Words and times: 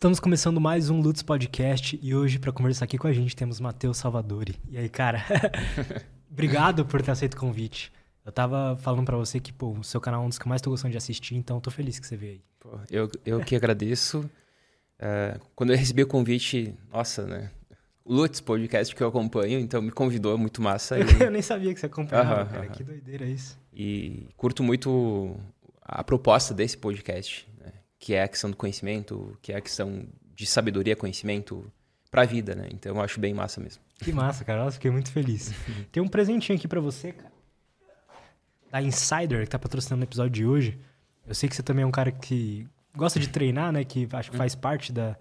Estamos 0.00 0.18
começando 0.18 0.58
mais 0.58 0.88
um 0.88 0.98
Lutz 0.98 1.22
Podcast 1.22 2.00
e 2.02 2.14
hoje 2.14 2.38
para 2.38 2.50
conversar 2.50 2.86
aqui 2.86 2.96
com 2.96 3.06
a 3.06 3.12
gente 3.12 3.36
temos 3.36 3.60
Matheus 3.60 3.98
Salvadori. 3.98 4.54
E 4.70 4.78
aí, 4.78 4.88
cara, 4.88 5.22
obrigado 6.32 6.86
por 6.86 7.02
ter 7.02 7.10
aceito 7.10 7.34
o 7.34 7.36
convite. 7.36 7.92
Eu 8.24 8.32
tava 8.32 8.78
falando 8.78 9.04
para 9.04 9.18
você 9.18 9.38
que, 9.38 9.52
pô, 9.52 9.72
o 9.72 9.84
seu 9.84 10.00
canal 10.00 10.22
é 10.22 10.24
um 10.24 10.30
dos 10.30 10.38
que 10.38 10.46
eu 10.46 10.48
mais 10.48 10.62
tô 10.62 10.70
gostando 10.70 10.92
de 10.92 10.96
assistir, 10.96 11.34
então 11.34 11.60
tô 11.60 11.70
feliz 11.70 11.98
que 11.98 12.06
você 12.06 12.16
veio 12.16 12.32
aí. 12.32 12.40
Pô, 12.58 12.78
eu, 12.90 13.10
eu 13.26 13.40
que 13.40 13.54
agradeço. 13.54 14.24
É, 14.98 15.38
quando 15.54 15.74
eu 15.74 15.76
recebi 15.76 16.02
o 16.02 16.06
convite, 16.06 16.74
nossa, 16.90 17.26
né? 17.26 17.50
O 18.02 18.14
Lutz 18.14 18.40
Podcast 18.40 18.96
que 18.96 19.02
eu 19.02 19.08
acompanho, 19.08 19.60
então 19.60 19.82
me 19.82 19.90
convidou, 19.90 20.38
muito 20.38 20.62
massa. 20.62 20.96
E... 21.20 21.24
eu 21.24 21.30
nem 21.30 21.42
sabia 21.42 21.74
que 21.74 21.78
você 21.78 21.84
acompanhava, 21.84 22.46
cara. 22.46 22.68
Que 22.68 22.82
doideira 22.82 23.26
isso. 23.26 23.58
E 23.70 24.28
curto 24.34 24.62
muito 24.62 25.36
a 25.82 26.02
proposta 26.02 26.54
desse 26.54 26.78
podcast, 26.78 27.46
né? 27.62 27.70
Que 28.00 28.14
é 28.14 28.22
a 28.22 28.28
questão 28.28 28.50
do 28.50 28.56
conhecimento, 28.56 29.36
que 29.42 29.52
é 29.52 29.56
a 29.56 29.60
questão 29.60 30.06
de 30.34 30.46
sabedoria, 30.46 30.96
conhecimento 30.96 31.70
para 32.10 32.22
a 32.22 32.24
vida, 32.24 32.54
né? 32.54 32.66
Então 32.72 32.96
eu 32.96 33.02
acho 33.02 33.20
bem 33.20 33.34
massa 33.34 33.60
mesmo. 33.60 33.82
Que 33.98 34.10
massa, 34.10 34.42
cara. 34.42 34.64
Nossa, 34.64 34.72
fiquei 34.72 34.90
muito 34.90 35.12
feliz. 35.12 35.52
Tem 35.92 36.02
um 36.02 36.08
presentinho 36.08 36.58
aqui 36.58 36.66
para 36.66 36.80
você, 36.80 37.12
cara. 37.12 37.30
Da 38.72 38.80
Insider, 38.80 39.44
que 39.44 39.50
tá 39.50 39.58
patrocinando 39.58 40.02
o 40.02 40.06
episódio 40.08 40.30
de 40.30 40.46
hoje. 40.46 40.80
Eu 41.26 41.34
sei 41.34 41.48
que 41.48 41.54
você 41.54 41.62
também 41.62 41.82
é 41.82 41.86
um 41.86 41.90
cara 41.90 42.10
que 42.10 42.66
gosta 42.96 43.20
de 43.20 43.28
treinar, 43.28 43.70
né? 43.70 43.84
Que 43.84 44.08
acho 44.12 44.30
que 44.30 44.36
faz 44.36 44.54
parte 44.54 44.92
da, 44.92 45.16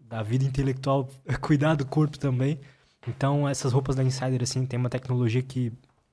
da 0.00 0.22
vida 0.22 0.44
intelectual, 0.44 1.10
cuidar 1.42 1.74
do 1.74 1.84
corpo 1.84 2.18
também. 2.18 2.58
Então, 3.06 3.46
essas 3.46 3.72
roupas 3.72 3.94
da 3.94 4.02
Insider, 4.02 4.42
assim, 4.42 4.64
tem 4.64 4.78
uma 4.78 4.88
tecnologia 4.88 5.42
que 5.42 5.70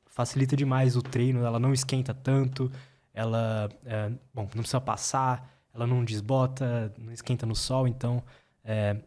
facilita 0.07 0.55
demais 0.55 0.97
o 0.97 1.01
treino. 1.01 1.45
Ela 1.45 1.59
não 1.59 1.73
esquenta 1.73 2.13
tanto, 2.13 2.69
ela, 3.13 3.69
é, 3.85 4.09
bom, 4.33 4.41
não 4.41 4.47
precisa 4.61 4.81
passar 4.81 5.52
ela 5.73 5.87
não 5.87 6.03
desbota, 6.03 6.93
não 6.97 7.11
esquenta 7.11 7.45
no 7.45 7.55
sol, 7.55 7.87
então 7.87 8.23
é, 8.63 8.97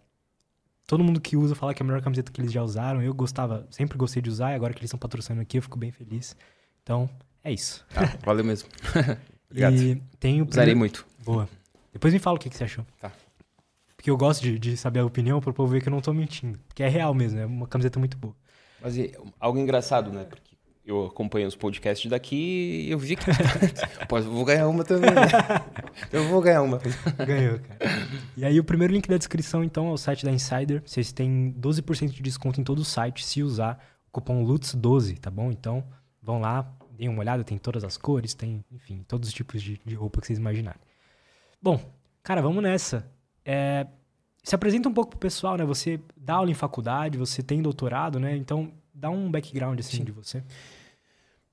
todo 0.86 1.02
mundo 1.02 1.20
que 1.20 1.36
usa 1.36 1.54
fala 1.54 1.74
que 1.74 1.82
é 1.82 1.84
a 1.84 1.86
melhor 1.86 2.02
camiseta 2.02 2.30
que 2.30 2.40
eles 2.40 2.52
já 2.52 2.62
usaram. 2.62 3.02
Eu 3.02 3.14
gostava, 3.14 3.66
sempre 3.70 3.98
gostei 3.98 4.22
de 4.22 4.30
usar, 4.30 4.52
e 4.52 4.54
agora 4.54 4.72
que 4.72 4.80
eles 4.80 4.88
estão 4.88 4.98
patrocinando 4.98 5.42
aqui, 5.42 5.58
eu 5.58 5.62
fico 5.62 5.78
bem 5.78 5.90
feliz. 5.90 6.36
Então, 6.82 7.08
é 7.42 7.52
isso. 7.52 7.84
Ah, 7.94 8.16
valeu 8.24 8.44
mesmo. 8.44 8.68
Obrigado. 9.50 9.76
E 9.76 9.96
tem 10.18 10.42
o 10.42 10.48
Usarei 10.48 10.74
muito. 10.74 11.06
Boa. 11.24 11.48
Depois 11.92 12.12
me 12.12 12.20
fala 12.20 12.36
o 12.36 12.40
que, 12.40 12.50
que 12.50 12.56
você 12.56 12.64
achou. 12.64 12.84
Tá. 13.00 13.12
Porque 13.96 14.10
eu 14.10 14.16
gosto 14.16 14.42
de, 14.42 14.58
de 14.58 14.76
saber 14.76 15.00
a 15.00 15.04
opinião 15.04 15.40
para 15.40 15.50
o 15.50 15.54
povo 15.54 15.72
ver 15.72 15.82
que 15.82 15.88
eu 15.88 15.92
não 15.92 16.00
tô 16.00 16.12
mentindo. 16.12 16.58
Porque 16.68 16.82
é 16.82 16.88
real 16.88 17.14
mesmo, 17.14 17.38
é 17.38 17.46
uma 17.46 17.66
camiseta 17.66 17.98
muito 17.98 18.16
boa. 18.16 18.34
Mas 18.80 18.96
e, 18.96 19.12
algo 19.40 19.58
engraçado, 19.58 20.12
né? 20.12 20.24
Porque 20.24 20.45
eu 20.86 21.06
acompanho 21.06 21.48
os 21.48 21.56
podcasts 21.56 22.08
daqui 22.08 22.84
e 22.86 22.90
eu 22.92 22.98
vi 22.98 23.16
que. 23.16 23.24
Pô, 24.08 24.18
eu 24.18 24.30
vou 24.30 24.44
ganhar 24.44 24.68
uma 24.68 24.84
também. 24.84 25.10
Né? 25.10 25.22
Eu 26.12 26.28
vou 26.28 26.40
ganhar 26.40 26.62
uma. 26.62 26.78
Ganhou, 27.26 27.58
cara. 27.58 27.78
E 28.36 28.44
aí, 28.44 28.60
o 28.60 28.64
primeiro 28.64 28.92
link 28.92 29.08
da 29.08 29.16
descrição, 29.16 29.64
então, 29.64 29.88
é 29.88 29.92
o 29.92 29.96
site 29.96 30.24
da 30.24 30.30
Insider. 30.30 30.82
Vocês 30.84 31.10
têm 31.10 31.52
12% 31.58 32.10
de 32.10 32.22
desconto 32.22 32.60
em 32.60 32.64
todo 32.64 32.80
o 32.80 32.84
site 32.84 33.24
se 33.24 33.42
usar 33.42 33.82
o 34.06 34.12
cupom 34.12 34.44
LUTS12, 34.44 35.18
tá 35.18 35.30
bom? 35.30 35.50
Então, 35.50 35.82
vão 36.22 36.38
lá, 36.38 36.70
deem 36.92 37.08
uma 37.08 37.20
olhada, 37.20 37.42
tem 37.42 37.58
todas 37.58 37.82
as 37.82 37.96
cores, 37.96 38.34
tem, 38.34 38.64
enfim, 38.70 39.04
todos 39.08 39.28
os 39.28 39.34
tipos 39.34 39.62
de, 39.62 39.80
de 39.84 39.94
roupa 39.94 40.20
que 40.20 40.26
vocês 40.26 40.38
imaginarem. 40.38 40.80
Bom, 41.60 41.80
cara, 42.22 42.40
vamos 42.40 42.62
nessa. 42.62 43.10
É, 43.44 43.86
se 44.44 44.54
apresenta 44.54 44.88
um 44.88 44.94
pouco 44.94 45.10
pro 45.10 45.18
pessoal, 45.18 45.56
né? 45.56 45.64
Você 45.64 45.98
dá 46.16 46.34
aula 46.34 46.50
em 46.50 46.54
faculdade, 46.54 47.18
você 47.18 47.42
tem 47.42 47.60
doutorado, 47.60 48.20
né? 48.20 48.36
Então, 48.36 48.70
dá 48.94 49.10
um 49.10 49.30
background, 49.30 49.80
assim, 49.80 49.98
Sim. 49.98 50.04
de 50.04 50.12
você. 50.12 50.44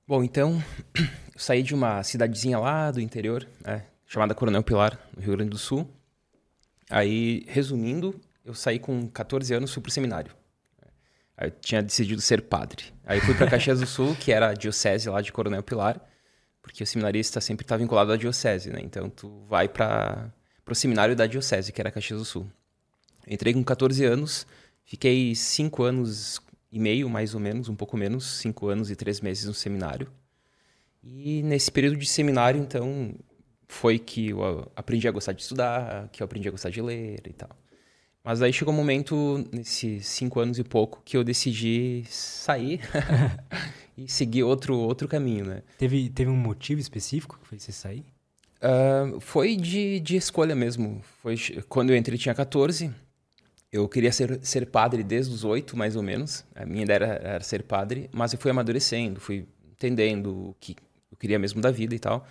Bom, 0.06 0.22
então, 0.22 0.62
eu 0.94 1.38
saí 1.38 1.62
de 1.62 1.74
uma 1.74 2.02
cidadezinha 2.02 2.58
lá 2.58 2.90
do 2.90 3.00
interior, 3.00 3.48
né, 3.64 3.86
chamada 4.06 4.34
Coronel 4.34 4.62
Pilar, 4.62 4.98
no 5.16 5.22
Rio 5.22 5.32
Grande 5.32 5.50
do 5.50 5.56
Sul. 5.56 5.90
Aí, 6.90 7.46
resumindo, 7.48 8.20
eu 8.44 8.52
saí 8.52 8.78
com 8.78 9.08
14 9.08 9.54
anos, 9.54 9.72
fui 9.72 9.82
pro 9.82 9.90
seminário. 9.90 10.30
Aí 11.34 11.48
eu 11.48 11.50
tinha 11.52 11.82
decidido 11.82 12.20
ser 12.20 12.42
padre. 12.42 12.92
Aí 13.06 13.18
fui 13.18 13.34
para 13.34 13.48
Caxias 13.50 13.80
do 13.80 13.86
Sul, 13.86 14.14
que 14.14 14.30
era 14.30 14.50
a 14.50 14.54
diocese 14.54 15.08
lá 15.08 15.22
de 15.22 15.32
Coronel 15.32 15.62
Pilar, 15.62 15.98
porque 16.60 16.84
o 16.84 16.86
seminarista 16.86 17.40
sempre 17.40 17.64
está 17.64 17.74
vinculado 17.74 18.12
à 18.12 18.16
diocese, 18.18 18.68
né? 18.68 18.80
Então 18.82 19.08
tu 19.08 19.44
vai 19.48 19.68
para 19.68 20.30
o 20.68 20.74
seminário 20.74 21.16
da 21.16 21.26
diocese, 21.26 21.72
que 21.72 21.80
era 21.80 21.90
Caxias 21.90 22.18
do 22.18 22.26
Sul. 22.26 22.46
Entrei 23.26 23.54
com 23.54 23.64
14 23.64 24.04
anos, 24.04 24.46
fiquei 24.84 25.34
cinco 25.34 25.82
anos 25.82 26.38
e 26.74 26.78
meio, 26.80 27.08
mais 27.08 27.34
ou 27.34 27.40
menos, 27.40 27.68
um 27.68 27.76
pouco 27.76 27.96
menos, 27.96 28.38
cinco 28.38 28.66
anos 28.66 28.90
e 28.90 28.96
três 28.96 29.20
meses 29.20 29.44
no 29.44 29.54
seminário. 29.54 30.08
E 31.04 31.40
nesse 31.44 31.70
período 31.70 31.96
de 31.96 32.04
seminário, 32.04 32.60
então, 32.60 33.14
foi 33.68 33.96
que 33.96 34.30
eu 34.30 34.72
aprendi 34.74 35.06
a 35.06 35.12
gostar 35.12 35.34
de 35.34 35.42
estudar, 35.42 36.08
que 36.08 36.20
eu 36.20 36.24
aprendi 36.24 36.48
a 36.48 36.50
gostar 36.50 36.70
de 36.70 36.82
ler 36.82 37.22
e 37.24 37.32
tal. 37.32 37.50
Mas 38.24 38.42
aí 38.42 38.52
chegou 38.52 38.74
um 38.74 38.76
momento, 38.76 39.48
nesses 39.52 40.04
cinco 40.08 40.40
anos 40.40 40.58
e 40.58 40.64
pouco, 40.64 41.00
que 41.04 41.16
eu 41.16 41.22
decidi 41.22 42.02
sair 42.08 42.80
e 43.96 44.10
seguir 44.10 44.42
outro, 44.42 44.76
outro 44.76 45.06
caminho, 45.06 45.44
né? 45.44 45.62
Teve, 45.78 46.08
teve 46.08 46.28
um 46.28 46.36
motivo 46.36 46.80
específico 46.80 47.38
que 47.40 47.46
fez 47.46 47.62
você 47.62 47.70
sair? 47.70 48.04
Uh, 48.56 49.20
foi 49.20 49.54
de, 49.54 50.00
de 50.00 50.16
escolha 50.16 50.56
mesmo. 50.56 51.00
Foi 51.22 51.36
quando 51.68 51.90
eu 51.90 51.96
entrei 51.96 52.18
tinha 52.18 52.34
14 52.34 52.92
eu 53.74 53.88
queria 53.88 54.12
ser, 54.12 54.38
ser 54.40 54.66
padre 54.66 55.02
desde 55.02 55.34
os 55.34 55.42
oito, 55.42 55.76
mais 55.76 55.96
ou 55.96 56.02
menos. 56.02 56.44
A 56.54 56.64
minha 56.64 56.84
ideia 56.84 56.94
era, 56.94 57.06
era, 57.06 57.44
ser 57.44 57.64
padre, 57.64 58.08
mas 58.12 58.32
eu 58.32 58.38
fui 58.38 58.48
amadurecendo, 58.48 59.18
fui 59.20 59.48
entendendo 59.72 60.50
o 60.50 60.56
que 60.60 60.76
eu 61.10 61.18
queria 61.18 61.40
mesmo 61.40 61.60
da 61.60 61.72
vida 61.72 61.92
e 61.92 61.98
tal. 61.98 62.24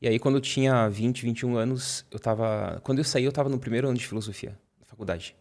E 0.00 0.06
aí, 0.06 0.16
quando 0.20 0.36
eu 0.36 0.40
tinha 0.40 0.88
20, 0.88 1.22
21 1.22 1.56
anos, 1.56 2.06
eu 2.08 2.20
tava... 2.20 2.80
Quando 2.84 2.98
eu 2.98 3.04
saí, 3.04 3.24
eu 3.24 3.30
estava 3.30 3.48
no 3.48 3.58
primeiro 3.58 3.88
ano 3.88 3.98
de 3.98 4.06
filosofia, 4.06 4.56
na 4.78 4.86
faculdade. 4.86 5.34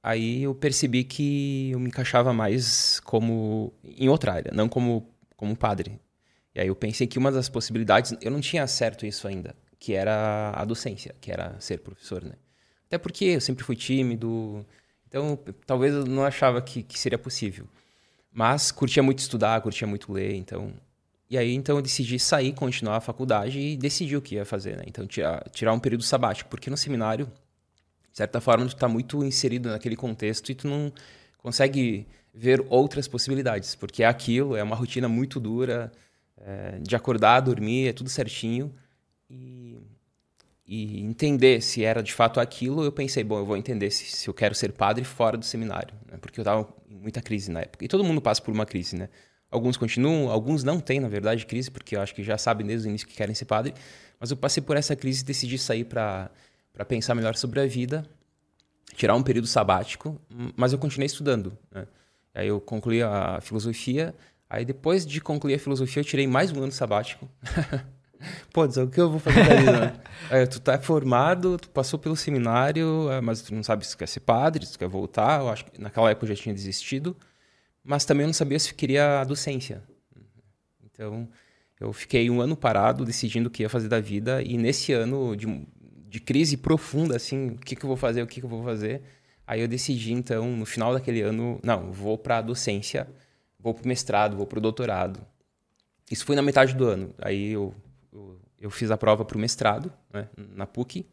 Aí 0.00 0.44
eu 0.44 0.54
percebi 0.54 1.02
que 1.02 1.70
eu 1.72 1.80
me 1.80 1.88
encaixava 1.88 2.32
mais 2.32 3.00
como... 3.00 3.72
em 3.82 4.08
outra 4.08 4.34
área, 4.34 4.52
não 4.54 4.68
como, 4.68 5.04
como 5.36 5.56
padre. 5.56 5.98
E 6.54 6.60
aí 6.60 6.68
eu 6.68 6.76
pensei 6.76 7.08
que 7.08 7.18
uma 7.18 7.32
das 7.32 7.48
possibilidades... 7.48 8.14
Eu 8.20 8.30
não 8.30 8.40
tinha 8.40 8.64
certo 8.68 9.04
isso 9.04 9.26
ainda, 9.26 9.56
que 9.80 9.94
era 9.94 10.52
a 10.54 10.64
docência, 10.64 11.16
que 11.20 11.32
era 11.32 11.58
ser 11.58 11.80
professor, 11.80 12.22
né? 12.22 12.34
Até 12.88 12.98
porque 12.98 13.26
eu 13.26 13.40
sempre 13.40 13.62
fui 13.64 13.76
tímido, 13.76 14.66
então 15.06 15.38
talvez 15.66 15.94
eu 15.94 16.06
não 16.06 16.24
achava 16.24 16.60
que, 16.62 16.82
que 16.82 16.98
seria 16.98 17.18
possível. 17.18 17.66
Mas 18.32 18.72
curtia 18.72 19.02
muito 19.02 19.18
estudar, 19.20 19.60
curtia 19.60 19.86
muito 19.86 20.12
ler, 20.12 20.34
então... 20.34 20.72
E 21.30 21.36
aí, 21.36 21.54
então, 21.54 21.76
eu 21.76 21.82
decidi 21.82 22.18
sair, 22.18 22.54
continuar 22.54 22.96
a 22.96 23.00
faculdade 23.00 23.58
e 23.60 23.76
decidi 23.76 24.16
o 24.16 24.22
que 24.22 24.36
ia 24.36 24.46
fazer, 24.46 24.78
né? 24.78 24.84
Então, 24.86 25.06
tirar, 25.06 25.74
um 25.74 25.78
período 25.78 26.02
sabático, 26.02 26.48
porque 26.48 26.70
no 26.70 26.76
seminário, 26.76 27.26
de 28.10 28.16
certa 28.16 28.40
forma, 28.40 28.64
tu 28.66 28.74
tá 28.74 28.88
muito 28.88 29.22
inserido 29.22 29.68
naquele 29.68 29.94
contexto 29.94 30.50
e 30.50 30.54
tu 30.54 30.66
não 30.66 30.90
consegue 31.36 32.06
ver 32.32 32.64
outras 32.70 33.06
possibilidades, 33.06 33.74
porque 33.74 34.02
é 34.02 34.06
aquilo, 34.06 34.56
é 34.56 34.62
uma 34.62 34.74
rotina 34.74 35.06
muito 35.06 35.38
dura, 35.38 35.92
é, 36.38 36.78
de 36.80 36.96
acordar, 36.96 37.40
dormir, 37.40 37.88
é 37.88 37.92
tudo 37.92 38.08
certinho. 38.08 38.74
E 39.28 39.76
e 40.68 41.00
entender 41.00 41.62
se 41.62 41.82
era 41.82 42.02
de 42.02 42.12
fato 42.12 42.38
aquilo, 42.38 42.84
eu 42.84 42.92
pensei, 42.92 43.24
bom, 43.24 43.38
eu 43.38 43.46
vou 43.46 43.56
entender 43.56 43.90
se, 43.90 44.04
se 44.04 44.28
eu 44.28 44.34
quero 44.34 44.54
ser 44.54 44.72
padre 44.72 45.02
fora 45.02 45.34
do 45.38 45.44
seminário, 45.44 45.94
né? 46.06 46.18
porque 46.20 46.38
eu 46.38 46.42
estava 46.42 46.68
em 46.90 46.94
muita 46.94 47.22
crise 47.22 47.50
na 47.50 47.60
época. 47.60 47.86
E 47.86 47.88
todo 47.88 48.04
mundo 48.04 48.20
passa 48.20 48.42
por 48.42 48.52
uma 48.52 48.66
crise, 48.66 48.94
né? 48.94 49.08
Alguns 49.50 49.78
continuam, 49.78 50.30
alguns 50.30 50.62
não 50.62 50.78
têm, 50.78 51.00
na 51.00 51.08
verdade, 51.08 51.46
crise, 51.46 51.70
porque 51.70 51.96
eu 51.96 52.02
acho 52.02 52.14
que 52.14 52.22
já 52.22 52.36
sabem 52.36 52.66
desde 52.66 52.86
o 52.86 52.90
início 52.90 53.08
que 53.08 53.14
querem 53.14 53.34
ser 53.34 53.46
padre. 53.46 53.72
Mas 54.20 54.30
eu 54.30 54.36
passei 54.36 54.62
por 54.62 54.76
essa 54.76 54.94
crise 54.94 55.22
e 55.22 55.24
decidi 55.24 55.56
sair 55.56 55.84
para 55.84 56.30
pensar 56.86 57.14
melhor 57.14 57.34
sobre 57.34 57.60
a 57.60 57.66
vida, 57.66 58.04
tirar 58.94 59.14
um 59.14 59.22
período 59.22 59.46
sabático, 59.46 60.20
mas 60.54 60.74
eu 60.74 60.78
continuei 60.78 61.06
estudando. 61.06 61.56
Né? 61.70 61.86
Aí 62.34 62.48
eu 62.48 62.60
concluí 62.60 63.02
a 63.02 63.40
filosofia, 63.40 64.14
aí 64.50 64.66
depois 64.66 65.06
de 65.06 65.18
concluir 65.18 65.54
a 65.54 65.58
filosofia 65.58 66.02
eu 66.02 66.04
tirei 66.04 66.26
mais 66.26 66.52
um 66.52 66.62
ano 66.62 66.72
sabático. 66.72 67.26
Pô, 68.52 68.66
diz, 68.66 68.76
o 68.76 68.88
que 68.88 69.00
eu 69.00 69.10
vou 69.10 69.20
fazer 69.20 69.44
da 69.46 69.54
vida? 69.54 70.02
é, 70.30 70.46
tu 70.46 70.60
tá 70.60 70.78
formado, 70.78 71.56
tu 71.58 71.68
passou 71.70 71.98
pelo 71.98 72.16
seminário, 72.16 73.10
é, 73.10 73.20
mas 73.20 73.42
tu 73.42 73.54
não 73.54 73.62
sabe 73.62 73.86
se 73.86 73.96
quer 73.96 74.08
ser 74.08 74.20
padre, 74.20 74.66
se 74.66 74.78
quer 74.78 74.88
voltar. 74.88 75.40
Eu 75.40 75.48
acho 75.48 75.64
que 75.64 75.80
naquela 75.80 76.10
época 76.10 76.26
eu 76.26 76.34
já 76.34 76.42
tinha 76.42 76.54
desistido. 76.54 77.16
Mas 77.84 78.04
também 78.04 78.24
eu 78.24 78.28
não 78.28 78.34
sabia 78.34 78.58
se 78.58 78.74
queria 78.74 79.20
a 79.20 79.24
docência. 79.24 79.82
Então, 80.84 81.28
eu 81.80 81.92
fiquei 81.92 82.28
um 82.28 82.40
ano 82.40 82.56
parado, 82.56 83.04
decidindo 83.04 83.48
o 83.48 83.50
que 83.50 83.62
ia 83.62 83.68
fazer 83.68 83.88
da 83.88 84.00
vida. 84.00 84.42
E 84.42 84.58
nesse 84.58 84.92
ano 84.92 85.36
de, 85.36 85.46
de 86.08 86.20
crise 86.20 86.56
profunda, 86.56 87.16
assim, 87.16 87.50
o 87.50 87.58
que, 87.58 87.76
que 87.76 87.84
eu 87.84 87.88
vou 87.88 87.96
fazer, 87.96 88.22
o 88.22 88.26
que, 88.26 88.40
que 88.40 88.46
eu 88.46 88.50
vou 88.50 88.62
fazer... 88.62 89.02
Aí 89.46 89.62
eu 89.62 89.68
decidi, 89.68 90.12
então, 90.12 90.54
no 90.54 90.66
final 90.66 90.92
daquele 90.92 91.22
ano, 91.22 91.58
não, 91.62 91.90
vou 91.90 92.18
para 92.18 92.36
a 92.36 92.42
docência, 92.42 93.08
vou 93.58 93.72
para 93.72 93.82
o 93.82 93.88
mestrado, 93.88 94.36
vou 94.36 94.46
para 94.46 94.58
o 94.58 94.60
doutorado. 94.60 95.26
Isso 96.10 96.26
foi 96.26 96.36
na 96.36 96.42
metade 96.42 96.74
do 96.74 96.86
ano. 96.86 97.14
Aí 97.18 97.52
eu 97.52 97.74
eu, 98.60 98.70
fiz 98.70 98.90
a 98.90 98.96
prova 98.96 99.24
para 99.24 99.36
o 99.36 99.40
mestrado, 99.40 99.92
né, 100.12 100.28
na 100.36 100.66
PUC. 100.66 101.06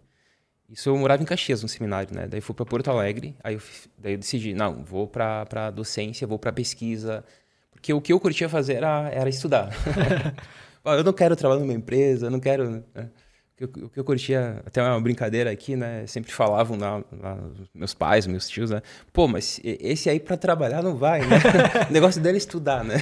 Isso 0.69 0.89
eu 0.89 0.97
morava 0.97 1.21
em 1.21 1.25
Caxias, 1.25 1.61
no 1.61 1.69
seminário, 1.69 2.13
né? 2.15 2.27
Daí 2.27 2.41
fui 2.41 2.55
para 2.55 2.65
Porto 2.65 2.89
Alegre, 2.89 3.35
aí 3.43 3.53
eu, 3.53 3.61
daí 3.97 4.13
eu 4.13 4.17
decidi, 4.17 4.53
não, 4.53 4.83
vou 4.83 5.07
para 5.07 5.69
docência, 5.69 6.25
vou 6.25 6.39
para 6.39 6.51
pesquisa, 6.51 7.23
porque 7.71 7.93
o 7.93 8.01
que 8.01 8.11
eu 8.11 8.19
curtia 8.19 8.49
fazer 8.49 8.75
era, 8.75 9.09
era 9.11 9.29
estudar. 9.29 9.69
eu 10.83 11.03
não 11.03 11.13
quero 11.13 11.35
trabalhar 11.35 11.61
numa 11.61 11.73
empresa, 11.73 12.27
eu 12.27 12.31
não 12.31 12.39
quero... 12.39 12.69
Né? 12.69 13.09
O 13.55 13.57
que, 13.57 13.63
eu, 13.63 13.85
o 13.85 13.89
que 13.89 13.99
eu 13.99 14.03
curtia, 14.03 14.61
até 14.65 14.83
uma 14.83 14.99
brincadeira 14.99 15.49
aqui, 15.49 15.77
né? 15.77 16.05
Sempre 16.07 16.29
falavam 16.33 16.77
lá, 16.77 17.01
lá, 17.17 17.39
meus 17.73 17.93
pais, 17.93 18.27
meus 18.27 18.49
tios, 18.49 18.69
né? 18.69 18.81
Pô, 19.13 19.29
mas 19.29 19.61
esse 19.63 20.09
aí 20.09 20.19
para 20.19 20.35
trabalhar 20.35 20.83
não 20.83 20.97
vai, 20.97 21.21
né? 21.21 21.37
o 21.89 21.93
negócio 21.93 22.21
dele 22.21 22.35
é 22.35 22.37
estudar, 22.37 22.83
né? 22.83 23.01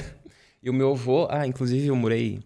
E 0.62 0.70
o 0.70 0.72
meu 0.72 0.92
avô, 0.92 1.26
ah, 1.28 1.44
inclusive 1.44 1.88
eu 1.88 1.96
morei 1.96 2.40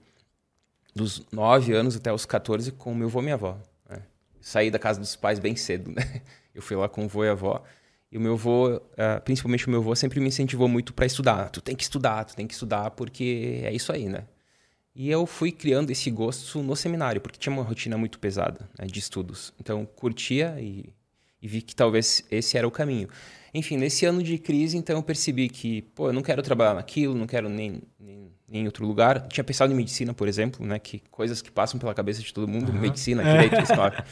dos 0.99 1.23
9 1.33 1.73
anos 1.73 1.97
até 1.97 2.13
os 2.13 2.27
14 2.27 2.73
com 2.73 2.95
meu 2.95 3.09
avô 3.09 3.21
e 3.21 3.23
minha 3.23 3.35
avó. 3.35 3.59
Né? 3.89 4.03
Saí 4.41 4.71
da 4.71 4.79
casa 4.79 5.01
dos 5.01 5.17
pais 5.17 5.39
bem 5.39 5.57
cedo, 5.57 5.91
né? 5.91 6.23
Eu 6.55 6.61
fui 6.61 6.77
lá 6.77 6.89
com 6.89 7.03
o 7.03 7.05
avô 7.05 7.25
e 7.25 7.29
a 7.29 7.33
avó. 7.33 7.63
E 8.11 8.19
o 8.19 8.21
meu 8.21 8.33
avô, 8.33 8.77
uh, 8.77 9.21
principalmente 9.25 9.67
o 9.67 9.71
meu 9.71 9.81
avô, 9.81 9.95
sempre 9.95 10.19
me 10.19 10.29
incentivou 10.29 10.67
muito 10.67 10.93
para 10.93 11.07
estudar. 11.07 11.51
Tu 11.51 11.61
tem 11.61 11.77
que 11.77 11.83
estudar, 11.83 12.25
tu 12.25 12.35
tem 12.35 12.47
que 12.47 12.55
estudar, 12.55 12.91
porque 12.93 13.61
é 13.63 13.73
isso 13.73 13.93
aí, 13.93 14.09
né? 14.09 14.25
E 14.95 15.09
eu 15.11 15.27
fui 15.27 15.53
criando 15.53 15.91
esse 15.91 16.11
gosto 16.11 16.61
no 16.61 16.75
seminário, 16.75 17.21
porque 17.21 17.39
tinha 17.39 17.53
uma 17.53 17.63
rotina 17.63 17.97
muito 17.97 18.19
pesada 18.19 18.69
né, 18.77 18.87
de 18.87 18.99
estudos. 18.99 19.53
Então, 19.61 19.87
curtia 19.87 20.57
e, 20.59 20.93
e, 21.41 21.47
vi 21.47 21.63
que 21.63 21.77
talvez 21.77 22.25
esse 22.31 22.59
era 22.59 22.67
o 22.67 22.71
caminho. 22.71 23.09
Enfim, 23.55 23.77
nesse 23.77 24.05
ano 24.07 24.23
de 24.23 24.39
crise, 24.39 24.77
então, 24.77 24.97
eu 24.97 25.03
percebi 25.03 25.49
que, 25.49 25.83
pô, 25.83 26.09
eu 26.09 26.13
não 26.13 26.23
quero 26.23 26.43
trabalhar 26.43 26.75
naquilo, 26.75 27.15
não 27.15 27.29
quero 27.29 27.49
nem, 27.49 27.81
nem 28.01 28.33
em 28.51 28.67
outro 28.67 28.87
lugar. 28.87 29.27
Tinha 29.29 29.45
pensado 29.45 29.73
em 29.73 29.77
medicina, 29.77 30.15
por 30.15 30.29
exemplo, 30.29 30.67
né? 30.67 30.79
Que 30.79 31.01
coisas 31.11 31.43
que 31.43 31.51
passam 31.51 31.79
pela 31.79 31.95
cabeça 31.95 32.23
de 32.23 32.33
todo 32.33 32.49
mundo, 32.49 32.73
uhum. 32.73 32.79
medicina, 32.79 33.23
direito, 33.23 33.61
história. 33.61 34.05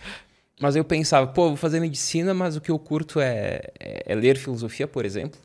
Mas 0.60 0.74
eu 0.74 0.84
pensava, 0.84 1.26
pô, 1.26 1.48
vou 1.48 1.56
fazer 1.56 1.78
medicina, 1.78 2.34
mas 2.34 2.56
o 2.56 2.60
que 2.60 2.68
eu 2.68 2.78
curto 2.80 3.20
é, 3.20 3.60
é, 3.78 4.02
é 4.06 4.14
ler 4.16 4.36
filosofia, 4.36 4.88
por 4.88 5.04
exemplo. 5.04 5.38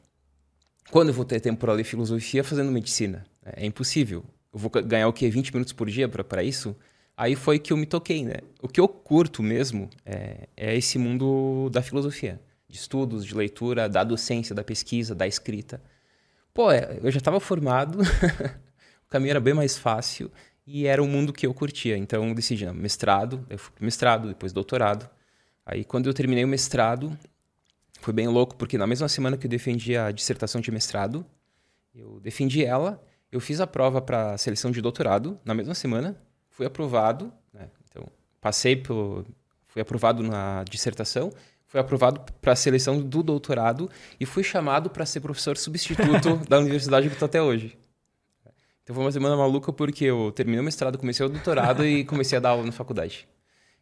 Quando 0.90 1.10
eu 1.10 1.14
vou 1.14 1.24
ter 1.24 1.40
tempo 1.40 1.60
para 1.60 1.72
ler 1.72 1.84
filosofia 1.84 2.44
fazendo 2.44 2.72
medicina? 2.72 3.24
É 3.56 3.64
impossível 3.64 4.26
eu 4.54 4.60
vou 4.60 4.70
ganhar 4.70 5.08
o 5.08 5.14
quê? 5.14 5.30
20 5.30 5.52
minutos 5.52 5.74
por 5.74 5.90
dia 5.90 6.08
para 6.08 6.44
isso? 6.44 6.76
Aí 7.18 7.36
foi 7.36 7.58
que 7.58 7.74
eu 7.74 7.78
me 7.78 7.86
toquei, 7.86 8.24
né? 8.24 8.36
O 8.62 8.68
que 8.68 8.80
eu 8.80 8.88
curto 8.88 9.42
mesmo 9.42 9.90
é, 10.06 10.48
é 10.56 10.76
esse 10.76 11.00
mundo 11.00 11.70
da 11.72 11.82
filosofia, 11.82 12.40
de 12.70 12.78
estudos, 12.78 13.26
de 13.26 13.36
leitura, 13.36 13.90
da 13.90 14.04
docência, 14.04 14.54
da 14.54 14.64
pesquisa, 14.64 15.16
da 15.16 15.28
escrita. 15.28 15.82
Pô, 16.54 16.72
é, 16.72 17.00
eu 17.02 17.12
já 17.12 17.18
estava 17.18 17.40
formado, 17.40 18.00
o 19.06 19.10
caminho 19.10 19.32
era 19.32 19.40
bem 19.40 19.54
mais 19.54 19.78
fácil 19.78 20.32
e 20.66 20.86
era 20.86 21.02
um 21.02 21.08
mundo 21.08 21.34
que 21.34 21.46
eu 21.48 21.54
curtia. 21.54 21.98
Então 21.98 22.28
eu 22.28 22.36
decidi, 22.36 22.66
não, 22.66 22.74
mestrado, 22.74 23.46
eu 23.50 23.58
fui 23.58 23.74
mestrado, 23.80 24.28
depois 24.28 24.54
doutorado. 24.54 25.10
Aí 25.66 25.84
quando 25.84 26.08
eu 26.08 26.14
terminei 26.14 26.44
o 26.44 26.48
mestrado, 26.48 27.18
foi 28.00 28.14
bem 28.14 28.28
louco, 28.28 28.56
porque 28.56 28.78
na 28.78 28.86
mesma 28.86 29.08
semana 29.08 29.38
que 29.38 29.48
eu 29.48 29.50
defendi 29.50 29.98
a 29.98 30.12
dissertação 30.12 30.62
de 30.62 30.72
mestrado, 30.72 31.26
eu 31.96 32.20
defendi 32.20 32.64
ela 32.64 33.02
eu 33.34 33.40
fiz 33.40 33.60
a 33.60 33.66
prova 33.66 34.00
para 34.00 34.38
seleção 34.38 34.70
de 34.70 34.80
doutorado 34.80 35.40
na 35.44 35.56
mesma 35.56 35.74
semana, 35.74 36.16
fui 36.52 36.68
aprovado, 36.68 37.34
né? 37.52 37.68
então 37.90 38.08
passei 38.40 38.76
pelo, 38.76 39.26
fui 39.66 39.82
aprovado 39.82 40.22
na 40.22 40.64
dissertação, 40.70 41.32
fui 41.74 41.80
aprovado 41.80 42.22
para 42.40 42.54
a 42.54 42.56
seleção 42.56 43.02
do 43.02 43.24
doutorado 43.24 43.90
e 44.20 44.28
fui 44.28 44.44
chamado 44.44 44.92
para 44.92 45.08
ser 45.08 45.22
professor 45.22 45.58
substituto 45.58 46.38
da 46.48 46.60
universidade 46.60 47.08
que 47.08 47.14
estou 47.16 47.26
até 47.26 47.42
hoje. 47.42 47.76
Então 48.84 48.96
foi 48.96 49.04
uma 49.04 49.12
semana 49.12 49.36
maluca 49.36 49.74
porque 49.74 50.06
eu 50.06 50.32
terminei 50.32 50.62
o 50.62 50.64
mestrado, 50.64 51.00
comecei 51.00 51.26
o 51.26 51.30
doutorado 51.30 51.84
e 51.84 52.06
comecei 52.06 52.38
a 52.38 52.42
dar 52.42 52.50
aula 52.50 52.64
na 52.64 52.72
faculdade. 52.72 53.28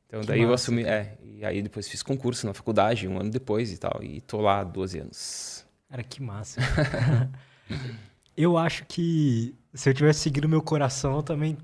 Então 0.07 0.21
que 0.21 0.27
daí 0.27 0.39
massa, 0.39 0.49
eu 0.49 0.53
assumi, 0.53 0.83
é, 0.85 1.17
e 1.21 1.43
aí 1.43 1.61
depois 1.61 1.85
fiz 1.89 2.01
concurso 2.01 2.47
na 2.47 2.53
faculdade, 2.53 3.09
um 3.09 3.19
ano 3.19 3.29
depois 3.29 3.73
e 3.73 3.77
tal, 3.77 4.01
e 4.01 4.21
tô 4.21 4.39
lá 4.39 4.61
há 4.61 4.63
12 4.63 4.99
anos. 4.99 5.65
Cara, 5.89 6.01
que 6.01 6.23
massa. 6.23 6.61
Eu 8.38 8.57
acho 8.57 8.85
que 8.85 9.53
se 9.73 9.89
eu 9.89 9.93
tivesse 9.93 10.21
seguido 10.21 10.47
meu 10.47 10.61
coração, 10.61 11.17
eu 11.17 11.21
também 11.21 11.57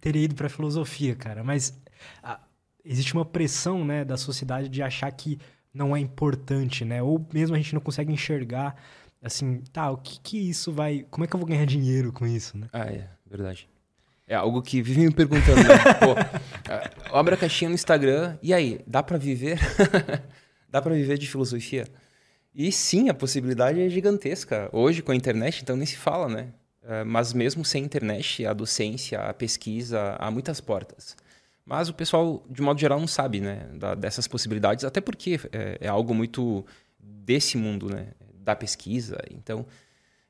teria 0.00 0.22
ido 0.22 0.34
para 0.36 0.48
filosofia, 0.48 1.14
cara. 1.16 1.42
Mas 1.42 1.76
a, 2.22 2.40
existe 2.84 3.12
uma 3.14 3.24
pressão, 3.24 3.84
né, 3.84 4.04
da 4.04 4.16
sociedade 4.16 4.68
de 4.68 4.80
achar 4.80 5.10
que 5.10 5.40
não 5.74 5.94
é 5.94 6.00
importante, 6.00 6.84
né? 6.84 7.02
Ou 7.02 7.26
mesmo 7.34 7.56
a 7.56 7.58
gente 7.58 7.74
não 7.74 7.80
consegue 7.80 8.12
enxergar, 8.12 8.76
assim, 9.20 9.60
tá, 9.72 9.90
o 9.90 9.96
que 9.96 10.20
que 10.20 10.48
isso 10.48 10.72
vai... 10.72 11.04
Como 11.10 11.24
é 11.24 11.26
que 11.26 11.34
eu 11.34 11.40
vou 11.40 11.48
ganhar 11.48 11.66
dinheiro 11.66 12.12
com 12.12 12.26
isso, 12.26 12.56
né? 12.56 12.68
Ah, 12.72 12.86
é. 12.86 13.08
Verdade. 13.28 13.68
É 14.26 14.34
algo 14.34 14.62
que 14.62 14.80
vive 14.80 15.00
me 15.00 15.10
perguntando, 15.10 15.62
né? 15.64 15.74
Pô, 16.00 17.16
abre 17.16 17.34
a 17.34 17.36
caixinha 17.36 17.68
no 17.68 17.74
Instagram, 17.74 18.38
e 18.42 18.54
aí, 18.54 18.80
dá 18.86 19.02
para 19.02 19.18
viver? 19.18 19.58
dá 20.70 20.80
para 20.80 20.94
viver 20.94 21.18
de 21.18 21.28
filosofia? 21.28 21.86
E 22.54 22.70
sim, 22.70 23.08
a 23.08 23.14
possibilidade 23.14 23.80
é 23.80 23.88
gigantesca. 23.88 24.70
Hoje, 24.72 25.02
com 25.02 25.10
a 25.12 25.16
internet, 25.16 25.60
então 25.60 25.76
nem 25.76 25.84
se 25.84 25.96
fala, 25.96 26.28
né? 26.28 26.48
É, 26.86 27.02
mas 27.02 27.32
mesmo 27.32 27.64
sem 27.64 27.82
internet, 27.82 28.46
a 28.46 28.52
docência, 28.52 29.18
a 29.20 29.34
pesquisa, 29.34 30.16
há 30.18 30.30
muitas 30.30 30.60
portas. 30.60 31.16
Mas 31.64 31.88
o 31.88 31.94
pessoal, 31.94 32.44
de 32.50 32.60
modo 32.60 32.78
geral, 32.78 33.00
não 33.00 33.06
sabe 33.06 33.40
né, 33.40 33.68
da, 33.74 33.94
dessas 33.94 34.28
possibilidades, 34.28 34.84
até 34.84 35.00
porque 35.00 35.40
é, 35.52 35.78
é, 35.80 35.88
algo 35.88 36.14
muito 36.14 36.64
desse 36.98 37.56
mundo, 37.56 37.88
né? 37.88 38.08
Da 38.34 38.54
pesquisa. 38.54 39.18
Então, 39.30 39.64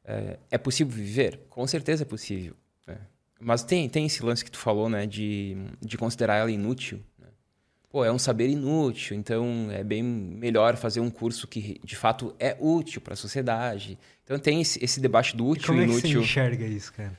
é, 0.04 0.38
é 0.52 0.58
possível 0.58 0.92
viver? 0.92 1.40
Com 1.50 1.66
certeza 1.66 2.04
é 2.04 2.06
possível. 2.06 2.54
Né? 2.86 2.98
Mas 3.40 3.64
tem, 3.64 3.88
tem 3.88 4.06
esse 4.06 4.24
lance 4.24 4.44
que 4.44 4.50
tu 4.50 4.58
falou, 4.58 4.88
né? 4.88 5.06
De, 5.06 5.56
de 5.80 5.98
considerar 5.98 6.36
ela 6.36 6.50
inútil 6.50 7.02
pô, 7.94 8.04
é 8.04 8.10
um 8.10 8.18
saber 8.18 8.48
inútil, 8.48 9.16
então 9.16 9.68
é 9.70 9.84
bem 9.84 10.02
melhor 10.02 10.76
fazer 10.76 10.98
um 10.98 11.08
curso 11.08 11.46
que 11.46 11.80
de 11.84 11.94
fato 11.94 12.34
é 12.40 12.56
útil 12.58 13.00
para 13.00 13.14
a 13.14 13.16
sociedade. 13.16 13.96
Então 14.24 14.36
tem 14.36 14.60
esse, 14.60 14.84
esse, 14.84 14.98
debate 14.98 15.36
do 15.36 15.46
útil 15.46 15.62
e 15.62 15.66
como 15.68 15.82
inútil. 15.82 16.00
Como 16.00 16.08
é 16.08 16.10
que 16.10 16.18
você 16.18 16.24
enxerga 16.24 16.66
isso, 16.66 16.92
cara? 16.92 17.16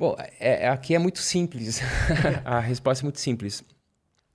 Bom, 0.00 0.16
é, 0.18 0.64
é 0.64 0.68
aqui 0.70 0.94
é 0.94 0.98
muito 0.98 1.18
simples. 1.18 1.82
a 2.42 2.58
resposta 2.58 3.02
é 3.02 3.04
muito 3.04 3.20
simples. 3.20 3.62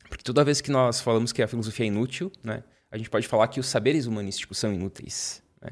Porque 0.08 0.24
toda 0.24 0.44
vez 0.44 0.62
que 0.62 0.70
nós 0.70 1.02
falamos 1.02 1.32
que 1.32 1.42
a 1.42 1.48
filosofia 1.48 1.88
é 1.88 1.88
inútil, 1.88 2.32
né, 2.44 2.64
a 2.92 2.98
gente 3.00 3.10
pode 3.10 3.28
falar 3.28 3.48
que 3.48 3.60
os 3.60 3.66
saberes 3.66 4.06
humanísticos 4.06 4.60
são 4.60 4.72
inúteis. 4.72 5.42
Né? 5.60 5.72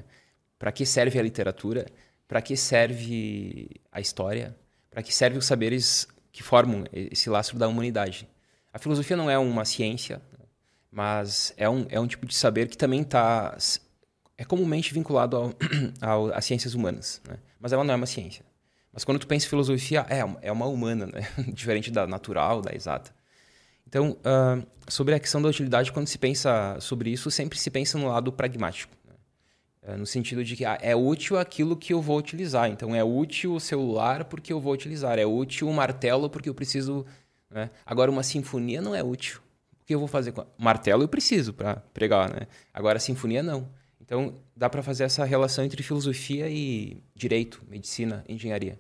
Para 0.58 0.72
que 0.72 0.84
serve 0.84 1.20
a 1.20 1.22
literatura? 1.22 1.86
Para 2.28 2.42
que 2.42 2.58
serve 2.58 3.70
a 3.92 4.02
história? 4.02 4.58
Para 4.90 5.04
que 5.04 5.14
servem 5.14 5.38
os 5.38 5.46
saberes 5.46 6.08
que 6.32 6.42
formam 6.42 6.86
esse 6.92 7.30
lastro 7.30 7.60
da 7.60 7.68
humanidade? 7.68 8.28
A 8.74 8.80
filosofia 8.80 9.16
não 9.16 9.30
é 9.30 9.38
uma 9.38 9.64
ciência, 9.64 10.20
mas 10.90 11.54
é 11.56 11.70
um, 11.70 11.86
é 11.88 12.00
um 12.00 12.08
tipo 12.08 12.26
de 12.26 12.34
saber 12.34 12.68
que 12.68 12.76
também 12.76 13.02
está 13.02 13.56
é 14.36 14.44
comumente 14.44 14.92
vinculado 14.92 15.56
às 16.34 16.46
ciências 16.46 16.74
humanas, 16.74 17.22
né? 17.28 17.38
mas 17.60 17.72
ela 17.72 17.84
não 17.84 17.94
é 17.94 17.98
uma 17.98 18.08
ciência. 18.08 18.44
Mas 18.94 19.04
quando 19.04 19.20
tu 19.20 19.28
pensa 19.28 19.46
em 19.46 19.50
filosofia, 19.50 20.06
é, 20.10 20.48
é 20.48 20.52
uma 20.52 20.68
humana, 20.68 21.08
né? 21.08 21.28
diferente 21.52 21.92
da 21.92 22.08
natural, 22.08 22.62
da 22.62 22.74
exata. 22.74 23.12
Então, 23.88 24.12
uh, 24.12 24.66
sobre 24.88 25.16
a 25.16 25.20
questão 25.20 25.42
da 25.42 25.50
utilidade, 25.50 25.92
quando 25.92 26.08
se 26.08 26.18
pensa 26.18 26.78
sobre 26.80 27.10
isso, 27.10 27.30
sempre 27.32 27.58
se 27.58 27.70
pensa 27.70 27.98
no 27.98 28.08
lado 28.08 28.32
pragmático. 28.32 28.96
Né? 29.06 29.94
Uh, 29.94 29.98
no 29.98 30.06
sentido 30.06 30.44
de 30.44 30.56
que 30.56 30.64
ah, 30.64 30.78
é 30.82 30.96
útil 30.96 31.38
aquilo 31.38 31.76
que 31.76 31.92
eu 31.94 32.02
vou 32.02 32.18
utilizar. 32.18 32.70
Então, 32.70 32.96
é 32.96 33.04
útil 33.04 33.56
o 33.56 33.60
celular 33.60 34.26
porque 34.26 34.54
eu 34.54 34.60
vou 34.60 34.74
utilizar. 34.74 35.18
É 35.18 35.26
útil 35.26 35.68
o 35.68 35.74
martelo 35.74 36.30
porque 36.30 36.48
eu 36.48 36.54
preciso 36.54 37.06
né? 37.54 37.70
Agora, 37.86 38.10
uma 38.10 38.24
sinfonia 38.24 38.82
não 38.82 38.96
é 38.96 39.04
útil. 39.04 39.40
O 39.82 39.86
que 39.86 39.94
eu 39.94 40.00
vou 40.00 40.08
fazer 40.08 40.32
com 40.32 40.46
martelo? 40.58 41.04
Eu 41.04 41.08
preciso 41.08 41.54
para 41.54 41.76
pregar, 41.94 42.30
né? 42.30 42.48
Agora, 42.74 42.98
a 42.98 43.00
sinfonia 43.00 43.44
não. 43.44 43.70
Então, 44.06 44.36
dá 44.56 44.70
para 44.70 44.84
fazer 44.84 45.06
essa 45.06 45.24
relação 45.24 45.64
entre 45.64 45.82
filosofia 45.82 46.50
e 46.50 47.02
direito, 47.16 47.64
medicina, 47.70 48.24
engenharia. 48.28 48.78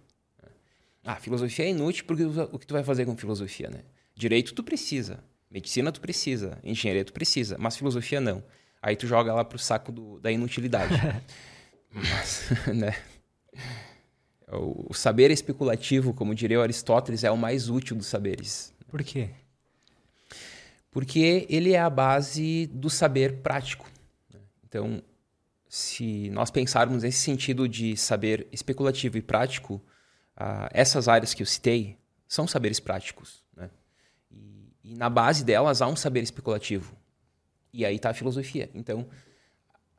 Ah, 1.01 1.15
filosofia 1.15 1.65
é 1.65 1.70
inútil 1.70 2.03
porque 2.06 2.24
o 2.24 2.60
que 2.60 2.68
tu 2.68 2.74
vai 2.74 2.84
fazer 2.84 3.06
com 3.06 3.15
filosofia, 3.15 3.70
né? 3.70 3.80
Direito 4.13 4.53
tu 4.53 4.62
precisa, 4.62 5.24
medicina 5.50 5.94
tu 5.94 6.01
precisa, 6.01 6.60
engenharia 6.62 7.06
tu 7.06 7.13
precisa, 7.13 7.58
mas 7.58 7.77
filosofia 7.77 8.20
não. 8.20 8.44
Aí 8.82 8.98
tu 8.98 9.08
joga 9.08 9.34
lá 9.34 9.46
pro 9.46 9.58
saco 9.58 9.94
do, 9.94 10.20
da 10.20 10.30
inutilidade. 10.30 10.94
mas, 11.89 12.50
né? 12.75 12.94
O 14.51 14.94
saber 14.94 15.32
especulativo, 15.32 16.13
como 16.13 16.36
diria 16.36 16.62
Aristóteles, 16.62 17.24
é 17.24 17.32
o 17.32 17.38
mais 17.38 17.70
útil 17.70 17.96
dos 17.96 18.08
saberes. 18.08 18.74
Por 18.88 19.01
quê? 19.01 19.30
Porque 20.92 21.48
ele 21.50 21.72
é 21.72 21.80
a 21.80 21.89
base 21.89 22.68
do 22.68 22.89
saber 22.89 23.38
prático. 23.38 23.89
Né? 24.32 24.39
Então, 24.63 25.01
se 25.74 26.30
nós 26.30 26.51
pensarmos 26.51 27.01
nesse 27.01 27.18
sentido 27.18 27.68
de 27.68 27.98
saber 27.98 28.48
especulativo 28.51 29.18
e 29.18 29.24
prático, 29.24 29.84
uh, 30.38 30.70
essas 30.70 31.08
áreas 31.08 31.34
que 31.34 31.42
eu 31.42 31.48
citei 31.48 31.98
são 32.27 32.46
saberes 32.46 32.80
práticos. 32.80 33.44
Né? 33.58 33.72
E, 34.30 34.72
e, 34.84 34.96
na 34.96 35.10
base 35.10 35.44
delas 35.44 35.82
há 35.82 35.88
um 35.88 35.96
saber 35.96 36.22
especulativo. 36.22 36.96
E 37.74 37.84
aí 37.84 37.96
está 37.96 38.12
a 38.12 38.13
filosofia. 38.13 38.70
Então, 38.75 39.08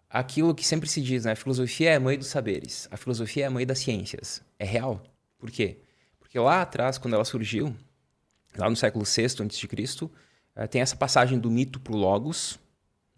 aquilo 0.09 0.55
que 0.55 0.65
sempre 0.65 0.89
se 0.89 1.03
diz, 1.03 1.25
né? 1.25 1.33
A 1.33 1.37
filosofia 1.37 1.91
é 1.91 1.97
a 1.97 2.01
mãe 2.01 2.17
dos 2.17 2.29
saberes, 2.29 2.87
a 2.93 2.97
filosofia 2.97 3.43
é 3.43 3.47
a 3.49 3.51
mãe 3.51 3.67
das 3.67 3.81
ciências. 3.81 4.45
É 4.57 4.65
real. 4.65 5.03
Por 5.37 5.51
quê? 5.51 5.81
Porque 6.21 6.39
lá 6.39 6.63
atrás, 6.63 6.99
quando 6.99 7.15
ela 7.15 7.25
surgiu, 7.25 7.75
lá 8.57 8.71
no 8.71 8.77
século 8.77 9.05
VI 9.05 9.25
a.C., 9.25 10.11
eh, 10.55 10.67
tem 10.69 10.83
essa 10.83 10.95
passagem 10.95 11.37
do 11.37 11.51
mito 11.51 11.81
para 11.81 11.95
o 11.95 11.97
logos, 11.97 12.61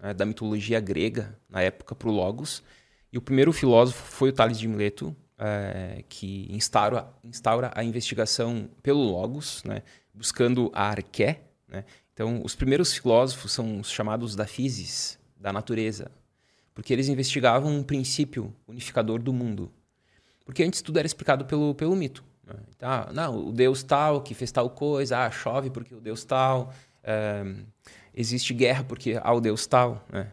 né, 0.07 0.15
da 0.15 0.25
mitologia 0.25 0.79
grega, 0.79 1.37
na 1.49 1.61
época, 1.61 1.95
para 1.95 2.09
o 2.09 2.13
logos. 2.13 2.63
E 3.13 3.19
o 3.19 3.21
primeiro 3.23 3.53
filósofo 3.53 4.05
foi 4.05 4.29
o 4.29 4.33
Tales 4.33 4.59
de 4.59 4.69
Mileto, 4.69 5.15
é, 5.37 6.05
que 6.09 6.47
instaura, 6.51 7.09
instaura 7.25 7.73
a 7.75 7.83
investigação 7.83 8.71
pelo 8.83 9.01
logos, 9.01 9.65
né, 9.65 9.83
buscando 10.15 10.71
a 10.73 10.89
arqué, 10.89 11.43
Né? 11.69 11.85
Então, 12.15 12.41
os 12.45 12.55
primeiros 12.55 12.95
filósofos 12.95 13.53
são 13.53 13.81
os 13.81 13.91
chamados 13.91 14.37
da 14.37 14.47
physis, 14.47 15.19
da 15.37 15.53
natureza, 15.53 16.11
porque 16.73 16.93
eles 16.93 17.09
investigavam 17.09 17.71
um 17.71 17.83
princípio 17.83 18.55
unificador 18.67 19.21
do 19.21 19.33
mundo. 19.33 19.71
Porque 20.45 20.63
antes 20.63 20.81
tudo 20.81 20.99
era 20.99 21.07
explicado 21.07 21.45
pelo, 21.45 21.75
pelo 21.75 21.97
mito. 21.97 22.25
Tá, 22.79 23.11
não, 23.13 23.49
o 23.49 23.53
Deus 23.53 23.83
tal 23.83 24.23
que 24.23 24.33
fez 24.33 24.53
tal 24.53 24.71
coisa, 24.71 25.27
ah, 25.27 25.31
chove 25.31 25.69
porque 25.69 25.95
o 25.95 26.01
Deus 26.01 26.25
tal, 26.25 26.73
é, 27.03 27.45
existe 28.17 28.55
guerra 28.55 28.83
porque 28.83 29.21
há 29.23 29.33
o 29.33 29.41
Deus 29.41 29.67
tal. 29.67 30.05
Né? 30.11 30.33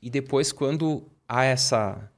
E 0.00 0.08
depois, 0.08 0.52
quando 0.52 1.02
há 1.28 1.44
essa 1.44 2.10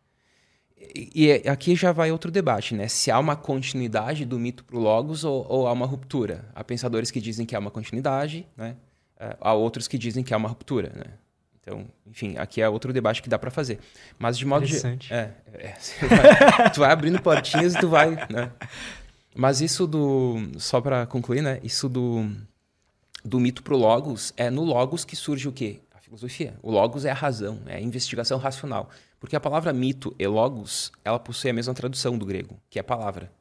e 0.94 1.32
aqui 1.49 1.75
já 1.75 1.90
vai 1.90 2.12
outro 2.12 2.30
debate, 2.30 2.75
né? 2.75 2.87
Se 2.87 3.11
há 3.11 3.18
uma 3.18 3.35
continuidade 3.35 4.25
do 4.25 4.38
mito 4.38 4.62
para 4.62 4.76
o 4.76 4.80
Logos 4.80 5.25
ou, 5.25 5.46
ou, 5.49 5.66
há 5.66 5.73
uma 5.73 5.87
ruptura. 5.87 6.44
Há 6.54 6.62
pensadores 6.62 7.11
que 7.11 7.20
dizem 7.20 7.46
que 7.46 7.56
há 7.56 7.58
uma 7.58 7.70
continuidade, 7.70 8.46
né? 8.56 8.76
É, 9.18 9.37
há 9.40 9.54
outros 9.54 9.88
que 9.88 9.96
dizem 9.96 10.23
que 10.23 10.35
há 10.35 10.37
uma 10.37 10.49
ruptura, 10.49 10.92
né? 10.94 11.14
Então, 11.61 11.87
enfim, 12.06 12.37
aqui 12.37 12.61
é 12.61 12.68
outro 12.68 12.92
debate 12.92 13.23
que 13.23 13.28
dá 13.28 13.38
para 13.38 13.50
fazer. 13.50 13.80
Mas 14.18 14.38
de 14.38 14.44
modo 14.44 14.64
Interessante. 14.64 15.08
De, 15.08 15.14
é, 15.14 15.35
é 15.54 15.75
vai, 16.06 16.70
tu 16.70 16.80
vai 16.80 16.92
abrindo 16.92 17.20
portinhas 17.20 17.75
e 17.75 17.80
tu 17.80 17.88
vai, 17.88 18.11
né? 18.30 18.52
Mas 19.35 19.61
isso 19.61 19.87
do 19.87 20.37
só 20.58 20.80
para 20.80 21.06
concluir, 21.06 21.42
né? 21.42 21.58
Isso 21.62 21.88
do 21.88 22.30
do 23.26 23.40
mito 23.40 23.62
pro 23.62 23.76
logos 23.76 24.33
é 24.37 24.49
no 24.49 24.62
logos 24.62 25.04
que 25.04 25.16
surge 25.16 25.49
o 25.49 25.52
quê? 25.52 25.80
A 25.92 26.00
filosofia. 26.00 26.56
O 26.62 26.71
logos 26.71 27.04
é 27.04 27.11
a 27.11 27.14
razão, 27.14 27.61
é 27.66 27.76
a 27.76 27.80
investigação 27.80 28.38
racional. 28.38 28.88
Porque 29.18 29.35
a 29.35 29.40
palavra 29.40 29.73
mito 29.73 30.14
e 30.18 30.26
logos, 30.26 30.92
ela 31.04 31.18
possui 31.18 31.50
a 31.50 31.52
mesma 31.52 31.75
tradução 31.75 32.16
do 32.16 32.25
grego, 32.25 32.56
que 32.71 32.78
é 32.78 32.83
palavra. 32.83 33.33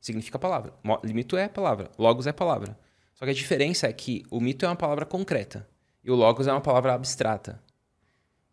Significa 0.00 0.38
palavra. 0.38 0.74
Mito 1.04 1.36
é 1.36 1.48
palavra, 1.48 1.90
logos 1.98 2.26
é 2.26 2.32
palavra. 2.32 2.78
Só 3.14 3.24
que 3.24 3.30
a 3.30 3.34
diferença 3.34 3.86
é 3.86 3.92
que 3.92 4.24
o 4.30 4.40
mito 4.40 4.64
é 4.64 4.68
uma 4.68 4.76
palavra 4.76 5.06
concreta 5.06 5.66
e 6.04 6.10
o 6.10 6.14
logos 6.14 6.46
é 6.46 6.52
uma 6.52 6.60
palavra 6.60 6.94
abstrata. 6.94 7.60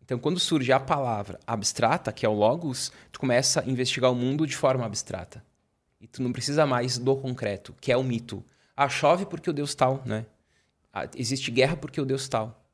Então, 0.02 0.18
quando 0.18 0.40
surge 0.40 0.72
a 0.72 0.80
palavra 0.80 1.38
abstrata, 1.46 2.12
que 2.12 2.24
é 2.24 2.28
o 2.28 2.32
logos, 2.32 2.90
tu 3.12 3.20
começa 3.20 3.60
a 3.60 3.66
investigar 3.66 4.10
o 4.10 4.14
mundo 4.14 4.46
de 4.46 4.56
forma 4.56 4.86
abstrata. 4.86 5.44
E 6.00 6.06
tu 6.06 6.22
não 6.22 6.32
precisa 6.32 6.64
mais 6.64 6.96
do 6.96 7.14
concreto, 7.14 7.74
que 7.78 7.92
é 7.92 7.96
o 7.96 8.02
mito. 8.02 8.42
Ah, 8.74 8.88
chove 8.88 9.26
porque 9.26 9.50
o 9.50 9.52
Deus 9.52 9.74
tal, 9.74 10.02
né? 10.06 10.24
Ah, 11.04 11.10
existe 11.16 11.50
guerra 11.50 11.76
porque 11.76 12.00
o 12.00 12.04
Deus 12.04 12.28
tal 12.28 12.64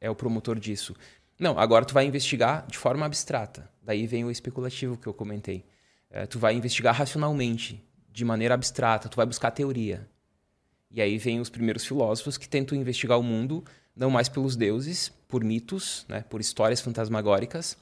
é 0.00 0.10
o 0.10 0.14
promotor 0.14 0.58
disso. 0.58 0.94
Não, 1.38 1.58
agora 1.58 1.84
tu 1.84 1.92
vai 1.92 2.06
investigar 2.06 2.66
de 2.66 2.78
forma 2.78 3.04
abstrata. 3.04 3.68
Daí 3.82 4.06
vem 4.06 4.24
o 4.24 4.30
especulativo 4.30 4.96
que 4.96 5.06
eu 5.06 5.14
comentei. 5.14 5.64
É, 6.10 6.26
tu 6.26 6.38
vai 6.38 6.54
investigar 6.54 6.94
racionalmente, 6.94 7.84
de 8.10 8.24
maneira 8.24 8.54
abstrata, 8.54 9.08
tu 9.08 9.16
vai 9.16 9.26
buscar 9.26 9.50
teoria. 9.50 10.08
E 10.90 11.02
aí 11.02 11.18
vem 11.18 11.40
os 11.40 11.50
primeiros 11.50 11.84
filósofos 11.84 12.38
que 12.38 12.48
tentam 12.48 12.76
investigar 12.78 13.18
o 13.18 13.22
mundo 13.22 13.64
não 13.94 14.10
mais 14.10 14.28
pelos 14.28 14.56
deuses, 14.56 15.08
por 15.26 15.42
mitos, 15.42 16.04
né, 16.08 16.22
por 16.28 16.40
histórias 16.40 16.80
fantasmagóricas, 16.80 17.76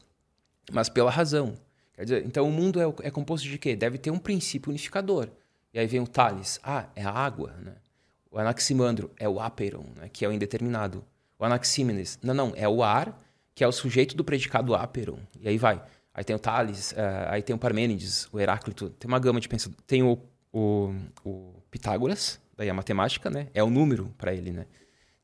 mas 0.73 0.89
pela 0.89 1.11
razão. 1.11 1.55
Quer 1.95 2.05
dizer, 2.05 2.27
então 2.27 2.49
o 2.49 2.53
mundo 2.53 2.81
é, 2.81 3.07
é 3.07 3.11
composto 3.11 3.49
de 3.49 3.59
quê? 3.59 3.77
Deve 3.77 3.99
ter 3.99 4.11
um 4.11 4.19
princípio 4.19 4.71
unificador. 4.71 5.29
E 5.73 5.79
aí 5.79 5.87
vem 5.87 6.01
o 6.01 6.07
Tales, 6.07 6.61
ah, 6.63 6.89
é 6.95 7.03
a 7.03 7.11
água, 7.11 7.53
né? 7.61 7.75
O 8.35 8.39
Anaximandro 8.41 9.13
é 9.17 9.29
o 9.29 9.39
Aperon, 9.39 9.85
né, 9.95 10.11
que 10.13 10.25
é 10.25 10.29
o 10.29 10.33
indeterminado. 10.33 11.05
O 11.39 11.45
Anaxímenes, 11.45 12.19
não, 12.21 12.35
não, 12.35 12.53
é 12.57 12.69
o 12.69 12.83
ar 12.83 13.17
que 13.55 13.63
é 13.63 13.69
o 13.69 13.71
sujeito 13.71 14.17
do 14.17 14.25
predicado 14.25 14.75
aperon. 14.75 15.21
E 15.41 15.47
aí 15.47 15.57
vai. 15.57 15.81
Aí 16.13 16.25
tem 16.25 16.35
o 16.35 16.39
Tales, 16.41 16.91
uh, 16.91 16.97
aí 17.29 17.41
tem 17.41 17.55
o 17.55 17.59
Parmênides, 17.59 18.29
o 18.33 18.41
Heráclito. 18.41 18.91
Tem 18.91 19.07
uma 19.07 19.21
gama 19.21 19.41
de 19.41 19.49
pensadores. 19.49 19.85
Tem 19.87 20.03
o, 20.03 20.19
o, 20.53 20.93
o, 21.25 21.63
Pitágoras, 21.71 22.41
daí 22.57 22.69
a 22.69 22.75
matemática, 22.75 23.31
né? 23.31 23.47
É 23.55 23.63
o 23.63 23.71
número 23.71 24.13
para 24.19 24.35
ele, 24.35 24.51
né? 24.51 24.67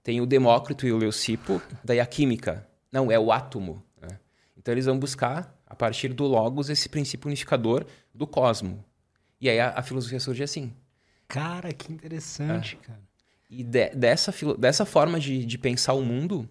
Tem 0.04 0.20
o 0.20 0.26
Demócrito 0.26 0.86
e 0.86 0.92
o 0.92 0.96
Leucipo, 0.96 1.60
daí 1.82 1.98
a 1.98 2.06
química. 2.06 2.64
Não, 2.92 3.10
é 3.10 3.18
o 3.18 3.32
átomo. 3.32 3.82
Né? 4.00 4.20
Então 4.56 4.72
eles 4.72 4.86
vão 4.86 4.96
buscar, 4.96 5.52
a 5.66 5.74
partir 5.74 6.12
do 6.12 6.24
logos, 6.28 6.70
esse 6.70 6.88
princípio 6.88 7.26
unificador 7.26 7.84
do 8.14 8.28
cosmo. 8.28 8.84
E 9.40 9.50
aí 9.50 9.58
a, 9.58 9.70
a 9.70 9.82
filosofia 9.82 10.20
surge 10.20 10.44
assim. 10.44 10.72
Cara, 11.30 11.72
que 11.72 11.92
interessante, 11.92 12.76
é. 12.82 12.86
cara. 12.86 13.00
E 13.48 13.62
de, 13.62 13.90
dessa, 13.90 14.34
dessa 14.58 14.84
forma 14.84 15.20
de, 15.20 15.46
de 15.46 15.58
pensar 15.58 15.92
o 15.92 16.02
mundo, 16.02 16.48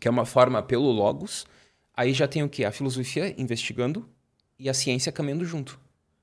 que 0.00 0.08
é 0.08 0.10
uma 0.10 0.26
forma 0.26 0.60
pelo 0.60 0.90
logos. 0.90 1.46
Aí 1.96 2.12
já 2.12 2.26
tem 2.26 2.42
o 2.42 2.48
que? 2.48 2.64
A 2.64 2.72
filosofia 2.72 3.32
investigando 3.40 4.08
e 4.58 4.68
a 4.68 4.74
ciência 4.74 5.12
caminhando 5.12 5.44
junto. 5.44 5.78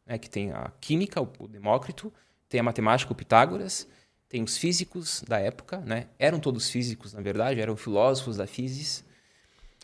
Né? 0.06 0.18
Que 0.18 0.30
tem 0.30 0.52
a 0.52 0.74
química, 0.82 1.22
o 1.22 1.48
Demócrito, 1.48 2.12
tem 2.50 2.60
a 2.60 2.64
matemática, 2.64 3.14
o 3.14 3.16
Pitágoras, 3.16 3.88
tem 4.28 4.44
os 4.44 4.58
físicos 4.58 5.24
da 5.26 5.40
época, 5.40 5.78
né? 5.78 6.08
Eram 6.20 6.40
todos 6.40 6.70
físicos, 6.70 7.14
na 7.14 7.22
verdade, 7.22 7.62
eram 7.62 7.78
filósofos 7.78 8.36
da 8.36 8.46
física. 8.46 9.08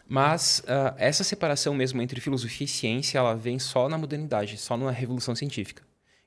Mas 0.06 0.60
uh, 0.60 0.94
essa 0.98 1.24
separação 1.24 1.74
mesmo 1.74 2.02
entre 2.02 2.20
filosofia 2.20 2.66
e 2.66 2.68
ciência, 2.68 3.20
ela 3.20 3.36
vem 3.36 3.58
só 3.58 3.88
na 3.88 3.98
modernidade, 3.98 4.58
só 4.58 4.76
na 4.76 4.92
revolução 4.92 5.34
científica. 5.34 5.82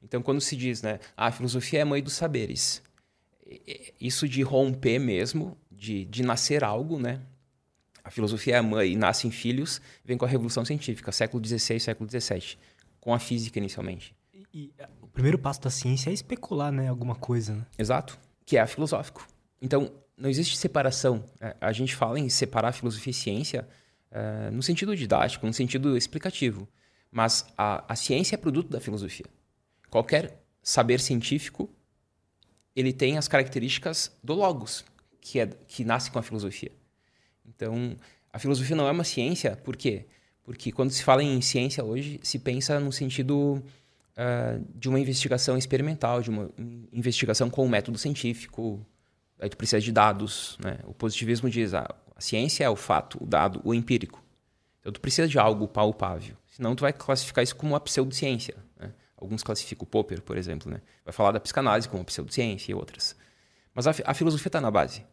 Então, 0.09 0.23
quando 0.23 0.41
se 0.41 0.57
diz, 0.57 0.83
né, 0.83 0.99
ah, 1.17 1.27
a 1.27 1.31
filosofia 1.31 1.81
é 1.81 1.83
a 1.83 1.87
mãe 1.87 2.03
dos 2.03 2.15
saberes, 2.15 2.83
isso 4.01 4.27
de 4.27 4.43
romper 4.43 4.99
mesmo, 4.99 5.57
de, 5.71 6.07
de 6.07 6.23
nascer 6.23 6.65
algo, 6.65 6.99
né, 6.99 7.21
a 8.03 8.11
filosofia 8.11 8.55
é 8.55 8.59
a 8.59 8.63
mãe 8.63 8.93
e 8.93 8.97
nascem 8.97 9.31
filhos, 9.31 9.83
vem 10.03 10.17
com 10.17 10.25
a 10.25 10.29
Revolução 10.29 10.65
Científica, 10.65 11.13
século 11.13 11.47
XVI, 11.47 11.79
século 11.79 12.09
XVII, 12.09 12.57
com 12.99 13.13
a 13.13 13.19
física 13.19 13.59
inicialmente. 13.59 14.15
E, 14.33 14.47
e, 14.55 14.73
o 15.03 15.07
primeiro 15.07 15.39
passo 15.39 15.61
da 15.61 15.69
ciência 15.69 16.09
é 16.09 16.13
especular, 16.15 16.73
né, 16.73 16.89
alguma 16.89 17.15
coisa, 17.15 17.55
né? 17.55 17.67
Exato, 17.79 18.19
que 18.47 18.57
é 18.57 18.61
a 18.61 18.67
filosófico. 18.67 19.29
Então, 19.61 19.93
não 20.17 20.31
existe 20.31 20.57
separação. 20.57 21.23
É, 21.39 21.55
a 21.61 21.71
gente 21.71 21.95
fala 21.95 22.19
em 22.19 22.31
separar 22.31 22.73
filosofia 22.73 23.11
e 23.11 23.15
ciência 23.15 23.69
é, 24.11 24.51
no 24.51 24.63
sentido 24.63 24.97
didático, 24.97 25.47
no 25.47 25.53
sentido 25.53 25.97
explicativo. 25.97 26.67
Mas 27.11 27.47
a, 27.57 27.85
a 27.93 27.95
ciência 27.95 28.35
é 28.35 28.39
produto 28.39 28.71
da 28.71 28.81
filosofia. 28.81 29.27
Qualquer 29.91 30.43
saber 30.63 31.01
científico, 31.01 31.71
ele 32.75 32.93
tem 32.93 33.19
as 33.19 33.27
características 33.27 34.17
do 34.23 34.35
logos, 34.35 34.85
que, 35.21 35.41
é, 35.41 35.47
que 35.67 35.85
nasce 35.85 36.11
com 36.11 36.19
a 36.19 36.23
filosofia. 36.23 36.73
Então, 37.47 37.97
a 38.33 38.39
filosofia 38.39 38.77
não 38.77 38.87
é 38.87 38.91
uma 38.91 39.05
ciência, 39.05 39.57
por 39.57 39.77
quê? 39.77 40.07
Porque 40.45 40.73
quando 40.73 40.91
se 40.91 41.03
fala 41.03 41.23
em 41.23 41.41
ciência 41.41 41.85
hoje, 41.85 42.21
se 42.23 42.39
pensa 42.39 42.79
no 42.81 42.93
sentido 42.93 43.63
uh, 44.19 44.65
de 44.75 44.89
uma 44.89 44.99
investigação 44.99 45.57
experimental, 45.57 46.23
de 46.23 46.31
uma 46.31 46.51
investigação 46.93 47.49
com 47.49 47.65
um 47.65 47.69
método 47.69 47.99
científico. 47.99 48.85
Aí 49.39 49.49
tu 49.49 49.57
precisa 49.57 49.81
de 49.81 49.93
dados, 49.93 50.59
né? 50.63 50.79
O 50.85 50.93
positivismo 50.93 51.49
diz, 51.49 51.75
ah, 51.75 51.95
a 52.17 52.21
ciência 52.21 52.65
é 52.65 52.71
o 52.71 52.77
fato, 52.77 53.23
o 53.23 53.27
dado, 53.27 53.61
o 53.65 53.73
empírico. 53.73 54.23
Então 54.81 54.93
tu 54.93 55.01
precisa 55.01 55.29
de 55.29 55.39
algo 55.39 55.69
palpável. 55.69 56.37
Senão 56.47 56.75
tu 56.75 56.81
vai 56.81 56.93
classificar 56.93 57.45
isso 57.45 57.55
como 57.55 57.75
uma 57.75 57.81
pseudociência. 57.81 58.57
Alguns 59.21 59.43
classificam 59.43 59.83
o 59.83 59.87
Popper, 59.87 60.23
por 60.23 60.37
exemplo, 60.37 60.71
né? 60.71 60.81
Vai 61.05 61.13
falar 61.13 61.33
da 61.33 61.41
psicanálise 61.41 61.89
como 61.89 62.05
pseudociência 62.05 62.71
e 62.71 62.75
outras. 62.75 63.17
Mas 63.75 63.87
a, 63.87 63.95
a 64.05 64.15
filosofia 64.15 64.49
está 64.49 64.61
na 64.61 64.71
base. 64.71 65.05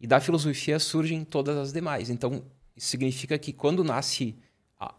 E 0.00 0.06
da 0.06 0.20
filosofia 0.20 0.78
surgem 0.78 1.22
todas 1.22 1.56
as 1.56 1.72
demais. 1.72 2.08
Então, 2.08 2.42
isso 2.74 2.88
significa 2.88 3.38
que 3.38 3.52
quando 3.52 3.84
nasce 3.84 4.36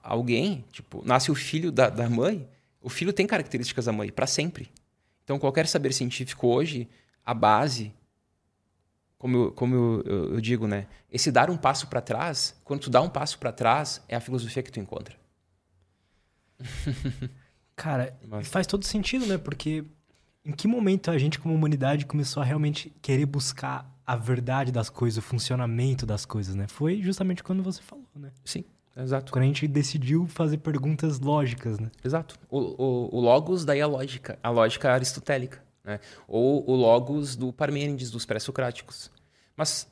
alguém, 0.01 0.63
tipo, 0.71 1.03
nasce 1.03 1.31
o 1.31 1.35
filho 1.35 1.71
da, 1.71 1.89
da 1.89 2.09
mãe, 2.09 2.47
o 2.79 2.89
filho 2.89 3.11
tem 3.11 3.25
características 3.25 3.85
da 3.85 3.91
mãe 3.91 4.11
para 4.11 4.27
sempre. 4.27 4.71
Então, 5.23 5.39
qualquer 5.39 5.67
saber 5.67 5.91
científico 5.91 6.47
hoje, 6.47 6.87
a 7.25 7.33
base, 7.33 7.91
como 9.17 9.37
eu, 9.37 9.51
como 9.51 9.75
eu, 9.75 10.03
eu, 10.05 10.33
eu 10.35 10.41
digo, 10.41 10.67
né? 10.67 10.87
Esse 11.11 11.31
dar 11.31 11.49
um 11.49 11.57
passo 11.57 11.87
para 11.87 12.01
trás, 12.01 12.55
quando 12.63 12.81
tu 12.81 12.89
dá 12.89 13.01
um 13.01 13.09
passo 13.09 13.39
para 13.39 13.51
trás, 13.51 14.03
é 14.07 14.15
a 14.15 14.21
filosofia 14.21 14.61
que 14.61 14.71
tu 14.71 14.79
encontra. 14.79 15.17
Cara, 17.75 18.17
Mas... 18.27 18.47
faz 18.47 18.67
todo 18.67 18.85
sentido, 18.85 19.25
né? 19.25 19.37
Porque 19.37 19.83
em 20.45 20.51
que 20.51 20.67
momento 20.67 21.09
a 21.09 21.17
gente, 21.17 21.39
como 21.39 21.53
humanidade, 21.53 22.05
começou 22.05 22.41
a 22.41 22.45
realmente 22.45 22.93
querer 23.01 23.25
buscar 23.25 23.89
a 24.05 24.15
verdade 24.15 24.71
das 24.71 24.89
coisas, 24.89 25.17
o 25.17 25.21
funcionamento 25.21 26.05
das 26.05 26.25
coisas, 26.25 26.55
né? 26.55 26.67
Foi 26.67 27.01
justamente 27.01 27.41
quando 27.43 27.63
você 27.63 27.81
falou, 27.81 28.05
né? 28.15 28.31
Sim, 28.43 28.65
exato. 28.95 29.31
Quando 29.31 29.43
a 29.43 29.47
gente 29.47 29.67
decidiu 29.67 30.27
fazer 30.27 30.57
perguntas 30.57 31.19
lógicas, 31.19 31.79
né? 31.79 31.89
Exato. 32.03 32.37
O, 32.49 32.59
o, 32.59 33.15
o 33.17 33.19
logos, 33.21 33.63
daí 33.63 33.81
a 33.81 33.87
lógica, 33.87 34.37
a 34.43 34.49
lógica 34.49 34.91
aristotélica, 34.91 35.63
né? 35.83 35.99
Ou 36.27 36.69
o 36.69 36.75
logos 36.75 37.35
do 37.35 37.53
Parmênides, 37.53 38.11
dos 38.11 38.25
pré-socráticos. 38.25 39.09
Mas 39.55 39.87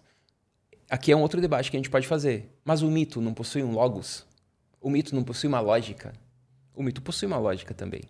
aqui 0.89 1.11
é 1.11 1.15
um 1.15 1.21
outro 1.21 1.39
debate 1.39 1.71
que 1.71 1.77
a 1.77 1.79
gente 1.79 1.89
pode 1.89 2.07
fazer. 2.07 2.49
Mas 2.65 2.81
o 2.81 2.91
mito 2.91 3.21
não 3.21 3.33
possui 3.33 3.63
um 3.63 3.71
logos? 3.71 4.25
O 4.81 4.89
mito 4.89 5.15
não 5.15 5.23
possui 5.23 5.47
uma 5.47 5.61
lógica? 5.61 6.11
O 6.73 6.83
mito 6.83 7.01
possui 7.01 7.27
uma 7.27 7.37
lógica 7.37 7.73
também. 7.73 8.03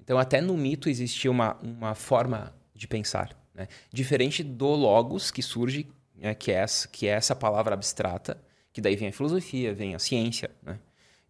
Então, 0.00 0.18
até 0.18 0.40
no 0.40 0.56
mito 0.56 0.88
existia 0.88 1.30
uma, 1.30 1.56
uma 1.62 1.94
forma 1.94 2.52
de 2.74 2.88
pensar. 2.88 3.36
Né? 3.54 3.68
Diferente 3.92 4.42
do 4.42 4.68
logos 4.68 5.30
que 5.30 5.42
surge, 5.42 5.88
né, 6.16 6.34
que, 6.34 6.50
é 6.50 6.54
essa, 6.54 6.88
que 6.88 7.06
é 7.06 7.10
essa 7.10 7.34
palavra 7.36 7.74
abstrata, 7.74 8.42
que 8.72 8.80
daí 8.80 8.96
vem 8.96 9.08
a 9.08 9.12
filosofia, 9.12 9.74
vem 9.74 9.94
a 9.94 9.98
ciência. 9.98 10.50
Né? 10.62 10.78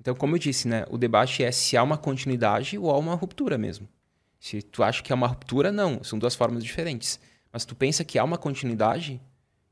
Então, 0.01 0.15
como 0.15 0.35
eu 0.35 0.39
disse, 0.39 0.67
né, 0.67 0.87
o 0.91 0.97
debate 0.97 1.45
é 1.45 1.53
se 1.53 1.77
há 1.77 1.83
uma 1.83 1.99
continuidade 1.99 2.79
ou 2.79 2.91
há 2.91 2.99
uma 2.99 3.15
ruptura 3.15 3.59
mesmo. 3.59 3.89
Se 4.39 4.63
tu 4.63 4.83
acha 4.83 5.03
que 5.03 5.13
é 5.13 5.15
uma 5.15 5.27
ruptura, 5.27 5.71
não. 5.71 6.03
São 6.03 6.19
duas 6.19 6.35
formas 6.35 6.65
diferentes. 6.65 7.21
Mas 7.53 7.65
tu 7.65 7.77
pensa 7.77 8.05
que 8.05 8.19
há 8.19 8.25
uma 8.25 8.39
continuidade, 8.39 9.21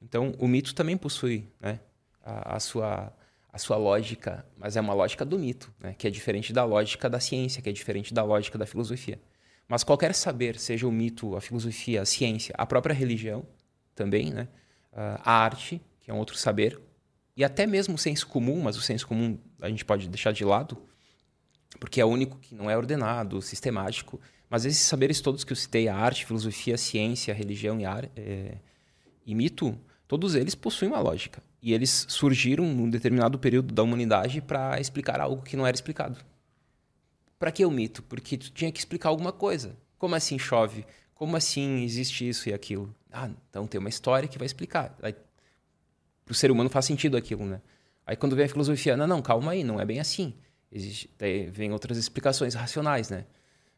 Então, 0.02 0.34
o 0.38 0.46
mito 0.46 0.74
também 0.74 0.96
possui 0.96 1.48
né, 1.60 1.80
a, 2.22 2.56
a, 2.56 2.60
sua, 2.60 3.12
a 3.58 3.60
sua 3.60 3.76
lógica, 3.76 4.46
mas 4.56 4.76
é 4.76 4.80
uma 4.80 4.94
lógica 4.94 5.24
do 5.24 5.36
mito, 5.36 5.74
né, 5.80 5.92
que 5.98 6.06
é 6.06 6.10
diferente 6.10 6.52
da 6.52 6.64
lógica 6.64 7.10
da 7.10 7.18
ciência, 7.18 7.60
que 7.60 7.68
é 7.68 7.72
diferente 7.72 8.14
da 8.14 8.22
lógica 8.22 8.56
da 8.56 8.64
filosofia. 8.64 9.20
Mas 9.66 9.82
qualquer 9.82 10.14
saber, 10.14 10.56
seja 10.58 10.86
o 10.86 10.92
mito, 10.92 11.36
a 11.36 11.40
filosofia, 11.40 12.02
a 12.02 12.06
ciência, 12.06 12.54
a 12.56 12.64
própria 12.64 12.94
religião 12.94 13.44
também, 13.96 14.32
né, 14.32 14.46
a 14.92 15.32
arte, 15.32 15.80
que 16.00 16.10
é 16.10 16.14
um 16.14 16.18
outro 16.18 16.36
saber, 16.36 16.80
e 17.36 17.44
até 17.44 17.66
mesmo 17.66 17.96
o 17.96 17.98
senso 17.98 18.28
comum, 18.28 18.60
mas 18.62 18.76
o 18.76 18.80
senso 18.80 19.06
comum 19.06 19.36
a 19.60 19.68
gente 19.68 19.84
pode 19.84 20.08
deixar 20.08 20.32
de 20.32 20.44
lado, 20.44 20.80
porque 21.80 22.00
é 22.00 22.04
o 22.04 22.08
único 22.08 22.38
que 22.38 22.54
não 22.54 22.70
é 22.70 22.76
ordenado, 22.76 23.42
sistemático. 23.42 24.20
Mas 24.48 24.64
esses 24.64 24.82
saberes 24.86 25.20
todos 25.20 25.44
que 25.44 25.52
eu 25.52 25.56
citei, 25.56 25.88
a 25.88 25.94
arte, 25.94 26.24
filosofia, 26.24 26.78
ciência, 26.78 27.34
religião 27.34 27.78
e, 27.78 27.84
ar, 27.84 28.08
é, 28.16 28.56
e 29.26 29.34
mito, 29.34 29.78
todos 30.08 30.34
eles 30.34 30.54
possuem 30.54 30.90
uma 30.90 31.00
lógica. 31.00 31.42
E 31.62 31.72
eles 31.72 32.06
surgiram 32.08 32.64
num 32.64 32.88
determinado 32.88 33.38
período 33.38 33.74
da 33.74 33.82
humanidade 33.82 34.40
para 34.40 34.80
explicar 34.80 35.20
algo 35.20 35.42
que 35.42 35.56
não 35.56 35.66
era 35.66 35.74
explicado. 35.74 36.18
Para 37.38 37.52
que 37.52 37.64
o 37.64 37.70
mito? 37.70 38.02
Porque 38.02 38.36
tu 38.36 38.50
tinha 38.50 38.72
que 38.72 38.78
explicar 38.78 39.10
alguma 39.10 39.32
coisa. 39.32 39.76
Como 39.98 40.14
assim 40.14 40.38
chove? 40.38 40.84
Como 41.14 41.36
assim 41.36 41.84
existe 41.84 42.28
isso 42.28 42.48
e 42.48 42.54
aquilo? 42.54 42.92
Ah, 43.12 43.30
então 43.48 43.66
tem 43.66 43.78
uma 43.78 43.88
história 43.88 44.28
que 44.28 44.38
vai 44.38 44.46
explicar. 44.46 44.96
Para 44.98 46.32
o 46.32 46.34
ser 46.34 46.50
humano 46.50 46.70
faz 46.70 46.86
sentido 46.86 47.16
aquilo, 47.16 47.44
né? 47.44 47.60
Aí 48.06 48.16
quando 48.16 48.34
vem 48.34 48.46
a 48.46 48.48
filosofia, 48.48 48.96
não, 48.96 49.06
não, 49.06 49.20
calma 49.20 49.52
aí, 49.52 49.62
não 49.62 49.78
é 49.78 49.84
bem 49.84 50.00
assim. 50.00 50.34
Existe, 50.72 51.10
vem 51.50 51.72
outras 51.72 51.98
explicações 51.98 52.54
racionais, 52.54 53.10
né? 53.10 53.26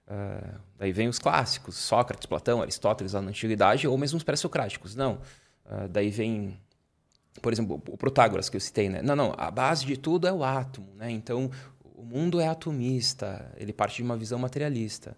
Uh, 0.06 0.60
daí 0.76 0.92
vem 0.92 1.08
os 1.08 1.18
clássicos, 1.18 1.76
Sócrates, 1.76 2.26
Platão, 2.26 2.60
Aristóteles 2.60 3.12
lá 3.12 3.22
na 3.22 3.30
antiguidade, 3.30 3.86
ou 3.86 3.96
mesmo 3.96 4.16
os 4.16 4.24
pré-socráticos. 4.24 4.94
Não. 4.94 5.20
Uh, 5.70 5.88
daí 5.88 6.10
vem, 6.10 6.58
por 7.40 7.52
exemplo, 7.52 7.80
o 7.88 7.96
Protágoras 7.96 8.48
que 8.48 8.56
eu 8.56 8.60
citei, 8.60 8.88
né? 8.88 9.00
Não, 9.02 9.14
não, 9.14 9.32
a 9.38 9.50
base 9.50 9.86
de 9.86 9.96
tudo 9.96 10.26
é 10.26 10.32
o 10.32 10.42
átomo, 10.42 10.92
né? 10.96 11.10
Então, 11.10 11.48
o 11.94 12.02
mundo 12.02 12.40
é 12.40 12.48
atomista, 12.48 13.52
ele 13.56 13.72
parte 13.72 13.98
de 13.98 14.02
uma 14.02 14.16
visão 14.16 14.38
materialista. 14.38 15.16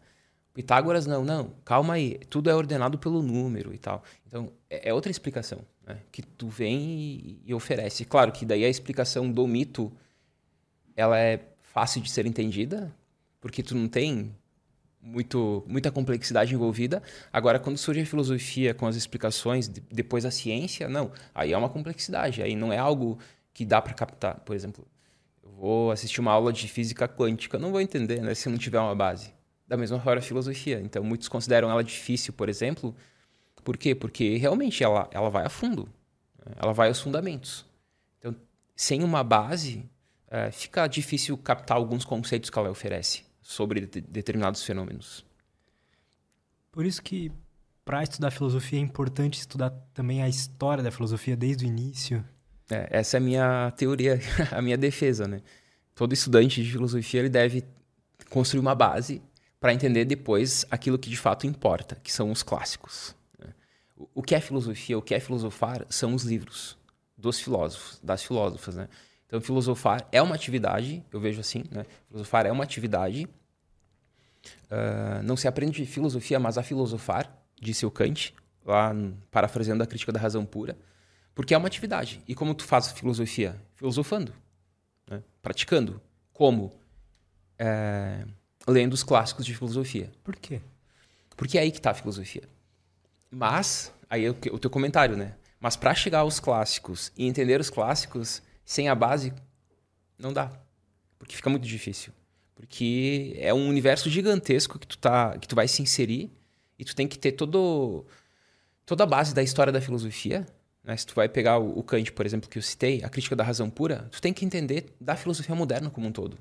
Pitágoras, 0.53 1.07
não, 1.07 1.25
não, 1.25 1.55
calma 1.65 1.95
aí, 1.95 2.19
tudo 2.29 2.51
é 2.51 2.55
ordenado 2.55 2.99
pelo 2.99 3.23
número 3.23 3.73
e 3.73 3.79
tal. 3.79 4.05
Então, 4.27 4.53
é, 4.69 4.91
é 4.91 4.95
outra 4.95 5.11
explicação 5.11 5.61
né? 5.87 5.99
que 6.13 6.21
tu 6.23 6.49
vem 6.49 7.41
e 7.45 7.55
oferece. 7.55 8.05
Claro 8.05 8.31
que 8.33 8.45
daí 8.45 8.65
a 8.65 8.69
explicação 8.69 9.31
do 9.31 9.47
mito, 9.47 9.91
ela 10.95 11.19
é 11.19 11.41
fácil 11.63 12.03
de 12.03 12.11
ser 12.11 12.27
entendida, 12.27 12.95
porque 13.41 13.63
tu 13.63 13.75
não 13.75 13.89
tem 13.89 14.35
muito, 15.03 15.65
muita 15.67 15.91
complexidade 15.91 16.55
envolvida. 16.55 17.03
Agora, 17.33 17.59
quando 17.59 17.77
surge 17.77 18.01
a 18.01 18.07
filosofia 18.07 18.73
com 18.73 18.87
as 18.87 18.95
explicações, 18.95 19.67
depois 19.67 20.25
a 20.25 20.31
ciência, 20.31 20.89
não. 20.89 21.11
Aí 21.35 21.53
é 21.53 21.59
uma 21.59 21.69
complexidade. 21.69 22.41
Aí 22.41 22.55
não 22.55 22.73
é 22.73 22.79
algo 22.79 23.19
que 23.53 23.65
dá 23.65 23.83
para 23.83 23.93
captar. 23.93 24.41
Por 24.41 24.55
exemplo, 24.55 24.87
eu 25.43 25.51
vou 25.51 25.91
assistir 25.91 26.21
uma 26.21 26.31
aula 26.31 26.53
de 26.53 26.69
física 26.69 27.09
quântica, 27.09 27.59
não 27.59 27.73
vou 27.73 27.81
entender 27.81 28.23
né, 28.23 28.35
se 28.35 28.49
não 28.49 28.57
tiver 28.57 28.79
uma 28.79 28.95
base. 28.95 29.35
Da 29.67 29.77
mesma 29.77 29.99
forma 29.99 30.21
a 30.21 30.23
filosofia. 30.23 30.81
Então, 30.81 31.03
muitos 31.03 31.29
consideram 31.29 31.71
ela 31.71 31.83
difícil, 31.83 32.33
por 32.33 32.49
exemplo. 32.49 32.95
Por 33.65 33.77
quê? 33.77 33.95
Porque 33.95 34.37
realmente 34.37 34.85
ela, 34.85 35.09
ela 35.13 35.31
vai 35.31 35.45
a 35.45 35.49
fundo. 35.49 35.89
Ela 36.57 36.73
vai 36.73 36.89
aos 36.89 37.01
fundamentos. 37.01 37.65
Então, 38.19 38.35
sem 38.77 39.03
uma 39.03 39.25
base, 39.25 39.89
é, 40.29 40.51
fica 40.51 40.87
difícil 40.87 41.37
captar 41.39 41.77
alguns 41.77 42.05
conceitos 42.05 42.51
que 42.51 42.59
ela 42.59 42.71
oferece 42.71 43.32
sobre 43.43 43.87
de 43.87 44.01
determinados 44.01 44.63
fenômenos. 44.63 45.25
Por 46.71 46.87
isso 46.87 47.03
que 47.03 47.31
para 47.85 48.03
estudar 48.03 48.31
filosofia 48.31 48.79
é 48.79 48.83
importante 48.83 49.39
estudar 49.39 49.71
também 49.93 50.23
a 50.23 50.29
história 50.29 50.83
da 50.83 50.91
filosofia 50.91 51.37
desde 51.37 51.67
o 51.67 51.69
início. 51.69 52.25
É, 52.71 52.89
essa 52.99 53.17
é 53.17 53.19
a 53.19 53.21
minha 53.21 53.71
teoria, 53.73 54.19
a 54.53 54.63
minha 54.63 54.79
defesa, 54.79 55.27
né? 55.27 55.43
Todo 55.95 56.15
estudante 56.15 56.63
de 56.63 56.71
filosofia 56.71 57.21
ele 57.21 57.29
deve 57.29 57.65
construir 58.31 58.61
uma 58.61 58.75
base 58.75 59.21
para 59.61 59.75
entender 59.75 60.05
depois 60.05 60.65
aquilo 60.71 60.99
que 60.99 61.11
de 61.11 61.17
fato 61.17 61.47
importa, 61.47 61.97
que 62.03 62.13
são 62.13 62.31
os 62.31 62.43
clássicos. 62.43 63.15
Né? 63.39 63.53
O 64.15 64.23
que 64.23 64.35
é 64.35 64.41
filosofia, 64.41 64.97
o 64.97 65.03
que 65.03 65.15
é 65.15 65.21
filosofar, 65.21 65.85
são 65.91 66.15
os 66.15 66.25
livros 66.25 66.79
dos 67.17 67.39
filósofos, 67.39 68.01
das 68.03 68.23
filósofas, 68.23 68.77
né? 68.77 68.89
Então, 69.33 69.41
filosofar 69.41 70.07
é 70.13 70.21
uma 70.21 70.35
atividade, 70.35 71.03
eu 71.11 71.19
vejo 71.19 71.41
assim, 71.41 71.65
né? 71.71 71.87
Filosofar 72.07 72.45
é 72.45 72.53
uma 72.53 72.63
atividade. 72.63 73.27
Uh, 74.71 75.23
não 75.25 75.39
se 75.39 75.49
aprende 75.49 75.87
filosofia, 75.87 76.39
mas 76.39 76.59
a 76.59 76.63
filosofar, 76.63 77.35
disse 77.59 77.87
o 77.87 77.91
Kant, 77.91 78.35
lá 78.63 78.95
parafraseando 79.31 79.83
a 79.83 79.87
crítica 79.87 80.13
da 80.13 80.21
razão 80.21 80.45
pura, 80.45 80.77
porque 81.35 81.55
é 81.55 81.57
uma 81.57 81.67
atividade. 81.67 82.23
E 82.29 82.35
como 82.35 82.55
tu 82.55 82.63
faz 82.63 82.93
filosofia? 82.93 83.57
Filosofando, 83.75 84.35
né? 85.09 85.23
praticando. 85.41 85.99
Como? 86.35 86.71
É, 87.59 88.27
lendo 88.69 88.93
os 88.93 89.03
clássicos 89.03 89.47
de 89.47 89.55
filosofia. 89.55 90.13
Por 90.23 90.37
quê? 90.37 90.61
Porque 91.39 91.57
é 91.57 91.63
aí 91.63 91.71
que 91.71 91.79
está 91.79 91.93
a 91.93 91.95
filosofia. 91.95 92.47
Mas, 93.31 93.95
aí 94.11 94.27
é 94.27 94.29
o 94.29 94.59
teu 94.59 94.69
comentário, 94.69 95.17
né? 95.17 95.37
Mas 95.59 95.75
para 95.75 95.95
chegar 95.95 96.19
aos 96.19 96.39
clássicos 96.39 97.11
e 97.17 97.27
entender 97.27 97.59
os 97.59 97.71
clássicos, 97.71 98.43
sem 98.65 98.89
a 98.89 98.95
base, 98.95 99.33
não 100.19 100.33
dá. 100.33 100.51
Porque 101.19 101.37
fica 101.37 101.51
muito 101.51 101.67
difícil. 101.67 102.13
Porque 102.55 103.35
é 103.39 103.53
um 103.53 103.69
universo 103.69 104.09
gigantesco 104.09 104.79
que 104.79 104.87
tu, 104.87 104.99
tá, 104.99 105.37
que 105.39 105.49
tu 105.49 105.55
vai 105.55 105.67
se 105.67 105.83
inserir 105.83 106.31
e 106.79 106.85
tu 106.85 106.95
tem 106.95 107.09
que 107.09 107.19
ter 107.19 107.33
todo, 107.33 108.07
toda 108.87 109.05
a 109.05 109.07
base 109.07 109.35
da 109.35 109.43
história 109.43 109.73
da 109.73 109.81
filosofia. 109.81 110.47
Né? 110.85 110.97
Se 110.97 111.07
tu 111.07 111.15
vai 111.15 111.29
pegar 111.29 111.59
o, 111.59 111.79
o 111.79 111.83
Kant, 111.83 112.13
por 112.13 112.27
exemplo, 112.27 112.49
que 112.49 112.59
eu 112.59 112.63
citei, 112.63 113.03
a 113.03 113.09
crítica 113.09 113.35
da 113.35 113.45
razão 113.45 113.69
pura, 113.71 114.09
tu 114.11 114.21
tem 114.21 114.33
que 114.33 114.45
entender 114.45 114.95
da 115.01 115.17
filosofia 115.17 115.55
moderna 115.55 115.91
como 115.91 116.07
um 116.07 116.13
todo. 116.13 116.39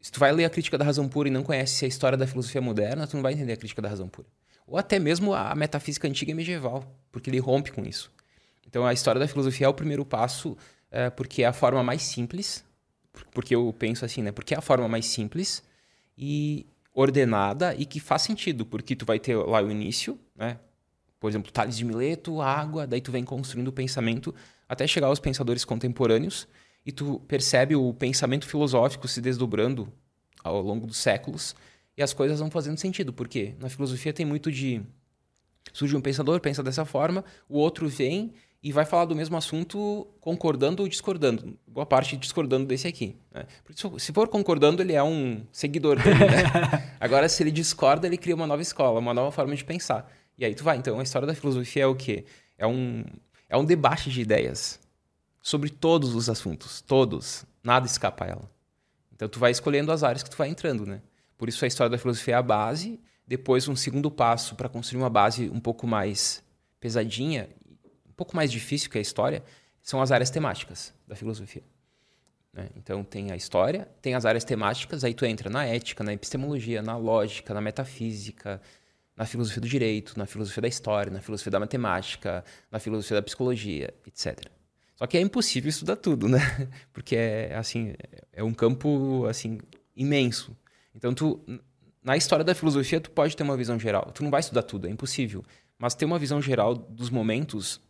Se 0.00 0.10
tu 0.10 0.18
vai 0.18 0.32
ler 0.32 0.46
a 0.46 0.50
crítica 0.50 0.78
da 0.78 0.84
razão 0.84 1.08
pura 1.08 1.28
e 1.28 1.30
não 1.30 1.42
conhece 1.42 1.84
a 1.84 1.88
história 1.88 2.16
da 2.16 2.26
filosofia 2.26 2.60
moderna, 2.60 3.06
tu 3.06 3.16
não 3.16 3.22
vai 3.22 3.34
entender 3.34 3.52
a 3.52 3.56
crítica 3.56 3.82
da 3.82 3.88
razão 3.88 4.08
pura. 4.08 4.26
Ou 4.66 4.78
até 4.78 4.98
mesmo 4.98 5.34
a 5.34 5.54
metafísica 5.54 6.08
antiga 6.08 6.30
e 6.30 6.34
medieval, 6.34 6.84
porque 7.12 7.28
ele 7.28 7.38
rompe 7.38 7.72
com 7.72 7.84
isso. 7.84 8.10
Então 8.66 8.86
a 8.86 8.92
história 8.92 9.18
da 9.18 9.28
filosofia 9.28 9.66
é 9.66 9.68
o 9.68 9.74
primeiro 9.74 10.04
passo 10.04 10.56
é, 10.90 11.10
porque 11.10 11.42
é 11.42 11.46
a 11.46 11.52
forma 11.52 11.82
mais 11.82 12.02
simples, 12.02 12.64
porque 13.32 13.54
eu 13.54 13.74
penso 13.78 14.04
assim, 14.04 14.22
né? 14.22 14.32
Porque 14.32 14.54
é 14.54 14.58
a 14.58 14.60
forma 14.60 14.88
mais 14.88 15.06
simples 15.06 15.62
e 16.16 16.66
ordenada 16.92 17.74
e 17.74 17.84
que 17.84 18.00
faz 18.00 18.22
sentido, 18.22 18.66
porque 18.66 18.96
tu 18.96 19.04
vai 19.04 19.18
ter 19.18 19.36
lá 19.36 19.62
o 19.62 19.70
início, 19.70 20.18
né? 20.34 20.58
Por 21.18 21.28
exemplo, 21.28 21.52
Tales 21.52 21.76
de 21.76 21.84
Mileto, 21.84 22.40
água, 22.40 22.86
daí 22.86 23.00
tu 23.00 23.12
vem 23.12 23.24
construindo 23.24 23.68
o 23.68 23.72
pensamento 23.72 24.34
até 24.68 24.86
chegar 24.86 25.08
aos 25.08 25.20
pensadores 25.20 25.64
contemporâneos 25.64 26.48
e 26.84 26.90
tu 26.90 27.20
percebe 27.28 27.76
o 27.76 27.92
pensamento 27.92 28.46
filosófico 28.46 29.06
se 29.06 29.20
desdobrando 29.20 29.92
ao 30.42 30.62
longo 30.62 30.86
dos 30.86 30.96
séculos 30.96 31.54
e 31.96 32.02
as 32.02 32.14
coisas 32.14 32.40
vão 32.40 32.50
fazendo 32.50 32.78
sentido, 32.78 33.12
porque 33.12 33.54
na 33.58 33.68
filosofia 33.68 34.12
tem 34.12 34.24
muito 34.24 34.50
de 34.50 34.82
surge 35.72 35.94
um 35.94 36.00
pensador, 36.00 36.40
pensa 36.40 36.62
dessa 36.62 36.84
forma, 36.84 37.24
o 37.48 37.58
outro 37.58 37.88
vem 37.88 38.32
e 38.62 38.72
vai 38.72 38.84
falar 38.84 39.06
do 39.06 39.16
mesmo 39.16 39.36
assunto 39.36 40.06
concordando 40.20 40.82
ou 40.82 40.88
discordando. 40.88 41.58
Boa 41.66 41.86
parte 41.86 42.16
discordando 42.16 42.66
desse 42.66 42.86
aqui. 42.86 43.16
Né? 43.32 43.46
Se 43.98 44.12
for 44.12 44.28
concordando, 44.28 44.82
ele 44.82 44.92
é 44.92 45.02
um 45.02 45.46
seguidor 45.50 45.96
dele. 45.96 46.18
Né? 46.18 46.96
Agora, 47.00 47.28
se 47.28 47.42
ele 47.42 47.50
discorda, 47.50 48.06
ele 48.06 48.18
cria 48.18 48.34
uma 48.34 48.46
nova 48.46 48.60
escola, 48.60 49.00
uma 49.00 49.14
nova 49.14 49.32
forma 49.32 49.56
de 49.56 49.64
pensar. 49.64 50.10
E 50.36 50.44
aí 50.44 50.54
tu 50.54 50.62
vai. 50.62 50.76
Então, 50.76 51.00
a 51.00 51.02
história 51.02 51.26
da 51.26 51.34
filosofia 51.34 51.84
é 51.84 51.86
o 51.86 51.94
quê? 51.94 52.26
É 52.58 52.66
um, 52.66 53.02
é 53.48 53.56
um 53.56 53.64
debate 53.64 54.10
de 54.10 54.20
ideias 54.20 54.78
sobre 55.40 55.70
todos 55.70 56.14
os 56.14 56.28
assuntos. 56.28 56.82
Todos. 56.82 57.46
Nada 57.64 57.86
escapa 57.86 58.26
a 58.26 58.28
ela. 58.28 58.50
Então, 59.14 59.26
tu 59.26 59.38
vai 59.38 59.50
escolhendo 59.50 59.90
as 59.90 60.02
áreas 60.02 60.22
que 60.22 60.28
tu 60.28 60.36
vai 60.36 60.48
entrando, 60.48 60.84
né? 60.84 61.00
Por 61.38 61.48
isso, 61.48 61.64
a 61.64 61.68
história 61.68 61.90
da 61.90 61.96
filosofia 61.96 62.34
é 62.34 62.36
a 62.36 62.42
base. 62.42 63.00
Depois, 63.26 63.66
um 63.68 63.76
segundo 63.76 64.10
passo 64.10 64.54
para 64.54 64.68
construir 64.68 65.00
uma 65.00 65.08
base 65.08 65.48
um 65.48 65.60
pouco 65.60 65.86
mais 65.86 66.42
pesadinha 66.78 67.48
pouco 68.20 68.36
mais 68.36 68.52
difícil 68.52 68.90
que 68.90 68.98
a 68.98 69.00
história 69.00 69.42
são 69.82 70.02
as 70.02 70.12
áreas 70.12 70.28
temáticas 70.28 70.92
da 71.08 71.16
filosofia. 71.16 71.62
Né? 72.52 72.68
Então, 72.76 73.02
tem 73.02 73.32
a 73.32 73.36
história, 73.36 73.88
tem 74.02 74.14
as 74.14 74.26
áreas 74.26 74.44
temáticas, 74.44 75.04
aí 75.04 75.14
tu 75.14 75.24
entra 75.24 75.48
na 75.48 75.64
ética, 75.64 76.04
na 76.04 76.12
epistemologia, 76.12 76.82
na 76.82 76.98
lógica, 76.98 77.54
na 77.54 77.62
metafísica, 77.62 78.60
na 79.16 79.24
filosofia 79.24 79.62
do 79.62 79.68
direito, 79.68 80.18
na 80.18 80.26
filosofia 80.26 80.60
da 80.60 80.68
história, 80.68 81.10
na 81.10 81.22
filosofia 81.22 81.50
da 81.50 81.60
matemática, 81.60 82.44
na 82.70 82.78
filosofia 82.78 83.16
da 83.16 83.22
psicologia, 83.22 83.94
etc. 84.06 84.50
Só 84.96 85.06
que 85.06 85.16
é 85.16 85.20
impossível 85.22 85.70
estudar 85.70 85.96
tudo, 85.96 86.28
né? 86.28 86.40
Porque 86.92 87.16
é 87.16 87.56
assim, 87.56 87.94
é 88.34 88.44
um 88.44 88.52
campo 88.52 89.24
assim 89.24 89.58
imenso. 89.96 90.54
Então 90.94 91.14
tu 91.14 91.42
na 92.02 92.16
história 92.18 92.44
da 92.44 92.54
filosofia 92.54 93.00
tu 93.00 93.10
pode 93.10 93.34
ter 93.34 93.42
uma 93.42 93.56
visão 93.56 93.78
geral. 93.78 94.10
Tu 94.12 94.22
não 94.22 94.30
vai 94.30 94.40
estudar 94.40 94.62
tudo, 94.62 94.86
é 94.86 94.90
impossível. 94.90 95.42
Mas 95.78 95.94
ter 95.94 96.04
uma 96.04 96.18
visão 96.18 96.42
geral 96.42 96.74
dos 96.74 97.08
momentos 97.08 97.80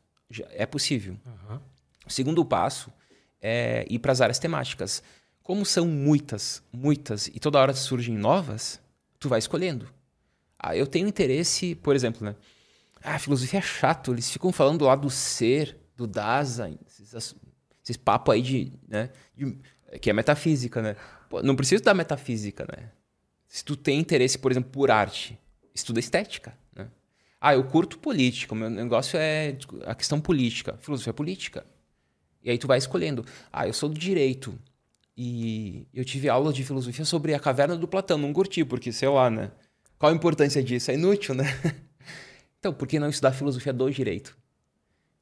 é 0.50 0.66
possível. 0.66 1.16
Uhum. 1.26 1.60
O 2.06 2.10
segundo 2.10 2.44
passo 2.44 2.92
é 3.40 3.86
ir 3.88 3.98
para 3.98 4.12
as 4.12 4.20
áreas 4.20 4.38
temáticas. 4.38 5.02
Como 5.42 5.64
são 5.64 5.86
muitas, 5.86 6.62
muitas, 6.72 7.26
e 7.28 7.40
toda 7.40 7.58
hora 7.58 7.74
surgem 7.74 8.16
novas, 8.16 8.80
tu 9.18 9.28
vai 9.28 9.38
escolhendo. 9.38 9.88
Ah, 10.58 10.76
eu 10.76 10.86
tenho 10.86 11.08
interesse, 11.08 11.74
por 11.74 11.96
exemplo, 11.96 12.24
né? 12.24 12.36
Ah, 13.02 13.14
a 13.14 13.18
filosofia 13.18 13.58
é 13.58 13.62
chato, 13.62 14.12
eles 14.12 14.30
ficam 14.30 14.52
falando 14.52 14.84
lá 14.84 14.94
do 14.94 15.08
ser, 15.08 15.78
do 15.96 16.06
Dasein, 16.06 16.78
esses, 16.86 17.34
esses 17.82 17.96
papos 17.96 18.34
aí 18.34 18.42
de, 18.42 18.72
né, 18.86 19.10
de, 19.34 19.58
que 20.00 20.10
é 20.10 20.12
metafísica, 20.12 20.82
né? 20.82 20.96
Pô, 21.28 21.42
não 21.42 21.56
precisa 21.56 21.82
da 21.82 21.94
metafísica, 21.94 22.66
né? 22.70 22.90
Se 23.48 23.64
tu 23.64 23.74
tem 23.74 23.98
interesse, 23.98 24.38
por 24.38 24.50
exemplo, 24.50 24.70
por 24.70 24.90
arte, 24.90 25.38
estuda 25.74 25.98
estética? 25.98 26.56
Ah, 27.40 27.54
eu 27.54 27.64
curto 27.64 27.98
política, 27.98 28.54
meu 28.54 28.68
negócio 28.68 29.18
é 29.18 29.56
a 29.86 29.94
questão 29.94 30.20
política, 30.20 30.76
filosofia 30.80 31.14
política. 31.14 31.64
E 32.42 32.50
aí 32.50 32.58
tu 32.58 32.66
vai 32.66 32.78
escolhendo. 32.78 33.24
Ah, 33.50 33.66
eu 33.66 33.72
sou 33.72 33.88
do 33.88 33.98
direito. 33.98 34.58
E 35.16 35.86
eu 35.92 36.04
tive 36.04 36.28
aula 36.28 36.52
de 36.52 36.64
filosofia 36.64 37.04
sobre 37.04 37.34
a 37.34 37.40
caverna 37.40 37.76
do 37.76 37.88
Platão, 37.88 38.18
não 38.18 38.32
curti, 38.32 38.64
porque 38.64 38.92
sei 38.92 39.08
lá, 39.08 39.30
né? 39.30 39.50
Qual 39.98 40.12
a 40.12 40.14
importância 40.14 40.62
disso? 40.62 40.90
É 40.90 40.94
inútil, 40.94 41.34
né? 41.34 41.44
Então, 42.58 42.74
por 42.74 42.86
que 42.86 42.98
não 42.98 43.08
estudar 43.08 43.32
filosofia 43.32 43.72
do 43.72 43.90
direito? 43.90 44.36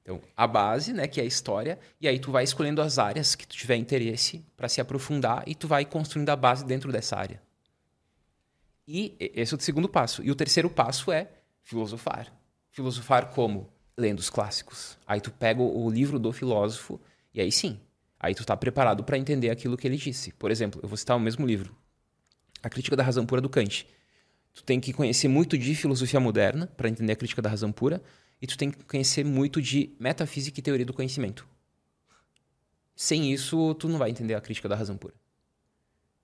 Então, 0.02 0.20
a 0.36 0.44
base, 0.44 0.92
né, 0.92 1.06
que 1.06 1.20
é 1.20 1.22
a 1.22 1.26
história, 1.26 1.78
e 2.00 2.08
aí 2.08 2.18
tu 2.18 2.32
vai 2.32 2.42
escolhendo 2.42 2.82
as 2.82 2.98
áreas 2.98 3.36
que 3.36 3.46
tu 3.46 3.56
tiver 3.56 3.76
interesse 3.76 4.44
para 4.56 4.68
se 4.68 4.80
aprofundar 4.80 5.44
e 5.46 5.54
tu 5.54 5.68
vai 5.68 5.84
construindo 5.84 6.30
a 6.30 6.34
base 6.34 6.64
dentro 6.64 6.90
dessa 6.90 7.16
área. 7.16 7.40
E 8.88 9.14
esse 9.20 9.54
é 9.54 9.56
o 9.56 9.60
segundo 9.60 9.88
passo. 9.88 10.20
E 10.24 10.32
o 10.32 10.34
terceiro 10.34 10.68
passo 10.68 11.12
é 11.12 11.28
filosofar. 11.68 12.32
Filosofar 12.70 13.26
como? 13.34 13.70
Lendo 13.94 14.20
os 14.20 14.30
clássicos. 14.30 14.96
Aí 15.06 15.20
tu 15.20 15.30
pega 15.30 15.60
o 15.60 15.90
livro 15.90 16.18
do 16.18 16.32
filósofo 16.32 16.98
e 17.34 17.42
aí 17.42 17.52
sim, 17.52 17.78
aí 18.18 18.34
tu 18.34 18.40
está 18.40 18.56
preparado 18.56 19.04
para 19.04 19.18
entender 19.18 19.50
aquilo 19.50 19.76
que 19.76 19.86
ele 19.86 19.98
disse. 19.98 20.32
Por 20.32 20.50
exemplo, 20.50 20.80
eu 20.82 20.88
vou 20.88 20.96
citar 20.96 21.14
o 21.14 21.20
mesmo 21.20 21.46
livro. 21.46 21.76
A 22.62 22.70
Crítica 22.70 22.96
da 22.96 23.02
Razão 23.02 23.26
Pura 23.26 23.42
do 23.42 23.50
Kant. 23.50 23.86
Tu 24.54 24.64
tem 24.64 24.80
que 24.80 24.94
conhecer 24.94 25.28
muito 25.28 25.58
de 25.58 25.74
filosofia 25.74 26.18
moderna 26.18 26.66
para 26.66 26.88
entender 26.88 27.12
a 27.12 27.16
crítica 27.16 27.42
da 27.42 27.50
razão 27.50 27.70
pura, 27.70 28.02
e 28.42 28.46
tu 28.46 28.58
tem 28.58 28.72
que 28.72 28.82
conhecer 28.84 29.24
muito 29.24 29.62
de 29.62 29.94
metafísica 30.00 30.58
e 30.58 30.62
teoria 30.62 30.86
do 30.86 30.92
conhecimento. 30.92 31.46
Sem 32.96 33.32
isso, 33.32 33.74
tu 33.74 33.88
não 33.88 33.98
vai 33.98 34.10
entender 34.10 34.34
a 34.34 34.40
crítica 34.40 34.68
da 34.68 34.74
razão 34.74 34.96
pura. 34.96 35.14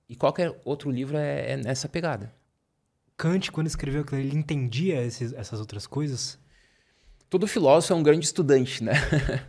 E 0.08 0.16
qualquer 0.16 0.58
outro 0.64 0.90
livro 0.90 1.16
é, 1.16 1.52
é 1.52 1.56
nessa 1.56 1.88
pegada. 1.88 2.34
Kant, 3.16 3.50
quando 3.52 3.66
escreveu 3.66 4.02
aquilo, 4.02 4.20
ele 4.20 4.36
entendia 4.36 5.02
esses, 5.02 5.32
essas 5.32 5.60
outras 5.60 5.86
coisas? 5.86 6.38
Todo 7.30 7.46
filósofo 7.46 7.92
é 7.92 7.96
um 7.96 8.02
grande 8.02 8.26
estudante, 8.26 8.82
né? 8.82 8.92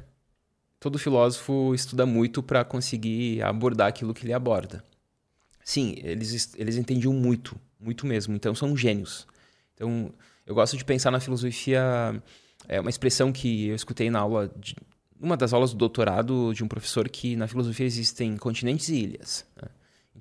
Todo 0.80 1.00
filósofo 1.00 1.74
estuda 1.74 2.06
muito 2.06 2.44
para 2.44 2.64
conseguir 2.64 3.42
abordar 3.42 3.88
aquilo 3.88 4.14
que 4.14 4.26
ele 4.26 4.34
aborda. 4.34 4.84
Sim, 5.64 5.96
eles, 5.98 6.54
eles 6.58 6.78
entendiam 6.78 7.14
muito 7.14 7.60
muito 7.86 8.06
mesmo. 8.06 8.36
Então 8.36 8.56
são 8.56 8.76
gênios. 8.76 9.28
Então 9.74 10.12
eu 10.46 10.56
gosto 10.56 10.76
de 10.76 10.84
pensar 10.84 11.12
na 11.12 11.20
filosofia 11.20 11.82
é 12.68 12.80
uma 12.80 12.90
expressão 12.90 13.32
que 13.32 13.68
eu 13.68 13.76
escutei 13.76 14.10
na 14.10 14.20
aula 14.20 14.52
de 14.58 14.76
uma 15.20 15.38
das 15.38 15.54
aulas 15.54 15.72
do 15.72 15.78
doutorado 15.78 16.54
de 16.54 16.64
um 16.64 16.68
professor 16.68 17.08
que 17.08 17.36
na 17.36 17.48
filosofia 17.48 17.86
existem 17.86 18.36
continentes 18.38 18.90
e 18.90 18.96
ilhas. 18.96 19.46
Né? 19.62 19.70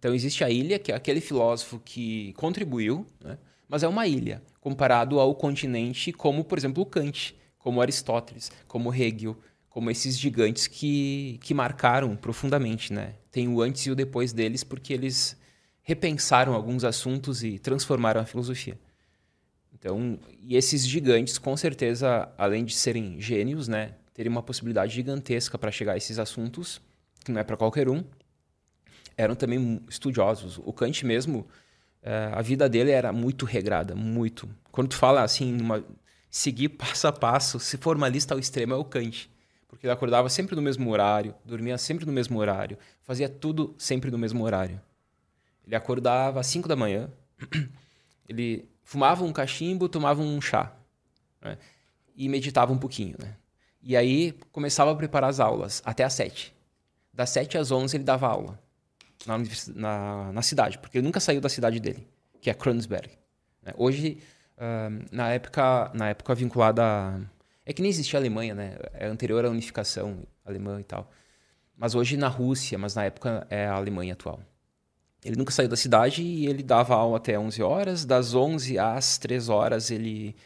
Então 0.05 0.15
existe 0.15 0.45
a 0.45 0.51
ilha 0.51 0.79
que 0.79 0.93
é 0.93 0.95
aquele 0.95 1.19
filósofo 1.19 1.81
que 1.83 2.35
contribuiu, 2.35 3.07
né? 3.25 3.39
mas 3.67 3.83
é 3.83 3.89
uma 3.89 4.07
ilha 4.07 4.43
comparado 4.61 5.19
ao 5.19 5.35
continente 5.35 6.13
como 6.13 6.45
por 6.45 6.59
exemplo 6.59 6.85
Kant, 6.85 7.35
como 7.57 7.81
Aristóteles, 7.81 8.53
como 8.69 8.95
Hegel, 8.95 9.35
como 9.67 9.91
esses 9.91 10.19
gigantes 10.19 10.67
que, 10.67 11.41
que 11.43 11.55
marcaram 11.55 12.15
profundamente, 12.17 12.93
né? 12.93 13.15
Tem 13.31 13.49
o 13.49 13.63
antes 13.63 13.87
e 13.87 13.91
o 13.91 13.95
depois 13.95 14.31
deles 14.35 14.63
porque 14.63 14.93
eles 14.93 15.39
repensaram 15.81 16.53
alguns 16.53 16.85
assuntos 16.85 17.43
e 17.43 17.59
transformaram 17.59 18.21
a 18.21 18.27
filosofia. 18.27 18.79
Então, 19.73 20.19
e 20.39 20.55
esses 20.55 20.87
gigantes, 20.87 21.39
com 21.39 21.57
certeza, 21.57 22.29
além 22.37 22.67
de 22.67 22.75
serem 22.75 23.19
gênios, 23.23 23.69
né, 23.69 23.95
teriam 24.13 24.33
uma 24.33 24.43
possibilidade 24.43 24.95
gigantesca 24.95 25.57
para 25.57 25.73
chegar 25.73 25.95
a 25.95 25.97
esses 25.97 26.19
assuntos, 26.19 26.79
que 27.25 27.33
não 27.33 27.41
é 27.41 27.45
para 27.45 27.57
qualquer 27.57 27.89
um, 27.89 28.05
eram 29.17 29.35
também 29.35 29.81
estudiosos. 29.89 30.59
O 30.65 30.73
Kant 30.73 31.05
mesmo, 31.05 31.47
eh, 32.03 32.31
a 32.33 32.43
vida 32.43 32.69
dele 32.69 32.91
era 32.91 33.13
muito 33.13 33.45
regrada, 33.45 33.95
muito. 33.95 34.49
Quando 34.71 34.89
tu 34.89 34.97
fala 34.97 35.23
assim, 35.23 35.61
uma, 35.61 35.85
seguir 36.31 36.71
passo 36.77 37.07
a 37.07 37.13
passo, 37.13 37.59
se 37.59 37.77
formalista 37.77 38.35
ao 38.35 38.41
extremo 38.41 38.75
é 38.75 38.77
o 38.77 38.85
Kant. 38.85 39.31
Porque 39.69 39.87
ele 39.87 39.93
acordava 39.93 40.29
sempre 40.29 40.55
no 40.55 40.63
mesmo 40.63 40.91
horário, 40.91 41.35
dormia 41.45 41.77
sempre 41.79 42.07
no 42.07 42.13
mesmo 42.13 42.39
horário, 42.39 42.79
fazia 43.03 43.29
tudo 43.29 43.75
sempre 43.79 44.11
no 44.11 44.19
mesmo 44.19 44.45
horário. 44.45 44.81
Ele 45.67 45.75
acordava 45.75 46.41
às 46.41 46.47
5 46.47 46.69
da 46.69 46.77
manhã, 46.77 47.09
ele 48.29 48.69
fumava 48.85 49.25
um 49.25 49.33
cachimbo, 49.33 49.89
tomava 49.89 50.23
um 50.23 50.41
chá 50.41 50.73
né? 51.41 51.59
e 52.15 52.29
meditava 52.29 52.73
um 52.73 52.79
pouquinho. 52.79 53.17
Né? 53.19 53.35
E 53.83 53.97
aí 53.97 54.33
começava 54.53 54.93
a 54.93 54.95
preparar 54.95 55.31
as 55.31 55.41
aulas 55.41 55.83
até 55.85 56.05
às 56.05 56.13
7. 56.13 56.55
Das 57.13 57.31
7 57.31 57.59
às 57.59 57.71
11 57.73 57.97
ele 57.97 58.05
dava 58.05 58.29
aula 58.29 58.64
na, 59.27 59.39
na, 59.75 60.33
na 60.33 60.43
cidade, 60.43 60.79
porque 60.79 60.99
ele 60.99 61.07
nunca 61.07 61.21
saiu 61.21 61.41
da 61.41 61.49
cidade 61.49 61.81
dele, 61.81 62.07
que 62.41 62.51
é 62.51 62.55
Kreuzberg. 62.55 63.11
Né? 63.63 63.73
Hoje, 63.77 64.19
na, 65.11 65.31
época, 65.31 65.91
na 65.95 66.09
época 66.11 66.35
vinculada 66.35 66.83
a... 66.83 67.21
É 67.67 67.73
que 67.73 67.81
nem 67.81 67.91
existia 67.91 68.19
a 68.19 68.21
Alemanha, 68.21 68.55
né? 68.55 68.77
É 68.93 69.07
anterior 69.07 69.45
à 69.45 69.49
unificação 69.49 70.19
alemã 70.45 70.81
e 70.81 70.85
tal. 70.85 71.11
Mas 71.77 71.95
hoje 71.95 72.17
na 72.17 72.29
Rússia, 72.29 72.77
mas 72.77 72.95
na 72.95 73.05
época 73.05 73.47
é 73.49 73.67
a 73.67 73.73
Alemanha 73.73 74.13
atual. 74.13 74.41
Ele 75.25 75.37
nunca 75.37 75.51
saiu 75.51 75.69
da 75.69 75.77
cidade 75.77 76.23
e 76.23 76.47
ele 76.47 76.63
dava 76.63 76.95
aula 76.95 77.17
até 77.17 77.39
11 77.39 77.63
horas. 77.63 78.05
Das 78.05 78.35
11 78.35 78.79
às 78.79 79.17
3 79.17 79.49
horas 79.49 79.91
ele 79.91 80.37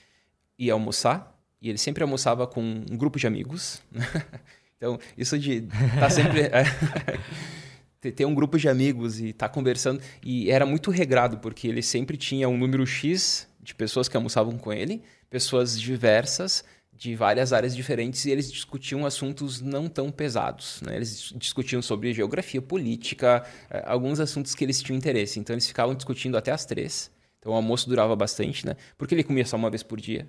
ia 0.56 0.72
almoçar. 0.72 1.36
E 1.60 1.68
ele 1.68 1.78
sempre 1.78 2.04
almoçava 2.04 2.46
com 2.46 2.62
um 2.62 2.96
grupo 2.96 3.18
de 3.18 3.26
amigos. 3.26 3.82
então, 4.76 4.96
isso 5.16 5.36
de 5.36 5.64
estar 5.64 5.98
tá 5.98 6.10
sempre... 6.10 6.42
Ter 8.00 8.24
um 8.24 8.34
grupo 8.34 8.58
de 8.58 8.68
amigos 8.68 9.18
e 9.18 9.30
estar 9.30 9.48
tá 9.48 9.54
conversando. 9.54 10.00
E 10.22 10.50
era 10.50 10.64
muito 10.64 10.90
regrado, 10.90 11.38
porque 11.38 11.66
ele 11.66 11.82
sempre 11.82 12.16
tinha 12.16 12.48
um 12.48 12.56
número 12.56 12.86
X 12.86 13.48
de 13.60 13.74
pessoas 13.74 14.08
que 14.08 14.16
almoçavam 14.16 14.56
com 14.56 14.72
ele. 14.72 15.02
Pessoas 15.28 15.78
diversas 15.78 16.64
de 16.98 17.14
várias 17.14 17.52
áreas 17.52 17.76
diferentes 17.76 18.24
e 18.24 18.30
eles 18.30 18.50
discutiam 18.50 19.06
assuntos 19.06 19.60
não 19.60 19.88
tão 19.88 20.10
pesados. 20.10 20.82
Né? 20.82 20.96
Eles 20.96 21.32
discutiam 21.36 21.80
sobre 21.80 22.12
geografia, 22.12 22.60
política, 22.60 23.46
eh, 23.70 23.84
alguns 23.86 24.18
assuntos 24.18 24.52
que 24.54 24.64
eles 24.64 24.82
tinham 24.82 24.98
interesse. 24.98 25.38
Então 25.38 25.54
eles 25.54 25.66
ficavam 25.66 25.94
discutindo 25.94 26.36
até 26.36 26.50
as 26.50 26.66
três. 26.66 27.08
Então 27.38 27.52
o 27.52 27.54
almoço 27.54 27.88
durava 27.88 28.16
bastante, 28.16 28.66
né? 28.66 28.74
Porque 28.96 29.14
ele 29.14 29.22
comia 29.22 29.46
só 29.46 29.56
uma 29.56 29.70
vez 29.70 29.84
por 29.84 30.00
dia. 30.00 30.26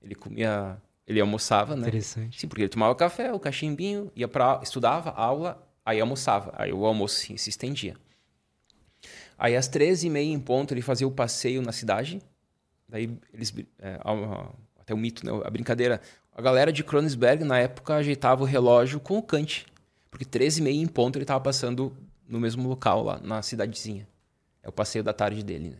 Ele 0.00 0.14
comia, 0.14 0.80
ele 1.04 1.20
almoçava, 1.20 1.74
né? 1.74 1.88
Interessante. 1.88 2.40
Sim, 2.40 2.46
porque 2.46 2.62
ele 2.62 2.68
tomava 2.68 2.94
café, 2.94 3.32
o 3.32 3.40
cachimbinho, 3.40 4.12
ia 4.14 4.28
para 4.28 4.60
estudava, 4.62 5.10
aula, 5.10 5.67
aí 5.88 6.00
almoçava. 6.00 6.52
Aí 6.54 6.70
o 6.70 6.84
almoço 6.84 7.16
sim, 7.16 7.36
se 7.38 7.48
estendia. 7.48 7.96
Aí 9.38 9.56
às 9.56 9.68
três 9.68 10.04
e 10.04 10.10
meia 10.10 10.30
em 10.30 10.38
ponto 10.38 10.74
ele 10.74 10.82
fazia 10.82 11.08
o 11.08 11.10
passeio 11.10 11.62
na 11.62 11.72
cidade. 11.72 12.20
Daí 12.86 13.10
eles 13.32 13.54
é, 13.78 13.98
até 14.78 14.92
o 14.92 14.98
mito, 14.98 15.24
né? 15.24 15.32
a 15.44 15.50
brincadeira. 15.50 16.00
A 16.30 16.42
galera 16.42 16.70
de 16.70 16.84
Kronosberg, 16.84 17.42
na 17.42 17.58
época, 17.58 17.96
ajeitava 17.96 18.42
o 18.42 18.46
relógio 18.46 19.00
com 19.00 19.18
o 19.18 19.22
Kant. 19.22 19.66
Porque 20.10 20.24
13 20.24 20.60
e 20.60 20.64
meia 20.64 20.82
em 20.82 20.86
ponto 20.86 21.16
ele 21.16 21.24
estava 21.24 21.40
passando 21.40 21.96
no 22.28 22.38
mesmo 22.38 22.68
local 22.68 23.02
lá, 23.02 23.18
na 23.20 23.40
cidadezinha. 23.42 24.06
É 24.62 24.68
o 24.68 24.72
passeio 24.72 25.02
da 25.02 25.12
tarde 25.12 25.42
dele, 25.42 25.70
né? 25.70 25.76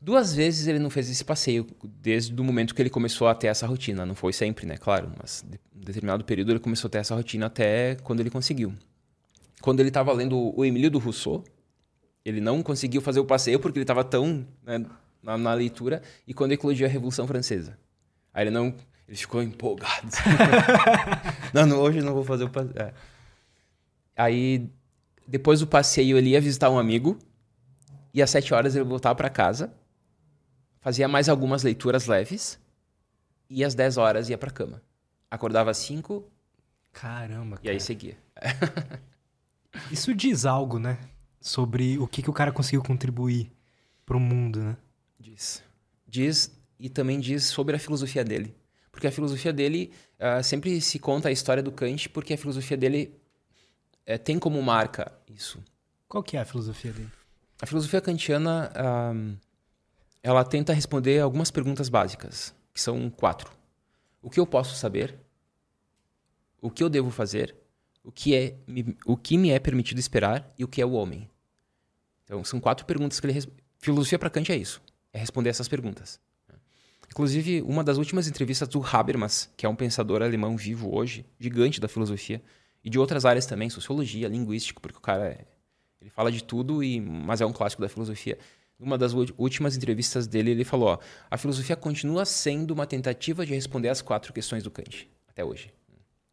Duas 0.00 0.32
vezes 0.32 0.68
ele 0.68 0.78
não 0.78 0.90
fez 0.90 1.10
esse 1.10 1.24
passeio, 1.24 1.66
desde 1.82 2.32
o 2.40 2.44
momento 2.44 2.74
que 2.74 2.80
ele 2.80 2.90
começou 2.90 3.26
a 3.26 3.34
ter 3.34 3.48
essa 3.48 3.66
rotina. 3.66 4.06
Não 4.06 4.14
foi 4.14 4.32
sempre, 4.32 4.64
né? 4.64 4.76
Claro, 4.76 5.10
mas 5.18 5.44
em 5.74 5.80
determinado 5.80 6.24
período 6.24 6.52
ele 6.52 6.60
começou 6.60 6.86
a 6.88 6.90
ter 6.90 6.98
essa 6.98 7.16
rotina 7.16 7.46
até 7.46 7.96
quando 7.96 8.20
ele 8.20 8.30
conseguiu. 8.30 8.72
Quando 9.60 9.80
ele 9.80 9.88
estava 9.88 10.12
lendo 10.12 10.56
o 10.56 10.64
Emílio 10.64 10.90
do 10.90 11.00
Rousseau, 11.00 11.42
ele 12.24 12.40
não 12.40 12.62
conseguiu 12.62 13.00
fazer 13.00 13.18
o 13.18 13.24
passeio 13.24 13.58
porque 13.58 13.78
ele 13.78 13.84
estava 13.84 14.04
tão 14.04 14.46
né, 14.64 14.84
na, 15.22 15.36
na, 15.36 15.54
leitura, 15.54 16.02
e 16.26 16.32
quando 16.32 16.52
eclodiu 16.52 16.86
a 16.86 16.90
Revolução 16.90 17.26
Francesa. 17.26 17.76
Aí 18.32 18.44
ele 18.44 18.50
não. 18.50 18.74
Ele 19.08 19.16
ficou 19.16 19.42
empolgado. 19.42 20.08
não, 21.54 21.66
não, 21.66 21.80
hoje 21.80 22.02
não 22.02 22.12
vou 22.12 22.24
fazer 22.24 22.44
o 22.44 22.50
passeio. 22.50 22.74
É. 22.76 22.92
Aí, 24.14 24.68
depois 25.26 25.60
do 25.60 25.66
passeio, 25.66 26.18
ele 26.18 26.30
ia 26.30 26.40
visitar 26.40 26.68
um 26.70 26.78
amigo. 26.78 27.18
E 28.12 28.20
às 28.20 28.30
sete 28.30 28.52
horas 28.52 28.76
ele 28.76 28.84
voltava 28.84 29.14
para 29.14 29.30
casa. 29.30 29.72
Fazia 30.80 31.08
mais 31.08 31.28
algumas 31.28 31.62
leituras 31.62 32.06
leves. 32.06 32.58
E 33.50 33.64
às 33.64 33.74
dez 33.74 33.96
horas 33.96 34.28
ia 34.28 34.38
para 34.38 34.50
cama. 34.50 34.82
Acordava 35.30 35.70
às 35.70 35.78
cinco. 35.78 36.30
Caramba. 36.92 37.56
Cara. 37.56 37.66
E 37.66 37.70
aí 37.70 37.80
seguia. 37.80 38.16
Isso 39.90 40.14
diz 40.14 40.44
algo, 40.44 40.78
né? 40.78 40.98
Sobre 41.40 41.98
o 41.98 42.06
que, 42.06 42.22
que 42.22 42.30
o 42.30 42.32
cara 42.32 42.52
conseguiu 42.52 42.82
contribuir 42.82 43.50
pro 44.04 44.18
mundo, 44.18 44.60
né? 44.60 44.76
Diz. 45.18 45.62
Diz 46.06 46.58
e 46.78 46.88
também 46.88 47.20
diz 47.20 47.44
sobre 47.44 47.76
a 47.76 47.78
filosofia 47.78 48.24
dele. 48.24 48.54
Porque 48.90 49.06
a 49.06 49.12
filosofia 49.12 49.52
dele 49.52 49.92
uh, 50.18 50.42
sempre 50.42 50.80
se 50.80 50.98
conta 50.98 51.28
a 51.28 51.32
história 51.32 51.62
do 51.62 51.70
Kant, 51.70 52.08
porque 52.08 52.34
a 52.34 52.38
filosofia 52.38 52.76
dele 52.76 53.14
uh, 54.08 54.18
tem 54.18 54.38
como 54.38 54.60
marca 54.62 55.12
isso. 55.28 55.62
Qual 56.08 56.22
que 56.22 56.36
é 56.36 56.40
a 56.40 56.44
filosofia 56.44 56.92
dele? 56.92 57.10
A 57.60 57.66
filosofia 57.66 58.00
kantiana 58.00 58.72
uh, 58.74 59.36
ela 60.22 60.44
tenta 60.44 60.72
responder 60.72 61.20
algumas 61.20 61.50
perguntas 61.50 61.88
básicas, 61.88 62.54
que 62.72 62.80
são 62.80 63.08
quatro. 63.10 63.50
O 64.20 64.30
que 64.30 64.40
eu 64.40 64.46
posso 64.46 64.74
saber? 64.74 65.18
O 66.60 66.70
que 66.70 66.82
eu 66.82 66.88
devo 66.88 67.10
fazer? 67.10 67.54
O 68.02 68.10
que, 68.10 68.34
é, 68.34 68.56
o 69.06 69.16
que 69.16 69.36
me 69.36 69.50
é 69.50 69.58
permitido 69.58 69.98
esperar? 69.98 70.52
E 70.58 70.64
o 70.64 70.68
que 70.68 70.80
é 70.80 70.86
o 70.86 70.92
homem? 70.92 71.28
Então, 72.24 72.42
são 72.44 72.60
quatro 72.60 72.84
perguntas 72.84 73.20
que 73.20 73.26
ele... 73.26 73.40
Filosofia 73.78 74.18
para 74.18 74.30
Kant 74.30 74.50
é 74.50 74.56
isso. 74.56 74.82
É 75.12 75.18
responder 75.18 75.50
essas 75.50 75.68
perguntas. 75.68 76.20
Inclusive, 77.10 77.62
uma 77.62 77.82
das 77.82 77.96
últimas 77.96 78.28
entrevistas 78.28 78.68
do 78.68 78.84
Habermas, 78.84 79.50
que 79.56 79.64
é 79.64 79.68
um 79.68 79.74
pensador 79.74 80.22
alemão 80.22 80.56
vivo 80.56 80.94
hoje, 80.94 81.24
gigante 81.38 81.80
da 81.80 81.88
filosofia, 81.88 82.42
e 82.84 82.90
de 82.90 82.98
outras 82.98 83.24
áreas 83.24 83.46
também, 83.46 83.70
sociologia, 83.70 84.28
linguística, 84.28 84.78
porque 84.80 84.98
o 84.98 85.00
cara 85.00 85.26
é, 85.28 85.44
ele 86.00 86.10
fala 86.10 86.30
de 86.30 86.44
tudo, 86.44 86.82
e 86.82 87.00
mas 87.00 87.40
é 87.40 87.46
um 87.46 87.52
clássico 87.52 87.82
da 87.82 87.88
filosofia. 87.88 88.38
Numa 88.78 88.96
das 88.96 89.12
últimas 89.12 89.76
entrevistas 89.76 90.26
dele, 90.26 90.52
ele 90.52 90.64
falou: 90.64 90.90
ó, 90.90 90.98
a 91.30 91.36
filosofia 91.36 91.74
continua 91.74 92.24
sendo 92.24 92.70
uma 92.70 92.86
tentativa 92.86 93.44
de 93.44 93.52
responder 93.52 93.88
as 93.88 94.00
quatro 94.00 94.32
questões 94.32 94.62
do 94.62 94.70
Kant, 94.70 95.10
até 95.28 95.44
hoje. 95.44 95.72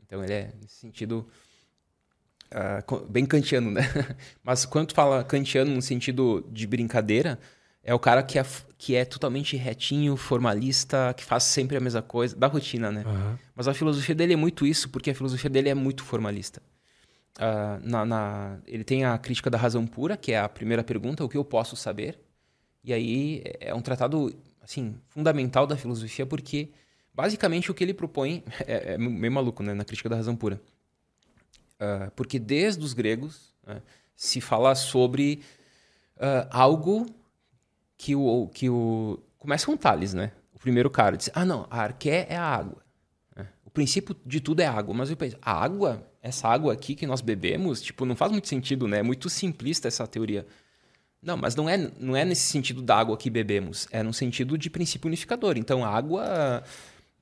Então 0.06 0.24
ele 0.24 0.34
é, 0.34 0.54
nesse 0.62 0.76
sentido, 0.76 1.28
uh, 2.52 3.06
bem 3.10 3.26
kantiano, 3.26 3.72
né? 3.72 3.82
Mas 4.44 4.66
quando 4.66 4.94
fala 4.94 5.24
kantiano 5.24 5.74
no 5.74 5.82
sentido 5.82 6.48
de 6.52 6.68
brincadeira, 6.68 7.40
é 7.84 7.94
o 7.94 8.00
cara 8.00 8.24
que 8.24 8.40
é, 8.40 8.46
que 8.78 8.96
é 8.96 9.06
totalmente 9.06 9.56
retinho, 9.56 10.16
formalista, 10.18 11.14
que 11.16 11.24
faz 11.24 11.44
sempre 11.44 11.78
a 11.78 11.80
mesma 11.80 12.02
coisa, 12.02 12.36
da 12.36 12.48
rotina, 12.48 12.92
né? 12.92 13.04
Uhum. 13.06 13.38
Mas 13.56 13.68
a 13.68 13.74
filosofia 13.74 14.16
dele 14.16 14.34
é 14.34 14.38
muito 14.38 14.66
isso, 14.66 14.90
porque 14.90 15.12
a 15.12 15.16
filosofia 15.16 15.50
dele 15.50 15.70
é 15.70 15.76
muito 15.76 16.04
formalista. 16.04 16.62
Uh, 17.38 17.80
na, 17.84 18.06
na, 18.06 18.58
ele 18.66 18.84
tem 18.84 19.04
a 19.04 19.18
crítica 19.18 19.50
da 19.50 19.58
razão 19.58 19.86
pura, 19.86 20.16
que 20.16 20.32
é 20.32 20.40
a 20.40 20.48
primeira 20.48 20.84
pergunta, 20.84 21.24
o 21.24 21.30
que 21.30 21.38
eu 21.38 21.44
posso 21.44 21.76
saber? 21.76 22.18
E 22.86 22.94
aí 22.94 23.44
é 23.60 23.74
um 23.74 23.82
tratado, 23.82 24.32
assim, 24.62 24.96
fundamental 25.10 25.66
da 25.66 25.76
filosofia, 25.76 26.24
porque 26.24 26.70
basicamente 27.12 27.72
o 27.72 27.74
que 27.74 27.84
ele 27.84 27.96
propõe 27.96 28.44
é, 28.68 28.94
é 28.94 28.98
meio 28.98 29.34
maluco, 29.34 29.64
né? 29.64 29.74
Na 29.74 29.84
crítica 29.84 30.08
da 30.08 30.16
razão 30.16 30.36
pura. 30.36 30.62
Uh, 31.76 32.12
porque 32.16 32.38
desde 32.38 32.84
os 32.84 32.94
gregos 32.94 33.56
uh, 33.68 33.82
se 34.16 34.40
fala 34.40 34.76
sobre 34.76 35.42
uh, 36.18 36.48
algo 36.52 37.08
que 37.98 38.16
o, 38.16 38.48
que 38.54 38.70
o. 38.70 39.20
Começa 39.40 39.66
com 39.66 39.76
Tales, 39.76 40.14
né? 40.14 40.32
O 40.54 40.60
primeiro 40.60 40.90
cara 40.92 41.18
diz: 41.18 41.32
ah, 41.34 41.44
não, 41.44 41.66
a 41.72 41.82
arqué 41.82 42.28
é 42.30 42.36
a 42.36 42.46
água. 42.46 42.84
É. 43.36 43.48
O 43.66 43.72
princípio 43.72 44.16
de 44.24 44.40
tudo 44.40 44.60
é 44.60 44.68
água. 44.68 44.94
Mas 44.94 45.10
eu 45.10 45.18
penso, 45.18 45.38
a 45.42 45.52
água, 45.52 46.08
essa 46.22 46.48
água 46.48 46.72
aqui 46.72 46.94
que 46.94 47.08
nós 47.08 47.20
bebemos, 47.20 47.82
tipo, 47.82 48.06
não 48.06 48.16
faz 48.16 48.32
muito 48.32 48.48
sentido, 48.48 48.88
né? 48.88 49.00
É 49.00 49.04
muito 49.04 49.28
simplista 49.28 49.88
essa 49.88 50.06
teoria. 50.06 50.46
Não, 51.26 51.36
mas 51.36 51.56
não 51.56 51.68
é, 51.68 51.76
não 52.00 52.16
é 52.16 52.24
nesse 52.24 52.44
sentido 52.44 52.84
da 52.84 52.96
água 52.96 53.18
que 53.18 53.32
bebemos, 53.32 53.88
é 53.90 54.04
no 54.04 54.14
sentido 54.14 54.60
de 54.60 54.70
princípio 54.70 55.08
unificador. 55.08 55.58
Então 55.58 55.84
a 55.84 55.90
água 55.90 56.64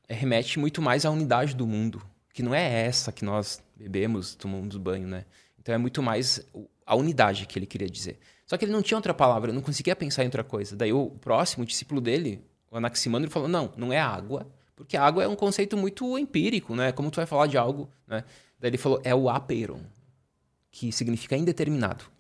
remete 0.10 0.60
muito 0.60 0.82
mais 0.82 1.06
à 1.06 1.10
unidade 1.10 1.56
do 1.56 1.66
mundo, 1.66 2.02
que 2.34 2.44
não 2.44 2.54
é 2.54 2.86
essa 2.86 3.14
que 3.14 3.24
nós 3.24 3.64
bebemos, 3.74 4.36
tomamos 4.36 4.76
banho, 4.76 5.08
né? 5.08 5.24
Então 5.58 5.74
é 5.74 5.78
muito 5.78 6.04
mais 6.04 6.46
a 6.86 6.98
unidade 6.98 7.46
que 7.46 7.58
ele 7.58 7.66
queria 7.66 7.90
dizer. 7.90 8.20
Só 8.46 8.58
que 8.58 8.66
ele 8.66 8.74
não 8.74 8.82
tinha 8.82 8.98
outra 8.98 9.14
palavra, 9.14 9.54
não 9.54 9.62
conseguia 9.62 9.96
pensar 9.96 10.24
em 10.24 10.26
outra 10.26 10.44
coisa. 10.44 10.76
Daí 10.76 10.92
o 10.92 11.10
próximo 11.10 11.64
o 11.64 11.66
discípulo 11.66 12.02
dele, 12.02 12.42
o 12.70 12.76
Anaximandro, 12.76 13.32
falou: 13.32 13.48
não, 13.48 13.72
não 13.78 13.94
é 13.94 14.02
água, 14.02 14.46
porque 14.76 14.98
água 14.98 15.24
é 15.24 15.30
um 15.30 15.36
conceito 15.36 15.78
muito 15.78 16.20
empírico, 16.20 16.76
né? 16.76 16.92
Como 16.92 17.10
tu 17.10 17.16
vai 17.16 17.26
falar 17.26 17.48
de 17.48 17.58
algo, 17.58 17.90
né? 18.06 18.26
Daí 18.60 18.70
ele 18.70 18.78
falou: 18.78 19.00
é 19.06 19.16
o 19.16 19.30
apeiron, 19.30 19.80
que 20.70 20.92
significa 20.92 21.38
indeterminado. 21.38 22.12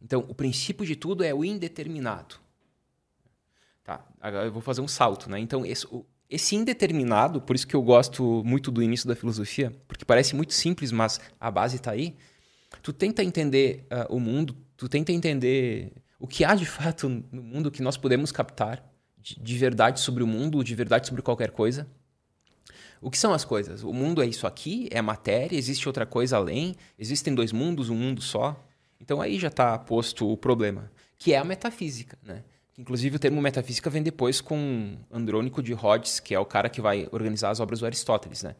Então, 0.00 0.24
o 0.28 0.34
princípio 0.34 0.84
de 0.84 0.96
tudo 0.96 1.24
é 1.24 1.34
o 1.34 1.44
indeterminado. 1.44 2.36
Tá, 3.84 4.04
agora 4.20 4.46
eu 4.46 4.52
vou 4.52 4.62
fazer 4.62 4.80
um 4.80 4.88
salto, 4.88 5.30
né? 5.30 5.38
Então, 5.38 5.64
esse, 5.64 5.86
esse 6.28 6.56
indeterminado, 6.56 7.40
por 7.40 7.54
isso 7.54 7.66
que 7.66 7.74
eu 7.74 7.82
gosto 7.82 8.42
muito 8.44 8.70
do 8.70 8.82
início 8.82 9.06
da 9.08 9.14
filosofia, 9.14 9.72
porque 9.86 10.04
parece 10.04 10.34
muito 10.34 10.52
simples, 10.52 10.90
mas 10.90 11.20
a 11.38 11.50
base 11.50 11.76
está 11.76 11.92
aí. 11.92 12.16
Tu 12.82 12.92
tenta 12.92 13.22
entender 13.22 13.86
uh, 13.90 14.14
o 14.14 14.18
mundo, 14.18 14.56
tu 14.76 14.88
tenta 14.88 15.12
entender 15.12 15.92
o 16.18 16.26
que 16.26 16.44
há 16.44 16.54
de 16.54 16.66
fato 16.66 17.08
no 17.08 17.42
mundo 17.42 17.70
que 17.70 17.82
nós 17.82 17.96
podemos 17.96 18.32
captar 18.32 18.84
de, 19.18 19.38
de 19.40 19.58
verdade 19.58 20.00
sobre 20.00 20.22
o 20.22 20.26
mundo, 20.26 20.62
de 20.64 20.74
verdade 20.74 21.06
sobre 21.06 21.22
qualquer 21.22 21.50
coisa. 21.50 21.86
O 23.00 23.10
que 23.10 23.18
são 23.18 23.32
as 23.32 23.44
coisas? 23.44 23.84
O 23.84 23.92
mundo 23.92 24.22
é 24.22 24.26
isso 24.26 24.46
aqui, 24.46 24.88
é 24.90 25.00
matéria, 25.02 25.56
existe 25.56 25.86
outra 25.88 26.06
coisa 26.06 26.36
além, 26.36 26.74
existem 26.98 27.34
dois 27.34 27.52
mundos, 27.52 27.88
um 27.88 27.94
mundo 27.96 28.20
só. 28.22 28.65
Então 29.00 29.20
aí 29.20 29.38
já 29.38 29.48
está 29.48 29.78
posto 29.78 30.30
o 30.30 30.36
problema, 30.36 30.90
que 31.18 31.32
é 31.32 31.38
a 31.38 31.44
metafísica, 31.44 32.18
né? 32.22 32.44
Inclusive 32.78 33.16
o 33.16 33.18
termo 33.18 33.40
metafísica 33.40 33.88
vem 33.88 34.02
depois 34.02 34.40
com 34.40 34.96
Andrônico 35.10 35.62
de 35.62 35.72
Rhodes, 35.72 36.20
que 36.20 36.34
é 36.34 36.38
o 36.38 36.44
cara 36.44 36.68
que 36.68 36.80
vai 36.80 37.08
organizar 37.10 37.50
as 37.50 37.58
obras 37.58 37.80
do 37.80 37.86
Aristóteles, 37.86 38.42
né? 38.42 38.54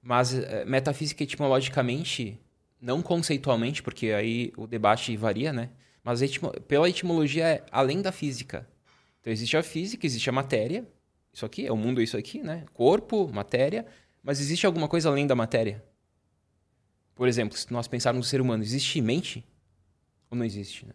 Mas 0.00 0.34
eh, 0.34 0.64
metafísica 0.64 1.22
etimologicamente, 1.22 2.40
não 2.80 3.02
conceitualmente, 3.02 3.82
porque 3.82 4.08
aí 4.08 4.52
o 4.56 4.66
debate 4.66 5.14
varia, 5.16 5.52
né? 5.52 5.68
Mas 6.02 6.20
pela 6.66 6.88
etimologia 6.88 7.46
é 7.46 7.64
além 7.70 8.00
da 8.00 8.10
física. 8.10 8.66
Então 9.20 9.32
existe 9.32 9.56
a 9.56 9.62
física, 9.62 10.06
existe 10.06 10.28
a 10.30 10.32
matéria, 10.32 10.86
isso 11.32 11.46
aqui, 11.46 11.66
é 11.66 11.72
o 11.72 11.76
mundo 11.76 12.00
é 12.00 12.04
isso 12.04 12.16
aqui, 12.16 12.42
né? 12.42 12.64
Corpo, 12.72 13.28
matéria, 13.32 13.86
mas 14.22 14.40
existe 14.40 14.66
alguma 14.66 14.88
coisa 14.88 15.08
além 15.08 15.26
da 15.26 15.34
matéria? 15.34 15.82
Por 17.14 17.28
exemplo, 17.28 17.56
se 17.56 17.72
nós 17.72 17.86
pensarmos 17.86 18.26
no 18.26 18.28
ser 18.28 18.40
humano, 18.40 18.62
existe 18.62 19.00
mente? 19.00 19.44
Ou 20.32 20.38
não 20.38 20.46
existe, 20.46 20.86
né? 20.86 20.94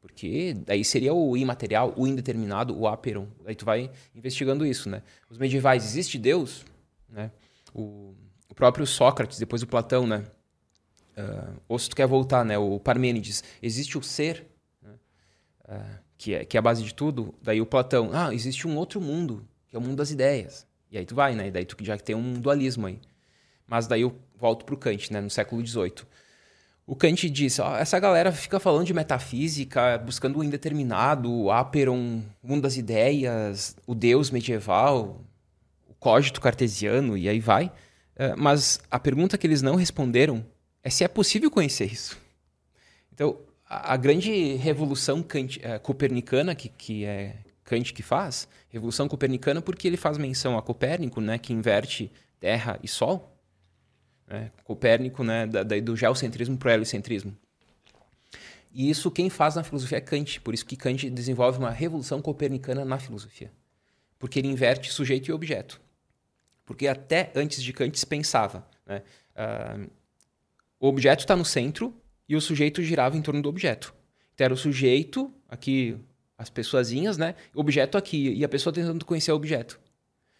Porque 0.00 0.52
daí 0.52 0.84
seria 0.84 1.14
o 1.14 1.36
imaterial, 1.36 1.94
o 1.96 2.08
indeterminado, 2.08 2.76
o 2.76 2.88
aperon. 2.88 3.28
Aí 3.46 3.54
tu 3.54 3.64
vai 3.64 3.88
investigando 4.14 4.66
isso, 4.66 4.90
né? 4.90 5.00
Os 5.30 5.38
medievais, 5.38 5.84
existe 5.84 6.18
Deus? 6.18 6.66
Né? 7.08 7.30
O, 7.72 8.14
o 8.48 8.54
próprio 8.54 8.84
Sócrates, 8.84 9.38
depois 9.38 9.62
o 9.62 9.66
Platão, 9.68 10.08
né? 10.08 10.24
Uh, 11.16 11.60
ou 11.68 11.78
se 11.78 11.88
tu 11.88 11.94
quer 11.94 12.08
voltar, 12.08 12.44
né? 12.44 12.58
O 12.58 12.80
Parmênides, 12.80 13.44
existe 13.62 13.96
o 13.96 14.02
ser, 14.02 14.44
né? 14.82 14.94
uh, 15.68 15.98
que, 16.18 16.34
é, 16.34 16.44
que 16.44 16.56
é 16.56 16.58
a 16.58 16.62
base 16.62 16.82
de 16.82 16.92
tudo. 16.92 17.32
Daí 17.40 17.60
o 17.60 17.66
Platão, 17.66 18.10
ah, 18.12 18.34
existe 18.34 18.66
um 18.66 18.76
outro 18.76 19.00
mundo, 19.00 19.46
que 19.68 19.76
é 19.76 19.78
o 19.78 19.82
mundo 19.82 19.96
das 19.96 20.10
ideias. 20.10 20.66
E 20.90 20.98
aí 20.98 21.06
tu 21.06 21.14
vai, 21.14 21.36
né? 21.36 21.46
E 21.46 21.50
daí 21.52 21.64
tu 21.64 21.76
já 21.84 21.96
tem 21.96 22.16
um 22.16 22.40
dualismo 22.40 22.88
aí. 22.88 23.00
Mas 23.68 23.86
daí 23.86 24.02
eu 24.02 24.18
volto 24.36 24.64
para 24.64 24.74
o 24.74 24.78
Kant, 24.78 25.12
né? 25.12 25.20
No 25.20 25.30
século 25.30 25.64
XVIII. 25.64 26.04
O 26.86 26.94
Kant 26.94 27.28
disse: 27.30 27.60
ó, 27.62 27.76
essa 27.76 27.98
galera 27.98 28.30
fica 28.30 28.60
falando 28.60 28.86
de 28.86 28.92
metafísica, 28.92 29.98
buscando 29.98 30.38
o 30.38 30.44
indeterminado, 30.44 31.32
o 31.32 31.50
Aperon, 31.50 32.22
o 32.42 32.46
mundo 32.46 32.62
das 32.62 32.76
ideias, 32.76 33.76
o 33.86 33.94
Deus 33.94 34.30
medieval, 34.30 35.20
o 35.88 35.94
cógito 35.94 36.40
cartesiano, 36.40 37.16
e 37.16 37.28
aí 37.28 37.40
vai. 37.40 37.66
Uh, 37.66 38.36
mas 38.36 38.80
a 38.90 38.98
pergunta 38.98 39.38
que 39.38 39.46
eles 39.46 39.62
não 39.62 39.74
responderam 39.76 40.44
é 40.82 40.90
se 40.90 41.02
é 41.02 41.08
possível 41.08 41.50
conhecer 41.50 41.90
isso. 41.90 42.18
Então, 43.12 43.38
a, 43.66 43.96
grande 43.96 44.54
revolução 44.56 45.22
Kant, 45.22 45.58
uh, 45.58 45.80
copernicana, 45.80 46.54
que, 46.54 46.68
que 46.68 47.04
é 47.04 47.36
Kant 47.64 47.94
que 47.94 48.02
faz, 48.02 48.46
revolução 48.68 49.08
copernicana 49.08 49.62
porque 49.62 49.88
ele 49.88 49.96
faz 49.96 50.18
menção 50.18 50.58
a 50.58 50.62
Copérnico, 50.62 51.20
né, 51.20 51.38
que 51.38 51.52
inverte 51.52 52.12
Terra 52.38 52.78
e 52.82 52.88
Sol, 52.88 53.33
né? 54.26 54.50
Copérnico, 54.64 55.22
né, 55.22 55.46
da, 55.46 55.62
do 55.62 55.96
geocentrismo 55.96 56.56
para 56.56 56.70
o 56.70 56.72
heliocentrismo. 56.72 57.36
E 58.72 58.90
isso 58.90 59.10
quem 59.10 59.30
faz 59.30 59.54
na 59.54 59.62
filosofia 59.62 59.98
é 59.98 60.00
Kant, 60.00 60.40
por 60.40 60.52
isso 60.52 60.66
que 60.66 60.76
Kant 60.76 61.08
desenvolve 61.08 61.58
uma 61.58 61.70
revolução 61.70 62.20
copernicana 62.20 62.84
na 62.84 62.98
filosofia. 62.98 63.52
Porque 64.18 64.40
ele 64.40 64.48
inverte 64.48 64.92
sujeito 64.92 65.28
e 65.28 65.32
objeto. 65.32 65.80
Porque 66.64 66.88
até 66.88 67.30
antes 67.36 67.62
de 67.62 67.72
Kant 67.72 67.96
se 67.96 68.06
pensava, 68.06 68.66
né, 68.84 69.02
uh, 69.36 69.88
o 70.80 70.88
objeto 70.88 71.20
está 71.20 71.36
no 71.36 71.44
centro 71.44 71.94
e 72.28 72.34
o 72.34 72.40
sujeito 72.40 72.82
girava 72.82 73.16
em 73.16 73.22
torno 73.22 73.40
do 73.40 73.48
objeto. 73.48 73.94
Então 74.34 74.46
era 74.46 74.54
o 74.54 74.56
sujeito, 74.56 75.32
aqui 75.48 75.96
as 76.36 76.50
pessoazinhas, 76.50 77.16
né, 77.16 77.36
objeto 77.54 77.96
aqui, 77.96 78.32
e 78.32 78.44
a 78.44 78.48
pessoa 78.48 78.72
tentando 78.72 79.04
conhecer 79.04 79.30
o 79.30 79.36
objeto. 79.36 79.78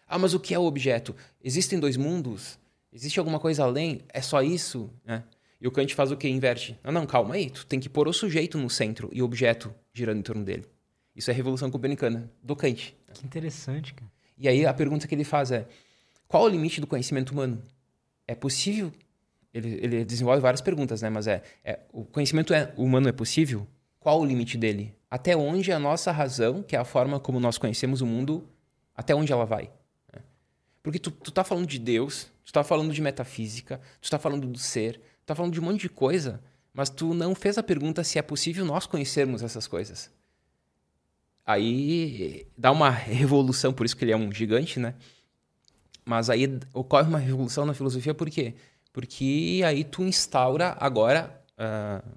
Ah, 0.05 0.19
mas 0.19 0.33
o 0.33 0.39
que 0.39 0.53
é 0.53 0.59
o 0.59 0.63
objeto? 0.63 1.15
Existem 1.41 1.79
dois 1.79 1.95
mundos? 1.95 2.59
Existe 2.95 3.19
alguma 3.19 3.41
coisa 3.41 3.65
além? 3.65 4.03
É 4.07 4.21
só 4.21 4.41
isso? 4.41 4.89
Né? 5.03 5.21
E 5.59 5.67
o 5.67 5.71
Kant 5.71 5.93
faz 5.93 6.13
o 6.13 6.17
que? 6.17 6.29
Inverte. 6.29 6.79
Não, 6.81 6.93
não, 6.93 7.05
calma 7.05 7.35
aí. 7.35 7.49
Tu 7.49 7.65
tem 7.65 7.77
que 7.77 7.89
pôr 7.89 8.07
o 8.07 8.13
sujeito 8.13 8.57
no 8.57 8.69
centro 8.69 9.09
e 9.11 9.21
o 9.21 9.25
objeto 9.25 9.75
girando 9.93 10.19
em 10.19 10.21
torno 10.21 10.45
dele. 10.45 10.63
Isso 11.13 11.29
é 11.29 11.33
a 11.33 11.35
revolução 11.35 11.69
copernicana 11.69 12.31
do 12.41 12.55
Kant. 12.55 12.95
Que 13.13 13.25
interessante, 13.25 13.93
cara. 13.93 14.09
E 14.37 14.47
aí 14.47 14.65
a 14.65 14.73
pergunta 14.73 15.09
que 15.09 15.13
ele 15.13 15.25
faz 15.25 15.51
é: 15.51 15.67
qual 16.25 16.43
o 16.43 16.47
limite 16.47 16.79
do 16.79 16.87
conhecimento 16.87 17.31
humano? 17.31 17.61
É 18.25 18.33
possível? 18.33 18.93
Ele, 19.53 19.77
ele 19.81 20.05
desenvolve 20.05 20.41
várias 20.41 20.61
perguntas, 20.61 21.01
né? 21.01 21.09
Mas 21.09 21.27
é, 21.27 21.43
é 21.65 21.79
o 21.91 22.05
conhecimento 22.05 22.53
é, 22.53 22.73
humano 22.77 23.09
é 23.09 23.11
possível? 23.11 23.67
Qual 23.99 24.21
o 24.21 24.25
limite 24.25 24.57
dele? 24.57 24.95
Até 25.11 25.35
onde 25.35 25.69
a 25.69 25.79
nossa 25.79 26.13
razão, 26.13 26.63
que 26.63 26.77
é 26.77 26.79
a 26.79 26.85
forma 26.85 27.19
como 27.19 27.41
nós 27.41 27.57
conhecemos 27.57 27.99
o 27.99 28.05
mundo, 28.05 28.47
até 28.95 29.13
onde 29.13 29.33
ela 29.33 29.45
vai? 29.45 29.69
Porque 30.81 30.99
tu, 30.99 31.11
tu 31.11 31.31
tá 31.31 31.43
falando 31.43 31.67
de 31.67 31.79
Deus, 31.79 32.31
tu 32.45 32.53
tá 32.53 32.63
falando 32.63 32.93
de 32.93 33.01
metafísica, 33.01 33.81
tu 33.99 34.09
tá 34.09 34.19
falando 34.19 34.47
do 34.47 34.59
ser, 34.59 34.97
tu 34.97 35.25
tá 35.25 35.35
falando 35.35 35.53
de 35.53 35.59
um 35.59 35.63
monte 35.63 35.81
de 35.81 35.89
coisa, 35.89 36.41
mas 36.73 36.89
tu 36.89 37.13
não 37.13 37.33
fez 37.33 37.57
a 37.57 37.63
pergunta 37.63 38.03
se 38.03 38.19
é 38.19 38.21
possível 38.21 38.63
nós 38.63 38.85
conhecermos 38.85 39.41
essas 39.41 39.67
coisas. 39.67 40.11
aí 41.45 42.47
dá 42.57 42.71
uma 42.71 42.89
revolução, 42.89 43.73
por 43.73 43.85
isso 43.85 43.97
que 43.97 44.05
ele 44.05 44.11
é 44.11 44.17
um 44.17 44.31
gigante, 44.31 44.79
né? 44.79 44.93
Mas 46.05 46.29
aí 46.29 46.59
ocorre 46.73 47.07
uma 47.07 47.17
revolução 47.17 47.65
na 47.65 47.73
filosofia 47.73 48.13
por 48.13 48.29
quê? 48.29 48.53
Porque 48.93 49.61
aí 49.65 49.83
tu 49.83 50.03
instaura 50.03 50.77
agora 50.79 51.43
uh, 51.57 52.07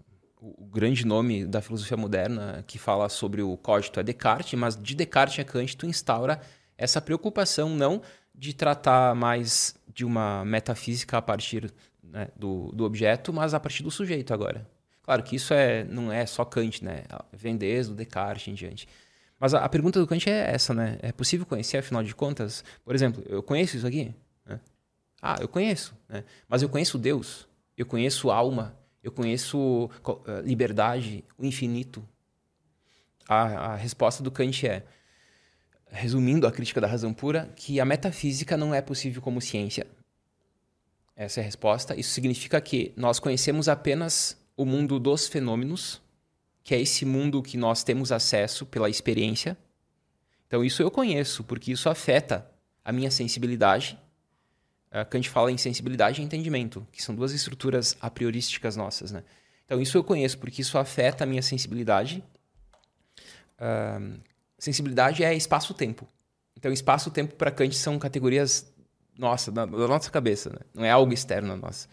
o 0.40 0.66
grande 0.66 1.06
nome 1.06 1.46
da 1.46 1.60
filosofia 1.60 1.96
moderna 1.96 2.62
que 2.66 2.78
fala 2.78 3.08
sobre 3.08 3.42
o 3.42 3.56
código 3.56 3.98
é 3.98 4.02
Descartes, 4.02 4.58
mas 4.58 4.76
de 4.76 4.94
Descartes 4.94 5.38
a 5.40 5.44
Kant 5.44 5.76
tu 5.76 5.86
instaura 5.86 6.40
essa 6.76 7.00
preocupação 7.00 7.70
não 7.70 8.02
de 8.34 8.52
tratar 8.52 9.14
mais 9.14 9.74
de 9.98 10.04
uma 10.04 10.44
metafísica 10.44 11.18
a 11.18 11.22
partir 11.22 11.74
né, 12.00 12.28
do, 12.36 12.70
do 12.70 12.84
objeto, 12.84 13.32
mas 13.32 13.52
a 13.52 13.58
partir 13.58 13.82
do 13.82 13.90
sujeito 13.90 14.32
agora. 14.32 14.64
Claro 15.02 15.24
que 15.24 15.34
isso 15.34 15.52
é, 15.52 15.82
não 15.82 16.12
é 16.12 16.24
só 16.24 16.44
Kant, 16.44 16.84
né? 16.84 17.02
Vem 17.32 17.56
desde 17.56 17.90
o 17.90 17.96
Descartes 17.96 18.46
em 18.46 18.54
diante. 18.54 18.86
Mas 19.40 19.54
a, 19.54 19.64
a, 19.64 19.68
pergunta 19.68 19.98
do 19.98 20.06
Kant 20.06 20.30
é 20.30 20.54
essa, 20.54 20.72
né? 20.72 21.00
É 21.02 21.10
possível 21.10 21.44
conhecer, 21.44 21.78
afinal 21.78 22.04
de 22.04 22.14
contas? 22.14 22.62
Por 22.84 22.94
exemplo, 22.94 23.24
eu 23.26 23.42
conheço 23.42 23.76
isso 23.76 23.88
aqui? 23.88 24.14
Né? 24.46 24.60
Ah, 25.20 25.38
eu 25.40 25.48
conheço. 25.48 25.96
Né? 26.08 26.22
Mas 26.48 26.62
eu 26.62 26.68
conheço 26.68 26.96
Deus. 26.96 27.48
Eu 27.76 27.84
conheço 27.84 28.30
alma. 28.30 28.76
Eu 29.02 29.10
conheço 29.10 29.90
eh, 30.28 30.42
liberdade, 30.42 31.24
o 31.36 31.44
infinito. 31.44 32.06
A, 33.28 33.72
a 33.72 33.74
resposta 33.74 34.22
do 34.22 34.30
Kant 34.30 34.64
é, 34.64 34.84
resumindo 35.90 36.46
a 36.46 36.52
crítica 36.52 36.80
da 36.80 36.86
razão 36.86 37.12
pura, 37.12 37.50
que 37.56 37.80
a 37.80 37.84
metafísica 37.84 38.56
não 38.56 38.74
é 38.74 38.80
possível 38.80 39.22
como 39.22 39.40
ciência. 39.40 39.86
Essa 41.16 41.40
é 41.40 41.42
a 41.42 41.44
resposta. 41.44 41.98
Isso 41.98 42.10
significa 42.10 42.60
que 42.60 42.92
nós 42.96 43.18
conhecemos 43.18 43.68
apenas 43.68 44.36
o 44.56 44.64
mundo 44.64 44.98
dos 44.98 45.26
fenômenos, 45.26 46.00
que 46.62 46.74
é 46.74 46.80
esse 46.80 47.04
mundo 47.04 47.42
que 47.42 47.56
nós 47.56 47.82
temos 47.82 48.12
acesso 48.12 48.66
pela 48.66 48.88
experiência. 48.88 49.56
Então, 50.46 50.64
isso 50.64 50.82
eu 50.82 50.90
conheço, 50.90 51.42
porque 51.44 51.72
isso 51.72 51.88
afeta 51.88 52.48
a 52.84 52.92
minha 52.92 53.10
sensibilidade. 53.10 53.98
Kant 55.10 55.28
fala 55.28 55.52
em 55.52 55.58
sensibilidade 55.58 56.20
e 56.20 56.24
entendimento, 56.24 56.86
que 56.92 57.02
são 57.02 57.14
duas 57.14 57.32
estruturas 57.32 57.96
a 58.00 58.10
priorísticas 58.10 58.76
nossas. 58.76 59.10
Né? 59.10 59.22
Então, 59.64 59.80
isso 59.80 59.98
eu 59.98 60.04
conheço, 60.04 60.38
porque 60.38 60.62
isso 60.62 60.78
afeta 60.78 61.24
a 61.24 61.26
minha 61.26 61.42
sensibilidade. 61.42 62.22
Sensibilidade 64.58 65.22
é 65.22 65.34
espaço-tempo. 65.34 66.06
Então, 66.56 66.72
espaço-tempo 66.72 67.34
para 67.34 67.50
Kant 67.50 67.74
são 67.76 67.98
categorias 67.98 68.72
nossa, 69.16 69.50
da, 69.50 69.64
da 69.64 69.88
nossa 69.88 70.10
cabeça, 70.10 70.50
né? 70.50 70.58
não 70.74 70.84
é 70.84 70.90
algo 70.90 71.12
externo 71.12 71.52
a 71.52 71.56
nós. 71.56 71.88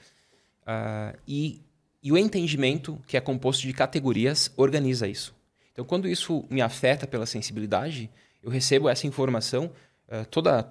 Uh, 0.63 1.17
e 1.27 1.61
e 2.05 2.11
o 2.11 2.17
entendimento, 2.19 3.01
que 3.07 3.17
é 3.17 3.19
composto 3.19 3.63
de 3.63 3.73
categorias, 3.73 4.51
organiza 4.55 5.07
isso. 5.07 5.33
Então, 5.73 5.83
quando 5.83 6.07
isso 6.07 6.45
me 6.51 6.61
afeta 6.61 7.07
pela 7.07 7.25
sensibilidade, 7.25 8.11
eu 8.43 8.51
recebo 8.51 8.87
essa 8.87 9.07
informação 9.07 9.71
uh, 10.07 10.23
toda 10.29 10.69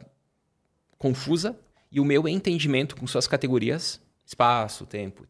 confusa 0.97 1.59
e 1.91 1.99
o 1.99 2.05
meu 2.05 2.29
entendimento 2.29 2.95
com 2.95 3.05
suas 3.09 3.27
categorias, 3.27 4.01
espaço, 4.25 4.87
tempo, 4.87 5.27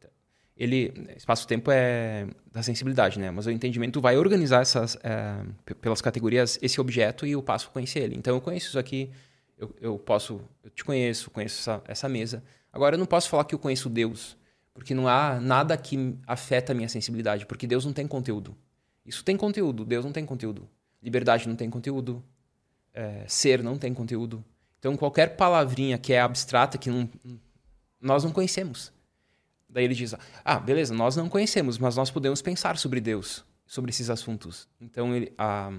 ele 0.57 0.93
espaço-tempo 1.17 1.71
é 1.71 2.27
da 2.53 2.63
sensibilidade, 2.63 3.19
né? 3.19 3.31
Mas 3.31 3.47
o 3.47 3.51
entendimento 3.51 4.01
vai 4.01 4.17
organizar 4.17 4.63
essas 4.63 4.95
uh, 4.95 5.75
pelas 5.77 6.01
categorias 6.01 6.59
esse 6.63 6.81
objeto 6.81 7.27
e 7.27 7.33
eu 7.33 7.43
passo 7.43 7.71
conhecer 7.71 8.01
ele. 8.01 8.17
Então, 8.17 8.35
eu 8.35 8.41
conheço 8.41 8.69
isso 8.69 8.79
aqui, 8.79 9.11
eu, 9.59 9.75
eu 9.81 9.99
posso, 9.99 10.41
eu 10.63 10.71
te 10.71 10.85
conheço, 10.85 11.31
conheço 11.31 11.61
essa, 11.61 11.83
essa 11.87 12.09
mesa. 12.09 12.43
Agora, 12.73 12.95
eu 12.95 12.99
não 12.99 13.07
posso 13.07 13.29
falar 13.29 13.45
que 13.45 13.55
eu 13.55 13.59
conheço 13.59 13.89
Deus 13.89 14.37
porque 14.75 14.93
não 14.93 15.07
há 15.07 15.41
nada 15.41 15.77
que 15.77 16.19
afeta 16.27 16.73
a 16.73 16.75
minha 16.75 16.89
sensibilidade, 16.89 17.47
porque 17.47 17.67
Deus 17.67 17.85
não 17.85 17.93
tem 17.93 18.09
conteúdo. 18.09 18.57
Isso 19.07 19.25
tem 19.25 19.37
conteúdo, 19.37 19.85
Deus 19.85 20.05
não 20.05 20.13
tem 20.13 20.27
conteúdo. 20.27 20.69
Liberdade 21.01 21.49
não 21.49 21.55
tem 21.55 21.71
conteúdo. 21.71 22.23
É, 22.93 23.25
ser 23.29 23.63
não 23.63 23.79
tem 23.79 23.95
conteúdo. 23.95 24.45
Então, 24.79 24.97
qualquer 24.97 25.37
palavrinha 25.37 25.97
que 25.97 26.13
é 26.13 26.21
abstrata, 26.21 26.77
que 26.77 26.91
não, 26.91 27.09
nós 28.01 28.25
não 28.25 28.33
conhecemos. 28.33 28.93
Daí 29.75 29.85
ele 29.85 29.95
diz: 29.95 30.15
Ah, 30.45 30.61
beleza, 30.61 30.95
nós 30.95 31.17
não 31.17 31.29
conhecemos, 31.29 31.79
mas 31.79 31.97
nós 31.97 32.09
podemos 32.09 32.41
pensar 32.41 32.79
sobre 32.79 33.01
Deus, 33.01 33.45
sobre 33.67 33.91
esses 33.91 34.09
assuntos. 34.09 34.69
Então, 34.81 35.13
ele, 35.13 35.35
a, 35.37 35.73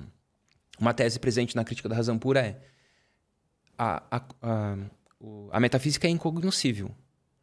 uma 0.78 0.94
tese 0.94 1.18
presente 1.18 1.56
na 1.56 1.64
crítica 1.64 1.88
da 1.88 1.96
razão 1.96 2.20
pura 2.20 2.46
é: 2.46 2.62
a, 3.78 4.04
a, 4.12 4.22
a, 4.42 4.78
a 5.50 5.60
metafísica 5.62 6.08
é 6.08 6.10
incognoscível. 6.10 6.94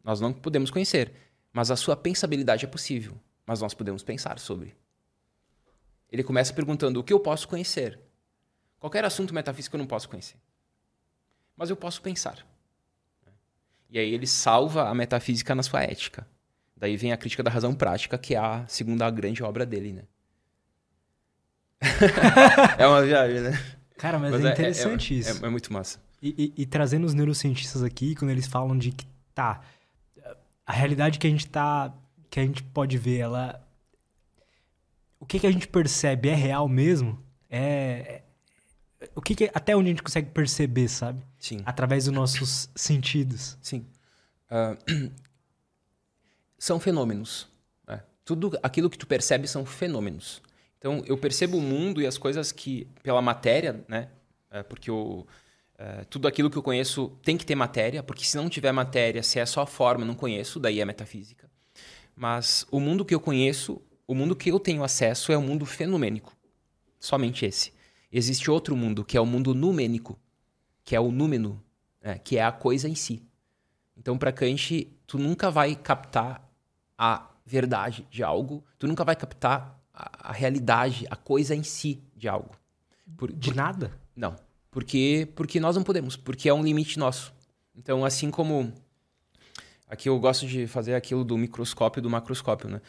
Nós 0.04 0.20
não 0.20 0.30
podemos 0.30 0.70
conhecer. 0.70 1.10
Mas 1.54 1.70
a 1.70 1.76
sua 1.76 1.96
pensabilidade 1.96 2.64
é 2.64 2.68
possível, 2.68 3.18
mas 3.46 3.60
nós 3.60 3.72
podemos 3.72 4.02
pensar 4.02 4.38
sobre. 4.38 4.76
Ele 6.10 6.22
começa 6.22 6.52
perguntando: 6.52 7.00
o 7.00 7.04
que 7.04 7.14
eu 7.14 7.20
posso 7.20 7.48
conhecer? 7.48 7.98
Qualquer 8.78 9.06
assunto 9.06 9.32
metafísico 9.32 9.76
eu 9.76 9.78
não 9.78 9.86
posso 9.86 10.06
conhecer. 10.06 10.36
Mas 11.56 11.70
eu 11.70 11.76
posso 11.76 12.02
pensar. 12.02 12.46
E 13.88 13.98
aí 13.98 14.12
ele 14.12 14.26
salva 14.26 14.90
a 14.90 14.94
metafísica 14.94 15.54
na 15.54 15.62
sua 15.62 15.82
ética. 15.82 16.26
Daí 16.82 16.96
vem 16.96 17.12
a 17.12 17.16
crítica 17.16 17.44
da 17.44 17.50
razão 17.50 17.72
prática, 17.72 18.18
que 18.18 18.34
é 18.34 18.38
a 18.38 18.66
segunda 18.66 19.08
grande 19.08 19.40
obra 19.40 19.64
dele, 19.64 19.92
né? 19.92 20.02
é 22.76 22.84
uma 22.84 23.00
viagem, 23.02 23.38
né? 23.38 23.76
Cara, 23.96 24.18
mas, 24.18 24.32
mas 24.32 24.44
é, 24.44 24.48
é 24.48 24.52
interessante 24.52 25.14
é, 25.14 25.16
é, 25.16 25.20
isso. 25.20 25.46
É, 25.46 25.48
muito 25.48 25.72
massa. 25.72 26.00
E, 26.20 26.52
e, 26.56 26.62
e, 26.62 26.66
trazendo 26.66 27.04
os 27.04 27.14
neurocientistas 27.14 27.84
aqui, 27.84 28.16
quando 28.16 28.32
eles 28.32 28.48
falam 28.48 28.76
de 28.76 28.90
que, 28.90 29.06
tá, 29.32 29.60
a 30.66 30.72
realidade 30.72 31.20
que 31.20 31.26
a 31.28 31.30
gente 31.30 31.46
tá. 31.46 31.94
que 32.28 32.40
a 32.40 32.42
gente 32.42 32.64
pode 32.64 32.98
ver, 32.98 33.18
ela. 33.18 33.64
O 35.20 35.24
que, 35.24 35.38
que 35.38 35.46
a 35.46 35.52
gente 35.52 35.68
percebe 35.68 36.30
é 36.30 36.34
real 36.34 36.68
mesmo? 36.68 37.16
É. 37.48 38.22
é 39.00 39.08
o 39.14 39.22
que, 39.22 39.36
que 39.36 39.52
até 39.54 39.76
onde 39.76 39.86
a 39.86 39.90
gente 39.92 40.02
consegue 40.02 40.30
perceber, 40.30 40.88
sabe? 40.88 41.22
Sim. 41.38 41.58
Através 41.64 42.06
dos 42.06 42.12
nossos 42.12 42.68
sentidos. 42.74 43.56
Sim. 43.62 43.86
Uh, 44.50 45.12
são 46.62 46.78
fenômenos. 46.78 47.48
Né? 47.88 48.00
Tudo 48.24 48.56
aquilo 48.62 48.88
que 48.88 48.96
tu 48.96 49.04
percebe 49.04 49.48
são 49.48 49.66
fenômenos. 49.66 50.40
Então, 50.78 51.02
eu 51.06 51.18
percebo 51.18 51.58
o 51.58 51.60
mundo 51.60 52.00
e 52.00 52.06
as 52.06 52.16
coisas 52.16 52.52
que, 52.52 52.86
pela 53.02 53.20
matéria, 53.20 53.84
né? 53.88 54.10
É, 54.48 54.62
porque 54.62 54.88
eu, 54.88 55.26
eh, 55.76 56.04
tudo 56.08 56.28
aquilo 56.28 56.48
que 56.48 56.56
eu 56.56 56.62
conheço 56.62 57.08
tem 57.24 57.36
que 57.36 57.44
ter 57.44 57.56
matéria, 57.56 58.00
porque 58.00 58.24
se 58.24 58.36
não 58.36 58.48
tiver 58.48 58.70
matéria, 58.70 59.24
se 59.24 59.40
é 59.40 59.46
só 59.46 59.66
forma, 59.66 60.04
não 60.04 60.14
conheço, 60.14 60.60
daí 60.60 60.80
é 60.80 60.84
metafísica. 60.84 61.50
Mas 62.14 62.64
o 62.70 62.78
mundo 62.78 63.04
que 63.04 63.14
eu 63.14 63.20
conheço, 63.20 63.82
o 64.06 64.14
mundo 64.14 64.36
que 64.36 64.50
eu 64.50 64.60
tenho 64.60 64.84
acesso 64.84 65.32
é 65.32 65.36
o 65.36 65.42
mundo 65.42 65.66
fenomênico. 65.66 66.36
Somente 67.00 67.44
esse. 67.44 67.72
Existe 68.12 68.48
outro 68.50 68.76
mundo, 68.76 69.04
que 69.04 69.16
é 69.16 69.20
o 69.20 69.26
mundo 69.26 69.52
numênico, 69.52 70.16
que 70.84 70.94
é 70.94 71.00
o 71.00 71.10
númeno, 71.10 71.60
né? 72.00 72.20
que 72.22 72.38
é 72.38 72.44
a 72.44 72.52
coisa 72.52 72.88
em 72.88 72.94
si. 72.94 73.20
Então, 73.96 74.16
para 74.16 74.30
Kant, 74.30 74.88
tu 75.08 75.18
nunca 75.18 75.50
vai 75.50 75.74
captar 75.74 76.51
a 77.04 77.28
verdade 77.44 78.06
de 78.08 78.22
algo, 78.22 78.62
tu 78.78 78.86
nunca 78.86 79.02
vai 79.02 79.16
captar 79.16 79.76
a, 79.92 80.30
a 80.30 80.32
realidade, 80.32 81.04
a 81.10 81.16
coisa 81.16 81.52
em 81.52 81.64
si 81.64 82.00
de 82.16 82.28
algo. 82.28 82.54
Por, 83.16 83.32
de 83.32 83.50
por... 83.50 83.56
nada? 83.56 83.92
Não. 84.14 84.36
Porque, 84.70 85.28
porque 85.34 85.58
nós 85.58 85.74
não 85.74 85.82
podemos, 85.82 86.16
porque 86.16 86.48
é 86.48 86.54
um 86.54 86.62
limite 86.62 87.00
nosso. 87.00 87.34
Então, 87.74 88.04
assim 88.04 88.30
como. 88.30 88.72
Aqui 89.88 90.08
eu 90.08 90.16
gosto 90.20 90.46
de 90.46 90.68
fazer 90.68 90.94
aquilo 90.94 91.24
do 91.24 91.36
microscópio 91.36 91.98
e 91.98 92.02
do 92.02 92.08
macroscópio, 92.08 92.70
né? 92.70 92.80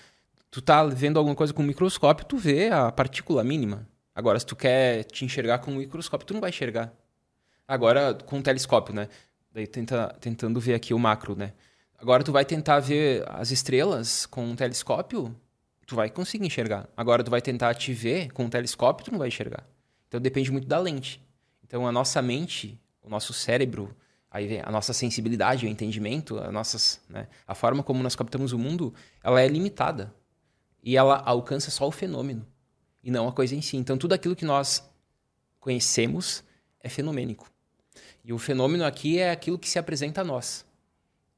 Tu 0.51 0.61
tá 0.61 0.85
vendo 0.85 1.17
alguma 1.17 1.35
coisa 1.35 1.51
com 1.51 1.63
um 1.63 1.65
microscópio, 1.65 2.23
tu 2.23 2.37
vê 2.37 2.69
a 2.69 2.91
partícula 2.91 3.43
mínima. 3.43 3.89
Agora, 4.13 4.39
se 4.39 4.45
tu 4.45 4.55
quer 4.55 5.05
te 5.05 5.25
enxergar 5.25 5.57
com 5.57 5.71
um 5.71 5.77
microscópio, 5.77 6.27
tu 6.27 6.35
não 6.35 6.41
vai 6.41 6.51
enxergar. 6.51 6.93
Agora, 7.67 8.13
com 8.13 8.37
um 8.37 8.41
telescópio, 8.43 8.93
né? 8.93 9.09
Daí 9.51 9.65
tenta, 9.65 10.15
tentando 10.21 10.59
ver 10.59 10.75
aqui 10.75 10.93
o 10.93 10.99
macro, 10.99 11.35
né? 11.35 11.53
Agora 12.03 12.21
tu 12.21 12.33
vai 12.33 12.43
tentar 12.43 12.81
ver 12.81 13.23
as 13.29 13.49
estrelas 13.49 14.25
com 14.25 14.43
um 14.43 14.57
telescópio, 14.57 15.33
tu 15.87 15.95
vai 15.95 16.09
conseguir 16.09 16.45
enxergar. 16.45 16.89
Agora 16.97 17.23
tu 17.23 17.31
vai 17.31 17.41
tentar 17.41 17.73
te 17.75 17.93
ver 17.93 18.29
com 18.33 18.43
um 18.43 18.49
telescópio, 18.49 19.05
tu 19.05 19.11
não 19.11 19.17
vai 19.17 19.29
enxergar. 19.29 19.65
Então 20.09 20.19
depende 20.19 20.51
muito 20.51 20.67
da 20.67 20.77
lente. 20.77 21.23
Então, 21.63 21.87
a 21.87 21.93
nossa 21.93 22.21
mente, 22.21 22.77
o 23.01 23.09
nosso 23.09 23.31
cérebro, 23.31 23.95
aí 24.29 24.47
vem 24.47 24.61
a 24.61 24.69
nossa 24.69 24.91
sensibilidade, 24.91 25.65
o 25.65 25.69
entendimento, 25.69 26.37
a, 26.37 26.51
nossas, 26.51 26.99
né, 27.07 27.25
a 27.47 27.55
forma 27.55 27.81
como 27.81 28.03
nós 28.03 28.17
captamos 28.17 28.51
o 28.51 28.59
mundo, 28.59 28.93
ela 29.23 29.41
é 29.41 29.47
limitada. 29.47 30.13
E 30.83 30.97
ela 30.97 31.23
alcança 31.25 31.71
só 31.71 31.87
o 31.87 31.91
fenômeno, 31.91 32.45
e 33.01 33.09
não 33.09 33.29
a 33.29 33.31
coisa 33.31 33.55
em 33.55 33.61
si. 33.61 33.77
Então, 33.77 33.97
tudo 33.97 34.11
aquilo 34.11 34.35
que 34.35 34.43
nós 34.43 34.83
conhecemos 35.57 36.43
é 36.81 36.89
fenomênico. 36.89 37.49
E 38.25 38.33
o 38.33 38.37
fenômeno 38.37 38.83
aqui 38.83 39.19
é 39.19 39.31
aquilo 39.31 39.57
que 39.57 39.69
se 39.69 39.79
apresenta 39.79 40.19
a 40.19 40.25
nós. 40.25 40.65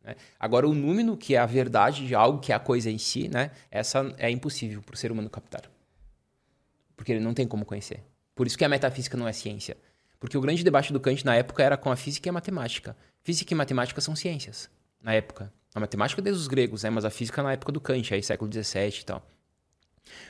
Né? 0.06 0.16
Agora, 0.39 0.68
o 0.68 0.74
número, 0.74 1.18
que 1.18 1.36
é 1.36 1.39
a 1.39 1.45
verdade 1.45 2.06
de 2.06 2.14
algo, 2.14 2.39
que 2.39 2.51
é 2.51 2.56
a 2.56 2.60
coisa 2.60 2.89
em 2.91 2.97
si, 2.97 3.28
né? 3.28 3.51
essa 3.72 4.14
é 4.18 4.30
impossível 4.30 4.82
para 4.82 4.93
o 4.93 4.97
ser 4.97 5.12
humano 5.12 5.30
captar. 5.30 5.64
Porque 6.95 7.12
ele 7.12 7.20
não 7.20 7.34
tem 7.34 7.47
como 7.47 7.66
conhecer. 7.66 8.03
Por 8.36 8.45
isso 8.45 8.58
que 8.58 8.64
a 8.64 8.70
metafísica 8.70 9.18
não 9.18 9.28
é 9.28 9.34
ciência. 9.34 9.76
Porque 10.20 10.38
o 10.38 10.41
grande 10.41 10.64
debate 10.64 10.93
do 10.93 10.99
Kant 10.99 11.26
na 11.26 11.36
época 11.36 11.64
era 11.64 11.76
com 11.76 11.91
a 11.91 11.95
física 11.95 12.28
e 12.28 12.30
a 12.30 12.34
matemática. 12.34 12.95
Física 13.24 13.53
e 13.53 13.56
matemática 13.56 13.99
são 13.99 14.16
ciências, 14.16 14.70
na 15.01 15.14
época. 15.14 15.51
A 15.74 15.80
matemática 15.80 16.22
desde 16.22 16.41
os 16.41 16.47
gregos, 16.47 16.84
né? 16.84 16.89
mas 16.89 17.03
a 17.03 17.10
física 17.10 17.41
na 17.43 17.51
época 17.53 17.72
do 17.72 17.82
Kant, 17.82 18.14
aí 18.14 18.24
século 18.24 18.51
XVII 18.51 18.99
e 19.01 19.03
tal. 19.03 19.26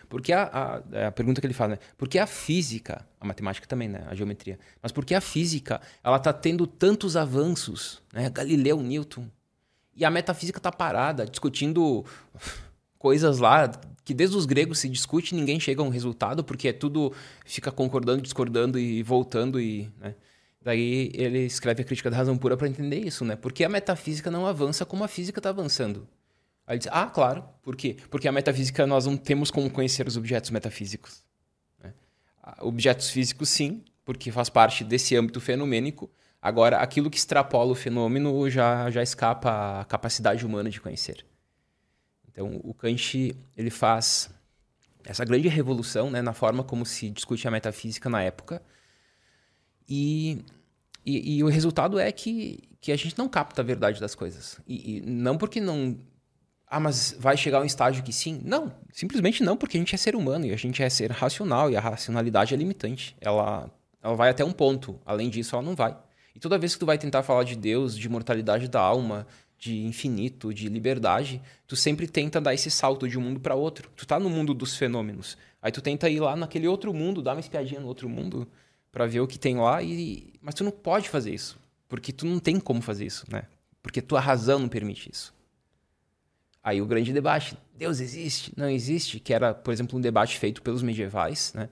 Porque 0.08 0.32
a, 0.32 0.44
a, 0.44 1.08
a, 1.08 1.12
pergunta 1.12 1.42
que 1.42 1.48
ele 1.48 1.54
fala, 1.54 1.72
né? 1.72 1.80
Por 1.98 2.08
que 2.08 2.18
a 2.18 2.26
física, 2.26 3.06
a 3.20 3.26
matemática 3.26 3.68
também, 3.68 3.90
né? 3.90 4.06
A 4.08 4.16
geometria. 4.16 4.58
Mas 4.82 4.92
por 4.92 5.06
que 5.06 5.14
a 5.14 5.22
física, 5.22 5.82
ela 6.04 6.18
tá 6.18 6.32
tendo 6.32 6.66
tantos 6.66 7.18
avanços, 7.18 8.02
né? 8.14 8.30
Galileu, 8.30 8.82
Newton. 8.82 9.28
E 9.96 10.04
a 10.04 10.12
metafísica 10.12 10.60
tá 10.60 10.72
parada, 10.72 11.26
discutindo 11.26 12.04
coisas 12.98 13.40
lá 13.40 13.72
que 14.04 14.14
desde 14.14 14.36
os 14.36 14.46
gregos 14.46 14.80
se 14.80 14.90
discute 14.90 15.34
e 15.34 15.38
ninguém 15.38 15.60
chega 15.60 15.82
a 15.82 15.86
um 15.86 15.90
resultado, 15.90 16.44
porque 16.44 16.68
é 16.68 16.74
tudo 16.74 17.14
fica 17.46 17.72
concordando, 17.72 18.22
discordando 18.22 18.78
e 18.78 19.02
voltando 19.02 19.60
e, 19.60 19.90
né? 20.00 20.16
Daí 20.62 21.12
ele 21.14 21.46
escreve 21.46 21.84
a 21.84 21.86
crítica 21.86 22.10
da 22.10 22.18
razão 22.18 22.36
pura 22.36 22.58
para 22.58 22.68
entender 22.68 22.98
isso, 22.98 23.24
né? 23.24 23.36
Porque 23.36 23.64
a 23.64 23.70
metafísica 23.70 24.32
não 24.32 24.48
avança 24.48 24.84
como 24.84 25.04
a 25.04 25.08
física 25.08 25.40
está 25.40 25.50
avançando. 25.50 26.08
Aí 26.66 26.74
ele 26.74 26.80
diz, 26.80 26.88
ah, 26.92 27.06
claro. 27.06 27.44
Por 27.62 27.76
quê? 27.76 27.98
Porque 28.10 28.28
a 28.28 28.32
metafísica 28.32 28.88
nós 28.88 29.06
não 29.06 29.16
temos 29.16 29.52
como 29.52 29.70
conhecer 29.70 30.08
os 30.08 30.18
objetos 30.18 30.50
metafísicos. 30.50 31.24
Né? 31.84 31.94
Objetos 32.62 33.12
físicos, 33.12 33.50
sim, 33.50 33.84
porque 34.04 34.32
faz 34.32 34.50
parte 34.50 34.84
desse 34.84 35.16
âmbito 35.16 35.40
fenomênico. 35.40 36.10
Agora, 36.46 36.78
aquilo 36.78 37.10
que 37.10 37.18
extrapola 37.18 37.72
o 37.72 37.76
fenômeno 37.76 38.48
já, 38.52 38.92
já 38.92 39.02
escapa 39.02 39.82
à 39.82 39.86
capacidade 39.86 40.46
humana 40.46 40.70
de 40.70 40.80
conhecer. 40.80 41.26
Então, 42.30 42.62
o 42.64 42.72
Kant 42.72 43.36
ele 43.58 43.72
faz 43.72 44.30
essa 45.04 45.26
grande 45.26 45.48
revolução 45.48 46.12
né, 46.12 46.22
na 46.22 46.34
forma 46.34 46.64
como 46.64 46.86
se 46.86 47.10
discute 47.10 47.48
a 47.48 47.52
metafísica 47.52 48.12
na 48.12 48.22
época. 48.22 48.62
E 49.90 50.46
e, 51.04 51.38
e, 51.38 51.44
o 51.44 51.48
resultado 51.48 51.98
é 51.98 52.12
que, 52.12 52.60
que 52.80 52.92
a 52.92 52.96
gente 52.96 53.18
não 53.18 53.28
capta 53.28 53.64
a 53.64 53.66
verdade 53.66 54.00
das 54.00 54.14
coisas. 54.14 54.60
E, 54.68 54.98
e, 54.98 55.02
não 55.02 55.40
porque 55.40 55.60
não. 55.60 55.98
Ah, 56.68 56.80
mas 56.80 57.16
vai 57.20 57.36
chegar 57.36 57.60
um 57.60 57.66
estágio 57.66 58.04
que 58.04 58.14
sim? 58.14 58.40
Não, 58.46 58.72
simplesmente 58.94 59.44
não, 59.44 59.58
porque 59.58 59.78
a 59.78 59.80
gente 59.80 59.96
é 59.96 59.98
ser 59.98 60.16
humano 60.16 60.46
e 60.46 60.54
a 60.54 60.56
gente 60.56 60.84
é 60.84 60.90
ser 60.90 61.10
racional 61.10 61.72
e 61.72 61.76
a 61.76 61.80
racionalidade 61.80 62.54
é 62.54 62.58
limitante. 62.58 63.18
Ela, 63.20 63.68
ela 64.00 64.16
vai 64.16 64.30
até 64.30 64.46
um 64.46 64.52
ponto, 64.52 65.00
além 65.04 65.28
disso, 65.28 65.56
ela 65.56 65.64
não 65.64 65.76
vai. 65.76 65.98
E 66.36 66.40
toda 66.40 66.58
vez 66.58 66.74
que 66.74 66.80
tu 66.80 66.86
vai 66.86 66.98
tentar 66.98 67.24
falar 67.24 67.44
de 67.44 67.56
Deus, 67.56 67.98
de 67.98 68.10
mortalidade 68.10 68.68
da 68.68 68.82
alma, 68.82 69.26
de 69.58 69.86
infinito, 69.86 70.54
de 70.54 70.68
liberdade, 70.68 71.42
tu 71.66 71.76
sempre 71.76 72.08
tenta 72.08 72.42
dar 72.42 72.54
esse 72.54 72.70
salto 72.70 73.08
de 73.08 73.18
um 73.18 73.22
mundo 73.22 73.40
para 73.40 73.56
outro. 73.56 73.90
Tu 73.96 74.06
tá 74.06 74.20
no 74.20 74.30
mundo 74.30 74.54
dos 74.54 74.76
fenômenos. 74.76 75.38
Aí 75.62 75.72
tu 75.72 75.82
tenta 75.82 76.10
ir 76.10 76.20
lá 76.20 76.36
naquele 76.36 76.68
outro 76.68 76.94
mundo, 76.94 77.22
dar 77.22 77.34
uma 77.34 77.40
espiadinha 77.40 77.80
no 77.80 77.88
outro 77.88 78.10
mundo 78.10 78.48
para 78.92 79.06
ver 79.06 79.22
o 79.22 79.28
que 79.28 79.40
tem 79.40 79.58
lá 79.58 79.82
e 79.82 80.34
mas 80.42 80.54
tu 80.56 80.64
não 80.64 80.72
pode 80.72 81.10
fazer 81.10 81.34
isso, 81.34 81.58
porque 81.90 82.14
tu 82.14 82.26
não 82.26 82.40
tem 82.40 82.60
como 82.60 82.82
fazer 82.82 83.06
isso, 83.06 83.26
né? 83.30 83.44
Porque 83.82 84.02
tua 84.02 84.20
razão 84.20 84.60
não 84.60 84.70
permite 84.70 85.12
isso. 85.12 85.34
Aí 86.64 86.82
o 86.82 86.86
grande 86.86 87.12
debate, 87.12 87.58
Deus 87.76 88.00
existe, 88.00 88.54
não 88.56 88.70
existe, 88.70 89.20
que 89.20 89.34
era, 89.34 89.54
por 89.54 89.74
exemplo, 89.74 89.98
um 89.98 90.02
debate 90.02 90.38
feito 90.38 90.62
pelos 90.62 90.82
medievais, 90.82 91.54
né? 91.54 91.70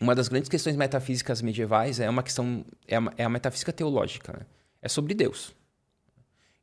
Uma 0.00 0.14
das 0.14 0.28
grandes 0.28 0.48
questões 0.48 0.76
metafísicas 0.76 1.40
medievais 1.40 2.00
é 2.00 2.08
uma 2.08 2.22
questão 2.22 2.64
é 2.86 2.96
a, 2.96 3.12
é 3.16 3.24
a 3.24 3.28
metafísica 3.28 3.72
teológica, 3.72 4.32
né? 4.32 4.46
É 4.82 4.88
sobre 4.88 5.14
Deus. 5.14 5.54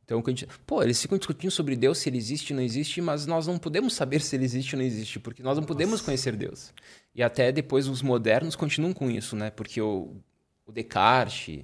Então, 0.06 0.22
a 0.26 0.30
gente, 0.30 0.48
pô, 0.66 0.84
eles 0.84 1.02
ficam 1.02 1.18
discutindo 1.18 1.50
sobre 1.50 1.76
Deus, 1.76 1.98
se 1.98 2.10
ele 2.10 2.18
existe 2.18 2.52
ou 2.52 2.58
não 2.58 2.64
existe, 2.64 3.02
mas 3.02 3.26
nós 3.26 3.48
não 3.48 3.58
podemos 3.58 3.94
saber 3.94 4.22
se 4.22 4.36
ele 4.36 4.44
existe 4.44 4.76
ou 4.76 4.80
não 4.80 4.86
existe, 4.86 5.20
porque 5.20 5.42
nós 5.42 5.58
não 5.58 5.64
podemos 5.64 5.94
Nossa. 5.94 6.06
conhecer 6.06 6.36
Deus. 6.36 6.74
E 7.16 7.24
até 7.24 7.52
depois 7.52 7.88
os 7.88 8.02
modernos 8.02 8.56
continuam 8.56 8.94
com 8.94 9.10
isso, 9.10 9.36
né? 9.36 9.50
Porque 9.50 9.82
o, 9.82 10.16
o 10.66 10.72
Descartes, 10.72 11.64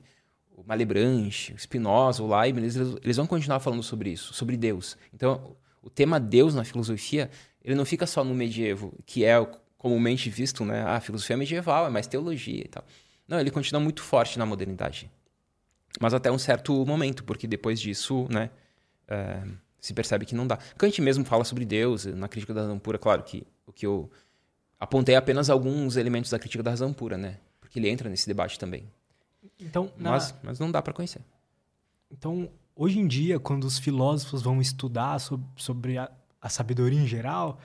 o 0.55 0.63
Malebranche, 0.65 1.53
o 1.53 1.59
Spinoza, 1.59 2.23
o 2.23 2.27
Leibniz, 2.27 2.75
eles, 2.75 2.95
eles 3.03 3.17
vão 3.17 3.27
continuar 3.27 3.59
falando 3.59 3.83
sobre 3.83 4.09
isso, 4.09 4.33
sobre 4.33 4.55
Deus. 4.55 4.97
Então, 5.13 5.55
o 5.81 5.89
tema 5.89 6.19
Deus 6.19 6.55
na 6.55 6.63
filosofia, 6.63 7.29
ele 7.63 7.75
não 7.75 7.85
fica 7.85 8.07
só 8.07 8.23
no 8.23 8.33
medievo, 8.33 8.93
que 9.05 9.25
é 9.25 9.35
comumente 9.79 10.29
visto, 10.29 10.63
né? 10.63 10.83
Ah, 10.85 10.99
filosofia 10.99 11.35
medieval, 11.35 11.87
é 11.87 11.89
mais 11.89 12.05
teologia 12.05 12.63
e 12.65 12.67
tal. 12.67 12.83
Não, 13.27 13.39
ele 13.39 13.49
continua 13.49 13.81
muito 13.81 14.03
forte 14.03 14.37
na 14.37 14.45
modernidade. 14.45 15.09
Mas 15.99 16.13
até 16.13 16.29
um 16.29 16.37
certo 16.37 16.85
momento, 16.85 17.23
porque 17.23 17.47
depois 17.47 17.79
disso, 17.79 18.27
né, 18.29 18.51
é, 19.07 19.41
se 19.79 19.93
percebe 19.93 20.25
que 20.25 20.35
não 20.35 20.45
dá. 20.45 20.57
Kant 20.77 21.01
mesmo 21.01 21.25
fala 21.25 21.43
sobre 21.43 21.65
Deus, 21.65 22.05
na 22.05 22.27
crítica 22.27 22.53
da 22.53 22.61
razão 22.61 22.77
pura, 22.77 22.99
claro 22.99 23.23
que 23.23 23.47
o 23.65 23.71
que 23.71 23.85
eu 23.85 24.11
apontei 24.79 25.15
é 25.15 25.17
apenas 25.17 25.49
alguns 25.49 25.95
elementos 25.95 26.29
da 26.29 26.37
crítica 26.37 26.61
da 26.61 26.71
razão 26.71 26.93
pura, 26.93 27.17
né? 27.17 27.39
Porque 27.61 27.79
ele 27.79 27.89
entra 27.89 28.09
nesse 28.09 28.27
debate 28.27 28.59
também. 28.59 28.83
Então, 29.59 29.91
na... 29.97 30.11
mas, 30.11 30.35
mas 30.43 30.59
não 30.59 30.69
dá 30.69 30.81
para 30.81 30.93
conhecer. 30.93 31.21
Então, 32.11 32.51
hoje 32.75 32.99
em 32.99 33.07
dia, 33.07 33.39
quando 33.39 33.63
os 33.63 33.79
filósofos 33.79 34.41
vão 34.41 34.59
estudar 34.59 35.19
sobre, 35.19 35.47
sobre 35.55 35.97
a, 35.97 36.11
a 36.41 36.49
sabedoria 36.49 36.99
em 36.99 37.07
geral, 37.07 37.59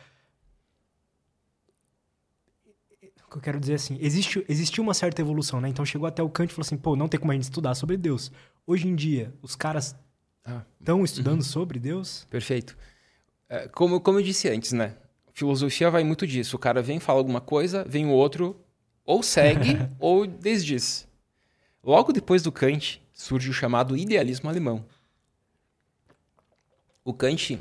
que 3.34 3.38
eu 3.38 3.42
quero 3.42 3.58
dizer 3.58 3.74
assim, 3.74 3.98
existe, 4.00 4.44
existiu 4.48 4.82
uma 4.82 4.94
certa 4.94 5.20
evolução, 5.20 5.60
né? 5.60 5.68
Então 5.68 5.84
chegou 5.84 6.06
até 6.06 6.22
o 6.22 6.28
Kant 6.28 6.50
e 6.50 6.54
falou 6.54 6.64
assim, 6.64 6.76
pô, 6.76 6.94
não 6.94 7.08
tem 7.08 7.18
como 7.18 7.32
a 7.32 7.34
gente 7.34 7.44
estudar 7.44 7.74
sobre 7.74 7.96
Deus. 7.96 8.30
Hoje 8.64 8.86
em 8.86 8.94
dia, 8.94 9.34
os 9.42 9.56
caras 9.56 9.96
estão 10.80 11.00
ah, 11.00 11.04
estudando 11.04 11.40
uhum. 11.40 11.44
sobre 11.44 11.78
Deus? 11.80 12.26
Perfeito. 12.30 12.76
É, 13.48 13.66
como, 13.68 14.00
como 14.00 14.18
eu 14.18 14.22
disse 14.22 14.48
antes, 14.48 14.72
né? 14.72 14.94
Filosofia 15.32 15.90
vai 15.90 16.04
muito 16.04 16.26
disso. 16.26 16.54
O 16.54 16.58
cara 16.58 16.80
vem, 16.80 17.00
fala 17.00 17.18
alguma 17.18 17.40
coisa, 17.40 17.84
vem 17.84 18.06
o 18.06 18.10
outro, 18.10 18.56
ou 19.04 19.20
segue, 19.22 19.78
ou 19.98 20.26
desdiz. 20.26 21.08
Logo 21.82 22.12
depois 22.12 22.40
do 22.40 22.52
Kant, 22.52 23.02
surge 23.12 23.50
o 23.50 23.52
chamado 23.52 23.96
idealismo 23.96 24.48
alemão. 24.48 24.84
O 27.04 27.12
Kant 27.12 27.58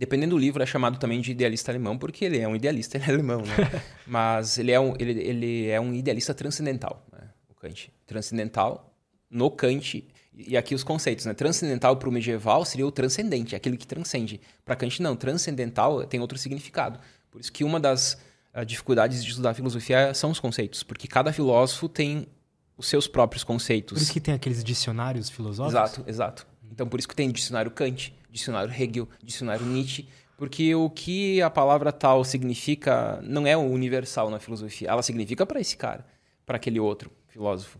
Dependendo 0.00 0.34
do 0.34 0.38
livro, 0.38 0.62
é 0.62 0.66
chamado 0.66 0.98
também 0.98 1.20
de 1.20 1.32
idealista 1.32 1.70
alemão, 1.70 1.98
porque 1.98 2.24
ele 2.24 2.38
é 2.38 2.48
um 2.48 2.56
idealista, 2.56 2.96
ele 2.96 3.04
é 3.04 3.08
alemão, 3.10 3.42
né? 3.42 3.82
Mas 4.08 4.56
ele 4.56 4.72
é 4.72 4.80
um, 4.80 4.94
ele, 4.98 5.20
ele 5.20 5.68
é 5.68 5.78
um 5.78 5.92
idealista 5.92 6.32
transcendental, 6.32 7.06
né? 7.12 7.28
o 7.50 7.54
Kant. 7.54 7.92
Transcendental 8.06 8.96
no 9.30 9.50
Kant, 9.50 10.08
e 10.32 10.56
aqui 10.56 10.74
os 10.74 10.82
conceitos, 10.82 11.26
né? 11.26 11.34
Transcendental 11.34 11.98
para 11.98 12.08
o 12.08 12.12
medieval 12.12 12.64
seria 12.64 12.86
o 12.86 12.90
transcendente, 12.90 13.54
aquele 13.54 13.76
que 13.76 13.86
transcende. 13.86 14.40
Para 14.64 14.74
Kant, 14.74 15.02
não. 15.02 15.14
Transcendental 15.14 16.06
tem 16.06 16.18
outro 16.18 16.38
significado. 16.38 16.98
Por 17.30 17.38
isso 17.42 17.52
que 17.52 17.62
uma 17.62 17.78
das 17.78 18.18
uh, 18.54 18.64
dificuldades 18.64 19.22
de 19.22 19.28
estudar 19.28 19.52
filosofia 19.52 20.14
são 20.14 20.30
os 20.30 20.40
conceitos, 20.40 20.82
porque 20.82 21.06
cada 21.06 21.30
filósofo 21.30 21.90
tem 21.90 22.26
os 22.74 22.88
seus 22.88 23.06
próprios 23.06 23.44
conceitos. 23.44 23.98
Por 23.98 24.02
isso 24.02 24.12
que 24.14 24.20
tem 24.20 24.32
aqueles 24.32 24.64
dicionários 24.64 25.28
filosóficos? 25.28 25.74
Exato, 25.74 26.04
exato. 26.08 26.46
Então, 26.72 26.88
por 26.88 26.98
isso 26.98 27.06
que 27.06 27.14
tem 27.14 27.30
dicionário 27.30 27.70
Kant, 27.70 28.14
dicionário 28.30 28.72
Hegel, 28.72 29.08
dicionário 29.22 29.64
Nietzsche, 29.66 30.08
porque 30.36 30.74
o 30.74 30.88
que 30.88 31.42
a 31.42 31.50
palavra 31.50 31.92
tal 31.92 32.24
significa 32.24 33.20
não 33.22 33.46
é 33.46 33.56
universal 33.56 34.30
na 34.30 34.38
filosofia. 34.38 34.88
Ela 34.88 35.02
significa 35.02 35.44
para 35.44 35.60
esse 35.60 35.76
cara, 35.76 36.06
para 36.46 36.56
aquele 36.56 36.80
outro 36.80 37.10
filósofo. 37.28 37.78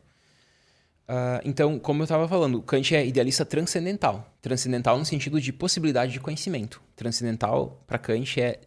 Uh, 1.09 1.43
então, 1.45 1.79
como 1.79 2.03
eu 2.03 2.05
estava 2.05 2.29
falando, 2.29 2.63
Kant 2.63 2.95
é 2.95 3.05
idealista 3.05 3.45
transcendental. 3.45 4.33
Transcendental 4.41 4.97
no 4.97 5.05
sentido 5.05 5.41
de 5.41 5.53
possibilidade 5.53 6.13
de 6.13 6.21
conhecimento. 6.21 6.81
Transcendental, 6.95 7.83
para 7.87 7.99
Kant, 7.99 8.41
é, 8.41 8.61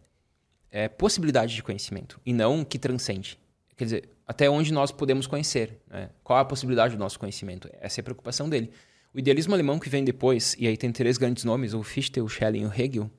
é 0.69 0.89
possibilidade 0.89 1.55
de 1.55 1.63
conhecimento, 1.63 2.19
e 2.25 2.33
não 2.33 2.65
que 2.65 2.77
transcende. 2.77 3.39
Quer 3.77 3.83
dizer, 3.85 4.09
até 4.27 4.49
onde 4.49 4.73
nós 4.73 4.91
podemos 4.91 5.27
conhecer. 5.27 5.79
Né? 5.89 6.09
Qual 6.23 6.37
a 6.37 6.43
possibilidade 6.43 6.95
do 6.95 6.99
nosso 6.99 7.19
conhecimento? 7.19 7.69
Essa 7.79 7.99
é 7.99 8.01
a 8.01 8.03
preocupação 8.03 8.49
dele. 8.49 8.71
O 9.13 9.19
idealismo 9.19 9.53
alemão 9.53 9.77
que 9.77 9.89
vem 9.89 10.03
depois, 10.03 10.55
e 10.57 10.67
aí 10.67 10.75
tem 10.75 10.91
três 10.91 11.17
grandes 11.17 11.43
nomes, 11.43 11.73
o 11.73 11.83
Fichte, 11.83 12.19
o 12.19 12.27
Schelling 12.27 12.61
e 12.61 12.65
o 12.65 12.73
Hegel, 12.73 13.11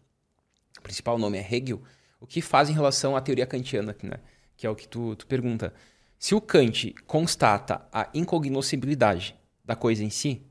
o 0.79 0.83
principal 0.83 1.17
nome 1.19 1.39
é 1.39 1.55
Hegel, 1.55 1.81
o 2.21 2.27
que 2.27 2.43
faz 2.43 2.69
em 2.69 2.73
relação 2.73 3.15
à 3.17 3.21
teoria 3.21 3.47
kantiana, 3.47 3.95
né? 4.03 4.17
que 4.57 4.67
é 4.67 4.71
o 4.71 4.75
que 4.75 4.89
tu, 4.89 5.15
tu 5.15 5.27
pergunta. 5.27 5.73
Se 6.19 6.35
o 6.35 6.41
Kant 6.41 6.95
constata 7.07 7.87
a 7.93 8.09
incognoscibilidade 8.13 9.37
da 9.65 9.77
coisa 9.77 10.03
em 10.03 10.11
si, 10.11 10.43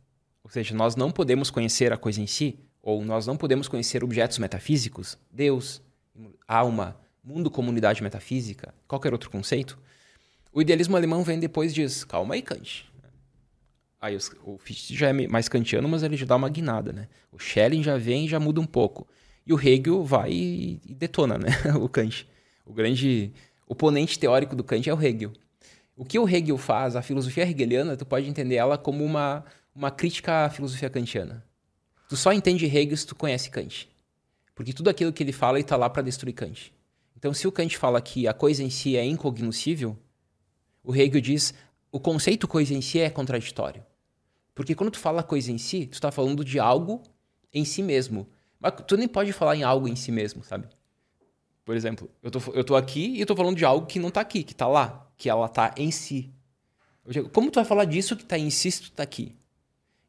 ou 0.43 0.49
seja, 0.49 0.75
nós 0.75 0.95
não 0.95 1.11
podemos 1.11 1.49
conhecer 1.49 1.91
a 1.91 1.97
coisa 1.97 2.21
em 2.21 2.27
si, 2.27 2.59
ou 2.81 3.03
nós 3.03 3.25
não 3.25 3.35
podemos 3.35 3.67
conhecer 3.67 4.03
objetos 4.03 4.37
metafísicos, 4.37 5.17
Deus, 5.31 5.81
alma, 6.47 6.97
mundo, 7.23 7.49
comunidade 7.49 8.03
metafísica, 8.03 8.73
qualquer 8.87 9.13
outro 9.13 9.29
conceito, 9.29 9.79
o 10.51 10.61
idealismo 10.61 10.95
alemão 10.95 11.23
vem 11.23 11.39
depois 11.39 11.71
e 11.71 11.75
diz: 11.75 12.03
calma 12.03 12.35
aí, 12.35 12.41
Kant. 12.41 12.85
Aí 14.03 14.17
os, 14.17 14.29
o 14.43 14.57
Fichte 14.57 14.93
já 14.93 15.07
é 15.07 15.13
mais 15.13 15.47
kantiano, 15.47 15.87
mas 15.87 16.03
ele 16.03 16.17
já 16.17 16.25
dá 16.25 16.35
uma 16.35 16.49
guinada, 16.49 16.91
né? 16.91 17.07
O 17.31 17.39
Schelling 17.39 17.81
já 17.81 17.97
vem 17.97 18.25
e 18.25 18.27
já 18.27 18.37
muda 18.37 18.59
um 18.59 18.65
pouco. 18.65 19.07
E 19.47 19.53
o 19.53 19.57
Hegel 19.57 20.03
vai 20.03 20.29
e, 20.29 20.81
e 20.85 20.93
detona, 20.93 21.37
né? 21.37 21.47
o 21.79 21.87
Kant. 21.87 22.27
O 22.65 22.73
grande 22.73 23.31
oponente 23.65 24.19
teórico 24.19 24.57
do 24.57 24.63
Kant 24.63 24.89
é 24.89 24.93
o 24.93 25.01
Hegel. 25.01 25.31
O 25.95 26.03
que 26.03 26.19
o 26.19 26.27
Hegel 26.27 26.57
faz, 26.57 26.97
a 26.97 27.01
filosofia 27.01 27.45
hegeliana, 27.45 27.95
tu 27.95 28.05
pode 28.05 28.27
entender 28.27 28.55
ela 28.55 28.77
como 28.77 29.05
uma, 29.05 29.45
uma 29.73 29.89
crítica 29.89 30.43
à 30.43 30.49
filosofia 30.49 30.89
kantiana. 30.89 31.41
Tu 32.09 32.17
só 32.17 32.33
entende 32.33 32.65
Hegel 32.65 32.97
se 32.97 33.07
tu 33.07 33.15
conhece 33.15 33.49
Kant. 33.49 33.87
Porque 34.53 34.73
tudo 34.73 34.89
aquilo 34.89 35.13
que 35.13 35.23
ele 35.23 35.31
fala 35.31 35.61
está 35.61 35.77
lá 35.77 35.89
para 35.89 36.01
destruir 36.01 36.33
Kant. 36.33 36.73
Então, 37.15 37.33
se 37.33 37.47
o 37.47 37.53
Kant 37.53 37.77
fala 37.77 38.01
que 38.01 38.27
a 38.27 38.33
coisa 38.33 38.61
em 38.63 38.69
si 38.69 38.97
é 38.97 39.05
incognoscível, 39.05 39.97
o 40.83 40.93
Hegel 40.93 41.21
diz 41.21 41.53
o 41.89 42.01
conceito 42.01 42.49
coisa 42.49 42.73
em 42.73 42.81
si 42.81 42.99
é 42.99 43.09
contraditório. 43.09 43.81
Porque 44.55 44.75
quando 44.75 44.91
tu 44.91 44.99
fala 44.99 45.23
coisa 45.23 45.51
em 45.51 45.57
si, 45.57 45.87
tu 45.87 45.93
está 45.93 46.11
falando 46.11 46.43
de 46.43 46.59
algo 46.59 47.01
em 47.51 47.65
si 47.65 47.81
mesmo. 47.81 48.27
Mas 48.59 48.73
tu 48.87 48.95
nem 48.95 49.07
pode 49.07 49.33
falar 49.33 49.55
em 49.55 49.63
algo 49.63 49.87
em 49.87 49.95
si 49.95 50.11
mesmo, 50.11 50.43
sabe? 50.43 50.67
Por 51.65 51.75
exemplo, 51.75 52.09
eu 52.21 52.29
tô, 52.29 52.39
eu 52.53 52.63
tô 52.63 52.75
aqui 52.75 53.19
e 53.19 53.25
tô 53.25 53.35
falando 53.35 53.57
de 53.57 53.65
algo 53.65 53.87
que 53.87 53.99
não 53.99 54.11
tá 54.11 54.21
aqui, 54.21 54.43
que 54.43 54.53
tá 54.53 54.67
lá, 54.67 55.09
que 55.17 55.29
ela 55.29 55.47
tá 55.47 55.73
em 55.77 55.91
si. 55.91 56.33
Digo, 57.07 57.29
como 57.29 57.51
tu 57.51 57.55
vai 57.55 57.65
falar 57.65 57.85
disso 57.85 58.15
que 58.15 58.25
tá 58.25 58.37
em 58.37 58.49
si 58.49 58.71
se 58.71 58.83
tu 58.83 58.91
tá 58.91 59.03
aqui? 59.03 59.35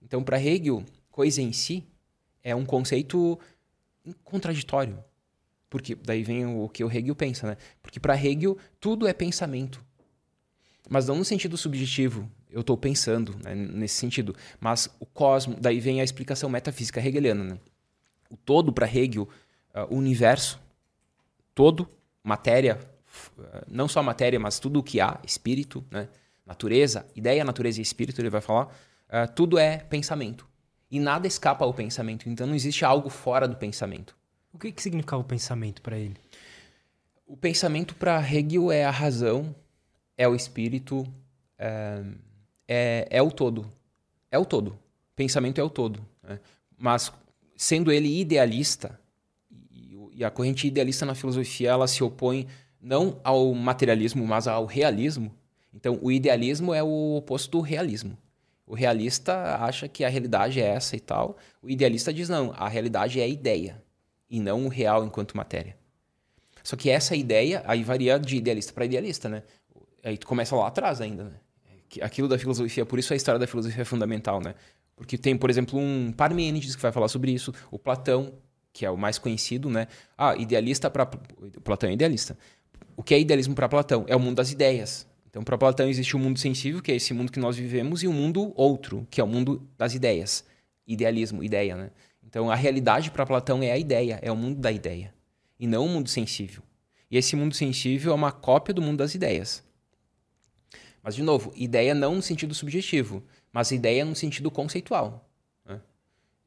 Então, 0.03 0.23
para 0.23 0.41
Hegel, 0.41 0.85
coisa 1.11 1.41
em 1.41 1.53
si 1.53 1.87
é 2.43 2.55
um 2.55 2.65
conceito 2.65 3.39
contraditório. 4.23 5.03
Porque 5.71 5.95
daí 5.95 6.23
vem 6.23 6.47
o 6.47 6.69
que 6.69 6.85
o 6.85 6.93
Hegel 6.93 7.17
pensa, 7.17 7.49
né? 7.49 7.57
Porque 7.83 7.99
para 7.99 8.15
Hegel 8.15 8.57
tudo 8.79 9.09
é 9.09 9.13
pensamento. 9.13 9.85
Mas 10.89 11.09
não 11.09 11.17
no 11.17 11.25
sentido 11.25 11.57
subjetivo, 11.57 12.31
eu 12.55 12.61
estou 12.61 12.77
pensando 12.77 13.37
né, 13.43 13.55
nesse 13.55 13.97
sentido. 13.97 14.35
Mas 14.61 14.89
o 15.01 15.05
cosmo, 15.05 15.57
daí 15.61 15.81
vem 15.81 16.01
a 16.01 16.05
explicação 16.05 16.49
metafísica 16.49 17.01
hegeliana. 17.01 17.43
Né? 17.43 17.59
O 18.31 18.37
todo 18.37 18.73
para 18.73 18.87
Hegel, 18.87 19.25
uh, 19.25 19.93
o 19.93 19.97
universo, 19.97 20.61
todo, 21.53 21.89
matéria, 22.23 22.79
uh, 23.37 23.43
não 23.69 23.89
só 23.89 24.03
matéria, 24.03 24.39
mas 24.39 24.61
tudo 24.61 24.79
o 24.79 24.83
que 24.83 25.01
há, 25.01 25.19
espírito, 25.25 25.85
né? 25.91 26.09
natureza, 26.47 27.05
ideia, 27.17 27.45
natureza 27.45 27.81
e 27.81 27.83
espírito, 27.83 28.21
ele 28.21 28.31
vai 28.31 28.41
falar, 28.41 28.67
uh, 28.67 29.33
tudo 29.35 29.59
é 29.59 29.79
pensamento. 29.79 30.47
E 30.89 31.01
nada 31.01 31.27
escapa 31.27 31.65
ao 31.65 31.75
pensamento. 31.75 32.29
Então 32.29 32.47
não 32.47 32.55
existe 32.55 32.85
algo 32.85 33.11
fora 33.11 33.49
do 33.49 33.57
pensamento. 33.57 34.17
O 34.53 34.59
que, 34.59 34.71
que 34.71 34.81
significava 34.81 35.21
o 35.21 35.25
pensamento 35.25 35.83
para 35.83 35.99
ele? 35.99 36.17
O 37.27 37.37
pensamento 37.37 37.97
para 37.97 38.21
Hegel 38.21 38.71
é 38.71 38.85
a 38.85 38.93
razão, 38.93 39.53
é 40.17 40.29
o 40.29 40.37
espírito, 40.37 41.05
é, 41.59 42.05
é, 42.69 43.07
é, 43.11 43.23
o 43.23 43.31
todo. 43.31 43.71
É 44.31 44.39
o 44.39 44.45
todo. 44.45 44.79
Pensamento 45.15 45.61
é 45.61 45.65
o 45.65 45.71
todo. 45.71 46.05
Né? 46.23 46.41
Mas 46.77 47.13
sendo 47.57 47.93
ele 47.93 48.21
idealista, 48.21 48.99
e 50.13 50.25
a 50.25 50.31
corrente 50.31 50.67
idealista 50.67 51.05
na 51.05 51.15
filosofia 51.15 51.71
ela 51.71 51.87
se 51.87 52.03
opõe 52.03 52.47
não 52.81 53.19
ao 53.25 53.53
materialismo, 53.55 54.27
mas 54.27 54.47
ao 54.47 54.67
realismo. 54.67 55.35
Então, 55.73 55.99
o 56.01 56.13
idealismo 56.13 56.73
é 56.73 56.83
o 56.83 57.17
oposto 57.17 57.51
do 57.51 57.61
realismo. 57.61 58.17
O 58.67 58.75
realista 58.75 59.57
acha 59.57 59.89
que 59.89 60.05
a 60.05 60.09
realidade 60.09 60.61
é 60.61 60.67
essa 60.67 60.95
e 60.97 61.01
tal. 61.01 61.37
O 61.63 61.69
idealista 61.69 62.13
diz 62.13 62.29
não, 62.29 62.53
a 62.57 62.69
realidade 62.69 63.21
é 63.21 63.25
a 63.25 63.29
ideia 63.29 63.83
e 64.31 64.41
não 64.41 64.67
o 64.67 64.69
real 64.69 65.05
enquanto 65.05 65.37
matéria. 65.37 65.77
Só 66.63 66.77
que 66.77 66.89
essa 66.89 67.15
ideia 67.15 67.63
aí 67.67 67.83
varia 67.83 68.19
de 68.19 68.37
idealista 68.37 68.73
para 68.73 68.87
idealista, 68.87 69.29
né? 69.29 69.43
Aí 70.03 70.17
tu 70.17 70.27
começa 70.27 70.55
lá 70.57 70.69
atrás 70.69 71.01
ainda, 71.01 71.25
né? 71.25 71.33
Aquilo 72.03 72.29
da 72.29 72.39
filosofia, 72.39 72.85
por 72.85 72.99
isso 72.99 73.13
a 73.13 73.17
história 73.17 73.39
da 73.39 73.47
filosofia 73.47 73.83
é 73.83 73.85
fundamental, 73.85 74.41
né? 74.41 74.55
Porque 74.97 75.19
tem, 75.19 75.37
por 75.37 75.51
exemplo, 75.51 75.79
um 75.79 76.13
Parmênides 76.13 76.77
que 76.77 76.83
vai 76.83 76.93
falar 76.93 77.09
sobre 77.09 77.33
isso, 77.33 77.53
o 77.71 77.79
Platão, 77.79 78.33
que 78.73 78.85
é 78.85 78.91
o 78.91 78.97
mais 78.97 79.19
conhecido, 79.19 79.69
né? 79.69 79.89
Ah, 80.17 80.37
idealista 80.37 80.91
para 80.91 81.07
Platão 81.07 81.91
é 81.91 81.93
idealista. 81.93 82.37
O 82.97 83.03
que 83.03 83.15
é 83.15 83.21
idealismo 83.21 83.55
para 83.55 83.69
Platão? 83.69 84.05
É 84.09 84.15
o 84.15 84.21
mundo 84.21 84.37
das 84.37 84.53
ideias. 84.53 85.07
Então, 85.29 85.43
para 85.43 85.59
Platão 85.59 85.89
existe 85.89 86.15
o 86.15 86.19
um 86.19 86.23
mundo 86.23 86.39
sensível, 86.39 86.81
que 86.81 86.93
é 86.93 86.95
esse 86.95 87.13
mundo 87.13 87.33
que 87.33 87.41
nós 87.41 87.57
vivemos, 87.57 88.05
e 88.05 88.07
o 88.07 88.11
um 88.11 88.13
mundo 88.13 88.53
outro, 88.55 89.05
que 89.11 89.21
é 89.21 89.25
o 89.25 89.27
mundo 89.27 89.69
das 89.77 89.93
ideias. 89.95 90.45
Idealismo, 90.87 91.43
ideia, 91.43 91.75
né? 91.75 91.91
Então, 92.25 92.49
a 92.51 92.55
realidade 92.55 93.11
para 93.11 93.27
Platão 93.27 93.61
é 93.61 93.73
a 93.73 93.79
ideia, 93.79 94.21
é 94.23 94.31
o 94.31 94.37
mundo 94.37 94.61
da 94.61 94.71
ideia, 94.71 95.13
e 95.59 95.67
não 95.67 95.87
o 95.87 95.89
mundo 95.89 96.09
sensível. 96.09 96.63
E 97.11 97.17
esse 97.17 97.35
mundo 97.35 97.55
sensível 97.55 98.13
é 98.13 98.15
uma 98.15 98.31
cópia 98.31 98.73
do 98.73 98.83
mundo 98.83 98.99
das 98.99 99.15
ideias. 99.15 99.64
Mas, 101.05 101.15
de 101.15 101.23
novo, 101.23 101.53
ideia 101.55 101.95
não 101.95 102.15
no 102.15 102.23
sentido 102.23 102.55
subjetivo, 102.55 103.23
mas 103.53 103.71
ideia 103.71 104.07
no 104.07 104.17
sentido 104.17 104.51
conceitual. 104.51 105.29
Né? 105.63 105.79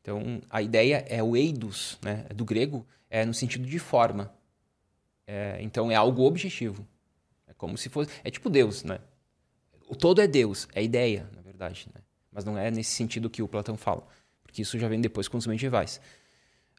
Então, 0.02 0.42
a 0.50 0.64
ideia 0.64 1.06
é 1.08 1.22
o 1.22 1.38
eidos, 1.38 2.00
né? 2.02 2.26
do 2.34 2.44
grego, 2.44 2.84
é 3.08 3.24
no 3.24 3.36
sentido 3.36 3.68
de 3.68 3.78
forma. 3.78 4.34
É, 5.28 5.60
então, 5.62 5.92
é 5.92 5.96
algo 5.96 6.24
objetivo. 6.24 6.88
Como 7.56 7.78
se 7.78 7.88
fosse. 7.88 8.12
É 8.24 8.32
tipo 8.32 8.50
Deus, 8.50 8.84
né? 8.84 9.00
O 9.88 9.96
todo 9.96 10.22
é 10.22 10.28
Deus, 10.28 10.68
é 10.74 10.84
ideia, 10.84 11.30
na 11.36 11.42
verdade. 11.42 11.88
Né? 11.94 12.02
Mas 12.32 12.44
não 12.44 12.58
é 12.58 12.70
nesse 12.72 12.92
sentido 12.92 13.30
que 13.30 13.44
o 13.44 13.48
Platão 13.48 13.78
fala. 13.78 14.08
Porque 14.44 14.64
isso 14.64 14.78
já 14.80 14.88
vem 14.88 15.00
depois 15.00 15.28
com 15.28 15.38
os 15.38 15.46
medievais. 15.48 16.02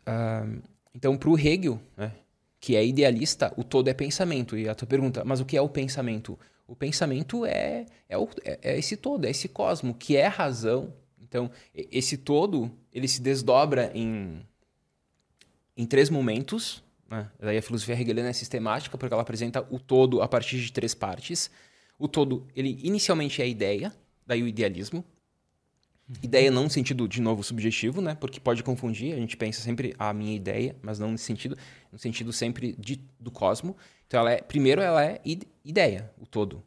Uh, 0.01 0.61
então, 0.95 1.16
para 1.16 1.29
o 1.29 1.39
Hegel, 1.39 1.81
né, 1.97 2.12
que 2.61 2.76
é 2.76 2.85
idealista, 2.85 3.53
o 3.57 3.62
todo 3.62 3.89
é 3.89 3.95
pensamento. 3.95 4.57
E 4.57 4.68
a 4.68 4.74
tua 4.74 4.87
pergunta, 4.87 5.24
mas 5.24 5.41
o 5.41 5.45
que 5.45 5.57
é 5.57 5.61
o 5.61 5.68
pensamento? 5.68 6.39
O 6.68 6.76
pensamento 6.76 7.44
é, 7.44 7.86
é, 8.08 8.16
o, 8.16 8.28
é, 8.44 8.58
é 8.62 8.78
esse 8.78 8.96
todo, 8.96 9.24
é 9.24 9.30
esse 9.30 9.48
cosmo, 9.48 9.92
que 9.92 10.16
é 10.16 10.26
razão. 10.28 10.94
Então, 11.20 11.50
esse 11.74 12.16
todo, 12.16 12.70
ele 12.92 13.08
se 13.08 13.20
desdobra 13.20 13.90
em, 13.94 14.46
em 15.76 15.84
três 15.86 16.08
momentos, 16.10 16.82
né? 17.10 17.30
Daí 17.40 17.56
a 17.56 17.62
filosofia 17.62 17.98
hegeliana 17.98 18.28
é 18.28 18.32
sistemática 18.32 18.98
porque 18.98 19.12
ela 19.12 19.22
apresenta 19.22 19.66
o 19.70 19.80
todo 19.80 20.20
a 20.20 20.28
partir 20.28 20.60
de 20.60 20.70
três 20.70 20.94
partes. 20.94 21.50
O 21.98 22.06
todo, 22.06 22.46
ele 22.54 22.78
inicialmente 22.82 23.40
é 23.40 23.44
a 23.44 23.48
ideia, 23.48 23.92
daí 24.26 24.42
o 24.42 24.46
idealismo. 24.46 25.04
Uhum. 26.08 26.16
Ideia 26.22 26.50
não 26.50 26.64
no 26.64 26.70
sentido, 26.70 27.08
de 27.08 27.20
novo, 27.20 27.42
subjetivo, 27.42 28.00
né? 28.00 28.14
Porque 28.14 28.38
pode 28.38 28.62
confundir, 28.62 29.14
a 29.14 29.16
gente 29.16 29.36
pensa 29.36 29.60
sempre 29.62 29.94
a 29.98 30.12
minha 30.12 30.36
ideia, 30.36 30.76
mas 30.82 30.98
não 30.98 31.10
nesse 31.10 31.24
sentido, 31.24 31.56
no 31.90 31.98
sentido 31.98 32.32
sempre 32.32 32.74
de, 32.78 33.00
do 33.18 33.30
cosmo. 33.30 33.76
Então, 34.09 34.20
ela 34.20 34.32
é, 34.32 34.40
primeiro 34.40 34.80
ela 34.80 35.04
é 35.04 35.20
ideia, 35.62 36.11
o 36.18 36.26
todo. 36.26 36.62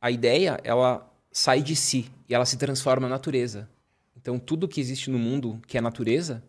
A 0.00 0.10
ideia, 0.10 0.60
ela 0.64 1.08
sai 1.30 1.62
de 1.62 1.76
si 1.76 2.10
e 2.28 2.34
ela 2.34 2.44
se 2.44 2.58
transforma 2.58 3.08
na 3.08 3.14
natureza. 3.14 3.70
Então, 4.16 4.36
tudo 4.36 4.66
que 4.66 4.80
existe 4.80 5.10
no 5.10 5.18
mundo, 5.18 5.62
que 5.66 5.78
é 5.78 5.80
natureza, 5.80 6.42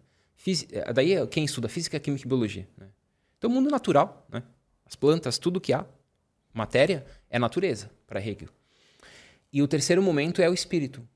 é, 0.71 0.91
daí 0.91 1.13
é 1.13 1.27
quem 1.27 1.45
estuda 1.45 1.69
física, 1.69 1.99
química 1.99 2.25
e 2.25 2.27
biologia. 2.27 2.67
Né? 2.75 2.87
Então, 3.37 3.49
o 3.49 3.53
mundo 3.53 3.69
natural, 3.69 4.25
né? 4.27 4.41
as 4.85 4.95
plantas, 4.95 5.37
tudo 5.37 5.61
que 5.61 5.71
há, 5.71 5.85
matéria, 6.51 7.05
é 7.29 7.37
natureza 7.37 7.91
para 8.07 8.19
Hegel. 8.19 8.49
E 9.53 9.61
o 9.61 9.67
terceiro 9.67 10.01
momento 10.01 10.41
é 10.41 10.49
o 10.49 10.53
espírito. 10.53 11.07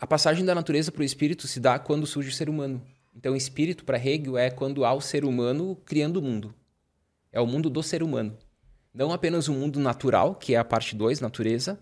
A 0.00 0.06
passagem 0.06 0.44
da 0.44 0.54
natureza 0.54 0.90
para 0.90 1.02
o 1.02 1.04
espírito 1.04 1.46
se 1.46 1.60
dá 1.60 1.78
quando 1.78 2.06
surge 2.06 2.30
o 2.30 2.32
ser 2.32 2.48
humano. 2.48 2.82
Então, 3.14 3.36
espírito 3.36 3.84
para 3.84 3.98
Hegel 3.98 4.38
é 4.38 4.50
quando 4.50 4.86
há 4.86 4.94
o 4.94 5.02
ser 5.02 5.22
humano 5.24 5.76
criando 5.84 6.16
o 6.16 6.22
mundo. 6.22 6.54
É 7.32 7.40
o 7.40 7.46
mundo 7.46 7.70
do 7.70 7.82
ser 7.82 8.02
humano. 8.02 8.36
Não 8.94 9.12
apenas 9.12 9.48
o 9.48 9.54
mundo 9.54 9.80
natural, 9.80 10.34
que 10.34 10.54
é 10.54 10.58
a 10.58 10.64
parte 10.64 10.94
2, 10.94 11.20
natureza. 11.20 11.80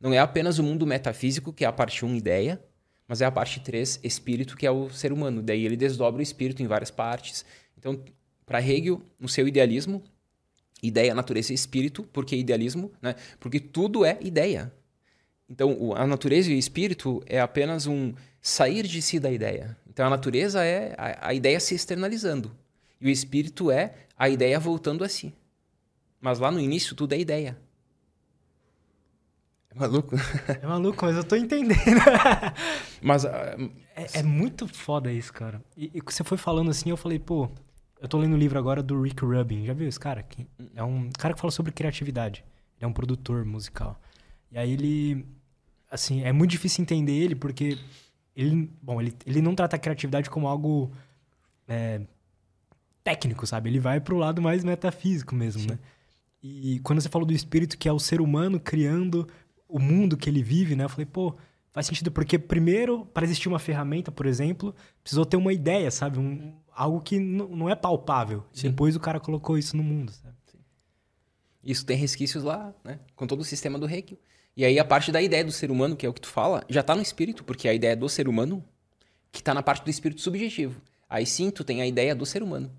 Não 0.00 0.12
é 0.12 0.18
apenas 0.18 0.58
o 0.58 0.62
mundo 0.62 0.86
metafísico, 0.86 1.52
que 1.52 1.64
é 1.64 1.68
a 1.68 1.72
parte 1.72 2.04
1, 2.04 2.08
um, 2.08 2.14
ideia 2.14 2.60
mas 3.08 3.22
é 3.22 3.24
a 3.24 3.30
parte 3.30 3.58
3, 3.58 4.00
espírito, 4.04 4.54
que 4.54 4.66
é 4.66 4.70
o 4.70 4.90
ser 4.90 5.12
humano. 5.12 5.40
Daí 5.40 5.64
ele 5.64 5.76
desdobra 5.76 6.20
o 6.20 6.22
espírito 6.22 6.62
em 6.62 6.66
várias 6.66 6.90
partes. 6.90 7.44
Então, 7.76 8.04
para 8.44 8.60
Hegel, 8.60 9.00
no 9.18 9.28
seu 9.28 9.48
idealismo, 9.48 10.04
ideia, 10.82 11.14
natureza 11.14 11.52
e 11.52 11.54
espírito, 11.54 12.02
porque 12.12 12.36
idealismo, 12.36 12.92
né? 13.00 13.14
Porque 13.40 13.58
tudo 13.58 14.04
é 14.04 14.18
ideia. 14.20 14.70
Então, 15.48 15.94
a 15.96 16.06
natureza 16.06 16.52
e 16.52 16.54
o 16.54 16.58
espírito 16.58 17.22
é 17.24 17.40
apenas 17.40 17.86
um 17.86 18.12
sair 18.42 18.86
de 18.86 19.00
si 19.00 19.18
da 19.18 19.32
ideia. 19.32 19.74
Então, 19.88 20.06
a 20.06 20.10
natureza 20.10 20.62
é 20.62 20.94
a, 20.98 21.28
a 21.28 21.34
ideia 21.34 21.58
se 21.58 21.74
externalizando. 21.74 22.54
E 23.00 23.06
o 23.06 23.10
espírito 23.10 23.70
é 23.70 23.94
a 24.16 24.28
ideia 24.28 24.58
voltando 24.58 25.04
a 25.04 25.08
si. 25.08 25.34
Mas 26.20 26.38
lá 26.38 26.50
no 26.50 26.60
início, 26.60 26.96
tudo 26.96 27.14
é 27.14 27.18
ideia. 27.18 27.56
É 29.70 29.78
maluco? 29.78 30.16
É 30.60 30.66
maluco, 30.66 31.04
mas 31.04 31.16
eu 31.16 31.24
tô 31.24 31.36
entendendo. 31.36 32.00
mas. 33.00 33.24
Uh, 33.24 33.70
é, 33.94 34.20
é, 34.20 34.22
muito 34.22 34.66
foda 34.66 35.12
isso, 35.12 35.32
cara. 35.32 35.62
E, 35.76 35.90
e 35.94 36.02
você 36.04 36.24
foi 36.24 36.38
falando 36.38 36.70
assim, 36.70 36.90
eu 36.90 36.96
falei, 36.96 37.18
pô, 37.18 37.48
eu 38.00 38.08
tô 38.08 38.18
lendo 38.18 38.32
o 38.32 38.36
um 38.36 38.38
livro 38.38 38.58
agora 38.58 38.82
do 38.82 39.00
Rick 39.00 39.24
Rubin. 39.24 39.64
Já 39.64 39.72
viu 39.72 39.88
esse 39.88 40.00
cara? 40.00 40.22
Que 40.22 40.46
é 40.74 40.82
um 40.82 41.10
cara 41.10 41.34
que 41.34 41.40
fala 41.40 41.50
sobre 41.50 41.72
criatividade. 41.72 42.44
Ele 42.76 42.84
é 42.84 42.86
um 42.86 42.92
produtor 42.92 43.44
musical. 43.44 44.00
E 44.50 44.58
aí 44.58 44.72
ele. 44.72 45.26
Assim, 45.90 46.22
é 46.22 46.32
muito 46.32 46.50
difícil 46.50 46.82
entender 46.82 47.12
ele 47.12 47.34
porque 47.34 47.78
ele. 48.34 48.70
Bom, 48.82 49.00
ele, 49.00 49.14
ele 49.26 49.42
não 49.42 49.54
trata 49.54 49.76
a 49.76 49.78
criatividade 49.78 50.30
como 50.30 50.48
algo. 50.48 50.92
É, 51.66 52.00
técnico, 53.02 53.46
sabe? 53.46 53.70
Ele 53.70 53.80
vai 53.80 54.00
pro 54.00 54.16
lado 54.16 54.42
mais 54.42 54.64
metafísico 54.64 55.34
mesmo, 55.34 55.62
Sim. 55.62 55.68
né? 55.68 55.78
E 56.42 56.78
quando 56.80 57.00
você 57.00 57.08
falou 57.08 57.26
do 57.26 57.32
espírito, 57.32 57.76
que 57.76 57.88
é 57.88 57.92
o 57.92 57.98
ser 57.98 58.20
humano 58.20 58.60
criando 58.60 59.26
o 59.68 59.78
mundo 59.78 60.16
que 60.16 60.30
ele 60.30 60.42
vive, 60.42 60.76
né? 60.76 60.84
Eu 60.84 60.88
falei, 60.88 61.06
pô, 61.06 61.34
faz 61.72 61.86
sentido, 61.86 62.10
porque 62.10 62.38
primeiro, 62.38 63.04
para 63.06 63.24
existir 63.24 63.48
uma 63.48 63.58
ferramenta, 63.58 64.10
por 64.12 64.26
exemplo, 64.26 64.74
precisou 65.02 65.26
ter 65.26 65.36
uma 65.36 65.52
ideia, 65.52 65.90
sabe? 65.90 66.18
Um, 66.18 66.54
algo 66.72 67.00
que 67.00 67.18
não 67.18 67.68
é 67.68 67.74
palpável. 67.74 68.44
Sim. 68.52 68.70
Depois 68.70 68.94
o 68.94 69.00
cara 69.00 69.18
colocou 69.18 69.58
isso 69.58 69.76
no 69.76 69.82
mundo, 69.82 70.12
sabe? 70.12 70.36
Sim. 70.46 70.58
Isso 71.64 71.84
tem 71.84 71.96
resquícios 71.96 72.44
lá, 72.44 72.72
né? 72.84 73.00
Com 73.16 73.26
todo 73.26 73.40
o 73.40 73.44
sistema 73.44 73.78
do 73.78 73.86
Hegel. 73.86 74.18
E 74.56 74.64
aí 74.64 74.78
a 74.78 74.84
parte 74.84 75.12
da 75.12 75.22
ideia 75.22 75.44
do 75.44 75.52
ser 75.52 75.70
humano, 75.70 75.96
que 75.96 76.04
é 76.04 76.08
o 76.08 76.12
que 76.12 76.20
tu 76.20 76.28
fala, 76.28 76.64
já 76.68 76.82
tá 76.82 76.94
no 76.94 77.02
espírito, 77.02 77.44
porque 77.44 77.68
a 77.68 77.74
ideia 77.74 77.96
do 77.96 78.08
ser 78.08 78.28
humano 78.28 78.64
que 79.30 79.42
tá 79.42 79.54
na 79.54 79.62
parte 79.62 79.84
do 79.84 79.90
espírito 79.90 80.20
subjetivo. 80.20 80.80
Aí 81.08 81.24
sim, 81.26 81.50
tu 81.50 81.62
tem 81.62 81.80
a 81.80 81.86
ideia 81.86 82.14
do 82.14 82.26
ser 82.26 82.42
humano. 82.42 82.70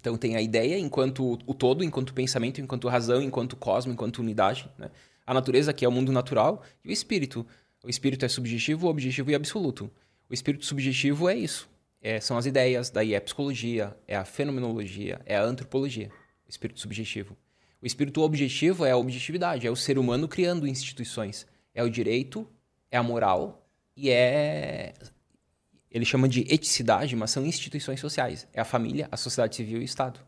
Então 0.00 0.16
tem 0.16 0.36
a 0.36 0.40
ideia 0.40 0.78
enquanto 0.78 1.38
o 1.44 1.54
todo, 1.54 1.82
enquanto 1.82 2.14
pensamento, 2.14 2.60
enquanto 2.60 2.88
razão, 2.88 3.20
enquanto 3.20 3.56
cosmo, 3.56 3.92
enquanto 3.92 4.18
unidade, 4.18 4.70
né? 4.78 4.90
a 5.26 5.34
natureza, 5.34 5.72
que 5.72 5.84
é 5.84 5.88
o 5.88 5.92
mundo 5.92 6.12
natural, 6.12 6.62
e 6.84 6.88
o 6.88 6.92
espírito. 6.92 7.44
O 7.82 7.90
espírito 7.90 8.24
é 8.24 8.28
subjetivo, 8.28 8.88
objetivo 8.88 9.30
e 9.30 9.34
absoluto. 9.34 9.90
O 10.30 10.34
espírito 10.34 10.64
subjetivo 10.64 11.28
é 11.28 11.36
isso. 11.36 11.68
É, 12.00 12.20
são 12.20 12.38
as 12.38 12.46
ideias, 12.46 12.90
daí 12.90 13.12
é 13.12 13.16
a 13.16 13.20
psicologia, 13.20 13.96
é 14.06 14.16
a 14.16 14.24
fenomenologia, 14.24 15.20
é 15.26 15.36
a 15.36 15.42
antropologia. 15.42 16.10
o 16.46 16.48
espírito 16.48 16.80
subjetivo. 16.80 17.36
O 17.82 17.86
espírito 17.86 18.22
objetivo 18.22 18.84
é 18.84 18.92
a 18.92 18.96
objetividade, 18.96 19.66
é 19.66 19.70
o 19.70 19.76
ser 19.76 19.98
humano 19.98 20.28
criando 20.28 20.66
instituições. 20.66 21.46
É 21.74 21.82
o 21.82 21.90
direito, 21.90 22.48
é 22.90 22.96
a 22.96 23.02
moral 23.02 23.68
e 23.96 24.10
é. 24.10 24.94
Ele 25.90 26.04
chama 26.04 26.28
de 26.28 26.40
eticidade, 26.52 27.16
mas 27.16 27.30
são 27.30 27.44
instituições 27.44 28.00
sociais. 28.00 28.46
É 28.52 28.60
a 28.60 28.64
família, 28.64 29.08
a 29.10 29.16
sociedade 29.16 29.56
civil 29.56 29.78
e 29.78 29.82
o 29.82 29.84
Estado. 29.84 30.20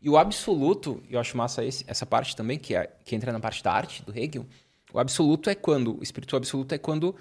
E 0.00 0.08
o 0.08 0.16
absoluto, 0.16 1.02
eu 1.08 1.20
acho 1.20 1.36
massa 1.36 1.64
esse, 1.64 1.84
essa 1.86 2.04
parte 2.04 2.34
também, 2.34 2.58
que, 2.58 2.74
é, 2.74 2.90
que 3.04 3.14
entra 3.14 3.32
na 3.32 3.40
parte 3.40 3.62
da 3.62 3.72
arte, 3.72 4.02
do 4.02 4.16
Hegel. 4.16 4.46
O 4.92 4.98
absoluto 4.98 5.48
é 5.48 5.54
quando, 5.54 5.98
o 5.98 6.02
espírito 6.02 6.36
absoluto 6.36 6.74
é 6.74 6.78
quando 6.78 7.14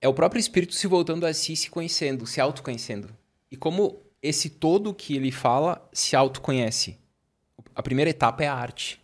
é 0.00 0.08
o 0.08 0.14
próprio 0.14 0.38
espírito 0.38 0.74
se 0.74 0.86
voltando 0.86 1.26
a 1.26 1.32
si, 1.32 1.56
se 1.56 1.70
conhecendo, 1.70 2.26
se 2.26 2.40
autoconhecendo. 2.40 3.08
E 3.50 3.56
como 3.56 4.00
esse 4.22 4.50
todo 4.50 4.94
que 4.94 5.16
ele 5.16 5.30
fala 5.30 5.88
se 5.92 6.14
autoconhece. 6.14 6.98
A 7.74 7.82
primeira 7.82 8.10
etapa 8.10 8.44
é 8.44 8.48
a 8.48 8.54
arte. 8.54 9.00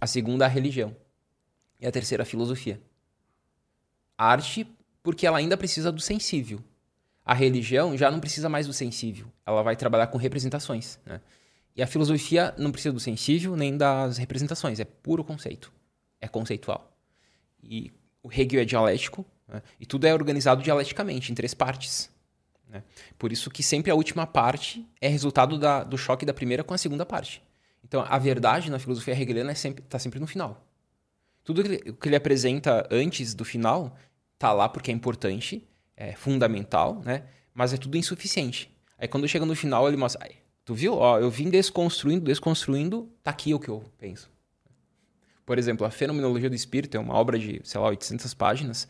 A 0.00 0.06
segunda, 0.06 0.44
a 0.44 0.48
religião. 0.48 0.94
E 1.80 1.86
a 1.86 1.92
terceira, 1.92 2.22
a 2.22 2.26
filosofia. 2.26 2.80
A 4.16 4.26
arte, 4.26 4.66
porque 5.06 5.24
ela 5.24 5.38
ainda 5.38 5.56
precisa 5.56 5.92
do 5.92 6.00
sensível. 6.00 6.58
A 7.24 7.32
religião 7.32 7.96
já 7.96 8.10
não 8.10 8.18
precisa 8.18 8.48
mais 8.48 8.66
do 8.66 8.72
sensível. 8.72 9.28
Ela 9.46 9.62
vai 9.62 9.76
trabalhar 9.76 10.08
com 10.08 10.18
representações. 10.18 10.98
Né? 11.06 11.20
E 11.76 11.80
a 11.80 11.86
filosofia 11.86 12.52
não 12.58 12.72
precisa 12.72 12.92
do 12.92 12.98
sensível 12.98 13.54
nem 13.54 13.76
das 13.76 14.18
representações. 14.18 14.80
É 14.80 14.84
puro 14.84 15.22
conceito. 15.22 15.72
É 16.20 16.26
conceitual. 16.26 16.92
E 17.62 17.92
o 18.20 18.32
Hegel 18.32 18.62
é 18.62 18.64
dialético. 18.64 19.24
Né? 19.46 19.62
E 19.78 19.86
tudo 19.86 20.08
é 20.08 20.12
organizado 20.12 20.60
dialeticamente, 20.60 21.30
em 21.30 21.36
três 21.36 21.54
partes. 21.54 22.10
Né? 22.68 22.82
Por 23.16 23.30
isso 23.30 23.48
que 23.48 23.62
sempre 23.62 23.92
a 23.92 23.94
última 23.94 24.26
parte 24.26 24.84
é 25.00 25.06
resultado 25.06 25.56
da, 25.56 25.84
do 25.84 25.96
choque 25.96 26.26
da 26.26 26.34
primeira 26.34 26.64
com 26.64 26.74
a 26.74 26.78
segunda 26.78 27.06
parte. 27.06 27.40
Então, 27.84 28.04
a 28.08 28.18
verdade 28.18 28.72
na 28.72 28.80
filosofia 28.80 29.14
hegeliana 29.14 29.52
está 29.52 29.68
é 29.68 29.70
sempre, 29.70 29.84
tá 29.84 29.98
sempre 30.00 30.18
no 30.18 30.26
final. 30.26 30.66
Tudo 31.44 31.62
que 31.62 31.68
ele, 31.68 31.92
que 31.92 32.08
ele 32.08 32.16
apresenta 32.16 32.88
antes 32.90 33.32
do 33.32 33.44
final 33.44 33.96
está 34.36 34.52
lá 34.52 34.68
porque 34.68 34.90
é 34.90 34.94
importante, 34.94 35.66
é 35.96 36.12
fundamental, 36.12 37.02
né? 37.04 37.24
mas 37.52 37.72
é 37.72 37.76
tudo 37.76 37.96
insuficiente. 37.96 38.70
Aí, 38.98 39.08
quando 39.08 39.26
chega 39.26 39.44
no 39.44 39.56
final, 39.56 39.88
ele 39.88 39.96
mostra... 39.96 40.30
Tu 40.64 40.74
viu? 40.74 40.94
Ó, 40.94 41.18
eu 41.18 41.30
vim 41.30 41.48
desconstruindo, 41.48 42.24
desconstruindo, 42.24 43.10
tá 43.22 43.30
aqui 43.30 43.54
o 43.54 43.58
que 43.60 43.68
eu 43.68 43.84
penso. 43.98 44.30
Por 45.44 45.58
exemplo, 45.58 45.86
a 45.86 45.90
Fenomenologia 45.90 46.50
do 46.50 46.56
Espírito 46.56 46.96
é 46.96 47.00
uma 47.00 47.14
obra 47.14 47.38
de, 47.38 47.60
sei 47.62 47.80
lá, 47.80 47.88
800 47.88 48.34
páginas, 48.34 48.88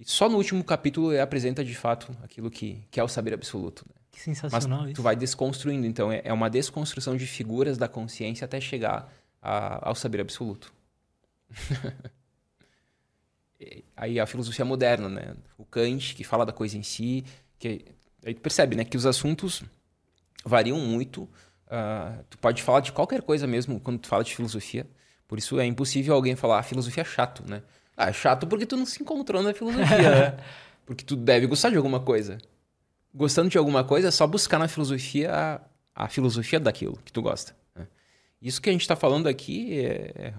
e 0.00 0.10
só 0.10 0.28
no 0.28 0.36
último 0.36 0.64
capítulo 0.64 1.12
ele 1.12 1.20
apresenta 1.20 1.62
de 1.62 1.74
fato 1.74 2.16
aquilo 2.22 2.50
que, 2.50 2.82
que 2.90 2.98
é 2.98 3.04
o 3.04 3.08
saber 3.08 3.34
absoluto. 3.34 3.84
Né? 3.86 3.94
Que 4.10 4.20
sensacional 4.20 4.80
Mas 4.80 4.88
isso. 4.88 4.96
tu 4.96 5.02
vai 5.02 5.14
desconstruindo, 5.14 5.86
então 5.86 6.10
é, 6.10 6.22
é 6.24 6.32
uma 6.32 6.48
desconstrução 6.48 7.16
de 7.16 7.26
figuras 7.26 7.76
da 7.76 7.86
consciência 7.86 8.44
até 8.44 8.60
chegar 8.60 9.12
a, 9.42 9.88
ao 9.88 9.94
saber 9.94 10.20
absoluto. 10.20 10.72
aí 13.96 14.20
a 14.20 14.26
filosofia 14.26 14.64
moderna, 14.64 15.08
né? 15.08 15.34
O 15.56 15.64
Kant, 15.64 16.14
que 16.14 16.24
fala 16.24 16.44
da 16.44 16.52
coisa 16.52 16.76
em 16.76 16.82
si, 16.82 17.24
que 17.58 17.84
aí 18.24 18.34
tu 18.34 18.40
percebe, 18.40 18.76
né, 18.76 18.84
que 18.84 18.96
os 18.96 19.06
assuntos 19.06 19.62
variam 20.44 20.78
muito. 20.78 21.22
Uh, 21.66 22.22
tu 22.28 22.38
pode 22.38 22.62
falar 22.62 22.80
de 22.80 22.92
qualquer 22.92 23.22
coisa 23.22 23.46
mesmo 23.46 23.80
quando 23.80 23.98
tu 23.98 24.08
fala 24.08 24.24
de 24.24 24.34
filosofia. 24.34 24.86
Por 25.26 25.38
isso 25.38 25.58
é 25.58 25.66
impossível 25.66 26.14
alguém 26.14 26.36
falar 26.36 26.58
ah, 26.58 26.62
filosofia 26.62 27.00
é 27.00 27.04
chato, 27.04 27.42
né? 27.48 27.62
Ah, 27.96 28.10
é 28.10 28.12
chato 28.12 28.46
porque 28.46 28.66
tu 28.66 28.76
não 28.76 28.84
se 28.86 29.02
encontrou 29.02 29.42
na 29.42 29.54
filosofia, 29.54 30.10
né? 30.10 30.36
Porque 30.86 31.02
tu 31.02 31.16
deve 31.16 31.46
gostar 31.46 31.70
de 31.70 31.76
alguma 31.78 31.98
coisa. 31.98 32.36
Gostando 33.14 33.48
de 33.48 33.56
alguma 33.56 33.82
coisa, 33.82 34.08
é 34.08 34.10
só 34.10 34.26
buscar 34.26 34.58
na 34.58 34.68
filosofia 34.68 35.32
a, 35.32 35.60
a 35.94 36.08
filosofia 36.08 36.60
daquilo 36.60 36.98
que 37.02 37.10
tu 37.10 37.22
gosta. 37.22 37.56
Né? 37.74 37.86
Isso 38.42 38.60
que 38.60 38.68
a 38.68 38.72
gente 38.72 38.82
está 38.82 38.94
falando 38.94 39.26
aqui 39.26 39.80
é, 39.80 40.12
é, 40.14 40.34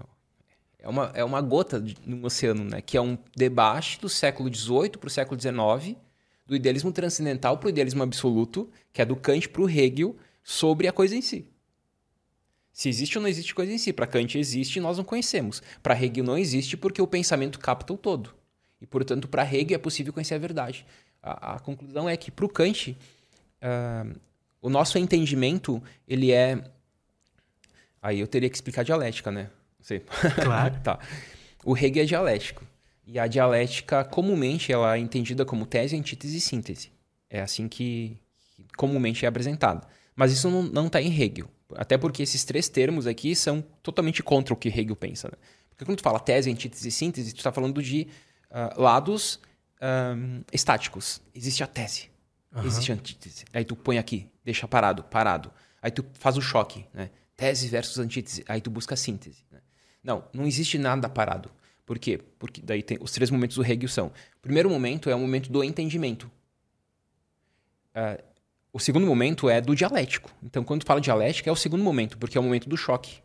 uma, 0.88 1.10
é 1.14 1.24
uma 1.24 1.40
gota 1.40 1.82
no 2.04 2.24
oceano, 2.26 2.64
né? 2.64 2.80
Que 2.80 2.96
é 2.96 3.00
um 3.00 3.18
debate 3.34 4.00
do 4.00 4.08
século 4.08 4.52
XVIII 4.54 4.90
para 4.90 5.08
o 5.08 5.10
século 5.10 5.40
XIX, 5.40 5.96
do 6.46 6.54
idealismo 6.54 6.92
transcendental 6.92 7.58
para 7.58 7.66
o 7.66 7.70
idealismo 7.70 8.02
absoluto, 8.02 8.70
que 8.92 9.02
é 9.02 9.04
do 9.04 9.16
Kant 9.16 9.48
para 9.48 9.62
o 9.62 9.68
Hegel, 9.68 10.16
sobre 10.44 10.86
a 10.86 10.92
coisa 10.92 11.16
em 11.16 11.20
si. 11.20 11.46
Se 12.72 12.88
existe 12.88 13.16
ou 13.16 13.22
não 13.22 13.28
existe 13.28 13.54
coisa 13.54 13.72
em 13.72 13.78
si. 13.78 13.92
Para 13.92 14.06
Kant 14.06 14.38
existe 14.38 14.76
e 14.76 14.80
nós 14.80 14.98
não 14.98 15.04
conhecemos. 15.04 15.62
Para 15.82 16.00
Hegel 16.00 16.22
não 16.22 16.36
existe 16.36 16.76
porque 16.76 17.00
o 17.00 17.06
pensamento 17.06 17.58
capta 17.58 17.92
o 17.92 17.96
todo. 17.96 18.34
E, 18.80 18.86
portanto, 18.86 19.26
para 19.26 19.42
Hegel 19.42 19.76
é 19.76 19.78
possível 19.78 20.12
conhecer 20.12 20.34
a 20.34 20.38
verdade. 20.38 20.86
A, 21.22 21.54
a 21.54 21.58
conclusão 21.58 22.08
é 22.08 22.16
que, 22.16 22.30
para 22.30 22.44
o 22.44 22.48
Kant, 22.48 22.90
uh, 23.62 24.20
o 24.60 24.68
nosso 24.68 24.98
entendimento, 24.98 25.82
ele 26.06 26.32
é... 26.32 26.62
Aí 28.02 28.20
eu 28.20 28.26
teria 28.28 28.48
que 28.48 28.56
explicar 28.56 28.84
dialética, 28.84 29.30
né? 29.30 29.50
Sei. 29.86 30.02
Claro. 30.42 30.74
tá. 30.82 30.98
O 31.64 31.76
Hegel 31.76 32.02
é 32.02 32.06
dialético. 32.06 32.66
E 33.06 33.20
a 33.20 33.28
dialética, 33.28 34.04
comumente, 34.04 34.72
ela 34.72 34.96
é 34.96 34.98
entendida 34.98 35.44
como 35.44 35.64
tese, 35.64 35.96
antítese 35.96 36.38
e 36.38 36.40
síntese. 36.40 36.90
É 37.30 37.40
assim 37.40 37.68
que, 37.68 38.18
que 38.56 38.64
comumente 38.76 39.24
é 39.24 39.28
apresentada. 39.28 39.86
Mas 40.16 40.32
isso 40.32 40.50
não 40.50 40.88
está 40.88 41.00
em 41.00 41.16
Hegel. 41.16 41.48
Até 41.76 41.96
porque 41.96 42.24
esses 42.24 42.42
três 42.42 42.68
termos 42.68 43.06
aqui 43.06 43.36
são 43.36 43.62
totalmente 43.80 44.24
contra 44.24 44.52
o 44.52 44.56
que 44.56 44.68
Hegel 44.68 44.96
pensa. 44.96 45.28
Né? 45.28 45.38
Porque 45.70 45.84
quando 45.84 45.98
tu 45.98 46.02
fala 46.02 46.18
tese, 46.18 46.50
antítese 46.50 46.88
e 46.88 46.90
síntese, 46.90 47.32
tu 47.32 47.38
está 47.38 47.52
falando 47.52 47.80
de 47.80 48.08
uh, 48.50 48.80
lados 48.80 49.38
um, 49.80 50.42
estáticos. 50.52 51.22
Existe 51.32 51.62
a 51.62 51.66
tese, 51.68 52.10
uhum. 52.52 52.66
existe 52.66 52.90
a 52.90 52.94
antítese. 52.96 53.44
Aí 53.52 53.64
tu 53.64 53.76
põe 53.76 53.98
aqui, 53.98 54.28
deixa 54.44 54.66
parado, 54.66 55.04
parado. 55.04 55.52
Aí 55.80 55.92
tu 55.92 56.04
faz 56.14 56.36
o 56.36 56.42
choque, 56.42 56.84
né? 56.92 57.10
Tese 57.36 57.68
versus 57.68 57.98
antítese. 57.98 58.44
Aí 58.48 58.60
tu 58.60 58.70
busca 58.70 58.94
a 58.94 58.96
síntese. 58.96 59.45
Não, 60.06 60.22
não 60.32 60.46
existe 60.46 60.78
nada 60.78 61.08
parado. 61.08 61.50
Por 61.84 61.98
quê? 61.98 62.20
Porque 62.38 62.62
daí 62.62 62.80
tem 62.80 62.96
os 63.00 63.10
três 63.10 63.28
momentos 63.28 63.56
do 63.56 63.64
Hegel 63.64 63.88
são. 63.88 64.06
O 64.06 64.40
primeiro 64.40 64.70
momento 64.70 65.10
é 65.10 65.14
o 65.16 65.18
momento 65.18 65.50
do 65.50 65.64
entendimento. 65.64 66.30
Uh, 67.90 68.22
o 68.72 68.78
segundo 68.78 69.04
momento 69.04 69.50
é 69.50 69.60
do 69.60 69.74
dialético. 69.74 70.30
Então, 70.44 70.62
quando 70.62 70.82
tu 70.82 70.86
fala 70.86 71.00
dialética, 71.00 71.50
é 71.50 71.52
o 71.52 71.56
segundo 71.56 71.82
momento, 71.82 72.16
porque 72.18 72.38
é 72.38 72.40
o 72.40 72.44
momento 72.44 72.68
do 72.68 72.76
choque. 72.76 73.18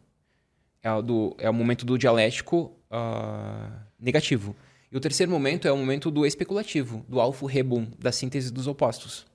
É 0.81 0.91
o, 0.91 1.03
do, 1.03 1.35
é 1.37 1.47
o 1.47 1.53
momento 1.53 1.85
do 1.85 1.99
dialético 1.99 2.75
uh, 2.89 3.71
negativo. 3.99 4.55
E 4.91 4.97
o 4.97 4.99
terceiro 4.99 5.31
momento 5.31 5.67
é 5.67 5.71
o 5.71 5.77
momento 5.77 6.09
do 6.09 6.25
especulativo, 6.25 7.05
do 7.07 7.21
alfa 7.21 7.47
rebum, 7.47 7.87
da 7.99 8.11
síntese 8.11 8.51
dos 8.51 8.65
opostos. 8.65 9.27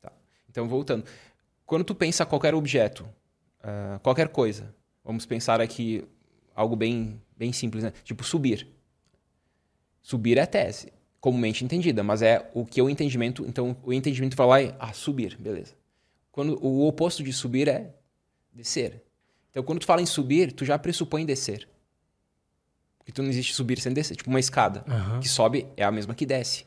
Tá. 0.00 0.10
Então, 0.48 0.66
voltando. 0.66 1.04
Quando 1.66 1.84
tu 1.84 1.94
pensa 1.94 2.24
qualquer 2.24 2.54
objeto, 2.54 3.06
uh, 3.60 4.00
qualquer 4.00 4.28
coisa, 4.28 4.74
vamos 5.04 5.26
pensar 5.26 5.60
aqui 5.60 6.02
algo 6.54 6.76
bem, 6.76 7.20
bem 7.36 7.52
simples, 7.52 7.84
né? 7.84 7.92
Tipo 8.04 8.24
subir. 8.24 8.66
Subir 10.00 10.38
é 10.38 10.46
tese 10.46 10.92
comumente 11.24 11.64
entendida, 11.64 12.02
mas 12.02 12.20
é 12.20 12.50
o 12.52 12.66
que 12.66 12.82
o 12.82 12.90
entendimento. 12.90 13.46
Então, 13.46 13.74
o 13.82 13.94
entendimento 13.94 14.36
vai 14.36 14.46
lá 14.46 14.60
e 14.60 14.74
ah, 14.78 14.92
subir, 14.92 15.38
beleza. 15.38 15.72
Quando 16.30 16.62
o 16.62 16.86
oposto 16.86 17.22
de 17.22 17.32
subir 17.32 17.66
é 17.66 17.94
descer. 18.52 19.02
Então, 19.48 19.62
quando 19.62 19.78
tu 19.78 19.86
fala 19.86 20.02
em 20.02 20.06
subir, 20.06 20.52
tu 20.52 20.66
já 20.66 20.78
pressupõe 20.78 21.24
descer. 21.24 21.66
Porque 22.98 23.10
tu 23.10 23.22
não 23.22 23.30
existe 23.30 23.54
subir 23.54 23.80
sem 23.80 23.94
descer. 23.94 24.16
Tipo 24.16 24.28
uma 24.28 24.38
escada. 24.38 24.84
Uhum. 24.86 25.20
Que 25.20 25.26
sobe 25.26 25.66
é 25.78 25.82
a 25.82 25.90
mesma 25.90 26.14
que 26.14 26.26
desce. 26.26 26.66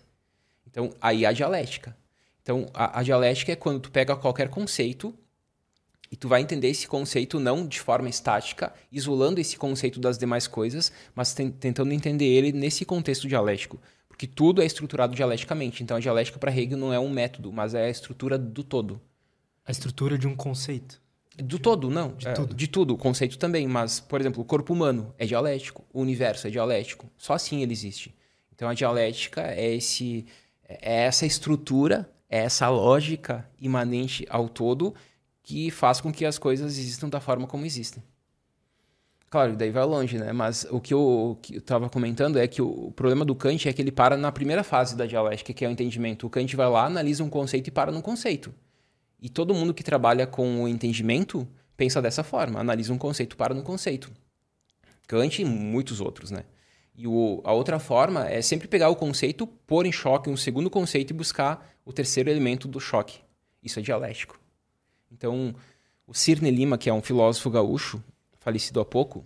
Então, 0.66 0.90
aí 1.00 1.24
a 1.24 1.32
dialética. 1.32 1.96
Então, 2.42 2.66
a, 2.74 3.00
a 3.00 3.04
dialética 3.04 3.52
é 3.52 3.56
quando 3.56 3.82
tu 3.82 3.92
pega 3.92 4.16
qualquer 4.16 4.50
conceito 4.50 5.14
e 6.12 6.16
tu 6.16 6.28
vai 6.28 6.41
entender 6.41 6.70
esse 6.70 6.88
conceito 6.88 7.39
não 7.39 7.68
de 7.68 7.80
forma 7.80 8.10
estática, 8.10 8.74
isolando 8.91 9.39
esse 9.39 9.58
conceito 9.58 9.99
das 9.99 10.18
demais 10.18 10.47
coisas, 10.47 10.91
mas 11.14 11.34
tentando 11.34 11.91
entender 11.91 12.26
ele 12.26 12.51
nesse 12.51 12.86
contexto 12.86 13.28
dialético. 13.28 13.80
Porque 14.08 14.26
tudo 14.26 14.62
é 14.62 14.66
estruturado 14.66 15.16
dialeticamente. 15.16 15.84
Então 15.84 15.97
a 15.97 15.99
dialética 15.99 16.39
para 16.39 16.51
Hegel 16.51 16.78
não 16.78 16.93
é 16.93 16.99
um 16.99 17.10
método, 17.10 17.51
mas 17.51 17.76
é 17.76 17.86
a 17.86 17.89
estrutura 17.89 18.38
do 18.38 18.64
todo. 18.64 18.99
A 19.66 19.72
estrutura 19.72 20.18
de 20.18 20.28
um 20.28 20.36
conceito. 20.36 21.01
Do 21.38 21.60
todo, 21.60 21.89
não. 21.89 22.14
De 22.16 22.28
é, 22.28 22.34
tudo. 22.34 22.55
De 22.55 22.68
tudo, 22.68 22.93
o 22.95 22.97
conceito 22.97 23.38
também. 23.38 23.68
Mas, 23.68 23.99
por 23.99 24.20
exemplo, 24.20 24.41
o 24.41 24.45
corpo 24.45 24.74
humano 24.74 25.14
é 25.20 25.26
dialético, 25.26 25.86
o 25.93 26.01
universo 26.01 26.47
é 26.47 26.49
dialético. 26.49 27.08
Só 27.18 27.34
assim 27.34 27.62
ele 27.62 27.74
existe. 27.74 28.16
Então 28.55 28.68
a 28.68 28.74
dialética 28.74 29.41
é, 29.41 29.76
esse, 29.76 30.26
é 30.68 31.03
essa 31.03 31.26
estrutura, 31.26 32.10
é 32.28 32.39
essa 32.39 32.68
lógica 32.70 33.47
imanente 33.60 34.26
ao 34.30 34.49
todo 34.49 34.95
que 35.48 35.72
faz 35.72 36.02
com 36.02 36.12
que 36.12 36.26
as 36.26 36.38
coisas 36.38 36.78
existam 36.78 37.08
da 37.08 37.22
forma 37.22 37.48
como 37.48 37.66
existem. 37.66 38.04
Claro, 39.30 39.56
daí 39.56 39.72
vai 39.72 39.86
longe, 39.86 40.18
né? 40.18 40.34
Mas 40.34 40.68
o 40.70 40.82
que 40.82 40.93
eu, 40.93 41.39
estava 41.50 41.89
comentando 41.89 42.38
é 42.38 42.45
que 42.50 42.62
o, 42.62 42.91
problema 42.91 43.24
do 43.24 43.34
Kant 43.34 43.66
é 43.66 43.72
que 43.72 43.82
ele 43.82 43.89
para 43.89 44.18
na 44.18 44.30
primeira 44.30 44.62
fase 44.62 44.93
da 44.93 45.06
dialética, 45.06 45.54
que 45.54 45.64
é 45.64 45.70
o 45.70 45.72
entendimento. 45.72 46.28
O 46.28 46.30
Kant 46.30 46.54
vai 46.54 46.70
lá, 46.70 46.86
analisa 46.86 47.24
um 47.24 47.30
conceito 47.30 47.70
e 47.70 47.72
para 47.72 47.93
no 47.93 48.02
conceito. 48.02 48.54
E 49.22 49.30
todo 49.30 49.54
mundo 49.54 49.74
que 49.74 49.86
trabalha 49.86 50.28
com 50.28 50.64
o 50.64 50.68
entendimento 50.68 51.48
pensa 51.78 52.02
dessa 52.02 52.26
forma, 52.26 52.60
analisa 52.60 52.93
um 52.93 52.98
conceito, 52.98 53.38
para 53.38 53.54
no 53.54 53.64
conceito. 53.64 54.12
Kant 55.08 55.41
e 55.41 55.45
muitos 55.45 56.02
outros, 56.02 56.30
né? 56.30 56.43
E 56.93 57.08
o, 57.08 57.39
a 57.45 57.54
outra 57.54 57.80
forma 57.80 58.28
é 58.28 58.41
sempre 58.41 58.68
pegar 58.68 58.89
o 58.89 58.98
conceito, 58.98 59.48
pôr 59.48 59.86
em 59.86 59.93
choque 59.93 60.30
um 60.30 60.36
segundo 60.36 60.70
conceito 60.70 61.12
e 61.12 61.14
buscar 61.14 61.74
o 61.86 61.93
terceiro 61.93 62.30
elemento 62.30 62.68
do 62.68 62.82
choque. 62.82 63.20
Isso 63.64 63.80
é 63.80 63.82
dialético. 63.82 64.38
Então, 65.12 65.55
O 66.05 66.14
Cirne 66.14 66.49
Lima, 66.51 66.78
que 66.78 66.89
é 66.89 66.93
um 66.93 67.01
filósofo 67.01 67.49
gaúcho, 67.49 68.03
falecido 68.39 68.80
há 68.80 68.86
pouco, 68.86 69.26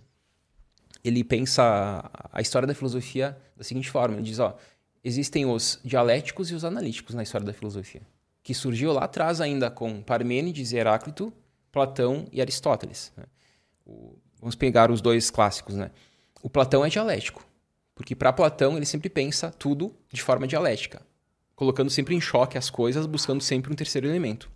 ele 1.04 1.22
pensa 1.24 2.10
a 2.32 2.40
história 2.40 2.66
da 2.66 2.74
filosofia 2.74 3.36
da 3.56 3.64
seguinte 3.64 3.90
forma: 3.90 4.16
ele 4.16 4.24
diz, 4.24 4.38
ó, 4.38 4.56
existem 5.02 5.46
os 5.46 5.80
dialéticos 5.84 6.50
e 6.50 6.54
os 6.54 6.64
analíticos 6.64 7.14
na 7.14 7.22
história 7.22 7.46
da 7.46 7.52
filosofia, 7.52 8.02
que 8.42 8.54
surgiu 8.54 8.92
lá 8.92 9.04
atrás 9.04 9.40
ainda 9.40 9.70
com 9.70 10.02
Parmênides 10.02 10.72
Heráclito, 10.72 11.32
Platão 11.70 12.26
e 12.32 12.40
Aristóteles. 12.40 13.12
Né? 13.16 13.24
O, 13.86 14.16
vamos 14.40 14.54
pegar 14.54 14.90
os 14.90 15.00
dois 15.00 15.30
clássicos, 15.30 15.74
né? 15.74 15.90
O 16.42 16.50
Platão 16.50 16.84
é 16.84 16.88
dialético, 16.88 17.46
porque 17.94 18.16
para 18.16 18.32
Platão 18.32 18.76
ele 18.76 18.86
sempre 18.86 19.08
pensa 19.08 19.50
tudo 19.50 19.94
de 20.12 20.20
forma 20.20 20.46
dialética, 20.46 21.00
colocando 21.54 21.90
sempre 21.90 22.16
em 22.16 22.20
choque 22.20 22.58
as 22.58 22.68
coisas, 22.68 23.06
buscando 23.06 23.40
sempre 23.40 23.72
um 23.72 23.76
terceiro 23.76 24.08
elemento. 24.08 24.50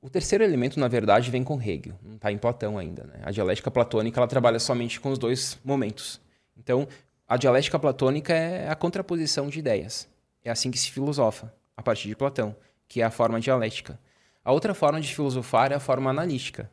O 0.00 0.10
terceiro 0.10 0.44
elemento, 0.44 0.78
na 0.78 0.88
verdade, 0.88 1.30
vem 1.30 1.42
com 1.42 1.60
Hegel, 1.60 1.98
não 2.02 2.16
está 2.16 2.30
em 2.30 2.38
Platão 2.38 2.78
ainda. 2.78 3.04
Né? 3.04 3.20
A 3.22 3.30
dialética 3.30 3.70
platônica 3.70 4.20
ela 4.20 4.28
trabalha 4.28 4.58
somente 4.58 5.00
com 5.00 5.10
os 5.10 5.18
dois 5.18 5.58
momentos. 5.64 6.20
Então, 6.56 6.86
a 7.28 7.36
dialética 7.36 7.78
platônica 7.78 8.32
é 8.32 8.68
a 8.68 8.74
contraposição 8.74 9.48
de 9.48 9.58
ideias. 9.58 10.08
É 10.44 10.50
assim 10.50 10.70
que 10.70 10.78
se 10.78 10.90
filosofa, 10.90 11.52
a 11.76 11.82
partir 11.82 12.08
de 12.08 12.14
Platão, 12.14 12.54
que 12.86 13.00
é 13.00 13.04
a 13.04 13.10
forma 13.10 13.40
dialética. 13.40 13.98
A 14.44 14.52
outra 14.52 14.74
forma 14.74 15.00
de 15.00 15.12
filosofar 15.12 15.72
é 15.72 15.74
a 15.74 15.80
forma 15.80 16.08
analítica, 16.08 16.70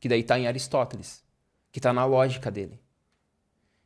que 0.00 0.08
daí 0.08 0.20
está 0.20 0.36
em 0.36 0.48
Aristóteles, 0.48 1.22
que 1.70 1.78
está 1.78 1.92
na 1.92 2.04
lógica 2.04 2.50
dele. 2.50 2.80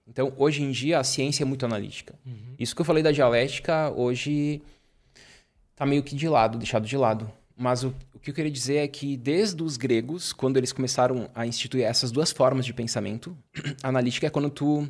Então, 0.06 0.32
hoje 0.38 0.62
em 0.62 0.70
dia, 0.70 0.98
a 0.98 1.04
ciência 1.04 1.42
é 1.42 1.46
muito 1.46 1.66
analítica. 1.66 2.14
Uhum. 2.24 2.54
Isso 2.58 2.74
que 2.74 2.80
eu 2.80 2.86
falei 2.86 3.02
da 3.02 3.12
dialética, 3.12 3.90
hoje 3.90 4.62
está 5.72 5.84
meio 5.84 6.02
que 6.02 6.16
de 6.16 6.26
lado, 6.26 6.56
deixado 6.56 6.86
de 6.86 6.96
lado. 6.96 7.30
Mas 7.58 7.82
o, 7.82 7.92
o, 8.14 8.20
que 8.20 8.30
eu 8.30 8.34
queria 8.34 8.50
dizer 8.50 8.76
é 8.76 8.86
que, 8.86 9.16
desde 9.16 9.60
os 9.64 9.76
gregos, 9.76 10.32
quando 10.32 10.56
eles 10.56 10.72
começaram 10.72 11.28
a 11.34 11.44
instituir 11.44 11.84
essas 11.84 12.12
duas 12.12 12.30
formas 12.30 12.64
de 12.64 12.72
pensamento, 12.72 13.36
analítica 13.82 14.28
é 14.28 14.30
quando 14.30 14.48
tu 14.48 14.88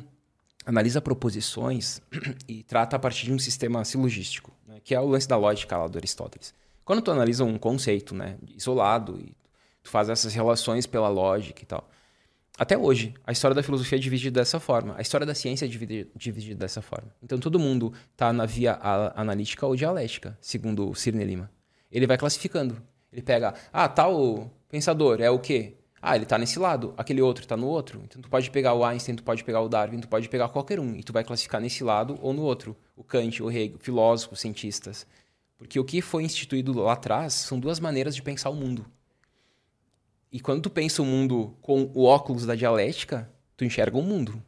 analisa 0.63 1.01
proposições 1.01 1.99
e 2.47 2.61
trata 2.61 2.95
a 2.95 2.99
partir 2.99 3.25
de 3.25 3.33
um 3.33 3.39
sistema 3.39 3.83
silogístico, 3.83 4.53
né? 4.67 4.79
que 4.83 4.93
é 4.93 4.99
o 4.99 5.07
lance 5.07 5.27
da 5.27 5.35
lógica 5.35 5.75
lá 5.75 5.87
do 5.87 5.97
Aristóteles. 5.97 6.53
Quando 6.85 7.01
tu 7.01 7.09
analisa 7.09 7.43
um 7.43 7.57
conceito 7.57 8.13
né, 8.13 8.37
isolado 8.55 9.19
e 9.19 9.35
tu 9.81 9.89
faz 9.89 10.07
essas 10.07 10.33
relações 10.33 10.85
pela 10.85 11.09
lógica 11.09 11.63
e 11.63 11.65
tal, 11.65 11.89
até 12.57 12.77
hoje, 12.77 13.15
a 13.25 13.31
história 13.31 13.55
da 13.55 13.63
filosofia 13.63 13.97
é 13.97 14.01
dividida 14.01 14.41
dessa 14.41 14.59
forma. 14.59 14.93
A 14.97 15.01
história 15.01 15.25
da 15.25 15.33
ciência 15.33 15.65
é 15.65 15.67
dividida, 15.67 16.09
dividida 16.15 16.59
dessa 16.59 16.81
forma. 16.81 17.07
Então, 17.23 17.39
todo 17.39 17.57
mundo 17.57 17.93
está 18.11 18.33
na 18.33 18.45
via 18.45 18.77
analítica 19.15 19.65
ou 19.65 19.77
dialética, 19.77 20.37
segundo 20.41 20.93
Cirne 20.93 21.23
Lima. 21.23 21.49
Ele 21.91 22.07
vai 22.07 22.17
classificando. 22.17 22.81
Ele 23.11 23.21
pega, 23.21 23.53
ah, 23.73 23.87
tal 23.87 24.51
pensador 24.69 25.19
é 25.21 25.29
o 25.29 25.39
quê? 25.39 25.75
Ah, 26.01 26.15
ele 26.15 26.23
está 26.23 26.37
nesse 26.37 26.57
lado, 26.57 26.93
aquele 26.95 27.21
outro 27.21 27.43
está 27.43 27.57
no 27.57 27.67
outro. 27.67 28.01
Então, 28.05 28.21
tu 28.21 28.29
pode 28.29 28.49
pegar 28.51 28.73
o 28.73 28.85
Einstein, 28.85 29.15
tu 29.15 29.23
pode 29.23 29.43
pegar 29.43 29.61
o 29.61 29.67
Darwin, 29.67 29.99
tu 29.99 30.07
pode 30.07 30.29
pegar 30.29 30.47
qualquer 30.47 30.79
um. 30.79 30.95
E 30.95 31.03
tu 31.03 31.11
vai 31.11 31.23
classificar 31.23 31.59
nesse 31.59 31.83
lado 31.83 32.17
ou 32.21 32.31
no 32.31 32.43
outro. 32.43 32.75
O 32.95 33.03
Kant, 33.03 33.43
o 33.43 33.51
Hegel, 33.51 33.77
filósofos, 33.79 34.39
cientistas. 34.39 35.05
Porque 35.57 35.77
o 35.77 35.83
que 35.83 36.01
foi 36.01 36.23
instituído 36.23 36.71
lá 36.79 36.93
atrás 36.93 37.33
são 37.33 37.59
duas 37.59 37.81
maneiras 37.81 38.15
de 38.15 38.21
pensar 38.21 38.49
o 38.49 38.55
mundo. 38.55 38.85
E 40.31 40.39
quando 40.39 40.61
tu 40.61 40.69
pensa 40.69 41.01
o 41.01 41.05
mundo 41.05 41.57
com 41.61 41.91
o 41.93 42.05
óculos 42.05 42.45
da 42.45 42.55
dialética, 42.55 43.29
tu 43.57 43.65
enxerga 43.65 43.97
o 43.97 44.01
mundo. 44.01 44.41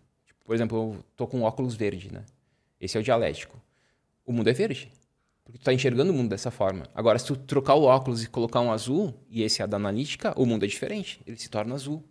Por 0.45 0.55
exemplo, 0.55 0.77
eu 0.77 1.05
tô 1.17 1.27
com 1.27 1.39
um 1.39 1.43
óculos 1.43 1.75
verde, 1.75 2.13
né? 2.13 2.23
Esse 2.79 2.97
é 2.97 2.99
o 3.01 3.03
dialético. 3.03 3.61
O 4.25 4.31
mundo 4.31 4.49
é 4.49 4.53
verde. 4.53 4.89
Porque 5.51 5.63
tu 5.63 5.65
tá 5.65 5.73
enxergando 5.73 6.11
o 6.11 6.15
mundo 6.15 6.29
dessa 6.29 6.49
forma. 6.49 6.87
Agora, 6.95 7.19
se 7.19 7.25
tu 7.25 7.35
trocar 7.35 7.75
o 7.75 7.83
óculos 7.83 8.23
e 8.23 8.27
colocar 8.27 8.61
um 8.61 8.71
azul, 8.71 9.13
e 9.29 9.43
esse 9.43 9.61
é 9.61 9.65
a 9.65 9.67
da 9.67 9.75
analítica, 9.75 10.33
o 10.37 10.45
mundo 10.45 10.63
é 10.63 10.67
diferente. 10.67 11.21
Ele 11.27 11.35
se 11.35 11.49
torna 11.49 11.75
azul. 11.75 12.01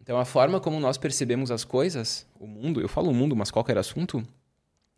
Então, 0.00 0.18
a 0.18 0.24
forma 0.24 0.58
como 0.58 0.80
nós 0.80 0.96
percebemos 0.96 1.50
as 1.50 1.64
coisas, 1.64 2.26
o 2.38 2.46
mundo, 2.46 2.80
eu 2.80 2.88
falo 2.88 3.10
o 3.10 3.14
mundo, 3.14 3.36
mas 3.36 3.50
qualquer 3.50 3.76
assunto, 3.76 4.26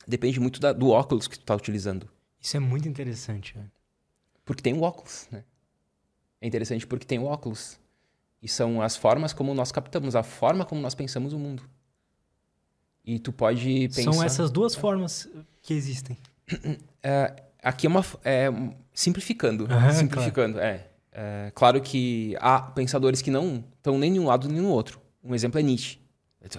depende 0.07 0.39
muito 0.39 0.61
da, 0.61 0.73
do 0.73 0.91
óculos 0.91 1.27
que 1.27 1.37
tu 1.37 1.45
tá 1.45 1.57
utilizando. 1.57 2.09
Isso 2.41 2.57
é 2.57 2.61
muito 2.61 2.89
interessante. 2.89 3.59
Né? 3.59 3.65
Porque 4.45 4.63
tem 4.63 4.75
o 4.75 4.83
óculos, 4.83 5.27
né? 5.33 5.43
é 6.41 6.47
interessante 6.47 6.87
porque 6.87 7.05
tem 7.05 7.19
o 7.19 7.25
óculos. 7.25 7.77
E 8.41 8.49
são 8.49 8.81
as 8.81 8.97
formas 8.97 9.33
como 9.33 9.53
nós 9.53 9.73
captamos, 9.73 10.15
a 10.15 10.23
forma 10.23 10.65
como 10.65 10.81
nós 10.81 10.95
pensamos 10.95 11.33
o 11.33 11.39
mundo. 11.41 11.69
E 13.05 13.19
tu 13.19 13.33
pode 13.33 13.89
pensar... 13.89 14.13
São 14.13 14.23
essas 14.23 14.51
duas 14.51 14.77
formas 14.77 15.29
que 15.61 15.75
existem. 15.75 16.17
É, 17.05 17.35
aqui 17.61 17.89
é 17.89 17.91
uma... 17.91 18.05
É, 18.25 18.47
simplificando. 18.95 19.65
Uhum, 19.65 19.93
simplificando, 19.93 20.55
claro. 20.55 20.69
É, 20.69 20.87
é. 21.11 21.53
Claro 21.53 21.81
que 21.81 22.37
há 22.39 22.63
pensadores 22.63 23.21
que 23.21 23.29
não 23.29 23.65
estão 23.77 23.99
nem 23.99 24.13
de 24.13 24.21
um 24.21 24.27
lado 24.27 24.49
nem 24.49 24.63
no 24.63 24.69
outro. 24.69 25.01
Um 25.25 25.35
exemplo 25.35 25.59
é 25.59 25.65
Nietzsche. 25.65 25.99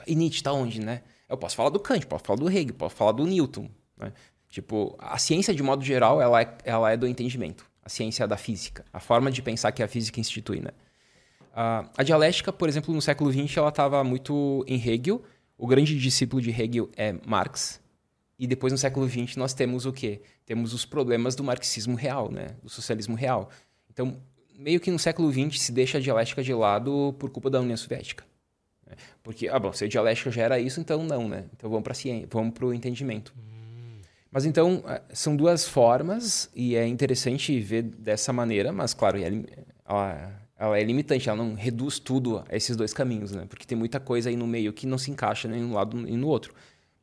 E 0.06 0.16
Nietzsche 0.16 0.40
está 0.40 0.52
onde, 0.52 0.82
né? 0.82 1.02
Eu 1.30 1.38
posso 1.38 1.56
falar 1.56 1.70
do 1.70 1.80
Kant, 1.80 2.06
posso 2.08 2.26
falar 2.26 2.40
do 2.40 2.50
Hegel, 2.50 2.74
posso 2.74 2.94
falar 2.94 3.14
do 3.14 3.26
Newton. 3.26 3.70
Né? 3.98 4.12
Tipo, 4.50 4.98
a 5.00 5.18
ciência, 5.18 5.56
de 5.56 5.64
modo 5.64 5.82
geral, 5.82 6.22
ela 6.22 6.42
é, 6.42 6.58
ela 6.66 6.92
é 6.92 6.98
do 6.98 7.08
entendimento 7.08 7.66
a 7.86 7.90
ciência 7.90 8.28
da 8.28 8.38
física, 8.38 8.86
a 8.94 9.00
forma 9.00 9.30
de 9.30 9.42
pensar 9.42 9.72
que 9.72 9.84
a 9.84 9.88
física 9.88 10.20
institui, 10.20 10.62
né? 10.62 10.70
Uh, 11.52 11.88
a 11.98 12.04
dialética, 12.04 12.52
por 12.52 12.68
exemplo, 12.68 12.94
no 12.94 13.02
século 13.02 13.32
XX, 13.32 13.58
ela 13.58 13.70
estava 13.70 14.04
muito 14.04 14.64
em 14.68 14.76
Hegel. 14.76 15.22
O 15.58 15.68
grande 15.68 16.00
discípulo 16.00 16.42
de 16.42 16.50
Hegel 16.50 16.90
é 16.96 17.14
Marx. 17.26 17.80
E 18.44 18.48
depois, 18.48 18.74
no 18.74 18.78
século 18.78 19.08
XX, 19.08 19.38
nós 19.38 19.54
temos 19.54 19.86
o 19.86 19.94
quê? 19.94 20.20
Temos 20.46 20.74
os 20.74 20.84
problemas 20.84 21.34
do 21.34 21.46
marxismo 21.46 21.96
real, 21.96 22.30
né? 22.30 22.48
Do 22.62 22.70
socialismo 22.70 23.16
real. 23.16 23.50
Então, 23.89 24.18
meio 24.60 24.82
que 24.82 24.91
no 24.91 25.00
século 25.00 25.32
XX 25.32 25.62
se 25.62 25.72
deixa 25.72 25.98
a 25.98 26.02
dialética 26.02 26.44
de 26.44 26.54
lado 26.54 27.16
por 27.18 27.30
culpa 27.30 27.50
da 27.50 27.62
União 27.62 27.78
Soviética. 27.78 28.26
Né? 28.86 28.98
Porque, 29.24 29.48
ah, 29.48 29.58
bom, 29.58 29.72
se 29.72 29.86
a 29.86 29.88
dialética 29.88 30.30
já 30.30 30.41
era 30.41 30.60
isso, 30.60 30.82
então 30.82 31.06
não, 31.06 31.30
né? 31.30 31.46
Então 31.56 31.70
vamos 31.70 31.86
para 31.86 31.94
ciência, 31.94 32.28
vamos 32.30 32.54
para 32.54 32.66
o 32.66 32.74
entendimento. 32.74 33.34
Mas 34.30 34.44
então, 34.44 34.84
eh, 34.89 35.02
são 35.14 35.38
duas 35.38 35.66
formas 35.66 36.50
e 36.54 36.76
é 36.76 36.86
interessante 36.86 37.58
ver 37.62 37.84
dessa 37.84 38.34
maneira, 38.34 38.74
mas 38.74 38.94
claro, 38.94 39.18
ela, 39.88 40.34
ela 40.58 40.78
é 40.78 40.84
limitante, 40.84 41.30
ela 41.30 41.38
não 41.38 41.54
reduz 41.54 41.98
tudo 41.98 42.44
a 42.50 42.58
esses 42.58 42.76
dois 42.76 42.94
caminhos, 42.94 43.32
né? 43.32 43.46
Porque 43.48 43.66
tem 43.66 43.78
muita 43.78 44.02
coisa 44.02 44.30
aí 44.30 44.36
no 44.36 44.46
meio 44.46 44.74
que 44.74 44.86
não 44.86 44.98
se 44.98 45.10
encaixa 45.10 45.48
nem 45.48 45.62
no 45.62 45.76
lado 45.76 45.96
nem 45.96 46.18
no 46.18 46.28
outro. 46.28 46.54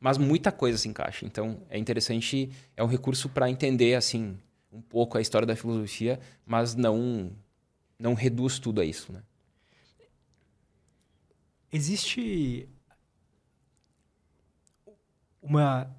Mas 0.01 0.17
muita 0.17 0.51
coisa 0.51 0.77
se 0.79 0.89
encaixa. 0.89 1.25
Então, 1.25 1.61
é 1.69 1.77
interessante, 1.77 2.51
é 2.75 2.83
um 2.83 2.87
recurso 2.87 3.29
para 3.29 3.49
entender, 3.49 3.95
assim, 3.95 4.37
um 4.73 4.81
pouco 4.81 5.17
a 5.17 5.21
história 5.21 5.45
da 5.45 5.55
filosofia, 5.55 6.19
mas 6.45 6.75
não, 6.75 7.31
não 7.99 8.15
reduz 8.15 8.59
tudo 8.59 8.81
a 8.81 8.85
isso, 8.85 9.13
né? 9.13 9.21
Existe 11.71 12.67
uma 15.41 15.89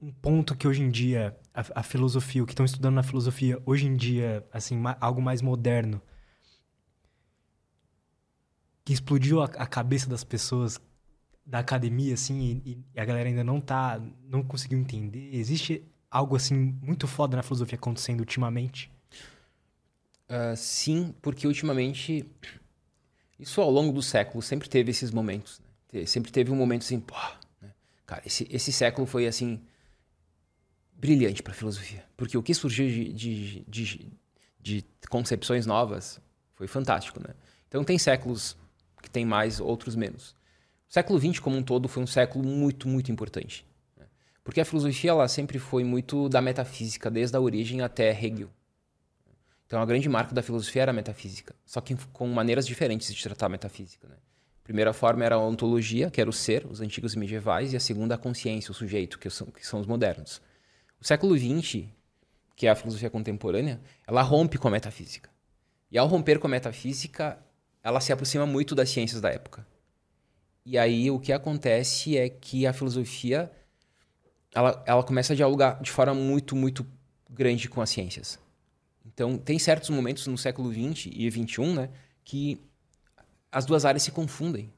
um 0.00 0.12
ponto 0.12 0.56
que 0.56 0.66
hoje 0.68 0.82
em 0.82 0.90
dia 0.90 1.36
a, 1.52 1.80
a 1.80 1.82
filosofia, 1.82 2.42
o 2.42 2.46
que 2.46 2.52
estão 2.52 2.64
estudando 2.66 2.94
na 2.94 3.02
filosofia 3.02 3.60
hoje 3.66 3.86
em 3.86 3.96
dia, 3.96 4.46
assim, 4.52 4.76
ma, 4.76 4.96
algo 5.00 5.20
mais 5.20 5.42
moderno, 5.42 6.00
que 8.88 8.94
explodiu 8.94 9.42
a, 9.42 9.44
a, 9.44 9.66
cabeça 9.66 10.08
das 10.08 10.24
pessoas 10.24 10.80
da 11.44 11.58
academia, 11.58 12.14
assim, 12.14 12.62
e, 12.64 12.82
e, 12.94 12.98
a 12.98 13.04
galera 13.04 13.28
ainda 13.28 13.44
não 13.44 13.60
tá, 13.60 14.00
não 14.24 14.42
conseguiu 14.42 14.78
entender. 14.78 15.28
Existe 15.30 15.84
algo 16.10 16.34
assim 16.34 16.74
muito 16.82 17.06
foda 17.06 17.36
na 17.36 17.42
filosofia 17.42 17.76
acontecendo 17.76 18.20
ultimamente? 18.20 18.90
Uh, 20.26 20.56
sim, 20.56 21.14
porque 21.20 21.46
ultimamente 21.46 22.24
isso 23.38 23.60
ao 23.60 23.70
longo 23.70 23.92
do 23.92 24.00
século 24.00 24.40
sempre 24.40 24.70
teve 24.70 24.90
esses 24.90 25.10
momentos. 25.10 25.60
Né? 25.92 26.06
Sempre 26.06 26.32
teve 26.32 26.50
um 26.50 26.56
momento 26.56 26.80
assim, 26.80 26.98
pô, 26.98 27.14
né? 27.60 27.70
cara, 28.06 28.22
esse, 28.24 28.48
esse 28.50 28.72
século 28.72 29.06
foi 29.06 29.26
assim 29.26 29.60
brilhante 30.94 31.42
para 31.42 31.52
a 31.52 31.54
filosofia. 31.54 32.06
Porque 32.16 32.38
o 32.38 32.42
que 32.42 32.54
surgiu 32.54 32.88
de, 32.88 33.12
de, 33.12 33.64
de, 33.68 34.12
de, 34.58 34.84
concepções 35.10 35.66
novas 35.66 36.18
foi 36.54 36.66
fantástico, 36.66 37.20
né? 37.20 37.34
Então 37.68 37.84
tem 37.84 37.98
séculos 37.98 38.56
que 39.02 39.10
tem 39.10 39.24
mais, 39.24 39.60
outros 39.60 39.96
menos. 39.96 40.36
O 40.88 40.92
século 40.92 41.18
XX 41.18 41.38
como 41.38 41.56
um 41.56 41.62
todo 41.62 41.88
foi 41.88 42.02
um 42.02 42.06
século 42.06 42.44
muito, 42.44 42.88
muito 42.88 43.12
importante. 43.12 43.66
Né? 43.96 44.06
Porque 44.42 44.60
a 44.60 44.64
filosofia 44.64 45.10
ela 45.10 45.28
sempre 45.28 45.58
foi 45.58 45.84
muito 45.84 46.28
da 46.28 46.40
metafísica, 46.40 47.10
desde 47.10 47.36
a 47.36 47.40
origem 47.40 47.82
até 47.82 48.10
Hegel. 48.10 48.48
Então 49.66 49.82
a 49.82 49.86
grande 49.86 50.08
marca 50.08 50.34
da 50.34 50.42
filosofia 50.42 50.82
era 50.82 50.92
a 50.92 50.94
metafísica, 50.94 51.54
só 51.66 51.80
que 51.82 51.94
com 52.10 52.26
maneiras 52.28 52.66
diferentes 52.66 53.14
de 53.14 53.22
tratar 53.22 53.46
a 53.46 53.50
metafísica. 53.50 54.08
Né? 54.08 54.14
A 54.14 54.64
primeira 54.64 54.94
forma 54.94 55.24
era 55.24 55.34
a 55.34 55.38
ontologia, 55.38 56.10
que 56.10 56.22
era 56.22 56.30
o 56.30 56.32
ser, 56.32 56.66
os 56.66 56.80
antigos 56.80 57.14
medievais, 57.14 57.74
e 57.74 57.76
a 57.76 57.80
segunda 57.80 58.14
a 58.14 58.18
consciência, 58.18 58.72
o 58.72 58.74
sujeito, 58.74 59.18
que 59.18 59.28
são, 59.28 59.46
que 59.48 59.66
são 59.66 59.78
os 59.78 59.86
modernos. 59.86 60.40
O 60.98 61.04
século 61.06 61.36
XX, 61.36 61.84
que 62.56 62.66
é 62.66 62.70
a 62.70 62.74
filosofia 62.74 63.10
contemporânea, 63.10 63.78
ela 64.06 64.22
rompe 64.22 64.56
com 64.56 64.68
a 64.68 64.70
metafísica. 64.70 65.30
E 65.90 65.98
ao 65.98 66.06
romper 66.06 66.38
com 66.38 66.46
a 66.46 66.50
metafísica, 66.50 67.38
ela 67.82 68.00
se 68.00 68.12
aproxima 68.12 68.46
muito 68.46 68.74
das 68.74 68.90
ciências 68.90 69.20
da 69.20 69.30
época. 69.30 69.66
E 70.64 70.76
aí 70.76 71.10
o 71.10 71.18
que 71.18 71.32
acontece 71.32 72.16
é 72.16 72.28
que 72.28 72.66
a 72.66 72.72
filosofia 72.72 73.50
ela, 74.54 74.82
ela 74.86 75.02
começa 75.02 75.32
a 75.32 75.36
dialogar 75.36 75.80
de 75.82 75.90
forma 75.90 76.14
muito, 76.14 76.56
muito 76.56 76.86
grande 77.28 77.68
com 77.68 77.80
as 77.80 77.90
ciências. 77.90 78.38
Então, 79.04 79.36
tem 79.36 79.58
certos 79.58 79.90
momentos 79.90 80.26
no 80.26 80.38
século 80.38 80.72
XX 80.72 81.06
e 81.12 81.30
XXI 81.30 81.66
né, 81.74 81.90
que 82.24 82.60
as 83.50 83.64
duas 83.64 83.84
áreas 83.84 84.02
se 84.02 84.10
confundem. 84.10 84.72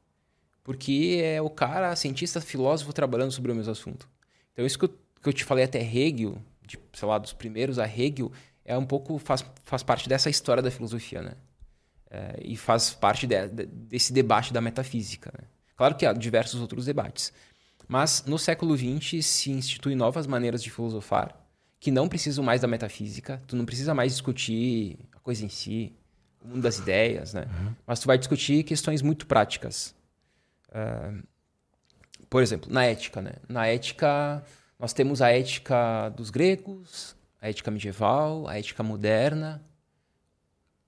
Porque 0.62 1.20
é 1.22 1.40
o 1.42 1.51
cara, 1.51 1.94
cientista, 1.96 2.40
filósofo, 2.40 2.92
trabalhando 2.92 3.32
sobre 3.32 3.51
o 3.51 3.55
mesmo 3.55 3.72
assunto. 3.72 4.09
Então, 4.53 4.64
isso 4.64 4.78
que 4.78 4.84
eu, 4.84 4.88
que 4.88 5.28
eu 5.28 5.32
te 5.32 5.44
falei 5.44 5.64
até 5.64 5.80
Hegel, 5.80 6.38
de, 6.64 6.78
sei 6.92 7.09
lá, 7.09 7.18
dos 7.18 7.32
primeiros 7.32 7.78
a 7.78 7.86
Hegel, 7.86 8.30
é 8.64 8.76
um 8.76 8.86
pouco, 8.86 9.18
faz, 9.18 9.44
faz 9.64 9.82
parte 9.82 10.09
dessa 10.09 10.30
história 10.30 10.62
da 10.62 10.70
filosofia, 10.70 11.22
né? 11.22 11.32
É, 12.11 12.41
e 12.43 12.57
faz 12.57 12.91
parte 12.91 13.27
de, 13.27 13.47
de, 13.49 13.67
desse 13.67 14.13
debate 14.13 14.53
da 14.53 14.61
metafísica. 14.61 15.33
Né? 15.33 15.47
Claro 15.77 15.95
que 15.95 16.05
há 16.05 16.13
diversos 16.13 16.61
outros 16.61 16.87
debates. 16.87 17.33
Mas 17.87 18.25
no 18.27 18.39
século 18.39 18.77
XX 18.77 19.25
se 19.25 19.51
instituem 19.51 19.97
novas 19.97 20.27
maneiras 20.27 20.63
de 20.63 20.71
filosofar 20.71 21.41
que 21.81 21.91
não 21.91 22.09
precisam 22.09 22.45
mais 22.45 22.61
da 22.61 22.69
metafísica. 22.69 23.41
Tu 23.47 23.57
não 23.57 23.65
precisa 23.65 23.95
mais 23.95 24.13
discutir 24.13 24.99
a 25.13 25.19
coisa 25.19 25.45
em 25.45 25.49
si, 25.49 25.97
o 26.43 26.49
mundo 26.49 26.61
das 26.61 26.79
ideias, 26.79 27.33
né? 27.33 27.47
Uhum. 27.47 27.75
Mas 27.87 27.99
tu 28.01 28.07
vai 28.07 28.19
discutir 28.19 28.63
questões 28.65 29.01
muito 29.01 29.27
práticas. 29.27 29.95
Uh, 30.69 31.27
por 32.29 32.43
exemplo, 32.43 32.71
na 32.71 32.85
ética, 32.85 33.23
né? 33.23 33.33
Na 33.49 33.67
ética, 33.67 34.45
nós 34.79 34.93
temos 34.93 35.23
a 35.23 35.31
ética 35.31 36.11
dos 36.11 36.29
gregos, 36.29 37.17
a 37.41 37.49
ética 37.49 37.71
medieval, 37.71 38.47
a 38.47 38.59
ética 38.59 38.83
moderna. 38.83 39.63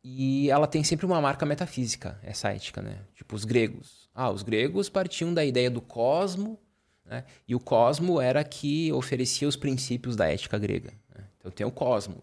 E 0.05 0.51
ela 0.51 0.67
tem 0.67 0.83
sempre 0.83 1.07
uma 1.07 1.21
marca 1.21 1.47
metafísica, 1.47 2.19
essa 2.23 2.49
ética, 2.51 2.83
né? 2.83 2.99
Tipo, 3.15 3.37
os 3.37 3.45
gregos. 3.45 4.09
Ah, 4.15 4.31
os 4.31 4.43
gregos 4.43 4.89
partiam 4.89 5.33
da 5.33 5.45
ideia 5.45 5.71
do 5.71 5.81
cosmo, 5.81 6.59
né? 7.05 7.25
E 7.47 7.55
o 7.55 7.61
cosmo 7.61 8.21
era 8.21 8.43
que 8.43 8.93
oferecia 8.93 9.47
os 9.47 9.57
princípios 9.57 10.17
da 10.17 10.29
ética 10.29 10.59
grega. 10.59 10.93
Né? 11.15 11.25
Então 11.39 11.51
tem 11.51 11.67
o 11.67 11.71
cosmo. 11.71 12.23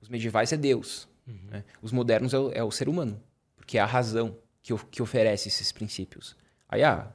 Os 0.00 0.08
medievais 0.08 0.52
é 0.52 0.56
Deus. 0.56 1.08
Uhum. 1.26 1.38
Né? 1.50 1.64
Os 1.82 1.92
modernos 1.92 2.32
é 2.32 2.38
o, 2.38 2.52
é 2.52 2.64
o, 2.64 2.70
ser 2.70 2.88
humano, 2.88 3.20
porque 3.56 3.78
é 3.78 3.80
a 3.80 3.86
razão 3.86 4.36
que, 4.62 4.74
que 4.90 5.02
oferece 5.02 5.48
esses 5.48 5.72
princípios. 5.72 6.36
Aí, 6.68 6.82
ah, 6.82 7.12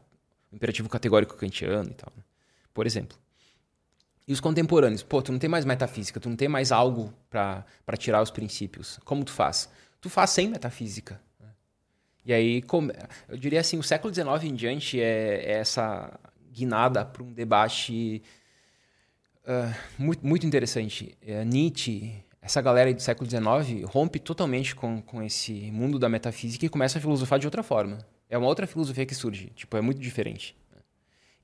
o 0.52 0.56
imperativo 0.56 0.90
categórico 0.90 1.36
kantiano 1.36 1.90
e 1.90 1.94
tal. 1.94 2.12
Né? 2.16 2.24
Por 2.74 2.86
exemplo. 2.86 3.18
E 4.28 4.32
os 4.32 4.40
contemporâneos? 4.40 5.04
Pô, 5.04 5.22
tu 5.22 5.32
não 5.32 5.40
tem 5.40 5.50
mais 5.50 5.66
metafísica, 5.66 6.20
tu 6.20 6.30
não 6.30 6.36
tem 6.36 6.48
mais 6.48 6.72
algo 6.72 7.14
para 7.30 7.66
tirar 7.98 8.22
os 8.22 8.32
princípios. 8.32 8.98
Como 9.04 9.24
tu 9.24 9.32
faz? 9.32 9.70
Tu 10.04 10.10
faz 10.10 10.32
sem 10.32 10.50
metafísica. 10.50 11.22
Né? 11.40 11.48
E 12.26 12.34
aí, 12.34 12.64
eu 13.30 13.38
diria 13.38 13.62
assim, 13.62 13.78
o 13.78 13.84
século 13.84 14.14
XIX 14.14 14.44
em 14.44 14.54
diante 14.54 15.02
é, 15.02 15.46
é 15.46 15.52
essa 15.54 16.20
guinada 16.52 17.06
para 17.06 17.24
um 17.24 17.32
debate 17.32 18.22
uh, 19.46 19.74
muito, 19.98 20.28
muito 20.28 20.46
interessante. 20.46 21.18
Uh, 21.24 21.46
Nietzsche, 21.46 22.22
essa 22.42 22.62
galera 22.62 22.94
do 22.94 23.02
século 23.02 23.30
XIX, 23.30 23.90
rompe 23.90 24.20
totalmente 24.20 24.76
com, 24.76 25.02
com 25.02 25.24
esse 25.24 25.72
mundo 25.72 25.98
da 25.98 26.10
metafísica 26.10 26.66
e 26.66 26.70
começa 26.70 26.98
a 26.98 27.02
filosofar 27.02 27.40
de 27.40 27.48
outra 27.48 27.64
forma. 27.64 27.98
É 28.30 28.38
uma 28.38 28.48
outra 28.48 28.68
filosofia 28.68 29.06
que 29.06 29.16
surge, 29.16 29.54
tipo, 29.56 29.78
é 29.78 29.82
muito 29.82 30.02
diferente. 30.02 30.54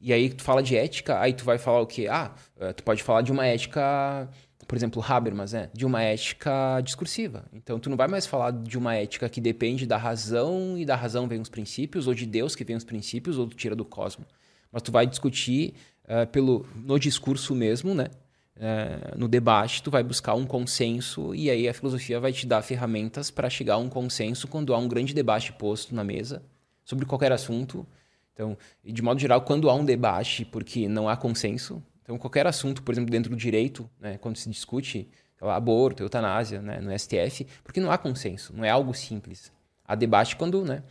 E 0.02 0.12
aí 0.12 0.30
tu 0.30 0.44
fala 0.44 0.62
de 0.62 0.76
ética, 0.76 1.18
aí 1.20 1.34
tu 1.34 1.46
vai 1.46 1.58
falar 1.58 1.80
o 1.80 1.88
quê? 1.88 2.08
Ah, 2.10 2.34
eh, 2.58 2.72
tu 2.72 2.84
pode 2.84 3.04
falar 3.04 3.22
de 3.22 3.32
uma 3.32 3.46
ética, 3.46 4.30
por 4.70 4.78
exemplo, 4.78 5.04
Habermas, 5.06 5.52
né? 5.52 5.70
De 5.74 5.86
uma 5.86 6.02
ética 6.02 6.80
discursiva. 6.82 7.44
Então 7.52 7.80
tu 7.80 7.90
não 7.90 7.98
vai 7.98 8.08
mais 8.08 8.26
falar 8.26 8.52
de 8.52 8.78
uma 8.78 8.96
ética 8.96 9.28
que 9.28 9.42
depende 9.42 9.86
da 9.86 9.98
razão 9.98 10.78
e 10.78 10.86
da 10.86 10.96
razão 10.96 11.28
vem 11.28 11.42
os 11.42 11.50
princípios, 11.50 12.08
ou 12.08 12.14
de 12.14 12.26
Deus 12.26 12.56
que 12.56 12.64
vem 12.64 12.76
os 12.76 12.86
princípios, 12.86 13.38
ou 13.38 13.48
tu 13.48 13.58
tira 13.58 13.76
do 13.76 13.84
cosmos 13.84 14.28
mas 14.72 14.82
tu 14.82 14.92
vai 14.92 15.06
discutir 15.06 15.74
uh, 16.06 16.28
pelo, 16.28 16.66
no 16.76 17.00
discurso 17.00 17.56
mesmo, 17.56 17.94
né? 17.94 18.08
Uh, 18.56 19.18
no 19.18 19.28
debate, 19.28 19.82
tu 19.82 19.90
vai 19.90 20.04
buscar 20.04 20.34
um 20.34 20.46
consenso 20.46 21.34
e 21.34 21.50
aí 21.50 21.68
a 21.68 21.74
filosofia 21.74 22.20
vai 22.20 22.34
te 22.34 22.46
dar 22.46 22.62
ferramentas 22.62 23.32
para 23.32 23.50
chegar 23.50 23.76
a 23.76 23.78
um 23.78 23.88
consenso 23.88 24.48
quando 24.50 24.74
há 24.74 24.78
um 24.78 24.88
grande 24.88 25.14
debate 25.14 25.54
posto 25.54 25.96
na 25.96 26.04
mesa 26.04 26.44
sobre 26.84 27.06
qualquer 27.06 27.32
assunto. 27.32 27.88
Então, 28.34 28.58
de 28.84 29.02
modo 29.02 29.20
geral, 29.20 29.42
quando 29.42 29.70
há 29.70 29.74
um 29.74 29.86
debate 29.86 30.44
porque 30.44 30.90
não 30.90 31.08
há 31.08 31.16
consenso, 31.16 31.82
então 32.10 32.18
qualquer 32.18 32.48
assunto, 32.48 32.82
por 32.82 32.92
exemplo, 32.92 33.12
dentro 33.12 33.30
do 33.30 33.36
direito, 33.36 33.88
né, 34.00 34.18
quando 34.18 34.36
se 34.36 34.50
discute 34.50 35.08
lá, 35.40 35.56
aborto, 35.56 36.02
eutanásia, 36.02 36.60
né, 36.60 36.80
no 36.80 36.92
STF, 36.98 37.46
porque 37.64 37.80
não 37.80 37.92
há 37.92 38.00
consenso, 38.00 38.52
não 38.52 38.66
é 38.66 38.70
algo 38.72 38.96
simples. 38.96 39.52
Há 39.86 39.94
debate 39.94 40.36
quando, 40.36 40.66
né? 40.66 40.82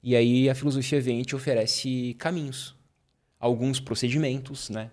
E 0.00 0.14
aí 0.14 0.48
a 0.48 0.54
filosofia 0.54 1.00
vem 1.00 1.20
e 1.20 1.24
te 1.24 1.34
oferece 1.34 2.14
caminhos 2.16 2.76
alguns 3.40 3.80
procedimentos, 3.80 4.70
né? 4.70 4.92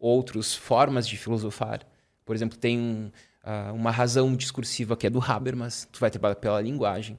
outros 0.00 0.52
formas 0.52 1.06
de 1.06 1.16
filosofar. 1.16 1.86
Por 2.24 2.34
exemplo, 2.34 2.58
tem 2.58 2.76
um, 2.76 3.12
uh, 3.44 3.72
uma 3.72 3.92
razão 3.92 4.34
discursiva 4.34 4.96
que 4.96 5.06
é 5.06 5.10
do 5.10 5.22
Habermas, 5.22 5.88
tu 5.92 6.00
vai 6.00 6.10
trabalhar 6.10 6.34
pela 6.34 6.60
linguagem. 6.60 7.16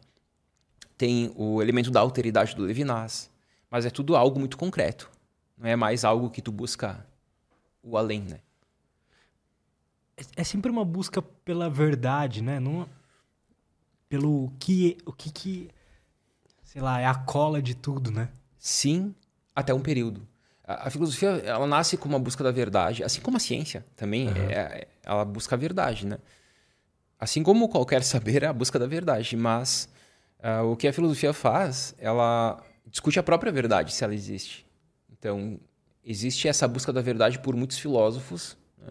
Tem 0.98 1.32
o 1.38 1.62
elemento 1.62 1.90
da 1.90 2.02
alteridade 2.02 2.54
do 2.54 2.64
Levinas, 2.64 3.32
mas 3.72 3.86
é 3.86 3.90
tudo 3.90 4.14
algo 4.18 4.38
muito 4.38 4.58
concreto. 4.58 5.10
Não 5.58 5.70
é 5.70 5.76
mais 5.78 6.04
algo 6.04 6.30
que 6.30 6.42
tu 6.42 6.52
busca 6.52 7.06
o 7.88 7.98
além, 7.98 8.22
né? 8.22 8.40
É, 10.16 10.42
é 10.42 10.44
sempre 10.44 10.70
uma 10.70 10.84
busca 10.84 11.22
pela 11.22 11.70
verdade, 11.70 12.42
né? 12.42 12.60
Não 12.60 12.88
pelo 14.10 14.52
que 14.60 14.98
o 15.06 15.12
que 15.12 15.32
que 15.32 15.70
sei 16.64 16.82
lá, 16.82 17.00
é 17.00 17.06
a 17.06 17.16
cola 17.16 17.62
de 17.62 17.74
tudo, 17.74 18.12
né? 18.12 18.30
Sim, 18.60 19.16
até 19.56 19.74
um 19.74 19.80
período. 19.80 20.28
A, 20.64 20.90
filosofia, 20.90 21.30
ela 21.46 21.66
nasce 21.66 21.96
com 21.96 22.10
uma 22.10 22.20
busca 22.20 22.44
da 22.44 22.52
verdade, 22.52 23.04
assim 23.04 23.22
como 23.22 23.38
a 23.38 23.40
ciência 23.40 23.86
também, 23.96 24.28
uhum. 24.28 24.36
é, 24.36 24.86
ela 25.04 25.24
busca 25.24 25.56
a 25.56 25.58
verdade, 25.58 26.06
né? 26.06 26.20
Assim 27.18 27.42
como 27.42 27.70
qualquer 27.70 28.04
saber 28.04 28.44
é 28.44 28.48
a 28.48 28.54
busca 28.54 28.78
da 28.78 28.86
verdade, 28.86 29.36
mas 29.38 29.90
uh, 30.40 30.66
o 30.66 30.76
que 30.76 30.88
a 30.88 30.94
filosofia 30.94 31.32
faz, 31.32 31.96
ela 31.98 32.62
discute 32.86 33.18
a 33.18 33.24
própria 33.24 33.52
verdade, 33.52 33.94
se 33.94 34.04
ela 34.04 34.14
existe. 34.14 34.66
Então, 35.10 35.58
existe 36.10 36.48
essa 36.48 36.68
busca 36.68 36.94
da 36.94 37.02
verdade 37.02 37.38
por 37.40 37.56
muitos 37.56 37.78
filósofos. 37.78 38.58
Né? 38.82 38.90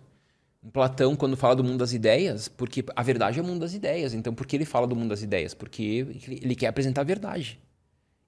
Platão, 0.73 1.17
quando 1.17 1.37
fala 1.37 1.57
do 1.57 1.65
mundo 1.65 1.79
das 1.79 1.93
ideias, 1.93 2.47
porque 2.47 2.85
a 2.95 3.03
verdade 3.03 3.39
é 3.39 3.43
o 3.43 3.45
mundo 3.45 3.61
das 3.61 3.73
ideias. 3.73 4.13
Então, 4.15 4.35
por 4.35 4.47
que 4.47 4.57
ele 4.57 4.67
fala 4.67 4.87
do 4.87 4.95
mundo 4.95 5.09
das 5.09 5.23
ideias? 5.23 5.55
Porque 5.55 6.07
ele 6.29 6.55
quer 6.55 6.67
apresentar 6.67 7.01
a 7.01 7.05
verdade. 7.05 7.59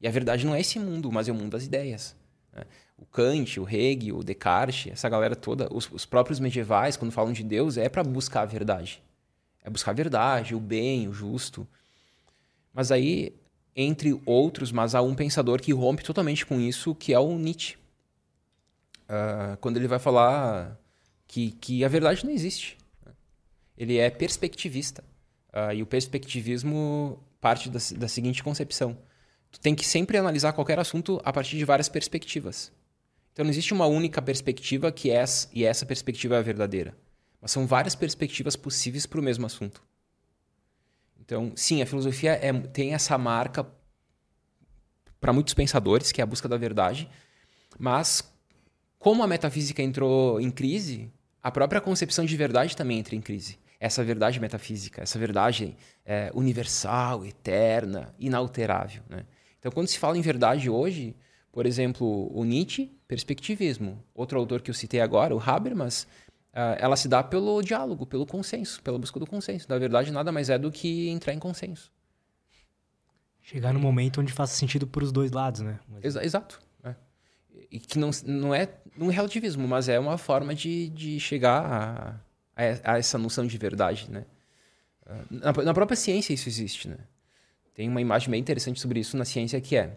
E 0.01 0.09
a 0.09 0.11
verdade 0.11 0.47
não 0.47 0.55
é 0.55 0.61
esse 0.61 0.79
mundo, 0.79 1.13
mas 1.13 1.29
é 1.29 1.33
o 1.33 1.35
mundo 1.35 1.51
das 1.51 1.65
ideias. 1.65 2.17
Né? 2.53 2.65
o 2.99 3.07
Kant, 3.07 3.61
o 3.61 3.69
Hegel, 3.69 4.19
o 4.19 4.25
Descartes, 4.25 4.93
essa 4.93 5.09
galera 5.09 5.37
toda, 5.37 5.69
os, 5.73 5.89
os 5.93 6.05
próprios 6.05 6.41
medievais, 6.41 6.97
quando 6.97 7.13
falam 7.13 7.33
de 7.33 7.45
Deus, 7.45 7.77
é 7.77 7.89
para 7.89 8.03
buscar 8.03 8.43
a 8.43 8.45
verdade. 8.45 9.01
É 9.63 9.71
buscar 9.71 9.93
a 9.93 9.95
verdade, 9.95 10.55
o 10.55 10.61
bem, 10.61 11.07
o 11.07 11.13
justo. 11.13 11.67
Mas 12.75 12.91
aí, 12.91 13.33
entre 13.77 14.21
outros, 14.27 14.73
mas 14.73 14.97
há 14.97 15.03
um 15.03 15.15
pensador 15.15 15.61
que 15.61 15.73
rompe 15.73 16.03
totalmente 16.03 16.45
com 16.45 16.61
isso, 16.61 16.95
que 16.95 17.15
é 17.15 17.19
o 17.19 17.39
Nietzsche. 17.39 17.77
Uh, 19.09 19.57
quando 19.59 19.77
ele 19.77 19.89
vai 19.89 19.99
falar 19.99 20.79
que, 21.27 21.53
que 21.53 21.85
a 21.85 21.89
verdade 21.89 22.25
não 22.25 22.33
existe. 22.33 22.77
Ele 23.77 23.97
é 23.99 24.11
perspectivista. 24.11 25.03
Uh, 25.51 25.73
e 25.73 25.83
o 25.83 25.87
perspectivismo 25.87 27.19
parte 27.41 27.71
da, 27.71 27.79
da 27.97 28.09
seguinte 28.09 28.43
concepção. 28.43 28.99
Tu 29.51 29.61
tem 29.61 29.75
que 29.75 29.87
sempre 29.87 30.19
analisar 30.19 30.53
qualquer 30.53 30.79
assunto 30.79 31.21
a 31.25 31.33
partir 31.33 31.57
de 31.57 31.65
várias 31.65 31.89
perspectivas. 31.89 32.71
Então 33.33 33.45
não 33.45 33.51
existe 33.51 33.73
uma 33.73 33.87
única 33.87 34.21
perspectiva 34.21 34.91
que 34.91 35.11
é, 35.11 35.25
e 35.53 35.65
essa 35.65 35.87
perspectiva 35.87 36.35
é 36.35 36.39
a 36.39 36.43
verdadeira. 36.43 36.95
Mas 37.41 37.53
são 37.53 37.67
várias 37.67 37.95
perspectivas 37.95 38.57
possíveis 38.57 39.07
para 39.07 39.21
o 39.21 39.23
mesmo 39.23 39.47
assunto. 39.47 39.83
Então, 41.21 41.53
sim, 41.55 41.81
a 41.81 41.87
filosofia 41.87 42.33
é, 42.43 42.53
tem 42.53 42.95
essa 42.95 43.17
marca 43.17 43.67
para 45.21 45.33
muitos 45.33 45.55
pensadores, 45.55 46.11
que 46.11 46.21
é 46.21 46.25
a 46.25 46.27
busca 46.27 46.49
da 46.49 46.57
verdade, 46.57 47.09
mas 47.79 48.23
como 48.99 49.23
a 49.23 49.27
metafísica 49.27 49.83
entrou 49.83 50.41
em 50.41 50.51
crise, 50.51 51.11
a 51.43 51.51
própria 51.51 51.81
concepção 51.81 52.25
de 52.25 52.37
verdade 52.37 52.77
também 52.77 52.99
entra 52.99 53.15
em 53.15 53.21
crise. 53.21 53.59
Essa 53.81 54.03
verdade 54.03 54.41
metafísica, 54.41 55.03
essa 55.03 55.19
verdade 55.19 55.77
é, 56.05 56.31
universal, 56.35 57.25
eterna, 57.25 58.13
inalterável. 58.19 59.03
Né? 59.09 59.25
Então, 59.59 59.71
quando 59.71 59.87
se 59.87 59.99
fala 59.99 60.19
em 60.19 60.21
verdade 60.21 60.69
hoje, 60.69 61.15
por 61.53 61.65
exemplo, 61.65 62.31
o 62.37 62.45
Nietzsche, 62.45 62.91
perspectivismo. 63.07 64.03
Outro 64.15 64.39
autor 64.39 64.61
que 64.63 64.71
eu 64.71 64.75
citei 64.75 65.01
agora, 65.01 65.35
o 65.35 65.41
Habermas, 65.41 66.03
uh, 66.53 66.77
ela 66.79 66.97
se 66.97 67.09
dá 67.09 67.23
pelo 67.23 67.63
diálogo, 67.63 68.07
pelo 68.07 68.27
consenso, 68.27 68.83
pela 68.83 68.99
busca 68.99 69.19
do 69.19 69.27
consenso. 69.27 69.67
Na 69.69 69.79
verdade, 69.79 70.13
nada 70.13 70.31
mais 70.31 70.51
é 70.51 70.59
do 70.59 70.71
que 70.71 71.09
entrar 71.09 71.33
em 71.33 71.39
consenso. 71.39 71.91
Chegar 73.41 73.73
no 73.73 73.81
momento 73.81 74.21
onde 74.21 74.33
faça 74.33 74.55
sentido 74.55 74.87
para 74.87 75.03
os 75.03 75.11
dois 75.11 75.33
lados, 75.33 75.63
né? 75.63 75.81
Exa 76.03 76.23
exato. 76.23 76.61
É. 76.85 76.95
E 77.71 77.81
que 77.81 77.99
não, 77.99 78.11
não 78.27 78.55
é 78.55 78.69
um 78.99 79.09
relativismo, 79.09 79.67
mas 79.67 79.89
é 79.89 79.99
uma 79.99 80.19
forma 80.19 80.55
de, 80.55 80.89
de 80.91 81.21
chegar 81.21 81.65
a, 81.65 82.15
a, 82.57 82.93
a 82.93 82.99
essa 82.99 83.19
noção 83.19 83.47
de 83.47 83.57
verdade, 83.57 84.11
né? 84.11 84.25
Ah, 85.07 85.25
na, 85.31 85.53
na 85.65 85.75
própria 85.75 85.97
ciência 85.97 86.33
isso 86.33 86.49
existe, 86.49 86.89
né? 86.89 86.99
Tem 87.75 87.89
uma 87.89 88.01
imagem 88.01 88.31
bem 88.31 88.41
interessante 88.41 88.81
sobre 88.81 89.01
isso 89.01 89.17
na 89.17 89.25
ciência 89.25 89.61
que 89.61 89.77
é 89.77 89.97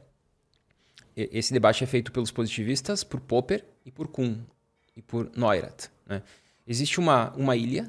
esse 1.15 1.51
debate 1.51 1.83
é 1.83 1.87
feito 1.87 2.11
pelos 2.11 2.31
positivistas, 2.31 3.03
por 3.03 3.19
Popper 3.19 3.65
e 3.85 3.91
por 3.91 4.07
Kuhn 4.07 4.37
e 4.95 5.01
por 5.01 5.29
Neurath. 5.35 5.91
Né? 6.05 6.21
Existe 6.65 6.99
uma, 6.99 7.31
uma 7.31 7.55
ilha 7.55 7.85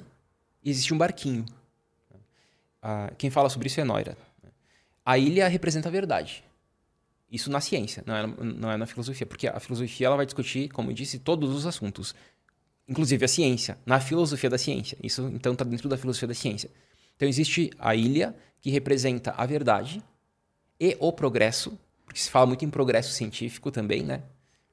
e 0.62 0.70
existe 0.70 0.92
um 0.92 0.98
barquinho. 0.98 1.44
a, 2.82 3.12
quem 3.16 3.30
fala 3.30 3.48
sobre 3.48 3.68
isso 3.68 3.80
é 3.80 3.84
Neura. 3.84 4.16
A 5.04 5.18
ilha 5.18 5.48
representa 5.48 5.88
a 5.88 5.92
verdade. 5.92 6.44
Isso 7.32 7.50
na 7.50 7.62
ciência, 7.62 8.04
não 8.06 8.14
é, 8.14 8.26
não 8.26 8.70
é 8.70 8.76
na 8.76 8.84
filosofia, 8.84 9.26
porque 9.26 9.48
a 9.48 9.58
filosofia 9.58 10.06
ela 10.06 10.16
vai 10.16 10.26
discutir, 10.26 10.68
como 10.68 10.90
eu 10.90 10.94
disse, 10.94 11.18
todos 11.18 11.54
os 11.54 11.64
assuntos, 11.64 12.14
inclusive 12.86 13.24
a 13.24 13.28
ciência, 13.28 13.78
na 13.86 13.98
filosofia 14.00 14.50
da 14.50 14.58
ciência. 14.58 14.98
Isso 15.02 15.30
então 15.32 15.54
está 15.54 15.64
dentro 15.64 15.88
da 15.88 15.96
filosofia 15.96 16.28
da 16.28 16.34
ciência. 16.34 16.70
Então 17.16 17.26
existe 17.26 17.70
a 17.78 17.96
ilha 17.96 18.36
que 18.60 18.68
representa 18.68 19.32
a 19.34 19.46
verdade 19.46 20.02
e 20.78 20.94
o 21.00 21.10
progresso, 21.10 21.78
porque 22.04 22.20
se 22.20 22.28
fala 22.28 22.44
muito 22.44 22.66
em 22.66 22.70
progresso 22.70 23.12
científico 23.12 23.70
também, 23.70 24.02
né? 24.02 24.22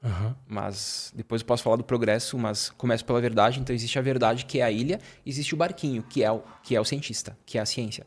Uhum. 0.03 0.35
Mas 0.45 1.13
depois 1.15 1.41
eu 1.41 1.47
posso 1.47 1.63
falar 1.63 1.77
do 1.77 1.83
progresso, 1.85 2.37
mas 2.37 2.71
começo 2.71 3.05
pela 3.05 3.21
verdade. 3.21 3.61
Então 3.61 3.73
existe 3.73 3.97
a 3.97 4.01
verdade, 4.01 4.45
que 4.45 4.59
é 4.59 4.63
a 4.63 4.71
ilha, 4.71 4.99
existe 5.25 5.53
o 5.53 5.57
barquinho, 5.57 6.03
que 6.03 6.25
é 6.25 6.31
o, 6.31 6.43
que 6.61 6.75
é 6.75 6.81
o 6.81 6.83
cientista, 6.83 7.37
que 7.45 7.57
é 7.57 7.61
a 7.61 7.65
ciência. 7.65 8.05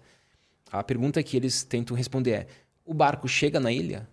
A 0.71 0.83
pergunta 0.85 1.23
que 1.23 1.39
eles 1.39 1.65
tentam 1.65 1.97
responder 1.97 2.31
é: 2.33 2.47
o 2.85 2.93
barco 2.93 3.27
chega 3.27 3.59
na 3.59 3.73
ilha? 3.73 4.07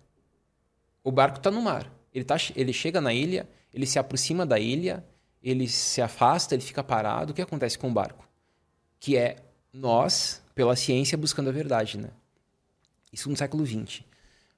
O 1.02 1.10
barco 1.10 1.38
está 1.38 1.50
no 1.50 1.62
mar. 1.62 1.90
Ele, 2.12 2.24
tá, 2.24 2.36
ele 2.54 2.72
chega 2.72 3.00
na 3.00 3.12
ilha, 3.12 3.48
ele 3.72 3.86
se 3.86 3.98
aproxima 3.98 4.44
da 4.44 4.58
ilha, 4.58 5.04
ele 5.42 5.68
se 5.68 6.02
afasta, 6.02 6.54
ele 6.54 6.62
fica 6.62 6.82
parado. 6.82 7.32
O 7.32 7.34
que 7.34 7.42
acontece 7.42 7.78
com 7.78 7.88
o 7.88 7.92
barco? 7.92 8.28
Que 8.98 9.16
é 9.16 9.36
nós, 9.72 10.42
pela 10.54 10.76
ciência, 10.76 11.16
buscando 11.16 11.48
a 11.48 11.52
verdade. 11.52 11.98
Né? 11.98 12.10
Isso 13.12 13.30
no 13.30 13.36
século 13.36 13.64
XX. 13.64 14.00
Uh, 14.00 14.04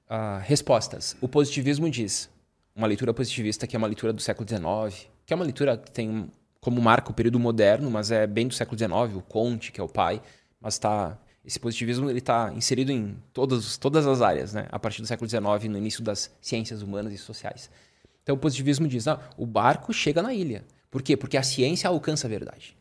ah, 0.09 0.41
respostas. 0.43 1.15
O 1.21 1.27
positivismo 1.27 1.89
diz: 1.89 2.29
uma 2.75 2.87
leitura 2.87 3.13
positivista 3.13 3.65
que 3.65 3.75
é 3.75 3.79
uma 3.79 3.87
leitura 3.87 4.11
do 4.11 4.21
século 4.21 4.47
XIX, 4.47 5.07
que 5.25 5.33
é 5.33 5.35
uma 5.35 5.45
leitura 5.45 5.77
que 5.77 5.91
tem 5.91 6.29
como 6.59 6.81
marca 6.81 7.11
o 7.11 7.13
período 7.13 7.39
moderno, 7.39 7.91
mas 7.91 8.09
é 8.09 8.25
bem 8.25 8.47
do 8.47 8.53
século 8.53 8.77
XIX, 8.77 9.17
o 9.17 9.21
Conte, 9.21 9.71
que 9.71 9.81
é 9.81 9.83
o 9.83 9.87
pai, 9.87 10.21
mas 10.61 10.75
está 10.75 11.17
esse 11.45 11.59
positivismo 11.59 12.09
está 12.11 12.53
inserido 12.55 12.91
em 12.91 13.17
todas, 13.33 13.77
todas 13.77 14.07
as 14.07 14.21
áreas, 14.21 14.53
né? 14.53 14.67
a 14.71 14.79
partir 14.79 15.01
do 15.01 15.07
século 15.07 15.29
XIX, 15.29 15.69
no 15.69 15.77
início 15.77 16.01
das 16.01 16.31
ciências 16.41 16.81
humanas 16.81 17.11
e 17.11 17.17
sociais. 17.17 17.69
Então 18.23 18.35
o 18.35 18.39
positivismo 18.39 18.87
diz, 18.87 19.07
ah, 19.07 19.19
o 19.37 19.45
barco 19.45 19.91
chega 19.91 20.21
na 20.21 20.33
ilha. 20.33 20.63
Por 20.89 21.01
quê? 21.01 21.17
Porque 21.17 21.35
a 21.35 21.43
ciência 21.43 21.89
alcança 21.89 22.27
a 22.27 22.29
verdade. 22.29 22.77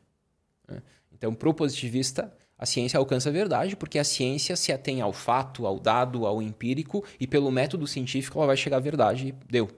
Né? 0.68 0.80
Então, 1.12 1.34
para 1.34 1.48
o 1.48 1.54
positivista, 1.54 2.32
a 2.56 2.64
ciência 2.64 2.98
alcança 2.98 3.28
a 3.28 3.32
verdade 3.32 3.74
porque 3.74 3.98
a 3.98 4.04
ciência 4.04 4.54
se 4.54 4.72
atém 4.72 5.00
ao 5.00 5.12
fato, 5.12 5.66
ao 5.66 5.80
dado, 5.80 6.26
ao 6.26 6.40
empírico 6.40 7.04
e 7.18 7.26
pelo 7.26 7.50
método 7.50 7.86
científico 7.88 8.38
ela 8.38 8.46
vai 8.46 8.56
chegar 8.56 8.76
à 8.76 8.80
verdade 8.80 9.28
e 9.28 9.32
deu. 9.50 9.68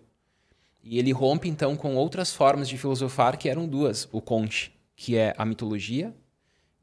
E 0.82 0.98
ele 0.98 1.12
rompe 1.12 1.48
então 1.48 1.76
com 1.76 1.94
outras 1.96 2.34
formas 2.34 2.68
de 2.68 2.76
filosofar 2.76 3.38
que 3.38 3.48
eram 3.48 3.66
duas, 3.66 4.06
o 4.12 4.20
Conte, 4.20 4.70
que 4.94 5.16
é 5.16 5.34
a 5.38 5.46
mitologia, 5.46 6.14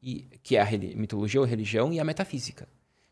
e 0.01 0.27
que 0.41 0.55
é 0.55 0.61
a 0.61 0.67
mitologia 0.95 1.39
ou 1.39 1.45
religião 1.45 1.93
e 1.93 1.99
a 1.99 2.03
metafísica. 2.03 2.67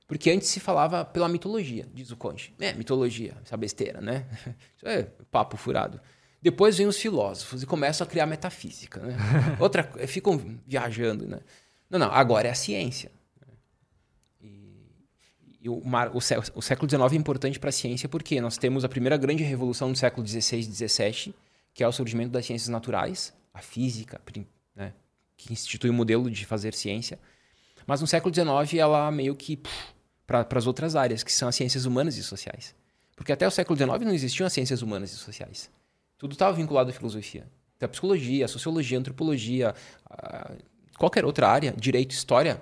Porque 0.08 0.32
antes 0.32 0.48
se 0.48 0.60
falava 0.60 1.06
pela 1.06 1.30
mitologia, 1.30 1.88
diz 1.94 2.10
o 2.10 2.18
Conte. 2.18 2.54
É, 2.60 2.74
mitologia, 2.74 3.38
essa 3.46 3.56
besteira, 3.56 4.02
né? 4.02 4.26
Isso 4.76 4.88
é 4.88 5.04
papo 5.30 5.56
furado. 5.56 6.02
Depois 6.42 6.78
vem 6.78 6.88
os 6.88 6.98
filósofos 6.98 7.62
e 7.62 7.66
começam 7.66 8.08
a 8.08 8.10
criar 8.10 8.26
metafísica, 8.26 9.02
né? 9.02 9.16
Outra, 9.60 9.84
ficam 10.08 10.60
viajando, 10.66 11.28
né? 11.28 11.40
Não, 11.90 12.00
não, 12.00 12.12
agora 12.12 12.48
é 12.48 12.52
a 12.52 12.56
ciência. 12.56 13.12
E 15.62 15.68
o, 15.68 15.74
o, 15.76 16.18
o 16.56 16.62
século 16.62 16.90
XIX 16.90 17.14
é 17.14 17.16
importante 17.16 17.60
para 17.60 17.70
a 17.70 17.74
ciência 17.74 18.08
porque 18.08 18.40
nós 18.40 18.58
temos 18.58 18.86
a 18.86 18.90
primeira 18.90 19.18
grande 19.18 19.44
revolução 19.44 19.92
do 19.92 19.98
século 19.98 20.26
XVI 20.26 20.60
e 20.60 20.64
XVII, 20.64 21.36
que 21.74 21.84
é 21.84 21.88
o 21.88 21.92
surgimento 21.92 22.32
das 22.32 22.46
ciências 22.46 22.70
naturais, 22.70 23.34
a 23.54 23.62
física, 23.62 24.20
que 25.40 25.54
institui 25.54 25.90
o 25.90 25.94
um 25.94 25.96
modelo 25.96 26.30
de 26.30 26.46
fazer 26.46 26.74
ciência. 26.74 27.18
Mas 27.88 28.02
no 28.02 28.08
século 28.08 28.36
XIX 28.36 28.78
ela 28.78 29.10
meio 29.10 29.34
que 29.36 29.58
para 30.28 30.46
as 30.54 30.68
outras 30.68 30.98
áreas, 30.98 31.24
que 31.24 31.32
são 31.32 31.48
as 31.48 31.56
ciências 31.56 31.86
humanas 31.86 32.18
e 32.18 32.24
sociais. 32.24 32.76
Porque 33.16 33.32
até 33.32 33.48
o 33.48 33.52
século 33.52 33.78
XIX 33.78 34.02
não 34.02 34.14
existiam 34.14 34.46
as 34.46 34.54
ciências 34.54 34.82
humanas 34.82 35.14
e 35.14 35.16
sociais. 35.16 35.72
Tudo 36.18 36.34
estava 36.34 36.56
vinculado 36.56 36.90
à 36.90 36.94
filosofia. 36.94 37.48
Então, 37.78 37.88
a 37.88 37.90
psicologia, 37.90 38.44
a 38.44 38.48
sociologia, 38.50 38.98
a 38.98 39.00
antropologia, 39.00 39.74
a 40.10 40.52
qualquer 40.98 41.24
outra 41.24 41.48
área, 41.48 41.74
direito, 41.78 42.12
história, 42.12 42.62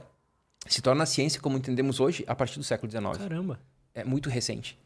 se 0.67 0.79
torna 0.79 1.03
a 1.03 1.07
ciência 1.07 1.41
como 1.41 1.57
entendemos 1.57 1.99
hoje 1.99 2.23
a 2.27 2.35
partir 2.35 2.59
do 2.59 2.63
século 2.63 2.91
XIX. 2.91 3.17
Caramba. 3.17 3.59
É 3.95 4.03
muito 4.03 4.29
recente. 4.29 4.77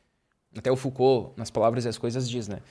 Até 0.57 0.71
o 0.71 0.77
Foucault, 0.77 1.33
nas 1.37 1.51
palavras 1.51 1.83
e 1.83 1.89
as 1.89 1.97
coisas, 1.97 2.29
diz, 2.29 2.47
né? 2.47 2.61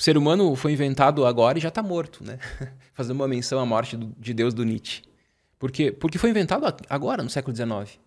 O 0.00 0.02
ser 0.02 0.16
humano 0.16 0.56
foi 0.56 0.72
inventado 0.72 1.26
agora 1.26 1.58
e 1.58 1.60
já 1.60 1.68
está 1.68 1.82
morto, 1.82 2.24
né? 2.24 2.38
Fazendo 2.94 3.16
uma 3.16 3.28
menção 3.28 3.60
à 3.60 3.66
morte 3.66 3.98
do, 3.98 4.14
de 4.18 4.32
Deus 4.32 4.54
do 4.54 4.64
Nietzsche. 4.64 5.02
Por 5.58 5.70
quê? 5.70 5.92
Porque 5.92 6.16
foi 6.16 6.30
inventado 6.30 6.64
agora, 6.88 7.22
no 7.22 7.28
século 7.28 7.54
XIX. 7.54 8.00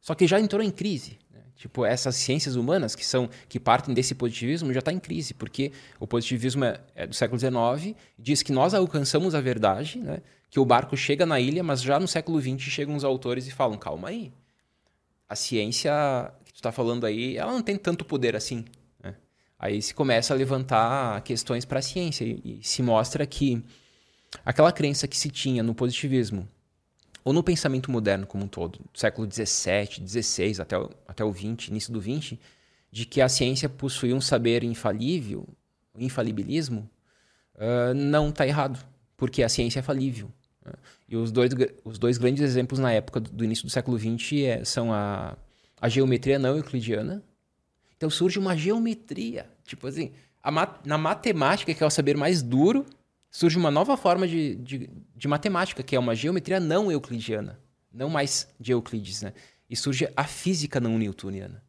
Só 0.00 0.14
que 0.14 0.24
já 0.24 0.38
entrou 0.38 0.62
em 0.62 0.70
crise. 0.70 1.18
Né? 1.32 1.40
Tipo, 1.56 1.84
essas 1.84 2.14
ciências 2.14 2.54
humanas 2.54 2.94
que 2.94 3.04
são 3.04 3.28
que 3.48 3.58
partem 3.58 3.92
desse 3.92 4.14
positivismo 4.14 4.72
já 4.72 4.78
está 4.78 4.92
em 4.92 5.00
crise, 5.00 5.34
porque 5.34 5.72
o 5.98 6.06
positivismo 6.06 6.64
é, 6.64 6.80
é 6.94 7.08
do 7.08 7.14
século 7.16 7.40
XIX, 7.40 7.96
diz 8.16 8.40
que 8.44 8.52
nós 8.52 8.72
alcançamos 8.72 9.34
a 9.34 9.40
verdade, 9.40 9.98
né? 9.98 10.22
que 10.48 10.60
o 10.60 10.64
barco 10.64 10.96
chega 10.96 11.26
na 11.26 11.40
ilha, 11.40 11.64
mas 11.64 11.82
já 11.82 11.98
no 11.98 12.06
século 12.06 12.40
XX 12.40 12.60
chegam 12.60 12.94
os 12.94 13.02
autores 13.02 13.48
e 13.48 13.50
falam: 13.50 13.76
calma 13.76 14.10
aí, 14.10 14.32
a 15.28 15.34
ciência 15.34 15.92
que 16.44 16.52
tu 16.52 16.56
está 16.58 16.70
falando 16.70 17.04
aí, 17.04 17.36
ela 17.36 17.50
não 17.50 17.62
tem 17.62 17.76
tanto 17.76 18.04
poder 18.04 18.36
assim. 18.36 18.64
Aí 19.58 19.80
se 19.80 19.94
começa 19.94 20.34
a 20.34 20.36
levantar 20.36 21.20
questões 21.22 21.64
para 21.64 21.78
a 21.78 21.82
ciência 21.82 22.24
e, 22.24 22.60
e 22.60 22.66
se 22.66 22.82
mostra 22.82 23.26
que 23.26 23.62
aquela 24.44 24.70
crença 24.70 25.08
que 25.08 25.16
se 25.16 25.30
tinha 25.30 25.62
no 25.62 25.74
positivismo 25.74 26.48
ou 27.24 27.32
no 27.32 27.42
pensamento 27.42 27.90
moderno 27.90 28.26
como 28.26 28.44
um 28.44 28.48
todo, 28.48 28.78
do 28.92 28.98
século 28.98 29.28
XVII, 29.30 30.06
XVI 30.06 30.60
até 30.60 30.78
o, 30.78 30.90
até 31.08 31.24
o 31.24 31.32
XX, 31.32 31.68
início 31.68 31.92
do 31.92 32.00
XX, 32.00 32.38
de 32.90 33.04
que 33.04 33.20
a 33.20 33.28
ciência 33.28 33.68
possuía 33.68 34.14
um 34.14 34.20
saber 34.20 34.62
infalível, 34.62 35.46
o 35.92 36.00
infalibilismo, 36.00 36.88
uh, 37.56 37.94
não 37.94 38.28
está 38.28 38.46
errado 38.46 38.78
porque 39.16 39.42
a 39.42 39.48
ciência 39.48 39.80
é 39.80 39.82
falível. 39.82 40.30
Né? 40.64 40.72
E 41.08 41.16
os 41.16 41.32
dois, 41.32 41.50
os 41.84 41.98
dois 41.98 42.18
grandes 42.18 42.42
exemplos 42.42 42.78
na 42.78 42.92
época 42.92 43.20
do, 43.20 43.30
do 43.30 43.44
início 43.44 43.64
do 43.64 43.70
século 43.70 43.98
XX 43.98 44.32
é, 44.44 44.64
são 44.64 44.92
a, 44.92 45.36
a 45.80 45.88
geometria 45.88 46.38
não 46.38 46.56
euclidiana. 46.56 47.22
Então 47.96 48.10
surge 48.10 48.38
uma 48.38 48.56
geometria. 48.56 49.48
Tipo 49.64 49.86
assim, 49.86 50.12
mat 50.44 50.80
na 50.84 50.98
matemática, 50.98 51.72
que 51.72 51.82
é 51.82 51.86
o 51.86 51.90
saber 51.90 52.16
mais 52.16 52.42
duro, 52.42 52.86
surge 53.30 53.56
uma 53.56 53.70
nova 53.70 53.96
forma 53.96 54.26
de, 54.26 54.54
de, 54.56 54.90
de, 55.14 55.28
matemática, 55.28 55.82
que 55.82 55.96
é 55.96 55.98
uma 55.98 56.14
geometria 56.14 56.60
não 56.60 56.90
euclidiana. 56.90 57.58
Não 57.92 58.10
mais 58.10 58.48
de 58.60 58.72
Euclides, 58.72 59.22
né? 59.22 59.32
E 59.70 59.74
surge 59.74 60.08
a 60.14 60.24
física 60.24 60.78
não 60.78 60.98
newtoniana 60.98 61.64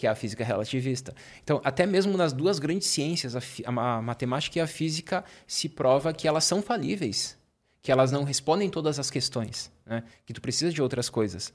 que 0.00 0.06
é 0.06 0.10
a 0.10 0.14
física 0.14 0.42
relativista. 0.42 1.14
Então, 1.44 1.60
até 1.62 1.84
mesmo 1.84 2.16
nas 2.16 2.32
duas 2.32 2.58
grandes 2.58 2.88
ciências, 2.88 3.36
a, 3.36 3.40
a, 3.66 4.00
matemática 4.00 4.58
e 4.58 4.62
a 4.62 4.66
física, 4.66 5.22
se 5.46 5.68
prova 5.68 6.10
que 6.14 6.26
elas 6.26 6.44
são 6.44 6.62
falíveis, 6.62 7.36
que 7.82 7.92
elas 7.92 8.10
não 8.10 8.24
respondem 8.24 8.70
todas 8.70 8.98
as 8.98 9.10
questões, 9.10 9.70
né? 9.84 10.02
que 10.24 10.32
tu 10.32 10.40
precisa 10.40 10.72
de 10.72 10.80
outras 10.80 11.10
coisas. 11.10 11.52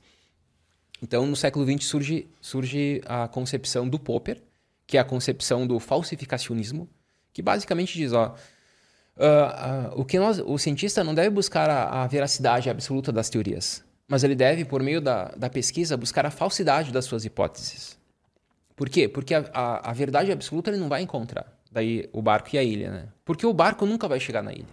Então, 1.02 1.26
no 1.26 1.36
século 1.36 1.66
XX 1.66 1.86
surge, 1.86 2.28
surge 2.42 3.02
a 3.06 3.28
concepção 3.28 3.88
do 3.88 4.00
Popper, 4.00 4.42
que 4.88 4.98
é 4.98 5.00
a 5.00 5.04
concepção 5.04 5.68
do 5.68 5.80
falsificacionismo, 5.80 6.90
que 7.34 7.42
basicamente 7.42 7.94
diz, 7.94 8.14
ó, 8.14 8.36
uh, 9.18 9.98
uh, 9.98 10.00
o 10.00 10.06
que 10.06 10.18
nós, 10.18 10.40
o 10.40 10.58
cientista 10.58 11.04
não 11.04 11.14
deve 11.14 11.30
buscar 11.30 11.70
a, 11.70 12.04
a 12.04 12.08
veracidade 12.08 12.70
absoluta 12.70 13.12
das 13.12 13.30
teorias, 13.30 13.84
mas 14.08 14.24
ele 14.24 14.36
deve, 14.36 14.64
por 14.64 14.82
meio 14.82 15.02
da, 15.02 15.30
da 15.36 15.50
pesquisa, 15.50 15.98
buscar 15.98 16.26
a 16.26 16.32
falsidade 16.32 16.92
das 16.92 17.06
suas 17.06 17.26
hipóteses. 17.26 17.98
Por 18.76 18.90
quê? 18.90 19.08
Porque 19.08 19.34
a, 19.34 19.50
a, 19.54 19.90
a, 19.90 19.94
verdade 19.94 20.32
absoluta 20.32 20.70
ele 20.70 20.78
não 20.78 20.90
vai 20.90 21.02
encontrar. 21.02 21.52
Daí 21.72 22.10
o 22.12 22.22
barco 22.22 22.50
e 22.54 22.58
a 22.58 22.64
ilha, 22.64 22.92
né? 22.92 23.08
Porque 23.24 23.46
o 23.46 23.54
barco 23.54 23.86
nunca 23.86 24.08
vai 24.08 24.20
chegar 24.20 24.42
na 24.42 24.54
ilha. 24.54 24.66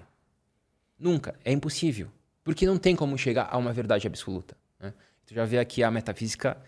Nunca. 0.98 1.34
É 1.44 1.52
impossível. 1.52 2.08
Porque 2.44 2.66
não 2.66 2.76
tem 2.76 2.96
como 2.96 3.16
chegar 3.16 3.48
a 3.50 3.56
uma 3.56 3.72
verdade 3.72 4.06
absoluta. 4.06 4.56
Né? 4.80 4.92
Tu 5.32 5.34
já 5.34 5.46
vê 5.46 5.58
aqui 5.58 5.82
a 5.82 5.90
metafísica. 5.90 6.58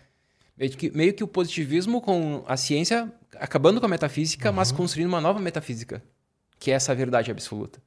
Meio 0.57 0.71
que, 0.71 0.89
meio 0.89 1.13
que 1.13 1.23
o 1.23 1.27
positivismo 1.27 2.01
com 2.01 2.43
a 2.47 2.57
ciência 2.57 3.13
acabando 3.35 3.79
com 3.79 3.85
a 3.85 3.89
metafísica, 3.89 4.49
uhum. 4.49 4.55
mas 4.55 4.71
construindo 4.71 5.07
uma 5.07 5.21
nova 5.21 5.39
metafísica, 5.39 6.01
que 6.57 6.71
é 6.71 6.73
essa 6.73 6.95
verdade 6.95 7.29
absoluta. 7.29 7.79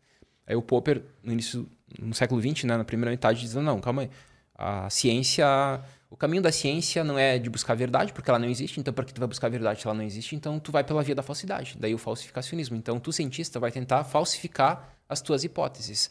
Aí 0.47 0.55
o 0.55 0.62
Popper, 0.62 1.03
no 1.22 1.33
início, 1.33 1.68
no 1.99 2.14
século 2.14 2.41
XX, 2.41 2.64
né, 2.64 2.76
na 2.76 2.85
primeira 2.85 3.11
metade, 3.11 3.41
dizendo: 3.41 3.64
não, 3.64 3.81
calma 3.81 4.03
aí. 4.03 4.11
A 4.55 4.89
ciência 4.89 5.47
o 6.11 6.16
caminho 6.16 6.41
da 6.41 6.51
ciência 6.51 7.05
não 7.05 7.18
é 7.18 7.39
de 7.39 7.51
buscar 7.51 7.72
a 7.72 7.76
verdade, 7.76 8.12
porque 8.12 8.31
ela 8.31 8.39
não 8.39 8.49
existe. 8.49 8.81
Então, 8.81 8.95
para 8.95 9.05
que 9.05 9.12
tu 9.12 9.18
vai 9.18 9.29
buscar 9.29 9.49
a 9.49 9.51
verdade 9.51 9.81
se 9.81 9.87
ela 9.87 9.97
não 9.97 10.05
existe? 10.05 10.35
Então, 10.35 10.59
tu 10.59 10.72
vai 10.72 10.83
pela 10.83 11.03
via 11.03 11.14
da 11.14 11.22
falsidade. 11.22 11.76
Daí 11.79 11.95
o 11.95 11.99
falsificacionismo. 11.99 12.76
Então, 12.76 12.99
tu, 12.99 13.12
cientista, 13.12 13.61
vai 13.61 13.70
tentar 13.70 14.05
falsificar 14.05 14.97
as 15.09 15.20
tuas 15.20 15.45
hipóteses. 15.45 16.11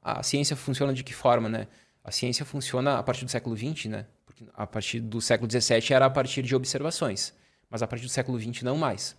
A 0.00 0.22
ciência 0.22 0.54
funciona 0.54 0.92
de 0.92 1.02
que 1.02 1.12
forma, 1.12 1.48
né? 1.48 1.66
A 2.04 2.10
ciência 2.10 2.44
funciona 2.44 2.98
a 2.98 3.02
partir 3.02 3.24
do 3.24 3.30
século 3.30 3.56
XX, 3.56 3.86
né? 3.86 4.06
Porque 4.26 4.44
a 4.54 4.66
partir 4.66 5.00
do 5.00 5.20
século 5.20 5.50
XVII 5.50 5.92
era 5.92 6.06
a 6.06 6.10
partir 6.10 6.42
de 6.42 6.54
observações. 6.54 7.32
Mas 7.70 7.82
a 7.82 7.86
partir 7.86 8.06
do 8.06 8.10
século 8.10 8.38
XX 8.38 8.62
não 8.62 8.76
mais. 8.76 9.16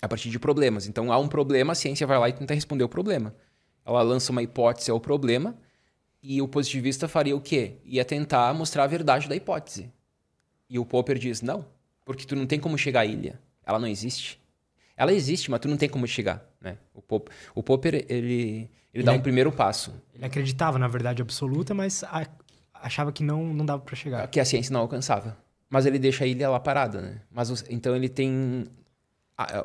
A 0.00 0.08
partir 0.08 0.30
de 0.30 0.38
problemas. 0.38 0.86
Então, 0.86 1.12
há 1.12 1.18
um 1.18 1.28
problema, 1.28 1.72
a 1.72 1.74
ciência 1.74 2.06
vai 2.06 2.18
lá 2.18 2.28
e 2.28 2.32
tenta 2.32 2.54
responder 2.54 2.84
o 2.84 2.88
problema. 2.88 3.34
Ela 3.84 4.02
lança 4.02 4.30
uma 4.30 4.42
hipótese 4.42 4.90
ao 4.90 5.00
problema 5.00 5.56
E 6.22 6.40
o 6.42 6.48
positivista 6.48 7.08
faria 7.08 7.34
o 7.34 7.40
quê? 7.40 7.78
Ia 7.84 8.04
tentar 8.04 8.52
mostrar 8.54 8.84
a 8.84 8.86
verdade 8.86 9.28
da 9.28 9.34
hipótese. 9.34 9.90
E 10.68 10.78
o 10.78 10.84
Popper 10.84 11.18
diz: 11.18 11.40
não, 11.40 11.66
porque 12.04 12.26
tu 12.26 12.36
não 12.36 12.46
tem 12.46 12.60
como 12.60 12.76
chegar 12.76 13.00
à 13.00 13.06
ilha. 13.06 13.40
Ela 13.64 13.78
não 13.78 13.88
existe. 13.88 14.38
Ela 14.96 15.12
existe, 15.12 15.50
mas 15.50 15.60
tu 15.60 15.68
não 15.68 15.78
tem 15.78 15.88
como 15.88 16.06
chegar. 16.06 16.46
Né? 16.60 16.76
O, 16.92 17.00
Popper, 17.00 17.34
o 17.54 17.62
Popper 17.62 18.06
ele, 18.08 18.70
ele, 18.92 19.02
ele 19.02 19.04
dá 19.04 19.12
um 19.12 19.20
primeiro 19.20 19.52
passo. 19.52 19.94
Ele 20.14 20.24
acreditava 20.24 20.78
na 20.78 20.88
verdade 20.88 21.22
absoluta, 21.22 21.72
mas 21.74 22.04
a, 22.04 22.26
achava 22.74 23.12
que 23.12 23.22
não, 23.22 23.54
não 23.54 23.64
dava 23.64 23.82
para 23.82 23.94
chegar. 23.94 24.26
Que 24.28 24.40
a 24.40 24.44
ciência 24.44 24.72
não 24.72 24.80
alcançava. 24.80 25.36
Mas 25.68 25.86
ele 25.86 25.98
deixa 25.98 26.24
a 26.24 26.26
ilha 26.26 26.48
lá 26.50 26.58
parada. 26.58 27.00
Né? 27.00 27.20
Mas 27.30 27.64
então 27.70 27.94
ele 27.94 28.08
tem. 28.08 28.66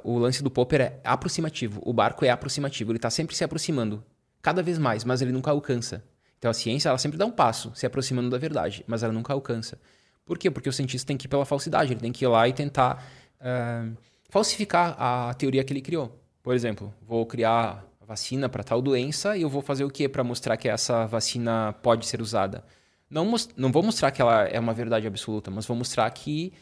O 0.04 0.18
lance 0.18 0.42
do 0.42 0.50
Popper 0.50 0.82
é 0.82 1.00
aproximativo. 1.04 1.82
O 1.84 1.92
barco 1.92 2.24
é 2.24 2.30
aproximativo. 2.30 2.92
Ele 2.92 2.98
está 2.98 3.10
sempre 3.10 3.36
se 3.36 3.44
aproximando. 3.44 4.04
Cada 4.42 4.64
vez 4.64 4.78
mais, 4.78 5.04
mas 5.04 5.22
ele 5.22 5.32
nunca 5.32 5.52
alcança. 5.52 6.04
Então 6.38 6.52
a 6.52 6.54
ciência 6.54 6.90
ela 6.90 6.98
sempre 6.98 7.18
dá 7.18 7.26
um 7.26 7.32
passo, 7.32 7.72
se 7.74 7.86
aproximando 7.86 8.30
da 8.30 8.38
verdade, 8.38 8.84
mas 8.88 9.02
ela 9.02 9.12
nunca 9.12 9.34
alcança. 9.34 9.80
Por 10.24 10.38
quê? 10.38 10.52
Porque 10.52 10.70
o 10.70 10.74
cientista 10.74 11.08
tem 11.08 11.18
que 11.18 11.26
ir 11.26 11.30
pela 11.30 11.46
falsidade, 11.46 11.94
ele 11.94 12.00
tem 12.00 12.12
que 12.12 12.24
ir 12.24 12.28
lá 12.28 12.48
e 12.48 12.54
tentar 12.54 13.04
uh, 13.40 13.98
falsificar 14.30 14.96
a 15.00 15.34
teoria 15.34 15.64
que 15.64 15.74
ele 15.74 15.82
criou. 15.82 16.20
Por 16.44 16.54
exemplo, 16.54 16.94
vou 17.02 17.26
criar 17.26 17.84
vacina 18.06 18.48
para 18.48 18.64
tal 18.64 18.82
doença 18.82 19.36
e 19.36 19.42
eu 19.42 19.50
vou 19.50 19.62
fazer 19.62 19.84
o 19.84 19.90
quê 19.90 20.08
para 20.08 20.24
mostrar 20.24 20.58
que 20.58 20.70
essa 20.70 21.06
vacina 21.06 21.74
pode 21.82 22.06
ser 22.06 22.22
usada? 22.22 22.64
Não, 23.10 23.34
não 23.56 23.72
vou 23.72 23.84
mostrar 23.84 24.12
que 24.12 24.22
ela 24.22 24.44
é 24.46 24.60
uma 24.60 24.74
verdade 24.74 25.08
absoluta, 25.08 25.52
mas 25.52 25.66
vou 25.66 25.76
mostrar 25.76 26.10
que 26.12 26.54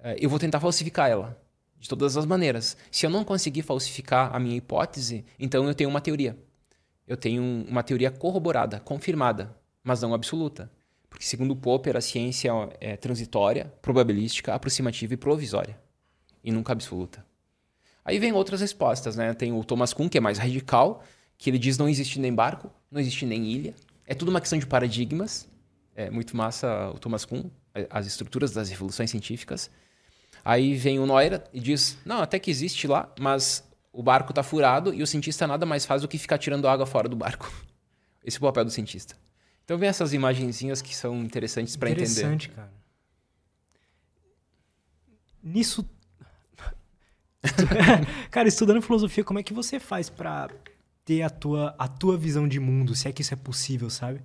uh, 0.00 0.16
eu 0.20 0.28
vou 0.28 0.38
tentar 0.38 0.60
falsificar 0.60 1.10
ela 1.10 1.40
de 1.78 1.88
todas 1.88 2.16
as 2.16 2.26
maneiras. 2.26 2.76
Se 2.90 3.06
eu 3.06 3.10
não 3.10 3.24
conseguir 3.24 3.62
falsificar 3.62 4.34
a 4.34 4.38
minha 4.38 4.56
hipótese, 4.56 5.24
então 5.38 5.66
eu 5.66 5.74
tenho 5.74 5.90
uma 5.90 6.00
teoria 6.00 6.36
eu 7.08 7.16
tenho 7.16 7.42
uma 7.66 7.82
teoria 7.82 8.10
corroborada, 8.10 8.78
confirmada, 8.80 9.56
mas 9.82 10.02
não 10.02 10.12
absoluta. 10.12 10.70
Porque, 11.08 11.24
segundo 11.24 11.56
Popper, 11.56 11.96
a 11.96 12.02
ciência 12.02 12.52
é 12.78 12.98
transitória, 12.98 13.72
probabilística, 13.80 14.52
aproximativa 14.52 15.14
e 15.14 15.16
provisória. 15.16 15.80
E 16.44 16.52
nunca 16.52 16.72
absoluta. 16.72 17.24
Aí 18.08 18.18
vem 18.18 18.32
outras 18.32 18.62
respostas, 18.62 19.16
né? 19.16 19.34
Tem 19.34 19.52
o 19.52 19.62
Thomas 19.62 19.92
Kuhn, 19.92 20.08
que 20.08 20.16
é 20.16 20.20
mais 20.20 20.38
radical, 20.38 21.04
que 21.36 21.50
ele 21.50 21.58
diz 21.58 21.76
não 21.76 21.86
existe 21.86 22.18
nem 22.18 22.34
barco, 22.34 22.72
não 22.90 22.98
existe 22.98 23.26
nem 23.26 23.44
ilha. 23.44 23.74
É 24.06 24.14
tudo 24.14 24.30
uma 24.30 24.40
questão 24.40 24.58
de 24.58 24.64
paradigmas. 24.64 25.46
É 25.94 26.08
muito 26.08 26.34
massa 26.34 26.90
o 26.94 26.98
Thomas 26.98 27.26
Kuhn, 27.26 27.50
as 27.90 28.06
estruturas 28.06 28.50
das 28.50 28.70
revoluções 28.70 29.10
científicas. 29.10 29.70
Aí 30.42 30.74
vem 30.74 30.98
o 30.98 31.04
Neurath 31.04 31.50
e 31.52 31.60
diz, 31.60 31.98
não, 32.02 32.22
até 32.22 32.38
que 32.38 32.50
existe 32.50 32.86
lá, 32.86 33.12
mas 33.20 33.62
o 33.92 34.02
barco 34.02 34.32
está 34.32 34.42
furado 34.42 34.94
e 34.94 35.02
o 35.02 35.06
cientista 35.06 35.46
nada 35.46 35.66
mais 35.66 35.84
faz 35.84 36.00
do 36.00 36.08
que 36.08 36.16
ficar 36.16 36.38
tirando 36.38 36.66
água 36.66 36.86
fora 36.86 37.10
do 37.10 37.16
barco. 37.16 37.52
Esse 38.24 38.38
é 38.38 38.40
o 38.40 38.42
papel 38.44 38.64
do 38.64 38.70
cientista. 38.70 39.14
Então 39.66 39.76
vem 39.76 39.86
essas 39.86 40.14
imagenzinhas 40.14 40.80
que 40.80 40.96
são 40.96 41.14
interessantes 41.22 41.76
para 41.76 41.90
entender. 41.90 42.04
Interessante, 42.04 42.48
cara. 42.48 42.72
Nisso 45.42 45.86
cara, 48.30 48.48
estudando 48.48 48.82
filosofia, 48.82 49.24
como 49.24 49.38
é 49.38 49.42
que 49.42 49.52
você 49.52 49.78
faz 49.78 50.08
para 50.08 50.50
ter 51.04 51.22
a 51.22 51.30
tua, 51.30 51.74
a 51.78 51.88
tua 51.88 52.18
visão 52.18 52.46
de 52.46 52.60
mundo, 52.60 52.94
se 52.94 53.08
é 53.08 53.12
que 53.12 53.22
isso 53.22 53.32
é 53.32 53.36
possível, 53.36 53.88
sabe? 53.88 54.20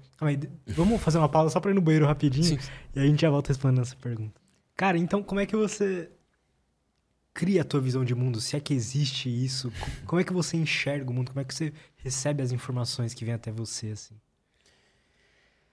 Vamos 0.68 1.02
fazer 1.02 1.18
uma 1.18 1.30
pausa 1.30 1.50
só 1.50 1.60
para 1.60 1.72
ir 1.72 1.74
no 1.74 1.82
banheiro 1.82 2.06
rapidinho 2.06 2.60
Sim. 2.60 2.70
e 2.94 3.00
a 3.00 3.06
gente 3.06 3.22
já 3.22 3.30
volta 3.30 3.50
respondendo 3.50 3.82
essa 3.82 3.96
pergunta. 3.96 4.42
Cara, 4.76 4.98
então 4.98 5.24
como 5.24 5.40
é 5.40 5.46
que 5.46 5.56
você 5.56 6.10
cria 7.34 7.62
a 7.62 7.64
tua 7.64 7.80
visão 7.80 8.04
de 8.04 8.14
mundo? 8.14 8.42
Se 8.42 8.56
é 8.56 8.60
que 8.60 8.74
existe 8.74 9.30
isso? 9.30 9.72
Como 10.06 10.20
é 10.20 10.24
que 10.26 10.34
você 10.34 10.58
enxerga 10.58 11.10
o 11.10 11.14
mundo? 11.14 11.32
Como 11.32 11.40
é 11.40 11.46
que 11.46 11.54
você 11.54 11.74
recebe 11.96 12.44
as 12.44 12.52
informações 12.52 13.14
que 13.14 13.24
vêm 13.24 13.34
até 13.34 13.52
você, 13.52 13.88
assim? 13.92 14.16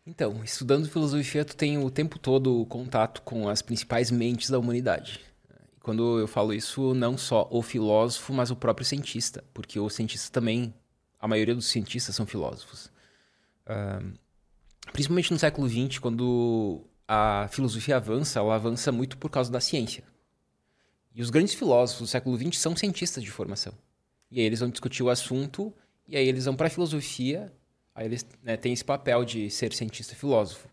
Então, 0.06 0.42
estudando 0.42 0.88
filosofia, 0.88 1.44
tu 1.44 1.56
tem 1.56 1.76
o 1.78 1.90
tempo 1.90 2.18
todo 2.18 2.64
contato 2.66 3.20
com 3.22 3.48
as 3.48 3.62
principais 3.62 4.10
mentes 4.10 4.48
da 4.48 4.58
humanidade. 4.58 5.20
Quando 5.82 6.18
eu 6.18 6.26
falo 6.26 6.52
isso, 6.52 6.94
não 6.94 7.16
só 7.16 7.48
o 7.50 7.62
filósofo, 7.62 8.32
mas 8.32 8.50
o 8.50 8.56
próprio 8.56 8.86
cientista, 8.86 9.42
porque 9.54 9.80
o 9.80 9.88
cientista 9.88 10.30
também, 10.30 10.74
a 11.18 11.26
maioria 11.26 11.54
dos 11.54 11.66
cientistas 11.66 12.14
são 12.14 12.26
filósofos. 12.26 12.90
Principalmente 14.92 15.32
no 15.32 15.38
século 15.38 15.68
XX, 15.68 15.98
quando 15.98 16.82
a 17.08 17.48
filosofia 17.50 17.96
avança, 17.96 18.38
ela 18.38 18.54
avança 18.54 18.92
muito 18.92 19.16
por 19.16 19.30
causa 19.30 19.50
da 19.50 19.60
ciência. 19.60 20.04
E 21.14 21.22
os 21.22 21.30
grandes 21.30 21.54
filósofos 21.54 22.08
do 22.08 22.10
século 22.10 22.36
XX 22.36 22.58
são 22.58 22.76
cientistas 22.76 23.22
de 23.22 23.30
formação. 23.30 23.72
E 24.30 24.38
aí 24.38 24.46
eles 24.46 24.60
vão 24.60 24.70
discutir 24.70 25.02
o 25.02 25.10
assunto, 25.10 25.72
e 26.06 26.16
aí 26.16 26.28
eles 26.28 26.44
vão 26.44 26.54
para 26.54 26.66
a 26.66 26.70
filosofia, 26.70 27.52
aí 27.94 28.06
eles 28.06 28.24
né, 28.42 28.56
têm 28.56 28.72
esse 28.72 28.84
papel 28.84 29.24
de 29.24 29.50
ser 29.50 29.72
cientista 29.72 30.14
filósofo. 30.14 30.68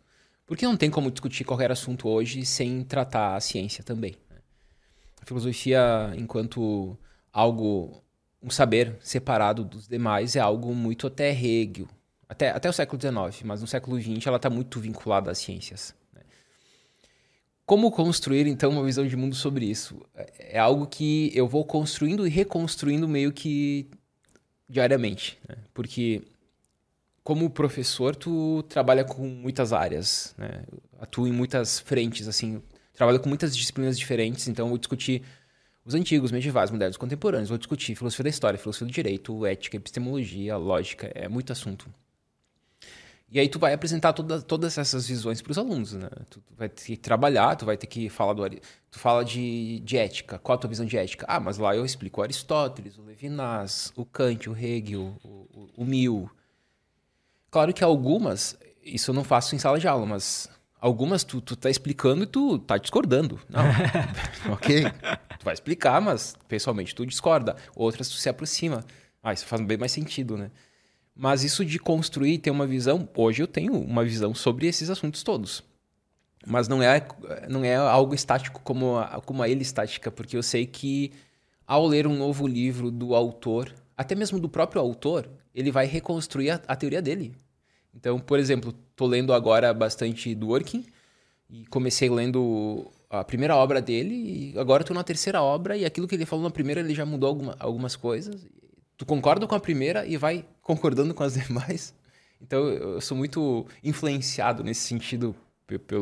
Porque 0.46 0.66
não 0.66 0.78
tem 0.78 0.92
como 0.92 1.10
discutir 1.10 1.44
qualquer 1.44 1.72
assunto 1.72 2.08
hoje 2.08 2.46
sem 2.46 2.84
tratar 2.84 3.36
a 3.36 3.40
ciência 3.40 3.84
também. 3.84 4.16
Né? 5.28 5.30
Filosofia, 5.30 6.14
enquanto 6.18 6.98
algo, 7.32 8.02
um 8.42 8.50
saber 8.50 8.96
separado 9.02 9.64
dos 9.64 9.88
demais, 9.88 10.36
é 10.36 10.40
algo 10.40 10.74
muito 10.74 11.08
até 11.08 11.32
Hegel, 11.32 11.88
até, 12.30 12.50
até 12.50 12.70
o 12.70 12.74
século 12.74 13.02
XIX, 13.02 13.44
mas 13.44 13.62
no 13.62 13.68
século 13.68 14.00
XX 14.00 14.26
ela 14.28 14.38
está 14.38 14.50
muito 14.50 14.80
vinculada 14.80 15.32
às 15.32 15.38
ciências. 15.38 15.96
Como 17.66 17.92
construir, 17.92 18.48
então, 18.48 18.70
uma 18.72 18.86
visão 18.86 19.06
de 19.06 19.18
mundo 19.18 19.36
sobre 19.36 19.66
isso? 19.66 20.02
É 20.40 20.58
algo 20.58 20.88
que 20.88 21.30
eu 21.36 21.46
vou 21.46 21.66
construindo 21.66 22.26
e 22.26 22.30
reconstruindo 22.30 23.10
meio 23.10 23.34
que 23.34 23.90
diariamente. 24.70 25.38
Né? 25.48 25.58
Porque, 25.74 26.22
como 27.26 27.50
professor, 27.50 28.16
tu 28.16 28.64
trabalha 28.70 29.04
com 29.04 29.28
muitas 29.28 29.74
áreas, 29.74 30.34
né? 30.38 30.64
atua 30.98 31.28
em 31.28 31.34
muitas 31.34 31.78
frentes, 31.78 32.30
assim, 32.30 32.62
trabalha 32.98 33.20
com 33.20 33.30
muitas 33.30 33.56
disciplinas 33.56 33.98
diferentes, 33.98 34.48
então 34.48 34.68
vou 34.68 34.78
discutir 34.78 35.22
os 35.86 35.94
antigos, 35.94 36.32
medievais, 36.32 36.72
modernos, 36.72 36.98
contemporâneos, 36.98 37.48
vou 37.48 37.58
discutir 37.58 37.96
filosofia 37.96 38.24
da 38.24 38.30
história, 38.30 38.60
filosofia 38.60 38.88
do 38.88 38.92
direito, 38.92 39.46
ética, 39.46 39.78
epistemologia, 39.78 40.58
lógica, 40.58 41.10
é 41.16 41.30
muito 41.30 41.54
assunto. 41.54 41.88
E 43.30 43.40
aí 43.40 43.48
tu 43.48 43.60
vai 43.60 43.74
apresentar 43.74 44.14
toda, 44.14 44.42
todas 44.42 44.78
essas 44.78 45.08
visões 45.08 45.42
para 45.42 45.52
os 45.52 45.58
alunos, 45.58 45.94
né? 45.94 46.10
Tu 46.30 46.42
vai 46.58 46.70
ter 46.70 46.84
que 46.84 46.98
trabalhar, 46.98 47.56
tu 47.56 47.66
vai 47.66 47.78
ter 47.78 47.86
que 47.86 48.10
falar 48.10 48.34
do... 48.34 48.50
Tu 48.50 49.00
fala 49.00 49.24
de, 49.24 49.80
de 49.82 49.98
ética, 49.98 50.40
qual 50.40 50.56
a 50.56 50.60
tua 50.60 50.70
visão 50.70 50.86
de 50.86 50.98
ética? 50.98 51.26
Ah, 51.30 51.40
mas 51.40 51.58
lá 51.58 51.76
eu 51.76 51.86
explico 51.86 52.22
Aristóteles, 52.22 52.98
o 52.98 53.04
Levinas, 53.04 53.92
o 53.96 54.06
Kant, 54.06 54.50
o 54.50 54.58
Hegel, 54.58 55.18
o, 55.24 55.28
o, 55.28 55.70
o 55.78 55.86
Mill. 55.86 56.30
Claro 57.52 57.74
que 57.74 57.84
algumas, 57.84 58.58
isso 58.82 59.12
eu 59.12 59.16
não 59.16 59.26
faço 59.26 59.56
em 59.56 59.60
sala 59.60 59.78
de 59.78 59.88
aula, 59.88 60.06
mas 60.06 60.50
algumas 60.80 61.24
tu, 61.24 61.42
tu 61.42 61.56
tá 61.56 61.70
explicando 61.70 62.24
e 62.24 62.28
tu 62.28 62.60
tá 62.60 62.78
discordando. 62.78 63.40
Não, 63.50 63.64
ok, 64.54 64.84
tu 65.40 65.44
vai 65.44 65.54
explicar, 65.54 66.02
mas 66.02 66.36
pessoalmente 66.48 66.96
tu 66.96 67.06
discorda. 67.06 67.56
Outras 67.76 68.10
tu 68.10 68.16
se 68.16 68.30
aproxima. 68.30 68.84
Ah, 69.22 69.34
isso 69.34 69.46
faz 69.46 69.62
bem 69.62 69.78
mais 69.78 69.92
sentido, 69.92 70.38
né? 70.38 70.52
Mas 71.16 71.44
isso 71.44 71.66
de 71.66 71.80
construir, 71.80 72.38
ter 72.38 72.52
uma 72.52 72.68
visão, 72.68 73.10
hoje 73.16 73.42
eu 73.42 73.48
tenho 73.48 73.74
uma 73.74 74.04
visão 74.04 74.36
sobre 74.36 74.68
esses 74.68 74.90
assuntos 74.90 75.24
todos. 75.24 75.64
Mas 76.46 76.68
não 76.68 76.82
é, 76.82 77.06
não 77.50 77.64
é 77.64 77.76
algo 77.76 78.14
estático 78.14 78.62
como 78.64 78.98
a, 78.98 79.20
como 79.22 79.42
a 79.42 79.50
ele 79.50 79.64
estática, 79.64 80.12
porque 80.12 80.38
eu 80.38 80.44
sei 80.44 80.66
que 80.66 81.12
ao 81.66 81.86
ler 81.86 82.06
um 82.06 82.16
novo 82.16 82.48
livro 82.48 82.92
do 82.92 83.16
autor, 83.16 83.74
até 83.98 84.14
mesmo 84.16 84.40
do 84.40 84.48
próprio 84.48 84.80
autor, 84.80 85.28
ele 85.54 85.72
vai 85.72 85.88
reconstruir 85.88 86.52
a, 86.52 86.62
a 86.68 86.76
teoria 86.76 87.02
dele. 87.02 87.36
Então, 87.98 88.20
por 88.20 88.40
exemplo, 88.40 88.74
estou 88.92 89.08
lendo 89.08 89.34
agora 89.34 89.74
bastante 89.74 90.34
Dworkin 90.36 90.86
e 91.50 91.66
comecei 91.66 92.10
lendo 92.10 92.92
a 93.10 93.24
primeira 93.24 93.56
obra 93.56 93.82
dele 93.82 94.54
e 94.54 94.60
agora 94.60 94.84
estou 94.84 94.96
na 94.96 95.04
terceira 95.04 95.42
obra 95.42 95.76
e 95.76 95.84
aquilo 95.84 96.08
que 96.08 96.16
ele 96.16 96.26
falou 96.26 96.44
na 96.44 96.52
primeira 96.52 96.80
ele 96.82 96.94
já 96.94 97.06
mudou 97.06 97.28
alguma, 97.28 97.56
algumas 97.60 97.96
coisas 97.96 98.46
tu 98.98 99.06
concorda 99.06 99.48
com 99.48 99.56
a 99.56 99.60
primeira 99.60 100.06
e 100.06 100.18
vai 100.18 100.44
concordando 100.62 101.14
com 101.14 101.24
as 101.24 101.36
demais. 101.38 101.94
Então 102.42 102.68
eu 102.68 103.00
sou 103.00 103.16
muito 103.16 103.66
influenciado 103.84 104.64
nesse 104.64 104.82
sentido 104.82 105.36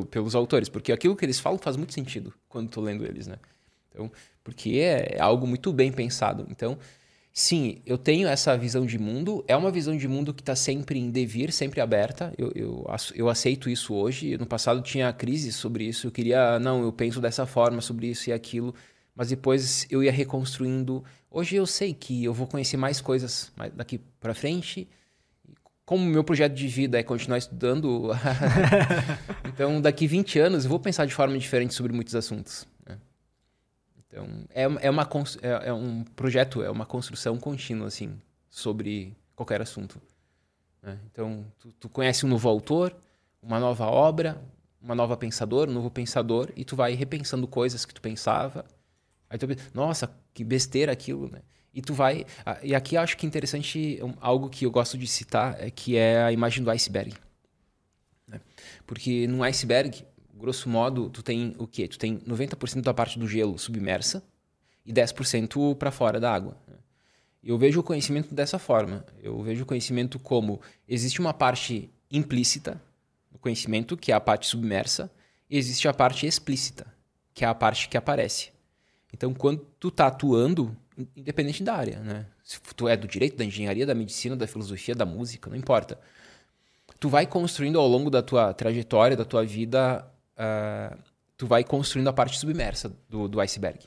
pelos 0.09 0.35
autores, 0.35 0.69
porque 0.69 0.91
aquilo 0.91 1.15
que 1.15 1.25
eles 1.25 1.39
falam 1.39 1.57
faz 1.57 1.75
muito 1.75 1.93
sentido 1.93 2.33
quando 2.47 2.69
tô 2.69 2.81
lendo 2.81 3.05
eles, 3.05 3.27
né? 3.27 3.37
Então, 3.89 4.11
porque 4.43 4.77
é 4.77 5.19
algo 5.19 5.47
muito 5.47 5.73
bem 5.73 5.91
pensado. 5.91 6.45
Então, 6.51 6.77
sim, 7.35 7.81
eu 7.85 7.99
tenho 7.99 8.27
essa 8.27 8.57
visão 8.57 8.83
de 8.83 8.97
mundo. 8.97 9.45
É 9.47 9.55
uma 9.55 9.69
visão 9.69 9.95
de 9.95 10.07
mundo 10.07 10.33
que 10.33 10.41
está 10.41 10.55
sempre 10.55 10.97
em 10.97 11.11
devir, 11.11 11.51
sempre 11.51 11.81
aberta. 11.81 12.33
Eu, 12.37 12.51
eu, 12.55 12.87
eu 13.13 13.29
aceito 13.29 13.69
isso 13.69 13.93
hoje. 13.93 14.37
No 14.37 14.47
passado 14.47 14.81
tinha 14.81 15.13
crise 15.13 15.51
sobre 15.53 15.83
isso. 15.83 16.07
Eu 16.07 16.11
queria, 16.11 16.57
não, 16.57 16.81
eu 16.81 16.91
penso 16.91 17.21
dessa 17.21 17.45
forma 17.45 17.81
sobre 17.81 18.07
isso 18.07 18.31
e 18.31 18.33
aquilo 18.33 18.73
mas 19.15 19.29
depois 19.29 19.87
eu 19.89 20.03
ia 20.03 20.11
reconstruindo. 20.11 21.03
Hoje 21.31 21.55
eu 21.55 21.65
sei 21.65 21.93
que 21.93 22.23
eu 22.23 22.33
vou 22.33 22.45
conhecer 22.45 22.75
mais 22.75 22.99
coisas 22.99 23.51
daqui 23.73 23.97
para 24.19 24.33
frente. 24.33 24.87
Como 25.85 26.03
meu 26.03 26.23
projeto 26.23 26.53
de 26.53 26.67
vida 26.67 26.99
é 26.99 27.03
continuar 27.03 27.37
estudando, 27.37 28.11
então 29.47 29.79
daqui 29.79 30.05
20 30.05 30.39
anos 30.39 30.65
eu 30.65 30.69
vou 30.69 30.79
pensar 30.79 31.05
de 31.05 31.13
forma 31.13 31.37
diferente 31.37 31.73
sobre 31.73 31.93
muitos 31.93 32.15
assuntos. 32.15 32.67
Então 34.15 34.27
é, 34.49 34.63
é, 34.63 34.89
uma, 34.89 35.03
é, 35.41 35.67
é 35.67 35.73
um 35.73 36.03
projeto, 36.15 36.63
é 36.63 36.69
uma 36.69 36.85
construção 36.85 37.37
contínua 37.37 37.87
assim 37.87 38.17
sobre 38.49 39.13
qualquer 39.35 39.61
assunto. 39.61 40.01
Né? 40.81 40.97
Então, 41.11 41.45
tu, 41.59 41.73
tu 41.73 41.89
conhece 41.89 42.25
um 42.25 42.29
novo 42.29 42.47
autor, 42.47 42.95
uma 43.41 43.59
nova 43.59 43.85
obra, 43.87 44.41
uma 44.81 44.95
nova 44.95 45.17
pensador, 45.17 45.67
um 45.67 45.73
novo 45.73 45.91
pensador, 45.91 46.49
e 46.55 46.63
tu 46.63 46.77
vai 46.77 46.93
repensando 46.93 47.45
coisas 47.45 47.83
que 47.83 47.93
tu 47.93 48.01
pensava. 48.01 48.65
Aí 49.29 49.37
tu 49.37 49.47
nossa, 49.73 50.09
que 50.33 50.45
besteira 50.45 50.93
aquilo, 50.93 51.29
né? 51.29 51.41
E 51.73 51.81
tu 51.81 51.93
vai. 51.93 52.25
E 52.63 52.73
aqui 52.73 52.95
acho 52.95 53.17
que 53.17 53.25
é 53.25 53.27
interessante, 53.27 53.99
algo 54.21 54.49
que 54.49 54.65
eu 54.65 54.71
gosto 54.71 54.97
de 54.97 55.07
citar, 55.07 55.57
é 55.59 55.69
que 55.69 55.97
é 55.97 56.23
a 56.23 56.31
imagem 56.31 56.63
do 56.63 56.69
iceberg. 56.69 57.13
Né? 58.25 58.39
Porque 58.87 59.27
no 59.27 59.43
iceberg, 59.43 60.05
grosso 60.39 60.69
modo, 60.69 61.09
tu 61.09 61.23
tem 61.23 61.55
o 61.57 61.65
quê? 61.65 61.87
Tu 61.87 61.97
tem 61.97 62.19
90% 62.19 62.81
da 62.81 62.93
parte 62.93 63.17
do 63.17 63.27
gelo 63.27 63.57
submersa 63.57 64.23
e 64.85 64.93
10% 64.93 65.75
para 65.75 65.91
fora 65.91 66.19
da 66.19 66.33
água. 66.33 66.57
Né? 66.67 66.75
Eu 67.43 67.57
vejo 67.57 67.79
o 67.79 67.83
conhecimento 67.83 68.33
dessa 68.33 68.59
forma. 68.59 69.05
Eu 69.21 69.41
vejo 69.41 69.63
o 69.63 69.65
conhecimento 69.65 70.19
como 70.19 70.59
existe 70.87 71.19
uma 71.19 71.33
parte 71.33 71.89
implícita 72.11 72.81
no 73.31 73.39
conhecimento, 73.39 73.95
que 73.95 74.11
é 74.11 74.15
a 74.15 74.19
parte 74.19 74.47
submersa, 74.47 75.11
e 75.49 75.57
existe 75.57 75.87
a 75.87 75.93
parte 75.93 76.25
explícita, 76.25 76.87
que 77.33 77.45
é 77.45 77.47
a 77.47 77.53
parte 77.53 77.87
que 77.87 77.97
aparece. 77.97 78.51
Então, 79.13 79.33
quando 79.33 79.65
tu 79.79 79.89
está 79.89 80.07
atuando, 80.07 80.75
independente 81.15 81.63
da 81.63 81.75
área, 81.75 81.99
né? 81.99 82.25
Se 82.43 82.59
tu 82.75 82.87
é 82.87 82.95
do 82.95 83.07
direito, 83.07 83.37
da 83.37 83.45
engenharia, 83.45 83.85
da 83.85 83.95
medicina, 83.95 84.35
da 84.35 84.47
filosofia, 84.47 84.93
da 84.93 85.05
música, 85.05 85.49
não 85.49 85.57
importa. 85.57 85.99
Tu 86.99 87.09
vai 87.09 87.25
construindo 87.25 87.79
ao 87.79 87.87
longo 87.87 88.09
da 88.09 88.21
tua 88.21 88.53
trajetória, 88.53 89.17
da 89.17 89.25
tua 89.25 89.45
vida, 89.45 90.05
uh, 90.37 90.97
tu 91.37 91.47
vai 91.47 91.63
construindo 91.63 92.07
a 92.07 92.13
parte 92.13 92.37
submersa 92.37 92.91
do, 93.09 93.27
do 93.27 93.39
iceberg. 93.39 93.79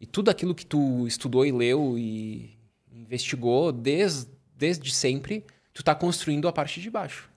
E 0.00 0.06
tudo 0.06 0.30
aquilo 0.30 0.54
que 0.54 0.66
tu 0.66 1.06
estudou 1.06 1.46
e 1.46 1.52
leu 1.52 1.96
e 1.96 2.58
investigou 2.92 3.72
desde, 3.72 4.28
desde 4.56 4.92
sempre, 4.92 5.44
tu 5.72 5.80
está 5.80 5.94
construindo 5.94 6.48
a 6.48 6.52
parte 6.52 6.80
de 6.80 6.90
baixo. 6.90 7.30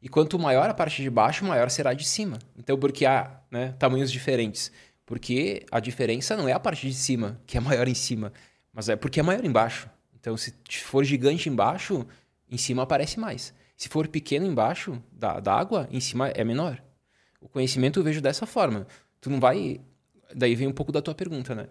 E 0.00 0.08
quanto 0.08 0.38
maior 0.38 0.70
a 0.70 0.74
parte 0.74 1.02
de 1.02 1.10
baixo, 1.10 1.44
maior 1.44 1.70
será 1.70 1.90
a 1.90 1.94
de 1.94 2.04
cima. 2.06 2.38
Então, 2.56 2.78
porque 2.78 3.04
há 3.04 3.40
né, 3.50 3.74
tamanhos 3.78 4.12
diferentes. 4.12 4.70
Porque 5.04 5.66
a 5.70 5.80
diferença 5.80 6.36
não 6.36 6.48
é 6.48 6.52
a 6.52 6.60
parte 6.60 6.86
de 6.86 6.94
cima, 6.94 7.40
que 7.46 7.56
é 7.56 7.60
maior 7.60 7.88
em 7.88 7.94
cima, 7.94 8.32
mas 8.72 8.88
é 8.88 8.94
porque 8.94 9.18
é 9.18 9.22
maior 9.22 9.44
embaixo. 9.44 9.90
Então, 10.20 10.36
se 10.36 10.52
for 10.70 11.02
gigante 11.02 11.48
embaixo, 11.48 12.06
em 12.50 12.56
cima 12.56 12.82
aparece 12.82 13.18
mais. 13.18 13.52
Se 13.76 13.88
for 13.88 14.06
pequeno 14.06 14.46
embaixo 14.46 15.02
da, 15.10 15.40
da 15.40 15.54
água, 15.54 15.88
em 15.90 16.00
cima 16.00 16.28
é 16.28 16.44
menor. 16.44 16.82
O 17.40 17.48
conhecimento 17.48 18.00
eu 18.00 18.04
vejo 18.04 18.20
dessa 18.20 18.46
forma. 18.46 18.86
Tu 19.20 19.30
não 19.30 19.40
vai. 19.40 19.80
Daí 20.34 20.54
vem 20.54 20.66
um 20.66 20.72
pouco 20.72 20.92
da 20.92 21.00
tua 21.00 21.14
pergunta, 21.14 21.54
né? 21.54 21.66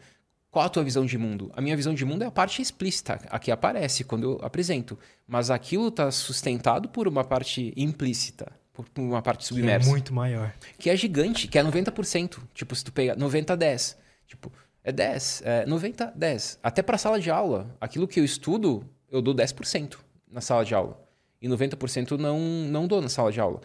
Qual 0.49 0.65
a 0.65 0.69
tua 0.69 0.83
visão 0.83 1.05
de 1.05 1.17
mundo? 1.17 1.51
A 1.53 1.61
minha 1.61 1.75
visão 1.75 1.93
de 1.93 2.03
mundo 2.05 2.23
é 2.23 2.25
a 2.25 2.31
parte 2.31 2.61
explícita, 2.61 3.19
a 3.29 3.37
que 3.37 3.51
aparece 3.51 4.03
quando 4.03 4.23
eu 4.23 4.39
apresento. 4.41 4.97
Mas 5.27 5.51
aquilo 5.51 5.89
está 5.89 6.09
sustentado 6.09 6.89
por 6.89 7.07
uma 7.07 7.23
parte 7.23 7.73
implícita 7.75 8.51
por 8.83 9.01
uma 9.01 9.21
parte 9.21 9.45
submersa. 9.45 9.85
Que 9.85 9.89
é 9.89 9.91
muito 9.91 10.13
maior. 10.13 10.53
Que 10.77 10.89
é 10.89 10.95
gigante, 10.95 11.47
que 11.47 11.57
é 11.57 11.63
90%. 11.63 12.39
Tipo, 12.53 12.75
se 12.75 12.83
tu 12.83 12.91
pegar 12.91 13.15
90 13.15 13.57
10. 13.57 13.97
Tipo, 14.27 14.51
é 14.83 14.91
10, 14.91 15.41
é 15.45 15.65
90 15.65 16.13
10. 16.15 16.59
Até 16.61 16.81
para 16.81 16.97
sala 16.97 17.19
de 17.19 17.31
aula, 17.31 17.75
aquilo 17.79 18.07
que 18.07 18.19
eu 18.19 18.25
estudo, 18.25 18.87
eu 19.09 19.21
dou 19.21 19.33
10% 19.33 19.97
na 20.29 20.41
sala 20.41 20.63
de 20.63 20.75
aula. 20.75 21.01
E 21.41 21.47
90% 21.47 22.17
não 22.17 22.39
não 22.39 22.87
dou 22.87 23.01
na 23.01 23.09
sala 23.09 23.31
de 23.31 23.39
aula. 23.39 23.61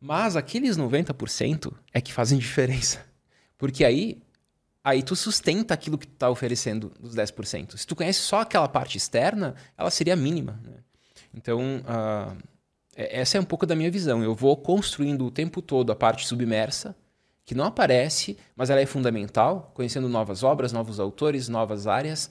Mas 0.00 0.34
aqueles 0.34 0.78
90% 0.78 1.72
é 1.92 2.00
que 2.00 2.12
fazem 2.12 2.38
diferença. 2.38 3.04
Porque 3.58 3.84
aí 3.84 4.22
aí 4.82 5.02
tu 5.02 5.14
sustenta 5.14 5.74
aquilo 5.74 5.98
que 5.98 6.06
tu 6.06 6.14
tá 6.14 6.30
oferecendo 6.30 6.92
dos 6.98 7.14
10%. 7.14 7.76
Se 7.76 7.86
tu 7.86 7.94
conhece 7.94 8.20
só 8.20 8.40
aquela 8.40 8.68
parte 8.68 8.96
externa, 8.96 9.54
ela 9.76 9.90
seria 9.90 10.16
mínima. 10.16 10.58
Né? 10.64 10.78
Então, 11.34 11.60
uh, 11.80 12.36
essa 12.94 13.38
é 13.38 13.40
um 13.40 13.44
pouco 13.44 13.66
da 13.66 13.76
minha 13.76 13.90
visão. 13.90 14.22
Eu 14.22 14.34
vou 14.34 14.56
construindo 14.56 15.24
o 15.24 15.30
tempo 15.30 15.62
todo 15.62 15.92
a 15.92 15.96
parte 15.96 16.26
submersa, 16.26 16.96
que 17.44 17.54
não 17.54 17.64
aparece, 17.64 18.38
mas 18.56 18.70
ela 18.70 18.80
é 18.80 18.86
fundamental, 18.86 19.70
conhecendo 19.74 20.08
novas 20.08 20.42
obras, 20.42 20.72
novos 20.72 20.98
autores, 20.98 21.48
novas 21.48 21.86
áreas 21.86 22.30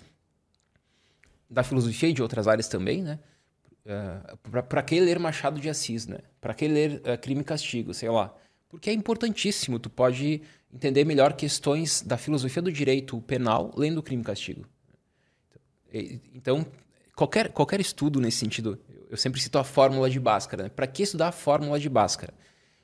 da 1.50 1.64
filosofia 1.64 2.10
e 2.10 2.14
de 2.14 2.22
outras 2.22 2.48
áreas 2.48 2.68
também, 2.68 3.02
né? 3.02 3.20
É, 3.90 4.62
para 4.62 4.84
que 4.84 5.00
ler 5.00 5.18
Machado 5.18 5.60
de 5.60 5.68
Assis, 5.68 6.06
né? 6.06 6.20
Para 6.40 6.54
que 6.54 6.68
ler 6.68 7.02
uh, 7.02 7.18
Crime 7.20 7.42
e 7.42 7.44
Castigo, 7.44 7.92
sei 7.92 8.08
lá. 8.08 8.32
Porque 8.70 8.92
é 8.92 8.94
importantíssimo, 8.94 9.80
tu 9.80 9.90
pode 9.90 10.44
entender 10.72 11.04
melhor 11.04 11.34
questões 11.34 12.04
da 12.04 12.16
filosofia 12.16 12.62
do 12.62 12.72
direito 12.72 13.20
penal 13.22 13.72
lendo 13.76 14.04
Crime 14.04 14.22
e 14.22 14.26
Castigo. 14.26 14.64
Então, 15.92 16.64
qualquer, 17.16 17.52
qualquer 17.52 17.82
estudo 17.82 18.22
nesse 18.22 18.38
sentido, 18.38 18.80
eu 19.10 19.18
sempre 19.18 19.42
cito 19.42 19.58
a 19.58 19.64
fórmula 19.64 20.08
de 20.08 20.20
Bhaskara. 20.20 20.64
Né? 20.64 20.70
Para 20.70 20.86
que 20.86 21.02
estudar 21.02 21.30
a 21.30 21.32
fórmula 21.32 21.80
de 21.80 21.90
Bhaskara? 21.90 22.32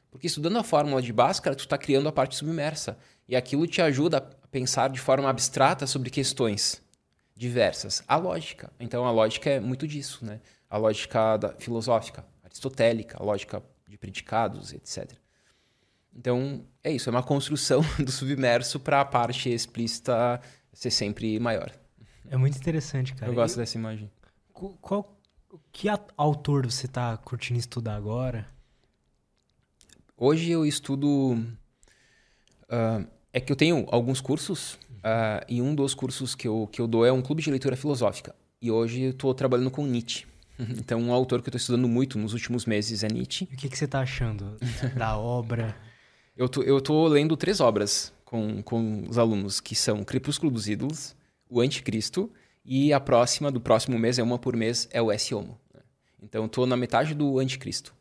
Porque 0.09 0.25
estudando 0.25 0.57
a 0.57 0.63
fórmula 0.63 1.03
de 1.03 1.13
Bhaskara, 1.13 1.55
tu 1.55 1.65
está 1.65 1.77
criando 1.77 2.09
a 2.09 2.11
parte 2.11 2.35
submersa. 2.35 2.97
E 3.27 3.35
aquilo 3.35 3.67
te 3.67 3.79
ajuda 3.79 4.17
a 4.17 4.47
pensar 4.47 4.89
de 4.89 4.99
forma 4.99 5.29
abstrata 5.29 5.85
sobre 5.85 6.09
questões 6.09 6.81
diversas. 7.35 8.01
A 8.07 8.15
lógica. 8.15 8.73
Então, 8.79 9.05
a 9.05 9.11
lógica 9.11 9.51
é 9.51 9.59
muito 9.59 9.87
disso. 9.87 10.25
Né? 10.25 10.39
A 10.75 10.77
lógica 10.77 11.37
da, 11.37 11.53
filosófica, 11.53 12.25
aristotélica, 12.43 13.17
a 13.17 13.23
lógica 13.23 13.63
de 13.87 13.97
predicados, 13.97 14.73
etc. 14.73 15.13
Então, 16.13 16.65
é 16.83 16.91
isso. 16.91 17.09
É 17.09 17.11
uma 17.11 17.23
construção 17.23 17.81
do 17.97 18.11
submerso 18.11 18.77
para 18.79 18.99
a 18.99 19.05
parte 19.05 19.49
explícita 19.49 20.41
ser 20.73 20.91
sempre 20.91 21.39
maior. 21.39 21.71
É 22.29 22.35
muito 22.35 22.57
interessante, 22.57 23.13
cara. 23.13 23.31
Eu 23.31 23.35
gosto 23.35 23.55
dessa 23.55 23.77
imagem. 23.77 24.11
Qual, 24.51 25.17
que 25.71 25.87
autor 26.17 26.69
você 26.69 26.87
está 26.87 27.15
curtindo 27.17 27.59
estudar 27.59 27.95
agora? 27.95 28.45
Hoje 30.17 30.51
eu 30.51 30.65
estudo. 30.65 31.37
Uh, 32.63 33.07
é 33.31 33.39
que 33.39 33.51
eu 33.51 33.55
tenho 33.55 33.85
alguns 33.91 34.19
cursos, 34.19 34.73
uh, 34.73 35.45
e 35.47 35.61
um 35.61 35.75
dos 35.75 35.93
cursos 35.93 36.35
que 36.35 36.47
eu, 36.47 36.67
que 36.71 36.81
eu 36.81 36.87
dou 36.87 37.05
é 37.05 37.11
um 37.11 37.21
clube 37.21 37.41
de 37.41 37.49
leitura 37.49 37.75
filosófica. 37.75 38.35
E 38.61 38.71
hoje 38.71 39.01
eu 39.01 39.11
estou 39.11 39.33
trabalhando 39.33 39.69
com 39.69 39.85
Nietzsche. 39.85 40.25
Então, 40.77 41.01
um 41.01 41.11
autor 41.11 41.41
que 41.41 41.47
eu 41.47 41.51
estou 41.51 41.59
estudando 41.59 41.87
muito 41.87 42.17
nos 42.17 42.33
últimos 42.33 42.65
meses 42.65 43.03
é 43.03 43.07
Nietzsche. 43.07 43.45
O 43.51 43.57
que, 43.57 43.69
que 43.69 43.77
você 43.77 43.85
está 43.85 43.99
achando 43.99 44.57
da 44.97 45.17
obra? 45.17 45.75
Eu 46.35 46.47
tô, 46.47 46.63
eu 46.63 46.79
tô 46.79 47.07
lendo 47.07 47.35
três 47.35 47.59
obras 47.59 48.13
com, 48.23 48.61
com 48.61 49.05
os 49.09 49.17
alunos, 49.17 49.59
que 49.59 49.75
são 49.75 50.03
Crepúsculo 50.03 50.51
dos 50.51 50.67
Ídolos, 50.67 51.15
O 51.49 51.61
Anticristo 51.61 52.31
e 52.63 52.91
a 52.91 52.99
próxima, 52.99 53.51
do 53.51 53.61
próximo 53.61 53.99
mês, 53.99 54.17
é 54.17 54.23
uma 54.23 54.39
por 54.39 54.55
mês, 54.55 54.87
é 54.91 55.01
o 55.01 55.11
S. 55.11 55.33
Homo. 55.33 55.59
Então, 56.21 56.45
estou 56.45 56.65
na 56.65 56.75
metade 56.75 57.13
do 57.13 57.37
Anticristo. 57.37 57.93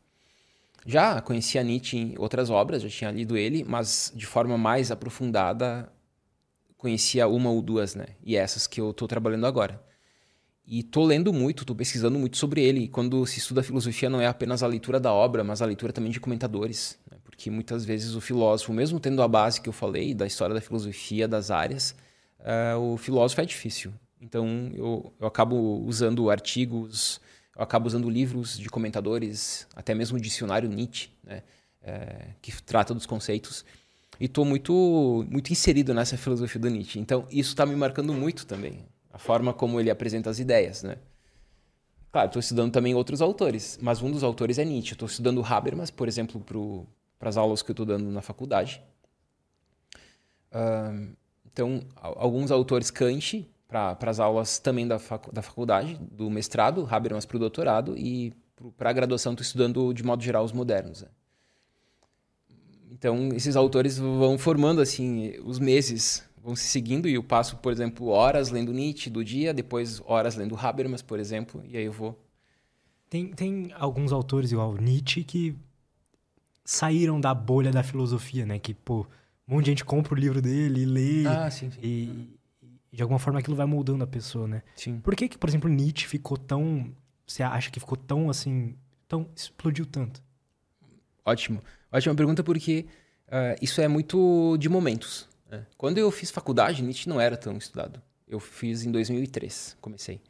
Já 0.87 1.21
conhecia 1.21 1.63
Nietzsche 1.63 1.97
em 1.97 2.15
outras 2.19 2.51
obras, 2.51 2.83
já 2.83 2.89
tinha 2.89 3.11
lido 3.11 3.37
ele, 3.37 3.65
mas 3.65 4.13
de 4.15 4.27
forma 4.27 4.57
mais 4.57 4.91
aprofundada 4.91 5.91
conhecia 6.77 7.27
uma 7.27 7.51
ou 7.51 7.63
duas, 7.63 7.95
né? 7.95 8.09
E 8.23 8.37
essas 8.37 8.67
que 8.67 8.81
eu 8.81 8.91
estou 8.91 9.09
trabalhando 9.09 9.47
agora. 9.47 9.83
E 10.67 10.81
estou 10.81 11.05
lendo 11.05 11.33
muito, 11.33 11.63
estou 11.63 11.77
pesquisando 11.77 12.19
muito 12.19 12.37
sobre 12.37 12.63
ele. 12.63 12.81
E 12.81 12.89
quando 12.89 13.27
se 13.27 13.39
estuda 13.39 13.63
filosofia, 13.63 14.09
não 14.09 14.21
é 14.21 14.27
apenas 14.27 14.63
a 14.63 14.67
leitura 14.67 14.99
da 14.99 15.13
obra, 15.13 15.45
mas 15.45 15.61
a 15.61 15.67
leitura 15.67 15.93
também 15.93 16.11
de 16.11 16.19
comentadores. 16.19 16.99
Né? 17.11 17.19
Porque 17.23 17.51
muitas 17.51 17.85
vezes 17.85 18.15
o 18.15 18.21
filósofo, 18.21 18.73
mesmo 18.73 18.99
tendo 18.99 19.21
a 19.23 19.29
base 19.29 19.61
que 19.61 19.69
eu 19.69 19.73
falei, 19.73 20.15
da 20.15 20.27
história 20.27 20.55
da 20.55 20.61
filosofia, 20.61 21.29
das 21.29 21.51
áreas, 21.51 21.95
uh, 22.41 22.79
o 22.79 22.97
filósofo 22.97 23.41
é 23.43 23.45
difícil. 23.45 23.93
Então 24.21 24.71
eu, 24.75 25.13
eu 25.21 25.27
acabo 25.27 25.85
usando 25.85 26.31
artigos, 26.31 27.21
eu 27.55 27.63
acabo 27.63 27.87
usando 27.87 28.09
livros 28.09 28.59
de 28.59 28.69
comentadores, 28.71 29.67
até 29.77 29.95
mesmo 29.95 30.17
o 30.17 30.21
dicionário 30.21 30.69
Nietzsche, 30.69 31.11
né, 31.23 31.43
é, 31.83 32.29
que 32.41 32.51
trata 32.63 32.95
dos 32.95 33.05
conceitos. 33.05 33.65
E 34.19 34.25
estou 34.25 34.45
muito, 34.45 35.27
muito 35.29 35.53
inserido 35.53 35.93
nessa 35.93 36.17
filosofia 36.17 36.61
do 36.61 36.71
Nietzsche. 36.71 36.99
Então 36.99 37.27
isso 37.31 37.51
está 37.51 37.67
me 37.67 37.77
marcando 37.77 38.15
muito 38.15 38.47
também, 38.47 38.85
a 39.15 39.19
forma 39.19 39.55
como 39.55 39.79
ele 39.79 39.91
apresenta 39.91 40.29
as 40.29 40.41
ideias. 40.41 40.83
Né? 40.83 40.97
Claro, 42.11 42.27
estou 42.27 42.41
estudando 42.41 42.73
também 42.73 42.97
outros 42.97 43.23
autores, 43.23 43.79
mas 43.81 44.03
um 44.03 44.11
dos 44.11 44.25
autores 44.25 44.59
é 44.59 44.65
Nietzsche. 44.65 44.95
Estou 44.95 45.07
estudando 45.07 45.43
Habermas, 45.45 45.89
por 45.89 46.09
exemplo, 46.09 46.45
para 47.17 47.29
as 47.29 47.37
aulas 47.37 47.63
que 47.63 47.71
eu 47.71 47.75
estou 47.75 47.87
dando 47.87 48.11
na 48.11 48.21
faculdade. 48.21 48.83
Uh, 50.51 51.15
então, 51.47 51.81
alguns 51.95 52.51
autores 52.51 52.91
Kant, 52.91 53.49
para 53.69 53.97
as 54.11 54.19
aulas 54.19 54.59
também 54.59 54.87
da, 54.87 54.99
facu 54.99 55.33
da 55.33 55.43
faculdade, 55.43 55.97
do 56.11 56.29
mestrado, 56.29 56.89
Habermas 56.91 57.25
para 57.25 57.37
o 57.37 57.41
doutorado, 57.41 57.97
e 57.97 58.33
para 58.77 58.91
a 58.91 58.93
graduação 58.93 59.33
estou 59.33 59.45
estudando, 59.45 59.93
de 59.93 60.03
modo 60.03 60.25
geral, 60.25 60.45
os 60.45 60.53
modernos. 60.53 61.03
Né? 61.03 61.09
Então, 62.91 63.29
esses 63.29 63.55
autores 63.55 63.97
vão 63.97 64.37
formando 64.39 64.81
assim 64.81 65.39
os 65.45 65.61
meses, 65.61 66.25
vão 66.45 66.55
se 66.55 66.65
seguindo, 66.65 67.09
e 67.09 67.15
eu 67.15 67.25
passo, 67.25 67.57
por 67.57 67.73
exemplo, 67.73 68.09
horas 68.09 68.51
lendo 68.51 68.71
Nietzsche 68.71 69.09
do 69.09 69.25
dia, 69.25 69.55
depois 69.55 70.03
horas 70.05 70.37
lendo 70.37 70.55
Habermas, 70.55 71.01
por 71.01 71.19
exemplo, 71.19 71.65
e 71.67 71.77
aí 71.77 71.85
eu 71.85 71.93
vou. 71.93 72.21
Tem, 73.09 73.29
tem 73.29 73.73
alguns 73.75 74.13
autores, 74.13 74.53
igual 74.53 74.77
Nietzsche, 74.77 75.25
que 75.25 75.57
saíram 76.63 77.19
da 77.19 77.33
bolha 77.33 77.73
da 77.73 77.83
filosofia, 77.83 78.45
né? 78.45 78.59
Que, 78.59 78.75
pô, 78.75 79.07
um 79.49 79.55
monte 79.55 79.65
de 79.65 79.71
gente 79.71 79.85
compra 79.85 80.13
o 80.13 80.17
livro 80.17 80.43
dele 80.43 80.83
e 80.83 80.85
lê. 80.85 81.27
Ah, 81.27 81.51
sim, 81.51 81.71
sim. 81.71 81.81
E, 81.83 82.29
de 82.93 83.03
alguma 83.03 83.19
forma 83.19 83.41
aquilo 83.41 83.57
vai 83.57 83.67
moldando 83.67 84.05
a 84.05 84.07
pessoa, 84.07 84.47
né? 84.47 84.63
Sim. 84.77 85.01
Por 85.01 85.17
que, 85.17 85.29
que 85.29 85.39
por 85.39 85.49
exemplo, 85.49 85.71
Nietzsche 85.71 86.07
ficou 86.07 86.37
tão. 86.37 86.93
Você 87.27 87.43
acha 87.43 87.71
que 87.71 87.81
ficou 87.81 87.97
tão 87.97 88.29
assim. 88.29 88.75
Então, 89.07 89.27
explodiu 89.35 89.87
tanto. 89.87 90.23
Ótimo. 91.25 91.63
Ótima 91.91 92.15
pergunta 92.15 92.43
porque 92.43 92.87
uh, 93.29 93.57
isso 93.63 93.81
é 93.81 93.89
muito 93.89 94.57
de 94.59 94.69
momentos. 94.69 95.29
Né? 95.51 95.67
Quando 95.77 95.99
eu 95.99 96.11
fiz 96.11 96.31
faculdade, 96.31 96.83
Nietzsche 96.83 97.09
não 97.09 97.21
era 97.21 97.37
tão 97.37 97.57
estudado. 97.57 98.01
Eu 98.27 98.41
fiz 98.41 98.85
em 98.85 98.91
2003, 98.91 99.77
comecei. 99.81 100.21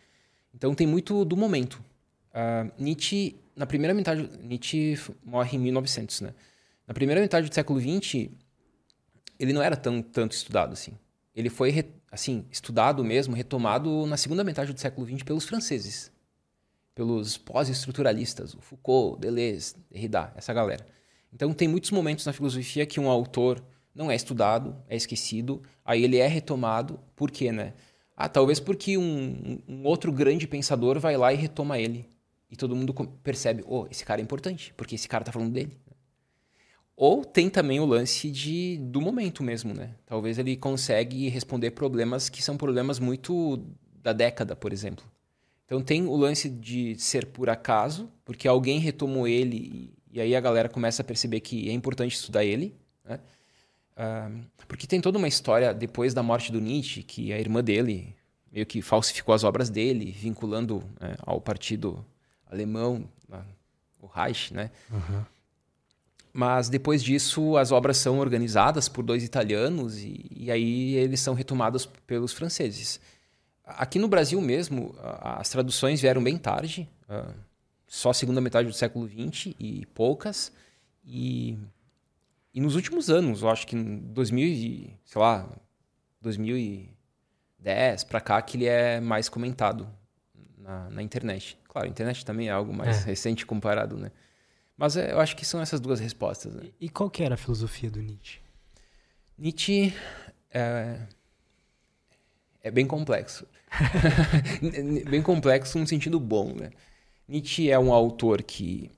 Então 0.54 0.74
tem 0.74 0.86
muito 0.86 1.24
do 1.24 1.36
momento. 1.36 1.82
Uh, 2.30 2.70
Nietzsche, 2.78 3.36
na 3.54 3.66
primeira 3.66 3.94
metade, 3.94 4.28
Nietzsche 4.42 4.98
morre 5.24 5.56
em 5.56 5.60
1900, 5.60 6.20
né? 6.20 6.34
Na 6.86 6.92
primeira 6.92 7.20
metade 7.20 7.48
do 7.48 7.54
século 7.54 7.80
XX, 7.80 8.28
ele 9.38 9.52
não 9.52 9.62
era 9.62 9.76
tão 9.76 10.02
tanto 10.02 10.32
estudado 10.32 10.72
assim. 10.72 10.92
Ele 11.34 11.48
foi 11.48 11.90
assim 12.10 12.44
estudado 12.50 13.02
mesmo, 13.02 13.34
retomado 13.34 14.06
na 14.06 14.16
segunda 14.16 14.44
metade 14.44 14.72
do 14.72 14.80
século 14.80 15.06
XX 15.06 15.22
pelos 15.22 15.44
franceses, 15.44 16.12
pelos 16.94 17.36
pós-estruturalistas, 17.36 18.54
o 18.54 18.60
Foucault, 18.60 19.20
Deleuze, 19.20 19.74
Derrida, 19.90 20.32
essa 20.36 20.52
galera. 20.52 20.86
Então 21.32 21.52
tem 21.52 21.66
muitos 21.66 21.90
momentos 21.90 22.24
na 22.24 22.32
filosofia 22.32 22.86
que 22.86 23.00
um 23.00 23.08
autor 23.08 23.64
não 23.94 24.10
é 24.10 24.16
estudado, 24.16 24.76
é 24.88 24.96
esquecido, 24.96 25.62
aí 25.84 26.02
ele 26.02 26.18
é 26.18 26.26
retomado, 26.26 26.98
por 27.14 27.30
quê, 27.30 27.52
né? 27.52 27.74
Ah, 28.16 28.28
talvez 28.28 28.60
porque 28.60 28.98
um, 28.98 29.58
um 29.68 29.84
outro 29.84 30.12
grande 30.12 30.46
pensador 30.46 30.98
vai 30.98 31.16
lá 31.16 31.32
e 31.32 31.36
retoma 31.36 31.78
ele. 31.78 32.08
E 32.50 32.56
todo 32.56 32.76
mundo 32.76 32.94
percebe, 33.22 33.64
oh, 33.66 33.86
esse 33.90 34.04
cara 34.04 34.20
é 34.20 34.24
importante, 34.24 34.72
porque 34.76 34.94
esse 34.94 35.08
cara 35.08 35.22
está 35.22 35.32
falando 35.32 35.52
dele. 35.52 35.76
Ou 36.96 37.24
tem 37.24 37.50
também 37.50 37.80
o 37.80 37.84
lance 37.84 38.30
de, 38.30 38.78
do 38.78 39.00
momento 39.00 39.42
mesmo, 39.42 39.74
né? 39.74 39.96
Talvez 40.06 40.38
ele 40.38 40.56
consegue 40.56 41.28
responder 41.28 41.72
problemas 41.72 42.28
que 42.28 42.40
são 42.40 42.56
problemas 42.56 43.00
muito 43.00 43.64
da 44.00 44.12
década, 44.12 44.54
por 44.54 44.72
exemplo. 44.72 45.04
Então 45.64 45.82
tem 45.82 46.06
o 46.06 46.14
lance 46.14 46.48
de 46.48 46.94
ser 46.96 47.26
por 47.26 47.50
acaso, 47.50 48.08
porque 48.24 48.46
alguém 48.46 48.78
retomou 48.78 49.26
ele 49.26 49.56
e, 49.56 49.94
e 50.12 50.20
aí 50.20 50.36
a 50.36 50.40
galera 50.40 50.68
começa 50.68 51.02
a 51.02 51.04
perceber 51.04 51.40
que 51.40 51.68
é 51.68 51.72
importante 51.72 52.14
estudar 52.14 52.44
ele? 52.44 52.76
Uh, 53.96 54.44
porque 54.66 54.86
tem 54.86 55.00
toda 55.00 55.18
uma 55.18 55.28
história 55.28 55.72
depois 55.72 56.12
da 56.12 56.22
morte 56.22 56.50
do 56.50 56.60
Nietzsche, 56.60 57.02
que 57.02 57.32
a 57.32 57.38
irmã 57.38 57.62
dele 57.62 58.14
meio 58.50 58.66
que 58.66 58.80
falsificou 58.80 59.34
as 59.34 59.42
obras 59.42 59.68
dele, 59.68 60.12
vinculando 60.12 60.82
né, 61.00 61.16
ao 61.22 61.40
partido 61.40 62.04
alemão, 62.46 63.08
o 64.04 64.06
Reich, 64.06 64.52
né? 64.52 64.70
Uhum. 64.90 65.24
Mas 66.32 66.68
depois 66.68 67.02
disso, 67.02 67.56
as 67.56 67.72
obras 67.72 67.96
são 67.96 68.18
organizadas 68.18 68.88
por 68.88 69.02
dois 69.02 69.24
italianos 69.24 69.98
e, 69.98 70.26
e 70.30 70.50
aí 70.50 70.94
eles 70.94 71.20
são 71.20 71.34
retomados 71.34 71.86
pelos 72.06 72.32
franceses. 72.32 73.00
Aqui 73.64 73.98
no 73.98 74.08
Brasil 74.08 74.40
mesmo, 74.40 74.94
as 75.20 75.48
traduções 75.48 76.00
vieram 76.00 76.22
bem 76.22 76.36
tarde, 76.36 76.88
só 77.86 78.12
segunda 78.12 78.40
metade 78.40 78.68
do 78.68 78.74
século 78.74 79.08
XX 79.08 79.54
e 79.58 79.86
poucas. 79.94 80.52
E, 81.04 81.56
e 82.54 82.60
nos 82.60 82.76
últimos 82.76 83.10
anos, 83.10 83.42
eu 83.42 83.50
acho 83.50 83.66
que 83.66 83.74
em 83.74 83.98
2000, 83.98 84.96
sei 85.04 85.20
lá, 85.20 85.50
2010 86.20 88.04
para 88.04 88.20
cá 88.20 88.40
que 88.40 88.56
ele 88.56 88.66
é 88.66 89.00
mais 89.00 89.28
comentado 89.28 89.88
na, 90.56 90.88
na, 90.88 91.02
internet. 91.02 91.58
Claro, 91.68 91.88
a 91.88 91.90
internet 91.90 92.24
também 92.24 92.48
é 92.48 92.52
algo 92.52 92.72
mais 92.72 93.02
é. 93.02 93.06
recente 93.06 93.44
comparado, 93.44 93.96
né? 93.96 94.12
Mas 94.76 94.96
é, 94.96 95.10
eu 95.10 95.18
acho 95.18 95.34
que 95.34 95.44
são 95.44 95.60
essas 95.60 95.80
duas 95.80 95.98
respostas. 95.98 96.54
Né? 96.54 96.70
E 96.80 96.88
qual 96.88 97.10
que 97.10 97.24
era 97.24 97.34
a 97.34 97.38
filosofia 97.38 97.90
do 97.90 98.00
Nietzsche? 98.00 98.38
Nietzsche 99.36 99.92
é, 100.52 101.00
é 102.62 102.70
bem 102.70 102.86
complexo. 102.86 103.48
bem 105.10 105.22
complexo 105.22 105.76
no 105.76 105.86
sentido 105.88 106.20
bom, 106.20 106.54
né? 106.54 106.70
Nietzsche 107.26 107.68
é 107.68 107.78
um 107.78 107.92
autor 107.92 108.44
que 108.44 108.92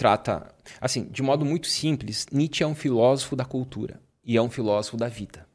trata, 0.00 0.50
assim, 0.80 1.04
de 1.10 1.22
modo 1.22 1.44
muito 1.44 1.66
simples, 1.66 2.26
Nietzsche 2.32 2.64
é 2.64 2.66
um 2.66 2.74
filósofo 2.74 3.36
da 3.36 3.44
cultura 3.44 4.00
e 4.24 4.34
é 4.34 4.40
um 4.40 4.48
filósofo 4.48 4.96
da 4.96 5.08
vida. 5.08 5.46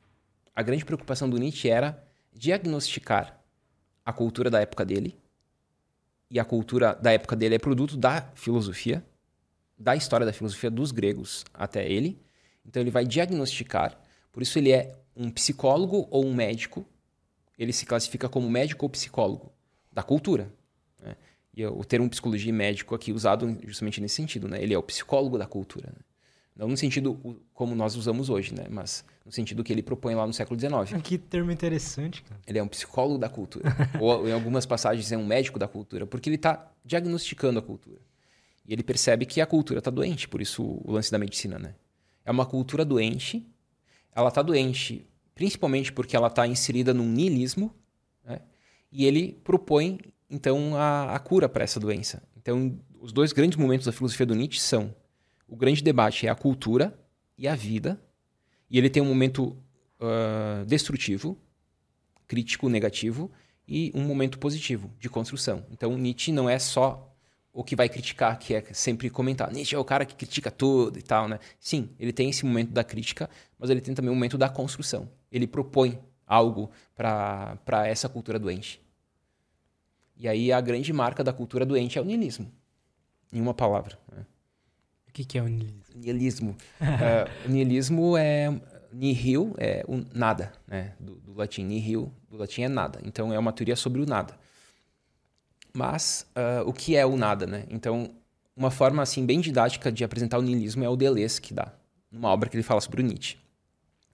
A 0.55 0.61
grande 0.61 0.85
preocupação 0.85 1.27
do 1.27 1.39
Nietzsche 1.39 1.67
era 1.67 2.07
diagnosticar 2.31 3.41
a 4.05 4.13
cultura 4.13 4.51
da 4.51 4.61
época 4.61 4.85
dele 4.85 5.17
e 6.29 6.39
a 6.39 6.45
cultura 6.45 6.93
da 6.93 7.11
época 7.11 7.35
dele 7.35 7.55
é 7.55 7.57
produto 7.57 7.97
da 7.97 8.21
filosofia, 8.35 9.03
da 9.75 9.95
história 9.95 10.27
da 10.27 10.31
filosofia 10.31 10.69
dos 10.69 10.91
gregos 10.91 11.43
até 11.51 11.89
ele. 11.89 12.21
Então 12.63 12.79
ele 12.79 12.91
vai 12.91 13.03
diagnosticar. 13.03 13.99
Por 14.31 14.43
isso 14.43 14.59
ele 14.59 14.71
é 14.71 14.95
um 15.15 15.31
psicólogo 15.31 16.07
ou 16.11 16.23
um 16.23 16.35
médico. 16.35 16.85
Ele 17.57 17.73
se 17.73 17.83
classifica 17.83 18.29
como 18.29 18.47
médico 18.47 18.85
ou 18.85 18.91
psicólogo 18.91 19.51
da 19.91 20.03
cultura. 20.03 20.53
Né? 21.01 21.15
E 21.55 21.65
o 21.65 21.83
termo 21.85 22.09
psicologia 22.09 22.49
e 22.49 22.53
médico 22.53 22.93
aqui 22.93 23.13
usado 23.13 23.57
justamente 23.63 24.01
nesse 24.01 24.15
sentido. 24.15 24.47
Né? 24.47 24.61
Ele 24.61 24.73
é 24.73 24.77
o 24.77 24.83
psicólogo 24.83 25.37
da 25.37 25.45
cultura. 25.45 25.87
Né? 25.87 25.99
Não 26.55 26.67
no 26.67 26.77
sentido 26.77 27.41
como 27.53 27.75
nós 27.75 27.95
usamos 27.95 28.29
hoje, 28.29 28.53
né? 28.53 28.65
Mas 28.69 29.03
no 29.25 29.31
sentido 29.31 29.63
que 29.63 29.73
ele 29.73 29.83
propõe 29.83 30.15
lá 30.15 30.25
no 30.25 30.33
século 30.33 30.57
XIX. 30.59 31.01
Que 31.03 31.17
termo 31.17 31.51
interessante, 31.51 32.23
cara. 32.23 32.39
Ele 32.47 32.59
é 32.59 32.63
um 32.63 32.67
psicólogo 32.67 33.17
da 33.17 33.27
cultura. 33.27 33.65
Ou 33.99 34.27
em 34.27 34.31
algumas 34.31 34.65
passagens 34.65 35.11
é 35.11 35.17
um 35.17 35.25
médico 35.25 35.59
da 35.59 35.67
cultura, 35.67 36.05
porque 36.07 36.29
ele 36.29 36.37
está 36.37 36.71
diagnosticando 36.83 37.59
a 37.59 37.61
cultura. 37.61 37.99
E 38.65 38.73
ele 38.73 38.83
percebe 38.83 39.25
que 39.25 39.41
a 39.41 39.45
cultura 39.45 39.79
está 39.79 39.91
doente, 39.91 40.27
por 40.29 40.41
isso 40.41 40.63
o 40.63 40.91
lance 40.91 41.11
da 41.11 41.19
medicina, 41.19 41.59
né? 41.59 41.75
É 42.23 42.31
uma 42.31 42.45
cultura 42.45 42.85
doente. 42.85 43.45
Ela 44.13 44.29
está 44.29 44.41
doente 44.41 45.05
principalmente 45.35 45.91
porque 45.91 46.15
ela 46.15 46.27
está 46.27 46.47
inserida 46.47 46.93
num 46.93 47.07
niilismo, 47.07 47.75
né? 48.23 48.39
E 48.89 49.05
ele 49.05 49.33
propõe, 49.43 49.99
então, 50.29 50.75
a, 50.75 51.15
a 51.15 51.19
cura 51.19 51.47
para 51.47 51.63
essa 51.63 51.79
doença. 51.79 52.23
Então, 52.37 52.79
os 52.99 53.11
dois 53.11 53.31
grandes 53.31 53.57
momentos 53.57 53.85
da 53.85 53.91
filosofia 53.91 54.25
do 54.25 54.35
Nietzsche 54.35 54.59
são 54.59 54.93
o 55.47 55.55
grande 55.55 55.83
debate 55.83 56.25
é 56.25 56.29
a 56.29 56.35
cultura 56.35 56.97
e 57.37 57.47
a 57.47 57.55
vida. 57.55 58.01
E 58.69 58.77
ele 58.77 58.89
tem 58.89 59.01
um 59.01 59.05
momento 59.05 59.57
uh, 59.99 60.65
destrutivo, 60.65 61.37
crítico, 62.27 62.67
negativo, 62.67 63.31
e 63.67 63.91
um 63.95 64.01
momento 64.01 64.37
positivo, 64.37 64.91
de 64.99 65.09
construção. 65.09 65.65
Então, 65.71 65.97
Nietzsche 65.97 66.31
não 66.31 66.49
é 66.49 66.59
só 66.59 67.11
o 67.51 67.63
que 67.63 67.75
vai 67.75 67.87
criticar, 67.87 68.37
que 68.37 68.53
é 68.53 68.63
sempre 68.73 69.09
comentar. 69.09 69.51
Nietzsche 69.51 69.75
é 69.75 69.79
o 69.79 69.85
cara 69.85 70.05
que 70.05 70.13
critica 70.13 70.51
tudo 70.51 70.99
e 70.99 71.01
tal, 71.01 71.27
né? 71.27 71.39
Sim, 71.59 71.89
ele 71.97 72.11
tem 72.11 72.29
esse 72.29 72.45
momento 72.45 72.71
da 72.71 72.83
crítica, 72.83 73.29
mas 73.57 73.69
ele 73.69 73.81
tem 73.81 73.95
também 73.95 74.11
um 74.11 74.15
momento 74.15 74.37
da 74.37 74.49
construção. 74.49 75.09
Ele 75.31 75.47
propõe 75.47 75.97
algo 76.27 76.69
para 76.95 77.87
essa 77.87 78.09
cultura 78.09 78.37
doente. 78.37 78.84
E 80.17 80.27
aí 80.27 80.51
a 80.51 80.61
grande 80.61 80.91
marca 80.93 81.23
da 81.23 81.33
cultura 81.33 81.65
doente 81.65 81.97
é 81.97 82.01
o 82.01 82.05
niilismo. 82.05 82.51
Em 83.33 83.41
uma 83.41 83.53
palavra. 83.53 83.97
Né? 84.11 84.25
que, 85.15 85.23
que 85.23 85.37
é 85.37 85.41
o 85.41 85.47
niilismo? 85.47 85.95
Niilismo. 85.95 86.57
uh, 86.81 87.31
o 87.47 87.49
niilismo 87.49 88.17
é 88.17 88.53
nihil, 88.91 89.55
é 89.57 89.83
o 89.87 90.03
nada, 90.13 90.51
né? 90.67 90.93
Do, 90.99 91.15
do, 91.15 91.33
latim. 91.33 91.63
Nihil, 91.63 92.11
do 92.29 92.37
latim 92.37 92.63
é 92.63 92.67
nada. 92.67 92.99
Então 93.03 93.33
é 93.33 93.39
uma 93.39 93.53
teoria 93.53 93.77
sobre 93.77 94.01
o 94.01 94.05
nada. 94.05 94.37
Mas 95.73 96.29
uh, 96.35 96.67
o 96.67 96.73
que 96.73 96.97
é 96.97 97.05
o 97.05 97.15
nada, 97.15 97.47
né? 97.47 97.65
Então, 97.69 98.11
uma 98.55 98.69
forma 98.69 99.01
assim 99.01 99.25
bem 99.25 99.39
didática 99.39 99.91
de 99.91 100.03
apresentar 100.03 100.37
o 100.37 100.41
niilismo 100.41 100.83
é 100.83 100.89
o 100.89 100.95
Deleuze 100.95 101.41
que 101.41 101.53
dá, 101.53 101.73
numa 102.11 102.29
obra 102.29 102.49
que 102.49 102.55
ele 102.55 102.63
fala 102.63 102.81
sobre 102.81 103.01
o 103.01 103.05
Nietzsche. 103.05 103.37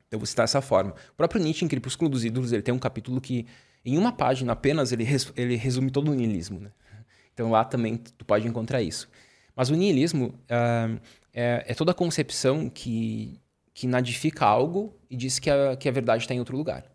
Então, 0.08 0.20
vou 0.20 0.26
citar 0.26 0.44
essa 0.44 0.62
forma. 0.62 0.94
O 1.14 1.16
próprio 1.16 1.42
Nietzsche, 1.42 1.66
em 1.66 1.68
Crepúsculo 1.68 2.10
dos 2.10 2.26
Ídolos, 2.26 2.52
ele 2.52 2.62
tem 2.62 2.74
um 2.74 2.80
capítulo 2.80 3.20
que, 3.22 3.48
em 3.84 3.98
uma 3.98 4.12
página 4.12 4.54
apenas, 4.54 4.92
ele, 4.92 5.04
res, 5.04 5.32
ele 5.36 5.56
resume 5.56 5.90
todo 5.90 6.12
o 6.12 6.14
niilismo. 6.14 6.60
Né? 6.60 6.72
Então, 7.34 7.50
lá 7.50 7.64
também 7.64 7.98
tu 7.98 8.26
pode 8.26 8.48
encontrar 8.48 8.82
isso. 8.82 9.10
Mas 9.56 9.70
o 9.70 9.76
niilismo 9.76 10.28
uh, 10.28 11.00
é, 11.34 11.64
é, 11.68 11.74
toda 11.74 11.92
a 11.92 11.96
concepção 11.96 12.70
que, 12.70 13.40
que 13.74 13.88
nadifica 13.88 14.46
algo 14.46 14.96
e 15.10 15.16
diz 15.16 15.40
que 15.40 15.50
a, 15.50 15.76
que 15.76 15.90
a 15.90 15.92
verdade 15.92 16.24
está 16.24 16.34
em 16.34 16.40
outro 16.40 16.58
lugar. 16.58 16.86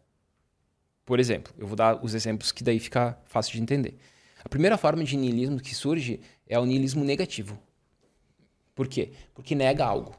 Por 1.04 1.20
exemplo, 1.20 1.52
eu 1.56 1.66
vou 1.66 1.76
dar 1.76 2.02
os 2.04 2.14
exemplos 2.14 2.50
que 2.50 2.64
daí 2.64 2.78
fica 2.78 3.18
fácil 3.24 3.52
de 3.52 3.60
entender. 3.60 3.96
A 4.44 4.48
primeira 4.48 4.76
forma 4.76 5.04
de 5.04 5.16
niilismo 5.16 5.60
que 5.60 5.74
surge 5.74 6.20
é 6.46 6.58
o 6.58 6.64
niilismo 6.64 7.04
negativo. 7.04 7.58
Por 8.74 8.88
quê? 8.88 9.12
Porque 9.34 9.54
nega 9.54 9.84
algo. 9.84 10.16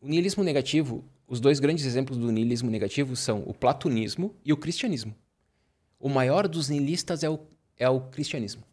O 0.00 0.08
niilismo 0.08 0.42
negativo, 0.44 1.04
os 1.26 1.40
dois 1.40 1.60
grandes 1.60 1.84
exemplos 1.84 2.18
do 2.18 2.30
niilismo 2.30 2.70
negativo 2.70 3.16
são 3.16 3.42
o 3.46 3.54
platonismo 3.54 4.34
e 4.44 4.52
o 4.52 4.56
cristianismo. 4.56 5.14
O 6.00 6.08
maior 6.08 6.48
dos 6.48 6.70
niilistas 6.70 7.22
é 7.22 7.28
o, 7.28 7.38
é 7.76 7.88
o 7.88 8.00
cristianismo. 8.00 8.64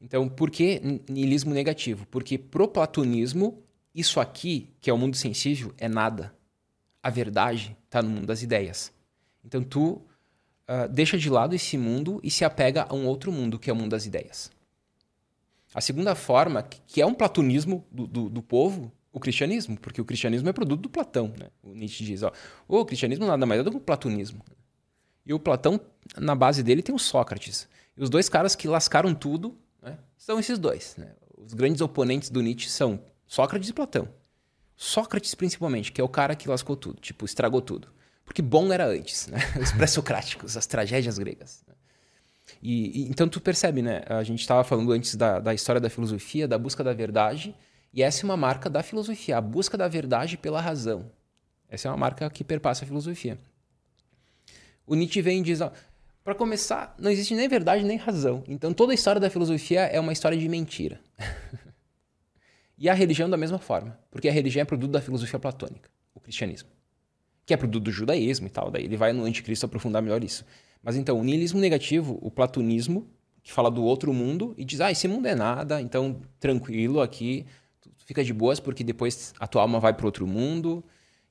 Então, 0.00 0.28
por 0.28 0.50
que 0.50 0.80
niilismo 1.08 1.52
negativo? 1.52 2.06
Porque 2.06 2.38
pro 2.38 2.68
platonismo, 2.68 3.62
isso 3.94 4.20
aqui, 4.20 4.70
que 4.80 4.88
é 4.88 4.92
o 4.92 4.98
mundo 4.98 5.16
sensível, 5.16 5.74
é 5.76 5.88
nada. 5.88 6.32
A 7.02 7.10
verdade 7.10 7.76
está 7.86 8.00
no 8.00 8.10
mundo 8.10 8.26
das 8.26 8.42
ideias. 8.42 8.92
Então, 9.44 9.64
tu 9.64 10.02
uh, 10.68 10.88
deixa 10.90 11.18
de 11.18 11.28
lado 11.28 11.54
esse 11.54 11.76
mundo 11.76 12.20
e 12.22 12.30
se 12.30 12.44
apega 12.44 12.86
a 12.88 12.94
um 12.94 13.06
outro 13.06 13.32
mundo, 13.32 13.58
que 13.58 13.68
é 13.68 13.72
o 13.72 13.76
mundo 13.76 13.90
das 13.90 14.06
ideias. 14.06 14.50
A 15.74 15.80
segunda 15.80 16.14
forma, 16.14 16.62
que 16.62 17.00
é 17.00 17.06
um 17.06 17.14
platonismo 17.14 17.84
do, 17.90 18.06
do, 18.06 18.28
do 18.28 18.42
povo, 18.42 18.92
o 19.12 19.18
cristianismo, 19.18 19.78
porque 19.78 20.00
o 20.00 20.04
cristianismo 20.04 20.48
é 20.48 20.52
produto 20.52 20.82
do 20.82 20.88
Platão. 20.88 21.32
Né? 21.38 21.48
O 21.62 21.74
Nietzsche 21.74 22.04
diz, 22.04 22.22
ó, 22.22 22.32
o 22.68 22.84
cristianismo 22.84 23.26
nada 23.26 23.44
mais 23.46 23.60
é 23.60 23.64
do 23.64 23.70
que 23.70 23.76
o 23.76 23.80
platonismo. 23.80 24.44
E 25.24 25.32
o 25.32 25.38
Platão, 25.38 25.80
na 26.16 26.34
base 26.34 26.62
dele, 26.62 26.82
tem 26.82 26.94
o 26.94 26.98
Sócrates. 26.98 27.68
E 27.96 28.02
os 28.02 28.10
dois 28.10 28.28
caras 28.28 28.54
que 28.54 28.68
lascaram 28.68 29.14
tudo 29.14 29.56
Né? 29.82 29.98
São 30.16 30.38
esses 30.38 30.58
dois. 30.58 30.96
Né? 30.96 31.12
Os 31.36 31.54
grandes 31.54 31.80
oponentes 31.80 32.30
do 32.30 32.40
Nietzsche 32.40 32.70
são 32.70 33.00
Sócrates 33.26 33.68
e 33.68 33.72
Platão. 33.72 34.08
Sócrates, 34.76 35.34
principalmente, 35.34 35.92
que 35.92 36.00
é 36.00 36.04
o 36.04 36.08
cara 36.08 36.34
que 36.34 36.48
lascou 36.48 36.76
tudo, 36.76 37.00
tipo, 37.00 37.24
estragou 37.24 37.60
tudo. 37.60 37.88
Porque 38.24 38.42
bom 38.42 38.72
era 38.72 38.86
antes, 38.86 39.28
né? 39.28 39.38
Os 39.60 39.70
pré-socráticos, 39.72 40.56
as 40.56 40.66
tragédias 40.66 41.18
gregas. 41.18 41.62
Né? 41.68 41.74
E, 42.62 43.02
e, 43.02 43.10
então 43.10 43.28
tu 43.28 43.40
percebe, 43.40 43.82
né? 43.82 44.02
A 44.06 44.22
gente 44.22 44.40
estava 44.40 44.64
falando 44.64 44.90
antes 44.92 45.14
da, 45.14 45.38
da 45.38 45.54
história 45.54 45.80
da 45.80 45.90
filosofia, 45.90 46.48
da 46.48 46.58
busca 46.58 46.82
da 46.82 46.92
verdade, 46.92 47.54
e 47.92 48.02
essa 48.02 48.22
é 48.22 48.24
uma 48.24 48.36
marca 48.36 48.68
da 48.68 48.82
filosofia, 48.82 49.36
a 49.36 49.40
busca 49.40 49.76
da 49.76 49.86
verdade 49.86 50.36
pela 50.36 50.60
razão. 50.60 51.10
Essa 51.68 51.88
é 51.88 51.90
uma 51.90 51.96
marca 51.96 52.28
que 52.30 52.42
perpassa 52.42 52.84
a 52.84 52.88
filosofia. 52.88 53.38
O 54.86 54.94
Nietzsche 54.94 55.22
vem 55.22 55.40
e 55.40 55.42
diz: 55.42 55.60
para 56.22 56.34
começar, 56.34 56.94
não 56.98 57.10
existe 57.10 57.34
nem 57.34 57.48
verdade 57.48 57.84
nem 57.84 57.98
razão. 57.98 58.42
Então 58.48 58.72
toda 58.72 58.92
a 58.92 58.94
história 58.94 59.20
da 59.20 59.28
filosofia 59.28 59.82
é 59.82 60.00
uma 60.00 60.12
história 60.12 60.38
de 60.38 60.48
mentira. 60.48 61.00
e 62.78 62.88
a 62.88 62.94
religião 62.94 63.28
da 63.28 63.36
mesma 63.36 63.58
forma, 63.58 63.98
porque 64.10 64.28
a 64.28 64.32
religião 64.32 64.62
é 64.62 64.64
produto 64.64 64.90
da 64.90 65.00
filosofia 65.00 65.38
platônica, 65.38 65.90
o 66.14 66.20
cristianismo, 66.20 66.70
que 67.44 67.52
é 67.52 67.56
produto 67.56 67.84
do 67.84 67.92
judaísmo 67.92 68.46
e 68.46 68.50
tal. 68.50 68.70
Daí 68.70 68.84
ele 68.84 68.96
vai 68.96 69.12
no 69.12 69.24
anticristo 69.24 69.66
aprofundar 69.66 70.00
melhor 70.00 70.24
isso. 70.24 70.44
Mas 70.82 70.96
então, 70.96 71.18
o 71.18 71.24
niilismo 71.24 71.60
negativo, 71.60 72.18
o 72.20 72.30
platonismo, 72.30 73.06
que 73.42 73.52
fala 73.52 73.70
do 73.70 73.84
outro 73.84 74.12
mundo 74.12 74.54
e 74.56 74.64
diz: 74.64 74.80
ah, 74.80 74.90
esse 74.90 75.06
mundo 75.06 75.26
é 75.26 75.34
nada, 75.34 75.80
então 75.80 76.20
tranquilo 76.40 77.02
aqui, 77.02 77.44
fica 77.98 78.24
de 78.24 78.32
boas 78.32 78.58
porque 78.60 78.82
depois 78.82 79.34
a 79.38 79.46
tua 79.46 79.62
alma 79.62 79.78
vai 79.78 79.92
para 79.92 80.06
outro 80.06 80.26
mundo 80.26 80.82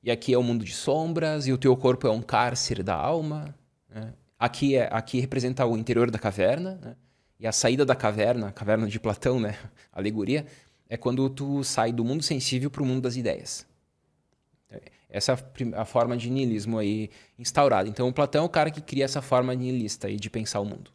e 0.03 0.11
aqui 0.11 0.33
é 0.33 0.37
o 0.37 0.43
mundo 0.43 0.65
de 0.65 0.73
sombras, 0.73 1.47
e 1.47 1.53
o 1.53 1.57
teu 1.57 1.75
corpo 1.77 2.05
é 2.05 2.11
um 2.11 2.21
cárcere 2.21 2.83
da 2.83 2.93
alma. 2.93 3.55
Né? 3.89 4.13
Aqui, 4.37 4.75
é, 4.75 4.89
aqui 4.91 5.19
representa 5.19 5.65
o 5.65 5.77
interior 5.77 6.11
da 6.11 6.19
caverna, 6.19 6.77
né? 6.81 6.95
e 7.39 7.47
a 7.47 7.51
saída 7.51 7.85
da 7.85 7.95
caverna, 7.95 8.47
a 8.47 8.51
caverna 8.51 8.85
de 8.87 8.99
Platão, 8.99 9.39
né? 9.39 9.57
a 9.91 9.97
alegoria, 9.99 10.45
é 10.89 10.97
quando 10.97 11.29
tu 11.29 11.63
sai 11.63 11.93
do 11.93 12.03
mundo 12.03 12.21
sensível 12.21 12.69
para 12.69 12.83
o 12.83 12.85
mundo 12.85 13.01
das 13.01 13.15
ideias. 13.15 13.65
Essa 15.13 15.33
é 15.33 15.79
a 15.79 15.85
forma 15.85 16.17
de 16.17 16.27
niilismo 16.27 16.79
aí 16.79 17.11
instaurada. 17.37 17.87
Então, 17.87 18.07
o 18.07 18.13
Platão 18.13 18.41
é 18.41 18.45
o 18.47 18.49
cara 18.49 18.71
que 18.71 18.81
cria 18.81 19.05
essa 19.05 19.21
forma 19.21 19.53
nihilista 19.53 20.07
aí 20.07 20.17
de 20.17 20.27
pensar 20.27 20.59
o 20.59 20.65
mundo. 20.65 20.91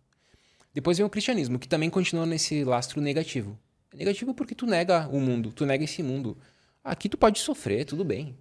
Depois 0.75 0.99
vem 0.99 1.07
o 1.07 1.11
cristianismo, 1.11 1.57
que 1.57 1.69
também 1.69 1.89
continua 1.89 2.27
nesse 2.27 2.65
lastro 2.65 3.01
negativo. 3.01 3.57
É 3.93 3.97
negativo 3.97 4.35
porque 4.35 4.57
tu 4.57 4.67
nega 4.67 5.09
o 5.09 5.21
mundo, 5.21 5.53
tu 5.53 5.65
nega 5.65 5.85
esse 5.85 6.03
mundo. 6.03 6.37
Aqui 6.83 7.09
tu 7.09 7.17
pode 7.17 7.39
sofrer, 7.39 7.85
tudo 7.85 8.05
bem. 8.05 8.37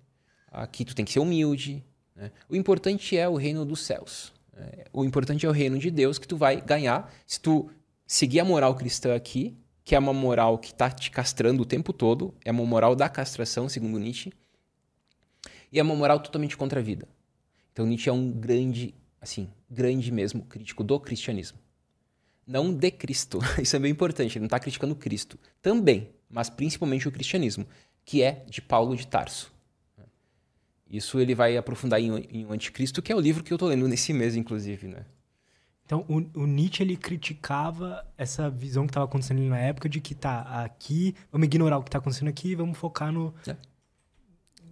Aqui 0.52 0.86
tu 0.86 0.96
tem 0.96 1.06
que 1.06 1.12
ser 1.12 1.20
humilde. 1.20 1.84
Né? 2.16 2.32
O 2.50 2.56
importante 2.56 3.18
é 3.18 3.28
o 3.28 3.36
reino 3.36 3.66
dos 3.66 3.82
céus. 3.82 4.34
Né? 4.56 4.86
O 4.94 5.04
importante 5.04 5.46
é 5.46 5.50
o 5.50 5.52
reino 5.52 5.78
de 5.78 5.92
Deus 5.92 6.18
que 6.18 6.28
tu 6.28 6.38
vai 6.38 6.62
ganhar 6.62 7.14
se 7.26 7.40
tu 7.40 7.70
seguir 8.06 8.40
a 8.40 8.46
moral 8.46 8.76
cristã 8.76 9.16
aqui, 9.16 9.58
que 9.84 9.96
é 9.96 10.00
uma 10.00 10.14
moral 10.14 10.58
que 10.58 10.72
está 10.72 10.90
te 10.90 11.12
castrando 11.12 11.64
o 11.64 11.66
tempo 11.66 11.94
todo, 11.94 12.34
é 12.44 12.52
uma 12.52 12.66
moral 12.66 12.96
da 12.96 13.08
castração, 13.08 13.70
segundo 13.70 14.00
Nietzsche, 14.00 14.34
e 15.72 15.80
é 15.80 15.84
uma 15.84 15.96
moral 15.96 16.20
totalmente 16.20 16.58
contra 16.58 16.80
a 16.80 16.84
vida. 16.84 17.08
Então 17.72 17.86
Nietzsche 17.86 18.10
é 18.10 18.14
um 18.14 18.32
grande, 18.32 18.96
assim, 19.22 19.50
grande 19.70 20.12
mesmo 20.12 20.44
crítico 20.44 20.84
do 20.84 21.00
cristianismo. 21.00 21.60
Não 22.46 22.74
de 22.74 22.90
Cristo. 22.92 23.40
Isso 23.62 23.76
é 23.76 23.80
bem 23.80 23.92
importante. 23.92 24.38
Ele 24.38 24.40
não 24.40 24.48
está 24.48 24.60
criticando 24.60 24.96
Cristo. 24.96 25.38
Também, 25.62 26.10
mas 26.30 26.50
principalmente 26.50 27.08
o 27.08 27.12
cristianismo, 27.12 27.68
que 28.06 28.24
é 28.24 28.46
de 28.50 28.62
Paulo 28.62 28.96
de 28.96 29.06
Tarso. 29.06 29.52
Isso 30.90 31.20
ele 31.20 31.36
vai 31.36 31.58
aprofundar 31.58 32.00
em, 32.00 32.16
em 32.32 32.46
O 32.46 32.54
Anticristo, 32.54 33.02
que 33.02 33.12
é 33.12 33.16
o 33.16 33.20
livro 33.20 33.44
que 33.44 33.52
eu 33.52 33.56
estou 33.56 33.70
lendo 33.70 33.88
nesse 33.88 34.14
mês, 34.14 34.36
inclusive, 34.36 34.88
né? 34.88 35.06
Então, 35.86 36.06
o, 36.10 36.42
o, 36.42 36.46
Nietzsche, 36.46 36.84
ele 36.84 36.98
criticava 36.98 38.06
essa 38.18 38.50
visão 38.50 38.86
que 38.86 38.90
estava 38.90 39.06
acontecendo 39.06 39.42
na 39.44 39.58
época 39.58 39.88
de 39.88 40.02
que 40.02 40.14
tá 40.14 40.42
aqui, 40.64 41.16
vamos 41.32 41.46
ignorar 41.46 41.78
o 41.78 41.82
que 41.82 41.88
está 41.88 41.98
acontecendo 41.98 42.28
aqui 42.28 42.56
vamos 42.56 42.78
focar 42.78 43.10
no, 43.10 43.34
é. 43.48 43.56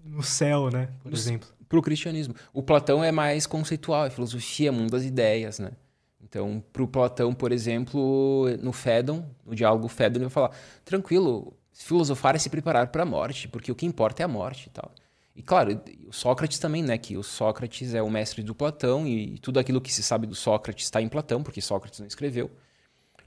no 0.04 0.22
céu, 0.22 0.70
né? 0.70 0.90
Por 1.02 1.10
no, 1.10 1.18
exemplo. 1.18 1.48
Para 1.70 1.80
o 1.80 1.82
cristianismo. 1.82 2.36
O 2.54 2.62
Platão 2.62 3.02
é 3.02 3.14
mais 3.14 3.48
conceitual, 3.48 4.06
é 4.06 4.10
filosofia, 4.10 4.74
mundo 4.74 4.92
das 4.92 5.06
ideias, 5.06 5.58
né? 5.58 5.72
Então, 6.22 6.62
para 6.74 6.84
o 6.84 6.88
Platão, 6.88 7.34
por 7.34 7.54
exemplo, 7.54 8.50
no 8.62 8.74
Fédon, 8.74 9.26
no 9.46 9.56
diálogo 9.56 9.88
Fédon, 9.88 10.18
ele 10.18 10.26
vai 10.26 10.32
falar, 10.32 10.52
tranquilo, 10.84 11.56
filosofar 11.72 12.36
é 12.36 12.40
se 12.40 12.50
preparar 12.50 12.88
para 12.88 13.04
a 13.04 13.06
morte, 13.06 13.48
porque 13.48 13.72
o 13.72 13.76
que 13.76 13.86
importa 13.86 14.22
é 14.22 14.26
a 14.26 14.28
morte 14.28 14.68
e 14.68 14.70
tal. 14.70 14.92
E 15.36 15.44
claro, 15.44 15.82
o 16.08 16.14
Sócrates 16.14 16.58
também, 16.60 16.82
né? 16.82 16.98
Que 16.98 17.18
o 17.18 17.24
Sócrates 17.24 17.94
é 17.94 18.02
o 18.02 18.10
mestre 18.10 18.42
do 18.42 18.56
Platão 18.56 19.06
e 19.06 19.38
tudo 19.40 19.60
aquilo 19.60 19.82
que 19.82 19.94
se 19.94 20.02
sabe 20.02 20.26
do 20.26 20.34
Sócrates 20.34 20.86
está 20.86 21.02
em 21.02 21.10
Platão, 21.10 21.44
porque 21.44 21.62
Sócrates 21.62 22.00
não 22.00 22.08
escreveu. 22.08 22.50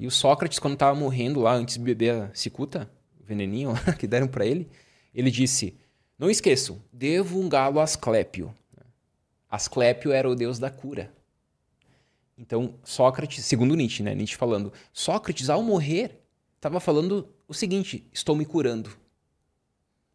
E 0.00 0.06
o 0.06 0.10
Sócrates, 0.10 0.58
quando 0.58 0.74
estava 0.74 0.98
morrendo 0.98 1.40
lá, 1.40 1.52
antes 1.52 1.74
de 1.74 1.80
beber 1.80 2.14
a 2.14 2.34
cicuta, 2.34 2.90
o 3.20 3.24
veneninho 3.24 3.72
que 3.98 4.06
deram 4.06 4.26
para 4.26 4.46
ele, 4.46 4.70
ele 5.14 5.30
disse: 5.30 5.76
Não 6.18 6.30
esqueçam, 6.30 6.80
devo 6.90 7.38
um 7.38 7.48
galo 7.48 7.78
a 7.78 7.82
Asclépio. 7.82 8.54
Asclépio 9.50 10.10
era 10.10 10.28
o 10.28 10.34
deus 10.34 10.58
da 10.58 10.70
cura. 10.70 11.12
Então, 12.38 12.74
Sócrates, 12.84 13.44
segundo 13.44 13.74
Nietzsche, 13.74 14.02
né? 14.02 14.14
Nietzsche 14.14 14.36
falando, 14.36 14.72
Sócrates, 14.92 15.50
ao 15.50 15.62
morrer, 15.62 16.22
estava 16.56 16.80
falando 16.80 17.28
o 17.46 17.52
seguinte: 17.52 18.06
estou 18.12 18.34
me 18.34 18.46
curando. 18.46 18.96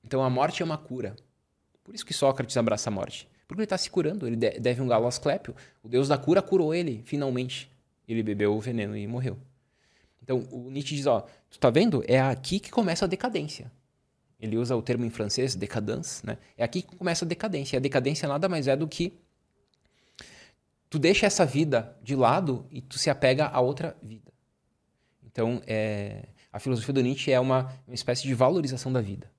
Então, 0.04 0.24
a 0.24 0.30
morte 0.30 0.62
é 0.62 0.66
uma 0.66 0.78
cura. 0.78 1.16
Por 1.84 1.94
isso 1.94 2.06
que 2.06 2.14
Sócrates 2.14 2.56
abraça 2.58 2.90
a 2.90 2.92
morte. 2.92 3.28
Porque 3.48 3.62
ele 3.62 3.66
está 3.66 3.78
se 3.78 3.90
curando, 3.90 4.26
ele 4.26 4.36
deve 4.36 4.82
um 4.82 4.88
galo 4.88 5.06
Asclépio. 5.06 5.56
O 5.84 5.90
deus 5.90 6.08
da 6.08 6.18
cura 6.18 6.42
curou 6.42 6.74
ele, 6.74 7.04
finalmente. 7.06 7.70
Ele 8.08 8.24
bebeu 8.24 8.56
o 8.56 8.60
veneno 8.60 8.96
e 8.96 9.06
morreu. 9.06 9.38
Então, 10.22 10.48
o 10.52 10.70
Nietzsche 10.70 10.96
diz, 10.96 11.06
ó, 11.06 11.26
tu 11.50 11.60
tá 11.60 11.70
vendo? 11.70 12.04
É 12.08 12.20
aqui 12.20 12.60
que 12.60 12.72
começa 12.72 13.06
a 13.06 13.08
decadência. 13.08 13.72
Ele 14.40 14.58
usa 14.58 14.76
o 14.76 14.82
termo 14.82 15.06
em 15.06 15.10
francês, 15.10 15.56
décadence, 15.56 16.26
né? 16.26 16.38
É 16.58 16.64
aqui 16.64 16.82
que 16.82 16.96
começa 16.96 17.24
a 17.24 17.28
decadência. 17.28 17.76
E 17.76 17.78
a 17.78 17.80
decadência 17.80 18.28
nada 18.28 18.50
mais 18.50 18.68
é 18.68 18.76
do 18.76 18.88
que 18.88 19.14
tu 20.90 21.00
deixa 21.00 21.26
essa 21.26 21.46
vida 21.46 21.98
de 22.02 22.16
lado 22.16 22.66
e 22.70 22.82
tu 22.82 22.98
se 22.98 23.10
apega 23.10 23.48
a 23.48 23.60
outra 23.62 23.96
vida. 24.02 24.32
Então, 25.24 25.62
é, 25.66 26.26
a 26.52 26.60
filosofia 26.60 26.94
do 26.94 27.02
Nietzsche 27.02 27.32
é 27.32 27.40
uma, 27.40 27.74
uma 27.88 27.96
espécie 27.96 28.24
de 28.24 28.34
valorização 28.34 28.92
da 28.92 29.02
vida, 29.02 29.32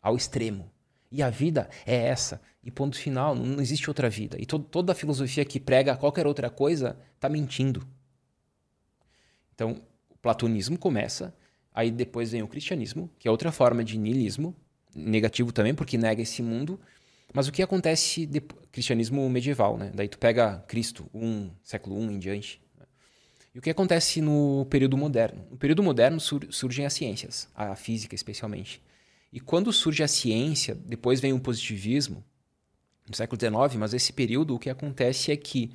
ao 0.00 0.16
extremo. 0.16 0.71
E 1.12 1.22
a 1.22 1.28
vida 1.28 1.68
é 1.84 1.94
essa. 1.94 2.40
E 2.64 2.70
ponto 2.70 2.96
final, 2.96 3.34
não 3.34 3.60
existe 3.60 3.90
outra 3.90 4.08
vida. 4.08 4.36
E 4.40 4.46
to 4.46 4.58
toda 4.58 4.92
a 4.92 4.94
filosofia 4.94 5.44
que 5.44 5.60
prega 5.60 5.94
qualquer 5.94 6.26
outra 6.26 6.48
coisa 6.48 6.98
está 7.14 7.28
mentindo. 7.28 7.86
Então, 9.54 9.82
o 10.08 10.16
platonismo 10.16 10.78
começa, 10.78 11.36
aí 11.74 11.90
depois 11.90 12.32
vem 12.32 12.42
o 12.42 12.48
cristianismo, 12.48 13.10
que 13.18 13.28
é 13.28 13.30
outra 13.30 13.52
forma 13.52 13.84
de 13.84 13.98
niilismo, 13.98 14.56
negativo 14.94 15.52
também, 15.52 15.74
porque 15.74 15.98
nega 15.98 16.22
esse 16.22 16.42
mundo. 16.42 16.80
Mas 17.34 17.46
o 17.46 17.52
que 17.52 17.62
acontece 17.62 18.24
de 18.24 18.40
cristianismo 18.40 19.28
medieval, 19.28 19.76
né? 19.76 19.90
Daí 19.94 20.08
tu 20.08 20.18
pega 20.18 20.64
Cristo, 20.66 21.08
um 21.12 21.50
século 21.62 22.00
I 22.00 22.14
em 22.14 22.18
diante. 22.18 22.62
E 23.54 23.58
o 23.58 23.62
que 23.62 23.68
acontece 23.68 24.22
no 24.22 24.66
período 24.70 24.96
moderno? 24.96 25.44
No 25.50 25.58
período 25.58 25.82
moderno 25.82 26.18
sur 26.18 26.46
surgem 26.50 26.86
as 26.86 26.94
ciências, 26.94 27.48
a 27.54 27.74
física 27.74 28.14
especialmente. 28.14 28.80
E 29.32 29.40
quando 29.40 29.72
surge 29.72 30.02
a 30.02 30.08
ciência, 30.08 30.74
depois 30.74 31.20
vem 31.20 31.32
o 31.32 31.40
positivismo, 31.40 32.22
no 33.08 33.16
século 33.16 33.40
XIX, 33.40 33.78
mas 33.78 33.94
esse 33.94 34.12
período 34.12 34.54
o 34.54 34.58
que 34.58 34.70
acontece 34.70 35.32
é 35.32 35.36
que 35.36 35.72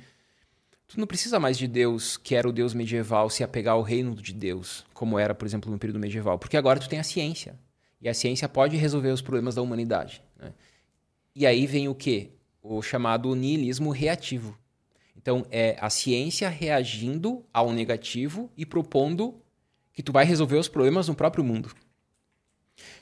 tu 0.86 0.98
não 0.98 1.06
precisa 1.06 1.40
mais 1.40 1.58
de 1.58 1.66
Deus, 1.66 2.16
que 2.16 2.34
era 2.34 2.48
o 2.48 2.52
Deus 2.52 2.72
medieval, 2.72 3.28
se 3.28 3.42
apegar 3.42 3.74
ao 3.74 3.82
reino 3.82 4.14
de 4.14 4.32
Deus, 4.32 4.86
como 4.94 5.18
era, 5.18 5.34
por 5.34 5.44
exemplo, 5.44 5.70
no 5.70 5.78
período 5.78 5.98
medieval, 5.98 6.38
porque 6.38 6.56
agora 6.56 6.80
tu 6.80 6.88
tem 6.88 6.98
a 6.98 7.04
ciência. 7.04 7.58
E 8.00 8.08
a 8.08 8.14
ciência 8.14 8.48
pode 8.48 8.76
resolver 8.76 9.10
os 9.10 9.20
problemas 9.20 9.56
da 9.56 9.62
humanidade. 9.62 10.22
Né? 10.38 10.52
E 11.34 11.46
aí 11.46 11.66
vem 11.66 11.88
o 11.88 11.94
quê? 11.94 12.30
O 12.62 12.80
chamado 12.80 13.34
niilismo 13.34 13.90
reativo. 13.90 14.56
Então, 15.16 15.44
é 15.50 15.76
a 15.80 15.90
ciência 15.90 16.48
reagindo 16.48 17.44
ao 17.52 17.72
negativo 17.72 18.50
e 18.56 18.64
propondo 18.64 19.42
que 19.92 20.02
tu 20.02 20.12
vai 20.12 20.24
resolver 20.24 20.56
os 20.56 20.68
problemas 20.68 21.08
no 21.08 21.14
próprio 21.14 21.42
mundo. 21.42 21.72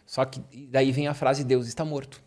Só 0.07 0.24
que 0.24 0.41
daí 0.69 0.93
vem 0.93 1.09
a 1.09 1.15
frase 1.15 1.45
Deus 1.45 1.66
está 1.66 1.85
morto. 1.85 2.23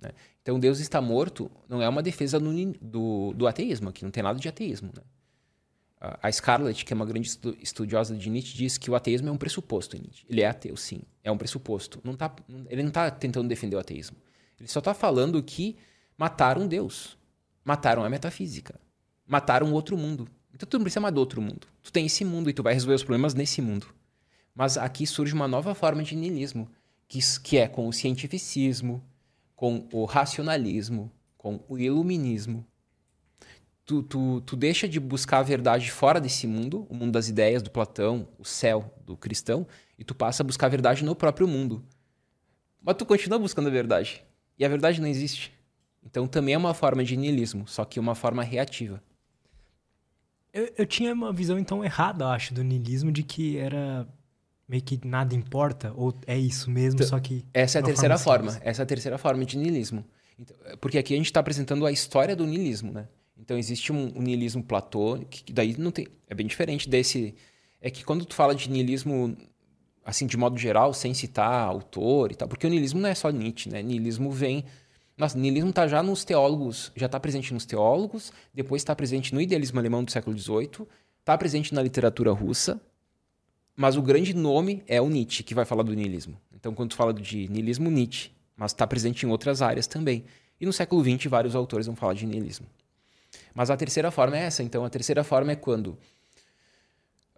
Né? 0.00 0.10
Então, 0.42 0.58
Deus 0.58 0.78
está 0.78 1.00
morto 1.00 1.50
não 1.68 1.82
é 1.82 1.88
uma 1.88 2.02
defesa 2.02 2.38
do, 2.38 2.72
do, 2.80 3.32
do 3.34 3.46
ateísmo 3.46 3.88
aqui, 3.88 4.04
não 4.04 4.10
tem 4.10 4.22
nada 4.22 4.38
de 4.38 4.48
ateísmo. 4.48 4.90
Né? 4.94 5.02
A 6.00 6.32
Scarlett, 6.32 6.84
que 6.84 6.92
é 6.92 6.96
uma 6.96 7.04
grande 7.04 7.30
estudiosa 7.60 8.16
de 8.16 8.30
Nietzsche, 8.30 8.56
diz 8.56 8.78
que 8.78 8.90
o 8.90 8.94
ateísmo 8.94 9.28
é 9.28 9.32
um 9.32 9.36
pressuposto 9.36 9.98
Nietzsche. 9.98 10.24
Ele 10.28 10.40
é 10.40 10.46
ateu, 10.46 10.76
sim, 10.76 11.02
é 11.22 11.30
um 11.30 11.36
pressuposto. 11.36 12.00
Não 12.02 12.14
tá, 12.14 12.34
ele 12.68 12.82
não 12.82 12.88
está 12.88 13.10
tentando 13.10 13.48
defender 13.48 13.76
o 13.76 13.78
ateísmo. 13.78 14.16
Ele 14.58 14.68
só 14.68 14.78
está 14.78 14.94
falando 14.94 15.42
que 15.42 15.76
mataram 16.16 16.66
Deus, 16.66 17.18
mataram 17.64 18.02
a 18.02 18.08
metafísica, 18.08 18.80
mataram 19.26 19.72
outro 19.72 19.96
mundo. 19.96 20.26
Então 20.54 20.66
tu 20.66 20.78
não 20.78 20.84
precisa 20.84 21.00
mais 21.00 21.14
do 21.14 21.18
outro 21.20 21.40
mundo. 21.40 21.66
Tu 21.82 21.92
tem 21.92 22.06
esse 22.06 22.24
mundo 22.24 22.48
e 22.48 22.52
tu 22.52 22.62
vai 22.62 22.72
resolver 22.72 22.94
os 22.94 23.02
problemas 23.02 23.34
nesse 23.34 23.60
mundo. 23.60 23.86
Mas 24.54 24.78
aqui 24.78 25.06
surge 25.06 25.34
uma 25.34 25.46
nova 25.46 25.74
forma 25.74 26.02
de 26.02 26.16
niilismo, 26.16 26.68
que, 27.10 27.18
que 27.42 27.58
é 27.58 27.66
com 27.66 27.88
o 27.88 27.92
cientificismo, 27.92 29.04
com 29.56 29.88
o 29.92 30.04
racionalismo, 30.04 31.10
com 31.36 31.60
o 31.68 31.76
iluminismo. 31.76 32.64
tu, 33.84 34.00
tu, 34.00 34.40
tu 34.42 34.54
deixa 34.54 34.88
de 34.88 35.00
buscar 35.00 35.38
a 35.38 35.42
verdade 35.42 35.90
fora 35.90 36.20
desse 36.20 36.46
mundo, 36.46 36.86
o 36.88 36.94
mundo 36.94 37.10
das 37.10 37.28
ideias 37.28 37.64
do 37.64 37.70
Platão, 37.70 38.28
o 38.38 38.44
céu 38.44 38.94
do 39.04 39.16
cristão, 39.16 39.66
e 39.98 40.04
tu 40.04 40.14
passa 40.14 40.44
a 40.44 40.46
buscar 40.46 40.66
a 40.66 40.70
verdade 40.70 41.04
no 41.04 41.16
próprio 41.16 41.48
mundo. 41.48 41.84
Mas 42.80 42.94
tu 42.94 43.04
continua 43.04 43.40
buscando 43.40 43.66
a 43.66 43.72
verdade. 43.72 44.24
E 44.56 44.64
a 44.64 44.68
verdade 44.68 45.00
não 45.00 45.08
existe. 45.08 45.52
Então 46.04 46.28
também 46.28 46.54
é 46.54 46.58
uma 46.58 46.74
forma 46.74 47.02
de 47.02 47.16
niilismo, 47.16 47.66
só 47.66 47.84
que 47.84 47.98
uma 47.98 48.14
forma 48.14 48.44
reativa. 48.44 49.02
Eu, 50.52 50.72
eu 50.78 50.86
tinha 50.86 51.12
uma 51.12 51.32
visão 51.32 51.58
então 51.58 51.84
errada, 51.84 52.28
acho, 52.28 52.54
do 52.54 52.62
niilismo, 52.62 53.10
de 53.10 53.24
que 53.24 53.58
era 53.58 54.06
meio 54.70 54.82
que 54.84 55.00
nada 55.04 55.34
importa, 55.34 55.92
ou 55.96 56.14
é 56.28 56.38
isso 56.38 56.70
mesmo, 56.70 56.98
Então, 56.98 57.08
só 57.08 57.18
que. 57.18 57.44
Essa 57.52 57.78
é 57.78 57.80
a 57.80 57.84
terceira 57.84 58.16
forma 58.16 58.52
forma. 58.52 58.62
Essa 58.64 58.82
é 58.82 58.84
a 58.84 58.86
terceira 58.86 59.18
forma 59.18 59.44
de 59.44 59.58
niilismo. 59.58 60.04
Então, 60.38 60.56
porque 60.80 60.96
aqui 60.96 61.12
a 61.12 61.16
gente 61.16 61.26
está 61.26 61.40
apresentando 61.40 61.84
a 61.84 61.90
história 61.90 62.36
do 62.36 62.46
niilismo, 62.46 62.92
né? 62.92 63.08
Então 63.36 63.58
existe 63.58 63.92
um, 63.92 64.12
um 64.16 64.22
niilismo 64.22 64.62
platônico, 64.62 65.28
que 65.28 65.52
daí 65.52 65.74
não 65.76 65.90
tem. 65.90 66.06
É 66.28 66.34
bem 66.36 66.46
diferente 66.46 66.88
desse. 66.88 67.34
É 67.80 67.90
que 67.90 68.04
quando 68.04 68.24
tu 68.24 68.32
fala 68.32 68.54
de 68.54 68.70
niilismo, 68.70 69.36
assim, 70.04 70.24
de 70.24 70.36
modo 70.36 70.56
geral, 70.56 70.94
sem 70.94 71.12
citar 71.14 71.66
autor 71.66 72.30
e 72.30 72.36
tal, 72.36 72.46
porque 72.46 72.64
o 72.64 72.70
niilismo 72.70 73.00
não 73.00 73.08
é 73.08 73.14
só 73.14 73.28
Nietzsche, 73.30 73.68
né? 73.68 73.82
Niilismo 73.82 74.30
vem. 74.30 74.64
Nossa, 75.18 75.36
niilismo 75.36 75.70
está 75.70 75.88
já 75.88 76.00
nos 76.00 76.24
teólogos, 76.24 76.92
já 76.94 77.06
está 77.06 77.18
presente 77.18 77.52
nos 77.52 77.66
teólogos, 77.66 78.32
depois 78.54 78.82
está 78.82 78.94
presente 78.94 79.34
no 79.34 79.40
idealismo 79.40 79.80
alemão 79.80 80.04
do 80.04 80.12
século 80.12 80.38
XVIII, 80.38 80.86
está 81.18 81.36
presente 81.36 81.74
na 81.74 81.82
literatura 81.82 82.30
russa, 82.30 82.80
mas 83.80 83.96
o 83.96 84.02
grande 84.02 84.34
nome 84.34 84.84
é 84.86 85.00
o 85.00 85.08
Nietzsche, 85.08 85.42
que 85.42 85.54
vai 85.54 85.64
falar 85.64 85.82
do 85.82 85.94
niilismo. 85.94 86.38
Então, 86.54 86.74
quando 86.74 86.90
tu 86.90 86.96
fala 86.96 87.14
de 87.14 87.48
niilismo, 87.48 87.90
Nietzsche, 87.90 88.30
mas 88.54 88.72
está 88.72 88.86
presente 88.86 89.24
em 89.24 89.30
outras 89.30 89.62
áreas 89.62 89.86
também. 89.86 90.26
E 90.60 90.66
no 90.66 90.72
século 90.74 91.02
XX, 91.02 91.30
vários 91.30 91.56
autores 91.56 91.86
vão 91.86 91.96
falar 91.96 92.12
de 92.12 92.26
niilismo. 92.26 92.66
Mas 93.54 93.70
a 93.70 93.78
terceira 93.78 94.10
forma 94.10 94.36
é 94.36 94.42
essa. 94.42 94.62
Então, 94.62 94.84
a 94.84 94.90
terceira 94.90 95.24
forma 95.24 95.52
é 95.52 95.56
quando 95.56 95.96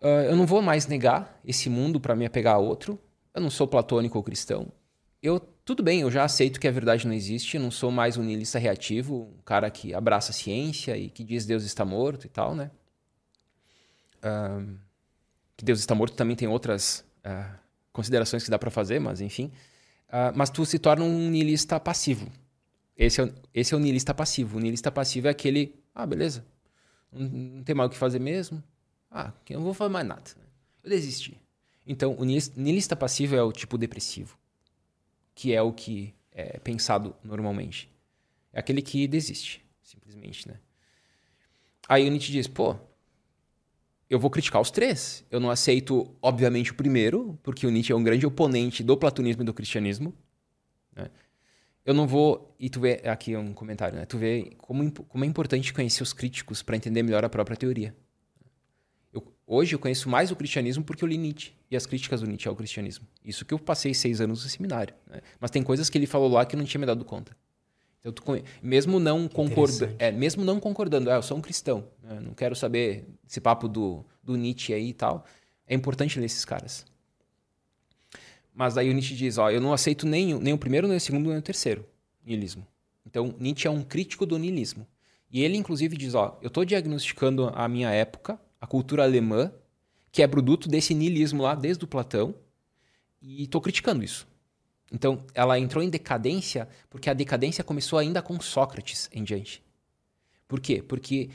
ah, 0.03 0.25
eu 0.25 0.35
não 0.35 0.45
vou 0.45 0.61
mais 0.61 0.89
negar 0.89 1.41
esse 1.45 1.71
mundo 1.71 2.01
para 2.01 2.17
me 2.17 2.27
apegar 2.27 2.57
a 2.57 2.59
outro. 2.59 2.99
Eu 3.33 3.41
não 3.41 3.49
sou 3.49 3.69
platônico 3.69 4.19
ou 4.19 4.25
cristão. 4.25 4.67
Eu, 5.23 5.39
tudo 5.65 5.81
bem, 5.81 6.01
eu 6.01 6.11
já 6.11 6.25
aceito 6.25 6.59
que 6.59 6.67
a 6.67 6.73
verdade 6.73 7.07
não 7.07 7.15
existe. 7.15 7.57
Eu 7.57 7.63
não 7.63 7.71
sou 7.71 7.93
mais 7.93 8.17
um 8.17 8.23
niilista 8.25 8.59
reativo, 8.59 9.33
um 9.39 9.43
cara 9.45 9.71
que 9.71 9.95
abraça 9.95 10.33
a 10.33 10.35
ciência 10.35 10.97
e 10.97 11.09
que 11.09 11.23
diz 11.23 11.47
Deus 11.47 11.63
está 11.63 11.85
morto 11.85 12.27
e 12.27 12.29
tal, 12.29 12.53
né? 12.53 12.69
Ah, 14.21 14.61
que 15.57 15.65
Deus 15.65 15.81
está 15.81 15.95
morto 15.95 16.15
também 16.15 16.37
tem 16.37 16.49
outras 16.49 17.05
ah, 17.25 17.59
considerações 17.93 18.45
que 18.45 18.51
dá 18.51 18.59
para 18.59 18.71
fazer, 18.71 18.99
mas 18.99 19.21
enfim. 19.21 19.51
Ah, 20.09 20.33
mas 20.35 20.51
tu 20.51 20.65
se 20.65 20.79
torna 20.79 21.05
um 21.05 21.31
niilista 21.31 21.79
passivo. 21.81 22.31
Esse 22.97 23.23
é, 23.23 23.33
esse 23.55 23.75
é 23.75 23.77
o 23.77 23.81
niilista 23.81 24.13
passivo. 24.15 24.59
O 24.59 24.61
niilista 24.61 24.91
passivo 24.91 25.29
é 25.29 25.31
aquele, 25.31 25.75
ah, 25.95 26.07
beleza, 26.07 26.45
não, 27.11 27.29
não 27.29 27.65
tem 27.65 27.75
mais 27.75 27.89
o 27.89 27.91
que 27.91 27.99
fazer 27.99 28.19
mesmo. 28.19 28.63
Ah, 29.11 29.33
eu 29.49 29.59
não 29.59 29.65
vou 29.65 29.75
fazer 29.75 29.93
mais 29.93 30.07
nada. 30.07 30.31
Eu 30.83 30.91
desisti. 30.91 31.41
Então, 31.87 32.15
o 32.19 32.25
niilista 32.25 32.95
passivo 32.95 33.35
é 33.35 33.43
o 33.43 33.53
tipo 33.53 33.77
depressivo, 33.77 34.39
que 35.35 35.53
é 35.53 35.61
o 35.61 35.73
que 35.73 36.15
é 36.31 36.59
pensado 36.59 37.15
normalmente. 37.23 37.91
É 38.53 38.61
aquele 38.61 38.81
que 38.81 39.07
desiste, 39.07 39.65
simplesmente, 39.83 40.47
né? 40.47 40.59
Aí 41.89 42.07
o 42.07 42.11
Nietzsche 42.11 42.33
diz, 42.33 42.47
pô, 42.47 42.77
eu 44.13 44.19
vou 44.19 44.31
criticar 44.31 44.61
os 44.61 44.71
três. 44.71 45.25
Eu 45.31 45.41
não 45.41 45.51
aceito, 45.51 46.15
obviamente, 46.21 46.71
o 46.71 46.75
primeiro, 46.75 47.39
porque 47.43 47.67
o 47.67 47.71
Nietzsche 47.71 47.93
é 47.93 47.97
um 47.97 48.03
grande 48.03 48.27
oponente 48.27 48.83
do 48.83 48.97
platonismo 48.97 49.43
e 49.43 49.45
do 49.47 49.55
cristianismo. 49.55 50.15
né? 50.95 51.11
Eu 51.85 51.95
não 51.95 52.07
vou. 52.07 52.55
E 52.61 52.69
tu 52.71 52.79
vê. 52.81 53.01
Aqui 53.05 53.33
é 53.35 53.39
um 53.39 53.53
comentário, 53.53 53.99
né? 53.99 54.05
Tu 54.05 54.17
vê 54.19 54.53
como, 54.59 54.85
imp- 54.85 55.01
como 55.09 55.25
é 55.25 55.27
importante 55.27 55.73
conhecer 55.73 56.03
os 56.03 56.13
críticos 56.13 56.63
para 56.63 56.77
entender 56.77 57.03
melhor 57.03 57.25
a 57.25 57.29
própria 57.29 57.57
teoria. 57.57 57.95
Eu- 59.13 59.25
hoje 59.47 59.75
eu 59.75 59.79
conheço 59.79 60.09
mais 60.09 60.31
o 60.31 60.37
cristianismo 60.37 60.85
porque 60.85 61.03
eu 61.03 61.09
li 61.09 61.17
Nietzsche 61.19 61.53
e 61.71 61.77
as 61.77 61.87
críticas 61.87 62.21
do 62.21 62.27
Nietzsche 62.27 62.49
ao 62.49 62.55
cristianismo. 62.55 63.07
Isso 63.25 63.45
que 63.45 63.53
eu 63.55 63.59
passei 63.59 63.95
seis 63.95 64.21
anos 64.21 64.45
no 64.45 64.51
seminário. 64.51 64.95
né? 65.09 65.21
Mas 65.41 65.51
tem 65.51 65.63
coisas 65.63 65.89
que 65.91 65.99
ele 65.99 66.07
falou 66.07 66.29
lá 66.31 66.45
que 66.47 66.55
eu 66.55 66.59
não 66.59 66.65
tinha 66.67 66.79
me 66.81 66.87
dado 66.87 67.05
conta. 67.05 67.37
Então, 68.05 68.43
mesmo 68.63 68.99
não 68.99 69.29
concordando, 69.29 69.95
é, 69.99 70.11
mesmo 70.11 70.45
não 70.45 70.59
concordando, 70.59 71.11
ah, 71.11 71.15
eu 71.15 71.23
sou 71.23 71.37
um 71.37 71.41
cristão, 71.41 71.85
né? 72.03 72.19
não 72.21 72.35
quero 72.35 72.57
saber 72.57 73.07
esse 73.29 73.41
papo 73.41 73.69
do, 73.69 74.05
do 74.23 74.35
Nietzsche 74.37 74.75
aí 74.75 74.89
e 74.89 74.93
tal. 74.93 75.25
É 75.69 75.75
importante 75.75 76.19
ler 76.19 76.27
esses 76.27 76.45
caras. 76.45 76.85
Mas 78.55 78.77
aí 78.77 78.91
o 78.91 78.93
Nietzsche 78.93 79.15
diz, 79.15 79.39
ó, 79.39 79.51
eu 79.51 79.61
não 79.61 79.73
aceito 79.73 80.07
nem, 80.07 80.35
o- 80.35 80.41
nem 80.41 80.53
o 80.53 80.59
primeiro, 80.59 80.87
nem 80.89 80.97
o 80.97 81.01
segundo, 81.01 81.29
nem 81.31 81.39
o 81.39 81.43
terceiro 81.43 81.87
niilismo. 82.25 82.67
Então, 83.07 83.35
Nietzsche 83.39 83.67
é 83.67 83.71
um 83.71 83.83
crítico 83.83 84.25
do 84.27 84.39
niilismo. 84.39 84.87
E 85.31 85.43
ele, 85.43 85.57
inclusive, 85.57 85.97
diz, 85.97 86.15
ó, 86.15 86.39
eu 86.43 86.49
estou 86.49 86.65
diagnosticando 86.65 87.51
a 87.55 87.67
minha 87.69 87.91
época, 87.91 88.39
a 88.61 88.67
cultura 88.67 89.03
alemã, 89.03 89.53
que 90.11 90.23
é 90.23 90.27
produto 90.27 90.69
desse 90.69 90.95
niilismo 90.95 91.43
lá, 91.43 91.55
desde 91.55 91.85
o 91.85 91.89
Platão, 91.89 92.35
e 93.21 93.45
estou 93.45 93.61
criticando 93.61 94.05
isso. 94.05 94.27
Então, 94.93 95.25
ela 95.35 95.59
entrou 95.59 95.83
em 95.83 95.89
decadência 95.89 96.69
porque 96.91 97.09
a 97.09 97.15
decadência 97.15 97.65
começou 97.65 97.99
ainda 97.99 98.21
com 98.21 98.39
Sócrates 98.39 99.09
em 99.11 99.25
diante. 99.25 99.65
Por 100.47 100.61
quê? 100.61 100.83
Porque 100.83 101.31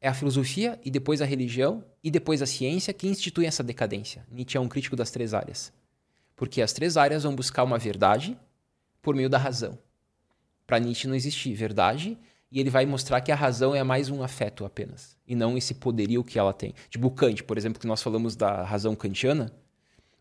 é 0.00 0.08
a 0.08 0.14
filosofia 0.14 0.78
e 0.84 0.90
depois 0.90 1.20
a 1.20 1.24
religião 1.24 1.84
e 2.02 2.10
depois 2.10 2.40
a 2.40 2.46
ciência 2.46 2.92
que 2.92 3.08
instituem 3.08 3.48
essa 3.48 3.62
decadência. 3.62 4.24
Nietzsche 4.30 4.56
é 4.56 4.60
um 4.60 4.68
crítico 4.68 4.94
das 4.94 5.10
três 5.10 5.34
áreas. 5.34 5.72
Porque 6.36 6.62
as 6.62 6.72
três 6.72 6.96
áreas 6.96 7.24
vão 7.24 7.34
buscar 7.34 7.64
uma 7.64 7.76
verdade 7.76 8.38
por 9.00 9.16
meio 9.16 9.28
da 9.28 9.38
razão. 9.38 9.76
Para 10.64 10.78
Nietzsche 10.78 11.08
não 11.08 11.16
existe 11.16 11.52
verdade 11.52 12.16
e 12.52 12.60
ele 12.60 12.70
vai 12.70 12.86
mostrar 12.86 13.20
que 13.20 13.32
a 13.32 13.36
razão 13.36 13.74
é 13.74 13.82
mais 13.82 14.10
um 14.10 14.22
afeto 14.22 14.64
apenas 14.64 15.16
e 15.26 15.34
não 15.34 15.58
esse 15.58 15.74
poderio 15.74 16.22
que 16.22 16.38
ela 16.38 16.52
tem. 16.52 16.72
Tipo 16.88 17.10
Kant, 17.10 17.42
por 17.42 17.58
exemplo, 17.58 17.80
que 17.80 17.86
nós 17.86 18.00
falamos 18.00 18.36
da 18.36 18.62
razão 18.62 18.94
kantiana, 18.94 19.52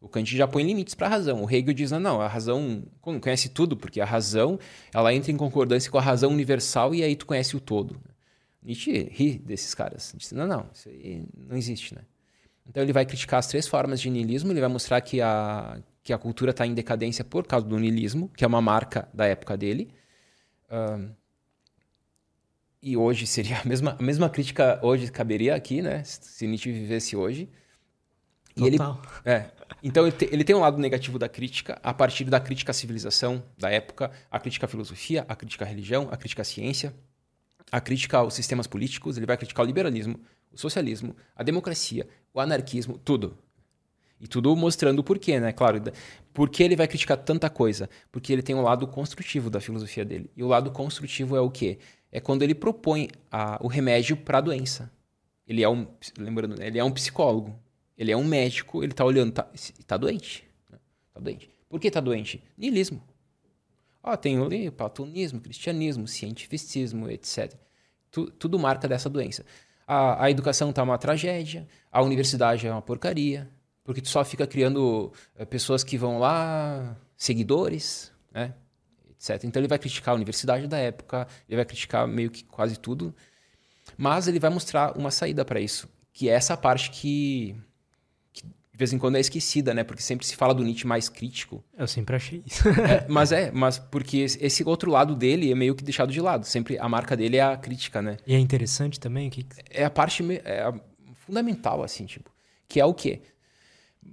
o 0.01 0.09
Kant 0.09 0.35
já 0.35 0.47
põe 0.47 0.63
limites 0.63 0.95
para 0.95 1.05
a 1.05 1.09
razão. 1.11 1.43
O 1.43 1.49
Hegel 1.49 1.73
diz, 1.73 1.91
não, 1.91 1.99
não, 1.99 2.19
a 2.21 2.27
razão 2.27 2.83
conhece 2.99 3.49
tudo, 3.49 3.77
porque 3.77 4.01
a 4.01 4.05
razão 4.05 4.59
ela 4.91 5.13
entra 5.13 5.31
em 5.31 5.37
concordância 5.37 5.91
com 5.91 5.97
a 5.99 6.01
razão 6.01 6.31
universal 6.31 6.95
e 6.95 7.03
aí 7.03 7.15
tu 7.15 7.27
conhece 7.27 7.55
o 7.55 7.59
todo. 7.59 8.01
Nietzsche 8.63 9.09
ri 9.11 9.37
desses 9.37 9.75
caras. 9.75 10.13
Diz, 10.17 10.31
não, 10.31 10.47
não, 10.47 10.65
isso 10.73 10.89
aí 10.89 11.23
não 11.37 11.55
existe, 11.55 11.93
né? 11.93 12.01
Então 12.67 12.81
ele 12.81 12.91
vai 12.91 13.05
criticar 13.05 13.39
as 13.39 13.47
três 13.47 13.67
formas 13.67 14.01
de 14.01 14.09
niilismo, 14.09 14.51
ele 14.51 14.59
vai 14.59 14.69
mostrar 14.69 15.01
que 15.01 15.21
a, 15.21 15.79
que 16.03 16.11
a 16.11 16.17
cultura 16.17 16.49
está 16.49 16.65
em 16.65 16.73
decadência 16.73 17.23
por 17.23 17.45
causa 17.45 17.67
do 17.67 17.77
niilismo, 17.77 18.29
que 18.35 18.43
é 18.43 18.47
uma 18.47 18.61
marca 18.61 19.07
da 19.13 19.25
época 19.27 19.55
dele. 19.55 19.93
E 22.81 22.97
hoje 22.97 23.27
seria 23.27 23.59
a 23.59 23.65
mesma, 23.65 23.95
a 23.99 24.03
mesma 24.03 24.29
crítica 24.29 24.79
hoje 24.81 25.11
caberia 25.11 25.53
aqui, 25.53 25.81
né? 25.81 26.03
Se 26.03 26.47
Nietzsche 26.47 26.71
vivesse 26.71 27.15
hoje. 27.15 27.47
E 28.55 28.65
ele, 28.65 28.77
Total. 28.77 29.01
é. 29.23 29.51
Então 29.83 30.05
ele, 30.05 30.15
te- 30.15 30.29
ele 30.31 30.43
tem 30.43 30.55
um 30.55 30.59
lado 30.59 30.77
negativo 30.77 31.17
da 31.17 31.29
crítica, 31.29 31.79
a 31.83 31.93
partir 31.93 32.25
da 32.25 32.39
crítica 32.39 32.71
à 32.71 32.73
civilização 32.73 33.43
da 33.57 33.69
época, 33.69 34.11
a 34.29 34.39
crítica 34.39 34.65
à 34.65 34.69
filosofia, 34.69 35.25
a 35.27 35.35
crítica 35.35 35.65
à 35.65 35.67
religião, 35.67 36.07
a 36.11 36.17
crítica 36.17 36.41
à 36.41 36.45
ciência, 36.45 36.93
a 37.71 37.79
crítica 37.79 38.17
aos 38.17 38.33
sistemas 38.33 38.67
políticos, 38.67 39.17
ele 39.17 39.25
vai 39.25 39.37
criticar 39.37 39.63
o 39.63 39.67
liberalismo, 39.67 40.19
o 40.51 40.57
socialismo, 40.57 41.15
a 41.35 41.43
democracia, 41.43 42.07
o 42.33 42.39
anarquismo, 42.39 42.97
tudo. 42.97 43.37
E 44.19 44.27
tudo 44.27 44.55
mostrando 44.55 44.99
o 44.99 45.03
porquê, 45.03 45.39
né? 45.39 45.51
Claro, 45.51 45.81
por 46.31 46.49
que 46.49 46.61
ele 46.61 46.75
vai 46.75 46.87
criticar 46.87 47.17
tanta 47.17 47.49
coisa? 47.49 47.89
Porque 48.11 48.31
ele 48.31 48.43
tem 48.43 48.55
um 48.55 48.61
lado 48.61 48.85
construtivo 48.87 49.49
da 49.49 49.59
filosofia 49.59 50.05
dele. 50.05 50.29
E 50.35 50.43
o 50.43 50.47
lado 50.47 50.69
construtivo 50.69 51.35
é 51.35 51.41
o 51.41 51.49
quê? 51.49 51.79
É 52.11 52.19
quando 52.19 52.43
ele 52.43 52.53
propõe 52.53 53.09
a- 53.31 53.57
o 53.61 53.67
remédio 53.67 54.15
para 54.15 54.37
a 54.37 54.41
doença. 54.41 54.91
Ele 55.47 55.63
é 55.63 55.69
um, 55.69 55.87
lembrando, 56.19 56.61
ele 56.61 56.77
é 56.77 56.83
um 56.83 56.91
psicólogo. 56.91 57.57
Ele 58.01 58.11
é 58.11 58.17
um 58.17 58.23
médico, 58.23 58.83
ele 58.83 58.93
tá 58.93 59.05
olhando, 59.05 59.31
tá, 59.31 59.47
tá 59.85 59.95
doente. 59.95 60.43
né? 60.71 60.79
Tá 61.13 61.19
doente. 61.19 61.47
Por 61.69 61.79
que 61.79 61.91
tá 61.91 61.99
doente? 61.99 62.43
Niilismo. 62.57 62.99
Ó, 64.01 64.17
tem 64.17 64.41
ali 64.43 64.71
platonismo, 64.71 65.39
cristianismo, 65.39 66.07
cientificismo, 66.07 67.07
etc. 67.11 67.53
Tu- 68.09 68.31
tudo 68.31 68.57
marca 68.57 68.87
dessa 68.87 69.07
doença. 69.07 69.45
A, 69.85 70.23
a 70.25 70.31
educação 70.31 70.73
tá 70.73 70.81
uma 70.81 70.97
tragédia, 70.97 71.67
a 71.91 72.01
universidade 72.01 72.65
é 72.65 72.71
uma 72.71 72.81
porcaria, 72.81 73.47
porque 73.83 74.01
tu 74.01 74.09
só 74.09 74.25
fica 74.25 74.47
criando 74.47 75.13
eh, 75.35 75.45
pessoas 75.45 75.83
que 75.83 75.95
vão 75.95 76.17
lá, 76.17 76.97
seguidores, 77.15 78.11
né? 78.33 78.55
etc. 79.11 79.43
Então 79.43 79.59
ele 79.59 79.67
vai 79.67 79.77
criticar 79.77 80.13
a 80.13 80.15
universidade 80.15 80.65
da 80.65 80.79
época, 80.79 81.27
ele 81.47 81.57
vai 81.57 81.65
criticar 81.65 82.07
meio 82.07 82.31
que 82.31 82.43
quase 82.45 82.79
tudo, 82.79 83.13
mas 83.95 84.27
ele 84.27 84.39
vai 84.39 84.49
mostrar 84.49 84.97
uma 84.97 85.11
saída 85.11 85.45
para 85.45 85.59
isso, 85.59 85.87
que 86.11 86.27
é 86.29 86.33
essa 86.33 86.57
parte 86.57 86.89
que 86.89 87.55
de 88.71 88.77
vez 88.77 88.93
em 88.93 88.97
quando 88.97 89.17
é 89.17 89.19
esquecida, 89.19 89.73
né? 89.73 89.83
Porque 89.83 90.01
sempre 90.01 90.25
se 90.25 90.35
fala 90.35 90.53
do 90.53 90.63
Nietzsche 90.63 90.87
mais 90.87 91.09
crítico, 91.09 91.63
Eu 91.77 91.87
sempre 91.87 92.15
achei 92.15 92.41
isso. 92.45 92.67
é, 92.69 93.05
mas 93.09 93.31
é, 93.31 93.51
mas 93.51 93.77
porque 93.77 94.17
esse 94.19 94.63
outro 94.63 94.89
lado 94.89 95.15
dele 95.15 95.51
é 95.51 95.55
meio 95.55 95.75
que 95.75 95.83
deixado 95.83 96.11
de 96.11 96.21
lado. 96.21 96.45
Sempre 96.45 96.77
a 96.79 96.87
marca 96.89 97.15
dele 97.17 97.37
é 97.37 97.41
a 97.43 97.57
crítica, 97.57 98.01
né? 98.01 98.17
e 98.25 98.33
é 98.33 98.39
interessante 98.39 98.99
também 98.99 99.29
que, 99.29 99.45
É 99.69 99.83
a 99.85 99.89
parte 99.89 100.23
é 100.45 100.61
a 100.61 100.73
fundamental, 101.15 101.83
assim, 101.83 102.05
tipo. 102.05 102.31
Que 102.67 102.79
é 102.79 102.85
o 102.85 102.93
quê? 102.93 103.21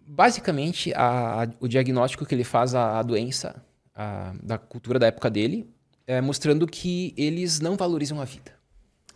Basicamente, 0.06 0.93
a- 0.94 1.44
a- 1.44 1.48
o 1.60 1.68
diagnóstico 1.68 2.26
que 2.26 2.35
ele 2.35 2.44
faz 2.44 2.74
à, 2.74 2.98
à 2.98 3.02
doença 3.02 3.62
a- 3.94 4.35
da 4.43 4.59
cultura 4.59 4.98
da 4.98 5.06
época 5.06 5.30
dele 5.30 5.68
é 6.06 6.20
mostrando 6.20 6.66
que 6.66 7.14
eles 7.16 7.60
não 7.60 7.76
valorizam 7.76 8.20
a 8.20 8.24
vida. 8.24 8.52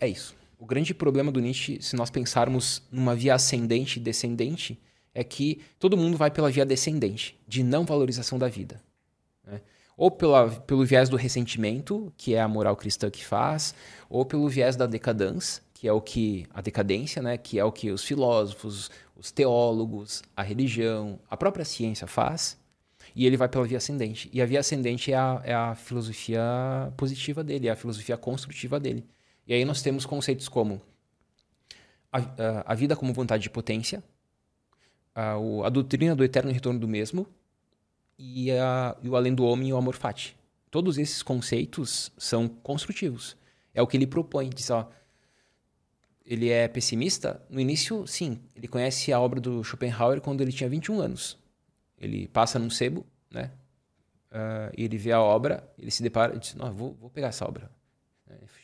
É 0.01 0.09
isso. 0.09 0.35
O 0.59 0.65
grande 0.67 0.95
problema 0.95 1.31
do 1.33 1.41
Nietzsche, 1.41 1.79
se 1.83 1.97
nós 1.97 2.11
pensarmos 2.11 2.83
numa 2.91 3.15
via 3.15 3.35
ascendente 3.35 3.99
e 3.99 4.03
descendente, 4.03 4.81
é 5.15 5.23
que 5.23 5.61
todo 5.79 5.97
mundo 5.97 6.17
vai 6.17 6.31
pela 6.31 6.51
via 6.51 6.65
descendente, 6.65 7.39
de 7.47 7.63
não 7.63 7.85
valorização 7.85 8.39
da 8.39 8.49
vida. 8.49 8.83
Né? 9.45 9.61
Ou 9.97 10.11
pela, 10.11 10.49
pelo 10.49 10.85
viés 10.85 11.09
do 11.09 11.17
ressentimento, 11.17 12.13
que 12.17 12.35
é 12.35 12.41
a 12.41 12.49
moral 12.49 12.77
cristã 12.77 13.11
que 13.11 13.25
faz, 13.25 13.75
ou 14.09 14.25
pelo 14.25 14.49
viés 14.49 14.77
da 14.77 14.87
decadência, 14.87 15.63
que 15.75 15.89
é 15.89 15.93
o 15.93 16.01
que 16.01 16.47
a 16.55 16.61
decadência, 16.61 17.21
né, 17.21 17.37
que 17.37 17.59
é 17.59 17.65
o 17.65 17.73
que 17.73 17.91
os 17.91 18.05
filósofos, 18.05 18.91
os 19.17 19.31
teólogos, 19.31 20.23
a 20.37 20.43
religião, 20.43 21.19
a 21.29 21.37
própria 21.37 21.65
ciência 21.65 22.07
faz, 22.07 22.57
e 23.15 23.27
ele 23.27 23.37
vai 23.37 23.49
pela 23.49 23.65
via 23.65 23.79
ascendente. 23.79 24.31
E 24.33 24.41
a 24.41 24.47
via 24.47 24.61
ascendente 24.61 25.13
é 25.13 25.17
a, 25.17 25.43
é 25.45 25.53
a 25.53 25.75
filosofia 25.75 26.41
positiva 26.97 27.45
dele, 27.45 27.69
é 27.69 27.73
a 27.73 27.77
filosofia 27.77 28.17
construtiva 28.17 28.81
dele. 28.81 29.05
E 29.47 29.53
aí 29.53 29.65
nós 29.65 29.83
temos 29.83 30.07
conceitos 30.07 30.49
como 30.49 30.81
a, 32.13 32.19
a, 32.19 32.73
a 32.73 32.75
vida 32.75 32.95
como 32.95 33.13
vontade 33.13 33.43
de 33.43 33.51
potência, 33.51 34.03
a, 35.15 35.35
a, 35.65 35.69
doutrina 35.69 36.15
do 36.15 36.25
eterno 36.25 36.51
retorno 36.51 36.79
do 36.79 36.89
mesmo 36.89 37.27
e, 38.19 38.51
e 38.51 39.09
o 39.09 39.17
além 39.17 39.35
do 39.35 39.45
homem 39.45 39.69
e 39.69 39.73
o 39.73 39.77
amor 39.77 39.95
fati. 39.95 40.37
Todos 40.71 40.97
esses 40.99 41.23
conceitos 41.23 42.11
são 42.17 42.49
construtivos. 42.49 43.37
É 43.75 43.83
o 43.83 43.87
que 43.87 43.97
ele 43.97 44.07
propõe. 44.07 44.49
Diz, 44.49 44.71
ó, 44.71 44.91
ele 46.25 46.49
é 46.49 46.67
pessimista? 46.67 47.43
No 47.51 47.61
início, 47.61 48.07
sim. 48.07 48.41
Ele 48.57 48.69
conhece 48.69 49.13
a 49.13 49.21
obra 49.21 49.41
do 49.41 49.63
Schopenhauer 49.63 50.21
quando 50.21 50.41
ele 50.41 50.53
tinha 50.53 50.69
21 50.69 51.01
anos. 51.01 51.39
Ele 51.99 52.27
passa 52.29 52.59
num 52.59 52.71
sebo, 52.71 53.07
né? 53.31 53.51
Uh, 54.31 54.73
e 54.77 54.85
ele 54.85 54.97
vê 54.97 55.13
a 55.13 55.21
obra, 55.21 55.71
ele 55.79 55.91
se 55.91 56.03
depara 56.03 56.35
e 56.35 56.39
diz: 56.39 56.55
Não, 56.55 56.73
vou, 56.73 56.95
vou 56.95 57.11
pegar 57.11 57.29
essa 57.29 57.47
obra. 57.47 57.71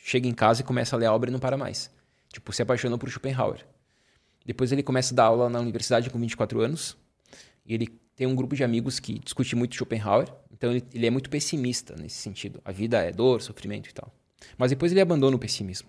Chega 0.03 0.27
em 0.27 0.33
casa 0.33 0.61
e 0.61 0.63
começa 0.63 0.95
a 0.95 0.99
ler 0.99 1.05
a 1.05 1.13
obra 1.13 1.29
e 1.29 1.33
não 1.33 1.39
para 1.39 1.55
mais. 1.55 1.91
Tipo, 2.29 2.51
se 2.51 2.61
apaixonou 2.61 2.97
por 2.97 3.09
Schopenhauer. 3.09 3.65
Depois 4.49 4.71
ele 4.71 4.81
começa 4.81 5.13
a 5.13 5.15
dar 5.15 5.25
aula 5.25 5.47
na 5.47 5.59
universidade 5.59 6.09
com 6.09 6.17
24 6.17 6.59
anos. 6.59 6.97
E 7.63 7.75
ele 7.75 7.87
tem 8.15 8.25
um 8.25 8.33
grupo 8.33 8.55
de 8.55 8.63
amigos 8.63 8.99
que 8.99 9.19
discute 9.19 9.55
muito 9.55 9.75
Schopenhauer. 9.75 10.27
Então 10.51 10.71
ele, 10.71 10.83
ele 10.91 11.05
é 11.05 11.09
muito 11.11 11.29
pessimista 11.29 11.95
nesse 11.95 12.15
sentido. 12.15 12.59
A 12.65 12.71
vida 12.71 12.97
é 12.97 13.11
dor, 13.11 13.43
sofrimento 13.43 13.87
e 13.87 13.93
tal. 13.93 14.11
Mas 14.57 14.71
depois 14.71 14.91
ele 14.91 15.01
abandona 15.01 15.35
o 15.35 15.39
pessimismo. 15.39 15.87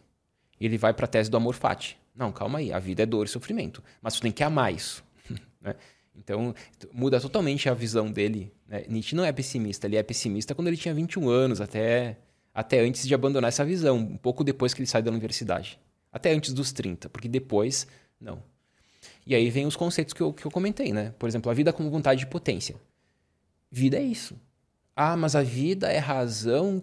Ele 0.60 0.76
vai 0.76 0.92
para 0.92 1.06
a 1.06 1.08
tese 1.08 1.30
do 1.30 1.38
amor 1.38 1.54
fati. 1.54 1.98
Não, 2.14 2.30
calma 2.30 2.58
aí. 2.58 2.70
A 2.70 2.78
vida 2.78 3.02
é 3.02 3.06
dor 3.06 3.24
e 3.24 3.30
sofrimento. 3.30 3.82
Mas 4.02 4.16
tu 4.16 4.20
tem 4.20 4.30
que 4.30 4.44
amar 4.44 4.74
isso. 4.74 5.02
né? 5.58 5.74
Então, 6.14 6.54
muda 6.92 7.18
totalmente 7.18 7.66
a 7.66 7.72
visão 7.72 8.12
dele. 8.12 8.52
Né? 8.68 8.84
Nietzsche 8.90 9.16
não 9.16 9.24
é 9.24 9.32
pessimista. 9.32 9.86
Ele 9.86 9.96
é 9.96 10.02
pessimista 10.02 10.54
quando 10.54 10.68
ele 10.68 10.76
tinha 10.76 10.92
21 10.92 11.30
anos, 11.30 11.62
até 11.62 12.18
até 12.52 12.80
antes 12.80 13.08
de 13.08 13.14
abandonar 13.14 13.48
essa 13.48 13.64
visão, 13.64 13.96
um 13.96 14.18
pouco 14.18 14.44
depois 14.44 14.74
que 14.74 14.80
ele 14.80 14.86
sai 14.86 15.00
da 15.00 15.10
universidade. 15.10 15.80
Até 16.12 16.32
antes 16.32 16.52
dos 16.52 16.72
30, 16.72 17.08
porque 17.08 17.26
depois, 17.26 17.86
não. 18.20 18.42
E 19.30 19.34
aí 19.36 19.48
vem 19.48 19.64
os 19.64 19.76
conceitos 19.76 20.12
que 20.12 20.20
eu, 20.20 20.32
que 20.32 20.44
eu 20.44 20.50
comentei, 20.50 20.92
né? 20.92 21.14
Por 21.16 21.28
exemplo, 21.28 21.48
a 21.52 21.54
vida 21.54 21.72
como 21.72 21.88
vontade 21.88 22.18
de 22.18 22.26
potência. 22.26 22.74
Vida 23.70 23.96
é 23.96 24.02
isso. 24.02 24.36
Ah, 24.96 25.16
mas 25.16 25.36
a 25.36 25.42
vida 25.42 25.88
é 25.88 25.98
razão 25.98 26.82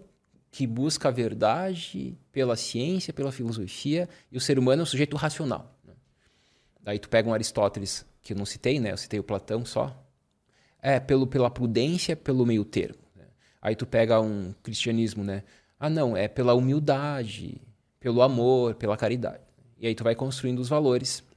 que 0.50 0.66
busca 0.66 1.08
a 1.08 1.10
verdade 1.10 2.16
pela 2.32 2.56
ciência, 2.56 3.12
pela 3.12 3.30
filosofia, 3.30 4.08
e 4.32 4.38
o 4.38 4.40
ser 4.40 4.58
humano 4.58 4.80
é 4.80 4.82
um 4.84 4.86
sujeito 4.86 5.14
racional. 5.14 5.78
Né? 5.84 5.92
Daí 6.80 6.98
tu 6.98 7.10
pega 7.10 7.28
um 7.28 7.34
Aristóteles, 7.34 8.06
que 8.22 8.32
eu 8.32 8.36
não 8.38 8.46
citei, 8.46 8.80
né? 8.80 8.92
Eu 8.92 8.96
citei 8.96 9.20
o 9.20 9.24
Platão 9.24 9.62
só. 9.66 9.94
É, 10.80 10.98
pelo, 10.98 11.26
pela 11.26 11.50
prudência, 11.50 12.16
pelo 12.16 12.46
meio 12.46 12.64
termo. 12.64 12.98
Aí 13.60 13.76
tu 13.76 13.84
pega 13.84 14.22
um 14.22 14.54
cristianismo, 14.62 15.22
né? 15.22 15.42
Ah, 15.78 15.90
não, 15.90 16.16
é 16.16 16.26
pela 16.26 16.54
humildade, 16.54 17.60
pelo 18.00 18.22
amor, 18.22 18.74
pela 18.76 18.96
caridade. 18.96 19.42
E 19.78 19.86
aí 19.86 19.94
tu 19.94 20.02
vai 20.02 20.14
construindo 20.14 20.60
os 20.60 20.68
valores. 20.70 21.27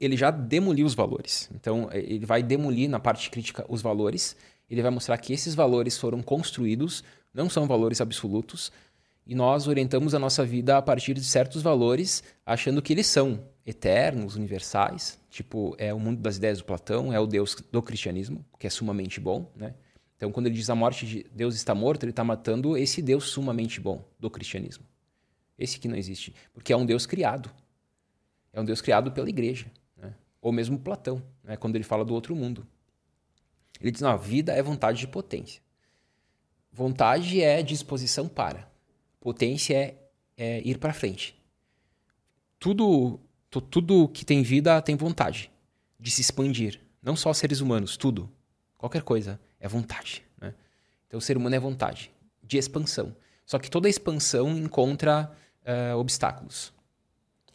Ele 0.00 0.16
já 0.16 0.30
demoliu 0.30 0.86
os 0.86 0.94
valores. 0.94 1.48
Então, 1.54 1.88
ele 1.92 2.26
vai 2.26 2.42
demolir 2.42 2.88
na 2.88 3.00
parte 3.00 3.30
crítica 3.30 3.64
os 3.68 3.80
valores. 3.80 4.36
Ele 4.68 4.82
vai 4.82 4.90
mostrar 4.90 5.16
que 5.18 5.32
esses 5.32 5.54
valores 5.54 5.96
foram 5.96 6.22
construídos, 6.22 7.02
não 7.32 7.48
são 7.48 7.66
valores 7.66 8.00
absolutos, 8.00 8.72
e 9.26 9.34
nós 9.34 9.66
orientamos 9.66 10.14
a 10.14 10.18
nossa 10.18 10.44
vida 10.44 10.76
a 10.76 10.82
partir 10.82 11.14
de 11.14 11.24
certos 11.24 11.60
valores, 11.60 12.22
achando 12.44 12.80
que 12.80 12.92
eles 12.92 13.06
são 13.06 13.42
eternos, 13.66 14.36
universais. 14.36 15.18
Tipo, 15.28 15.74
é 15.78 15.92
o 15.92 15.98
mundo 15.98 16.20
das 16.20 16.36
ideias 16.36 16.58
do 16.58 16.64
Platão, 16.64 17.12
é 17.12 17.18
o 17.18 17.26
Deus 17.26 17.56
do 17.72 17.82
cristianismo, 17.82 18.44
que 18.58 18.66
é 18.66 18.70
sumamente 18.70 19.18
bom, 19.18 19.50
né? 19.56 19.74
Então, 20.16 20.32
quando 20.32 20.46
ele 20.46 20.54
diz 20.54 20.70
a 20.70 20.74
morte 20.74 21.06
de 21.06 21.26
Deus 21.34 21.54
está 21.54 21.74
morto, 21.74 22.04
ele 22.04 22.10
está 22.10 22.24
matando 22.24 22.76
esse 22.76 23.02
Deus 23.02 23.24
sumamente 23.24 23.80
bom 23.80 24.02
do 24.18 24.30
cristianismo. 24.30 24.84
Esse 25.58 25.78
que 25.78 25.88
não 25.88 25.96
existe. 25.96 26.34
Porque 26.54 26.72
é 26.72 26.76
um 26.76 26.86
Deus 26.86 27.04
criado. 27.04 27.50
É 28.52 28.60
um 28.60 28.64
Deus 28.64 28.80
criado 28.80 29.12
pela 29.12 29.28
igreja. 29.28 29.66
Ou 30.46 30.52
mesmo 30.52 30.78
Platão, 30.78 31.20
né? 31.42 31.56
quando 31.56 31.74
ele 31.74 31.82
fala 31.82 32.04
do 32.04 32.14
outro 32.14 32.36
mundo. 32.36 32.64
Ele 33.80 33.90
diz: 33.90 34.00
não, 34.00 34.10
a 34.10 34.16
vida 34.16 34.52
é 34.52 34.62
vontade 34.62 35.00
de 35.00 35.08
potência. 35.08 35.60
Vontade 36.70 37.42
é 37.42 37.60
disposição 37.64 38.28
para. 38.28 38.70
Potência 39.18 39.74
é, 39.76 39.96
é 40.36 40.62
ir 40.64 40.78
para 40.78 40.92
frente. 40.92 41.36
Tudo, 42.60 43.18
tudo 43.50 44.06
que 44.06 44.24
tem 44.24 44.44
vida 44.44 44.80
tem 44.80 44.94
vontade 44.94 45.50
de 45.98 46.12
se 46.12 46.20
expandir. 46.20 46.80
Não 47.02 47.16
só 47.16 47.32
seres 47.32 47.60
humanos, 47.60 47.96
tudo. 47.96 48.30
Qualquer 48.78 49.02
coisa 49.02 49.40
é 49.58 49.66
vontade. 49.66 50.22
Né? 50.40 50.54
Então, 51.08 51.18
o 51.18 51.20
ser 51.20 51.36
humano 51.36 51.56
é 51.56 51.58
vontade 51.58 52.12
de 52.40 52.56
expansão. 52.56 53.16
Só 53.44 53.58
que 53.58 53.68
toda 53.68 53.88
expansão 53.88 54.56
encontra 54.56 55.28
uh, 55.64 55.96
obstáculos. 55.96 56.72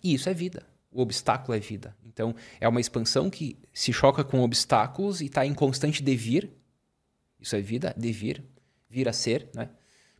E 0.03 0.13
isso 0.13 0.27
é 0.27 0.33
vida. 0.33 0.69
O 0.91 1.01
obstáculo 1.01 1.55
é 1.55 1.59
vida. 1.59 1.95
Então, 2.05 2.35
é 2.59 2.67
uma 2.67 2.81
expansão 2.81 3.29
que 3.29 3.57
se 3.73 3.93
choca 3.93 4.23
com 4.23 4.41
obstáculos 4.41 5.21
e 5.21 5.25
está 5.25 5.45
em 5.45 5.53
constante 5.53 6.03
devir. 6.03 6.49
Isso 7.39 7.55
é 7.55 7.61
vida, 7.61 7.93
devir, 7.97 8.43
vir 8.89 9.07
a 9.07 9.13
ser. 9.13 9.49
Né? 9.55 9.69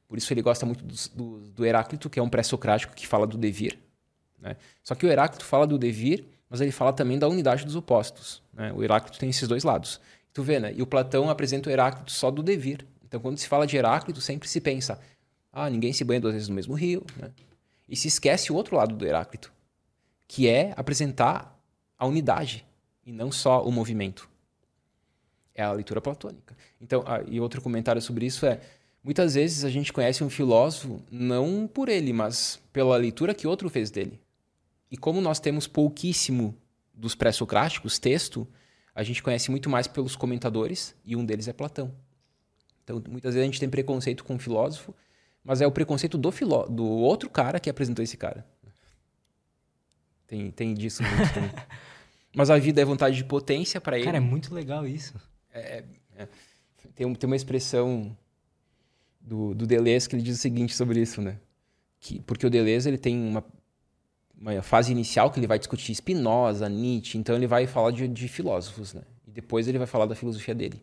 Por 0.07 0.18
isso 0.18 0.31
ele 0.34 0.41
gosta 0.41 0.65
muito 0.65 0.84
do, 0.84 0.95
do, 1.14 1.39
do 1.52 1.65
Heráclito, 1.65 2.10
que 2.10 2.19
é 2.19 2.23
um 2.23 2.30
pré-socrático 2.30 2.95
que 2.95 3.06
fala 3.06 3.27
do 3.27 3.38
devir. 3.38 3.77
Né? 4.39 4.56
Só 4.81 4.95
que 4.95 5.06
o 5.06 5.10
Heráclito 5.10 5.45
fala 5.45 5.68
do 5.68 5.77
devir, 5.77 6.26
mas 6.49 6.61
ele 6.61 6.72
fala 6.72 6.93
também 6.93 7.19
da 7.19 7.27
unidade 7.27 7.65
dos 7.65 7.76
opostos. 7.76 8.41
Né? 8.53 8.72
O 8.73 8.84
Heráclito 8.84 9.19
tem 9.19 9.30
esses 9.30 9.48
dois 9.48 9.64
lados. 9.64 9.99
Tu 10.34 10.41
vê, 10.41 10.60
né? 10.60 10.73
E 10.73 10.81
o 10.81 10.88
Platão 10.88 11.30
apresenta 11.30 11.69
o 11.69 11.72
Heráclito 11.72 12.11
só 12.11 12.31
do 12.31 12.41
devir. 12.41 12.85
Então, 13.06 13.19
quando 13.19 13.38
se 13.38 13.48
fala 13.48 13.68
de 13.68 13.76
Heráclito, 13.76 14.22
sempre 14.22 14.48
se 14.48 14.61
pensa, 14.61 14.99
ah, 15.52 15.69
ninguém 15.69 15.91
se 15.91 16.03
banha 16.06 16.22
duas 16.22 16.34
vezes 16.34 16.48
no 16.48 16.56
mesmo 16.56 16.73
rio, 16.73 17.06
né? 17.18 17.31
E 17.88 17.95
se 17.98 18.07
esquece 18.07 18.53
o 18.53 18.56
outro 18.56 18.77
lado 18.77 18.95
do 18.95 19.06
Heráclito, 19.06 19.52
que 20.32 20.48
é 20.48 20.74
apresentar 20.78 21.62
a 21.98 22.08
unidade 22.08 22.66
e 23.06 23.12
não 23.12 23.30
só 23.30 23.68
o 23.68 23.70
movimento. 23.70 24.30
É 25.53 25.62
a 25.62 25.74
leitura 25.74 25.99
platônica. 25.99 26.56
Então, 26.80 27.03
ah, 27.06 27.22
e 27.28 27.38
outro 27.38 27.62
comentário 27.62 28.02
sobre 28.02 28.26
isso 28.28 28.45
é, 28.45 28.62
muitas 29.03 29.34
vezes 29.34 29.66
a 29.66 29.70
gente 29.70 29.91
conhece 29.91 30.24
um 30.24 30.30
filósofo 30.30 31.02
não 31.12 31.68
por 31.68 31.90
ele, 31.90 32.14
mas 32.14 32.62
pela 32.72 32.95
leitura 32.95 33.34
que 33.34 33.45
outro 33.45 33.70
fez 33.70 33.91
dele. 33.91 34.22
E 34.90 34.95
como 34.95 35.20
nós 35.20 35.38
temos 35.38 35.68
pouquíssimo 35.68 36.56
dos 36.94 37.14
pré-socráticos 37.14 37.99
texto, 37.99 38.48
a 38.95 39.03
gente 39.03 39.22
conhece 39.22 39.52
muito 39.52 39.70
mais 39.70 39.86
pelos 39.86 40.16
comentadores, 40.16 40.95
e 41.03 41.14
um 41.14 41.26
deles 41.26 41.49
é 41.49 41.53
Platão. 41.53 41.91
Então, 42.86 43.03
muitas 43.10 43.34
vezes 43.34 43.44
a 43.44 43.52
gente 43.52 43.60
tem 43.60 43.70
preconceito 43.70 44.24
com 44.24 44.36
o 44.36 44.40
filósofo, 44.40 44.95
mas 45.44 45.60
é 45.60 45.68
o 45.68 45.72
preconceito 45.74 46.18
do, 46.18 46.32
filó 46.32 46.66
do 46.68 46.86
outro 46.86 47.30
cara 47.30 47.60
que 47.60 47.70
apresentou 47.70 48.02
esse 48.02 48.16
cara. 48.16 48.45
Tem, 50.32 50.49
tem 50.49 50.74
disso 50.74 51.03
muito 51.03 51.34
também. 51.34 51.52
mas 52.34 52.49
a 52.49 52.58
vida 52.58 52.82
é 52.82 52.86
vontade 52.86 53.18
de 53.18 53.26
potência 53.26 53.82
para 53.82 53.98
ele. 53.98 54.06
Cara, 54.06 54.16
é 54.16 54.22
muito 54.22 54.56
legal 54.56 54.88
isso. 54.88 55.14
É, 55.53 55.84
é, 56.16 56.28
tem, 56.95 57.14
tem 57.14 57.28
uma 57.28 57.36
expressão 57.36 58.16
do, 59.20 59.53
do 59.53 59.68
Deleuze 59.68 60.08
que 60.08 60.16
ele 60.16 60.24
diz 60.24 60.38
o 60.38 60.41
seguinte 60.41 60.74
sobre 60.74 61.02
isso, 61.02 61.22
né? 61.22 61.38
Que, 61.99 62.22
porque 62.22 62.48
o 62.48 62.49
Deleuze 62.49 62.88
ele 62.88 62.98
tem 62.98 63.14
uma 63.22 63.44
uma 64.40 64.60
fase 64.64 64.91
inicial 64.91 65.30
que 65.30 65.38
ele 65.38 65.45
vai 65.45 65.60
discutir 65.60 65.94
Spinoza, 65.94 66.68
Nietzsche, 66.68 67.16
então 67.16 67.36
ele 67.36 67.45
vai 67.45 67.68
falar 67.68 67.91
de, 67.91 68.08
de 68.08 68.28
filósofos, 68.28 68.94
né? 68.94 69.03
E 69.28 69.32
depois 69.32 69.68
ele 69.68 69.78
vai 69.78 69.86
falar 69.86 70.06
da 70.06 70.16
filosofia 70.16 70.56
dele. 70.56 70.82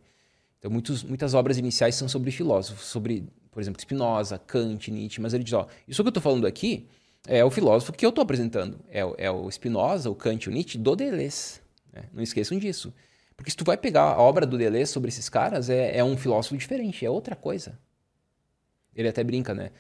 Então 0.58 0.70
muitos, 0.70 1.02
muitas 1.02 1.32
obras 1.32 1.56
iniciais 1.56 1.94
são 1.94 2.06
sobre 2.06 2.30
filósofos, 2.30 2.84
sobre, 2.84 3.24
por 3.50 3.60
exemplo, 3.60 3.80
Spinoza, 3.80 4.38
Kant, 4.38 4.90
Nietzsche, 4.90 5.20
mas 5.20 5.32
ele 5.32 5.42
diz, 5.42 5.54
ó, 5.54 5.66
isso 5.88 6.02
que 6.02 6.06
eu 6.06 6.10
estou 6.10 6.22
falando 6.22 6.46
aqui 6.46 6.86
é 7.28 7.44
o 7.44 7.50
filósofo 7.50 7.92
que 7.92 8.04
eu 8.04 8.08
estou 8.08 8.22
apresentando. 8.22 8.80
É, 8.88 9.00
é 9.18 9.30
o 9.30 9.50
Spinoza, 9.50 10.10
o 10.10 10.14
Kant, 10.14 10.48
o 10.48 10.52
Nietzsche 10.52 10.78
do 10.78 10.96
Deleuze. 10.96 11.60
Né? 11.92 12.04
Não 12.12 12.22
esqueçam 12.22 12.58
disso. 12.58 12.92
Porque 13.36 13.50
se 13.50 13.56
tu 13.56 13.64
vai 13.64 13.76
pegar 13.76 14.02
a 14.02 14.18
obra 14.18 14.46
do 14.46 14.56
Deleuze 14.56 14.90
sobre 14.90 15.10
esses 15.10 15.28
caras, 15.28 15.68
é, 15.68 15.98
é 15.98 16.02
um 16.02 16.16
filósofo 16.16 16.56
diferente, 16.56 17.04
é 17.04 17.10
outra 17.10 17.36
coisa. 17.36 17.78
Ele 18.96 19.08
até 19.08 19.22
brinca, 19.22 19.54
né? 19.54 19.70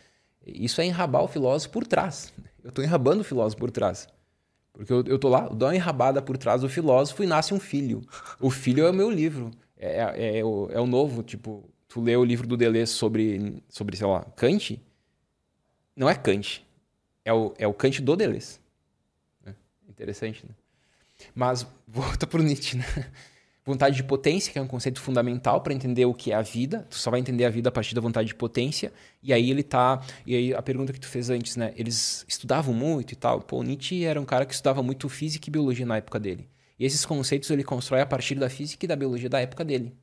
Isso 0.46 0.80
é 0.80 0.84
enrabar 0.84 1.22
o 1.22 1.28
filósofo 1.28 1.72
por 1.72 1.86
trás. 1.86 2.32
Eu 2.62 2.68
estou 2.68 2.84
enrabando 2.84 3.22
o 3.22 3.24
filósofo 3.24 3.58
por 3.58 3.70
trás. 3.70 4.06
Porque 4.72 4.92
eu, 4.92 5.02
eu 5.06 5.18
tô 5.18 5.28
lá, 5.28 5.48
dou 5.48 5.68
uma 5.68 5.74
enrabada 5.74 6.22
por 6.22 6.36
trás 6.36 6.60
do 6.60 6.68
filósofo 6.68 7.24
e 7.24 7.26
nasce 7.26 7.52
um 7.52 7.58
filho. 7.58 8.02
O 8.38 8.50
filho 8.50 8.86
é 8.86 8.90
o 8.90 8.94
meu 8.94 9.10
livro. 9.10 9.50
É, 9.76 10.02
é, 10.02 10.38
é, 10.38 10.44
o, 10.44 10.68
é 10.70 10.80
o 10.80 10.86
novo, 10.86 11.22
tipo, 11.22 11.68
tu 11.88 12.00
lê 12.00 12.16
o 12.16 12.24
livro 12.24 12.46
do 12.46 12.56
Deleuze 12.56 12.92
sobre, 12.92 13.62
sobre, 13.68 13.96
sei 13.96 14.06
lá, 14.06 14.24
Kant, 14.36 14.80
não 15.96 16.08
é 16.08 16.14
Kant. 16.14 16.67
É 17.28 17.32
o, 17.32 17.52
é 17.58 17.66
o 17.66 17.74
Kant 17.74 18.00
do 18.00 18.16
Deleuze. 18.16 18.58
É 19.44 19.52
interessante, 19.86 20.46
né? 20.46 20.54
Mas 21.34 21.66
volta 21.86 22.26
para 22.26 22.40
o 22.40 22.42
Nietzsche, 22.42 22.78
né? 22.78 22.84
Vontade 23.66 23.96
de 23.96 24.02
potência, 24.02 24.50
que 24.50 24.58
é 24.58 24.62
um 24.62 24.66
conceito 24.66 24.98
fundamental 24.98 25.60
para 25.60 25.74
entender 25.74 26.06
o 26.06 26.14
que 26.14 26.32
é 26.32 26.34
a 26.34 26.40
vida. 26.40 26.86
Tu 26.88 26.96
só 26.96 27.10
vai 27.10 27.20
entender 27.20 27.44
a 27.44 27.50
vida 27.50 27.68
a 27.68 27.72
partir 27.72 27.94
da 27.94 28.00
vontade 28.00 28.28
de 28.28 28.34
potência. 28.34 28.90
E 29.22 29.30
aí 29.30 29.50
ele 29.50 29.62
tá. 29.62 30.02
E 30.26 30.34
aí 30.34 30.54
a 30.54 30.62
pergunta 30.62 30.90
que 30.90 30.98
tu 30.98 31.06
fez 31.06 31.28
antes, 31.28 31.54
né? 31.54 31.74
Eles 31.76 32.24
estudavam 32.26 32.72
muito 32.72 33.12
e 33.12 33.16
tal. 33.16 33.42
Pô, 33.42 33.62
Nietzsche 33.62 34.06
era 34.06 34.18
um 34.18 34.24
cara 34.24 34.46
que 34.46 34.54
estudava 34.54 34.82
muito 34.82 35.06
física 35.10 35.50
e 35.50 35.52
biologia 35.52 35.84
na 35.84 35.98
época 35.98 36.18
dele. 36.18 36.48
E 36.78 36.86
esses 36.86 37.04
conceitos 37.04 37.50
ele 37.50 37.62
constrói 37.62 38.00
a 38.00 38.06
partir 38.06 38.36
da 38.36 38.48
física 38.48 38.86
e 38.86 38.88
da 38.88 38.96
biologia 38.96 39.28
da 39.28 39.38
época 39.38 39.66
dele. 39.66 39.94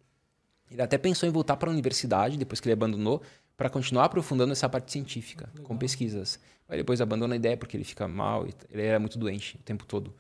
Ele 0.70 0.82
até 0.84 1.00
pensou 1.00 1.28
em 1.28 1.32
voltar 1.32 1.58
para 1.58 1.72
a 1.72 1.74
universidade 1.74 2.38
depois 2.38 2.60
que 2.60 2.68
ele 2.68 2.74
abandonou 2.74 3.24
para 3.58 3.68
continuar 3.68 4.06
aprofundando 4.06 4.52
essa 4.52 4.70
parte 4.70 4.92
científica 4.92 5.50
Legal. 5.54 5.68
com 5.68 5.78
pesquisas. 5.78 6.40
Aí 6.68 6.78
depois 6.78 7.00
abandona 7.00 7.36
a 7.36 7.38
ideia 7.38 7.56
porque 7.56 7.78
ele 7.78 7.84
fica 7.84 8.08
mal, 8.08 8.48
ele 8.72 8.82
era 8.82 9.00
muito 9.00 9.18
doente 9.18 9.58
o 9.58 9.64
tempo 9.64 9.86
todo. 9.86 10.14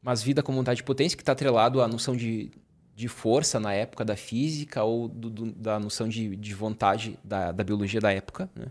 Mas 0.00 0.22
vida 0.22 0.42
com 0.42 0.52
vontade 0.52 0.78
de 0.78 0.84
potência 0.84 1.16
que 1.16 1.22
está 1.22 1.32
atrelado 1.32 1.80
à 1.82 1.88
noção 1.88 2.14
de, 2.14 2.50
de 2.94 3.08
força 3.08 3.58
na 3.58 3.72
época 3.72 4.04
da 4.04 4.14
física 4.14 4.84
ou 4.84 5.08
do, 5.08 5.30
do, 5.30 5.52
da 5.52 5.80
noção 5.80 6.08
de, 6.08 6.36
de 6.36 6.54
vontade 6.54 7.18
da, 7.24 7.50
da 7.50 7.64
biologia 7.64 8.00
da 8.00 8.12
época. 8.12 8.48
Né? 8.54 8.66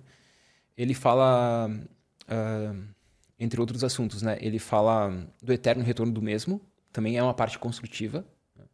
Ele 0.78 0.94
fala, 0.94 1.70
uh, 1.70 2.84
entre 3.40 3.60
outros 3.60 3.84
assuntos, 3.84 4.22
né? 4.22 4.38
ele 4.40 4.60
fala 4.60 5.28
do 5.42 5.52
eterno 5.52 5.84
retorno 5.84 6.14
do 6.14 6.22
mesmo, 6.22 6.62
também 6.92 7.18
é 7.18 7.24
uma 7.24 7.34
parte 7.34 7.60
construtiva. 7.60 8.24
Né? 8.56 8.66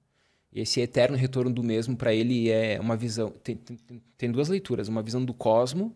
Esse 0.53 0.81
eterno 0.81 1.17
retorno 1.17 1.51
do 1.51 1.63
mesmo, 1.63 1.95
para 1.95 2.13
ele, 2.13 2.49
é 2.49 2.79
uma 2.79 2.95
visão. 2.95 3.31
Tem, 3.31 3.55
tem, 3.55 4.01
tem, 4.17 4.31
duas 4.31 4.49
leituras: 4.49 4.87
uma 4.87 5.01
visão 5.01 5.23
do 5.23 5.33
cosmo? 5.33 5.95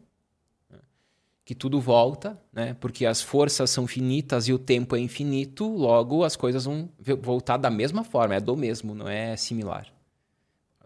Que 1.46 1.54
tudo 1.54 1.80
volta, 1.82 2.42
né? 2.52 2.74
porque 2.80 3.06
as 3.06 3.22
forças 3.22 3.70
são 3.70 3.86
finitas 3.86 4.48
e 4.48 4.54
o 4.54 4.60
tempo 4.60 4.96
é 4.96 5.00
infinito, 5.00 5.68
logo 5.68 6.24
as 6.24 6.36
coisas 6.36 6.66
vão 6.66 6.90
voltar 7.22 7.58
da 7.58 7.70
mesma 7.70 8.04
forma, 8.04 8.36
é 8.36 8.40
do 8.40 8.56
mesmo, 8.56 8.96
não 8.96 9.08
é 9.08 9.36
similar. 9.36 9.88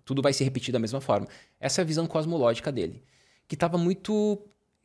Tudo 0.04 0.22
vai 0.22 0.34
se 0.34 0.44
repetir 0.44 0.72
da 0.72 0.80
mesma 0.80 1.02
forma. 1.02 1.28
Essa 1.60 1.82
é 1.82 1.84
a 1.84 1.86
visão 1.86 2.08
cosmológica 2.08 2.72
dele, 2.72 3.04
que 3.48 3.56
estava 3.56 3.78
muito. 3.78 4.42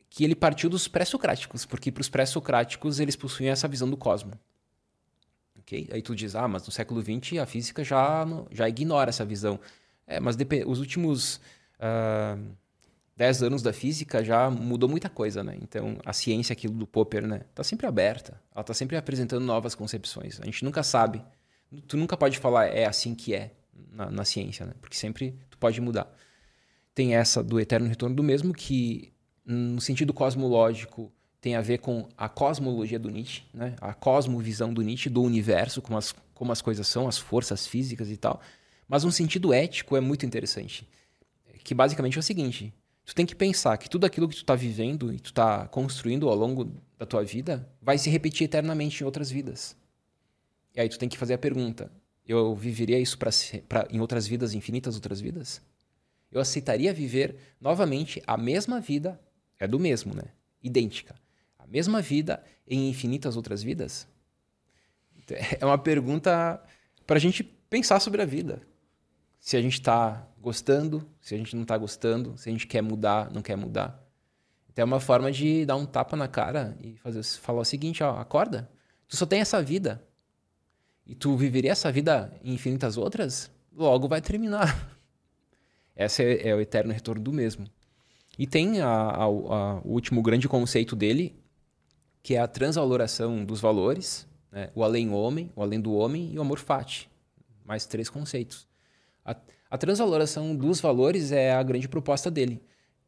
que 0.09 0.23
ele 0.23 0.35
partiu 0.35 0.69
dos 0.69 0.87
pré-socráticos, 0.87 1.65
porque 1.65 1.91
para 1.91 2.01
os 2.01 2.09
pré-socráticos 2.09 2.99
eles 2.99 3.15
possuíam 3.15 3.51
essa 3.51 3.67
visão 3.67 3.89
do 3.89 3.97
cosmo. 3.97 4.33
Okay? 5.59 5.87
Aí 5.91 6.01
tu 6.01 6.13
diz, 6.13 6.35
ah, 6.35 6.47
mas 6.47 6.65
no 6.65 6.71
século 6.71 7.01
XX 7.01 7.39
a 7.39 7.45
física 7.45 7.83
já, 7.83 8.27
já 8.51 8.67
ignora 8.67 9.09
essa 9.09 9.25
visão. 9.25 9.59
É, 10.05 10.19
mas 10.19 10.35
os 10.67 10.79
últimos 10.79 11.37
uh, 11.79 12.53
dez 13.15 13.43
anos 13.43 13.61
da 13.61 13.71
física 13.71 14.23
já 14.23 14.49
mudou 14.49 14.89
muita 14.89 15.09
coisa, 15.09 15.43
né? 15.43 15.57
Então, 15.61 15.97
a 16.05 16.13
ciência, 16.13 16.53
aquilo 16.53 16.73
do 16.73 16.87
Popper, 16.87 17.25
né? 17.25 17.41
Tá 17.53 17.63
sempre 17.63 17.85
aberta. 17.85 18.41
Ela 18.53 18.63
tá 18.63 18.73
sempre 18.73 18.97
apresentando 18.97 19.45
novas 19.45 19.75
concepções. 19.75 20.39
A 20.41 20.45
gente 20.45 20.63
nunca 20.63 20.83
sabe. 20.83 21.23
Tu 21.87 21.97
nunca 21.97 22.17
pode 22.17 22.39
falar 22.39 22.67
é 22.67 22.85
assim 22.85 23.15
que 23.15 23.33
é 23.33 23.51
na, 23.91 24.09
na 24.09 24.25
ciência, 24.25 24.65
né? 24.65 24.73
Porque 24.81 24.95
sempre 24.95 25.37
tu 25.49 25.57
pode 25.57 25.79
mudar. 25.79 26.11
Tem 26.93 27.15
essa 27.15 27.43
do 27.43 27.59
eterno 27.59 27.87
retorno 27.87 28.15
do 28.15 28.23
mesmo 28.23 28.53
que, 28.53 29.13
no 29.45 29.81
sentido 29.81 30.13
cosmológico, 30.13 31.11
tem 31.41 31.55
a 31.55 31.61
ver 31.61 31.79
com 31.79 32.07
a 32.15 32.29
cosmologia 32.29 32.97
do 32.97 33.09
Nietzsche, 33.09 33.43
né? 33.53 33.75
a 33.81 33.93
cosmovisão 33.93 34.73
do 34.73 34.81
Nietzsche, 34.81 35.09
do 35.09 35.21
universo, 35.21 35.81
como 35.81 35.97
as, 35.97 36.15
como 36.33 36.51
as 36.51 36.61
coisas 36.61 36.87
são, 36.87 37.07
as 37.07 37.17
forças 37.17 37.67
físicas 37.67 38.09
e 38.09 38.15
tal. 38.15 38.39
Mas 38.87 39.03
um 39.03 39.11
sentido 39.11 39.53
ético 39.53 39.97
é 39.97 39.99
muito 39.99 40.25
interessante, 40.25 40.87
que 41.63 41.73
basicamente 41.73 42.15
é 42.17 42.19
o 42.19 42.23
seguinte, 42.23 42.73
tu 43.05 43.15
tem 43.15 43.25
que 43.25 43.35
pensar 43.35 43.77
que 43.77 43.89
tudo 43.89 44.05
aquilo 44.05 44.27
que 44.27 44.35
tu 44.35 44.43
está 44.43 44.55
vivendo 44.55 45.13
e 45.13 45.19
tu 45.19 45.27
está 45.27 45.67
construindo 45.67 46.29
ao 46.29 46.35
longo 46.35 46.71
da 46.97 47.05
tua 47.05 47.23
vida 47.23 47.67
vai 47.81 47.97
se 47.97 48.09
repetir 48.09 48.45
eternamente 48.45 49.01
em 49.01 49.05
outras 49.05 49.29
vidas. 49.29 49.75
E 50.75 50.81
aí 50.81 50.89
tu 50.89 50.97
tem 50.97 51.09
que 51.09 51.17
fazer 51.17 51.33
a 51.33 51.37
pergunta, 51.37 51.91
eu 52.27 52.55
viveria 52.55 52.99
isso 52.99 53.17
pra, 53.17 53.29
pra, 53.67 53.87
em 53.91 53.99
outras 53.99 54.25
vidas, 54.25 54.53
infinitas 54.53 54.95
outras 54.95 55.19
vidas? 55.19 55.61
Eu 56.31 56.41
aceitaria 56.41 56.93
viver 56.93 57.35
novamente 57.61 58.23
a 58.25 58.37
mesma 58.37 58.79
vida, 58.79 59.19
é 59.59 59.67
do 59.67 59.79
mesmo, 59.79 60.15
né? 60.15 60.23
Idêntica 60.63 61.15
a 61.63 61.67
mesma 61.67 62.01
vida 62.01 62.43
em 62.67 62.89
infinitas 62.89 63.35
outras 63.35 63.63
vidas? 63.63 64.07
É 65.59 65.65
uma 65.65 65.77
pergunta 65.77 66.61
para 67.07 67.15
a 67.15 67.19
gente 67.19 67.43
pensar 67.43 68.01
sobre 68.01 68.21
a 68.21 68.25
vida. 68.25 68.61
Se 69.39 69.55
a 69.55 69.61
gente 69.61 69.75
está 69.75 70.27
gostando, 70.43 71.07
se 71.21 71.33
a 71.33 71.37
gente 71.37 71.55
não 71.55 71.63
está 71.63 71.77
gostando, 71.77 72.37
se 72.37 72.49
a 72.49 72.51
gente 72.51 72.67
quer 72.67 72.81
mudar, 72.81 73.31
não 73.31 73.41
quer 73.41 73.55
mudar. 73.55 74.05
Então 74.69 74.83
é 74.83 74.85
uma 74.85 74.99
forma 74.99 75.31
de 75.31 75.65
dar 75.65 75.77
um 75.77 75.85
tapa 75.85 76.17
na 76.17 76.27
cara 76.27 76.77
e 76.81 76.97
fazer, 76.97 77.23
falar 77.23 77.61
o 77.61 77.65
seguinte: 77.65 78.03
ó, 78.03 78.17
acorda, 78.19 78.69
tu 79.07 79.15
só 79.15 79.25
tem 79.25 79.39
essa 79.39 79.63
vida. 79.63 80.05
E 81.05 81.15
tu 81.15 81.37
viveria 81.37 81.71
essa 81.71 81.91
vida 81.91 82.33
em 82.43 82.53
infinitas 82.53 82.97
outras? 82.97 83.49
Logo 83.71 84.07
vai 84.07 84.21
terminar. 84.21 84.91
Esse 85.95 86.23
é, 86.23 86.49
é 86.49 86.55
o 86.55 86.59
eterno 86.59 86.91
retorno 86.91 87.21
do 87.21 87.31
mesmo. 87.31 87.65
E 88.37 88.45
tem 88.45 88.81
a, 88.81 88.87
a, 88.87 89.23
a, 89.23 89.25
o 89.25 89.91
último 89.91 90.21
grande 90.21 90.47
conceito 90.49 90.95
dele, 90.95 91.35
que 92.21 92.35
é 92.35 92.39
a 92.39 92.47
transvaloração 92.47 93.45
dos 93.45 93.61
valores, 93.61 94.27
né? 94.51 94.71
o 94.73 94.83
além-homem, 94.83 95.51
o 95.55 95.61
além 95.61 95.79
do 95.79 95.93
homem 95.93 96.33
e 96.33 96.37
o 96.37 96.41
amor 96.41 96.59
fati. 96.59 97.09
Mais 97.65 97.85
três 97.85 98.09
conceitos. 98.09 98.67
A, 99.23 99.35
a 99.73 99.77
transvaloração 99.77 100.55
dos 100.55 100.79
valores 100.79 101.31
é 101.31 101.51
a 101.51 101.63
grande 101.63 101.87
proposta 101.87 102.29
dele. 102.29 102.61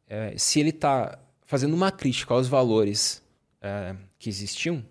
É, 0.08 0.36
se 0.36 0.58
ele 0.58 0.70
está 0.70 1.16
fazendo 1.44 1.72
uma 1.74 1.92
crítica 1.92 2.34
aos 2.34 2.48
valores 2.48 3.22
é, 3.62 3.94
que 4.18 4.28
existiam, 4.28 4.84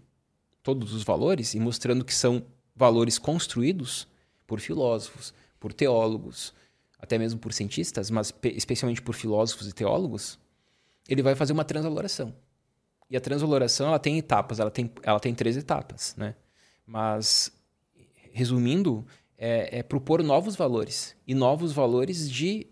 todos 0.64 0.94
os 0.94 1.04
valores, 1.04 1.54
e 1.54 1.60
mostrando 1.60 2.06
que 2.06 2.16
são 2.16 2.46
valores 2.74 3.20
construídos 3.20 4.08
por 4.48 4.62
filósofos, 4.62 5.34
por 5.60 5.74
teólogos, 5.74 6.54
até 6.98 7.18
mesmo 7.18 7.42
por 7.42 7.52
cientistas, 7.52 8.10
mas 8.10 8.34
especialmente 8.42 9.02
por 9.02 9.14
filósofos 9.14 9.68
e 9.68 9.74
teólogos, 9.74 10.40
ele 11.10 11.22
vai 11.22 11.36
fazer 11.36 11.52
uma 11.52 11.66
transvaloração. 11.66 12.34
E 13.10 13.18
a 13.18 13.20
transvaloração 13.22 13.88
ela 13.90 14.00
tem 14.00 14.18
etapas, 14.18 14.62
ela 14.62 14.72
tem, 14.72 14.90
ela 15.04 15.20
tem 15.20 15.36
três 15.36 15.58
etapas, 15.58 16.16
né? 16.16 16.36
Mas, 16.88 17.52
resumindo, 18.32 19.06
é, 19.38 19.80
é 19.80 19.84
propor 19.84 20.24
novos 20.24 20.56
valores. 20.56 21.16
E 21.28 21.34
novos 21.34 21.72
valores 21.72 22.30
de 22.30 22.68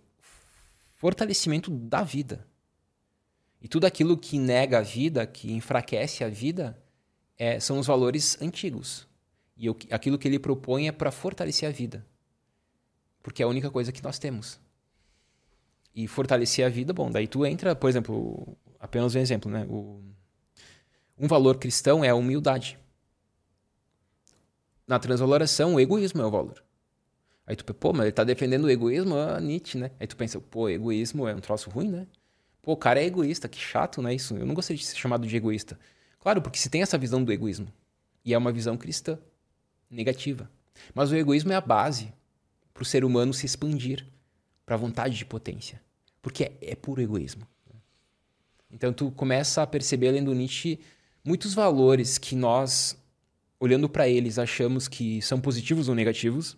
fortalecimento 0.95 1.69
da 1.69 2.03
vida. 2.03 2.48
E 3.61 3.68
tudo 3.68 3.85
aquilo 3.85 4.18
que 4.18 4.38
nega 4.38 4.80
a 4.80 4.81
vida, 4.81 5.26
que 5.26 5.52
enfraquece 5.53 6.23
a 6.23 6.30
vida, 6.30 6.77
é, 7.38 7.60
são 7.60 7.80
os 7.80 7.88
valores 7.88 8.41
antigos. 8.41 9.07
E 9.56 9.65
eu, 9.65 9.77
aquilo 9.91 10.18
que 10.18 10.27
ele 10.27 10.40
propõe 10.40 10.88
é 10.88 10.91
para 10.91 11.11
fortalecer 11.11 11.68
a 11.68 11.72
vida. 11.72 12.06
Porque 13.22 13.41
é 13.41 13.45
a 13.45 13.49
única 13.49 13.72
coisa 13.72 13.91
que 13.91 14.03
nós 14.03 14.19
temos. 14.19 14.60
E 15.95 16.07
fortalecer 16.07 16.65
a 16.65 16.69
vida, 16.69 16.91
bom, 16.91 17.10
daí 17.10 17.27
tu 17.27 17.45
entra, 17.45 17.76
por 17.76 17.90
exemplo, 17.90 18.57
apenas 18.80 19.15
um 19.15 19.19
exemplo, 19.19 19.49
né? 19.49 19.65
O, 19.69 20.02
um 21.18 21.27
valor 21.27 21.57
cristão 21.57 22.03
é 22.03 22.10
a 22.10 22.15
humildade. 22.15 22.77
Na 24.88 24.99
transvaloração, 24.99 25.76
o 25.76 25.80
egoísmo 25.80 26.22
é 26.22 26.26
o 26.26 26.31
valor. 26.31 26.64
Aí 27.45 27.55
tu, 27.55 27.73
pô, 27.73 27.91
mas 27.91 28.03
ele 28.03 28.11
tá 28.11 28.23
defendendo 28.23 28.65
o 28.65 28.69
egoísmo, 28.69 29.15
a 29.15 29.39
Nietzsche, 29.39 29.77
né? 29.77 29.91
Aí 29.99 30.07
tu 30.07 30.15
pensa, 30.15 30.39
pô, 30.39 30.69
egoísmo 30.69 31.27
é 31.27 31.35
um 31.35 31.39
troço 31.39 31.69
ruim, 31.69 31.89
né? 31.89 32.07
Pô, 32.61 32.73
o 32.73 32.77
cara 32.77 33.01
é 33.01 33.05
egoísta, 33.05 33.49
que 33.49 33.60
chato, 33.60 34.01
né? 34.01 34.14
Isso, 34.14 34.35
eu 34.35 34.45
não 34.45 34.55
gostaria 34.55 34.80
de 34.80 34.85
ser 34.85 34.95
chamado 34.95 35.27
de 35.27 35.35
egoísta. 35.35 35.77
Claro, 36.19 36.41
porque 36.41 36.57
se 36.57 36.69
tem 36.69 36.81
essa 36.81 36.97
visão 36.97 37.23
do 37.23 37.31
egoísmo, 37.31 37.68
e 38.23 38.34
é 38.34 38.38
uma 38.38 38.51
visão 38.51 38.77
cristã, 38.77 39.19
negativa. 39.89 40.49
Mas 40.93 41.11
o 41.11 41.15
egoísmo 41.15 41.51
é 41.51 41.55
a 41.55 41.61
base 41.61 42.14
para 42.73 42.81
o 42.81 42.85
ser 42.85 43.03
humano 43.03 43.34
se 43.34 43.45
expandir 43.45 44.07
para 44.65 44.76
a 44.76 44.77
vontade 44.77 45.18
de 45.18 45.26
potência, 45.26 45.81
porque 46.22 46.45
é, 46.45 46.57
é 46.61 46.76
puro 46.76 47.01
egoísmo. 47.01 47.45
Então 48.72 48.91
tu 48.91 49.11
começa 49.11 49.61
a 49.61 49.68
perceber, 49.68 50.07
além 50.07 50.23
do 50.23 50.34
Nietzsche, 50.34 50.80
muitos 51.23 51.53
valores 51.53 52.18
que 52.18 52.35
nós, 52.35 52.97
olhando 53.64 53.88
para 53.88 54.10
eles, 54.10 54.38
achamos 54.38 54.90
que 54.90 55.22
são 55.22 55.40
positivos 55.40 55.88
ou 55.88 55.95
negativos, 55.95 56.57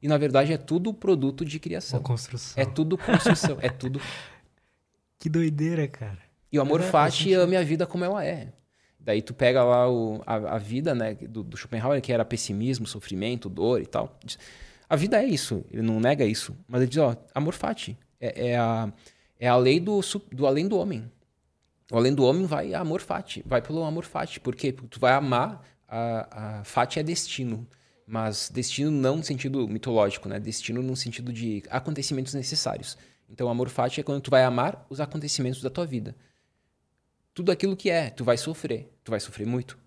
e 0.00 0.08
na 0.08 0.16
verdade 0.16 0.54
é 0.54 0.56
tudo 0.56 0.94
produto 0.94 1.44
de 1.44 1.60
criação. 1.60 1.98
Uma 1.98 2.06
construção. 2.06 2.62
É 2.62 2.64
tudo 2.64 2.96
construção, 2.96 3.58
é 3.60 3.68
tudo. 3.68 4.00
Que 5.22 5.28
doideira, 5.28 5.86
cara. 5.86 6.18
E 6.50 6.58
o 6.58 6.62
amor 6.62 6.80
é, 6.80 6.84
fati 6.84 7.34
ame 7.34 7.54
a 7.54 7.62
vida 7.62 7.86
como 7.86 8.02
ela 8.02 8.24
é. 8.24 8.54
Daí 8.98 9.20
tu 9.20 9.34
pega 9.34 9.62
lá 9.62 9.86
o, 9.86 10.22
a, 10.24 10.54
a 10.54 10.58
vida 10.58 10.94
né, 10.94 11.14
do, 11.14 11.42
do 11.42 11.58
Schopenhauer, 11.58 12.00
que 12.00 12.10
era 12.10 12.24
pessimismo, 12.24 12.86
sofrimento, 12.86 13.46
dor 13.46 13.82
e 13.82 13.86
tal. 13.86 14.18
A 14.88 14.96
vida 14.96 15.22
é 15.22 15.26
isso, 15.26 15.62
ele 15.70 15.82
não 15.82 16.00
nega 16.00 16.24
isso. 16.24 16.56
Mas 16.66 16.80
ele 16.80 16.88
diz, 16.88 16.96
ó, 16.96 17.14
amor 17.34 17.52
fati. 17.52 17.98
É, 18.18 18.52
é, 18.52 18.58
a, 18.58 18.90
é 19.38 19.46
a 19.46 19.56
lei 19.58 19.78
do, 19.78 20.00
do 20.32 20.46
além 20.46 20.66
do 20.66 20.78
homem. 20.78 21.04
O 21.92 21.98
além 21.98 22.14
do 22.14 22.24
homem 22.24 22.46
vai 22.46 22.72
amor 22.72 23.02
fati, 23.02 23.42
vai 23.44 23.60
pelo 23.60 23.84
amor 23.84 24.06
fati. 24.06 24.40
Por 24.40 24.54
quê? 24.54 24.72
Porque 24.72 24.88
tu 24.88 24.98
vai 24.98 25.12
amar, 25.12 25.62
a, 25.90 26.62
a 26.62 26.88
é 26.96 27.02
destino. 27.02 27.66
Mas 28.06 28.48
destino 28.48 28.90
não 28.90 29.16
no 29.16 29.24
sentido 29.24 29.68
mitológico, 29.68 30.28
né? 30.28 30.38
Destino 30.40 30.82
no 30.82 30.96
sentido 30.96 31.32
de 31.32 31.62
acontecimentos 31.68 32.34
necessários. 32.34 32.96
Então, 33.28 33.48
amor 33.48 33.68
fati 33.68 34.00
é 34.00 34.02
quando 34.02 34.20
tu 34.20 34.30
vai 34.30 34.42
amar 34.42 34.84
os 34.90 35.00
acontecimentos 35.00 35.62
da 35.62 35.70
tua 35.70 35.86
vida. 35.86 36.16
tudo 37.32 37.52
aquilo 37.52 37.76
que 37.76 37.88
é. 37.90 38.10
Tu 38.10 38.24
vai 38.24 38.36
sofrer. 38.36 38.92
Tu 39.04 39.10
vai 39.10 39.20
sofrer 39.20 39.46
muito. 39.46 39.78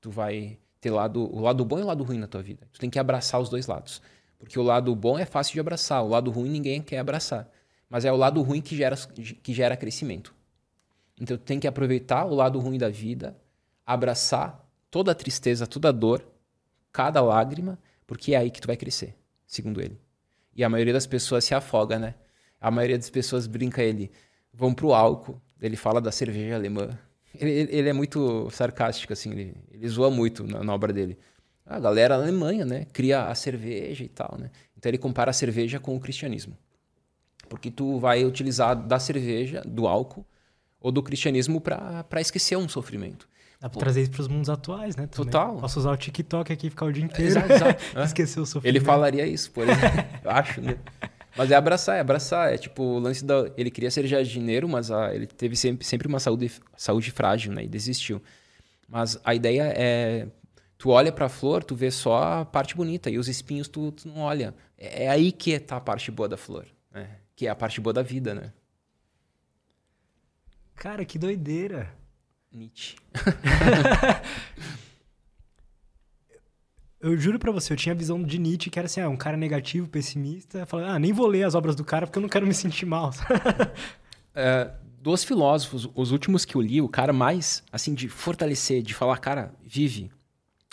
Tu 0.00 0.10
vai 0.10 0.58
ter 0.80 0.90
lado, 0.90 1.22
o 1.34 1.40
lado 1.40 1.64
bom 1.64 1.78
e 1.78 1.82
o 1.82 1.86
lado 1.86 2.04
ruim 2.04 2.18
na 2.18 2.26
tua 2.26 2.42
vida. 2.42 2.68
Tu 2.72 2.80
tem 2.80 2.90
que 2.90 2.98
abraçar 2.98 3.40
os 3.40 3.48
dois 3.48 3.66
lados. 3.66 4.02
Porque 4.38 4.58
o 4.58 4.62
lado 4.62 4.94
bom 4.96 5.18
é 5.18 5.24
fácil 5.24 5.54
de 5.54 5.60
abraçar, 5.60 6.02
o 6.02 6.08
lado 6.08 6.28
ruim 6.30 6.50
ninguém 6.50 6.82
quer 6.82 6.98
abraçar. 6.98 7.48
Mas 7.88 8.04
é 8.04 8.12
o 8.12 8.16
lado 8.16 8.42
ruim 8.42 8.60
que 8.60 8.76
gera, 8.76 8.96
que 8.96 9.54
gera 9.54 9.76
crescimento. 9.76 10.34
Então 11.20 11.36
tu 11.36 11.44
tem 11.44 11.60
que 11.60 11.68
aproveitar 11.68 12.24
o 12.24 12.34
lado 12.34 12.58
ruim 12.58 12.76
da 12.76 12.88
vida, 12.88 13.36
abraçar 13.86 14.61
toda 14.92 15.10
a 15.10 15.14
tristeza, 15.14 15.66
toda 15.66 15.88
a 15.88 15.92
dor, 15.92 16.22
cada 16.92 17.22
lágrima, 17.22 17.78
porque 18.06 18.34
é 18.34 18.36
aí 18.36 18.50
que 18.50 18.60
tu 18.60 18.66
vai 18.66 18.76
crescer, 18.76 19.16
segundo 19.46 19.80
ele. 19.80 19.98
E 20.54 20.62
a 20.62 20.68
maioria 20.68 20.92
das 20.92 21.06
pessoas 21.06 21.44
se 21.44 21.54
afoga, 21.54 21.98
né? 21.98 22.14
A 22.60 22.70
maioria 22.70 22.98
das 22.98 23.08
pessoas 23.08 23.46
brinca 23.46 23.82
ele, 23.82 24.10
vão 24.52 24.74
pro 24.74 24.92
álcool, 24.92 25.40
ele 25.60 25.76
fala 25.76 25.98
da 25.98 26.12
cerveja 26.12 26.54
alemã. 26.54 26.90
Ele, 27.34 27.50
ele 27.74 27.88
é 27.88 27.92
muito 27.94 28.50
sarcástico, 28.50 29.14
assim, 29.14 29.30
ele, 29.30 29.56
ele 29.70 29.88
zoa 29.88 30.10
muito 30.10 30.44
na, 30.44 30.62
na 30.62 30.74
obra 30.74 30.92
dele. 30.92 31.18
A 31.64 31.80
galera 31.80 32.14
Alemanha, 32.14 32.66
né, 32.66 32.86
cria 32.92 33.28
a 33.28 33.34
cerveja 33.34 34.04
e 34.04 34.08
tal, 34.08 34.36
né? 34.38 34.50
Então 34.76 34.90
ele 34.90 34.98
compara 34.98 35.30
a 35.30 35.34
cerveja 35.34 35.80
com 35.80 35.96
o 35.96 36.00
cristianismo. 36.00 36.54
Porque 37.48 37.70
tu 37.70 37.98
vai 37.98 38.26
utilizar 38.26 38.76
da 38.76 38.98
cerveja, 38.98 39.62
do 39.64 39.88
álcool 39.88 40.26
ou 40.78 40.92
do 40.92 41.02
cristianismo 41.02 41.62
para 41.62 42.20
esquecer 42.20 42.56
um 42.56 42.68
sofrimento. 42.68 43.26
Dá 43.62 43.70
pra 43.70 43.78
trazer 43.78 44.02
isso 44.02 44.10
pros 44.10 44.26
mundos 44.26 44.50
atuais, 44.50 44.96
né? 44.96 45.06
Também. 45.06 45.30
Total. 45.30 45.56
Posso 45.56 45.78
usar 45.78 45.92
o 45.92 45.96
TikTok 45.96 46.52
aqui 46.52 46.66
e 46.66 46.70
ficar 46.70 46.86
o 46.86 46.92
dia 46.92 47.04
inteiro. 47.04 47.30
Exato, 47.30 47.52
exato. 47.52 47.84
Esquecer 48.02 48.40
o 48.40 48.44
sofrimento. 48.44 48.76
Ele 48.76 48.84
falaria 48.84 49.24
isso, 49.24 49.52
por 49.52 49.68
exemplo. 49.68 50.04
eu 50.24 50.30
acho, 50.32 50.60
né? 50.60 50.76
Mas 51.36 51.48
é 51.52 51.54
abraçar, 51.54 51.96
é 51.96 52.00
abraçar. 52.00 52.52
É 52.52 52.58
tipo, 52.58 52.82
o 52.82 52.98
lance 52.98 53.24
da. 53.24 53.52
Ele 53.56 53.70
queria 53.70 53.88
ser 53.88 54.04
jardineiro, 54.08 54.68
mas 54.68 54.90
a, 54.90 55.14
ele 55.14 55.28
teve 55.28 55.54
sempre, 55.54 55.86
sempre 55.86 56.08
uma 56.08 56.18
saúde, 56.18 56.50
saúde 56.76 57.12
frágil, 57.12 57.52
né? 57.52 57.62
E 57.62 57.68
desistiu. 57.68 58.20
Mas 58.88 59.16
a 59.22 59.32
ideia 59.32 59.72
é. 59.76 60.26
Tu 60.76 60.90
olha 60.90 61.12
pra 61.12 61.28
flor, 61.28 61.62
tu 61.62 61.76
vê 61.76 61.92
só 61.92 62.40
a 62.40 62.44
parte 62.44 62.74
bonita. 62.74 63.08
E 63.10 63.16
os 63.16 63.28
espinhos 63.28 63.68
tu, 63.68 63.92
tu 63.92 64.08
não 64.08 64.22
olha. 64.22 64.56
É, 64.76 65.04
é 65.04 65.08
aí 65.08 65.30
que 65.30 65.56
tá 65.60 65.76
a 65.76 65.80
parte 65.80 66.10
boa 66.10 66.28
da 66.28 66.36
flor. 66.36 66.66
Né? 66.92 67.08
Que 67.36 67.46
é 67.46 67.50
a 67.50 67.54
parte 67.54 67.80
boa 67.80 67.94
da 67.94 68.02
vida, 68.02 68.34
né? 68.34 68.52
Cara, 70.74 71.04
que 71.04 71.16
doideira. 71.16 72.01
Nietzsche. 72.52 72.96
eu 77.00 77.16
juro 77.16 77.38
pra 77.38 77.50
você, 77.50 77.72
eu 77.72 77.76
tinha 77.76 77.94
a 77.94 77.96
visão 77.96 78.22
de 78.22 78.38
Nietzsche 78.38 78.70
que 78.70 78.78
era 78.78 78.86
assim, 78.86 79.00
ah, 79.00 79.08
um 79.08 79.16
cara 79.16 79.36
negativo, 79.36 79.88
pessimista, 79.88 80.66
falando, 80.66 80.90
ah, 80.90 80.98
nem 80.98 81.12
vou 81.12 81.26
ler 81.26 81.44
as 81.44 81.54
obras 81.54 81.74
do 81.74 81.84
cara 81.84 82.06
porque 82.06 82.18
eu 82.18 82.22
não 82.22 82.28
quero 82.28 82.46
me 82.46 82.54
sentir 82.54 82.86
mal. 82.86 83.10
é, 84.34 84.70
dos 85.00 85.24
filósofos, 85.24 85.88
os 85.94 86.12
últimos 86.12 86.44
que 86.44 86.54
eu 86.54 86.60
li, 86.60 86.80
o 86.80 86.88
cara 86.88 87.12
mais, 87.12 87.62
assim, 87.72 87.94
de 87.94 88.08
fortalecer, 88.08 88.82
de 88.82 88.94
falar, 88.94 89.18
cara, 89.18 89.52
vive, 89.64 90.10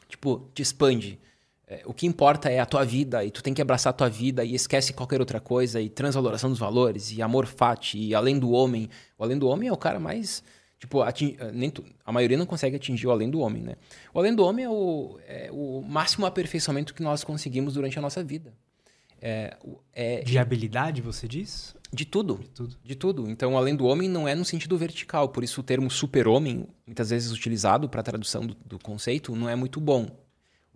tipo, 0.07 0.49
te 0.53 0.61
expande. 0.61 1.19
É, 1.65 1.83
o 1.85 1.93
que 1.93 2.07
importa 2.07 2.49
é 2.49 2.59
a 2.59 2.65
tua 2.65 2.83
vida 2.83 3.23
e 3.23 3.29
tu 3.29 3.43
tem 3.43 3.53
que 3.53 3.61
abraçar 3.61 3.91
a 3.91 3.93
tua 3.93 4.09
vida 4.09 4.43
e 4.43 4.55
esquece 4.55 4.91
qualquer 4.91 5.19
outra 5.19 5.39
coisa 5.39 5.79
e 5.79 5.87
transvaloração 5.87 6.49
dos 6.49 6.57
valores 6.57 7.11
e 7.11 7.21
amor 7.21 7.45
fati 7.45 7.99
e 7.99 8.15
além 8.15 8.39
do 8.39 8.49
homem. 8.49 8.89
O 9.17 9.23
além 9.23 9.37
do 9.37 9.47
homem 9.47 9.69
é 9.69 9.71
o 9.71 9.77
cara 9.77 9.99
mais 9.99 10.43
Tipo, 10.79 11.01
ating... 11.01 11.35
Eh, 11.37 11.51
nem 11.51 11.69
tu... 11.69 11.83
a 12.05 12.11
maioria 12.11 12.37
não 12.37 12.45
consegue 12.45 12.77
atingir 12.77 13.05
o 13.07 13.11
além 13.11 13.29
do 13.29 13.39
homem, 13.39 13.61
né? 13.61 13.75
O 14.13 14.19
além 14.19 14.33
do 14.33 14.43
homem 14.45 14.65
é 14.65 14.69
o, 14.69 15.19
é 15.27 15.49
o 15.51 15.81
máximo 15.81 16.25
aperfeiçoamento 16.25 16.93
que 16.93 17.03
nós 17.03 17.23
conseguimos 17.23 17.73
durante 17.73 17.99
a 17.99 18.01
nossa 18.01 18.23
vida. 18.23 18.53
É, 19.21 19.57
é... 19.91 20.21
De 20.21 20.37
habilidade, 20.37 21.01
você 21.01 21.27
diz? 21.27 21.75
De 21.91 22.05
tudo. 22.05 22.37
De 22.37 22.49
tudo. 22.49 22.77
De 22.81 22.95
tudo. 22.95 23.29
Então, 23.29 23.57
além 23.57 23.75
do 23.75 23.85
homem 23.85 24.07
não 24.07 24.25
é 24.27 24.33
no 24.33 24.45
sentido 24.45 24.77
vertical. 24.77 25.29
Por 25.29 25.43
isso, 25.43 25.59
o 25.59 25.63
termo 25.63 25.91
super-homem, 25.91 26.65
muitas 26.87 27.09
vezes 27.09 27.31
utilizado 27.31 27.89
para 27.89 27.99
a 27.99 28.03
tradução 28.03 28.45
do, 28.45 28.55
do, 28.65 28.79
conceito, 28.79 29.35
não 29.35 29.49
é 29.49 29.55
muito 29.55 29.81
bom. 29.81 30.05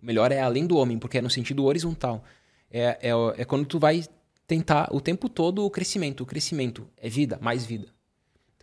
O 0.00 0.04
melhor 0.04 0.30
é 0.32 0.40
além 0.40 0.66
do 0.66 0.76
homem, 0.76 0.98
porque 0.98 1.16
é 1.16 1.22
no 1.22 1.30
sentido 1.30 1.64
horizontal. 1.64 2.22
É, 2.70 2.98
é, 3.00 3.10
é 3.38 3.44
quando 3.44 3.64
tu 3.64 3.78
vai 3.78 4.04
tentar 4.46 4.88
o 4.92 5.00
tempo 5.00 5.30
todo 5.30 5.64
o 5.64 5.70
crescimento. 5.70 6.22
O 6.22 6.26
crescimento 6.26 6.86
é 6.98 7.08
vida, 7.08 7.38
mais 7.40 7.64
vida. 7.64 7.93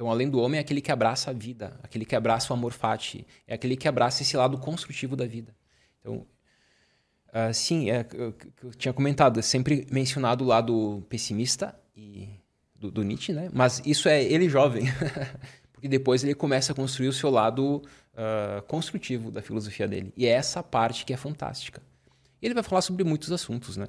Então, 0.02 0.10
além 0.10 0.28
do 0.28 0.40
homem, 0.40 0.58
é 0.58 0.62
aquele 0.62 0.82
que 0.82 0.92
abraça 0.92 1.30
a 1.30 1.34
vida, 1.34 1.80
aquele 1.84 2.06
que 2.06 2.16
abraça 2.16 2.52
o 2.52 2.56
amor 2.56 2.74
fati, 2.74 3.24
é 3.46 3.54
aquele 3.54 3.78
que 3.78 3.88
abraça 3.88 4.24
esse 4.24 4.36
lado 4.36 4.58
construtivo 4.58 5.16
da 5.16 5.28
vida. 5.28 5.56
Então, 6.00 6.26
uh, 7.28 7.54
sim, 7.54 7.92
é, 7.92 8.04
eu, 8.16 8.34
eu, 8.64 8.72
tinha 8.72 8.92
comentado, 8.92 9.38
é 9.38 9.44
sempre 9.44 9.86
mencionado 9.92 10.44
o 10.44 10.48
lado 10.48 11.06
pessimista 11.08 11.80
e 11.96 12.30
do, 12.76 12.90
do 12.90 13.04
Nietzsche, 13.04 13.32
né? 13.32 13.52
Mas 13.54 13.80
isso 13.86 14.10
é 14.10 14.24
ele 14.24 14.50
jovem, 14.50 14.86
porque 15.72 15.88
depois 15.88 16.24
ele 16.24 16.34
começa 16.34 16.72
a 16.72 16.76
construir 16.76 17.10
o 17.10 17.14
seu 17.14 17.30
lado 17.30 17.76
uh, 17.76 18.60
construtivo 18.64 19.30
da 19.30 19.44
filosofia 19.44 19.88
dele. 19.88 20.12
E 20.18 20.26
é 20.26 20.32
essa 20.32 20.64
parte 20.64 21.06
que 21.06 21.14
é 21.14 21.18
fantástica. 21.18 21.80
Ele 22.42 22.56
vai 22.56 22.64
falar 22.64 22.82
sobre 22.82 23.04
muitos 23.04 23.32
assuntos, 23.32 23.78
né? 23.78 23.88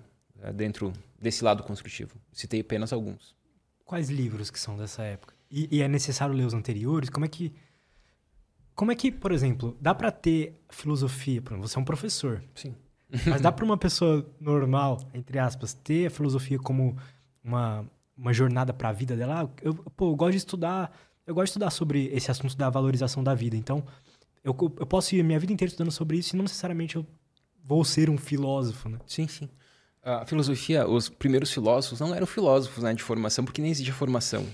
Dentro 0.54 0.92
desse 1.18 1.42
lado 1.42 1.62
construtivo. 1.62 2.16
Citei 2.34 2.60
apenas 2.60 2.92
alguns. 2.92 3.34
Quais 3.82 4.10
livros 4.10 4.50
que 4.50 4.60
são 4.60 4.76
dessa 4.76 5.02
época? 5.04 5.31
E, 5.52 5.68
e, 5.70 5.82
é 5.82 5.88
necessário 5.88 6.34
ler 6.34 6.46
os 6.46 6.54
anteriores, 6.54 7.10
como 7.10 7.26
é 7.26 7.28
que. 7.28 7.52
Como 8.74 8.90
é 8.90 8.94
que, 8.94 9.12
por 9.12 9.32
exemplo, 9.32 9.76
dá 9.78 9.94
para 9.94 10.10
ter 10.10 10.58
filosofia? 10.70 11.42
Você 11.58 11.78
é 11.78 11.80
um 11.80 11.84
professor. 11.84 12.42
Sim. 12.54 12.74
Mas 13.26 13.42
dá 13.42 13.52
para 13.52 13.64
uma 13.64 13.76
pessoa 13.76 14.26
normal, 14.40 14.98
entre 15.12 15.38
aspas, 15.38 15.74
ter 15.74 16.06
a 16.06 16.10
filosofia 16.10 16.58
como 16.58 16.96
uma, 17.44 17.84
uma 18.16 18.32
jornada 18.32 18.72
para 18.72 18.88
a 18.88 18.92
vida 18.92 19.14
dela? 19.14 19.42
Ah, 19.42 19.48
eu, 19.60 19.74
pô, 19.74 20.12
eu 20.12 20.16
gosto 20.16 20.32
de 20.32 20.38
estudar, 20.38 20.90
eu 21.26 21.34
gosto 21.34 21.44
de 21.44 21.50
estudar 21.50 21.70
sobre 21.70 22.06
esse 22.06 22.30
assunto 22.30 22.56
da 22.56 22.70
valorização 22.70 23.22
da 23.22 23.34
vida. 23.34 23.54
Então, 23.54 23.84
eu, 24.42 24.56
eu 24.78 24.86
posso 24.86 25.14
ir 25.14 25.20
a 25.20 25.24
minha 25.24 25.38
vida 25.38 25.52
inteira 25.52 25.68
estudando 25.68 25.92
sobre 25.92 26.16
isso 26.16 26.34
e 26.34 26.36
não 26.38 26.44
necessariamente 26.44 26.96
eu 26.96 27.06
vou 27.62 27.84
ser 27.84 28.08
um 28.08 28.16
filósofo, 28.16 28.88
né? 28.88 28.98
Sim, 29.06 29.28
sim. 29.28 29.50
A 30.02 30.24
filosofia, 30.24 30.88
os 30.88 31.10
primeiros 31.10 31.52
filósofos 31.52 32.00
não 32.00 32.14
eram 32.14 32.26
filósofos 32.26 32.82
né, 32.82 32.94
de 32.94 33.02
formação, 33.02 33.44
porque 33.44 33.60
nem 33.60 33.70
existe 33.70 33.92
formação. 33.92 34.46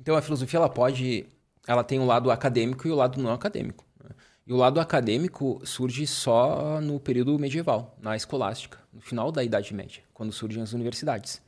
Então 0.00 0.16
a 0.16 0.22
filosofia 0.22 0.58
ela 0.58 0.68
pode, 0.68 1.26
ela 1.66 1.82
tem 1.82 1.98
um 1.98 2.06
lado 2.06 2.30
acadêmico 2.30 2.86
e 2.86 2.90
o 2.90 2.94
um 2.94 2.96
lado 2.96 3.20
não 3.20 3.32
acadêmico. 3.32 3.84
Né? 4.02 4.10
E 4.46 4.52
o 4.52 4.56
lado 4.56 4.80
acadêmico 4.80 5.60
surge 5.64 6.06
só 6.06 6.80
no 6.80 7.00
período 7.00 7.38
medieval, 7.38 7.96
na 8.00 8.16
escolástica, 8.16 8.78
no 8.92 9.00
final 9.00 9.32
da 9.32 9.42
Idade 9.42 9.74
Média, 9.74 10.02
quando 10.14 10.32
surgem 10.32 10.62
as 10.62 10.72
universidades. 10.72 11.42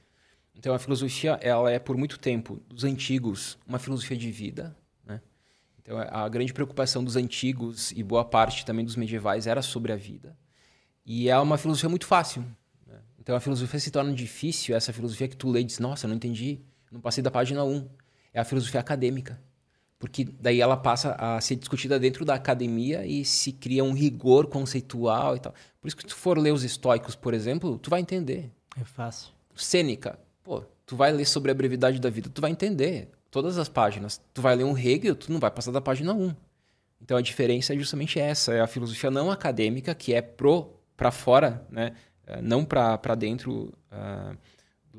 Então 0.55 0.75
a 0.75 0.79
filosofia 0.79 1.39
ela 1.41 1.71
é 1.71 1.79
por 1.79 1.97
muito 1.97 2.19
tempo 2.19 2.61
dos 2.69 2.85
antigos 2.85 3.57
uma 3.67 3.79
filosofia 3.79 4.17
de 4.17 4.31
vida, 4.31 4.77
né? 5.07 5.21
Então 5.79 5.97
a 5.99 6.29
grande 6.29 6.53
preocupação 6.53 7.03
dos 7.03 7.17
antigos 7.17 7.93
e 7.93 8.03
boa 8.03 8.25
parte 8.25 8.67
também 8.67 8.85
dos 8.85 8.97
medievais 8.97 9.47
era 9.47 9.63
sobre 9.63 9.93
a 9.93 9.97
vida. 9.97 10.37
E 11.07 11.31
é 11.31 11.39
uma 11.39 11.57
filosofia 11.57 11.89
muito 11.89 12.07
fácil. 12.07 12.45
Né? 12.87 12.99
Então 13.19 13.35
a 13.35 13.41
filosofia 13.41 13.81
se 13.81 13.91
torna 13.91 14.13
difícil, 14.13 14.77
essa 14.77 14.93
filosofia 14.93 15.29
que 15.29 15.37
tu 15.37 15.49
lê 15.49 15.61
e 15.61 15.65
diz, 15.65 15.79
nossa, 15.79 16.07
não 16.07 16.17
entendi, 16.17 16.61
não 16.93 17.01
passei 17.01 17.23
da 17.23 17.31
página 17.31 17.65
1 17.65 17.89
é 18.32 18.40
a 18.40 18.44
filosofia 18.44 18.81
acadêmica. 18.81 19.40
Porque 19.98 20.24
daí 20.24 20.61
ela 20.61 20.77
passa 20.77 21.15
a 21.19 21.40
ser 21.40 21.57
discutida 21.57 21.98
dentro 21.98 22.24
da 22.24 22.35
academia 22.35 23.05
e 23.05 23.23
se 23.24 23.52
cria 23.52 23.85
um 23.85 23.93
rigor 23.93 24.47
conceitual 24.47 25.36
e 25.36 25.40
tal. 25.40 25.55
Por 25.81 25.89
isso 25.89 25.97
que 25.97 26.02
se 26.02 26.09
tu 26.09 26.16
for 26.16 26.39
ler 26.39 26.52
os 26.52 26.65
estoicos, 26.65 27.15
por 27.15 27.35
exemplo, 27.35 27.78
tu 27.78 27.90
vai 27.90 28.01
entender. 28.01 28.51
É 28.81 28.85
fácil. 28.85 29.31
Sêneca, 29.55 30.19
pô, 30.43 30.65
tu 30.86 30.97
vai 30.97 31.12
ler 31.12 31.27
sobre 31.27 31.51
a 31.51 31.55
brevidade 31.55 32.01
da 32.01 32.09
vida, 32.09 32.31
tu 32.32 32.40
vai 32.40 32.51
entender 32.51 33.11
todas 33.31 33.59
as 33.59 33.69
páginas. 33.69 34.20
Tu 34.32 34.40
vai 34.40 34.57
ler 34.57 34.65
um 34.65 34.77
Hegel, 34.77 35.15
tu 35.15 35.31
não 35.31 35.39
vai 35.39 35.51
passar 35.51 35.70
da 35.70 35.82
página 35.82 36.15
1. 36.15 36.35
Então 37.02 37.19
a 37.19 37.23
diferença 37.23 37.74
é 37.74 37.77
justamente 37.77 38.19
essa, 38.19 38.55
é 38.55 38.61
a 38.61 38.66
filosofia 38.66 39.11
não 39.11 39.31
acadêmica, 39.31 39.94
que 39.94 40.15
é 40.15 40.23
pro 40.23 40.73
para 40.97 41.11
fora, 41.11 41.66
né? 41.70 41.94
É, 42.27 42.43
não 42.43 42.62
para 42.62 43.15
dentro 43.15 43.73
uh, 43.90 44.36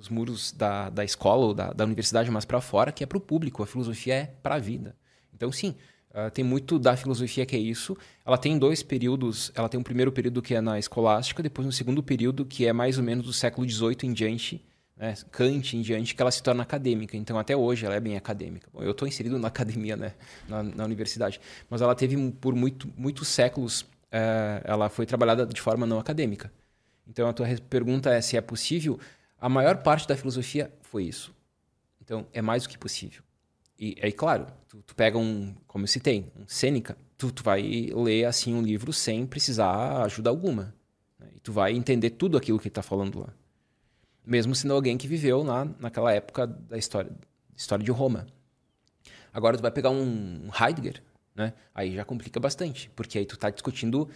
dos 0.01 0.09
muros 0.09 0.51
da, 0.51 0.89
da 0.89 1.05
escola 1.05 1.45
ou 1.45 1.53
da, 1.53 1.71
da 1.71 1.85
universidade, 1.85 2.29
mas 2.29 2.43
para 2.43 2.59
fora, 2.59 2.91
que 2.91 3.03
é 3.03 3.07
para 3.07 3.17
o 3.17 3.21
público. 3.21 3.63
A 3.63 3.67
filosofia 3.67 4.15
é 4.15 4.25
para 4.41 4.55
a 4.55 4.59
vida. 4.59 4.95
Então, 5.33 5.51
sim, 5.51 5.75
uh, 6.09 6.29
tem 6.31 6.43
muito 6.43 6.77
da 6.77 6.97
filosofia 6.97 7.45
que 7.45 7.55
é 7.55 7.59
isso. 7.59 7.95
Ela 8.25 8.37
tem 8.37 8.57
dois 8.57 8.83
períodos. 8.83 9.51
Ela 9.55 9.69
tem 9.69 9.79
um 9.79 9.83
primeiro 9.83 10.11
período 10.11 10.41
que 10.41 10.55
é 10.55 10.61
na 10.61 10.77
escolástica, 10.77 11.41
depois 11.41 11.67
um 11.67 11.71
segundo 11.71 12.03
período 12.03 12.45
que 12.45 12.65
é 12.65 12.73
mais 12.73 12.97
ou 12.97 13.03
menos 13.03 13.25
do 13.25 13.31
século 13.31 13.69
XVIII 13.69 13.97
em 14.03 14.13
diante, 14.13 14.65
né, 14.97 15.13
Kant 15.31 15.77
em 15.77 15.81
diante, 15.81 16.15
que 16.15 16.21
ela 16.21 16.31
se 16.31 16.41
torna 16.41 16.63
acadêmica. 16.63 17.15
Então, 17.15 17.37
até 17.37 17.55
hoje, 17.55 17.85
ela 17.85 17.95
é 17.95 17.99
bem 17.99 18.17
acadêmica. 18.17 18.67
Bom, 18.73 18.83
eu 18.83 18.91
estou 18.91 19.07
inserido 19.07 19.37
na 19.37 19.47
academia, 19.47 19.95
né, 19.95 20.13
na, 20.49 20.63
na, 20.63 20.83
universidade. 20.83 21.39
Mas 21.69 21.81
ela 21.81 21.95
teve, 21.95 22.31
por 22.33 22.55
muito, 22.55 22.91
muitos 22.97 23.27
séculos, 23.27 23.81
uh, 23.81 24.61
ela 24.63 24.89
foi 24.89 25.05
trabalhada 25.05 25.45
de 25.45 25.61
forma 25.61 25.85
não 25.85 25.99
acadêmica. 25.99 26.51
Então, 27.07 27.27
a 27.27 27.33
tua 27.33 27.47
pergunta 27.69 28.09
é 28.09 28.21
se 28.21 28.37
é 28.37 28.41
possível 28.41 28.99
a 29.41 29.49
maior 29.49 29.77
parte 29.77 30.07
da 30.07 30.15
filosofia 30.15 30.71
foi 30.81 31.05
isso. 31.05 31.33
Então, 31.99 32.27
é 32.31 32.43
mais 32.43 32.63
do 32.63 32.69
que 32.69 32.77
possível. 32.77 33.23
E 33.77 33.97
aí, 33.99 34.11
claro, 34.11 34.45
tu, 34.67 34.83
tu 34.83 34.95
pega 34.95 35.17
um, 35.17 35.55
como 35.65 35.83
eu 35.83 35.87
citei, 35.87 36.31
um 36.39 36.47
Sêneca, 36.47 36.95
tu, 37.17 37.31
tu 37.31 37.41
vai 37.41 37.89
ler 37.91 38.25
assim 38.25 38.53
um 38.53 38.61
livro 38.61 38.93
sem 38.93 39.25
precisar 39.25 40.03
ajuda 40.03 40.29
alguma. 40.29 40.75
Né? 41.17 41.27
E 41.35 41.39
tu 41.39 41.51
vai 41.51 41.73
entender 41.73 42.11
tudo 42.11 42.37
aquilo 42.37 42.59
que 42.59 42.67
ele 42.67 42.69
está 42.71 42.83
falando 42.83 43.19
lá. 43.19 43.33
Mesmo 44.23 44.53
sendo 44.53 44.75
alguém 44.75 44.95
que 44.95 45.07
viveu 45.07 45.43
na, 45.43 45.65
naquela 45.79 46.13
época 46.13 46.45
da 46.45 46.77
história, 46.77 47.11
história 47.57 47.83
de 47.83 47.89
Roma. 47.89 48.27
Agora 49.33 49.57
tu 49.57 49.61
vai 49.63 49.71
pegar 49.71 49.89
um 49.89 50.51
Heidegger, 50.53 51.01
né? 51.33 51.53
Aí 51.73 51.95
já 51.95 52.05
complica 52.05 52.39
bastante, 52.39 52.91
porque 52.95 53.17
aí 53.17 53.25
tu 53.25 53.37
tá 53.37 53.49
discutindo 53.49 54.07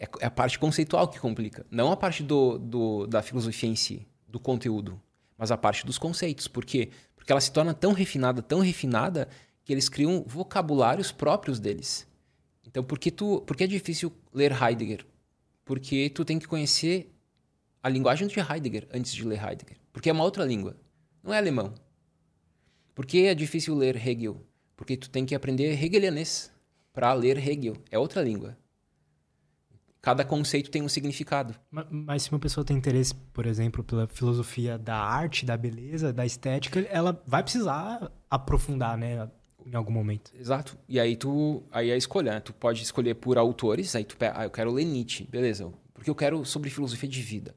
é, 0.00 0.08
é 0.20 0.26
a 0.26 0.30
parte 0.30 0.58
conceitual 0.58 1.06
que 1.06 1.20
complica, 1.20 1.64
não 1.70 1.92
a 1.92 1.96
parte 1.96 2.22
do, 2.22 2.58
do, 2.58 3.06
da 3.06 3.22
filosofia 3.22 3.68
em 3.68 3.76
si, 3.76 4.06
do 4.26 4.40
conteúdo, 4.40 5.00
mas 5.36 5.50
a 5.50 5.56
parte 5.56 5.84
dos 5.84 5.98
conceitos. 5.98 6.48
Por 6.48 6.64
quê? 6.64 6.88
Porque 7.14 7.30
ela 7.30 7.40
se 7.40 7.52
torna 7.52 7.74
tão 7.74 7.92
refinada, 7.92 8.42
tão 8.42 8.60
refinada, 8.60 9.28
que 9.64 9.72
eles 9.72 9.88
criam 9.88 10.24
vocabulários 10.26 11.12
próprios 11.12 11.60
deles. 11.60 12.08
Então, 12.66 12.82
por 12.82 12.98
que, 12.98 13.10
tu, 13.10 13.42
por 13.42 13.56
que 13.56 13.64
é 13.64 13.66
difícil 13.66 14.12
ler 14.32 14.50
Heidegger? 14.50 15.06
Porque 15.64 16.08
tu 16.10 16.24
tem 16.24 16.38
que 16.38 16.48
conhecer 16.48 17.14
a 17.82 17.88
linguagem 17.88 18.26
de 18.26 18.40
Heidegger 18.40 18.88
antes 18.92 19.12
de 19.12 19.24
ler 19.24 19.42
Heidegger. 19.42 19.76
Porque 19.92 20.08
é 20.08 20.12
uma 20.12 20.24
outra 20.24 20.44
língua. 20.44 20.76
Não 21.22 21.34
é 21.34 21.38
alemão. 21.38 21.74
Por 22.94 23.06
que 23.06 23.26
é 23.26 23.34
difícil 23.34 23.74
ler 23.74 23.96
Hegel? 23.96 24.44
Porque 24.76 24.96
tu 24.96 25.10
tem 25.10 25.24
que 25.24 25.34
aprender 25.34 25.72
hegelianês 25.82 26.52
para 26.92 27.12
ler 27.12 27.36
Hegel. 27.38 27.76
É 27.90 27.98
outra 27.98 28.22
língua. 28.22 28.56
Cada 30.02 30.24
conceito 30.24 30.70
tem 30.70 30.82
um 30.82 30.88
significado. 30.88 31.54
Mas, 31.70 31.86
mas, 31.90 32.22
se 32.22 32.32
uma 32.32 32.38
pessoa 32.38 32.64
tem 32.64 32.76
interesse, 32.76 33.14
por 33.14 33.44
exemplo, 33.44 33.84
pela 33.84 34.06
filosofia 34.06 34.78
da 34.78 34.96
arte, 34.96 35.44
da 35.44 35.56
beleza, 35.56 36.12
da 36.12 36.24
estética, 36.24 36.80
ela 36.90 37.22
vai 37.26 37.42
precisar 37.42 38.10
aprofundar, 38.30 38.96
né? 38.96 39.28
Em 39.66 39.74
algum 39.74 39.92
momento. 39.92 40.32
Exato. 40.34 40.78
E 40.88 40.98
aí 40.98 41.16
tu. 41.16 41.62
Aí 41.70 41.90
é 41.90 41.92
a 41.92 41.96
escolha, 41.96 42.32
né? 42.32 42.40
Tu 42.40 42.52
pode 42.54 42.82
escolher 42.82 43.14
por 43.14 43.36
autores, 43.36 43.94
aí 43.94 44.04
tu 44.04 44.16
pega, 44.16 44.40
ah, 44.40 44.44
eu 44.44 44.50
quero 44.50 44.72
ler 44.72 44.84
Nietzsche, 44.84 45.26
beleza. 45.30 45.70
Porque 45.92 46.08
eu 46.08 46.14
quero 46.14 46.46
sobre 46.46 46.70
filosofia 46.70 47.08
de 47.08 47.20
vida. 47.20 47.54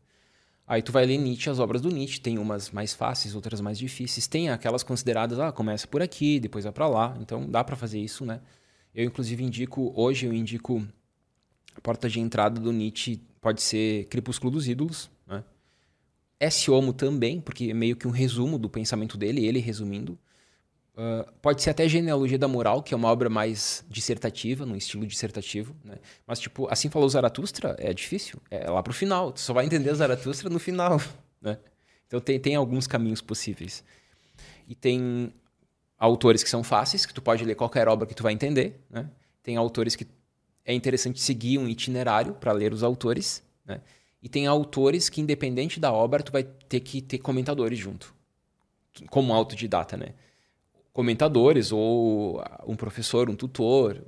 Aí 0.68 0.82
tu 0.82 0.92
vai 0.92 1.06
ler 1.06 1.18
Nietzsche, 1.18 1.50
as 1.50 1.60
obras 1.60 1.82
do 1.82 1.90
Nietzsche, 1.90 2.20
tem 2.20 2.38
umas 2.38 2.72
mais 2.72 2.94
fáceis, 2.94 3.36
outras 3.36 3.62
mais 3.62 3.78
difíceis. 3.78 4.28
Tem 4.28 4.50
aquelas 4.50 4.84
consideradas, 4.84 5.40
ah, 5.40 5.52
começa 5.52 5.88
por 5.88 6.02
aqui, 6.02 6.42
depois 6.42 6.66
vai 6.66 6.74
para 6.74 6.88
lá. 6.88 7.18
Então 7.22 7.50
dá 7.50 7.64
para 7.64 7.78
fazer 7.78 8.00
isso, 8.00 8.26
né? 8.26 8.42
Eu 8.94 9.06
inclusive 9.06 9.42
indico, 9.42 9.94
hoje 9.96 10.26
eu 10.26 10.34
indico 10.34 10.86
a 11.76 11.82
porta 11.82 12.10
de 12.10 12.20
entrada 12.20 12.60
do 12.60 12.72
Nietzsche 12.72 13.22
pode 13.42 13.62
ser 13.62 14.06
Crepúsculo 14.06 14.52
dos 14.52 14.68
Ídolos, 14.68 15.10
né? 15.28 15.44
S. 16.40 16.70
Homo 16.70 16.94
também, 16.94 17.40
porque 17.40 17.72
é 17.72 17.74
meio 17.74 17.96
que 17.96 18.08
um 18.08 18.12
resumo 18.12 18.58
do 18.58 18.70
pensamento 18.70 19.18
dele, 19.18 19.46
ele 19.46 19.60
resumindo. 19.60 20.18
Uh, 20.96 21.30
pode 21.42 21.64
ser 21.64 21.72
até 21.72 21.90
Genealogia 21.90 22.38
da 22.38 22.48
Moral, 22.48 22.84
que 22.84 22.94
é 22.94 22.98
uma 22.98 23.10
obra 23.10 23.28
mais 23.28 23.84
dissertativa, 23.90 24.64
no 24.66 24.76
estilo 24.76 25.08
dissertativo, 25.08 25.76
né? 25.84 25.96
Mas, 26.26 26.40
tipo, 26.40 26.68
assim 26.72 26.88
falou 26.90 27.10
Zaratustra, 27.10 27.76
é 27.80 27.92
difícil. 27.94 28.40
É 28.52 28.70
lá 28.70 28.84
pro 28.84 28.94
final. 28.94 29.32
Tu 29.32 29.40
só 29.40 29.54
vai 29.54 29.66
entender 29.66 29.94
Zaratustra 29.94 30.50
no 30.50 30.60
final, 30.60 31.02
né? 31.42 31.58
Então 32.06 32.20
tem, 32.20 32.40
tem 32.40 32.56
alguns 32.56 32.86
caminhos 32.86 33.22
possíveis. 33.22 33.84
E 34.68 34.76
tem 34.76 35.34
autores 35.98 36.44
que 36.44 36.50
são 36.50 36.64
fáceis, 36.64 37.06
que 37.06 37.14
tu 37.14 37.22
pode 37.22 37.44
ler 37.44 37.56
qualquer 37.56 37.88
obra 37.88 38.06
que 38.06 38.14
tu 38.14 38.22
vai 38.22 38.34
entender, 38.34 38.80
né? 38.90 39.10
Tem 39.42 39.58
autores 39.58 39.96
que 39.96 40.06
é 40.66 40.74
interessante 40.74 41.22
seguir 41.22 41.58
um 41.58 41.68
itinerário 41.68 42.34
para 42.34 42.52
ler 42.52 42.74
os 42.74 42.84
autores, 42.84 43.44
né? 43.66 43.82
E 44.22 44.30
tem 44.30 44.48
autores 44.48 45.10
que, 45.10 45.20
independente 45.20 45.80
da 45.82 45.92
obra, 45.92 46.24
tu 46.24 46.32
vai 46.32 46.44
ter 46.44 46.80
que 46.80 47.02
ter 47.02 47.18
comentadores 47.18 47.78
junto. 47.78 48.16
Como 49.10 49.34
autodidata, 49.34 49.98
né? 49.98 50.14
comentadores 50.94 51.72
ou 51.72 52.42
um 52.66 52.76
professor, 52.76 53.30
um 53.30 53.36
tutor, 53.36 54.02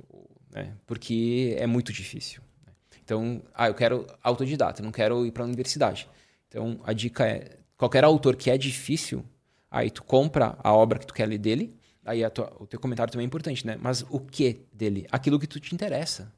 né? 0.54 0.72
porque 0.86 1.56
é 1.58 1.66
muito 1.66 1.92
difícil. 1.92 2.40
Né? 2.64 2.72
Então, 3.04 3.42
ah, 3.52 3.66
eu 3.66 3.74
quero 3.74 4.06
autodidata, 4.22 4.82
não 4.82 4.92
quero 4.92 5.26
ir 5.26 5.32
para 5.32 5.42
a 5.42 5.46
universidade. 5.46 6.08
Então, 6.48 6.80
a 6.84 6.92
dica 6.92 7.26
é, 7.26 7.58
qualquer 7.76 8.04
autor 8.04 8.36
que 8.36 8.50
é 8.50 8.56
difícil, 8.56 9.24
aí 9.68 9.90
tu 9.90 10.04
compra 10.04 10.56
a 10.62 10.72
obra 10.72 11.00
que 11.00 11.06
tu 11.06 11.12
quer 11.12 11.26
ler 11.26 11.38
dele, 11.38 11.76
aí 12.04 12.28
tua, 12.30 12.56
o 12.60 12.66
teu 12.66 12.78
comentário 12.78 13.12
também 13.12 13.24
é 13.24 13.26
importante, 13.26 13.66
né? 13.66 13.76
Mas 13.82 14.02
o 14.08 14.20
que 14.20 14.64
dele? 14.72 15.06
Aquilo 15.10 15.40
que 15.40 15.46
tu 15.48 15.58
te 15.58 15.74
interessa. 15.74 16.32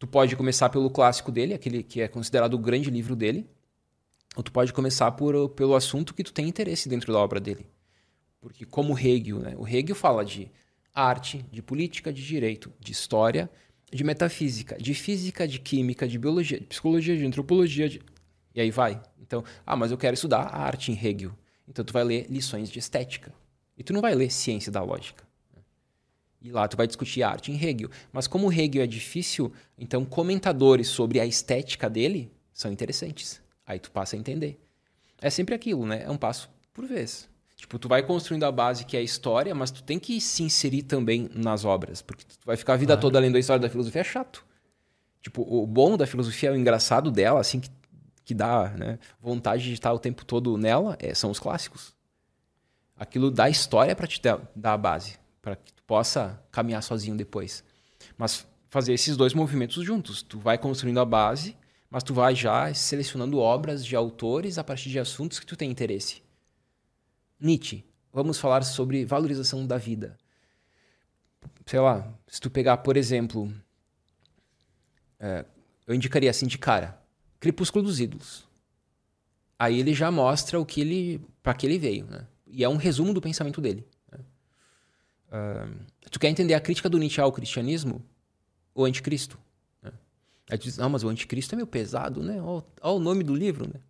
Tu 0.00 0.06
pode 0.06 0.34
começar 0.34 0.70
pelo 0.70 0.88
clássico 0.88 1.30
dele, 1.30 1.52
aquele 1.52 1.82
que 1.82 2.00
é 2.00 2.08
considerado 2.08 2.54
o 2.54 2.58
grande 2.58 2.88
livro 2.90 3.14
dele, 3.14 3.46
ou 4.34 4.42
tu 4.42 4.50
pode 4.50 4.72
começar 4.72 5.10
por, 5.12 5.50
pelo 5.50 5.74
assunto 5.74 6.14
que 6.14 6.24
tu 6.24 6.32
tem 6.32 6.48
interesse 6.48 6.88
dentro 6.88 7.12
da 7.12 7.18
obra 7.18 7.38
dele. 7.38 7.66
Porque 8.40 8.64
como 8.64 8.98
Hegel, 8.98 9.40
né? 9.40 9.54
o 9.58 9.68
Hegel 9.68 9.94
fala 9.94 10.24
de 10.24 10.50
arte, 10.94 11.44
de 11.52 11.60
política, 11.60 12.10
de 12.10 12.24
direito, 12.24 12.72
de 12.80 12.92
história, 12.92 13.50
de 13.92 14.02
metafísica, 14.02 14.78
de 14.78 14.94
física, 14.94 15.46
de 15.46 15.58
química, 15.58 16.08
de 16.08 16.18
biologia, 16.18 16.58
de 16.58 16.66
psicologia, 16.66 17.14
de 17.14 17.26
antropologia, 17.26 17.86
de... 17.86 18.00
e 18.54 18.60
aí 18.62 18.70
vai. 18.70 19.02
Então, 19.20 19.44
ah, 19.66 19.76
mas 19.76 19.90
eu 19.90 19.98
quero 19.98 20.14
estudar 20.14 20.44
a 20.44 20.62
arte 20.62 20.90
em 20.90 20.94
Hegel. 20.94 21.32
Então 21.68 21.84
tu 21.84 21.92
vai 21.92 22.04
ler 22.04 22.26
lições 22.30 22.70
de 22.70 22.78
estética. 22.78 23.34
E 23.76 23.84
tu 23.84 23.92
não 23.92 24.00
vai 24.00 24.14
ler 24.14 24.30
ciência 24.30 24.72
da 24.72 24.82
lógica. 24.82 25.28
E 26.42 26.50
lá 26.50 26.66
tu 26.66 26.76
vai 26.76 26.86
discutir 26.86 27.22
arte 27.22 27.52
em 27.52 27.62
Hegel. 27.62 27.90
Mas 28.12 28.26
como 28.26 28.52
Hegel 28.52 28.82
é 28.82 28.86
difícil, 28.86 29.52
então 29.76 30.04
comentadores 30.04 30.88
sobre 30.88 31.20
a 31.20 31.26
estética 31.26 31.88
dele 31.88 32.32
são 32.52 32.72
interessantes. 32.72 33.42
Aí 33.66 33.78
tu 33.78 33.90
passa 33.90 34.16
a 34.16 34.18
entender. 34.18 34.58
É 35.20 35.28
sempre 35.28 35.54
aquilo, 35.54 35.86
né? 35.86 36.02
É 36.02 36.10
um 36.10 36.16
passo 36.16 36.50
por 36.72 36.86
vez. 36.86 37.28
Tipo, 37.60 37.78
tu 37.78 37.88
vai 37.88 38.02
construindo 38.02 38.44
a 38.44 38.50
base 38.50 38.86
que 38.86 38.96
é 38.96 39.00
a 39.00 39.02
história, 39.02 39.54
mas 39.54 39.70
tu 39.70 39.82
tem 39.82 39.98
que 39.98 40.18
se 40.18 40.42
inserir 40.42 40.82
também 40.82 41.28
nas 41.34 41.62
obras, 41.66 42.00
porque 42.00 42.24
tu 42.24 42.38
vai 42.46 42.56
ficar 42.56 42.72
a 42.72 42.76
vida 42.76 42.96
toda 42.96 43.18
lendo 43.18 43.36
a 43.36 43.38
história 43.38 43.60
da 43.60 43.68
filosofia, 43.68 44.00
é 44.00 44.04
chato. 44.04 44.46
Tipo, 45.20 45.42
o 45.42 45.66
bom 45.66 45.98
da 45.98 46.06
filosofia, 46.06 46.52
o 46.52 46.56
engraçado 46.56 47.10
dela, 47.10 47.38
assim, 47.38 47.60
que, 47.60 47.68
que 48.24 48.32
dá 48.32 48.70
né, 48.70 48.98
vontade 49.20 49.64
de 49.64 49.74
estar 49.74 49.92
o 49.92 49.98
tempo 49.98 50.24
todo 50.24 50.56
nela, 50.56 50.96
é, 50.98 51.12
são 51.12 51.30
os 51.30 51.38
clássicos. 51.38 51.94
Aquilo 52.96 53.30
dá 53.30 53.50
história 53.50 53.94
para 53.94 54.06
te 54.06 54.22
dar, 54.22 54.40
dar 54.56 54.72
a 54.72 54.78
base, 54.78 55.18
para 55.42 55.56
que 55.56 55.72
tu 55.72 55.82
possa 55.84 56.42
caminhar 56.50 56.82
sozinho 56.82 57.16
depois. 57.16 57.64
Mas 58.16 58.46
fazer 58.68 58.92
esses 58.92 59.16
dois 59.16 59.34
movimentos 59.34 59.84
juntos. 59.84 60.22
Tu 60.22 60.38
vai 60.38 60.56
construindo 60.56 61.00
a 61.00 61.04
base, 61.04 61.56
mas 61.90 62.04
tu 62.04 62.14
vai 62.14 62.34
já 62.34 62.72
selecionando 62.72 63.38
obras 63.38 63.84
de 63.84 63.96
autores 63.96 64.58
a 64.58 64.64
partir 64.64 64.90
de 64.90 64.98
assuntos 64.98 65.40
que 65.40 65.46
tu 65.46 65.56
tem 65.56 65.70
interesse. 65.70 66.22
Nietzsche. 67.38 67.84
Vamos 68.12 68.38
falar 68.38 68.62
sobre 68.62 69.04
valorização 69.04 69.66
da 69.66 69.78
vida. 69.78 70.18
Sei 71.64 71.78
lá, 71.78 72.12
se 72.26 72.40
tu 72.40 72.50
pegar, 72.50 72.78
por 72.78 72.96
exemplo, 72.96 73.52
é, 75.18 75.44
eu 75.86 75.94
indicaria 75.94 76.30
assim 76.30 76.46
de 76.46 76.58
cara, 76.58 77.00
Crepúsculo 77.38 77.84
dos 77.84 78.00
Ídolos. 78.00 78.48
Aí 79.58 79.78
ele 79.78 79.94
já 79.94 80.10
mostra 80.10 80.58
o 80.58 80.66
que 80.66 80.80
ele, 80.80 81.20
para 81.42 81.54
que 81.54 81.66
ele 81.66 81.78
veio, 81.78 82.06
né? 82.06 82.26
E 82.46 82.64
é 82.64 82.68
um 82.68 82.76
resumo 82.76 83.14
do 83.14 83.20
pensamento 83.20 83.60
dele. 83.60 83.86
Uh, 85.30 85.84
tu 86.10 86.18
quer 86.18 86.28
entender 86.28 86.54
a 86.54 86.60
crítica 86.60 86.88
do 86.88 86.98
Nietzsche 86.98 87.20
ao 87.20 87.32
cristianismo? 87.32 88.02
O 88.74 88.84
anticristo. 88.84 89.38
Né? 89.82 89.92
Aí 90.50 90.58
tu 90.58 90.64
diz, 90.64 90.76
não, 90.76 90.90
mas 90.90 91.04
o 91.04 91.08
anticristo 91.08 91.54
é 91.54 91.56
meio 91.56 91.66
pesado, 91.66 92.22
né? 92.22 92.40
Olha 92.42 92.64
o 92.82 92.98
nome 92.98 93.22
do 93.22 93.34
livro, 93.34 93.66
né? 93.66 93.80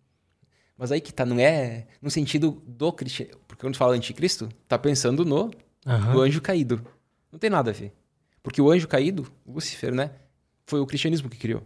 Mas 0.77 0.91
aí 0.91 0.99
que 0.99 1.13
tá, 1.13 1.25
não 1.25 1.39
é 1.39 1.87
no 2.01 2.09
sentido 2.09 2.61
do 2.65 2.91
cristianismo. 2.91 3.39
Porque 3.47 3.61
quando 3.61 3.75
fala 3.75 3.93
anticristo, 3.93 4.49
tá 4.67 4.77
pensando 4.79 5.23
no, 5.23 5.51
uhum. 5.85 6.13
no 6.13 6.21
anjo 6.21 6.41
caído. 6.41 6.85
Não 7.31 7.37
tem 7.37 7.49
nada 7.49 7.69
a 7.69 7.73
ver. 7.73 7.93
Porque 8.41 8.61
o 8.61 8.71
anjo 8.71 8.87
caído, 8.87 9.31
Lúcifer, 9.45 9.93
né? 9.93 10.11
Foi 10.65 10.79
o 10.79 10.85
cristianismo 10.85 11.29
que 11.29 11.37
criou. 11.37 11.63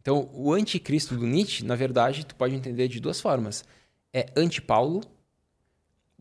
Então, 0.00 0.28
o 0.32 0.52
anticristo 0.52 1.16
do 1.16 1.26
Nietzsche, 1.26 1.64
na 1.64 1.76
verdade, 1.76 2.26
tu 2.26 2.34
pode 2.34 2.54
entender 2.54 2.88
de 2.88 3.00
duas 3.00 3.20
formas. 3.20 3.64
É 4.12 4.26
anti-Paulo. 4.36 5.00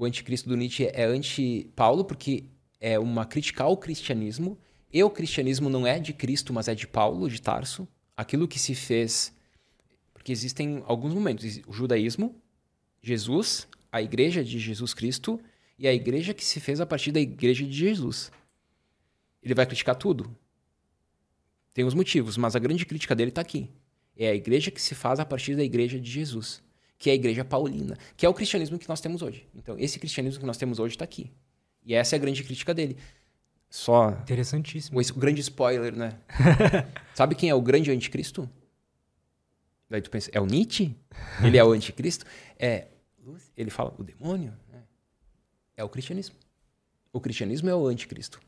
O 0.02 0.06
anticristo 0.06 0.50
do 0.50 0.58
Nietzsche 0.58 0.90
é 0.92 1.04
anti-Paulo, 1.04 2.04
porque 2.04 2.46
é 2.80 2.98
uma 2.98 3.24
crítica 3.24 3.66
ao 3.66 3.78
cristianismo. 3.78 4.58
E 4.92 5.04
o 5.04 5.12
cristianismo 5.12 5.70
não 5.70 5.86
é 5.86 6.00
de 6.00 6.12
Cristo, 6.12 6.52
mas 6.52 6.68
é 6.68 6.74
de 6.74 6.88
Paulo, 6.88 7.30
de 7.30 7.40
Tarso. 7.40 7.88
Aquilo 8.18 8.48
que 8.48 8.58
se 8.58 8.74
fez 8.74 9.32
porque 10.12 10.32
existem 10.32 10.82
alguns 10.88 11.14
momentos: 11.14 11.62
o 11.68 11.72
judaísmo, 11.72 12.36
Jesus, 13.00 13.68
a 13.92 14.02
igreja 14.02 14.44
de 14.44 14.58
Jesus 14.58 14.92
Cristo 14.92 15.40
e 15.78 15.88
a 15.88 15.94
igreja 15.94 16.34
que 16.34 16.44
se 16.44 16.60
fez 16.60 16.82
a 16.82 16.86
partir 16.88 17.12
da 17.12 17.20
igreja 17.20 17.64
de 17.64 17.72
Jesus. 17.72 18.32
Ele 19.44 19.54
vai 19.54 19.68
criticar 19.68 19.96
tudo. 19.96 20.36
Tem 21.76 21.86
os 21.86 21.94
motivos, 21.94 22.38
mas 22.38 22.56
a 22.56 22.60
grande 22.60 22.88
crítica 22.88 23.16
dele 23.16 23.30
está 23.30 23.42
aqui. 23.42 23.70
É 24.18 24.30
a 24.30 24.34
igreja 24.34 24.72
que 24.72 24.82
se 24.82 24.96
faz 24.96 25.20
a 25.20 25.26
partir 25.26 25.56
da 25.56 25.64
igreja 25.64 26.00
de 26.00 26.10
Jesus, 26.10 26.64
que 27.02 27.10
é 27.10 27.14
a 27.14 27.16
igreja 27.16 27.44
paulina, 27.44 27.98
que 28.16 28.28
é 28.28 28.30
o 28.30 28.34
cristianismo 28.34 28.78
que 28.78 28.88
nós 28.88 29.02
temos 29.02 29.24
hoje. 29.24 29.48
Então, 29.56 29.76
esse 29.80 29.98
cristianismo 29.98 30.40
que 30.40 30.46
nós 30.46 30.56
temos 30.56 30.78
hoje 30.78 30.94
está 30.94 31.04
aqui. 31.04 31.32
E 31.84 31.96
essa 31.96 32.16
é 32.16 32.18
a 32.18 32.20
grande 32.20 32.44
crítica 32.44 32.76
dele. 32.76 32.96
Só. 33.72 34.12
Interessantíssimo. 34.12 35.02
O, 35.02 35.14
grande 35.16 35.42
spoiler, 35.42 35.96
né? 35.96 36.20
Sabe 37.16 37.34
quem 37.34 37.50
é 37.50 37.56
o 37.56 37.62
grande 37.62 37.90
anticristo? 37.90 38.48
Daí 39.90 40.00
tu 40.00 40.12
pensa, 40.12 40.30
é 40.32 40.40
o 40.40 40.46
Nietzsche? 40.46 40.96
Ele 41.44 41.58
é 41.58 41.64
o 41.64 41.72
anticristo? 41.72 42.24
É, 42.56 42.90
ele 43.58 43.72
fala, 43.72 43.96
o 43.98 44.04
demônio? 44.04 44.54
Né? 44.72 44.84
É 45.76 45.84
o 45.84 45.90
cristianismo. 45.90 46.36
O 47.12 47.20
cristianismo 47.20 47.68
é 47.68 47.74
o 47.74 47.88
anticristo. 47.88 48.40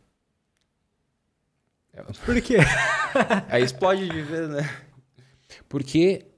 É 1.91 2.03
Por 2.03 2.39
quê? 2.39 2.57
Aí 3.49 3.63
explode 3.63 4.07
de 4.07 4.21
vez, 4.21 4.47
né? 4.47 4.85
Porque 5.67 6.32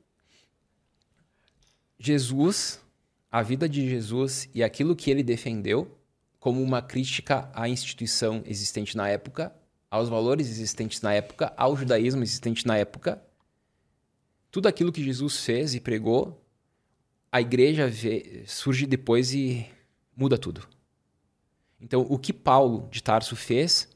Jesus, 2.06 2.80
a 3.32 3.41
vida 3.41 3.68
de 3.68 3.90
Jesus 3.90 4.49
e 4.53 4.64
aquilo 4.64 4.95
que 4.95 5.10
ele 5.10 5.23
defendeu 5.23 5.98
como 6.40 6.61
uma 6.61 6.82
crítica 6.82 7.49
à 7.53 7.68
instituição 7.68 8.44
existente 8.45 8.95
na 8.95 9.10
época, 9.10 9.56
aos 9.90 10.10
valores 10.10 10.48
existentes 10.48 11.02
na 11.02 11.14
época, 11.14 11.52
ao 11.57 11.76
judaísmo 11.76 12.22
existente 12.22 12.68
na 12.68 12.77
época. 12.77 13.22
Tudo 14.52 14.68
aquilo 14.68 14.91
que 14.91 15.03
Jesus 15.03 15.44
fez 15.44 15.73
e 15.73 15.80
pregou, 15.80 16.40
a 17.32 17.41
igreja 17.41 17.88
vê, 17.88 18.44
surge 18.45 18.86
depois 18.86 19.34
e 19.34 19.65
muda 20.15 20.38
tudo. 20.38 20.68
Então, 21.82 22.06
o 22.10 22.18
que 22.18 22.32
Paulo 22.32 22.88
de 22.91 23.02
Tarso 23.02 23.36
fez 23.36 23.90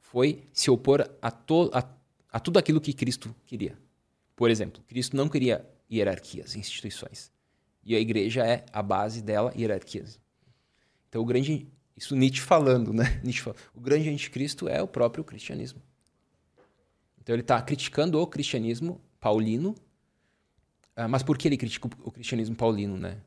foi 0.00 0.42
se 0.52 0.70
opor 0.70 1.08
a, 1.22 1.30
to, 1.30 1.70
a, 1.72 1.88
a 2.32 2.40
tudo 2.40 2.58
aquilo 2.58 2.80
que 2.80 2.92
Cristo 2.92 3.34
queria. 3.46 3.78
Por 4.34 4.50
exemplo, 4.50 4.82
Cristo 4.88 5.16
não 5.16 5.28
queria 5.28 5.64
hierarquias, 5.90 6.56
instituições. 6.56 7.30
E 7.84 7.94
a 7.94 8.00
igreja 8.00 8.46
é 8.46 8.64
a 8.72 8.82
base 8.82 9.22
dela, 9.22 9.52
hierarquias. 9.56 10.20
Então, 11.08 11.22
o 11.22 11.24
grande. 11.24 11.66
Isso 11.96 12.14
Nietzsche 12.14 12.42
falando, 12.42 12.92
né? 12.92 13.20
Nietzsche 13.24 13.42
fala, 13.42 13.56
o 13.74 13.80
grande 13.80 14.08
anticristo 14.08 14.68
é 14.68 14.80
o 14.82 14.86
próprio 14.86 15.24
cristianismo. 15.24 15.80
Então, 17.20 17.34
ele 17.34 17.42
está 17.42 17.60
criticando 17.60 18.20
o 18.20 18.26
cristianismo 18.26 19.00
paulino. 19.18 19.74
Ah, 20.94 21.08
mas 21.08 21.22
por 21.22 21.38
que 21.38 21.48
ele 21.48 21.56
critica 21.56 21.88
o 22.02 22.10
cristianismo 22.10 22.54
paulino, 22.54 22.96
né? 22.96 23.18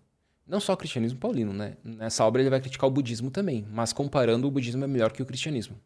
Não 0.46 0.60
só 0.60 0.74
o 0.74 0.78
cristianismo 0.78 1.18
paulino, 1.18 1.54
né? 1.54 1.78
Nessa 1.84 2.26
obra 2.26 2.42
ele 2.42 2.50
vai 2.50 2.60
criticar 2.60 2.88
o 2.88 2.92
budismo 2.92 3.32
também, 3.32 3.66
mas 3.72 3.94
comparando, 3.94 4.48
o 4.48 4.52
budismo 4.52 4.84
é 4.84 4.88
melhor 4.88 5.12
que 5.12 5.22
o 5.22 5.26
cristianismo. 5.26 5.80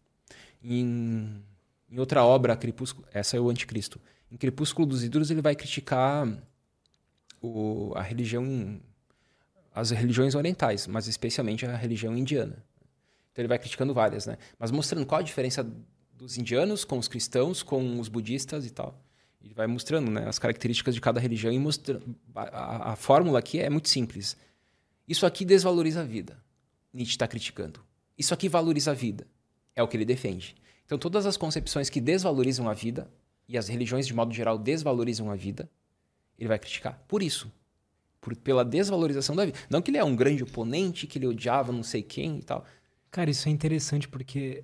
Em, 0.64 1.43
em 1.89 1.99
outra 1.99 2.23
obra, 2.23 2.56
Crepúsculo, 2.56 3.07
essa 3.14 3.38
é 3.38 3.39
o 3.39 3.49
Anticristo. 3.49 4.02
Em 4.31 4.38
Crepúsculo 4.38 4.88
dos 4.88 5.03
Ídolos 5.03 5.30
ele 5.30 5.41
vai 5.41 5.56
criticar 5.56 6.27
o, 7.46 7.94
a 7.96 8.02
religião, 8.02 8.80
as 9.74 9.92
religiões 9.92 10.36
orientais, 10.36 10.88
mas 10.88 11.08
especialmente 11.08 11.66
a 11.66 11.76
religião 11.76 12.18
indiana. 12.18 12.64
Então 13.32 13.42
ele 13.42 13.48
vai 13.48 13.60
criticando 13.60 13.94
várias, 13.94 14.26
né? 14.26 14.38
Mas 14.58 14.72
mostrando 14.72 15.06
qual 15.06 15.20
a 15.20 15.24
diferença 15.24 15.66
dos 16.14 16.38
indianos 16.38 16.86
com 16.86 16.98
os 16.98 17.08
cristãos, 17.08 17.62
com 17.62 18.00
os 18.00 18.08
budistas 18.08 18.66
e 18.66 18.70
tal. 18.70 19.00
Ele 19.44 19.54
vai 19.54 19.68
mostrando 19.68 20.10
né, 20.10 20.28
as 20.28 20.40
características 20.40 20.96
de 20.96 21.02
cada 21.02 21.20
religião 21.20 21.52
e 21.54 21.60
mostrando. 21.60 22.16
A, 22.34 22.94
a 22.94 22.96
fórmula 22.96 23.40
aqui 23.40 23.60
é 23.60 23.70
muito 23.70 23.90
simples. 23.90 24.36
Isso 25.08 25.26
aqui 25.26 25.46
desvaloriza 25.46 26.02
a 26.02 26.04
vida. 26.04 26.38
Nietzsche 26.92 27.14
está 27.14 27.28
criticando. 27.28 27.80
Isso 28.18 28.34
aqui 28.34 28.50
valoriza 28.50 28.92
a 28.92 28.94
vida. 28.94 29.28
É 29.76 29.84
o 29.84 29.88
que 29.88 29.98
ele 29.98 30.06
defende. 30.06 30.56
Então, 30.86 30.98
todas 30.98 31.26
as 31.26 31.36
concepções 31.36 31.90
que 31.90 32.00
desvalorizam 32.00 32.70
a 32.70 32.74
vida, 32.74 33.10
e 33.48 33.58
as 33.58 33.68
religiões, 33.68 34.08
de 34.08 34.14
modo 34.14 34.34
geral, 34.34 34.58
desvalorizam 34.58 35.30
a 35.30 35.36
vida, 35.36 35.70
ele 36.38 36.48
vai 36.48 36.60
criticar. 36.60 36.99
Por 37.07 37.22
isso. 37.22 37.52
Por, 38.20 38.36
pela 38.36 38.66
desvalorização 38.66 39.36
da 39.36 39.45
vida. 39.45 39.57
Não 39.70 39.82
que 39.82 39.91
ele 39.91 39.98
é 39.98 40.03
um 40.03 40.16
grande 40.16 40.44
oponente, 40.44 41.07
que 41.07 41.18
ele 41.18 41.28
odiava 41.28 41.72
não 41.72 41.84
sei 41.84 42.02
quem 42.02 42.40
e 42.40 42.44
tal. 42.44 42.66
Cara, 43.12 43.30
isso 43.30 43.48
é 43.48 43.52
interessante 43.52 44.07
porque 44.07 44.64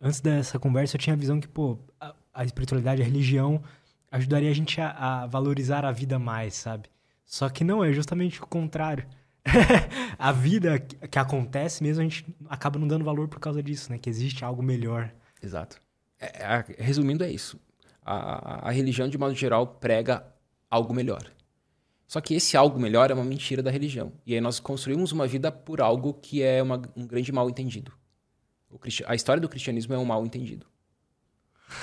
antes 0.00 0.20
dessa 0.20 0.58
conversa 0.58 0.96
eu 0.96 1.00
tinha 1.00 1.14
a 1.14 1.18
visão 1.18 1.40
que, 1.40 1.48
pô, 1.48 1.78
a, 2.00 2.14
a 2.32 2.44
espiritualidade, 2.44 3.02
a 3.02 3.04
religião 3.04 3.62
ajudaria 4.10 4.50
a 4.50 4.54
gente 4.54 4.80
a, 4.80 4.90
a, 5.22 5.26
valorizar 5.26 5.84
a 5.84 5.90
vida 5.90 6.18
mais, 6.18 6.54
sabe? 6.54 6.88
Só 7.24 7.48
que 7.48 7.64
não, 7.64 7.82
é 7.82 7.92
justamente 7.92 8.40
o 8.40 8.46
contrário. 8.46 9.04
a 10.18 10.30
vida 10.30 10.78
que 10.78 11.18
acontece 11.18 11.82
mesmo, 11.82 12.00
a 12.00 12.04
gente 12.04 12.24
acaba 12.48 12.78
não 12.78 12.86
dando 12.86 13.04
valor 13.04 13.28
por 13.28 13.40
causa 13.40 13.62
disso, 13.62 13.90
né? 13.90 13.98
Que 13.98 14.08
existe 14.08 14.44
algo 14.44 14.62
melhor. 14.62 15.12
Exato. 15.42 15.80
É, 16.20 16.44
é, 16.44 16.64
resumindo, 16.78 17.24
é 17.24 17.30
isso. 17.30 17.58
A, 18.04 18.68
a 18.68 18.70
religião, 18.70 19.08
de 19.08 19.18
modo 19.18 19.34
geral, 19.34 19.66
prega 19.66 20.24
algo 20.70 20.92
melhor. 20.94 21.30
Só 22.06 22.20
que 22.20 22.34
esse 22.34 22.56
algo 22.56 22.78
melhor 22.78 23.10
é 23.10 23.14
uma 23.14 23.24
mentira 23.24 23.62
da 23.62 23.70
religião. 23.70 24.12
E 24.26 24.34
aí 24.34 24.40
nós 24.40 24.60
construímos 24.60 25.12
uma 25.12 25.26
vida 25.26 25.50
por 25.50 25.80
algo 25.80 26.14
que 26.14 26.42
é 26.42 26.62
uma, 26.62 26.80
um 26.94 27.06
grande 27.06 27.32
mal 27.32 27.48
entendido. 27.48 27.92
a 29.06 29.14
história 29.14 29.40
do 29.40 29.48
cristianismo 29.48 29.94
é 29.94 29.98
um 29.98 30.04
mal 30.04 30.24
entendido. 30.24 30.66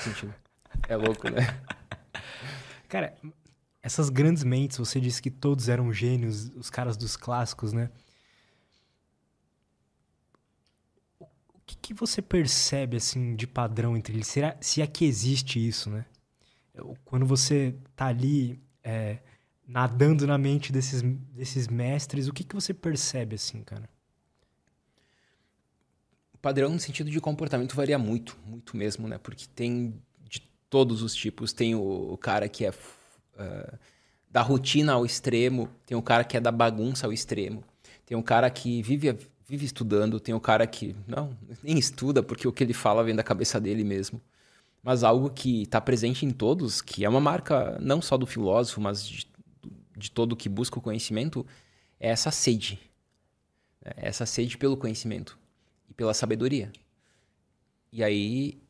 Sentido. 0.03 0.33
É 0.87 0.95
louco, 0.95 1.29
né? 1.29 1.41
Cara, 2.87 3.17
essas 3.81 4.09
grandes 4.09 4.43
mentes, 4.43 4.77
você 4.77 4.99
disse 4.99 5.21
que 5.21 5.31
todos 5.31 5.67
eram 5.67 5.91
gênios, 5.91 6.49
os 6.55 6.69
caras 6.69 6.95
dos 6.95 7.17
clássicos, 7.17 7.73
né? 7.73 7.89
O 11.19 11.59
que, 11.65 11.75
que 11.77 11.93
você 11.93 12.21
percebe, 12.21 12.97
assim, 12.97 13.35
de 13.35 13.47
padrão 13.47 13.97
entre 13.97 14.13
eles? 14.13 14.27
Será, 14.27 14.55
se 14.61 14.81
é 14.81 14.87
que 14.87 15.05
existe 15.05 15.65
isso, 15.65 15.89
né? 15.89 16.05
Quando 17.03 17.25
você 17.25 17.75
tá 17.95 18.07
ali 18.07 18.61
é, 18.83 19.19
nadando 19.67 20.27
na 20.27 20.37
mente 20.37 20.71
desses, 20.71 21.01
desses 21.01 21.67
mestres, 21.67 22.27
o 22.27 22.33
que, 22.33 22.43
que 22.43 22.55
você 22.55 22.73
percebe 22.73 23.35
assim, 23.35 23.61
cara? 23.63 23.89
O 26.33 26.37
padrão 26.37 26.69
no 26.69 26.79
sentido 26.79 27.09
de 27.09 27.21
comportamento 27.21 27.75
varia 27.75 27.97
muito, 27.97 28.37
muito 28.45 28.75
mesmo, 28.75 29.07
né? 29.07 29.17
Porque 29.17 29.45
tem 29.55 29.93
de 30.27 30.41
todos 30.69 31.01
os 31.01 31.13
tipos. 31.13 31.53
Tem 31.53 31.75
o, 31.75 32.13
o 32.13 32.17
cara 32.17 32.49
que 32.49 32.65
é 32.65 32.71
uh, 32.71 33.77
da 34.29 34.41
rotina 34.41 34.93
ao 34.93 35.05
extremo, 35.05 35.69
tem 35.85 35.95
o 35.95 36.01
cara 36.01 36.23
que 36.23 36.35
é 36.35 36.39
da 36.39 36.51
bagunça 36.51 37.05
ao 37.05 37.13
extremo, 37.13 37.63
tem 38.05 38.17
o 38.17 38.23
cara 38.23 38.49
que 38.49 38.81
vive, 38.81 39.15
vive 39.47 39.65
estudando, 39.65 40.19
tem 40.19 40.33
o 40.33 40.39
cara 40.39 40.65
que 40.65 40.95
não, 41.07 41.37
nem 41.61 41.77
estuda 41.77 42.23
porque 42.23 42.47
o 42.47 42.51
que 42.51 42.63
ele 42.63 42.73
fala 42.73 43.03
vem 43.03 43.15
da 43.15 43.23
cabeça 43.23 43.59
dele 43.59 43.83
mesmo 43.83 44.21
mas 44.83 45.03
algo 45.03 45.29
que 45.29 45.63
está 45.63 45.79
presente 45.79 46.25
em 46.25 46.31
todos, 46.31 46.81
que 46.81 47.05
é 47.05 47.09
uma 47.09 47.21
marca 47.21 47.77
não 47.79 48.01
só 48.01 48.17
do 48.17 48.25
filósofo, 48.25 48.81
mas 48.81 49.05
de, 49.05 49.27
de 49.95 50.11
todo 50.11 50.35
que 50.35 50.49
busca 50.49 50.79
o 50.79 50.81
conhecimento, 50.81 51.45
é 51.99 52.09
essa 52.09 52.31
sede. 52.31 52.79
É 53.83 54.07
essa 54.07 54.25
sede 54.25 54.57
pelo 54.57 54.77
conhecimento 54.77 55.37
e 55.89 55.93
pela 55.93 56.13
sabedoria. 56.13 56.71
E 57.91 58.03
aí, 58.03 58.61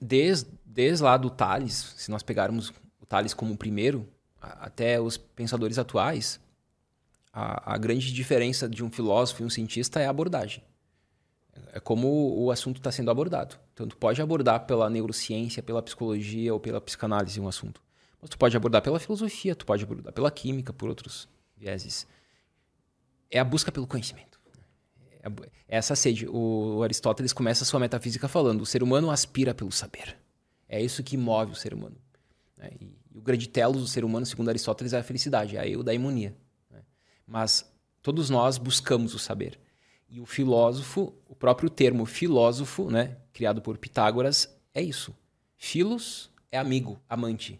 desde, 0.00 0.50
desde 0.64 1.02
lá 1.04 1.16
do 1.16 1.30
Tales, 1.30 1.94
se 1.96 2.10
nós 2.10 2.22
pegarmos 2.22 2.72
o 3.00 3.06
Tales 3.06 3.32
como 3.32 3.54
o 3.54 3.56
primeiro, 3.56 4.08
até 4.40 5.00
os 5.00 5.16
pensadores 5.16 5.78
atuais, 5.78 6.40
a, 7.32 7.74
a 7.74 7.78
grande 7.78 8.12
diferença 8.12 8.68
de 8.68 8.84
um 8.84 8.90
filósofo 8.90 9.42
e 9.42 9.46
um 9.46 9.50
cientista 9.50 10.00
é 10.00 10.06
a 10.06 10.10
abordagem. 10.10 10.62
É 11.72 11.80
como 11.80 12.34
o 12.38 12.50
assunto 12.50 12.78
está 12.78 12.90
sendo 12.90 13.10
abordado. 13.10 13.56
Então, 13.74 13.86
tu 13.86 13.96
pode 13.96 14.20
abordar 14.20 14.66
pela 14.66 14.88
neurociência, 14.88 15.62
pela 15.62 15.82
psicologia 15.82 16.52
ou 16.52 16.60
pela 16.60 16.80
psicanálise 16.80 17.40
um 17.40 17.48
assunto. 17.48 17.82
Mas 18.20 18.30
tu 18.30 18.38
pode 18.38 18.56
abordar 18.56 18.82
pela 18.82 19.00
filosofia, 19.00 19.54
tu 19.54 19.66
pode 19.66 19.84
abordar 19.84 20.12
pela 20.12 20.30
química, 20.30 20.72
por 20.72 20.88
outros 20.88 21.28
vieses. 21.56 22.06
É 23.30 23.38
a 23.38 23.44
busca 23.44 23.72
pelo 23.72 23.86
conhecimento. 23.86 24.40
É, 25.22 25.28
é 25.28 25.76
essa 25.76 25.94
sede. 25.94 26.26
O 26.28 26.82
Aristóteles 26.82 27.32
começa 27.32 27.64
a 27.64 27.66
sua 27.66 27.80
metafísica 27.80 28.28
falando: 28.28 28.62
o 28.62 28.66
ser 28.66 28.82
humano 28.82 29.10
aspira 29.10 29.54
pelo 29.54 29.72
saber. 29.72 30.16
É 30.68 30.80
isso 30.80 31.02
que 31.02 31.16
move 31.16 31.52
o 31.52 31.56
ser 31.56 31.74
humano. 31.74 31.96
Né? 32.56 32.70
E, 32.80 32.96
o 33.14 33.20
grande 33.20 33.48
telos 33.48 33.82
do 33.82 33.88
ser 33.88 34.04
humano, 34.04 34.24
segundo 34.24 34.48
Aristóteles, 34.48 34.92
é 34.92 34.98
a 34.98 35.02
felicidade, 35.02 35.56
é 35.56 35.60
a 35.60 35.68
eudaimonia. 35.68 36.34
Né? 36.70 36.80
Mas 37.26 37.70
todos 38.00 38.30
nós 38.30 38.56
buscamos 38.56 39.14
o 39.14 39.18
saber. 39.18 39.58
E 40.12 40.20
o 40.20 40.26
filósofo, 40.26 41.14
o 41.26 41.34
próprio 41.34 41.70
termo 41.70 42.04
filósofo, 42.04 42.90
né, 42.90 43.16
criado 43.32 43.62
por 43.62 43.78
Pitágoras, 43.78 44.54
é 44.74 44.82
isso. 44.82 45.16
Filos 45.56 46.30
é 46.50 46.58
amigo, 46.58 47.00
amante. 47.08 47.58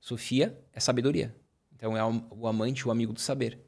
Sofia 0.00 0.56
é 0.72 0.78
sabedoria. 0.78 1.34
Então 1.74 1.96
é 1.96 2.04
o 2.30 2.46
amante, 2.46 2.86
o 2.86 2.92
amigo 2.92 3.12
do 3.12 3.18
saber. 3.18 3.58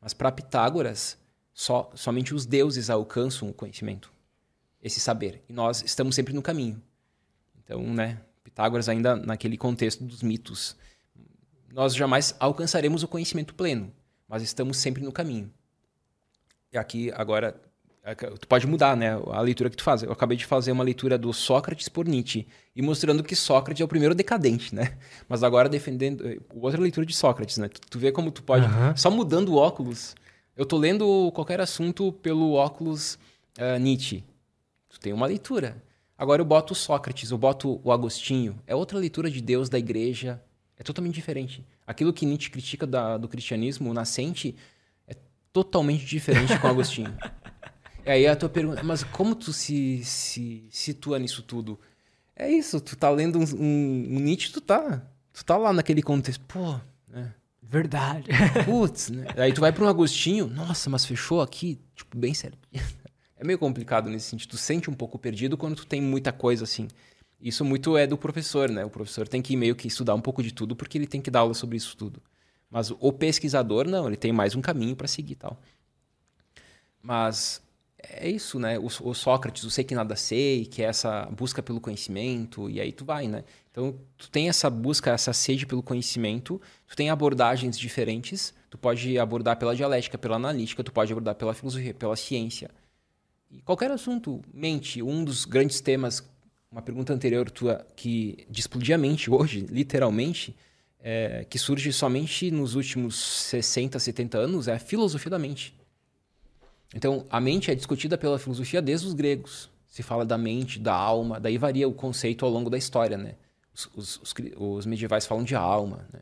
Mas 0.00 0.12
para 0.12 0.32
Pitágoras, 0.32 1.16
só, 1.54 1.92
somente 1.94 2.34
os 2.34 2.44
deuses 2.44 2.90
alcançam 2.90 3.48
o 3.48 3.54
conhecimento, 3.54 4.12
esse 4.82 4.98
saber. 4.98 5.44
E 5.48 5.52
nós 5.52 5.80
estamos 5.84 6.16
sempre 6.16 6.34
no 6.34 6.42
caminho. 6.42 6.82
Então, 7.62 7.80
né, 7.82 8.20
Pitágoras 8.42 8.88
ainda 8.88 9.14
naquele 9.14 9.56
contexto 9.56 10.02
dos 10.02 10.24
mitos. 10.24 10.74
Nós 11.72 11.94
jamais 11.94 12.34
alcançaremos 12.40 13.04
o 13.04 13.08
conhecimento 13.08 13.54
pleno, 13.54 13.92
mas 14.26 14.42
estamos 14.42 14.76
sempre 14.76 15.04
no 15.04 15.12
caminho. 15.12 15.54
E 16.72 16.78
aqui 16.78 17.12
agora 17.14 17.60
é 18.02 18.14
tu 18.14 18.48
pode 18.48 18.66
mudar, 18.66 18.96
né, 18.96 19.10
a 19.30 19.40
leitura 19.40 19.68
que 19.68 19.76
tu 19.76 19.82
faz. 19.82 20.02
Eu 20.02 20.12
acabei 20.12 20.36
de 20.36 20.46
fazer 20.46 20.72
uma 20.72 20.82
leitura 20.82 21.18
do 21.18 21.32
Sócrates 21.32 21.88
por 21.88 22.06
Nietzsche 22.06 22.46
e 22.74 22.80
mostrando 22.80 23.22
que 23.22 23.36
Sócrates 23.36 23.80
é 23.80 23.84
o 23.84 23.88
primeiro 23.88 24.14
decadente, 24.14 24.74
né? 24.74 24.96
Mas 25.28 25.42
agora 25.42 25.68
defendendo 25.68 26.26
eh, 26.26 26.38
outra 26.54 26.80
leitura 26.80 27.04
de 27.04 27.14
Sócrates, 27.14 27.58
né? 27.58 27.68
Tu, 27.68 27.80
tu 27.82 27.98
vê 27.98 28.10
como 28.10 28.30
tu 28.30 28.42
pode 28.42 28.64
uhum. 28.64 28.96
só 28.96 29.10
mudando 29.10 29.50
o 29.50 29.56
óculos. 29.56 30.14
Eu 30.56 30.64
tô 30.64 30.78
lendo 30.78 31.30
qualquer 31.32 31.60
assunto 31.60 32.12
pelo 32.12 32.54
óculos 32.54 33.18
uh, 33.58 33.78
Nietzsche. 33.78 34.24
Tu 34.88 34.98
tem 34.98 35.12
uma 35.12 35.26
leitura. 35.26 35.82
Agora 36.16 36.40
eu 36.40 36.46
boto 36.46 36.74
Sócrates, 36.74 37.30
eu 37.30 37.38
boto 37.38 37.80
o 37.84 37.92
Agostinho. 37.92 38.58
É 38.66 38.74
outra 38.74 38.98
leitura 38.98 39.30
de 39.30 39.40
Deus 39.40 39.68
da 39.68 39.78
igreja. 39.78 40.42
É 40.76 40.82
totalmente 40.82 41.14
diferente. 41.14 41.66
Aquilo 41.86 42.12
que 42.12 42.26
Nietzsche 42.26 42.50
critica 42.50 42.86
da, 42.86 43.18
do 43.18 43.28
cristianismo 43.28 43.92
nascente 43.92 44.56
totalmente 45.52 46.04
diferente 46.04 46.58
com 46.58 46.66
o 46.66 46.70
Agostinho. 46.70 47.16
e 48.04 48.10
aí 48.10 48.26
a 48.26 48.36
tua 48.36 48.48
pergunta, 48.48 48.82
mas 48.82 49.02
como 49.04 49.34
tu 49.34 49.52
se, 49.52 50.04
se 50.04 50.64
situa 50.70 51.18
nisso 51.18 51.42
tudo? 51.42 51.78
É 52.34 52.50
isso, 52.50 52.80
tu 52.80 52.96
tá 52.96 53.10
lendo 53.10 53.38
um, 53.38 53.42
um, 53.42 54.16
um 54.16 54.20
Nietzsche, 54.20 54.52
tu 54.52 54.60
tá, 54.60 55.02
tu 55.32 55.44
tá 55.44 55.56
lá 55.56 55.72
naquele 55.72 56.02
contexto, 56.02 56.44
pô, 56.46 56.80
né? 57.08 57.34
Verdade. 57.62 58.28
Putz, 58.64 59.10
né? 59.10 59.26
Aí 59.36 59.52
tu 59.52 59.60
vai 59.60 59.72
para 59.72 59.84
um 59.84 59.88
Agostinho, 59.88 60.48
nossa, 60.48 60.90
mas 60.90 61.04
fechou 61.04 61.40
aqui, 61.40 61.78
tipo, 61.94 62.16
bem 62.16 62.34
certo. 62.34 62.58
É 63.40 63.44
meio 63.44 63.58
complicado 63.58 64.10
nesse 64.10 64.26
sentido. 64.26 64.50
Tu 64.50 64.58
sente 64.58 64.90
um 64.90 64.92
pouco 64.92 65.18
perdido 65.18 65.56
quando 65.56 65.74
tu 65.74 65.86
tem 65.86 65.98
muita 65.98 66.30
coisa 66.30 66.64
assim. 66.64 66.88
Isso 67.40 67.64
muito 67.64 67.96
é 67.96 68.06
do 68.06 68.18
professor, 68.18 68.68
né? 68.68 68.84
O 68.84 68.90
professor 68.90 69.26
tem 69.26 69.40
que 69.40 69.56
meio 69.56 69.74
que 69.74 69.88
estudar 69.88 70.14
um 70.14 70.20
pouco 70.20 70.42
de 70.42 70.52
tudo 70.52 70.76
porque 70.76 70.98
ele 70.98 71.06
tem 71.06 71.22
que 71.22 71.30
dar 71.30 71.40
aula 71.40 71.54
sobre 71.54 71.78
isso 71.78 71.96
tudo. 71.96 72.22
Mas 72.70 72.90
o 72.90 73.12
pesquisador 73.12 73.88
não, 73.88 74.06
ele 74.06 74.16
tem 74.16 74.32
mais 74.32 74.54
um 74.54 74.60
caminho 74.60 74.94
para 74.94 75.08
seguir 75.08 75.34
tal. 75.34 75.60
Mas 77.02 77.60
é 77.98 78.28
isso, 78.28 78.58
né? 78.58 78.78
O, 78.78 78.86
o, 78.86 79.14
Sócrates, 79.14 79.64
o 79.64 79.70
sei 79.70 79.84
que 79.84 79.94
nada 79.94 80.16
sei, 80.16 80.64
que 80.64 80.82
é 80.82 80.86
essa 80.86 81.26
busca 81.26 81.62
pelo 81.62 81.80
conhecimento, 81.80 82.70
e 82.70 82.80
aí 82.80 82.92
tu 82.92 83.04
vai, 83.04 83.26
né? 83.26 83.44
Então, 83.70 83.98
tu 84.16 84.30
tem 84.30 84.48
essa 84.48 84.70
busca, 84.70 85.10
essa 85.10 85.32
sede 85.32 85.66
pelo 85.66 85.82
conhecimento, 85.82 86.60
tu 86.86 86.96
tem 86.96 87.10
abordagens 87.10 87.78
diferentes, 87.78 88.54
tu 88.68 88.78
pode 88.78 89.18
abordar 89.18 89.58
pela 89.58 89.74
dialética, 89.74 90.16
pela 90.16 90.36
analítica, 90.36 90.82
tu 90.82 90.92
pode 90.92 91.12
abordar 91.12 91.34
pela 91.34 91.54
filosofia, 91.54 91.94
pela 91.94 92.16
ciência. 92.16 92.70
E 93.50 93.60
qualquer 93.62 93.90
assunto, 93.90 94.40
mente, 94.52 95.02
um 95.02 95.24
dos 95.24 95.44
grandes 95.44 95.80
temas, 95.80 96.24
uma 96.70 96.82
pergunta 96.82 97.12
anterior 97.12 97.50
tua, 97.50 97.84
que 97.96 98.46
de 98.48 98.60
explodir 98.60 98.94
a 98.94 98.98
mente 98.98 99.30
hoje, 99.30 99.66
literalmente, 99.68 100.56
é, 101.02 101.44
que 101.48 101.58
surge 101.58 101.92
somente 101.92 102.50
nos 102.50 102.74
últimos 102.74 103.16
60, 103.16 103.98
70 103.98 104.38
anos, 104.38 104.68
é 104.68 104.74
a 104.74 104.78
filosofia 104.78 105.30
da 105.30 105.38
mente. 105.38 105.74
Então, 106.94 107.26
a 107.30 107.40
mente 107.40 107.70
é 107.70 107.74
discutida 107.74 108.18
pela 108.18 108.38
filosofia 108.38 108.82
desde 108.82 109.06
os 109.06 109.14
gregos. 109.14 109.70
Se 109.86 110.02
fala 110.02 110.24
da 110.24 110.36
mente, 110.36 110.78
da 110.78 110.94
alma, 110.94 111.40
daí 111.40 111.58
varia 111.58 111.88
o 111.88 111.92
conceito 111.92 112.44
ao 112.44 112.50
longo 112.50 112.70
da 112.70 112.78
história, 112.78 113.16
né? 113.16 113.34
Os, 113.74 113.90
os, 113.94 114.16
os, 114.22 114.34
os 114.56 114.86
medievais 114.86 115.26
falam 115.26 115.44
de 115.44 115.54
alma, 115.54 116.06
né? 116.12 116.20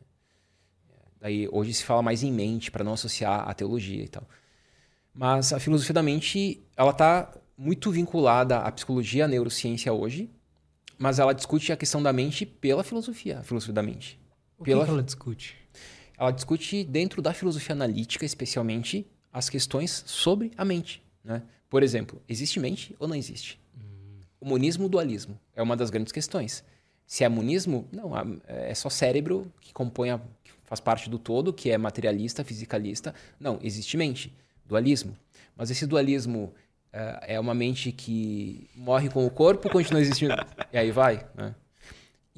Daí 1.19 1.49
hoje 1.51 1.73
se 1.73 1.83
fala 1.83 2.01
mais 2.01 2.23
em 2.23 2.31
mente 2.31 2.71
para 2.71 2.83
não 2.83 2.93
associar 2.93 3.47
a 3.47 3.53
teologia 3.53 4.03
e 4.03 4.07
tal. 4.07 4.23
Mas 5.13 5.51
a 5.51 5.59
filosofia 5.59 5.93
da 5.93 6.03
mente, 6.03 6.63
ela 6.77 6.91
está 6.91 7.33
muito 7.57 7.91
vinculada 7.91 8.59
à 8.59 8.71
psicologia, 8.71 9.25
à 9.25 9.27
neurociência 9.27 9.91
hoje, 9.91 10.29
mas 10.97 11.19
ela 11.19 11.33
discute 11.33 11.73
a 11.73 11.77
questão 11.77 12.01
da 12.01 12.13
mente 12.13 12.45
pela 12.45 12.83
filosofia, 12.83 13.39
a 13.39 13.43
filosofia 13.43 13.73
da 13.73 13.83
mente. 13.83 14.18
O 14.59 14.63
pela... 14.63 14.83
que, 14.85 14.91
ela 14.91 15.01
discute? 15.01 15.55
Ela 16.17 16.31
discute 16.31 16.83
dentro 16.83 17.21
da 17.21 17.33
filosofia 17.33 17.73
analítica, 17.73 18.25
especialmente, 18.25 19.07
as 19.31 19.49
questões 19.49 20.03
sobre 20.05 20.51
a 20.57 20.65
mente. 20.65 21.01
Né? 21.23 21.41
Por 21.69 21.81
exemplo, 21.81 22.21
existe 22.27 22.59
mente 22.59 22.95
ou 22.99 23.07
não 23.07 23.15
existe? 23.15 23.59
Hum. 23.77 24.19
O 24.41 24.45
monismo 24.45 24.89
dualismo 24.89 25.39
é 25.55 25.61
uma 25.61 25.77
das 25.77 25.89
grandes 25.89 26.11
questões. 26.11 26.63
Se 27.07 27.23
é 27.23 27.29
monismo, 27.29 27.87
não, 27.91 28.11
é 28.47 28.73
só 28.75 28.89
cérebro 28.89 29.51
que 29.61 29.73
compõe, 29.73 30.11
a, 30.11 30.19
que 30.43 30.51
faz 30.65 30.79
parte 30.79 31.09
do 31.09 31.17
todo, 31.17 31.51
que 31.51 31.71
é 31.71 31.77
materialista, 31.77 32.43
fisicalista. 32.43 33.15
Não, 33.39 33.57
existe 33.63 33.97
mente, 33.97 34.31
dualismo. 34.65 35.17
Mas 35.55 35.71
esse 35.71 35.87
dualismo 35.87 36.53
é, 36.93 37.35
é 37.35 37.39
uma 37.39 37.53
mente 37.55 37.91
que 37.91 38.69
morre 38.75 39.09
com 39.09 39.25
o 39.25 39.29
corpo, 39.31 39.69
continua 39.69 40.01
existindo. 40.01 40.35
e 40.71 40.77
aí 40.77 40.91
vai, 40.91 41.25
né? 41.33 41.55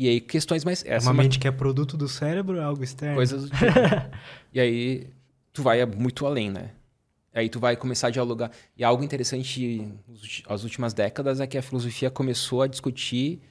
E 0.02 0.10
aí 0.10 0.20
questões 0.20 0.66
mais... 0.66 0.84
É 0.84 0.98
uma 0.98 1.14
mente 1.14 1.38
que 1.38 1.48
é 1.48 1.52
produto 1.52 1.96
do 1.96 2.08
cérebro, 2.08 2.58
é 2.58 2.64
algo 2.64 2.84
externo? 2.84 3.18
Coisas 3.18 3.44
do 3.44 3.50
tipo. 3.52 3.66
e 4.52 4.60
aí 4.60 5.08
tu 5.54 5.62
vai 5.62 5.86
muito 5.86 6.26
além, 6.26 6.50
né? 6.50 6.72
Aí 7.32 7.48
tu 7.48 7.60
vai 7.60 7.76
começar 7.76 8.08
a 8.08 8.10
dialogar. 8.10 8.50
E 8.76 8.84
algo 8.84 9.04
interessante 9.04 9.88
nas 10.50 10.64
últimas 10.64 10.92
décadas 10.96 11.40
é 11.40 11.46
que 11.46 11.56
a 11.56 11.62
filosofia 11.62 12.10
começou 12.10 12.64
a 12.64 12.68
discutir 12.68 13.44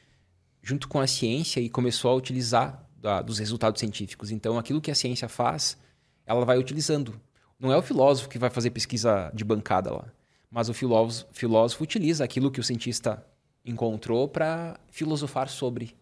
junto 0.60 0.88
com 0.88 0.98
a 0.98 1.06
ciência 1.06 1.60
e 1.60 1.68
começou 1.68 2.10
a 2.10 2.14
utilizar 2.16 2.84
da, 2.96 3.22
dos 3.22 3.38
resultados 3.38 3.78
científicos. 3.78 4.32
Então, 4.32 4.58
aquilo 4.58 4.80
que 4.80 4.90
a 4.90 4.94
ciência 4.96 5.28
faz, 5.28 5.78
ela 6.26 6.44
vai 6.44 6.58
utilizando. 6.58 7.14
Não 7.60 7.70
é 7.70 7.76
o 7.76 7.82
filósofo 7.82 8.28
que 8.28 8.40
vai 8.40 8.50
fazer 8.50 8.70
pesquisa 8.70 9.30
de 9.32 9.44
bancada 9.44 9.92
lá, 9.92 10.06
mas 10.50 10.68
o 10.68 10.74
filósofo, 10.74 11.28
filósofo 11.30 11.84
utiliza 11.84 12.24
aquilo 12.24 12.50
que 12.50 12.58
o 12.58 12.64
cientista 12.64 13.24
encontrou 13.64 14.26
para 14.26 14.80
filosofar 14.90 15.48
sobre. 15.48 15.99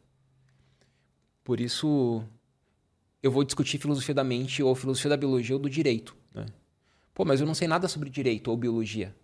Por 1.48 1.62
isso, 1.62 2.22
eu 3.22 3.32
vou 3.32 3.42
discutir 3.42 3.78
filosofia 3.78 4.14
da 4.14 4.22
mente 4.22 4.62
ou 4.62 4.74
filosofia 4.74 5.08
da 5.08 5.16
biologia 5.16 5.56
ou 5.56 5.58
do 5.58 5.70
direito. 5.70 6.14
Né? 6.34 6.44
Pô, 7.14 7.24
mas 7.24 7.40
eu 7.40 7.46
não 7.46 7.54
sei 7.54 7.66
nada 7.66 7.88
sobre 7.88 8.10
direito 8.10 8.50
ou 8.50 8.56
biologia. 8.58 9.16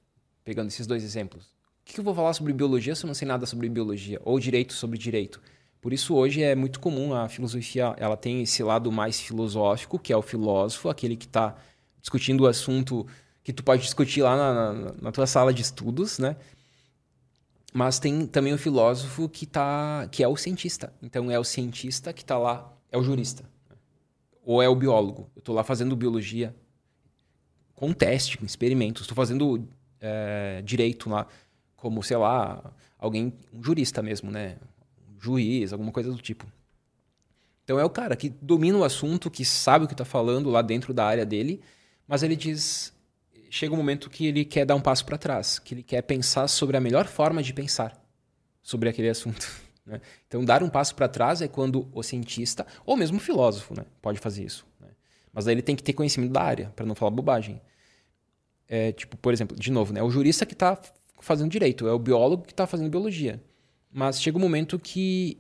Pegando 0.43 0.69
esses 0.69 0.87
dois 0.87 1.05
exemplos. 1.05 1.45
O 1.45 1.85
que 1.85 2.01
eu 2.01 2.03
vou 2.03 2.15
falar 2.15 2.33
sobre 2.33 2.55
biologia 2.55 2.95
se 2.95 3.05
eu 3.05 3.09
não 3.09 3.15
sei 3.15 3.29
nada 3.29 3.45
sobre 3.45 3.69
biologia? 3.69 4.23
Ou 4.25 4.41
direito 4.41 4.73
sobre 4.73 4.97
direito? 4.97 5.39
Por 5.83 5.93
isso 5.93 6.15
hoje 6.15 6.43
é 6.43 6.55
muito 6.55 6.81
comum 6.81 7.13
a 7.13 7.29
filosofia, 7.29 7.95
ela 7.99 8.17
tem 8.17 8.41
esse 8.41 8.63
lado 8.63 8.91
mais 8.91 9.21
filosófico, 9.21 9.99
que 9.99 10.11
é 10.11 10.17
o 10.17 10.23
filósofo, 10.23 10.89
aquele 10.89 11.17
que 11.17 11.27
está 11.27 11.55
discutindo 12.01 12.45
o 12.45 12.47
assunto 12.47 13.07
que 13.43 13.53
tu 13.53 13.63
pode 13.63 13.83
discutir 13.83 14.23
lá 14.23 14.35
na, 14.35 14.73
na, 14.73 14.95
na, 15.03 15.13
tua 15.13 15.27
sala 15.27 15.53
de 15.53 15.61
estudos, 15.61 16.19
né? 16.19 16.37
Mas 17.77 17.99
tem 17.99 18.25
também 18.25 18.55
o 18.55 18.59
filósofo 18.59 19.29
que 19.29 19.45
tá, 19.45 20.07
que 20.13 20.23
é 20.23 20.29
o 20.29 20.37
cientista. 20.37 20.93
Então 21.03 21.29
é 21.29 21.37
o 21.37 21.43
cientista 21.43 22.13
que 22.13 22.23
está 22.23 22.39
lá, 22.39 22.73
é 22.93 22.97
o 22.97 23.03
jurista. 23.03 23.45
Ou 24.45 24.63
é 24.63 24.69
o 24.69 24.77
biólogo. 24.77 25.29
Eu 25.35 25.41
estou 25.41 25.53
lá 25.53 25.65
fazendo 25.65 25.97
biologia, 25.97 26.55
com 27.75 27.93
teste, 27.93 28.39
com 28.39 28.47
experimentos. 28.47 29.03
Estou 29.03 29.17
fazendo 29.17 29.69
é, 30.01 30.63
direito 30.63 31.11
lá, 31.11 31.27
como, 31.75 32.01
sei 32.01 32.17
lá, 32.17 32.73
alguém, 32.97 33.33
um 33.53 33.61
jurista 33.61 34.01
mesmo, 34.01 34.31
né? 34.31 34.57
Um 35.13 35.21
juiz, 35.21 35.73
alguma 35.73 35.91
coisa 35.91 36.13
do 36.13 36.19
tipo. 36.19 36.47
Então 37.65 37.77
é 37.77 37.85
o 37.85 37.91
cara 37.91 38.15
que 38.15 38.29
domina 38.29 38.79
o 38.79 38.85
assunto, 38.85 39.29
que 39.29 39.45
sabe 39.45 39.85
o 39.85 39.89
que 39.89 39.95
está 39.95 40.05
falando 40.05 40.49
lá 40.49 40.63
dentro 40.63 40.95
da 40.95 41.05
área 41.05 41.27
dele, 41.27 41.61
mas 42.07 42.23
ele 42.23 42.37
diz. 42.37 42.94
Chega 43.55 43.73
um 43.73 43.77
momento 43.77 44.11
que 44.11 44.27
ele 44.27 44.45
quer 44.45 44.67
dar 44.67 44.75
um 44.75 44.81
passo 44.81 45.07
para 45.07 45.17
trás, 45.17 45.61
que 45.61 45.75
ele 45.75 45.83
quer 45.85 46.03
pensar 46.03 46.49
sobre 46.49 46.77
a 46.77 46.81
melhor 46.81 47.07
forma 47.07 47.41
de 47.41 47.55
pensar 47.55 48.05
sobre 48.61 48.89
aquele 48.89 49.09
assunto. 49.09 49.49
Né? 49.87 50.01
Então, 50.27 50.43
dar 50.43 50.63
um 50.63 50.71
passo 50.71 50.95
para 50.95 51.07
trás 51.07 51.43
é 51.43 51.47
quando 51.47 51.87
o 51.93 52.03
cientista, 52.03 52.67
ou 52.87 52.97
mesmo 52.97 53.19
o 53.19 53.21
filósofo, 53.21 53.75
né, 53.77 53.85
pode 54.01 54.19
fazer 54.19 54.43
isso. 54.43 54.67
Mas 55.31 55.47
aí 55.47 55.53
ele 55.53 55.61
tem 55.61 55.77
que 55.77 55.83
ter 55.83 55.93
conhecimento 55.93 56.33
da 56.33 56.41
área, 56.41 56.73
para 56.75 56.87
não 56.87 56.95
falar 56.95 57.11
bobagem. 57.11 57.61
É, 58.67 58.93
tipo, 58.93 59.15
por 59.19 59.31
exemplo, 59.31 59.55
de 59.55 59.71
novo, 59.71 59.93
né? 59.93 60.01
É 60.01 60.03
o 60.03 60.09
jurista 60.09 60.47
que 60.47 60.55
está 60.55 60.81
fazendo 61.21 61.51
direito, 61.51 61.87
é 61.87 61.93
o 61.93 61.99
biólogo 61.99 62.45
que 62.45 62.53
está 62.53 62.67
fazendo 62.67 62.89
biologia. 62.89 63.45
Mas 63.93 64.23
chega 64.23 64.39
um 64.39 64.41
momento 64.41 64.79
que, 64.79 65.37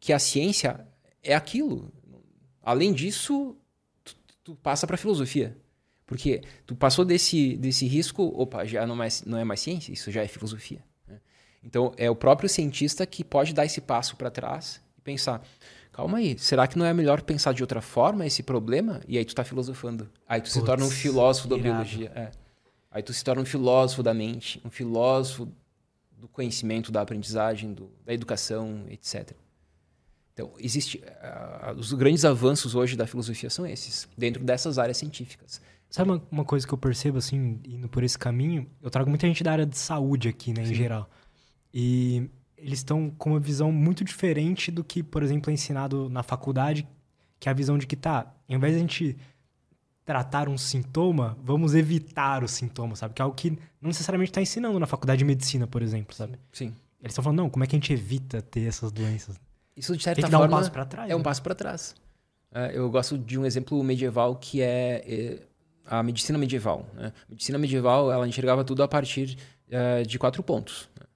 que 0.00 0.12
a 0.12 0.18
ciência 0.18 0.84
é 1.22 1.36
aquilo. 1.36 1.92
Além 2.60 2.92
disso, 2.92 3.56
tu, 4.02 4.16
tu 4.42 4.56
passa 4.56 4.84
para 4.84 4.96
filosofia. 4.96 5.56
Porque 6.06 6.42
tu 6.64 6.76
passou 6.76 7.04
desse, 7.04 7.56
desse 7.56 7.86
risco, 7.86 8.22
opa, 8.40 8.64
já 8.64 8.86
não 8.86 9.02
é, 9.02 9.08
não 9.26 9.38
é 9.38 9.44
mais 9.44 9.60
ciência, 9.60 9.92
isso 9.92 10.10
já 10.10 10.22
é 10.22 10.28
filosofia. 10.28 10.78
Né? 11.06 11.18
Então, 11.64 11.92
é 11.96 12.08
o 12.08 12.14
próprio 12.14 12.48
cientista 12.48 13.04
que 13.04 13.24
pode 13.24 13.52
dar 13.52 13.66
esse 13.66 13.80
passo 13.80 14.16
para 14.16 14.30
trás 14.30 14.80
e 14.96 15.00
pensar: 15.00 15.42
calma 15.90 16.18
aí, 16.18 16.38
será 16.38 16.68
que 16.68 16.78
não 16.78 16.86
é 16.86 16.94
melhor 16.94 17.22
pensar 17.22 17.52
de 17.52 17.62
outra 17.62 17.80
forma 17.80 18.24
esse 18.24 18.42
problema? 18.42 19.00
E 19.08 19.18
aí 19.18 19.24
tu 19.24 19.30
está 19.30 19.42
filosofando. 19.42 20.08
Aí 20.28 20.40
tu 20.40 20.44
Puts, 20.44 20.52
se 20.52 20.64
torna 20.64 20.84
um 20.84 20.90
filósofo 20.90 21.48
da 21.48 21.58
biologia. 21.58 22.12
É. 22.14 22.30
Aí 22.88 23.02
tu 23.02 23.12
se 23.12 23.24
torna 23.24 23.42
um 23.42 23.46
filósofo 23.46 24.02
da 24.02 24.14
mente, 24.14 24.60
um 24.64 24.70
filósofo 24.70 25.48
do 26.16 26.28
conhecimento, 26.28 26.92
da 26.92 27.02
aprendizagem, 27.02 27.74
do, 27.74 27.90
da 28.04 28.14
educação, 28.14 28.84
etc. 28.88 29.32
Então, 30.32 30.52
existe 30.58 30.98
uh, 30.98 31.72
os 31.78 31.92
grandes 31.94 32.24
avanços 32.24 32.74
hoje 32.74 32.94
da 32.94 33.06
filosofia 33.06 33.50
são 33.50 33.66
esses, 33.66 34.06
dentro 34.16 34.44
dessas 34.44 34.78
áreas 34.78 34.98
científicas. 34.98 35.60
Sabe 35.88 36.10
uma, 36.10 36.22
uma, 36.30 36.44
coisa 36.44 36.66
que 36.66 36.74
eu 36.74 36.78
percebo, 36.78 37.18
assim, 37.18 37.60
indo 37.64 37.88
por 37.88 38.02
esse 38.02 38.18
caminho? 38.18 38.66
Eu 38.82 38.90
trago 38.90 39.08
muita 39.08 39.26
gente 39.26 39.42
da 39.42 39.52
área 39.52 39.66
de 39.66 39.78
saúde 39.78 40.28
aqui, 40.28 40.52
né, 40.52 40.64
Sim. 40.64 40.72
em 40.72 40.74
geral. 40.74 41.08
E 41.72 42.28
eles 42.56 42.80
estão 42.80 43.10
com 43.10 43.30
uma 43.30 43.40
visão 43.40 43.70
muito 43.70 44.04
diferente 44.04 44.70
do 44.70 44.82
que, 44.82 45.02
por 45.02 45.22
exemplo, 45.22 45.50
é 45.50 45.54
ensinado 45.54 46.08
na 46.08 46.22
faculdade, 46.22 46.86
que 47.38 47.48
é 47.48 47.52
a 47.52 47.54
visão 47.54 47.78
de 47.78 47.86
que, 47.86 47.96
tá, 47.96 48.34
ao 48.48 48.56
invés 48.56 48.72
de 48.72 48.78
a 48.78 48.80
gente 48.80 49.16
tratar 50.04 50.48
um 50.48 50.56
sintoma, 50.56 51.36
vamos 51.42 51.74
evitar 51.74 52.44
o 52.44 52.48
sintoma, 52.48 52.94
sabe? 52.94 53.12
Que 53.12 53.20
é 53.20 53.24
algo 53.24 53.36
que 53.36 53.50
não 53.80 53.88
necessariamente 53.88 54.30
está 54.30 54.40
ensinando 54.40 54.78
na 54.78 54.86
faculdade 54.86 55.18
de 55.18 55.24
medicina, 55.24 55.66
por 55.66 55.82
exemplo, 55.82 56.14
sabe? 56.14 56.38
Sim. 56.52 56.72
Eles 57.00 57.12
estão 57.12 57.24
falando, 57.24 57.38
não, 57.38 57.50
como 57.50 57.64
é 57.64 57.66
que 57.66 57.74
a 57.74 57.78
gente 57.78 57.92
evita 57.92 58.40
ter 58.40 58.66
essas 58.66 58.92
doenças? 58.92 59.38
Isso, 59.76 59.96
de 59.96 60.02
certa 60.02 60.22
Tem 60.22 60.24
que 60.24 60.30
forma, 60.30 60.48
dar 60.48 60.56
um 60.56 60.58
passo 60.58 60.72
para 60.72 60.84
trás. 60.84 61.10
É 61.10 61.12
né? 61.12 61.16
um 61.16 61.22
passo 61.22 61.42
para 61.42 61.54
trás. 61.54 61.94
É, 62.54 62.78
eu 62.78 62.88
gosto 62.88 63.18
de 63.18 63.38
um 63.38 63.44
exemplo 63.44 63.82
medieval 63.82 64.36
que 64.36 64.62
é, 64.62 65.04
é 65.06 65.42
a 65.86 66.02
medicina 66.02 66.38
medieval. 66.38 66.86
Né? 66.94 67.12
A 67.26 67.30
medicina 67.30 67.58
medieval, 67.58 68.10
ela 68.10 68.26
enxergava 68.26 68.64
tudo 68.64 68.82
a 68.82 68.88
partir 68.88 69.36
é, 69.70 70.02
de 70.02 70.18
quatro 70.18 70.42
pontos. 70.42 70.88
Né? 70.98 71.06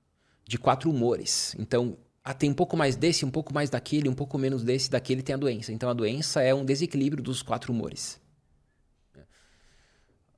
de 0.50 0.58
quatro 0.58 0.90
humores. 0.90 1.54
Então, 1.60 1.96
ah, 2.24 2.34
tem 2.34 2.50
um 2.50 2.54
pouco 2.54 2.76
mais 2.76 2.96
desse, 2.96 3.24
um 3.24 3.30
pouco 3.30 3.54
mais 3.54 3.70
daquele, 3.70 4.08
um 4.08 4.14
pouco 4.14 4.36
menos 4.36 4.64
desse, 4.64 4.90
daquele 4.90 5.22
tem 5.22 5.32
a 5.32 5.38
doença. 5.38 5.72
Então, 5.72 5.88
a 5.88 5.92
doença 5.92 6.42
é 6.42 6.52
um 6.52 6.64
desequilíbrio 6.64 7.22
dos 7.22 7.40
quatro 7.40 7.72
humores. 7.72 8.20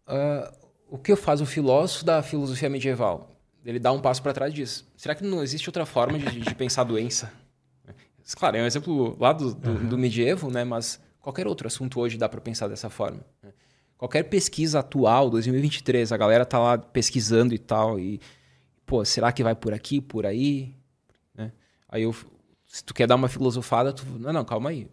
Uh, 0.06 0.54
o 0.90 0.98
que 0.98 1.16
faz 1.16 1.40
o 1.40 1.46
filósofo 1.46 2.04
da 2.04 2.22
filosofia 2.22 2.68
medieval? 2.68 3.34
Ele 3.64 3.78
dá 3.78 3.90
um 3.90 4.02
passo 4.02 4.22
para 4.22 4.34
trás 4.34 4.52
diz: 4.52 4.84
será 4.98 5.14
que 5.14 5.24
não 5.24 5.42
existe 5.42 5.66
outra 5.70 5.86
forma 5.86 6.18
de, 6.18 6.40
de 6.40 6.54
pensar 6.54 6.82
a 6.82 6.84
doença? 6.84 7.32
Claro, 8.36 8.58
é 8.58 8.62
um 8.62 8.66
exemplo 8.66 9.16
lá 9.18 9.32
do, 9.32 9.54
do, 9.54 9.70
uhum. 9.70 9.88
do 9.88 9.98
medievo, 9.98 10.50
né? 10.50 10.62
mas 10.62 11.00
qualquer 11.20 11.46
outro 11.46 11.66
assunto 11.66 11.98
hoje 11.98 12.18
dá 12.18 12.28
para 12.28 12.40
pensar 12.40 12.68
dessa 12.68 12.90
forma. 12.90 13.24
Qualquer 14.02 14.24
pesquisa 14.24 14.80
atual, 14.80 15.30
2023, 15.30 16.10
a 16.10 16.16
galera 16.16 16.44
tá 16.44 16.58
lá 16.58 16.76
pesquisando 16.76 17.54
e 17.54 17.58
tal, 17.58 18.00
e 18.00 18.20
pô, 18.84 19.04
será 19.04 19.30
que 19.30 19.44
vai 19.44 19.54
por 19.54 19.72
aqui, 19.72 20.00
por 20.00 20.26
aí? 20.26 20.74
Né? 21.32 21.52
Aí 21.88 22.02
eu, 22.02 22.12
se 22.66 22.82
tu 22.82 22.92
quer 22.92 23.06
dar 23.06 23.14
uma 23.14 23.28
filosofada, 23.28 23.92
tu, 23.92 24.04
não, 24.18 24.32
não, 24.32 24.44
calma 24.44 24.70
aí. 24.70 24.88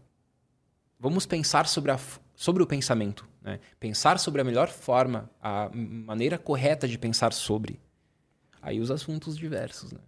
Vamos 1.00 1.26
pensar 1.26 1.66
sobre, 1.66 1.90
a, 1.90 2.00
sobre 2.36 2.62
o 2.62 2.68
pensamento. 2.68 3.28
Né? 3.42 3.60
Pensar 3.80 4.20
sobre 4.20 4.42
a 4.42 4.44
melhor 4.44 4.68
forma, 4.68 5.28
a 5.42 5.72
maneira 5.74 6.38
correta 6.38 6.88
de 6.88 7.00
pensar 7.00 7.34
sobre. 7.34 7.80
Aí 8.62 8.80
os 8.80 8.92
assuntos 8.92 9.36
diversos. 9.36 9.92
Né? 9.92 10.00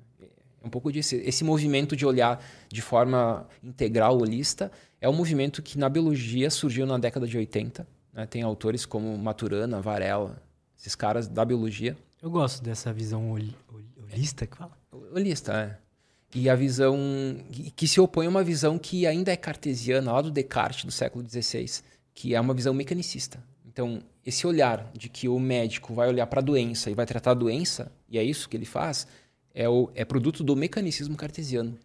É 0.64 0.68
um 0.68 0.69
pouco 0.69 0.91
disso. 0.91 1.15
Esse 1.15 1.44
movimento 1.44 1.95
de 1.95 2.06
olhar 2.06 2.40
de 2.69 2.84
forma 2.84 3.48
integral, 3.64 4.19
holista, 4.19 4.72
é 5.02 5.10
um 5.10 5.14
movimento 5.14 5.64
que 5.64 5.80
na 5.80 5.90
biologia 5.90 6.52
surgiu 6.52 6.86
na 6.86 6.99
década 6.99 7.26
de 7.26 7.36
80. 7.36 7.88
Né? 8.13 8.25
Tem 8.25 8.41
autores 8.41 8.85
como 8.85 9.17
Maturana, 9.17 9.81
Varela, 9.81 10.41
esses 10.77 10.95
caras 10.95 11.27
da 11.27 11.45
biologia. 11.45 11.97
Eu 12.21 12.29
gosto 12.29 12.63
dessa 12.63 12.91
visão 12.93 13.31
holista 13.31 14.45
que 14.45 14.57
fala. 14.57 14.77
Holista, 15.13 15.53
é. 15.53 15.77
E 16.33 16.49
a 16.49 16.55
visão 16.55 16.97
que 17.75 17.88
se 17.88 17.99
opõe 17.99 18.25
a 18.25 18.29
uma 18.29 18.43
visão 18.43 18.79
que 18.79 19.05
ainda 19.05 19.31
é 19.31 19.35
cartesiana, 19.35 20.13
lá 20.13 20.21
do 20.21 20.31
Descartes, 20.31 20.85
do 20.85 20.91
século 20.91 21.27
XVI, 21.27 21.81
que 22.13 22.33
é 22.33 22.39
uma 22.39 22.53
visão 22.53 22.73
mecanicista. 22.73 23.43
Então, 23.65 24.01
esse 24.25 24.47
olhar 24.47 24.89
de 24.93 25.09
que 25.09 25.27
o 25.27 25.39
médico 25.39 25.93
vai 25.93 26.07
olhar 26.07 26.27
para 26.27 26.39
a 26.39 26.43
doença 26.43 26.89
e 26.89 26.93
vai 26.93 27.05
tratar 27.05 27.31
a 27.31 27.35
doença, 27.35 27.91
e 28.09 28.17
é 28.17 28.23
isso 28.23 28.47
que 28.47 28.55
ele 28.55 28.65
faz, 28.65 29.07
é, 29.53 29.67
o, 29.67 29.89
é 29.93 30.05
produto 30.05 30.43
do 30.43 30.55
mecanicismo 30.55 31.17
cartesiano. 31.17 31.77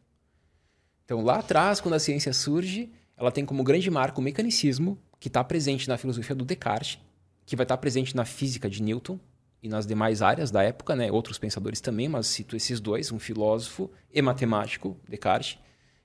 Então, 1.04 1.22
lá 1.22 1.38
atrás, 1.38 1.80
quando 1.80 1.94
a 1.94 2.00
ciência 2.00 2.32
surge, 2.32 2.90
ela 3.16 3.32
tem 3.32 3.44
como 3.44 3.64
grande 3.64 3.90
marco 3.90 4.20
o 4.20 4.24
mecanicismo, 4.24 4.98
que 5.18 5.28
está 5.28 5.42
presente 5.42 5.88
na 5.88 5.96
filosofia 5.96 6.34
do 6.34 6.44
Descartes, 6.44 6.98
que 7.44 7.56
vai 7.56 7.64
estar 7.64 7.76
tá 7.76 7.80
presente 7.80 8.14
na 8.14 8.24
física 8.24 8.68
de 8.68 8.82
Newton 8.82 9.18
e 9.62 9.68
nas 9.68 9.86
demais 9.86 10.22
áreas 10.22 10.50
da 10.50 10.62
época, 10.62 10.94
né? 10.94 11.10
outros 11.10 11.38
pensadores 11.38 11.80
também, 11.80 12.08
mas 12.08 12.26
cito 12.26 12.56
esses 12.56 12.80
dois, 12.80 13.10
um 13.12 13.18
filósofo 13.18 13.90
e 14.12 14.20
matemático, 14.20 14.96
Descartes, 15.08 15.58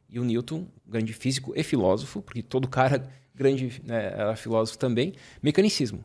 e 0.09 0.19
o 0.19 0.23
Newton, 0.23 0.67
grande 0.85 1.13
físico 1.13 1.53
e 1.55 1.63
filósofo, 1.63 2.21
porque 2.21 2.41
todo 2.41 2.67
cara 2.67 3.09
grande 3.33 3.81
né, 3.85 4.13
era 4.13 4.35
filósofo 4.35 4.77
também, 4.77 5.13
mecanicismo. 5.41 6.03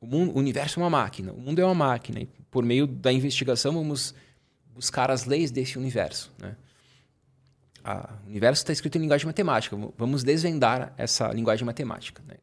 O, 0.00 0.06
mundo, 0.06 0.34
o 0.34 0.38
universo 0.38 0.80
é 0.80 0.82
uma 0.82 0.90
máquina, 0.90 1.32
o 1.32 1.40
mundo 1.40 1.60
é 1.60 1.64
uma 1.64 1.74
máquina, 1.74 2.20
e 2.20 2.26
por 2.50 2.64
meio 2.64 2.86
da 2.86 3.12
investigação 3.12 3.74
vamos 3.74 4.14
buscar 4.72 5.10
as 5.10 5.24
leis 5.24 5.50
desse 5.50 5.78
universo. 5.78 6.32
Né? 6.38 6.56
O 7.84 8.28
universo 8.28 8.62
está 8.62 8.72
escrito 8.72 8.96
em 8.96 9.02
linguagem 9.02 9.26
matemática. 9.26 9.76
Vamos 9.96 10.24
desvendar 10.24 10.94
essa 10.96 11.28
linguagem 11.28 11.66
matemática. 11.66 12.22
Né? 12.26 12.36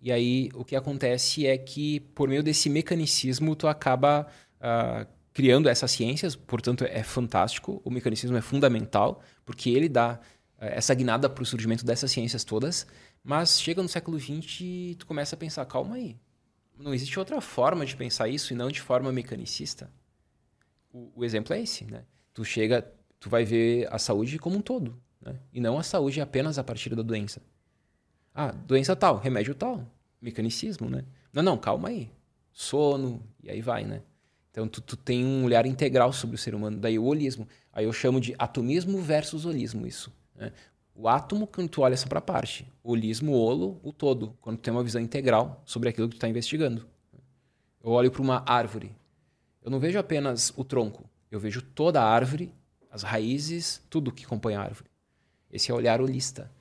E 0.00 0.10
aí 0.10 0.50
o 0.54 0.64
que 0.64 0.74
acontece 0.74 1.46
é 1.46 1.58
que 1.58 2.00
por 2.00 2.28
meio 2.28 2.42
desse 2.42 2.70
mecanicismo 2.70 3.54
tu 3.54 3.68
acaba 3.68 4.26
uh, 4.56 5.06
criando 5.32 5.68
essas 5.68 5.90
ciências. 5.90 6.34
Portanto 6.34 6.84
é 6.84 7.02
fantástico. 7.02 7.82
O 7.84 7.90
mecanicismo 7.90 8.36
é 8.36 8.40
fundamental 8.40 9.22
porque 9.44 9.68
ele 9.68 9.88
dá 9.88 10.14
uh, 10.14 10.18
essa 10.58 10.94
guinada 10.94 11.28
para 11.28 11.42
o 11.42 11.46
surgimento 11.46 11.84
dessas 11.84 12.10
ciências 12.10 12.42
todas. 12.42 12.86
Mas 13.22 13.60
chega 13.60 13.82
no 13.82 13.88
século 13.88 14.18
XX 14.18 14.60
e 14.62 14.96
tu 14.98 15.06
começa 15.06 15.36
a 15.36 15.38
pensar, 15.38 15.64
calma 15.66 15.96
aí, 15.96 16.16
não 16.76 16.92
existe 16.92 17.18
outra 17.18 17.40
forma 17.40 17.86
de 17.86 17.94
pensar 17.94 18.28
isso 18.28 18.52
e 18.52 18.56
não 18.56 18.70
de 18.70 18.80
forma 18.80 19.12
mecanicista. 19.12 19.90
O, 20.90 21.12
o 21.14 21.24
exemplo 21.24 21.54
é 21.54 21.60
esse, 21.60 21.84
né? 21.84 22.04
Tu 22.34 22.44
chega, 22.44 22.90
tu 23.22 23.30
vai 23.30 23.44
ver 23.44 23.86
a 23.92 24.00
saúde 24.00 24.36
como 24.36 24.56
um 24.56 24.60
todo, 24.60 25.00
né? 25.20 25.38
E 25.52 25.60
não 25.60 25.78
a 25.78 25.84
saúde 25.84 26.20
apenas 26.20 26.58
a 26.58 26.64
partir 26.64 26.92
da 26.96 27.02
doença. 27.02 27.40
Ah, 28.34 28.50
doença 28.50 28.96
tal, 28.96 29.18
remédio 29.18 29.54
tal, 29.54 29.86
mecanicismo, 30.20 30.90
né? 30.90 31.04
Não, 31.32 31.40
não, 31.40 31.56
calma 31.56 31.90
aí. 31.90 32.10
Sono, 32.52 33.22
e 33.40 33.48
aí 33.48 33.62
vai, 33.62 33.84
né? 33.84 34.02
Então 34.50 34.66
tu, 34.66 34.80
tu 34.80 34.96
tem 34.96 35.24
um 35.24 35.44
olhar 35.44 35.64
integral 35.66 36.12
sobre 36.12 36.34
o 36.34 36.38
ser 36.38 36.52
humano, 36.52 36.78
daí 36.78 36.98
o 36.98 37.04
holismo. 37.04 37.46
Aí 37.72 37.84
eu 37.84 37.92
chamo 37.92 38.20
de 38.20 38.34
atomismo 38.36 39.00
versus 39.00 39.46
holismo 39.46 39.86
isso. 39.86 40.12
Né? 40.34 40.52
O 40.92 41.08
átomo, 41.08 41.46
quando 41.46 41.68
tu 41.68 41.82
olha 41.82 41.94
essa 41.94 42.08
para 42.08 42.20
parte. 42.20 42.66
O 42.82 42.90
holismo, 42.90 43.32
o 43.32 43.36
holo, 43.36 43.80
o 43.84 43.92
todo. 43.92 44.36
Quando 44.40 44.56
tu 44.56 44.62
tem 44.62 44.74
uma 44.74 44.82
visão 44.82 45.00
integral 45.00 45.62
sobre 45.64 45.88
aquilo 45.88 46.08
que 46.08 46.16
tu 46.16 46.18
está 46.18 46.28
investigando. 46.28 46.84
Eu 47.82 47.92
olho 47.92 48.10
para 48.10 48.20
uma 48.20 48.42
árvore. 48.44 48.92
Eu 49.62 49.70
não 49.70 49.78
vejo 49.78 49.96
apenas 49.96 50.52
o 50.56 50.64
tronco. 50.64 51.08
Eu 51.30 51.38
vejo 51.38 51.62
toda 51.62 52.02
a 52.02 52.04
árvore, 52.04 52.52
as 52.92 53.02
raízes, 53.02 53.80
tudo 53.88 54.12
que 54.12 54.26
compõe 54.26 54.54
a 54.54 54.60
árvore. 54.60 54.90
Esse 55.50 55.70
é 55.70 55.74
o 55.74 55.78
olhar 55.78 56.00
holista, 56.00 56.52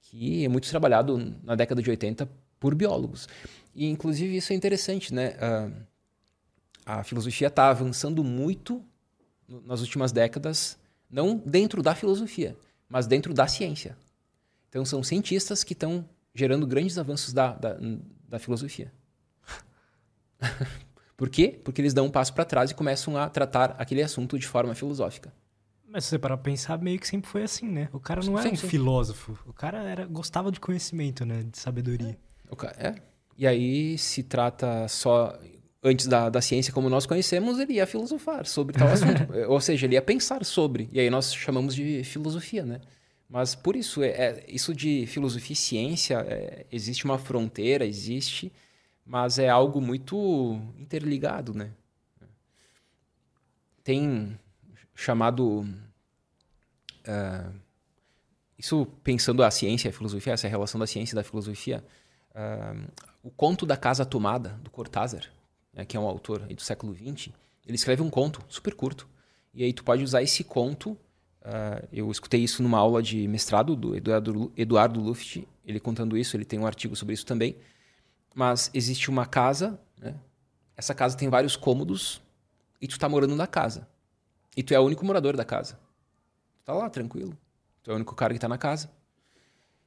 que 0.00 0.44
é 0.44 0.48
muito 0.48 0.68
trabalhado 0.68 1.36
na 1.42 1.54
década 1.54 1.82
de 1.82 1.90
80 1.90 2.26
por 2.58 2.74
biólogos. 2.74 3.28
E, 3.74 3.86
inclusive, 3.86 4.34
isso 4.38 4.52
é 4.52 4.56
interessante, 4.56 5.12
né? 5.12 5.36
a 6.86 7.04
filosofia 7.04 7.48
está 7.48 7.68
avançando 7.68 8.24
muito 8.24 8.82
nas 9.48 9.80
últimas 9.80 10.10
décadas, 10.10 10.78
não 11.10 11.36
dentro 11.36 11.82
da 11.82 11.94
filosofia, 11.94 12.56
mas 12.88 13.06
dentro 13.06 13.34
da 13.34 13.46
ciência. 13.46 13.96
Então, 14.70 14.84
são 14.84 15.02
cientistas 15.02 15.62
que 15.62 15.74
estão 15.74 16.08
gerando 16.34 16.66
grandes 16.66 16.96
avanços 16.98 17.32
da, 17.32 17.52
da, 17.52 17.76
da 18.28 18.38
filosofia. 18.38 18.90
Por 21.16 21.28
quê? 21.28 21.60
Porque 21.62 21.80
eles 21.80 21.94
dão 21.94 22.06
um 22.06 22.10
passo 22.10 22.32
para 22.32 22.44
trás 22.44 22.70
e 22.70 22.74
começam 22.74 23.16
a 23.16 23.28
tratar 23.28 23.76
aquele 23.78 24.02
assunto 24.02 24.38
de 24.38 24.46
forma 24.46 24.74
filosófica. 24.74 25.32
Mas 25.94 26.06
se 26.06 26.10
você 26.10 26.18
parar 26.18 26.36
pra 26.36 26.50
pensar, 26.50 26.76
meio 26.82 26.98
que 26.98 27.06
sempre 27.06 27.30
foi 27.30 27.44
assim, 27.44 27.68
né? 27.68 27.88
O 27.92 28.00
cara 28.00 28.20
não 28.24 28.36
era 28.36 28.48
sim, 28.48 28.54
um 28.54 28.56
sim. 28.56 28.66
filósofo. 28.68 29.38
O 29.46 29.52
cara 29.52 29.80
era, 29.84 30.04
gostava 30.06 30.50
de 30.50 30.58
conhecimento, 30.58 31.24
né? 31.24 31.44
De 31.44 31.56
sabedoria. 31.56 32.18
É. 32.72 32.88
é. 32.88 32.94
E 33.38 33.46
aí 33.46 33.96
se 33.96 34.24
trata 34.24 34.88
só 34.88 35.38
antes 35.80 36.08
da, 36.08 36.28
da 36.28 36.40
ciência 36.40 36.72
como 36.72 36.90
nós 36.90 37.06
conhecemos, 37.06 37.60
ele 37.60 37.74
ia 37.74 37.86
filosofar 37.86 38.44
sobre 38.44 38.76
tal 38.76 38.88
assunto. 38.88 39.32
Ou 39.46 39.60
seja, 39.60 39.86
ele 39.86 39.94
ia 39.94 40.02
pensar 40.02 40.44
sobre. 40.44 40.88
E 40.90 40.98
aí 40.98 41.08
nós 41.08 41.32
chamamos 41.32 41.76
de 41.76 42.02
filosofia, 42.02 42.66
né? 42.66 42.80
Mas 43.28 43.54
por 43.54 43.76
isso, 43.76 44.02
é, 44.02 44.08
é 44.08 44.44
isso 44.48 44.74
de 44.74 45.06
filosofia 45.06 45.52
e 45.52 45.56
ciência, 45.56 46.26
é, 46.28 46.66
existe 46.72 47.04
uma 47.04 47.18
fronteira, 47.18 47.86
existe, 47.86 48.52
mas 49.06 49.38
é 49.38 49.48
algo 49.48 49.80
muito 49.80 50.60
interligado, 50.76 51.54
né? 51.54 51.70
Tem 53.84 54.36
chamado... 54.92 55.64
Uh, 57.06 57.54
isso 58.58 58.86
pensando 59.02 59.42
a 59.42 59.50
ciência 59.50 59.88
e 59.88 59.90
a 59.90 59.92
filosofia, 59.92 60.32
essa 60.32 60.48
relação 60.48 60.78
da 60.78 60.86
ciência 60.86 61.14
e 61.14 61.16
da 61.16 61.24
filosofia, 61.24 61.84
uh, 62.30 62.90
o 63.22 63.30
conto 63.30 63.66
da 63.66 63.76
Casa 63.76 64.04
Tomada, 64.04 64.50
do 64.62 64.70
Cortázar, 64.70 65.30
né, 65.72 65.84
que 65.84 65.96
é 65.96 66.00
um 66.00 66.06
autor 66.06 66.40
do 66.40 66.62
século 66.62 66.94
XX, 66.94 67.32
ele 67.66 67.74
escreve 67.74 68.02
um 68.02 68.10
conto 68.10 68.42
super 68.48 68.74
curto. 68.74 69.08
E 69.52 69.64
aí 69.64 69.72
tu 69.72 69.84
pode 69.84 70.02
usar 70.02 70.22
esse 70.22 70.44
conto. 70.44 70.90
Uh, 71.42 71.86
eu 71.92 72.10
escutei 72.10 72.40
isso 72.40 72.62
numa 72.62 72.78
aula 72.78 73.02
de 73.02 73.26
mestrado 73.28 73.74
do 73.76 73.94
Eduardo, 73.96 74.52
Eduardo 74.56 75.00
Luft, 75.00 75.42
ele 75.64 75.80
contando 75.80 76.16
isso, 76.16 76.36
ele 76.36 76.44
tem 76.44 76.58
um 76.58 76.66
artigo 76.66 76.94
sobre 76.94 77.14
isso 77.14 77.26
também. 77.26 77.56
Mas 78.34 78.70
existe 78.74 79.08
uma 79.08 79.26
casa, 79.26 79.80
né? 79.96 80.14
essa 80.76 80.94
casa 80.94 81.16
tem 81.16 81.28
vários 81.28 81.56
cômodos 81.56 82.20
e 82.80 82.86
tu 82.86 82.92
está 82.92 83.08
morando 83.08 83.36
na 83.36 83.46
casa. 83.46 83.88
E 84.56 84.62
tu 84.62 84.74
é 84.74 84.78
o 84.78 84.82
único 84.82 85.04
morador 85.04 85.36
da 85.36 85.44
casa. 85.44 85.78
Tá 86.64 86.72
lá, 86.72 86.88
tranquilo. 86.88 87.36
Tu 87.82 87.90
é 87.90 87.92
o 87.92 87.96
único 87.96 88.14
cara 88.14 88.32
que 88.32 88.38
está 88.38 88.48
na 88.48 88.56
casa. 88.56 88.90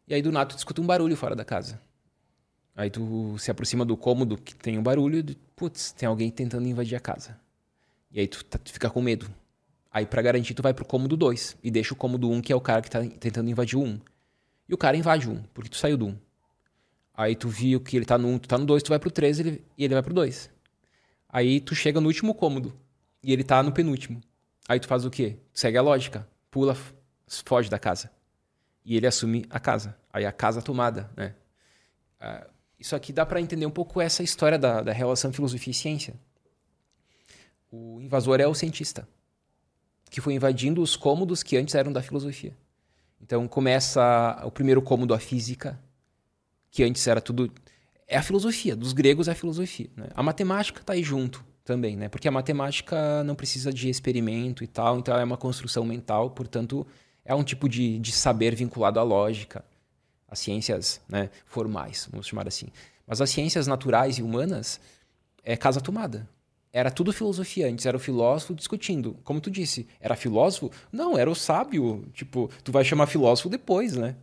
E 0.08 0.14
aí 0.14 0.22
do 0.22 0.32
nada 0.32 0.54
tu 0.54 0.58
escuta 0.58 0.82
um 0.82 0.86
barulho 0.86 1.18
fora 1.18 1.36
da 1.36 1.44
casa. 1.44 1.82
Aí 2.76 2.92
tu 2.92 3.36
se 3.40 3.50
aproxima 3.50 3.84
do 3.84 3.98
cômodo 3.98 4.38
que 4.38 4.56
tem 4.56 4.78
um 4.78 4.84
barulho 4.84 5.18
e, 5.18 5.36
putz, 5.56 5.92
tem 5.92 6.08
alguém 6.08 6.30
tentando 6.30 6.68
invadir 6.68 6.96
a 6.96 7.00
casa. 7.00 7.38
E 8.12 8.20
aí 8.20 8.28
tu, 8.28 8.46
tá, 8.46 8.60
tu 8.60 8.72
fica 8.72 8.90
com 8.90 9.02
medo. 9.02 9.28
Aí 9.92 10.06
para 10.06 10.22
garantir 10.22 10.54
tu 10.54 10.62
vai 10.62 10.74
pro 10.74 10.86
cômodo 10.86 11.18
2 11.18 11.58
e 11.64 11.72
deixa 11.72 11.94
o 11.94 11.98
cômodo 11.98 12.30
1 12.30 12.34
um, 12.36 12.42
que 12.42 12.54
é 12.54 12.56
o 12.56 12.62
cara 12.62 12.82
que 12.84 12.90
tá 12.90 13.00
tentando 13.20 13.50
invadir 13.50 13.78
o 13.78 13.82
1. 13.82 13.86
Um. 13.86 14.00
E 14.70 14.74
o 14.74 14.78
cara 14.78 14.96
invade 14.96 15.28
o 15.28 15.32
1, 15.32 15.34
um, 15.34 15.44
porque 15.54 15.70
tu 15.70 15.78
saiu 15.78 15.98
do 15.98 16.06
1. 16.06 16.10
Um. 16.10 16.18
Aí 17.16 17.36
tu 17.36 17.50
viu 17.50 17.82
que 17.82 17.98
ele 17.98 18.06
tá 18.06 18.16
no 18.16 18.28
1, 18.28 18.34
um, 18.34 18.38
tu 18.38 18.48
tá 18.48 18.60
no 18.60 18.66
2, 18.66 18.84
tu 18.84 18.90
vai 18.90 19.00
pro 19.00 19.10
3 19.10 19.40
ele, 19.40 19.66
e 19.76 19.84
ele 19.84 19.96
vai 19.96 20.04
pro 20.04 20.14
2. 20.14 20.52
Aí 21.28 21.60
tu 21.60 21.74
chega 21.74 22.00
no 22.00 22.08
último 22.08 22.36
cômodo 22.36 22.74
e 23.24 23.34
ele 23.34 23.44
tá 23.44 23.64
no 23.64 23.72
penúltimo. 23.72 24.22
Aí 24.70 24.80
tu 24.80 24.88
faz 24.88 25.04
o 25.04 25.10
quê? 25.10 25.38
Tu 25.52 25.60
segue 25.60 25.78
a 25.78 25.82
lógica, 25.82 26.28
pula, 26.58 26.76
foge 27.46 27.70
da 27.70 27.78
casa. 27.78 28.10
E 28.84 28.98
ele 28.98 29.06
assume 29.06 29.46
a 29.48 29.60
casa. 29.60 29.96
Aí 30.12 30.26
a 30.26 30.32
casa 30.32 30.60
tomada, 30.60 31.08
né? 31.16 31.36
Uh, 32.20 32.50
isso 32.80 32.96
aqui 32.96 33.14
dá 33.14 33.24
para 33.28 33.40
entender 33.40 33.68
um 33.68 33.72
pouco 33.72 34.02
essa 34.02 34.24
história 34.24 34.58
da, 34.58 34.82
da 34.82 34.92
relação 34.92 35.32
filosofia 35.32 35.70
e 35.70 35.74
ciência. 35.76 36.16
O 37.72 38.02
invasor 38.02 38.42
é 38.42 38.48
o 38.48 38.56
cientista, 38.56 39.08
que 40.10 40.20
foi 40.20 40.34
invadindo 40.34 40.82
os 40.82 40.96
cômodos 40.96 41.44
que 41.44 41.58
antes 41.58 41.76
eram 41.76 41.94
da 41.94 42.02
filosofia. 42.02 42.58
Então 43.22 43.48
começa 43.48 44.42
o 44.44 44.50
primeiro 44.50 44.82
cômodo 44.82 45.14
a 45.14 45.20
física, 45.20 45.80
que 46.72 46.84
antes 46.84 47.06
era 47.06 47.22
tudo 47.22 47.54
é 48.08 48.18
a 48.18 48.24
filosofia, 48.24 48.76
dos 48.76 48.94
gregos 48.94 49.28
é 49.28 49.32
a 49.32 49.36
filosofia. 49.36 49.92
Né? 49.96 50.08
A 50.16 50.24
matemática 50.24 50.82
está 50.82 50.94
aí 50.94 51.04
junto 51.04 51.46
também, 51.68 51.98
né? 51.98 52.08
porque 52.08 52.28
a 52.28 52.32
matemática 52.32 53.24
não 53.26 53.36
precisa 53.36 53.74
de 53.74 53.90
experimento 53.90 54.64
e 54.64 54.68
tal, 54.68 54.98
então 54.98 55.16
é 55.16 55.24
uma 55.24 55.38
construção 55.38 55.84
mental, 55.84 56.32
portanto 56.32 56.88
é 57.26 57.36
um 57.36 57.44
tipo 57.44 57.68
de, 57.68 58.00
de 58.00 58.12
saber 58.14 58.56
vinculado 58.56 59.00
à 59.00 59.04
lógica 59.04 59.64
as 60.30 60.40
ciências 60.40 61.02
né, 61.08 61.30
formais, 61.46 62.08
vamos 62.12 62.28
chamar 62.28 62.48
assim. 62.48 62.68
Mas 63.06 63.22
as 63.22 63.30
ciências 63.30 63.68
naturais 63.68 64.18
e 64.18 64.24
humanas 64.24 64.80
é 65.44 65.56
casa 65.56 65.80
tomada. 65.80 66.28
era 66.74 66.92
tudo 66.92 67.14
filosofia 67.14 67.68
antes, 67.68 67.86
era 67.86 67.96
o 67.96 68.00
filósofo 68.00 68.54
discutindo. 68.54 69.18
Como 69.24 69.40
tu 69.40 69.50
disse, 69.50 69.88
era 70.00 70.16
filósofo? 70.16 70.70
Não, 70.92 71.18
era 71.18 71.30
o 71.30 71.36
sábio. 71.36 72.06
Tipo, 72.14 72.50
tu 72.64 72.72
vai 72.72 72.84
chamar 72.84 73.08
filósofo 73.08 73.50
depois, 73.50 73.96
né? 73.96 74.16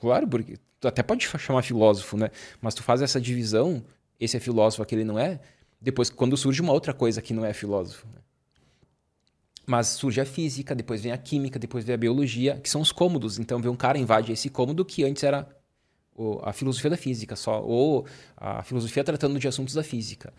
Claro, 0.00 0.26
porque 0.26 0.56
tu 0.80 0.88
até 0.88 1.02
pode 1.02 1.24
chamar 1.38 1.62
filósofo, 1.62 2.16
né? 2.16 2.30
Mas 2.60 2.74
tu 2.74 2.82
faz 2.82 3.00
essa 3.00 3.20
divisão, 3.20 3.84
esse 4.18 4.36
é 4.36 4.40
filósofo, 4.40 4.82
aquele 4.82 5.04
não 5.04 5.18
é, 5.18 5.40
depois 5.82 6.08
quando 6.08 6.36
surge 6.36 6.60
uma 6.62 6.72
outra 6.72 6.94
coisa 6.94 7.20
que 7.20 7.34
não 7.34 7.44
é 7.44 7.52
filósofo. 7.52 8.06
Né? 8.06 8.20
Mas 9.66 9.88
surge 9.88 10.20
a 10.20 10.24
física, 10.24 10.74
depois 10.74 11.02
vem 11.02 11.12
a 11.12 11.18
química, 11.18 11.58
depois 11.58 11.84
vem 11.84 11.94
a 11.94 11.98
biologia, 11.98 12.58
que 12.58 12.70
são 12.70 12.80
os 12.80 12.92
cômodos. 12.92 13.38
Então 13.38 13.60
vem 13.60 13.70
um 13.70 13.76
cara 13.76 13.98
invade 13.98 14.32
esse 14.32 14.48
cômodo 14.48 14.84
que 14.84 15.04
antes 15.04 15.22
era 15.22 15.48
a 16.42 16.52
filosofia 16.52 16.90
da 16.90 16.96
física 16.96 17.34
só, 17.34 17.62
ou 17.62 18.06
a 18.36 18.62
filosofia 18.62 19.02
tratando 19.02 19.38
de 19.38 19.48
assuntos 19.48 19.74
da 19.74 19.82
física 19.82 20.32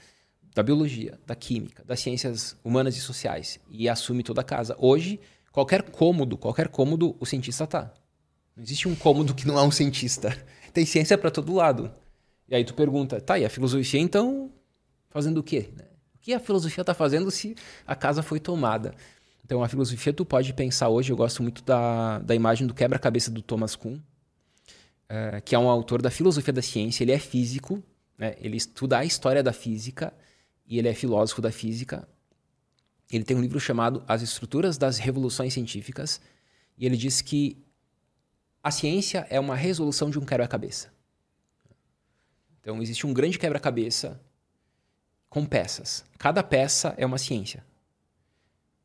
da 0.53 0.61
biologia, 0.61 1.19
da 1.25 1.35
química, 1.35 1.83
das 1.83 1.99
ciências 1.99 2.55
humanas 2.63 2.95
e 2.95 3.01
sociais 3.01 3.59
e 3.69 3.89
assume 3.89 4.23
toda 4.23 4.41
a 4.41 4.43
casa. 4.43 4.75
Hoje, 4.77 5.19
qualquer 5.51 5.81
cômodo, 5.83 6.37
qualquer 6.37 6.67
cômodo, 6.67 7.15
o 7.19 7.25
cientista 7.25 7.65
tá. 7.65 7.93
Não 8.55 8.63
existe 8.63 8.87
um 8.87 8.95
cômodo 8.95 9.33
que 9.33 9.47
não 9.47 9.57
é 9.57 9.63
um 9.63 9.71
cientista. 9.71 10.37
Tem 10.71 10.85
ciência 10.85 11.17
para 11.17 11.31
todo 11.31 11.53
lado. 11.53 11.91
E 12.47 12.55
aí 12.55 12.63
tu 12.63 12.73
pergunta, 12.73 13.19
tá, 13.19 13.39
e 13.39 13.45
a 13.45 13.49
filosofia 13.49 13.99
então 13.99 14.51
fazendo 15.13 15.37
o 15.37 15.43
quê? 15.43 15.69
O 16.15 16.19
que 16.19 16.33
a 16.33 16.39
filosofia 16.39 16.81
está 16.81 16.93
fazendo 16.93 17.29
se 17.29 17.55
a 17.85 17.95
casa 17.95 18.23
foi 18.23 18.39
tomada? 18.39 18.95
Então 19.45 19.63
a 19.63 19.69
filosofia 19.69 20.11
tu 20.11 20.25
pode 20.25 20.51
pensar 20.53 20.89
hoje, 20.89 21.11
eu 21.11 21.15
gosto 21.15 21.43
muito 21.43 21.63
da, 21.63 22.17
da 22.19 22.33
imagem 22.33 22.65
do 22.65 22.73
quebra-cabeça 22.73 23.29
do 23.29 23.41
Thomas 23.41 23.75
Kuhn, 23.75 23.99
é, 25.07 25.39
que 25.41 25.53
é 25.53 25.59
um 25.59 25.69
autor 25.69 26.01
da 26.01 26.09
filosofia 26.09 26.51
da 26.51 26.61
ciência, 26.61 27.03
ele 27.03 27.11
é 27.11 27.19
físico, 27.19 27.83
né? 28.17 28.35
ele 28.39 28.57
estuda 28.57 28.97
a 28.97 29.05
história 29.05 29.43
da 29.43 29.53
física 29.53 30.11
e 30.65 30.79
ele 30.79 30.87
é 30.87 30.93
filósofo 30.95 31.41
da 31.41 31.51
física. 31.51 32.07
Ele 33.11 33.23
tem 33.23 33.37
um 33.37 33.41
livro 33.41 33.59
chamado 33.59 34.03
As 34.07 34.23
Estruturas 34.23 34.77
das 34.77 34.97
Revoluções 34.97 35.53
Científicas, 35.53 36.19
e 36.75 36.85
ele 36.87 36.97
diz 36.97 37.21
que 37.21 37.63
a 38.63 38.71
ciência 38.71 39.27
é 39.29 39.39
uma 39.39 39.55
resolução 39.55 40.09
de 40.09 40.17
um 40.17 40.25
quebra-cabeça. 40.25 40.91
Então, 42.59 42.81
existe 42.81 43.05
um 43.05 43.13
grande 43.13 43.37
quebra-cabeça 43.37 44.19
com 45.33 45.43
peças. 45.43 46.05
Cada 46.19 46.43
peça 46.43 46.93
é 46.95 47.03
uma 47.03 47.17
ciência. 47.17 47.65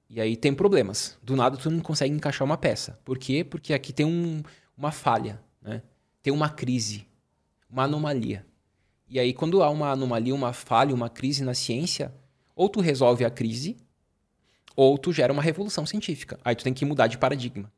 E 0.08 0.18
aí 0.18 0.34
tem 0.34 0.54
problemas. 0.54 1.18
Do 1.22 1.36
nada, 1.36 1.58
tu 1.58 1.70
não 1.70 1.80
consegue 1.80 2.14
encaixar 2.14 2.46
uma 2.46 2.56
peça. 2.56 2.98
Por 3.04 3.18
quê? 3.18 3.44
Porque 3.44 3.74
aqui 3.74 3.92
tem 3.92 4.06
um, 4.06 4.42
uma 4.74 4.90
falha, 4.90 5.42
né? 5.60 5.82
tem 6.22 6.32
uma 6.32 6.48
crise, 6.48 7.06
uma 7.68 7.82
anomalia. 7.82 8.46
E 9.10 9.20
aí, 9.20 9.34
quando 9.34 9.62
há 9.62 9.68
uma 9.68 9.90
anomalia, 9.90 10.34
uma 10.34 10.54
falha, 10.54 10.94
uma 10.94 11.10
crise 11.10 11.44
na 11.44 11.52
ciência, 11.52 12.14
ou 12.56 12.70
tu 12.70 12.80
resolve 12.80 13.26
a 13.26 13.30
crise, 13.30 13.76
ou 14.74 14.96
tu 14.96 15.12
gera 15.12 15.30
uma 15.30 15.42
revolução 15.42 15.84
científica. 15.84 16.40
Aí 16.42 16.54
tu 16.54 16.64
tem 16.64 16.72
que 16.72 16.86
mudar 16.86 17.08
de 17.08 17.18
paradigma. 17.18 17.70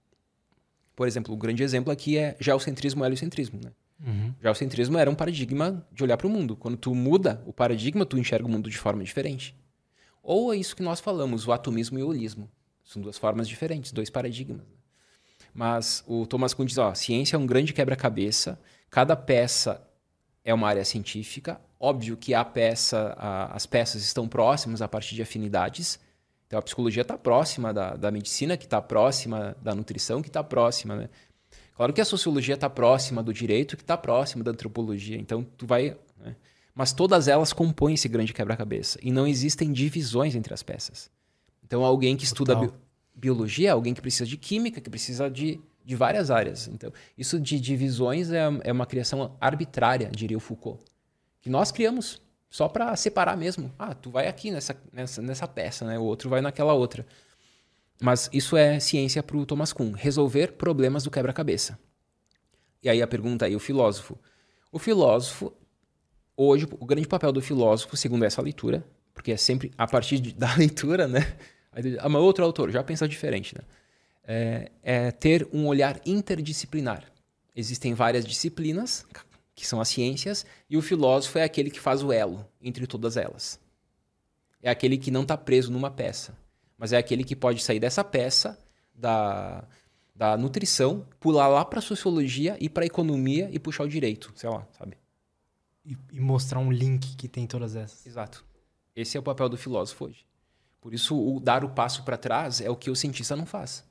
Por 0.94 1.08
exemplo, 1.08 1.34
o 1.34 1.36
grande 1.36 1.64
exemplo 1.64 1.92
aqui 1.92 2.16
é 2.16 2.36
geocentrismo 2.38 3.02
e 3.02 3.06
heliocentrismo. 3.06 3.58
Né? 3.64 3.72
Uhum. 4.04 4.34
Geocentrismo 4.40 4.98
era 4.98 5.10
um 5.10 5.14
paradigma 5.14 5.86
de 5.92 6.02
olhar 6.02 6.16
para 6.16 6.26
o 6.26 6.30
mundo. 6.30 6.56
Quando 6.56 6.76
tu 6.76 6.94
muda 6.94 7.42
o 7.46 7.52
paradigma, 7.52 8.06
tu 8.06 8.18
enxerga 8.18 8.46
o 8.46 8.50
mundo 8.50 8.70
de 8.70 8.78
forma 8.78 9.04
diferente. 9.04 9.54
Ou 10.22 10.52
é 10.52 10.56
isso 10.56 10.76
que 10.76 10.82
nós 10.82 11.00
falamos, 11.00 11.46
o 11.46 11.52
atomismo 11.52 11.98
e 11.98 12.02
o 12.02 12.08
holismo. 12.08 12.50
São 12.84 13.00
duas 13.00 13.18
formas 13.18 13.48
diferentes, 13.48 13.92
dois 13.92 14.10
paradigmas. 14.10 14.58
Né? 14.58 14.74
Mas 15.52 16.04
o 16.06 16.26
Thomas 16.26 16.54
Kuhn 16.54 16.64
diz, 16.64 16.78
ó, 16.78 16.94
ciência 16.94 17.36
é 17.36 17.38
um 17.38 17.46
grande 17.46 17.72
quebra-cabeça, 17.72 18.58
cada 18.88 19.16
peça 19.16 19.86
é 20.44 20.54
uma 20.54 20.68
área 20.68 20.84
científica. 20.84 21.60
Óbvio 21.78 22.16
que 22.16 22.34
a 22.34 22.44
peça, 22.44 23.14
a, 23.16 23.54
as 23.54 23.66
peças 23.66 24.02
estão 24.02 24.28
próximas 24.28 24.82
a 24.82 24.88
partir 24.88 25.14
de 25.14 25.22
afinidades. 25.22 25.98
Então 26.46 26.58
a 26.58 26.62
psicologia 26.62 27.02
está 27.02 27.16
próxima 27.16 27.72
da, 27.72 27.94
da 27.94 28.10
medicina, 28.10 28.56
que 28.56 28.64
está 28.64 28.80
próxima 28.82 29.56
da 29.62 29.74
nutrição, 29.74 30.20
que 30.20 30.28
está 30.28 30.42
próxima, 30.42 30.96
né? 30.96 31.10
Claro 31.80 31.94
que 31.94 32.00
a 32.02 32.04
sociologia 32.04 32.56
está 32.56 32.68
próxima 32.68 33.22
do 33.22 33.32
direito, 33.32 33.74
que 33.74 33.82
está 33.82 33.96
próxima 33.96 34.44
da 34.44 34.50
antropologia. 34.50 35.16
Então 35.16 35.42
tu 35.42 35.66
vai, 35.66 35.96
né? 36.22 36.36
mas 36.74 36.92
todas 36.92 37.26
elas 37.26 37.54
compõem 37.54 37.94
esse 37.94 38.06
grande 38.06 38.34
quebra-cabeça 38.34 38.98
e 39.02 39.10
não 39.10 39.26
existem 39.26 39.72
divisões 39.72 40.34
entre 40.34 40.52
as 40.52 40.62
peças. 40.62 41.10
Então 41.64 41.82
alguém 41.82 42.18
que 42.18 42.24
estuda 42.24 42.54
bi 42.54 42.70
biologia 43.14 43.72
alguém 43.72 43.94
que 43.94 44.00
precisa 44.02 44.26
de 44.26 44.36
química, 44.36 44.78
que 44.78 44.90
precisa 44.90 45.30
de 45.30 45.58
de 45.82 45.96
várias 45.96 46.30
áreas. 46.30 46.68
Então, 46.68 46.92
isso 47.16 47.40
de 47.40 47.58
divisões 47.58 48.30
é, 48.30 48.42
é 48.62 48.70
uma 48.70 48.84
criação 48.84 49.34
arbitrária, 49.40 50.10
diria 50.14 50.36
o 50.36 50.40
Foucault, 50.40 50.84
que 51.40 51.48
nós 51.48 51.72
criamos 51.72 52.20
só 52.50 52.68
para 52.68 52.94
separar 52.94 53.38
mesmo. 53.38 53.72
Ah, 53.78 53.94
tu 53.94 54.10
vai 54.10 54.28
aqui 54.28 54.50
nessa, 54.50 54.76
nessa, 54.92 55.22
nessa 55.22 55.48
peça, 55.48 55.86
né? 55.86 55.98
o 55.98 56.02
outro 56.02 56.28
vai 56.28 56.42
naquela 56.42 56.74
outra. 56.74 57.06
Mas 58.00 58.30
isso 58.32 58.56
é 58.56 58.80
ciência 58.80 59.22
para 59.22 59.36
o 59.36 59.44
Thomas 59.44 59.72
Kuhn, 59.72 59.92
resolver 59.92 60.52
problemas 60.52 61.04
do 61.04 61.10
quebra-cabeça. 61.10 61.78
E 62.82 62.88
aí 62.88 63.02
a 63.02 63.06
pergunta 63.06 63.44
aí, 63.44 63.54
o 63.54 63.60
filósofo. 63.60 64.18
O 64.72 64.78
filósofo, 64.78 65.52
hoje, 66.36 66.66
o 66.78 66.86
grande 66.86 67.06
papel 67.06 67.32
do 67.32 67.42
filósofo, 67.42 67.96
segundo 67.96 68.24
essa 68.24 68.40
leitura, 68.40 68.84
porque 69.12 69.32
é 69.32 69.36
sempre 69.36 69.70
a 69.76 69.86
partir 69.86 70.18
de, 70.18 70.32
da 70.34 70.54
leitura, 70.54 71.06
né? 71.06 71.36
Ah, 71.98 72.08
mas 72.08 72.22
outro 72.22 72.44
autor 72.44 72.70
já 72.70 72.82
pensa 72.82 73.06
diferente, 73.06 73.54
né? 73.54 73.62
é, 74.24 74.70
é 74.82 75.10
ter 75.10 75.48
um 75.52 75.66
olhar 75.66 76.00
interdisciplinar. 76.06 77.04
Existem 77.54 77.94
várias 77.94 78.24
disciplinas, 78.24 79.04
que 79.56 79.66
são 79.66 79.80
as 79.80 79.88
ciências, 79.88 80.46
e 80.68 80.76
o 80.76 80.82
filósofo 80.82 81.38
é 81.38 81.42
aquele 81.42 81.68
que 81.68 81.80
faz 81.80 82.02
o 82.02 82.12
elo 82.12 82.46
entre 82.62 82.86
todas 82.86 83.16
elas. 83.16 83.58
É 84.62 84.70
aquele 84.70 84.96
que 84.96 85.10
não 85.10 85.22
está 85.22 85.36
preso 85.36 85.72
numa 85.72 85.90
peça, 85.90 86.36
mas 86.80 86.94
é 86.94 86.96
aquele 86.96 87.22
que 87.22 87.36
pode 87.36 87.62
sair 87.62 87.78
dessa 87.78 88.02
peça, 88.02 88.58
da, 88.94 89.68
da 90.14 90.34
nutrição, 90.34 91.06
pular 91.20 91.46
lá 91.46 91.62
para 91.62 91.78
a 91.78 91.82
sociologia 91.82 92.56
e 92.58 92.70
para 92.70 92.84
a 92.84 92.86
economia 92.86 93.50
e 93.52 93.58
puxar 93.58 93.84
o 93.84 93.88
direito, 93.88 94.32
sei 94.34 94.48
lá, 94.48 94.66
sabe? 94.78 94.96
E, 95.84 95.94
e, 96.10 96.18
mostrar 96.18 96.58
um 96.58 96.72
link 96.72 97.16
que 97.16 97.28
tem 97.28 97.46
todas 97.46 97.76
essas. 97.76 98.06
Exato. 98.06 98.46
Esse 98.96 99.14
é 99.14 99.20
o 99.20 99.22
papel 99.22 99.50
do 99.50 99.58
filósofo 99.58 100.06
hoje. 100.06 100.24
Por 100.80 100.94
isso, 100.94 101.14
o 101.14 101.38
dar 101.38 101.64
o 101.64 101.68
passo 101.68 102.02
para 102.02 102.16
trás 102.16 102.62
é 102.62 102.70
o 102.70 102.76
que 102.76 102.90
o 102.90 102.96
cientista 102.96 103.36
não 103.36 103.44
faz. 103.44 103.84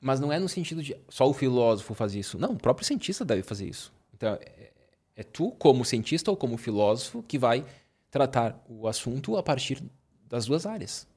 Mas 0.00 0.18
não 0.18 0.32
é 0.32 0.40
no 0.40 0.48
sentido 0.48 0.82
de 0.82 0.96
só 1.08 1.30
o 1.30 1.32
filósofo 1.32 1.94
faz 1.94 2.16
isso. 2.16 2.36
Não, 2.36 2.54
o 2.54 2.58
próprio 2.58 2.84
cientista 2.84 3.24
deve 3.24 3.44
fazer 3.44 3.68
isso. 3.68 3.92
Então, 4.12 4.34
é, 4.34 4.72
é 5.14 5.22
tu, 5.22 5.52
como 5.52 5.84
cientista 5.84 6.32
ou 6.32 6.36
como 6.36 6.56
filósofo, 6.56 7.22
que 7.22 7.38
vai 7.38 7.64
tratar 8.10 8.60
o 8.68 8.88
assunto 8.88 9.36
a 9.36 9.42
partir 9.42 9.80
das 10.28 10.46
duas 10.46 10.66
áreas. 10.66 11.13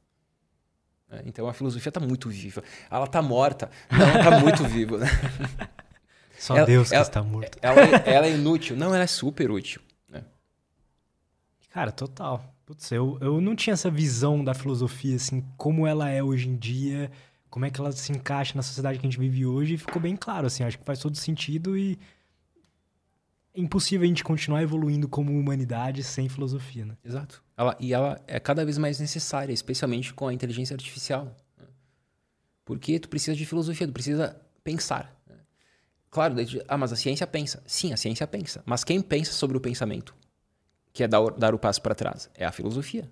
É, 1.10 1.24
então, 1.26 1.48
a 1.48 1.54
filosofia 1.54 1.90
está 1.90 2.00
muito 2.00 2.30
viva. 2.30 2.64
Ela 2.90 3.06
está 3.06 3.22
morta. 3.22 3.70
Não, 3.90 4.18
está 4.18 4.40
muito 4.40 4.64
viva. 4.66 4.98
Né? 4.98 5.08
Só 6.38 6.56
ela, 6.58 6.66
Deus 6.66 6.90
que 6.90 6.96
ela, 6.96 7.04
está 7.04 7.24
morto. 7.24 7.58
Ela, 7.62 7.82
ela, 8.06 8.28
é 8.28 8.32
inútil. 8.32 8.76
Não, 8.76 8.94
ela 8.94 9.04
é 9.04 9.08
super 9.08 9.50
útil. 9.50 9.82
Né? 10.10 10.24
Cara, 11.72 11.92
total. 11.92 12.54
Putz, 12.66 12.92
eu, 12.92 13.18
eu 13.22 13.40
não 13.40 13.56
tinha 13.56 13.74
essa 13.74 13.90
visão 13.90 14.44
da 14.44 14.54
filosofia, 14.54 15.16
assim, 15.16 15.44
como 15.56 15.88
ela 15.88 16.10
é 16.10 16.22
hoje 16.22 16.50
em 16.50 16.56
dia 16.56 17.10
como 17.50 17.66
é 17.66 17.70
que 17.70 17.80
ela 17.80 17.92
se 17.92 18.12
encaixa 18.12 18.54
na 18.56 18.62
sociedade 18.62 19.00
que 19.00 19.08
a 19.08 19.10
gente 19.10 19.20
vive 19.20 19.46
hoje 19.46 19.74
e 19.74 19.78
ficou 19.78 20.02
bem 20.02 20.16
claro, 20.16 20.48
assim, 20.48 20.64
acho 20.64 20.78
que 20.78 20.86
faz 20.86 21.00
todo 21.00 21.16
sentido 21.18 21.78
e 21.78 21.94
é 21.94 21.98
impossível 23.58 24.06
a 24.06 24.08
gente 24.08 24.24
continuar 24.24 24.62
evoluindo 24.62 25.10
como 25.10 25.38
humanidade 25.38 26.04
sem 26.04 26.30
filosofia, 26.30 26.86
né? 26.86 26.96
Exato. 27.04 27.44
Ela, 27.58 27.76
e 27.80 27.94
ela 27.94 28.22
é 28.28 28.40
cada 28.40 28.64
vez 28.64 28.78
mais 28.78 29.00
necessária, 29.00 29.52
especialmente 29.52 30.14
com 30.14 30.28
a 30.28 30.34
inteligência 30.34 30.76
artificial. 30.76 31.36
Né? 31.58 31.66
Porque 32.64 33.00
tu 33.00 33.10
precisa 33.10 33.36
de 33.36 33.46
filosofia, 33.46 33.88
tu 33.88 33.94
precisa 33.94 34.40
pensar. 34.64 35.20
Né? 35.28 35.36
Claro, 36.10 36.36
ah, 36.68 36.78
mas 36.78 36.94
a 36.94 36.96
ciência 36.96 37.26
pensa. 37.26 37.64
Sim, 37.66 37.92
a 37.92 37.98
ciência 37.98 38.28
pensa. 38.28 38.62
Mas 38.66 38.84
quem 38.84 39.02
pensa 39.02 39.32
sobre 39.32 39.58
o 39.58 39.60
pensamento, 39.60 40.16
que 40.94 41.04
é 41.04 41.08
dar, 41.08 41.32
dar 41.32 41.56
o 41.56 41.60
passo 41.60 41.82
para 41.82 41.96
trás, 41.96 42.30
é 42.36 42.46
a 42.46 42.52
filosofia. 42.52 43.10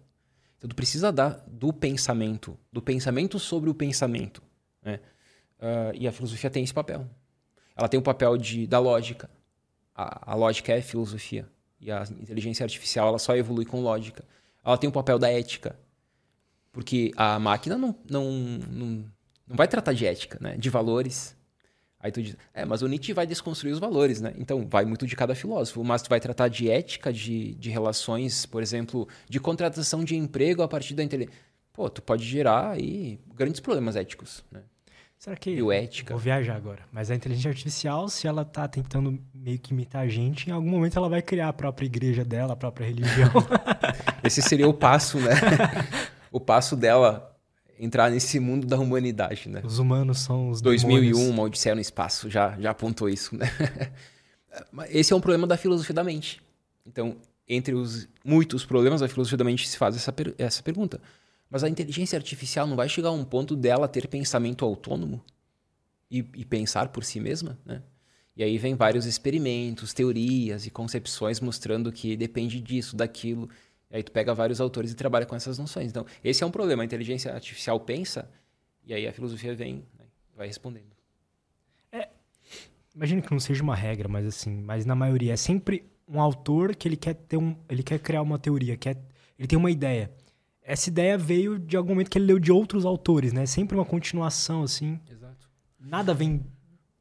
Então, 0.57 0.69
tu 0.69 0.75
precisa 0.75 1.11
dar 1.11 1.43
do 1.47 1.73
pensamento, 1.73 2.57
do 2.71 2.81
pensamento 2.81 3.39
sobre 3.39 3.69
o 3.69 3.73
pensamento. 3.73 4.43
Né? 4.83 4.99
Uh, 5.59 5.95
e 5.95 6.07
a 6.07 6.11
filosofia 6.11 6.49
tem 6.49 6.63
esse 6.63 6.73
papel. 6.73 7.09
Ela 7.75 7.87
tem 7.89 7.99
o 7.99 8.03
papel 8.03 8.37
de, 8.37 8.67
da 8.67 8.79
lógica. 8.79 9.29
A, 9.95 10.33
a, 10.33 10.35
lógica 10.35 10.73
é 10.73 10.81
filosofia. 10.81 11.47
E 11.79 11.91
a 11.91 12.03
inteligência 12.19 12.63
artificial 12.63 13.07
ela 13.07 13.19
só 13.19 13.35
evolui 13.35 13.65
com 13.65 13.81
lógica. 13.81 14.25
Ela 14.63 14.77
tem 14.77 14.89
o 14.89 14.93
papel 14.93 15.17
da 15.17 15.31
ética. 15.31 15.77
Porque 16.71 17.11
a 17.15 17.39
máquina 17.39 17.77
não, 17.77 17.95
não, 18.09 18.31
não, 18.31 18.87
não 19.47 19.55
vai 19.55 19.67
tratar 19.67 19.93
de 19.93 20.05
ética, 20.05 20.37
né? 20.41 20.57
de 20.57 20.69
valores. 20.69 21.35
Aí 21.99 22.11
tu 22.11 22.21
diz, 22.21 22.35
é, 22.53 22.65
mas 22.65 22.81
o 22.81 22.87
Nietzsche 22.87 23.13
vai 23.13 23.25
desconstruir 23.25 23.71
os 23.71 23.79
valores, 23.79 24.21
né? 24.21 24.33
Então, 24.37 24.67
vai 24.67 24.85
muito 24.85 25.07
de 25.07 25.15
cada 25.15 25.33
filósofo. 25.33 25.83
Mas 25.83 26.01
tu 26.03 26.09
vai 26.09 26.19
tratar 26.19 26.49
de 26.49 26.69
ética, 26.69 27.11
de, 27.11 27.55
de 27.55 27.69
relações, 27.69 28.45
por 28.45 28.61
exemplo, 28.61 29.07
de 29.27 29.39
contratação 29.39 30.03
de 30.03 30.15
emprego 30.15 30.61
a 30.61 30.67
partir 30.67 30.93
da 30.93 31.03
inteligência. 31.03 31.39
Pô, 31.73 31.89
tu 31.89 32.01
pode 32.01 32.23
gerar 32.23 32.71
aí 32.71 33.19
grandes 33.33 33.59
problemas 33.59 33.95
éticos, 33.95 34.43
né? 34.51 34.61
Será 35.17 35.35
que... 35.35 35.55
Bioética. 35.55 36.13
Vou 36.13 36.21
viajar 36.21 36.55
agora. 36.55 36.83
Mas 36.91 37.09
a 37.09 37.15
inteligência 37.15 37.49
artificial, 37.49 38.07
se 38.09 38.27
ela 38.27 38.45
tá 38.45 38.67
tentando 38.67 39.19
meio 39.33 39.57
que 39.57 39.73
imitar 39.73 40.03
a 40.03 40.07
gente, 40.07 40.49
em 40.49 40.53
algum 40.53 40.69
momento 40.69 40.97
ela 40.97 41.09
vai 41.09 41.21
criar 41.21 41.49
a 41.49 41.53
própria 41.53 41.85
igreja 41.85 42.23
dela, 42.23 42.53
a 42.53 42.55
própria 42.55 42.85
religião. 42.85 43.31
Esse 44.23 44.41
seria 44.41 44.67
o 44.67 44.73
passo, 44.73 45.19
né? 45.19 45.31
o 46.31 46.39
passo 46.39 46.75
dela 46.75 47.35
entrar 47.79 48.09
nesse 48.09 48.39
mundo 48.39 48.65
da 48.65 48.77
humanidade, 48.77 49.49
né? 49.49 49.61
Os 49.63 49.79
humanos 49.79 50.19
são 50.19 50.49
os 50.49 50.61
2001, 50.61 51.11
demônios. 51.11 51.29
uma 51.29 51.43
Odisseia 51.43 51.75
no 51.75 51.81
Espaço, 51.81 52.29
já, 52.29 52.57
já 52.59 52.71
apontou 52.71 53.09
isso, 53.09 53.35
né? 53.35 53.49
Esse 54.89 55.11
é 55.11 55.15
um 55.15 55.19
problema 55.19 55.45
da 55.45 55.57
filosofia 55.57 55.93
da 55.93 56.03
mente. 56.03 56.41
Então, 56.85 57.17
entre 57.47 57.75
os 57.75 58.07
muitos 58.23 58.65
problemas 58.65 59.01
da 59.01 59.07
filosofia 59.07 59.37
da 59.37 59.43
mente 59.43 59.67
se 59.67 59.77
faz 59.77 59.95
essa, 59.95 60.11
per 60.11 60.33
essa 60.37 60.63
pergunta. 60.63 61.01
Mas 61.49 61.63
a 61.63 61.69
inteligência 61.69 62.17
artificial 62.17 62.67
não 62.67 62.75
vai 62.75 62.89
chegar 62.89 63.09
a 63.09 63.13
um 63.13 63.23
ponto 63.23 63.55
dela 63.55 63.87
ter 63.87 64.07
pensamento 64.07 64.65
autônomo 64.65 65.23
e, 66.09 66.19
e 66.35 66.45
pensar 66.45 66.89
por 66.89 67.03
si 67.03 67.19
mesma, 67.19 67.57
né? 67.65 67.81
E 68.37 68.43
aí 68.43 68.57
vem 68.57 68.75
vários 68.75 69.05
experimentos, 69.05 69.93
teorias 69.93 70.65
e 70.65 70.69
concepções 70.69 71.39
mostrando 71.39 71.89
que 71.91 72.17
depende 72.17 72.59
disso, 72.59 72.95
daquilo. 72.95 73.49
E 73.89 73.95
aí 73.95 74.03
tu 74.03 74.11
pega 74.11 74.33
vários 74.33 74.59
autores 74.59 74.91
e 74.91 74.95
trabalha 74.95 75.25
com 75.25 75.35
essas 75.35 75.57
noções. 75.57 75.89
Então, 75.89 76.05
esse 76.21 76.43
é 76.43 76.47
um 76.47 76.51
problema. 76.51 76.83
A 76.83 76.85
inteligência 76.85 77.33
artificial 77.33 77.79
pensa 77.79 78.29
e 78.83 78.93
aí 78.93 79.07
a 79.07 79.13
filosofia 79.13 79.55
vem, 79.55 79.85
né? 79.97 80.05
vai 80.35 80.47
respondendo. 80.47 80.95
Imagino 82.95 83.21
que 83.21 83.29
não 83.29 83.41
seja 83.41 83.61
uma 83.61 83.75
regra, 83.75 84.07
mas 84.07 84.25
assim, 84.25 84.61
mas 84.61 84.85
na 84.85 84.95
maioria 84.95 85.33
é 85.33 85.35
sempre 85.35 85.83
um 86.07 86.21
autor 86.21 86.73
que 86.73 86.87
ele 86.87 86.95
quer 86.95 87.13
ter 87.13 87.35
um, 87.35 87.53
ele 87.67 87.83
quer 87.83 87.99
criar 87.99 88.21
uma 88.21 88.39
teoria, 88.39 88.77
quer, 88.77 88.97
ele 89.37 89.47
tem 89.47 89.59
uma 89.59 89.69
ideia. 89.69 90.09
Essa 90.67 90.89
ideia 90.89 91.15
veio 91.15 91.59
de 91.59 91.77
algum 91.77 91.89
momento 91.89 92.09
que 92.09 92.17
ele 92.17 92.25
leu 92.25 92.39
de 92.39 92.51
outros 92.51 92.85
autores, 92.85 93.31
né? 93.31 93.45
Sempre 93.45 93.77
uma 93.77 93.85
continuação 93.85 94.63
assim. 94.63 94.99
Exato. 95.09 95.47
Nada 95.79 96.13
vem 96.13 96.43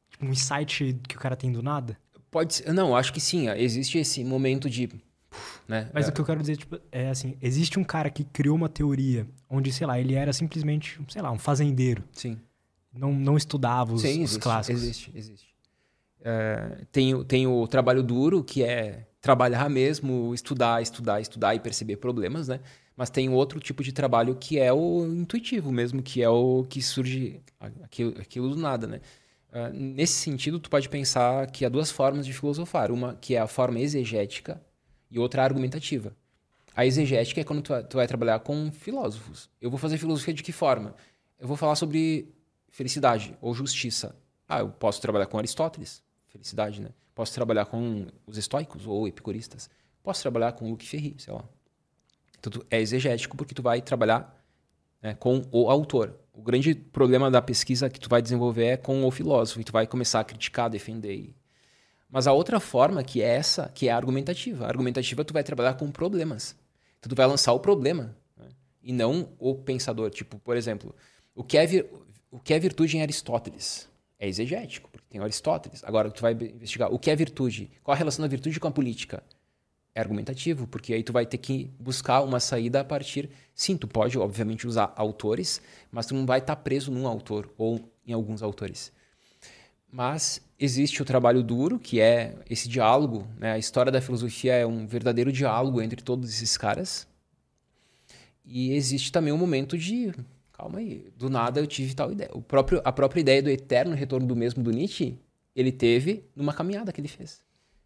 tipo 0.09 0.25
um 0.25 0.29
insight 0.29 0.97
que 1.07 1.15
o 1.15 1.19
cara 1.19 1.35
tem 1.35 1.51
do 1.51 1.63
nada. 1.63 1.97
Pode 2.29 2.53
ser, 2.53 2.71
não, 2.71 2.95
acho 2.95 3.11
que 3.11 3.19
sim. 3.19 3.49
Existe 3.49 3.97
esse 3.97 4.23
momento 4.23 4.69
de, 4.69 4.89
né? 5.67 5.89
Mas 5.93 6.05
é, 6.05 6.09
o 6.09 6.13
que 6.13 6.21
eu 6.21 6.25
quero 6.25 6.41
dizer 6.41 6.57
tipo, 6.57 6.79
é 6.91 7.09
assim, 7.09 7.37
existe 7.41 7.79
um 7.79 7.83
cara 7.83 8.09
que 8.09 8.23
criou 8.23 8.55
uma 8.55 8.69
teoria 8.69 9.27
onde, 9.49 9.71
sei 9.71 9.87
lá, 9.87 9.99
ele 9.99 10.13
era 10.13 10.31
simplesmente, 10.31 10.99
sei 11.07 11.21
lá, 11.21 11.31
um 11.31 11.39
fazendeiro, 11.39 12.03
sim. 12.11 12.37
não, 12.93 13.13
não 13.13 13.35
estudava 13.35 13.93
os, 13.93 14.01
Sim, 14.01 14.09
os 14.09 14.15
existe, 14.17 14.39
clássicos. 14.39 14.83
Existe, 14.83 15.11
existe. 15.15 15.55
É, 16.21 16.85
tem, 16.91 17.23
tem 17.23 17.47
o 17.47 17.67
trabalho 17.67 18.03
duro, 18.03 18.43
que 18.43 18.63
é 18.63 19.07
trabalhar 19.21 19.69
mesmo, 19.69 20.33
estudar, 20.33 20.81
estudar, 20.81 21.21
estudar 21.21 21.55
e 21.55 21.59
perceber 21.59 21.97
problemas, 21.97 22.47
né? 22.47 22.59
Mas 22.95 23.09
tem 23.09 23.29
outro 23.29 23.59
tipo 23.59 23.83
de 23.83 23.91
trabalho 23.91 24.35
que 24.35 24.57
é 24.57 24.71
o 24.71 25.05
intuitivo 25.05 25.71
mesmo, 25.71 26.01
que 26.01 26.21
é 26.21 26.29
o 26.29 26.65
que 26.69 26.81
surge 26.81 27.41
aquilo, 27.83 28.15
aquilo 28.19 28.49
do 28.49 28.55
nada, 28.55 28.87
né? 28.87 29.01
Ah, 29.51 29.69
nesse 29.69 30.13
sentido, 30.13 30.59
tu 30.59 30.69
pode 30.69 30.89
pensar 30.89 31.49
que 31.51 31.65
há 31.65 31.69
duas 31.69 31.91
formas 31.91 32.25
de 32.25 32.33
filosofar. 32.33 32.91
Uma 32.91 33.15
que 33.15 33.35
é 33.35 33.39
a 33.39 33.47
forma 33.47 33.79
exegética 33.79 34.61
e 35.09 35.19
outra 35.19 35.43
argumentativa. 35.43 36.15
A 36.75 36.85
exegética 36.85 37.41
é 37.41 37.43
quando 37.43 37.61
tu 37.61 37.73
tu 37.83 37.97
vai 37.97 38.07
trabalhar 38.07 38.39
com 38.39 38.71
filósofos. 38.71 39.49
Eu 39.61 39.69
vou 39.69 39.79
fazer 39.79 39.97
filosofia 39.97 40.33
de 40.33 40.43
que 40.43 40.51
forma? 40.51 40.95
Eu 41.39 41.47
vou 41.47 41.57
falar 41.57 41.75
sobre 41.75 42.33
felicidade 42.69 43.37
ou 43.41 43.53
justiça. 43.53 44.15
Ah, 44.47 44.59
eu 44.59 44.69
posso 44.69 45.01
trabalhar 45.01 45.25
com 45.27 45.37
Aristóteles, 45.37 46.03
felicidade, 46.27 46.81
né? 46.81 46.89
Posso 47.13 47.33
trabalhar 47.33 47.65
com 47.65 48.07
os 48.27 48.37
estoicos 48.37 48.85
ou 48.85 49.07
epicuristas. 49.07 49.69
Posso 50.03 50.21
trabalhar 50.21 50.51
com 50.51 50.69
Luc 50.69 50.83
Ferry, 50.85 51.15
sei 51.17 51.33
lá. 51.33 51.45
Então, 52.45 52.61
tu 52.61 52.67
é 52.69 52.79
exegético 52.79 53.35
porque 53.35 53.55
tu 53.55 53.63
vai 53.63 53.81
trabalhar 53.81 54.39
né, 55.01 55.15
com 55.15 55.41
o 55.51 55.69
autor. 55.69 56.15
O 56.31 56.43
grande 56.43 56.75
problema 56.75 57.31
da 57.31 57.41
pesquisa 57.41 57.89
que 57.89 57.99
tu 57.99 58.07
vai 58.07 58.21
desenvolver 58.21 58.65
é 58.65 58.77
com 58.77 59.03
o 59.03 59.09
filósofo 59.09 59.61
e 59.61 59.63
tu 59.63 59.71
vai 59.71 59.87
começar 59.87 60.19
a 60.19 60.23
criticar, 60.23 60.69
defender. 60.69 61.33
Mas 62.09 62.27
a 62.27 62.33
outra 62.33 62.59
forma, 62.59 63.03
que 63.03 63.21
é 63.21 63.27
essa, 63.35 63.69
que 63.73 63.87
é 63.87 63.91
a 63.91 63.95
argumentativa. 63.97 64.65
A 64.65 64.67
argumentativa 64.67 65.25
tu 65.25 65.33
vai 65.33 65.43
trabalhar 65.43 65.73
com 65.73 65.89
problemas. 65.89 66.55
Então 66.99 67.09
tu 67.09 67.15
vai 67.15 67.25
lançar 67.25 67.51
o 67.53 67.59
problema 67.59 68.15
né, 68.37 68.47
e 68.83 68.93
não 68.93 69.29
o 69.39 69.55
pensador. 69.55 70.11
Tipo, 70.11 70.37
por 70.39 70.55
exemplo, 70.55 70.95
o 71.33 71.43
que 71.43 71.57
é, 71.57 71.65
vir- 71.65 71.89
o 72.29 72.39
que 72.39 72.53
é 72.53 72.59
virtude 72.59 72.97
em 72.97 73.01
Aristóteles? 73.01 73.89
É 74.19 74.27
exegético, 74.27 74.89
porque 74.91 75.07
tem 75.09 75.19
Aristóteles. 75.19 75.83
Agora 75.83 76.11
tu 76.11 76.21
vai 76.21 76.33
investigar 76.33 76.93
o 76.93 76.99
que 76.99 77.09
é 77.09 77.15
virtude, 77.15 77.71
qual 77.83 77.95
a 77.95 77.97
relação 77.97 78.21
da 78.23 78.29
virtude 78.29 78.59
com 78.59 78.67
a 78.67 78.71
política? 78.71 79.23
É 79.95 80.01
argumentativo, 80.01 80.67
porque 80.67 80.93
aí 80.93 81.01
tu 81.01 81.13
vai 81.13 81.25
ter 81.25 81.37
que 81.37 81.71
buscar 81.79 82.21
uma 82.21 82.41
saída 82.41 82.81
a 82.81 82.83
partir. 82.83 83.29
Sim, 83.55 83.77
tu 83.77 83.87
pode, 83.87 84.19
obviamente, 84.19 84.67
usar 84.67 84.93
autores, 84.97 85.61
mas 85.89 86.05
tu 86.05 86.13
não 86.13 86.25
vai 86.25 86.39
estar 86.39 86.57
preso 86.57 86.91
num 86.91 87.07
autor 87.07 87.49
ou 87.57 87.89
em 88.05 88.11
alguns 88.11 88.43
autores. 88.43 88.91
Mas 89.89 90.41
existe 90.59 91.01
o 91.01 91.05
trabalho 91.05 91.41
duro, 91.41 91.79
que 91.79 92.01
é 92.01 92.35
esse 92.49 92.67
diálogo. 92.67 93.25
Né? 93.39 93.53
A 93.53 93.57
história 93.57 93.89
da 93.89 94.01
filosofia 94.01 94.53
é 94.53 94.65
um 94.65 94.85
verdadeiro 94.85 95.31
diálogo 95.31 95.81
entre 95.81 96.01
todos 96.03 96.29
esses 96.29 96.57
caras. 96.57 97.07
E 98.43 98.73
existe 98.73 99.13
também 99.13 99.31
um 99.31 99.37
momento 99.37 99.77
de. 99.77 100.13
Calma 100.51 100.79
aí, 100.79 101.09
do 101.17 101.29
nada 101.29 101.61
eu 101.61 101.67
tive 101.67 101.95
tal 101.95 102.11
ideia. 102.11 102.29
O 102.33 102.41
próprio, 102.41 102.81
a 102.83 102.91
própria 102.91 103.21
ideia 103.21 103.41
do 103.41 103.49
eterno 103.49 103.95
retorno 103.95 104.27
do 104.27 104.35
mesmo 104.35 104.61
do 104.61 104.71
Nietzsche, 104.71 105.17
ele 105.55 105.71
teve 105.71 106.25
numa 106.35 106.53
caminhada 106.53 106.91
que 106.91 106.99
ele 106.99 107.07
fez. 107.07 107.44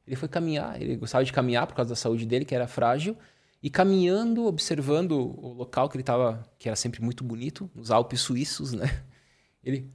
Ele 0.10 0.16
foi 0.16 0.28
caminhar, 0.28 0.82
ele 0.82 0.96
gostava 0.96 1.24
de 1.24 1.32
caminhar 1.32 1.68
por 1.68 1.76
causa 1.76 1.90
da 1.90 1.96
saúde 1.96 2.26
dele, 2.26 2.44
que 2.44 2.56
era 2.56 2.66
frágil, 2.68 3.16
e 3.62 3.70
caminhando, 3.70 4.48
observando 4.48 5.12
o 5.12 5.54
local 5.54 5.88
que 5.88 5.96
ele 5.98 6.02
estava, 6.02 6.44
que 6.58 6.68
era 6.68 6.76
sempre 6.76 7.00
muito 7.00 7.24
bonito, 7.24 7.70
nos 7.76 7.92
Alpes 7.92 8.20
suíços, 8.22 8.74
né? 8.74 9.04
Ele, 9.64 9.88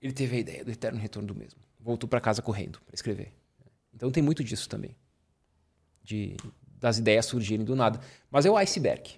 ele 0.00 0.12
teve 0.12 0.36
a 0.36 0.38
ideia 0.38 0.64
do 0.64 0.70
eterno 0.70 1.00
retorno 1.00 1.26
do 1.26 1.34
mesmo. 1.34 1.58
Voltou 1.80 2.08
para 2.08 2.20
casa 2.20 2.40
correndo 2.40 2.78
para 2.86 2.94
escrever. 2.94 3.32
Então 3.92 4.08
tem 4.10 4.22
muito 4.22 4.44
disso 4.44 4.68
também, 4.68 4.94
de 6.04 6.36
das 6.78 6.98
ideias 6.98 7.26
surgirem 7.26 7.64
do 7.64 7.74
nada. 7.74 7.98
Mas 8.30 8.44
é 8.46 8.50
o 8.50 8.56
iceberg. 8.56 9.16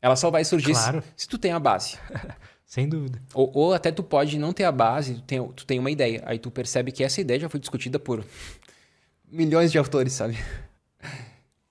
Ela 0.00 0.16
só 0.16 0.30
vai 0.30 0.44
surgir 0.44 0.74
se- 0.74 0.80
Claro. 0.82 1.04
se 1.16 1.28
tu 1.28 1.36
tem 1.36 1.52
a 1.52 1.58
base. 1.58 1.98
Sem 2.64 2.88
dúvida. 2.88 3.20
Ou, 3.34 3.50
ou 3.54 3.74
até 3.74 3.92
tu 3.92 4.02
pode 4.02 4.38
não 4.38 4.52
ter 4.52 4.64
a 4.64 4.72
base, 4.72 5.16
tu 5.16 5.22
tem, 5.22 5.48
tu 5.52 5.66
tem 5.66 5.78
uma 5.78 5.90
ideia. 5.90 6.22
Aí 6.24 6.38
tu 6.38 6.50
percebe 6.50 6.90
que 6.92 7.04
essa 7.04 7.20
ideia 7.20 7.40
já 7.40 7.48
foi 7.48 7.60
discutida 7.60 7.98
por 7.98 8.24
milhões 9.32 9.72
de 9.72 9.78
autores, 9.78 10.12
sabe? 10.12 10.36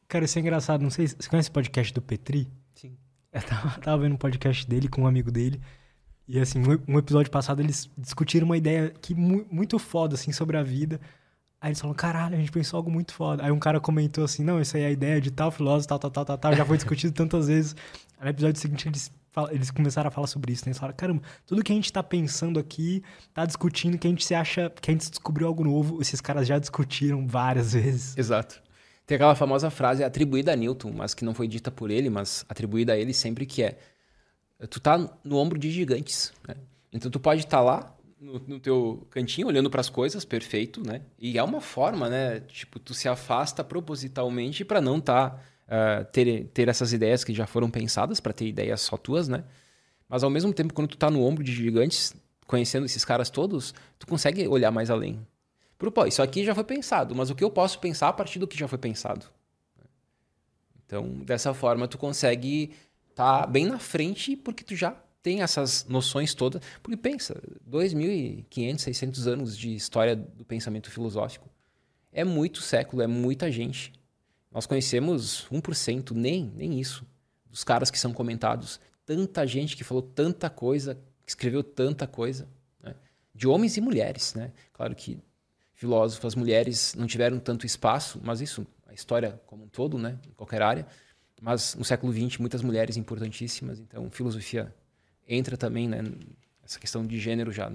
Cara, 0.07 0.25
isso 0.25 0.37
é 0.37 0.41
engraçado. 0.41 0.81
Não 0.81 0.89
sei 0.89 1.07
se 1.07 1.15
você 1.17 1.29
conhece 1.29 1.49
o 1.49 1.53
podcast 1.53 1.93
do 1.93 2.01
Petri? 2.01 2.51
Sim. 2.73 2.97
Eu 3.31 3.41
tava, 3.41 3.79
tava 3.79 4.01
vendo 4.03 4.13
um 4.13 4.17
podcast 4.17 4.67
dele 4.67 4.89
com 4.89 5.03
um 5.03 5.07
amigo 5.07 5.31
dele. 5.31 5.61
E 6.27 6.39
assim, 6.39 6.61
um, 6.87 6.97
episódio 6.97 7.31
passado 7.31 7.61
eles 7.61 7.89
discutiram 7.97 8.45
uma 8.45 8.57
ideia 8.57 8.89
que 9.01 9.13
mu- 9.15 9.45
muito 9.49 9.77
foda, 9.79 10.15
assim, 10.15 10.31
sobre 10.31 10.57
a 10.57 10.63
vida. 10.63 10.99
Aí 11.59 11.69
eles 11.69 11.79
falaram, 11.79 11.95
caralho, 11.95 12.35
a 12.35 12.39
gente 12.39 12.51
pensou 12.51 12.77
algo 12.77 12.89
muito 12.91 13.13
foda. 13.13 13.43
Aí 13.45 13.51
um 13.51 13.59
cara 13.59 13.79
comentou 13.79 14.23
assim, 14.23 14.43
não, 14.43 14.59
isso 14.59 14.75
aí 14.75 14.83
é 14.83 14.87
a 14.87 14.91
ideia 14.91 15.21
de 15.21 15.29
tal 15.31 15.51
filósofo, 15.51 15.87
tal, 15.89 15.99
tal, 15.99 16.11
tal, 16.11 16.25
tal, 16.25 16.37
tal. 16.37 16.55
Já 16.55 16.65
foi 16.65 16.75
discutido 16.77 17.13
tantas 17.13 17.47
vezes. 17.47 17.75
Aí 18.17 18.25
no 18.25 18.29
episódio 18.31 18.59
seguinte 18.59 18.87
eles, 18.87 19.11
eles 19.51 19.71
começaram 19.71 20.07
a 20.07 20.11
falar 20.11 20.27
sobre 20.27 20.51
isso, 20.51 20.65
né? 20.65 20.69
Eles 20.69 20.77
falaram, 20.77 20.95
caramba, 20.95 21.21
tudo 21.45 21.63
que 21.63 21.71
a 21.71 21.75
gente 21.75 21.91
tá 21.91 22.03
pensando 22.03 22.59
aqui, 22.59 23.03
tá 23.33 23.45
discutindo, 23.45 23.97
que 23.97 24.07
a 24.07 24.09
gente 24.09 24.25
se 24.25 24.35
acha, 24.35 24.69
que 24.69 24.91
a 24.91 24.93
gente 24.93 25.09
descobriu 25.09 25.47
algo 25.47 25.63
novo. 25.63 26.01
Esses 26.01 26.19
caras 26.19 26.47
já 26.47 26.59
discutiram 26.59 27.25
várias 27.25 27.73
vezes. 27.73 28.17
Exato. 28.17 28.61
Tem 29.05 29.15
aquela 29.15 29.35
famosa 29.35 29.69
frase 29.69 30.03
atribuída 30.03 30.53
a 30.53 30.55
Newton, 30.55 30.91
mas 30.91 31.13
que 31.13 31.25
não 31.25 31.33
foi 31.33 31.47
dita 31.47 31.71
por 31.71 31.89
ele, 31.91 32.09
mas 32.09 32.45
atribuída 32.47 32.93
a 32.93 32.97
ele 32.97 33.13
sempre 33.13 33.45
que 33.45 33.63
é 33.63 33.77
tu 34.69 34.79
tá 34.79 34.97
no 35.23 35.37
ombro 35.37 35.57
de 35.57 35.71
gigantes, 35.71 36.31
né? 36.47 36.55
Então 36.93 37.09
tu 37.09 37.19
pode 37.19 37.41
estar 37.41 37.61
lá 37.61 37.95
no, 38.19 38.39
no 38.47 38.59
teu 38.59 39.07
cantinho 39.09 39.47
olhando 39.47 39.69
para 39.69 39.81
as 39.81 39.89
coisas, 39.89 40.23
perfeito, 40.23 40.85
né? 40.85 41.01
E 41.17 41.37
é 41.37 41.43
uma 41.43 41.61
forma, 41.61 42.09
né? 42.09 42.41
Tipo, 42.41 42.79
tu 42.79 42.93
se 42.93 43.07
afasta 43.07 43.63
propositalmente 43.63 44.63
para 44.63 44.79
não 44.79 44.99
tá 44.99 45.39
ah, 45.73 46.03
ter 46.03 46.49
ter 46.53 46.67
essas 46.67 46.91
ideias 46.91 47.23
que 47.23 47.33
já 47.33 47.47
foram 47.47 47.71
pensadas 47.71 48.19
para 48.19 48.33
ter 48.33 48.45
ideias 48.45 48.81
só 48.81 48.97
tuas, 48.97 49.29
né? 49.29 49.45
Mas 50.09 50.21
ao 50.21 50.29
mesmo 50.29 50.53
tempo 50.53 50.73
quando 50.73 50.89
tu 50.89 50.97
tá 50.97 51.09
no 51.09 51.23
ombro 51.23 51.41
de 51.41 51.53
gigantes, 51.53 52.13
conhecendo 52.45 52.85
esses 52.85 53.05
caras 53.05 53.29
todos, 53.29 53.73
tu 53.97 54.05
consegue 54.05 54.45
olhar 54.49 54.69
mais 54.69 54.89
além. 54.91 55.25
Pro, 55.77 55.89
pô, 55.89 56.05
isso 56.05 56.21
aqui 56.21 56.43
já 56.43 56.53
foi 56.53 56.65
pensado, 56.65 57.15
mas 57.15 57.29
o 57.29 57.35
que 57.35 57.43
eu 57.43 57.49
posso 57.49 57.79
pensar 57.79 58.09
a 58.09 58.13
partir 58.13 58.37
do 58.37 58.45
que 58.45 58.59
já 58.59 58.67
foi 58.67 58.77
pensado? 58.77 59.25
Então, 60.85 61.07
dessa 61.23 61.53
forma, 61.53 61.87
tu 61.87 61.97
consegue 61.97 62.73
estar 63.09 63.47
bem 63.47 63.65
na 63.65 63.79
frente 63.79 64.35
porque 64.35 64.65
tu 64.65 64.75
já 64.75 64.91
tem 65.23 65.41
essas 65.41 65.85
noções 65.85 66.33
todas. 66.33 66.61
Porque 66.83 66.97
pensa, 66.97 67.41
2.500, 67.65 68.79
600 68.79 69.27
anos 69.27 69.57
de 69.57 69.73
história 69.73 70.17
do 70.17 70.43
pensamento 70.43 70.91
filosófico. 70.91 71.49
É 72.11 72.25
muito 72.25 72.61
século, 72.61 73.01
é 73.01 73.07
muita 73.07 73.49
gente. 73.49 73.93
Nós 74.51 74.65
conhecemos 74.65 75.47
1%, 75.51 76.11
nem, 76.11 76.51
nem 76.55 76.79
isso, 76.79 77.05
dos 77.49 77.63
caras 77.63 77.89
que 77.89 77.97
são 77.97 78.13
comentados. 78.13 78.79
Tanta 79.05 79.47
gente 79.47 79.77
que 79.77 79.83
falou 79.83 80.03
tanta 80.03 80.49
coisa, 80.49 80.95
que 81.25 81.31
escreveu 81.31 81.63
tanta 81.63 82.05
coisa. 82.05 82.47
Né? 82.83 82.93
De 83.33 83.47
homens 83.47 83.77
e 83.77 83.81
mulheres, 83.81 84.33
né? 84.33 84.51
Claro 84.73 84.93
que 84.93 85.17
filósofos, 85.73 86.35
mulheres 86.35 86.93
não 86.95 87.07
tiveram 87.07 87.39
tanto 87.39 87.65
espaço, 87.65 88.19
mas 88.23 88.41
isso, 88.41 88.67
a 88.85 88.93
história 88.93 89.41
como 89.47 89.63
um 89.63 89.67
todo, 89.67 89.97
né? 89.97 90.19
Em 90.27 90.33
qualquer 90.33 90.61
área. 90.61 90.85
Mas 91.41 91.73
no 91.75 91.83
século 91.83 92.13
XX, 92.13 92.37
muitas 92.37 92.61
mulheres 92.61 92.97
importantíssimas. 92.97 93.79
Então, 93.79 94.11
filosofia 94.11 94.73
entra 95.27 95.55
também, 95.57 95.87
né? 95.87 96.03
Essa 96.63 96.77
questão 96.77 97.05
de 97.05 97.17
gênero 97.17 97.51
já 97.51 97.69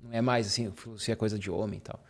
não 0.00 0.12
é 0.12 0.20
mais 0.20 0.46
assim, 0.46 0.70
filosofia 0.72 1.12
é 1.12 1.16
coisa 1.16 1.38
de 1.38 1.50
homem 1.50 1.78
e 1.78 1.82
tal. 1.82 2.02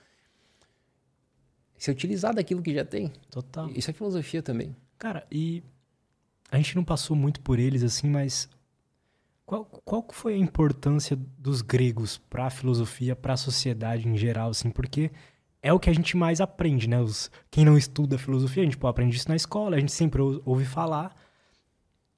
Se 1.79 1.91
utilizar 1.91 2.35
daquilo 2.35 2.61
que 2.61 2.75
já 2.75 2.85
tem, 2.85 3.13
Total. 3.31 3.71
isso 3.71 3.89
é 3.91 3.95
filosofia 3.95 4.43
também. 4.43 4.77
Cara, 4.99 5.27
e 5.31 5.63
a 6.51 6.57
gente 6.57 6.75
não 6.75 6.85
passou 6.85 7.17
muito 7.17 7.41
por 7.41 7.59
eles 7.59 7.83
assim, 7.83 8.09
mas 8.09 8.49
qual, 9.47 9.65
qual 9.65 10.07
foi 10.11 10.35
a 10.35 10.39
importância 10.39 11.17
dos 11.39 11.63
gregos 11.63 12.19
para 12.19 12.47
a 12.47 12.51
filosofia, 12.51 13.17
para 13.17 13.33
a 13.33 13.37
sociedade 13.37 14.07
em 14.07 14.17
geral, 14.17 14.51
assim? 14.51 14.71
Porque 14.71 15.11
é 15.63 15.73
o 15.73 15.79
que 15.79 15.89
a 15.89 15.93
gente 15.93 16.17
mais 16.17 16.41
aprende, 16.41 16.89
né? 16.89 17.01
Os, 17.01 17.31
quem 17.51 17.65
não 17.65 17.77
estuda 17.79 18.19
filosofia, 18.19 18.63
a 18.63 18.67
gente 18.67 18.77
pô, 18.77 18.87
aprende 18.89 19.17
isso 19.17 19.29
na 19.29 19.37
escola, 19.37 19.77
a 19.77 19.81
gente 19.81 19.93
sempre 19.93 20.21
ouve 20.21 20.65
falar. 20.65 21.17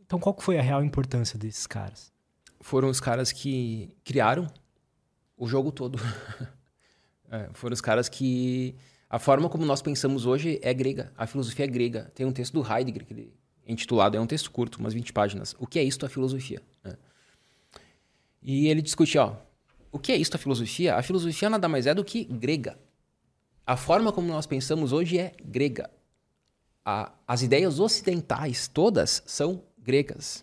Então, 0.00 0.18
qual 0.18 0.36
foi 0.40 0.58
a 0.58 0.62
real 0.62 0.82
importância 0.82 1.38
desses 1.38 1.66
caras? 1.66 2.12
Foram 2.60 2.88
os 2.88 2.98
caras 2.98 3.30
que 3.30 3.94
criaram 4.04 4.46
o 5.36 5.46
jogo 5.46 5.70
todo. 5.70 6.00
é, 7.30 7.48
foram 7.52 7.74
os 7.74 7.80
caras 7.80 8.08
que. 8.08 8.74
A 9.10 9.18
forma 9.18 9.48
como 9.48 9.66
nós 9.66 9.82
pensamos 9.82 10.24
hoje 10.24 10.60
é 10.62 10.72
grega. 10.72 11.12
A 11.16 11.26
filosofia 11.26 11.64
é 11.64 11.68
grega. 11.68 12.12
Tem 12.14 12.24
um 12.24 12.30
texto 12.30 12.52
do 12.52 12.62
Heidegger, 12.62 13.04
que 13.04 13.12
ele, 13.12 13.34
intitulado, 13.66 14.16
é 14.16 14.20
um 14.20 14.26
texto 14.26 14.52
curto, 14.52 14.78
umas 14.78 14.94
20 14.94 15.12
páginas. 15.12 15.56
O 15.58 15.66
que 15.66 15.80
é 15.80 15.82
isto 15.82 16.06
a 16.06 16.08
filosofia? 16.08 16.62
É. 16.84 16.96
E 18.40 18.68
ele 18.68 18.80
discute, 18.80 19.18
ó, 19.18 19.34
o 19.90 19.98
que 19.98 20.12
é 20.12 20.16
isto 20.16 20.36
a 20.36 20.38
filosofia? 20.38 20.94
A 20.94 21.02
filosofia 21.02 21.50
nada 21.50 21.68
mais 21.68 21.88
é 21.88 21.92
do 21.92 22.04
que 22.04 22.22
grega. 22.22 22.78
A 23.66 23.76
forma 23.76 24.12
como 24.12 24.28
nós 24.28 24.46
pensamos 24.46 24.92
hoje 24.92 25.18
é 25.18 25.32
grega. 25.44 25.90
A, 26.84 27.12
as 27.26 27.42
ideias 27.42 27.80
ocidentais 27.80 28.68
todas 28.68 29.24
são 29.26 29.64
gregas. 29.76 30.40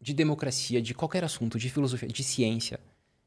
De 0.00 0.14
democracia, 0.14 0.80
de 0.80 0.94
qualquer 0.94 1.24
assunto, 1.24 1.58
de 1.58 1.68
filosofia, 1.68 2.08
de 2.08 2.22
ciência. 2.22 2.78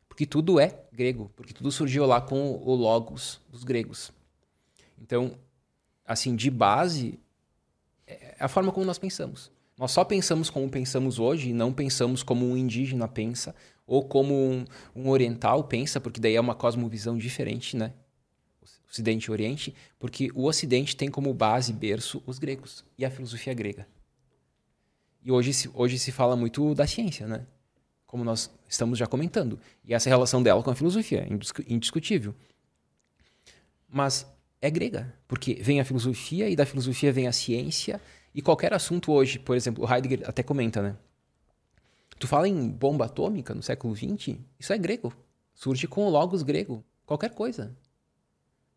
Porque 0.08 0.26
tudo 0.26 0.58
é 0.58 0.80
grego, 0.94 1.30
porque 1.36 1.54
tudo 1.54 1.70
surgiu 1.70 2.06
lá 2.06 2.22
com 2.22 2.54
o 2.64 2.74
logos 2.74 3.42
dos 3.52 3.66
gregos. 3.66 4.14
Então, 5.02 5.38
assim, 6.06 6.36
de 6.36 6.50
base, 6.50 7.20
é 8.06 8.36
a 8.40 8.48
forma 8.48 8.72
como 8.72 8.86
nós 8.86 8.98
pensamos. 8.98 9.52
Nós 9.78 9.92
só 9.92 10.04
pensamos 10.04 10.50
como 10.50 10.70
pensamos 10.70 11.20
hoje 11.20 11.50
e 11.50 11.54
não 11.54 11.74
pensamos 11.74 12.22
como 12.22 12.46
um 12.46 12.56
indígena 12.56 13.08
pensa 13.08 13.56
ou 13.86 14.04
como 14.04 14.34
um, 14.34 14.66
um 14.96 15.10
oriental 15.10 15.64
pensa, 15.64 16.00
porque 16.00 16.20
daí 16.20 16.36
é 16.36 16.42
uma 16.42 16.56
cosmovisão 16.56 17.18
diferente, 17.18 17.76
né? 17.76 17.94
Ocidente 18.90 19.26
e 19.26 19.32
Oriente, 19.32 19.76
porque 19.98 20.30
o 20.36 20.46
Ocidente 20.46 20.96
tem 20.96 21.10
como 21.10 21.34
base, 21.34 21.74
berço, 21.74 22.22
os 22.28 22.38
gregos 22.38 22.86
e 22.98 23.04
a 23.04 23.10
filosofia 23.10 23.54
grega. 23.54 23.88
E 25.24 25.32
hoje 25.32 25.52
se, 25.54 25.70
hoje 25.74 25.98
se 25.98 26.12
fala 26.12 26.36
muito 26.36 26.76
da 26.76 26.86
ciência, 26.86 27.26
né? 27.28 27.46
Como 28.06 28.24
nós 28.24 28.52
estamos 28.70 29.00
já 29.00 29.08
comentando. 29.08 29.60
E 29.84 29.94
essa 29.94 30.10
relação 30.10 30.44
dela 30.44 30.62
com 30.62 30.70
a 30.70 30.76
filosofia 30.76 31.28
é 31.28 31.74
indiscutível. 31.74 32.36
Mas 33.90 34.28
é 34.64 34.70
grega, 34.70 35.14
porque 35.28 35.56
vem 35.56 35.82
a 35.82 35.86
filosofia 35.86 36.50
e 36.50 36.56
da 36.56 36.66
filosofia 36.66 37.12
vem 37.12 37.28
a 37.28 37.34
ciência 37.34 38.00
e 38.34 38.42
qualquer 38.42 38.74
assunto 38.74 39.12
hoje, 39.12 39.38
por 39.38 39.58
exemplo, 39.58 39.84
o 39.84 39.94
Heidegger 39.94 40.22
até 40.26 40.42
comenta, 40.42 40.82
né? 40.82 40.96
Tu 42.18 42.26
fala 42.26 42.48
em 42.48 42.70
bomba 42.70 43.04
atômica 43.04 43.54
no 43.54 43.62
século 43.62 43.94
XX, 43.94 44.38
isso 44.58 44.72
é 44.72 44.78
grego. 44.78 45.14
Surge 45.54 45.86
com 45.86 46.06
o 46.06 46.10
logos 46.10 46.44
grego. 46.44 46.82
Qualquer 47.06 47.32
coisa. 47.32 47.76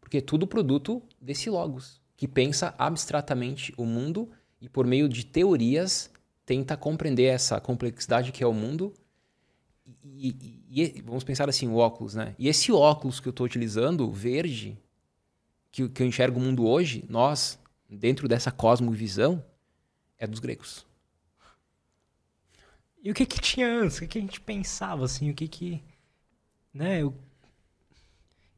Porque 0.01 0.19
é 0.19 0.21
tudo 0.21 0.45
produto 0.45 1.01
desse 1.21 1.49
logos, 1.49 2.01
que 2.17 2.27
pensa 2.27 2.75
abstratamente 2.77 3.73
o 3.77 3.85
mundo 3.85 4.29
e 4.61 4.69
por 4.69 4.89
meio 4.89 5.09
de 5.09 5.25
teorias 5.25 6.11
tenta 6.45 6.77
compreender 6.77 7.27
essa 7.27 7.61
complexidade 7.61 8.33
que 8.33 8.43
é 8.43 8.47
o 8.47 8.53
mundo. 8.53 8.93
E, 10.05 10.65
e, 10.69 10.99
e 10.99 11.03
vamos 11.03 11.23
pensar 11.23 11.49
assim, 11.49 11.69
o 11.69 11.77
óculos, 11.77 12.17
né? 12.17 12.35
E 12.37 12.49
esse 12.49 12.73
óculos 12.73 13.21
que 13.21 13.29
eu 13.29 13.31
estou 13.31 13.47
utilizando, 13.47 14.11
verde, 14.11 14.77
que, 15.77 15.89
que 15.91 16.03
eu 16.03 16.07
enxergo 16.07 16.41
o 16.41 16.43
mundo 16.43 16.67
hoje, 16.67 17.05
nós, 17.07 17.59
dentro 17.89 18.27
dessa 18.27 18.51
cosmovisão 18.51 19.45
é 20.19 20.27
dos 20.27 20.41
gregos. 20.41 20.87
E 23.03 23.11
o 23.11 23.15
que 23.15 23.27
que 23.27 23.39
tinha 23.39 23.69
antes? 23.69 23.99
O 23.99 24.01
que, 24.01 24.07
que 24.07 24.19
a 24.19 24.21
gente 24.23 24.41
pensava 24.41 25.05
assim? 25.05 25.31
O 25.31 25.35
que 25.35 25.47
que 25.47 25.85
né? 26.73 27.03
Eu... 27.03 27.15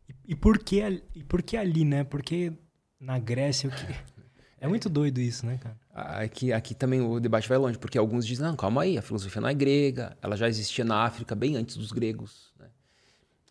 E, 0.09 0.33
e, 0.33 0.37
por 0.37 0.59
que 0.59 1.03
e 1.15 1.25
por 1.25 1.43
que 1.43 1.57
ali, 1.57 1.85
né? 1.85 2.05
Porque 2.05 2.53
na 3.01 3.19
Grécia 3.19 3.69
o 3.69 3.73
que 3.73 3.85
é 4.61 4.69
muito 4.69 4.89
doido 4.89 5.21
isso, 5.21 5.45
né, 5.45 5.59
cara? 5.59 5.77
Aqui, 5.93 6.53
aqui 6.53 6.73
também 6.73 7.01
o 7.01 7.19
debate 7.19 7.49
vai 7.49 7.59
longe, 7.59 7.79
porque 7.79 7.99
alguns 7.99 8.25
dizem, 8.25 8.47
não, 8.47 8.55
calma 8.55 8.83
aí, 8.83 8.97
a 8.97 9.03
filosofia 9.03 9.41
não 9.41 9.49
é 9.49 9.55
grega, 9.55 10.17
ela 10.23 10.37
já 10.37 10.49
existia 10.49 10.85
na 10.85 11.03
África 11.05 11.35
bem 11.35 11.57
antes 11.57 11.77
dos 11.77 11.91
gregos. 11.91 12.53
Né? 12.59 12.69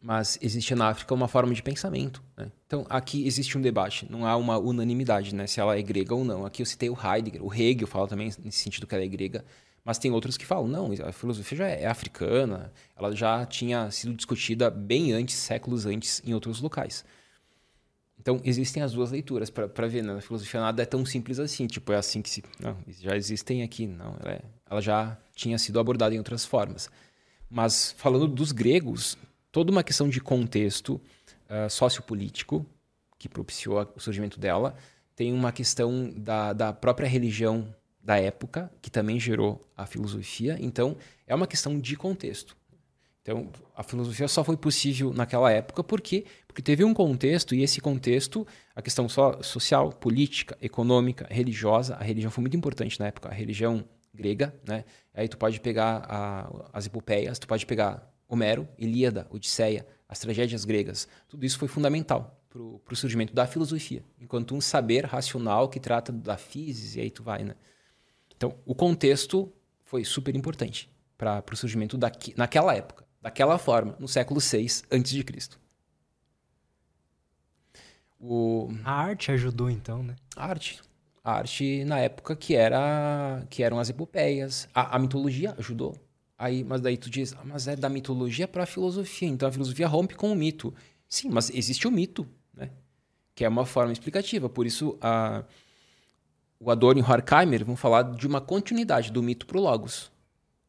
Mas 0.01 0.38
existe 0.42 0.76
na 0.76 0.90
África 0.90 1.14
uma 1.14 1.27
forma 1.27 1.53
de 1.53 1.61
pensamento. 1.64 2.24
Né? 2.35 2.51
Então, 2.66 2.85
aqui 2.90 3.26
existe 3.26 3.58
um 3.58 3.61
debate, 3.61 4.09
não 4.09 4.26
há 4.26 4.35
uma 4.35 4.58
unanimidade 4.58 5.34
né, 5.34 5.48
se 5.48 5.59
ela 5.59 5.77
é 5.77 5.82
grega 5.82 6.14
ou 6.14 6.24
não. 6.24 6.45
Aqui 6.45 6.61
eu 6.61 6.66
citei 6.66 6.90
o 6.90 6.98
Heidegger, 6.98 7.43
o 7.43 7.53
Hegel 7.53 7.88
fala 7.88 8.08
também 8.08 8.32
nesse 8.43 8.59
sentido 8.59 8.85
que 8.85 8.93
ela 8.93 9.03
é 9.03 9.08
grega, 9.08 9.43
mas 9.84 9.98
tem 9.98 10.11
outros 10.11 10.38
que 10.38 10.45
falam, 10.45 10.67
não, 10.67 10.92
a 11.06 11.11
filosofia 11.11 11.58
já 11.58 11.67
é 11.67 11.88
africana, 11.88 12.72
ela 12.95 13.16
já 13.16 13.45
tinha 13.45 13.90
sido 13.90 14.14
discutida 14.14 14.69
bem 14.69 15.14
antes, 15.14 15.35
séculos 15.35 15.85
antes, 15.85 16.22
em 16.26 16.34
outros 16.34 16.59
locais. 16.59 17.06
Então, 18.19 18.42
existem 18.43 18.84
as 18.84 18.92
duas 18.92 19.11
leituras 19.11 19.50
para 19.50 19.88
ver, 19.88 20.03
né? 20.03 20.17
A 20.17 20.22
filosofia 20.22 20.59
nada 20.59 20.84
é 20.84 20.85
tão 20.85 21.06
simples 21.06 21.40
assim, 21.40 21.66
tipo, 21.66 21.93
é 21.93 21.95
assim 21.95 22.22
que 22.22 22.30
se... 22.30 22.43
Não, 22.59 22.77
já 23.00 23.16
existem 23.16 23.64
aqui, 23.64 23.88
não, 23.88 24.17
ela, 24.19 24.34
é, 24.34 24.42
ela 24.69 24.82
já 24.82 25.17
tinha 25.34 25.58
sido 25.58 25.80
abordada 25.80 26.14
em 26.14 26.17
outras 26.17 26.43
formas. 26.43 26.90
Mas, 27.50 27.93
falando 27.98 28.27
dos 28.27 28.51
gregos, 28.51 29.17
toda 29.51 29.72
uma 29.72 29.84
questão 29.84 30.09
de 30.09 30.19
contexto 30.19 31.01
uh, 31.50 31.69
sociopolítico 31.69 32.66
que 33.17 33.27
propiciou 33.27 33.92
o 33.95 34.00
surgimento 34.00 34.40
dela, 34.40 34.76
tem 35.16 35.34
uma 35.34 35.51
questão 35.51 36.14
da, 36.16 36.53
da 36.53 36.72
própria 36.72 37.08
religião 37.08 37.74
da 38.01 38.17
época, 38.19 38.72
que 38.82 38.90
também 38.90 39.19
gerou 39.19 39.67
a 39.76 39.85
filosofia. 39.85 40.58
Então, 40.59 40.95
é 41.26 41.34
uma 41.34 41.48
questão 41.48 41.80
de 41.80 41.95
contexto. 41.98 42.56
Então, 43.22 43.51
a 43.76 43.84
filosofia 43.84 44.27
só 44.30 44.42
foi 44.43 44.56
possível 44.56 45.11
naquela 45.14 45.51
época 45.51 45.84
porque 45.84 46.24
porque 46.48 46.61
teve 46.61 46.84
um 46.84 46.93
contexto 46.93 47.53
e 47.53 47.61
esse 47.61 47.82
contexto, 47.82 48.48
a 48.74 48.82
questão 48.82 49.08
só 49.09 49.43
social, 49.43 49.92
política, 49.92 50.58
econômica, 50.61 51.27
religiosa, 51.30 51.95
a 51.95 52.03
religião 52.03 52.32
foi 52.32 52.42
muito 52.42 52.58
importante 52.58 53.00
na 53.00 53.08
época, 53.08 53.30
a 53.30 53.34
religião 53.34 53.84
grega, 54.11 54.56
né? 54.66 54.85
Aí 55.14 55.27
tu 55.27 55.38
pode 55.38 55.59
pegar 55.59 56.03
a, 56.08 56.50
as 56.74 56.88
epopeias, 56.88 57.38
tu 57.38 57.48
pode 57.48 57.66
pegar 57.66 58.11
Homero, 58.27 58.67
Ilíada, 58.77 59.27
Odisseia, 59.30 59.85
as 60.07 60.19
tragédias 60.19 60.65
gregas, 60.65 61.07
tudo 61.27 61.45
isso 61.45 61.57
foi 61.57 61.67
fundamental 61.67 62.41
para 62.49 62.93
o 62.93 62.95
surgimento 62.95 63.33
da 63.33 63.45
filosofia, 63.45 64.03
enquanto 64.19 64.56
um 64.56 64.61
saber 64.61 65.06
racional 65.06 65.69
que 65.69 65.80
trata 65.80 66.11
da 66.11 66.38
física, 66.38 66.99
e 66.99 67.03
aí 67.03 67.11
tu 67.11 67.22
vai, 67.22 67.43
né? 67.43 67.56
Então, 68.35 68.56
o 68.65 68.73
contexto 68.73 69.51
foi 69.83 70.03
super 70.03 70.35
importante 70.35 70.89
para 71.17 71.43
o 71.51 71.56
surgimento 71.56 71.97
daqui, 71.97 72.33
naquela 72.38 72.73
época, 72.73 73.06
daquela 73.22 73.57
forma, 73.57 73.95
no 73.99 74.07
século 74.07 74.39
VI 74.39 74.65
a.C. 74.91 75.57
O... 78.19 78.69
A 78.83 78.91
arte 78.91 79.31
ajudou 79.31 79.69
então, 79.69 80.01
né? 80.03 80.15
A 80.35 80.47
arte. 80.47 80.81
A 81.23 81.33
arte 81.33 81.83
na 81.85 81.99
época 81.99 82.35
que, 82.35 82.56
era, 82.56 83.45
que 83.49 83.61
eram 83.61 83.80
as 83.80 83.89
epopeias. 83.89 84.67
A, 84.73 84.95
a 84.95 84.99
mitologia 84.99 85.53
ajudou. 85.57 85.95
Aí, 86.38 86.64
mas 86.64 86.82
daí 86.82 86.98
tu 86.98 87.09
diz, 87.09 87.33
ah, 87.33 87.43
mas 87.43 87.67
é 87.67 87.75
da 87.75 87.90
mitologia 87.90 88.48
para 88.48 88.64
a 88.64 88.66
filosofia, 88.67 89.27
então 89.27 89.49
a 89.49 89.51
filosofia 89.51 89.88
rompe 89.88 90.14
com 90.14 90.32
o 90.32 90.35
mito. 90.35 90.74
Sim, 91.09 91.30
mas 91.30 91.49
existe 91.49 91.88
o 91.88 91.91
mito, 91.91 92.27
né? 92.53 92.69
Que 93.33 93.43
é 93.43 93.49
uma 93.49 93.66
forma 93.66 93.91
explicativa. 93.91 94.48
Por 94.48 94.67
isso, 94.67 94.98
a, 95.01 95.43
o 96.59 96.69
Adorno 96.69 97.01
e 97.01 97.03
o 97.03 97.09
Horkheimer 97.09 97.66
vão 97.66 97.75
falar 97.75 98.03
de 98.03 98.27
uma 98.27 98.40
continuidade 98.40 99.11
do 99.11 99.24
mito 99.24 99.48
para 99.48 99.57
o 99.57 99.61
logos. 99.61 100.11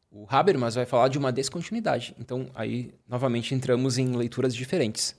O 0.09 0.25
Habermas 0.27 0.73
vai 0.73 0.87
falar 0.87 1.07
de 1.07 1.19
uma 1.19 1.31
descontinuidade. 1.31 2.15
Então, 2.19 2.49
aí, 2.55 2.91
novamente, 3.07 3.53
entramos 3.53 3.99
em 3.99 4.15
leituras 4.15 4.55
diferentes. 4.55 5.15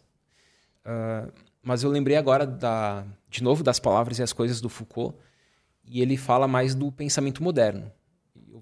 Uh, 0.84 1.30
mas 1.62 1.84
eu 1.84 1.90
lembrei 1.90 2.16
agora, 2.16 2.44
da, 2.44 3.06
de 3.28 3.40
novo, 3.40 3.62
das 3.62 3.78
palavras 3.78 4.18
e 4.18 4.22
as 4.22 4.32
coisas 4.32 4.60
do 4.60 4.68
Foucault, 4.68 5.16
e 5.84 6.02
ele 6.02 6.16
fala 6.16 6.48
mais 6.48 6.74
do 6.74 6.90
pensamento 6.90 7.40
moderno 7.40 7.92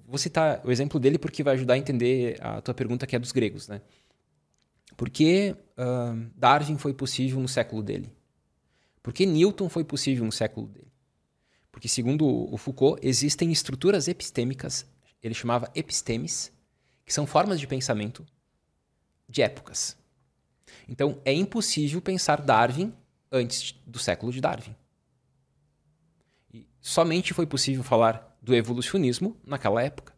vou 0.07 0.19
citar 0.19 0.61
o 0.65 0.71
exemplo 0.71 0.99
dele 0.99 1.19
porque 1.19 1.43
vai 1.43 1.55
ajudar 1.55 1.75
a 1.75 1.79
entender 1.79 2.37
a 2.41 2.61
tua 2.61 2.75
pergunta 2.75 3.07
que 3.07 3.17
é 3.17 3.19
dos 3.19 3.33
gregos, 3.33 3.69
né? 3.69 3.81
Por 4.97 5.09
que 5.09 5.55
uh, 5.77 6.31
Darwin 6.35 6.77
foi 6.77 6.93
possível 6.93 7.41
no 7.41 7.49
século 7.49 7.83
dele? 7.83 8.13
Por 9.03 9.13
que 9.13 9.25
Newton 9.25 9.69
foi 9.69 9.85
possível 9.85 10.25
no 10.25 10.33
século 10.33 10.67
dele? 10.67 10.93
Porque, 11.71 11.89
segundo 11.89 12.27
o 12.27 12.57
Foucault, 12.57 12.99
existem 13.07 13.53
estruturas 13.53 14.09
epistêmicas, 14.09 14.85
ele 15.23 15.35
chamava 15.35 15.71
epistemes, 15.75 16.53
que 17.05 17.15
são 17.15 17.27
formas 17.27 17.61
de 17.61 17.67
pensamento 17.67 18.27
de 19.29 19.43
épocas. 19.43 19.97
Então, 20.89 21.21
é 21.25 21.33
impossível 21.33 22.03
pensar 22.03 22.43
Darwin 22.43 22.93
antes 23.31 23.75
do 23.87 23.99
século 23.99 24.33
de 24.33 24.41
Darwin. 24.41 24.75
E 26.53 26.67
somente 26.81 27.33
foi 27.33 27.47
possível 27.47 27.85
falar 27.85 28.28
do 28.49 28.57
evolucionismo 28.57 29.37
naquela 29.47 29.83
época. 29.83 30.13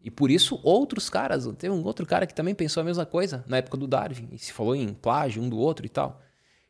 E 0.00 0.10
por 0.10 0.30
isso, 0.30 0.60
outros 0.62 1.08
caras, 1.08 1.46
teve 1.56 1.74
um 1.74 1.84
outro 1.84 2.04
cara 2.04 2.26
que 2.26 2.34
também 2.34 2.54
pensou 2.54 2.80
a 2.80 2.84
mesma 2.84 3.06
coisa 3.06 3.44
na 3.46 3.56
época 3.56 3.76
do 3.76 3.86
Darwin, 3.86 4.28
e 4.32 4.38
se 4.38 4.52
falou 4.52 4.74
em 4.74 4.92
plágio 4.92 5.42
um 5.42 5.48
do 5.48 5.58
outro 5.58 5.86
e 5.86 5.88
tal. 5.88 6.20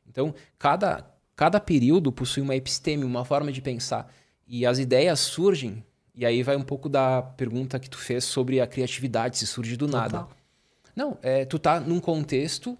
Então, 0.07 0.35
cada, 0.59 1.11
cada 1.35 1.59
período 1.59 2.13
possui 2.13 2.43
uma 2.43 2.55
episteme, 2.55 3.05
uma 3.05 3.25
forma 3.25 3.51
de 3.51 3.63
pensar. 3.63 4.13
E 4.47 4.67
as 4.67 4.79
ideias 4.79 5.19
surgem 5.21 5.85
E 6.15 6.27
aí 6.27 6.43
vai 6.43 6.57
um 6.57 6.63
pouco 6.63 6.91
da 6.91 7.23
pergunta 7.23 7.79
que 7.79 7.89
tu 7.89 7.97
fez 7.97 8.25
sobre 8.25 8.61
a 8.61 8.67
criatividade, 8.67 9.39
se 9.39 9.47
surge 9.47 9.77
do 9.77 9.89
nada. 9.89 10.21
Total. 10.21 10.37
Não, 10.95 11.19
é, 11.23 11.47
tu 11.47 11.59
tá 11.59 11.81
num 11.81 11.99
contexto, 11.99 12.77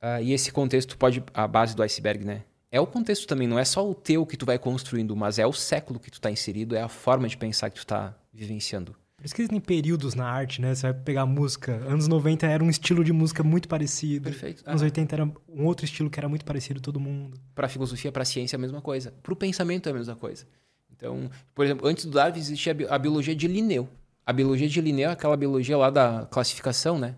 ah, 0.00 0.20
e 0.20 0.32
esse 0.32 0.52
contexto 0.52 0.98
pode. 0.98 1.24
A 1.32 1.48
base 1.48 1.74
do 1.74 1.82
iceberg, 1.82 2.26
né? 2.26 2.44
É 2.74 2.80
o 2.80 2.86
contexto 2.88 3.24
também, 3.28 3.46
não 3.46 3.56
é 3.56 3.64
só 3.64 3.88
o 3.88 3.94
teu 3.94 4.26
que 4.26 4.36
tu 4.36 4.44
vai 4.44 4.58
construindo, 4.58 5.14
mas 5.14 5.38
é 5.38 5.46
o 5.46 5.52
século 5.52 6.00
que 6.00 6.10
tu 6.10 6.20
tá 6.20 6.28
inserido, 6.28 6.74
é 6.74 6.82
a 6.82 6.88
forma 6.88 7.28
de 7.28 7.36
pensar 7.36 7.70
que 7.70 7.76
tu 7.78 7.86
tá 7.86 8.12
vivenciando. 8.32 8.96
Por 9.16 9.24
isso 9.24 9.32
que 9.32 9.42
existem 9.42 9.60
períodos 9.60 10.16
na 10.16 10.26
arte, 10.28 10.60
né? 10.60 10.74
Você 10.74 10.82
vai 10.90 10.92
pegar 10.92 11.24
música. 11.24 11.72
Anos 11.88 12.08
90 12.08 12.46
era 12.48 12.64
um 12.64 12.68
estilo 12.68 13.04
de 13.04 13.12
música 13.12 13.44
muito 13.44 13.68
parecido. 13.68 14.24
Perfeito. 14.24 14.64
Anos 14.66 14.82
Ah. 14.82 14.86
80 14.86 15.14
era 15.14 15.24
um 15.48 15.64
outro 15.64 15.84
estilo 15.84 16.10
que 16.10 16.18
era 16.18 16.28
muito 16.28 16.44
parecido 16.44 16.80
todo 16.80 16.98
mundo. 16.98 17.38
Para 17.54 17.68
filosofia, 17.68 18.10
para 18.10 18.24
ciência 18.24 18.56
é 18.56 18.58
a 18.58 18.60
mesma 18.60 18.80
coisa. 18.82 19.14
Para 19.22 19.32
o 19.32 19.36
pensamento 19.36 19.88
é 19.88 19.92
a 19.92 19.94
mesma 19.94 20.16
coisa. 20.16 20.44
Então, 20.90 21.30
por 21.54 21.64
exemplo, 21.64 21.86
antes 21.86 22.04
do 22.04 22.10
Darwin 22.10 22.38
existia 22.40 22.72
a 22.72 22.74
bi- 22.74 22.86
a 22.90 22.98
biologia 22.98 23.36
de 23.36 23.46
Linneu. 23.46 23.88
A 24.26 24.32
biologia 24.32 24.68
de 24.68 24.80
Linneu 24.80 25.10
é 25.10 25.12
aquela 25.12 25.36
biologia 25.36 25.76
lá 25.78 25.90
da 25.90 26.26
classificação, 26.30 26.98
né? 26.98 27.14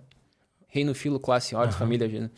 Reino, 0.69 0.95
filo, 0.95 1.19
classe, 1.19 1.55
ordem, 1.57 1.71
Aham. 1.71 1.79
família, 1.79 2.09
gênero. 2.09 2.31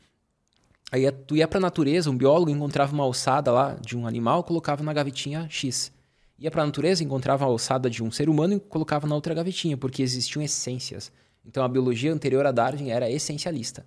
Aí 0.90 1.02
ia- 1.02 1.12
tu 1.12 1.36
ia 1.36 1.46
para 1.46 1.58
a 1.58 1.60
natureza, 1.60 2.10
um 2.10 2.16
biólogo 2.16 2.50
encontrava 2.50 2.92
uma 2.92 3.04
alçada 3.04 3.52
lá 3.52 3.74
de 3.74 3.96
um 3.96 4.06
animal, 4.06 4.42
colocava 4.42 4.82
na 4.82 4.92
gavetinha 4.92 5.46
X. 5.50 5.92
Ia 6.38 6.50
para 6.50 6.62
a 6.62 6.66
natureza, 6.66 7.02
encontrava 7.04 7.44
a 7.44 7.48
alçada 7.48 7.90
de 7.90 8.02
um 8.02 8.10
ser 8.10 8.28
humano 8.28 8.54
e 8.54 8.60
colocava 8.60 9.06
na 9.06 9.14
outra 9.14 9.34
gavetinha, 9.34 9.76
porque 9.76 10.02
existiam 10.02 10.42
essências. 10.42 11.12
Então 11.44 11.62
a 11.64 11.68
biologia 11.68 12.12
anterior 12.12 12.46
a 12.46 12.52
Darwin 12.52 12.90
era 12.90 13.10
essencialista. 13.10 13.84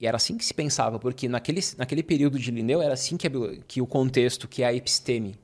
E 0.00 0.06
era 0.06 0.16
assim 0.16 0.36
que 0.36 0.44
se 0.44 0.54
pensava, 0.54 0.98
porque 0.98 1.28
naquele, 1.28 1.60
naquele 1.76 2.02
período 2.02 2.38
de 2.38 2.50
Linneu 2.50 2.80
era 2.80 2.94
assim 2.94 3.16
que, 3.16 3.26
a 3.26 3.30
que 3.68 3.82
o 3.82 3.86
contexto, 3.86 4.48
que 4.48 4.64
a 4.64 4.72
episteme, 4.72 5.38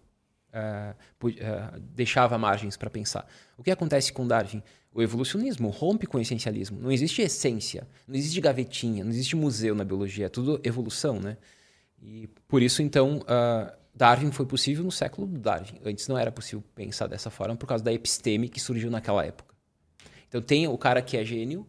pu- 1.19 1.35
ah, 1.43 1.79
deixava 1.95 2.39
margens 2.39 2.77
para 2.77 2.89
pensar. 2.89 3.27
O 3.57 3.63
que 3.63 3.71
acontece 3.71 4.13
com 4.13 4.27
Darwin? 4.27 4.63
O 4.97 5.03
evolucionismo 5.03 5.69
rompe 5.69 6.07
com 6.07 6.17
o 6.17 6.21
essencialismo. 6.21 6.79
Não 6.81 6.91
existe 6.91 7.21
essência, 7.21 7.87
não 8.09 8.17
existe 8.17 8.41
gavetinha, 8.41 9.05
não 9.05 9.11
existe 9.11 9.37
museu 9.37 9.75
na 9.75 9.85
biologia, 9.85 10.25
é 10.25 10.29
tudo 10.31 10.59
evolução, 10.65 11.21
né? 11.21 11.37
E 12.03 12.29
por 12.49 12.63
isso, 12.63 12.81
então, 12.81 13.23
ah, 13.29 13.77
Darwin 13.95 14.31
foi 14.31 14.47
possível 14.47 14.83
no 14.83 14.91
século 14.91 15.27
do 15.27 15.39
Darwin. 15.39 15.79
Antes 15.85 16.09
não 16.09 16.17
era 16.17 16.33
possível 16.33 16.65
pensar 16.75 17.09
dessa 17.09 17.29
forma 17.29 17.55
por 17.57 17.67
causa 17.67 17.85
da 17.85 17.93
episteme 17.93 18.49
que 18.49 18.59
surgiu 18.59 18.91
naquela 18.91 19.23
época. 19.25 19.55
Então 20.29 20.41
tem 20.41 20.67
o 20.67 20.79
cara 20.79 21.03
que 21.03 21.17
é 21.19 21.23
gênio, 21.25 21.67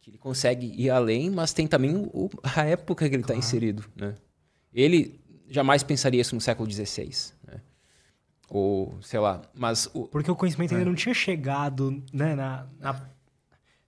que 0.00 0.10
ele 0.10 0.18
consegue 0.18 0.72
ir 0.80 0.88
além, 0.88 1.30
mas 1.30 1.52
tem 1.52 1.66
também 1.66 1.96
o- 1.96 2.30
a 2.44 2.64
época 2.64 3.08
que 3.08 3.14
ele 3.14 3.22
está 3.22 3.34
Claro. 3.34 3.44
inserido. 3.44 3.84
Né? 3.96 4.14
Ele 4.72 5.20
jamais 5.48 5.82
pensaria 5.82 6.20
isso 6.20 6.34
no 6.36 6.40
século 6.40 6.68
XVI. 6.70 7.32
Ou, 8.54 8.98
sei 9.00 9.18
lá, 9.18 9.40
mas 9.54 9.88
o, 9.94 10.06
Porque 10.08 10.30
o 10.30 10.36
conhecimento 10.36 10.72
ainda 10.74 10.84
É. 10.84 10.88
não 10.88 10.94
tinha 10.94 11.14
chegado 11.14 12.02
né, 12.12 12.34
na, 12.34 12.66
na- 12.78 13.08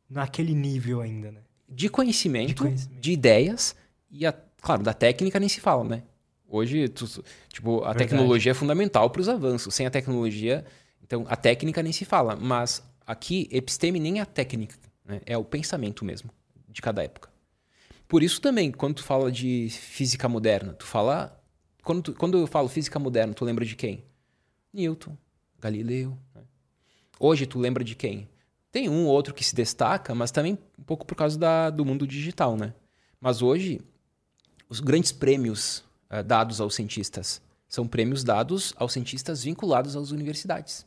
naquele 0.09 0.55
nível 0.55 1.01
ainda, 1.03 1.31
né? 1.33 1.41
de 1.69 1.89
conhecimento, 1.91 2.49
De 2.49 2.55
de, 2.55 2.61
conhecimento. 2.63 3.07
ideias 3.11 3.77
e, 4.11 4.25
a, 4.25 4.33
claro, 4.63 4.83
da 4.83 4.95
técnica 4.95 5.39
nem 5.41 5.49
se 5.51 5.61
fala, 5.61 5.85
né? 5.85 6.03
Hoje, 6.49 6.89
tu- 6.89 7.23
tipo, 7.49 7.79
a 7.83 7.89
Verdade. 7.89 7.99
tecnologia 7.99 8.53
é 8.53 8.55
fundamental 8.55 9.11
para 9.11 9.21
os 9.21 9.29
avanços. 9.29 9.75
Sem 9.75 9.85
a 9.87 9.91
tecnologia, 9.91 10.65
então, 11.03 11.27
a 11.29 11.35
técnica 11.37 11.83
nem 11.83 11.93
se 11.93 12.05
fala. 12.05 12.37
Mas 12.37 12.83
aqui, 13.07 13.49
episteme 13.51 13.99
nem 13.99 14.19
é 14.19 14.23
a 14.23 14.27
técnica, 14.27 14.77
né? 15.05 15.21
é 15.27 15.37
o 15.37 15.45
pensamento 15.45 16.05
mesmo, 16.05 16.31
de 16.69 16.81
cada 16.81 17.03
época. 17.03 17.29
Por 18.07 18.23
isso 18.23 18.41
também, 18.41 18.71
quando 18.71 18.95
tu 18.97 19.03
fala 19.05 19.31
de 19.33 19.69
física 19.71 20.27
moderna, 20.29 20.73
tu 20.75 20.87
fala... 20.87 21.39
Quando, 21.83 22.03
tu- 22.03 22.15
quando 22.15 22.39
eu 22.39 22.47
falo 22.47 22.69
física 22.69 22.99
moderna, 22.99 23.35
tu 23.35 23.45
lembra 23.45 23.65
de 23.65 23.75
quem? 23.75 24.05
Newton, 24.75 25.17
Galileu. 25.61 26.19
né? 26.35 26.43
Hoje, 27.19 27.47
tu 27.47 27.59
lembra 27.59 27.85
de 27.85 27.95
quem? 27.95 28.29
Tem 28.73 28.89
um 28.89 29.07
ou 29.07 29.13
outro 29.13 29.33
que 29.33 29.45
se 29.45 29.55
destaca, 29.55 30.15
mas 30.15 30.31
também 30.33 30.59
um 30.79 30.83
pouco 30.83 31.07
por 31.07 31.15
causa 31.15 31.39
da- 31.39 31.71
do 31.71 31.85
mundo 31.85 32.07
digital, 32.07 32.57
né? 32.57 32.75
Mas 33.21 33.41
hoje, 33.41 33.81
os 34.69 34.81
grandes 34.81 35.13
prêmios 35.13 35.85
eh, 36.11 36.23
dados 36.23 36.61
aos 36.61 36.75
cientistas 36.75 37.41
são 37.69 37.87
prêmios 37.89 38.23
dados 38.25 38.75
aos 38.77 38.93
cientistas 38.93 39.45
vinculados 39.45 39.97
às 39.97 40.11
universidades. 40.11 40.85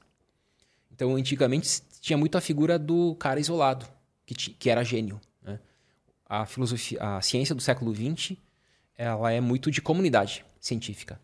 Então, 0.92 1.16
antigamente, 1.16 1.82
tinha 2.02 2.18
muito 2.18 2.38
a 2.38 2.42
figura 2.42 2.78
do 2.78 3.16
cara 3.16 3.40
isolado, 3.40 3.86
que, 4.26 4.34
que 4.36 4.70
era 4.70 4.84
gênio. 4.84 5.20
né? 5.42 5.60
A 6.26 6.46
filosofia, 6.46 7.00
a 7.02 7.22
ciência 7.22 7.56
do 7.56 7.62
século 7.62 7.94
XX, 7.96 8.38
ela 8.96 9.32
é 9.32 9.40
muito 9.40 9.72
de 9.72 9.82
comunidade 9.82 10.46
científica. 10.60 11.20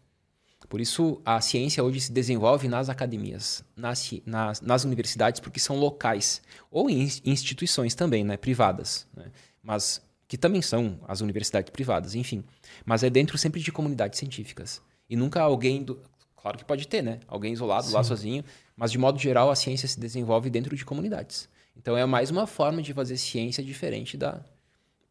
Por 0.73 0.81
isso, 0.81 1.21
a 1.23 1.39
ciência 1.39 1.83
hoje 1.83 2.01
se 2.01 2.11
desenvolve 2.11 2.67
nas 2.67 2.89
academias, 2.89 3.63
nas, 3.75 4.11
nas, 4.25 4.59
nas 4.59 4.83
universidades, 4.83 5.39
porque 5.39 5.59
são 5.59 5.77
locais, 5.77 6.41
ou 6.71 6.89
em 6.89 7.03
ins- 7.03 7.21
instituições 7.23 7.93
também, 7.93 8.23
né, 8.23 8.37
privadas, 8.37 9.05
né, 9.15 9.25
mas 9.61 10.01
que 10.27 10.35
também 10.35 10.63
são 10.63 10.99
as 11.07 11.21
universidades 11.21 11.69
privadas, 11.69 12.15
enfim. 12.15 12.43
Mas 12.83 13.03
é 13.03 13.09
dentro 13.11 13.37
sempre 13.37 13.61
de 13.61 13.71
comunidades 13.71 14.17
científicas. 14.17 14.81
E 15.07 15.15
nunca 15.15 15.43
alguém. 15.43 15.83
Do... 15.83 16.01
Claro 16.35 16.57
que 16.57 16.65
pode 16.65 16.87
ter, 16.87 17.03
né? 17.03 17.19
Alguém 17.27 17.53
isolado 17.53 17.91
lá 17.91 18.01
Sim. 18.01 18.07
sozinho, 18.07 18.45
mas 18.75 18.91
de 18.91 18.97
modo 18.97 19.19
geral 19.19 19.51
a 19.51 19.55
ciência 19.55 19.87
se 19.87 19.99
desenvolve 19.99 20.49
dentro 20.49 20.75
de 20.75 20.83
comunidades. 20.83 21.47
Então 21.77 21.95
é 21.95 22.03
mais 22.07 22.31
uma 22.31 22.47
forma 22.47 22.81
de 22.81 22.95
fazer 22.95 23.17
ciência 23.17 23.63
diferente 23.63 24.17
da. 24.17 24.43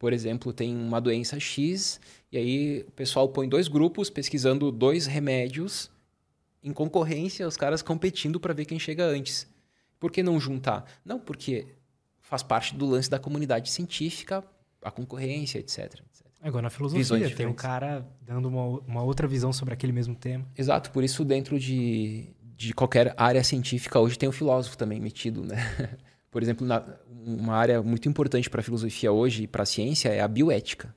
Por 0.03 0.11
exemplo, 0.11 0.51
tem 0.51 0.75
uma 0.75 0.99
doença 0.99 1.39
X 1.39 1.97
e 2.29 2.37
aí 2.37 2.85
o 2.85 2.91
pessoal 2.91 3.29
põe 3.29 3.47
dois 3.47 3.69
grupos 3.69 4.09
pesquisando 4.09 4.69
dois 4.69 5.05
remédios 5.05 5.89
em 6.61 6.73
concorrência, 6.73 7.47
os 7.47 7.55
caras 7.55 7.81
competindo 7.81 8.37
para 8.37 8.53
ver 8.53 8.65
quem 8.65 8.77
chega 8.77 9.05
antes. 9.05 9.47
Por 9.97 10.11
que 10.11 10.21
não 10.21 10.37
juntar? 10.41 10.83
Não, 11.05 11.17
porque 11.17 11.67
faz 12.19 12.43
parte 12.43 12.75
do 12.75 12.85
lance 12.85 13.09
da 13.09 13.17
comunidade 13.17 13.71
científica, 13.71 14.43
a 14.81 14.91
concorrência, 14.91 15.57
etc. 15.59 15.79
etc. 15.79 16.27
Agora, 16.41 16.63
na 16.63 16.69
filosofia, 16.69 17.33
tem 17.33 17.45
um 17.47 17.53
cara 17.53 18.05
dando 18.23 18.49
uma, 18.49 18.79
uma 18.85 19.03
outra 19.03 19.25
visão 19.25 19.53
sobre 19.53 19.73
aquele 19.73 19.93
mesmo 19.93 20.15
tema. 20.15 20.45
Exato, 20.57 20.91
por 20.91 21.01
isso 21.01 21.23
dentro 21.23 21.57
de, 21.57 22.27
de 22.57 22.73
qualquer 22.73 23.13
área 23.15 23.41
científica 23.41 23.97
hoje 24.01 24.19
tem 24.19 24.27
o 24.27 24.33
filósofo 24.33 24.77
também 24.77 24.99
metido, 24.99 25.45
né? 25.45 25.55
Por 26.29 26.41
exemplo, 26.41 26.65
na- 26.65 26.83
uma 27.25 27.55
área 27.55 27.81
muito 27.81 28.07
importante 28.09 28.49
para 28.49 28.61
a 28.61 28.63
filosofia 28.63 29.11
hoje 29.11 29.43
e 29.43 29.47
para 29.47 29.63
a 29.63 29.65
ciência 29.65 30.09
é 30.09 30.21
a 30.21 30.27
bioética. 30.27 30.93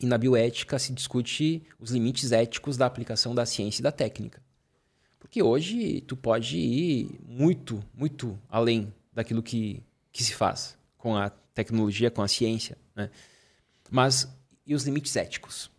E 0.00 0.06
na 0.06 0.18
bioética 0.18 0.78
se 0.78 0.92
discute 0.92 1.62
os 1.78 1.90
limites 1.90 2.32
éticos 2.32 2.76
da 2.76 2.86
aplicação 2.86 3.34
da 3.34 3.46
ciência 3.46 3.80
e 3.80 3.82
da 3.82 3.92
técnica. 3.92 4.42
Porque 5.18 5.42
hoje 5.42 6.00
tu 6.02 6.16
pode 6.16 6.56
ir 6.58 7.20
muito, 7.26 7.82
muito 7.94 8.38
além 8.48 8.92
daquilo 9.12 9.42
que, 9.42 9.82
que 10.12 10.22
se 10.22 10.34
faz 10.34 10.76
com 10.98 11.16
a 11.16 11.30
tecnologia, 11.30 12.10
com 12.10 12.22
a 12.22 12.28
ciência, 12.28 12.76
né? 12.94 13.10
Mas 13.90 14.28
e 14.66 14.74
os 14.74 14.84
limites 14.84 15.14
éticos? 15.16 15.70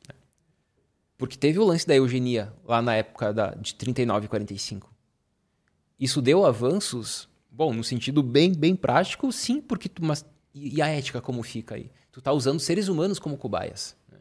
Porque 1.18 1.38
teve 1.38 1.60
o 1.60 1.64
lance 1.64 1.88
da 1.88 1.96
eugenia 1.96 2.54
lá 2.64 2.82
na 2.82 2.96
época 2.96 3.34
da, 3.34 3.52
de 3.52 3.74
39 3.76 4.26
e 4.26 4.30
45. 4.30 4.94
Isso 6.00 6.22
deu 6.22 6.46
avanços, 6.46 7.28
bom, 7.56 7.74
no 7.74 7.84
sentido 7.84 8.22
bem, 8.22 8.54
bem 8.54 8.76
prático, 8.76 9.32
sim, 9.32 9.62
porque 9.62 9.88
tu, 9.88 10.04
mas 10.04 10.26
e, 10.54 10.82
a 10.82 10.88
ética 10.88 11.22
como 11.22 11.42
fica 11.42 11.76
aí? 11.76 11.90
Tu 12.12 12.22
tá 12.22 12.32
usando 12.32 12.60
seres 12.60 12.88
humanos 12.88 13.18
como 13.18 13.38
cobaias. 13.38 13.96
né? 14.12 14.20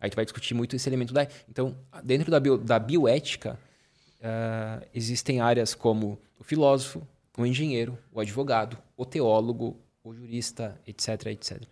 Aí 0.00 0.10
tu 0.10 0.16
vai 0.16 0.24
discutir 0.24 0.54
muito 0.54 0.76
esse 0.76 0.88
elemento 0.88 1.12
da. 1.12 1.26
Então, 1.48 1.76
dentro 2.04 2.30
da, 2.30 2.38
bio, 2.38 2.58
da 2.58 2.78
bioética, 2.78 3.58
ah, 4.22 4.82
existem 4.94 5.40
áreas 5.40 5.74
como 5.74 6.18
o 6.38 6.44
filósofo, 6.44 7.06
o 7.36 7.44
engenheiro, 7.44 7.98
o 8.12 8.20
advogado, 8.20 8.78
o 8.96 9.04
teólogo, 9.04 9.76
o 10.02 10.14
jurista, 10.14 10.80
etc, 10.86 11.26
etc. 11.26 11.62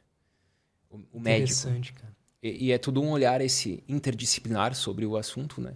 O, 0.91 1.01
o 1.13 1.21
médico. 1.21 1.61
Interessante, 1.61 1.93
cara. 1.93 2.17
E, 2.43 2.67
e 2.67 2.73
é 2.73 2.79
tudo 2.79 3.03
um 3.03 3.11
olhar 3.11 3.41
esse 3.41 3.83
interdisciplinar 3.89 4.75
sobre 4.75 5.07
o 5.07 5.17
assunto, 5.17 5.61
né? 5.61 5.75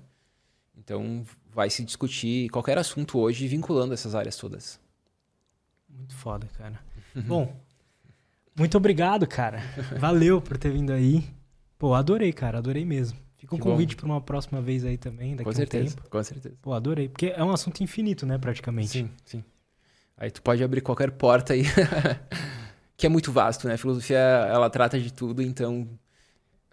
Então 0.77 1.25
vai 1.53 1.69
se 1.69 1.85
discutir 1.85 2.49
qualquer 2.51 2.79
assunto 2.79 3.19
hoje 3.19 3.47
vinculando 3.49 3.93
essas 3.93 4.15
áreas 4.15 4.37
todas. 4.37 4.81
Muito 5.95 6.15
foda, 6.15 6.47
cara. 6.57 6.79
Bom, 7.27 7.55
muito 8.57 8.77
obrigado, 8.77 9.27
cara. 9.27 9.63
Valeu 9.99 10.41
por 10.41 10.57
ter 10.59 10.71
vindo 10.73 10.93
aí. 10.93 11.25
Pô, 11.79 11.95
adorei, 11.95 12.33
cara. 12.33 12.59
Adorei 12.59 12.85
mesmo. 12.85 13.19
Fica 13.37 13.55
um 13.55 13.59
Que 13.59 13.65
convite 13.65 13.97
pra 13.97 14.05
uma 14.07 14.21
próxima 14.21 14.61
vez 14.61 14.85
aí 14.85 14.99
também, 14.99 15.31
daqui 15.31 15.45
com 15.45 15.49
a 15.49 15.53
um 15.53 15.57
certeza, 15.57 15.97
tempo. 15.97 16.11
com 16.11 16.23
certeza. 16.23 16.55
Pô, 16.61 16.75
adorei. 16.75 17.09
Porque 17.09 17.29
é 17.29 17.43
um 17.43 17.51
assunto 17.51 17.83
infinito, 17.83 18.27
né, 18.27 18.37
praticamente. 18.37 18.91
Sim, 18.91 19.11
sim. 19.25 19.43
Aí 20.15 20.31
tu 20.31 20.43
pode 20.43 20.63
abrir 20.63 20.83
qualquer 20.83 21.11
porta 21.13 21.55
aí, 21.55 21.63
que 22.99 23.07
é 23.07 23.09
muito 23.09 23.33
vasto, 23.33 23.67
né? 23.67 23.75
A 23.75 23.79
filosofia, 23.79 24.19
ela 24.19 24.69
trata 24.69 25.01
de 25.01 25.11
tudo, 25.11 25.41
então 25.41 25.89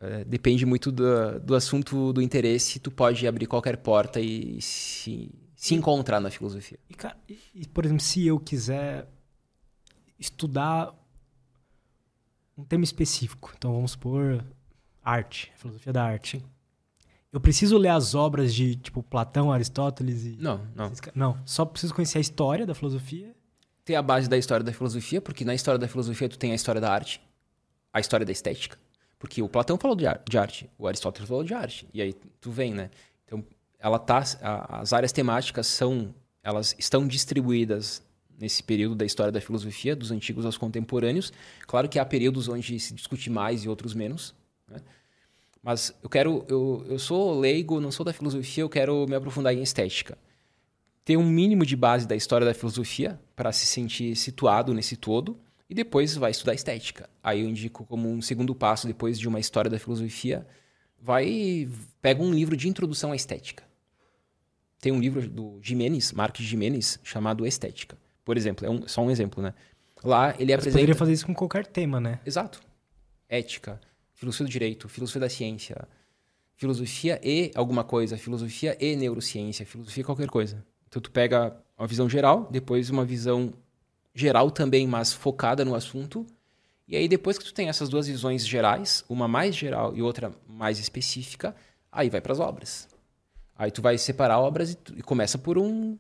é, 0.02 0.26
depende 0.26 0.66
muito 0.66 0.92
do, 0.92 1.40
do 1.40 1.56
assunto, 1.56 2.12
do 2.12 2.22
interesse, 2.22 2.80
tu 2.80 2.92
pode 2.92 3.26
abrir 3.26 3.46
qualquer 3.46 3.78
porta 3.78 4.20
e 4.20 4.62
se, 4.62 5.32
se 5.58 5.74
encontrar 5.74 6.20
na 6.22 6.30
filosofia. 6.30 6.80
E, 6.88 6.94
cara, 6.94 7.18
e- 7.28 7.68
por 7.68 7.84
exemplo, 7.84 8.02
se 8.04 8.26
eu 8.26 8.40
quiser 8.40 9.08
estudar 10.20 10.94
um 12.58 12.64
tema 12.64 12.84
específico, 12.84 13.52
então 13.58 13.74
vamos 13.74 13.92
supor 13.92 14.44
arte, 15.04 15.52
filosofia 15.56 15.92
da 15.92 16.04
arte. 16.04 16.44
eu 17.32 17.42
preciso 17.42 17.78
ler 17.78 17.90
as 17.90 18.16
obras 18.16 18.54
de, 18.54 18.76
tipo, 18.76 19.04
Platão, 19.04 19.52
Aristóteles 19.52 20.24
e... 20.26 20.38
Não, 20.40 20.66
não. 20.76 20.92
Não, 21.14 21.38
só 21.46 21.66
preciso 21.66 21.94
conhecer 21.94 22.18
a 22.20 22.22
história 22.22 22.66
da 22.66 22.74
filosofia. 22.74 23.36
Ter 23.84 23.96
a 23.96 24.02
base 24.02 24.30
da 24.30 24.38
história 24.38 24.64
da 24.64 24.74
filosofia, 24.74 25.22
porque 25.22 25.44
na 25.46 25.54
história 25.56 25.78
da 25.80 25.88
filosofia 25.88 26.28
tu 26.30 26.38
tem 26.38 26.52
a 26.52 26.56
história 26.56 26.80
da 26.82 26.92
arte, 26.92 27.22
a 27.92 28.00
história 28.00 28.26
da 28.26 28.32
estética. 28.32 28.78
Porque 29.20 29.42
o 29.42 29.50
Platão 29.50 29.78
falou 29.78 29.96
de 29.96 30.06
arte, 30.38 30.70
o 30.78 30.88
Aristóteles 30.88 31.28
falou 31.28 31.44
de 31.44 31.54
arte. 31.54 31.88
E 31.94 32.02
aí 32.02 32.14
tu 32.40 32.52
vem, 32.52 32.74
né? 32.74 32.92
Ela 33.88 34.00
tá, 34.00 34.22
as 34.68 34.92
áreas 34.92 35.14
temáticas 35.14 35.66
são, 35.66 36.14
elas 36.44 36.76
estão 36.78 37.08
distribuídas 37.08 38.06
nesse 38.38 38.62
período 38.62 38.96
da 38.96 39.06
história 39.06 39.32
da 39.32 39.40
filosofia, 39.40 39.96
dos 39.96 40.12
antigos 40.12 40.46
aos 40.46 40.58
contemporâneos. 40.58 41.32
Claro 41.66 41.88
que 41.88 41.98
há 41.98 42.06
períodos 42.06 42.50
onde 42.50 42.78
se 42.82 42.94
discute 42.94 43.30
mais 43.30 43.64
e 43.64 43.70
outros 43.70 43.94
menos. 43.94 44.36
Né? 44.68 44.82
Mas 45.64 45.96
eu 46.04 46.10
quero, 46.10 46.46
eu, 46.50 46.86
eu 46.90 47.00
sou 47.00 47.40
leigo, 47.40 47.80
não 47.80 47.90
sou 47.90 48.06
da 48.06 48.12
filosofia, 48.12 48.62
eu 48.62 48.70
quero 48.70 49.06
me 49.08 49.16
aprofundar 49.16 49.54
em 49.54 49.62
estética. 49.62 50.18
Ter 51.06 51.16
um 51.16 51.26
mínimo 51.26 51.66
de 51.66 51.78
base 51.78 52.06
da 52.06 52.16
história 52.16 52.46
da 52.46 52.54
filosofia 52.54 53.18
para 53.38 53.54
se 53.54 53.66
sentir 53.66 54.18
situado 54.18 54.74
nesse 54.74 54.98
todo 54.98 55.38
e 55.70 55.74
depois 55.74 56.14
vai 56.18 56.32
estudar 56.32 56.54
estética. 56.54 57.10
Aí 57.24 57.40
eu 57.40 57.48
indico 57.48 57.86
como 57.86 58.10
um 58.10 58.22
segundo 58.22 58.54
passo 58.54 58.86
depois 58.86 59.18
de 59.18 59.30
uma 59.30 59.40
história 59.40 59.72
da 59.72 59.80
filosofia, 59.80 60.46
vai 61.02 61.70
pega 62.02 62.22
um 62.22 62.34
livro 62.34 62.58
de 62.58 62.68
introdução 62.68 63.14
à 63.14 63.16
estética. 63.16 63.67
Tem 64.80 64.92
um 64.92 65.00
livro 65.00 65.28
do 65.28 65.60
Jimenez, 65.62 66.12
Marcos 66.12 66.46
Jimenez, 66.46 67.00
chamado 67.04 67.46
Estética. 67.46 67.98
Por 68.24 68.38
exemplo, 68.38 68.66
é 68.66 68.70
um, 68.70 68.88
só 68.88 69.02
um 69.02 69.10
exemplo, 69.10 69.42
né? 69.42 69.54
Lá 70.04 70.36
ele 70.38 70.46
Você 70.46 70.54
apresenta... 70.54 70.78
poderia 70.78 70.96
fazer 70.96 71.14
isso 71.14 71.26
com 71.26 71.34
qualquer 71.34 71.66
tema, 71.66 72.00
né? 72.00 72.20
Exato. 72.26 72.62
Ética, 73.28 73.80
filosofia 74.14 74.46
do 74.46 74.52
direito, 74.52 74.88
filosofia 74.88 75.22
da 75.22 75.30
ciência, 75.30 75.88
filosofia 76.56 77.20
e 77.24 77.52
alguma 77.56 77.84
coisa, 77.84 78.18
filosofia 78.18 78.78
e 78.80 78.96
neurociência, 78.96 79.66
filosofia 79.66 80.04
qualquer 80.04 80.28
coisa. 80.28 80.64
Então 80.88 81.02
tu 81.02 81.12
pega 81.12 81.56
uma 81.78 81.88
visão 81.88 82.10
geral, 82.10 82.48
depois 82.52 82.90
uma 82.90 83.06
visão 83.06 83.54
geral 84.14 84.50
também, 84.52 84.88
mas 84.88 85.14
focada 85.14 85.64
no 85.64 85.76
assunto. 85.76 86.26
E 86.88 86.96
aí 86.96 87.08
depois 87.08 87.38
que 87.38 87.46
tu 87.46 87.54
tem 87.54 87.70
essas 87.70 87.90
duas 87.90 88.08
visões 88.08 88.46
gerais, 88.46 89.04
uma 89.08 89.28
mais 89.28 89.56
geral 89.56 89.96
e 89.96 90.02
outra 90.02 90.32
mais 90.48 90.80
específica, 90.80 91.56
aí 91.92 92.10
vai 92.10 92.22
para 92.22 92.34
as 92.34 92.40
obras. 92.40 92.88
Aí 93.58 93.72
tu 93.72 93.82
vai 93.82 93.98
separar 93.98 94.40
obras 94.40 94.72
e, 94.72 94.76
tu, 94.76 94.94
e, 94.98 95.02
começa 95.02 95.38
por 95.38 95.58
um 95.58 95.98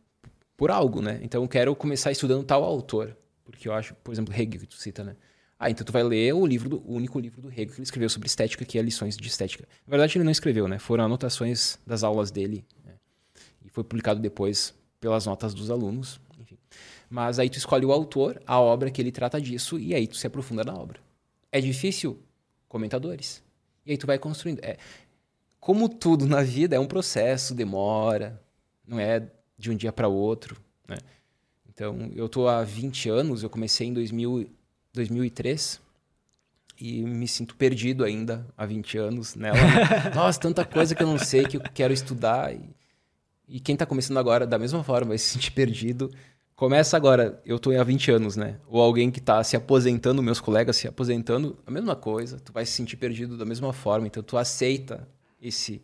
por 0.55 0.71
algo, 0.71 1.01
né? 1.01 1.19
Então 1.23 1.43
eu 1.43 1.47
quero 1.47 1.75
começar 1.75 2.11
estudando 2.11 2.43
tal 2.43 2.63
autor, 2.63 3.15
porque 3.45 3.67
eu 3.67 3.73
acho, 3.73 3.93
por 3.95 4.11
exemplo, 4.11 4.33
Hegel 4.33 4.61
que 4.61 4.67
tu 4.67 4.75
cita, 4.75 5.03
né? 5.03 5.15
Ah, 5.59 5.71
então 5.71 5.83
tu 5.83 5.91
vai 5.91 6.03
ler 6.03 6.33
o 6.33 6.45
livro 6.45 6.69
do, 6.69 6.77
o 6.79 6.93
único 6.93 7.19
livro 7.19 7.41
do 7.41 7.49
Hegel 7.49 7.67
que 7.67 7.75
ele 7.75 7.83
escreveu 7.83 8.09
sobre 8.09 8.27
estética, 8.27 8.63
que 8.63 8.77
é 8.77 8.81
Lições 8.81 9.17
de 9.17 9.27
Estética. 9.27 9.67
Na 9.87 9.91
verdade, 9.91 10.17
ele 10.17 10.23
não 10.23 10.31
escreveu, 10.31 10.67
né? 10.67 10.77
Foram 10.77 11.05
anotações 11.05 11.79
das 11.85 12.03
aulas 12.03 12.29
dele. 12.29 12.63
Né? 12.85 12.93
E 13.65 13.69
foi 13.69 13.83
publicado 13.83 14.19
depois 14.19 14.75
pelas 14.99 15.25
notas 15.25 15.55
dos 15.55 15.71
alunos. 15.71 16.19
Enfim. 16.39 16.57
Mas 17.09 17.39
aí 17.39 17.49
tu 17.49 17.57
escolhe 17.57 17.85
o 17.85 17.91
autor, 17.91 18.39
a 18.45 18.59
obra 18.59 18.91
que 18.91 19.01
ele 19.01 19.11
trata 19.11 19.41
disso, 19.41 19.79
e 19.79 19.95
aí 19.95 20.05
tu 20.05 20.17
se 20.17 20.27
aprofunda 20.27 20.63
na 20.63 20.75
obra. 20.75 20.99
É 21.51 21.59
difícil? 21.59 22.21
Comentadores. 22.67 23.41
E 23.85 23.91
aí 23.91 23.97
tu 23.97 24.05
vai 24.05 24.19
construindo. 24.19 24.59
É, 24.63 24.77
como 25.67 25.89
tudo 25.89 26.25
na 26.25 26.41
vida, 26.41 26.77
é 26.77 26.79
um 26.79 26.87
processo, 26.87 27.53
demora, 27.53 28.41
não 28.87 28.97
é 29.01 29.27
de 29.57 29.69
um 29.69 29.75
dia 29.75 29.91
para 29.91 30.07
outro. 30.07 30.55
Né? 30.87 30.95
Então, 31.67 32.09
eu 32.15 32.27
estou 32.27 32.47
há 32.47 32.63
20 32.63 33.09
anos, 33.09 33.43
eu 33.43 33.49
comecei 33.49 33.85
em 33.85 33.93
2000, 33.93 34.49
2003 34.93 35.81
e 36.79 37.01
me 37.01 37.27
sinto 37.27 37.53
perdido 37.53 38.05
ainda 38.05 38.47
há 38.55 38.65
20 38.65 38.97
anos 38.97 39.35
nela. 39.35 39.57
Nossa, 40.15 40.39
tanta 40.39 40.63
coisa 40.63 40.95
que 40.95 41.03
eu 41.03 41.07
não 41.07 41.17
sei 41.17 41.43
que 41.43 41.57
eu 41.57 41.61
quero 41.73 41.91
estudar. 41.91 42.55
E, 42.55 42.61
e 43.49 43.59
quem 43.59 43.73
está 43.73 43.85
começando 43.85 44.19
agora, 44.19 44.47
da 44.47 44.57
mesma 44.57 44.85
forma, 44.85 45.09
vai 45.09 45.17
se 45.17 45.33
sentir 45.33 45.51
perdido. 45.51 46.09
Começa 46.55 46.95
agora, 46.95 47.41
eu 47.45 47.57
estou 47.57 47.77
há 47.77 47.83
20 47.83 48.09
anos, 48.09 48.37
né? 48.37 48.57
Ou 48.69 48.81
alguém 48.81 49.11
que 49.11 49.19
está 49.19 49.43
se 49.43 49.57
aposentando, 49.57 50.23
meus 50.23 50.39
colegas 50.39 50.77
se 50.77 50.87
aposentando, 50.87 51.59
a 51.67 51.71
mesma 51.71 51.93
coisa. 51.93 52.39
Tu 52.39 52.53
vai 52.53 52.65
se 52.65 52.71
sentir 52.71 52.95
perdido 52.95 53.35
da 53.35 53.43
mesma 53.43 53.73
forma. 53.73 54.07
Então, 54.07 54.23
tu 54.23 54.37
aceita 54.37 55.05
esse, 55.48 55.82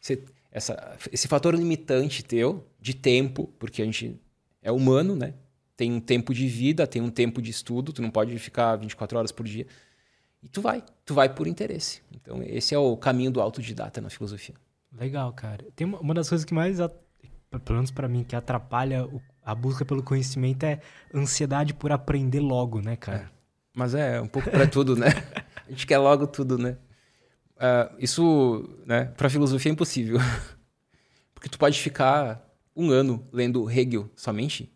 esse, 0.00 0.24
essa, 0.50 0.98
esse 1.10 1.28
fator 1.28 1.54
limitante 1.54 2.24
teu 2.24 2.66
de 2.80 2.94
tempo, 2.94 3.52
porque 3.58 3.82
a 3.82 3.84
gente 3.84 4.20
é 4.62 4.70
humano, 4.72 5.14
né? 5.16 5.34
tem 5.82 5.92
um 5.92 6.00
tempo 6.00 6.32
de 6.32 6.46
vida, 6.46 6.86
tem 6.86 7.02
um 7.02 7.10
tempo 7.10 7.42
de 7.42 7.50
estudo, 7.50 7.92
tu 7.92 8.00
não 8.00 8.10
pode 8.10 8.38
ficar 8.38 8.76
24 8.76 9.18
horas 9.18 9.32
por 9.32 9.44
dia. 9.44 9.66
E 10.40 10.48
tu 10.48 10.60
vai, 10.60 10.80
tu 11.04 11.12
vai 11.12 11.28
por 11.28 11.48
interesse. 11.48 12.02
Então, 12.12 12.40
esse 12.42 12.72
é 12.72 12.78
o 12.78 12.96
caminho 12.96 13.32
do 13.32 13.40
autodidata 13.40 14.00
na 14.00 14.08
filosofia. 14.08 14.54
Legal, 14.92 15.32
cara. 15.32 15.64
Tem 15.74 15.84
uma, 15.84 15.98
uma 15.98 16.14
das 16.14 16.28
coisas 16.28 16.44
que 16.44 16.54
mais, 16.54 16.78
pelo 16.78 17.78
menos 17.78 17.90
para 17.90 18.06
mim, 18.06 18.22
que 18.22 18.36
atrapalha 18.36 19.04
o, 19.06 19.20
a 19.42 19.56
busca 19.56 19.84
pelo 19.84 20.04
conhecimento 20.04 20.64
é 20.64 20.80
ansiedade 21.12 21.74
por 21.74 21.90
aprender 21.90 22.40
logo, 22.40 22.80
né, 22.80 22.94
cara? 22.94 23.18
É. 23.18 23.28
Mas 23.74 23.94
é 23.94 24.20
um 24.20 24.28
pouco 24.28 24.50
para 24.50 24.68
tudo, 24.68 24.94
né? 24.94 25.08
A 25.66 25.70
gente 25.70 25.84
quer 25.84 25.98
logo 25.98 26.28
tudo, 26.28 26.58
né? 26.58 26.76
Uh, 27.62 27.94
isso, 27.96 28.68
né, 28.84 29.04
para 29.16 29.30
filosofia 29.30 29.70
é 29.70 29.72
impossível. 29.72 30.18
Porque 31.32 31.48
tu 31.48 31.56
pode 31.56 31.78
ficar 31.80 32.44
um 32.74 32.90
ano 32.90 33.24
lendo 33.32 33.70
Hegel 33.70 34.10
somente 34.16 34.72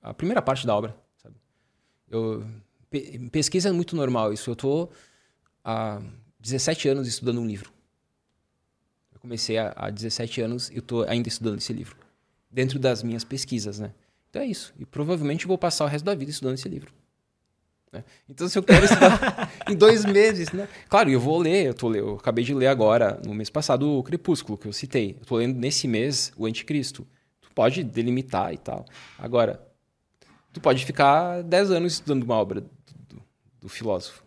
a 0.00 0.14
primeira 0.14 0.40
parte 0.40 0.66
da 0.66 0.74
obra. 0.74 0.96
Sabe? 1.22 1.34
Eu, 2.08 2.42
pe, 2.88 3.18
pesquisa 3.30 3.68
é 3.68 3.72
muito 3.72 3.94
normal 3.94 4.32
isso. 4.32 4.48
Eu 4.48 4.54
estou 4.54 4.90
há 5.62 6.00
17 6.40 6.88
anos 6.88 7.06
estudando 7.06 7.38
um 7.38 7.46
livro. 7.46 7.70
Eu 9.12 9.20
comecei 9.20 9.58
há, 9.58 9.74
há 9.76 9.90
17 9.90 10.40
anos 10.40 10.70
e 10.70 10.78
estou 10.78 11.04
ainda 11.04 11.28
estudando 11.28 11.58
esse 11.58 11.72
livro. 11.72 11.96
Dentro 12.50 12.78
das 12.78 13.02
minhas 13.02 13.24
pesquisas, 13.24 13.78
né? 13.78 13.92
Então 14.30 14.40
é 14.40 14.46
isso. 14.46 14.72
E 14.78 14.86
provavelmente 14.86 15.46
vou 15.46 15.58
passar 15.58 15.84
o 15.84 15.88
resto 15.88 16.06
da 16.06 16.14
vida 16.14 16.30
estudando 16.30 16.54
esse 16.54 16.68
livro. 16.68 16.92
Né? 17.92 18.02
Então, 18.28 18.48
se 18.48 18.58
eu 18.58 18.62
quero 18.62 18.84
estudar 18.86 19.52
em 19.68 19.76
dois 19.76 20.04
meses, 20.04 20.50
né? 20.50 20.66
Claro, 20.88 21.10
eu 21.10 21.20
vou 21.20 21.38
ler, 21.38 21.66
eu, 21.66 21.74
tô, 21.74 21.94
eu 21.94 22.14
acabei 22.14 22.42
de 22.42 22.54
ler 22.54 22.68
agora, 22.68 23.20
no 23.24 23.34
mês 23.34 23.50
passado, 23.50 23.98
o 23.98 24.02
Crepúsculo, 24.02 24.56
que 24.56 24.66
eu 24.66 24.72
citei. 24.72 25.16
Eu 25.18 25.22
estou 25.22 25.38
lendo 25.38 25.58
nesse 25.58 25.86
mês 25.86 26.32
o 26.36 26.46
Anticristo. 26.46 27.06
Tu 27.42 27.50
pode 27.54 27.84
delimitar 27.84 28.52
e 28.54 28.56
tal. 28.56 28.86
Agora, 29.18 29.62
tu 30.52 30.60
pode 30.60 30.84
ficar 30.86 31.42
10 31.42 31.70
anos 31.70 31.92
estudando 31.94 32.22
uma 32.22 32.36
obra 32.36 32.62
do, 32.62 32.70
do, 33.08 33.22
do, 33.60 33.68
filósofo. 33.68 34.24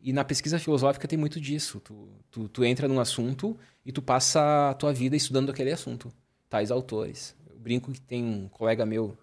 E 0.00 0.12
na 0.12 0.22
pesquisa 0.22 0.58
filosófica 0.58 1.08
tem 1.08 1.18
muito 1.18 1.40
disso. 1.40 1.80
Tu, 1.80 2.08
tu, 2.30 2.48
tu, 2.48 2.64
entra 2.64 2.86
num 2.86 3.00
assunto 3.00 3.58
e 3.84 3.90
tu 3.90 4.00
passa 4.00 4.70
a 4.70 4.74
tua 4.74 4.92
vida 4.92 5.16
estudando 5.16 5.50
aquele 5.50 5.72
assunto. 5.72 6.12
Tais 6.48 6.70
autores. 6.70 7.34
Eu 7.50 7.58
brinco 7.58 7.90
que 7.90 8.00
tem 8.00 8.22
um 8.22 8.48
colega 8.48 8.86
meu, 8.86 9.18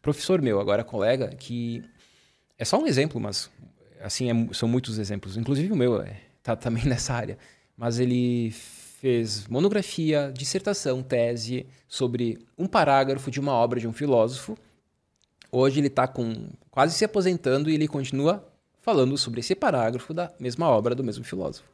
professor 0.00 0.40
meu, 0.40 0.60
agora 0.60 0.84
colega, 0.84 1.28
que 1.28 1.82
é 2.60 2.64
só 2.64 2.78
um 2.78 2.86
exemplo, 2.86 3.20
mas 3.20 3.50
assim 4.00 4.30
é, 4.30 4.54
são 4.54 4.68
muitos 4.68 4.98
exemplos. 4.98 5.36
Inclusive 5.36 5.72
o 5.72 5.76
meu 5.76 6.00
é, 6.00 6.20
tá 6.42 6.54
também 6.54 6.84
nessa 6.86 7.14
área. 7.14 7.38
Mas 7.76 7.98
ele 7.98 8.50
fez 9.00 9.48
monografia, 9.48 10.30
dissertação, 10.32 11.02
tese 11.02 11.66
sobre 11.88 12.38
um 12.56 12.66
parágrafo 12.66 13.30
de 13.30 13.40
uma 13.40 13.52
obra 13.52 13.80
de 13.80 13.88
um 13.88 13.92
filósofo 13.92 14.56
Hoje 15.52 15.80
ele 15.80 15.88
está 15.88 16.08
quase 16.70 16.94
se 16.94 17.04
aposentando 17.04 17.68
e 17.68 17.74
ele 17.74 17.88
continua 17.88 18.46
falando 18.80 19.18
sobre 19.18 19.40
esse 19.40 19.54
parágrafo 19.54 20.14
da 20.14 20.32
mesma 20.38 20.68
obra 20.68 20.94
do 20.94 21.02
mesmo 21.02 21.24
filósofo. 21.24 21.68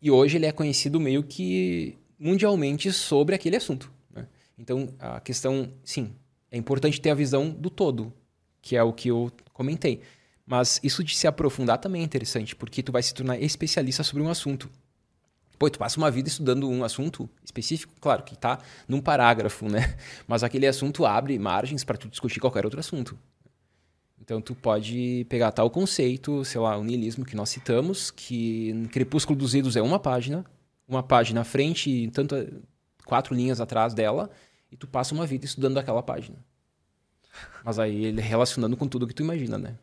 E 0.00 0.10
hoje 0.10 0.38
ele 0.38 0.46
é 0.46 0.52
conhecido 0.52 1.00
meio 1.00 1.22
que 1.22 1.98
mundialmente 2.18 2.92
sobre 2.92 3.34
aquele 3.34 3.56
assunto. 3.56 3.92
Né? 4.14 4.28
Então 4.56 4.94
a 4.98 5.20
questão, 5.20 5.72
sim, 5.82 6.14
é 6.50 6.56
importante 6.56 7.00
ter 7.00 7.10
a 7.10 7.14
visão 7.14 7.50
do 7.50 7.68
todo, 7.68 8.12
que 8.62 8.76
é 8.76 8.82
o 8.82 8.92
que 8.92 9.08
eu 9.08 9.30
comentei. 9.60 10.00
Mas 10.46 10.80
isso 10.82 11.04
de 11.04 11.14
se 11.14 11.26
aprofundar 11.26 11.78
também 11.78 12.00
é 12.00 12.04
interessante, 12.04 12.56
porque 12.56 12.82
tu 12.82 12.90
vai 12.90 13.02
se 13.02 13.12
tornar 13.12 13.38
especialista 13.38 14.02
sobre 14.02 14.22
um 14.22 14.30
assunto. 14.30 14.70
Pô, 15.58 15.68
tu 15.68 15.78
passa 15.78 15.98
uma 15.98 16.10
vida 16.10 16.28
estudando 16.28 16.68
um 16.68 16.82
assunto 16.82 17.28
específico, 17.44 17.92
claro 18.00 18.22
que 18.22 18.32
está 18.32 18.58
num 18.88 19.00
parágrafo, 19.00 19.68
né? 19.68 19.94
Mas 20.26 20.42
aquele 20.42 20.66
assunto 20.66 21.04
abre 21.04 21.38
margens 21.38 21.84
para 21.84 21.98
tu 21.98 22.08
discutir 22.08 22.40
qualquer 22.40 22.64
outro 22.64 22.80
assunto. 22.80 23.18
Então 24.18 24.40
tu 24.40 24.54
pode 24.54 25.26
pegar 25.28 25.52
tal 25.52 25.68
conceito, 25.70 26.42
sei 26.44 26.60
lá, 26.60 26.78
o 26.78 26.84
niilismo 26.84 27.24
que 27.24 27.36
nós 27.36 27.50
citamos, 27.50 28.10
que 28.10 28.88
Crepúsculo 28.90 29.38
dos 29.38 29.54
Idos 29.54 29.76
é 29.76 29.82
uma 29.82 29.98
página, 29.98 30.44
uma 30.88 31.02
página 31.02 31.42
à 31.42 31.44
frente 31.44 31.90
e 31.90 32.10
tanto 32.10 32.34
quatro 33.04 33.34
linhas 33.34 33.60
atrás 33.60 33.92
dela, 33.92 34.30
e 34.72 34.76
tu 34.76 34.86
passa 34.86 35.14
uma 35.14 35.26
vida 35.26 35.44
estudando 35.44 35.78
aquela 35.78 36.02
página. 36.02 36.38
Mas 37.64 37.78
aí 37.78 38.06
ele 38.06 38.20
relacionando 38.20 38.76
com 38.76 38.86
tudo 38.86 39.06
que 39.06 39.14
tu 39.14 39.22
imagina, 39.22 39.58
né? 39.58 39.74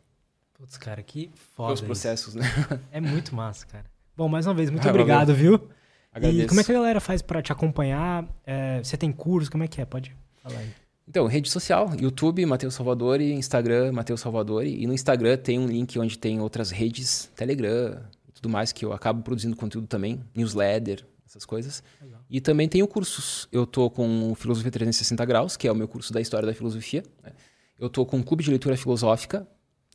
Putz, 0.54 0.78
cara, 0.78 1.04
que 1.04 1.30
foda. 1.56 1.74
Os 1.74 1.82
processos, 1.82 2.36
isso. 2.36 2.40
né? 2.40 2.80
É 2.92 3.00
muito 3.00 3.36
massa, 3.36 3.66
cara. 3.66 3.86
Bom, 4.16 4.28
mais 4.28 4.48
uma 4.48 4.54
vez, 4.54 4.70
muito 4.70 4.86
ah, 4.88 4.90
obrigado, 4.90 5.28
valeu. 5.28 5.58
viu? 5.58 5.70
Agradeço. 6.12 6.46
E 6.46 6.48
como 6.48 6.60
é 6.60 6.64
que 6.64 6.72
a 6.72 6.76
galera 6.76 7.00
faz 7.00 7.22
para 7.22 7.42
te 7.42 7.52
acompanhar? 7.52 8.26
É, 8.44 8.84
você 8.84 8.98
tem 8.98 9.12
curso? 9.12 9.52
Como 9.52 9.64
é 9.64 9.68
que 9.68 9.80
é? 9.80 9.86
Pode 9.86 10.16
falar 10.42 10.58
aí. 10.58 10.70
Então, 11.08 11.26
rede 11.26 11.50
social, 11.50 11.90
YouTube, 11.98 12.46
Matheus 12.46 12.74
Salvadori, 12.74 13.32
Instagram, 13.32 13.94
Matheus 13.94 14.20
Salvadori. 14.20 14.82
E 14.82 14.86
no 14.86 14.94
Instagram 14.94 15.38
tem 15.38 15.58
um 15.58 15.66
link 15.66 15.98
onde 15.98 16.18
tem 16.18 16.42
outras 16.42 16.70
redes, 16.70 17.32
Telegram 17.36 18.02
e 18.28 18.32
tudo 18.32 18.50
mais, 18.50 18.74
que 18.74 18.84
eu 18.84 18.92
acabo 18.92 19.22
produzindo 19.22 19.56
conteúdo 19.56 19.88
também, 19.88 20.22
newsletter. 20.36 21.06
essas 21.26 21.46
coisas. 21.46 21.82
Legal. 22.02 22.20
E 22.30 22.42
também 22.42 22.68
tenho 22.68 22.86
cursos. 22.88 23.48
Eu 23.54 23.66
tô 23.66 23.90
com 23.90 24.36
Filosofia 24.36 24.72
360 24.72 25.24
Graus, 25.24 25.56
que 25.56 25.68
é 25.68 25.72
o 25.72 25.76
meu 25.76 25.88
curso 25.88 26.12
da 26.12 26.20
História 26.20 26.46
da 26.46 26.54
Filosofia. 26.54 27.04
Né? 27.24 27.32
Eu 27.80 27.90
tô 27.90 28.06
com 28.06 28.18
um 28.18 28.24
Clube 28.24 28.44
de 28.44 28.50
Leitura 28.50 28.76
Filosófica, 28.76 29.48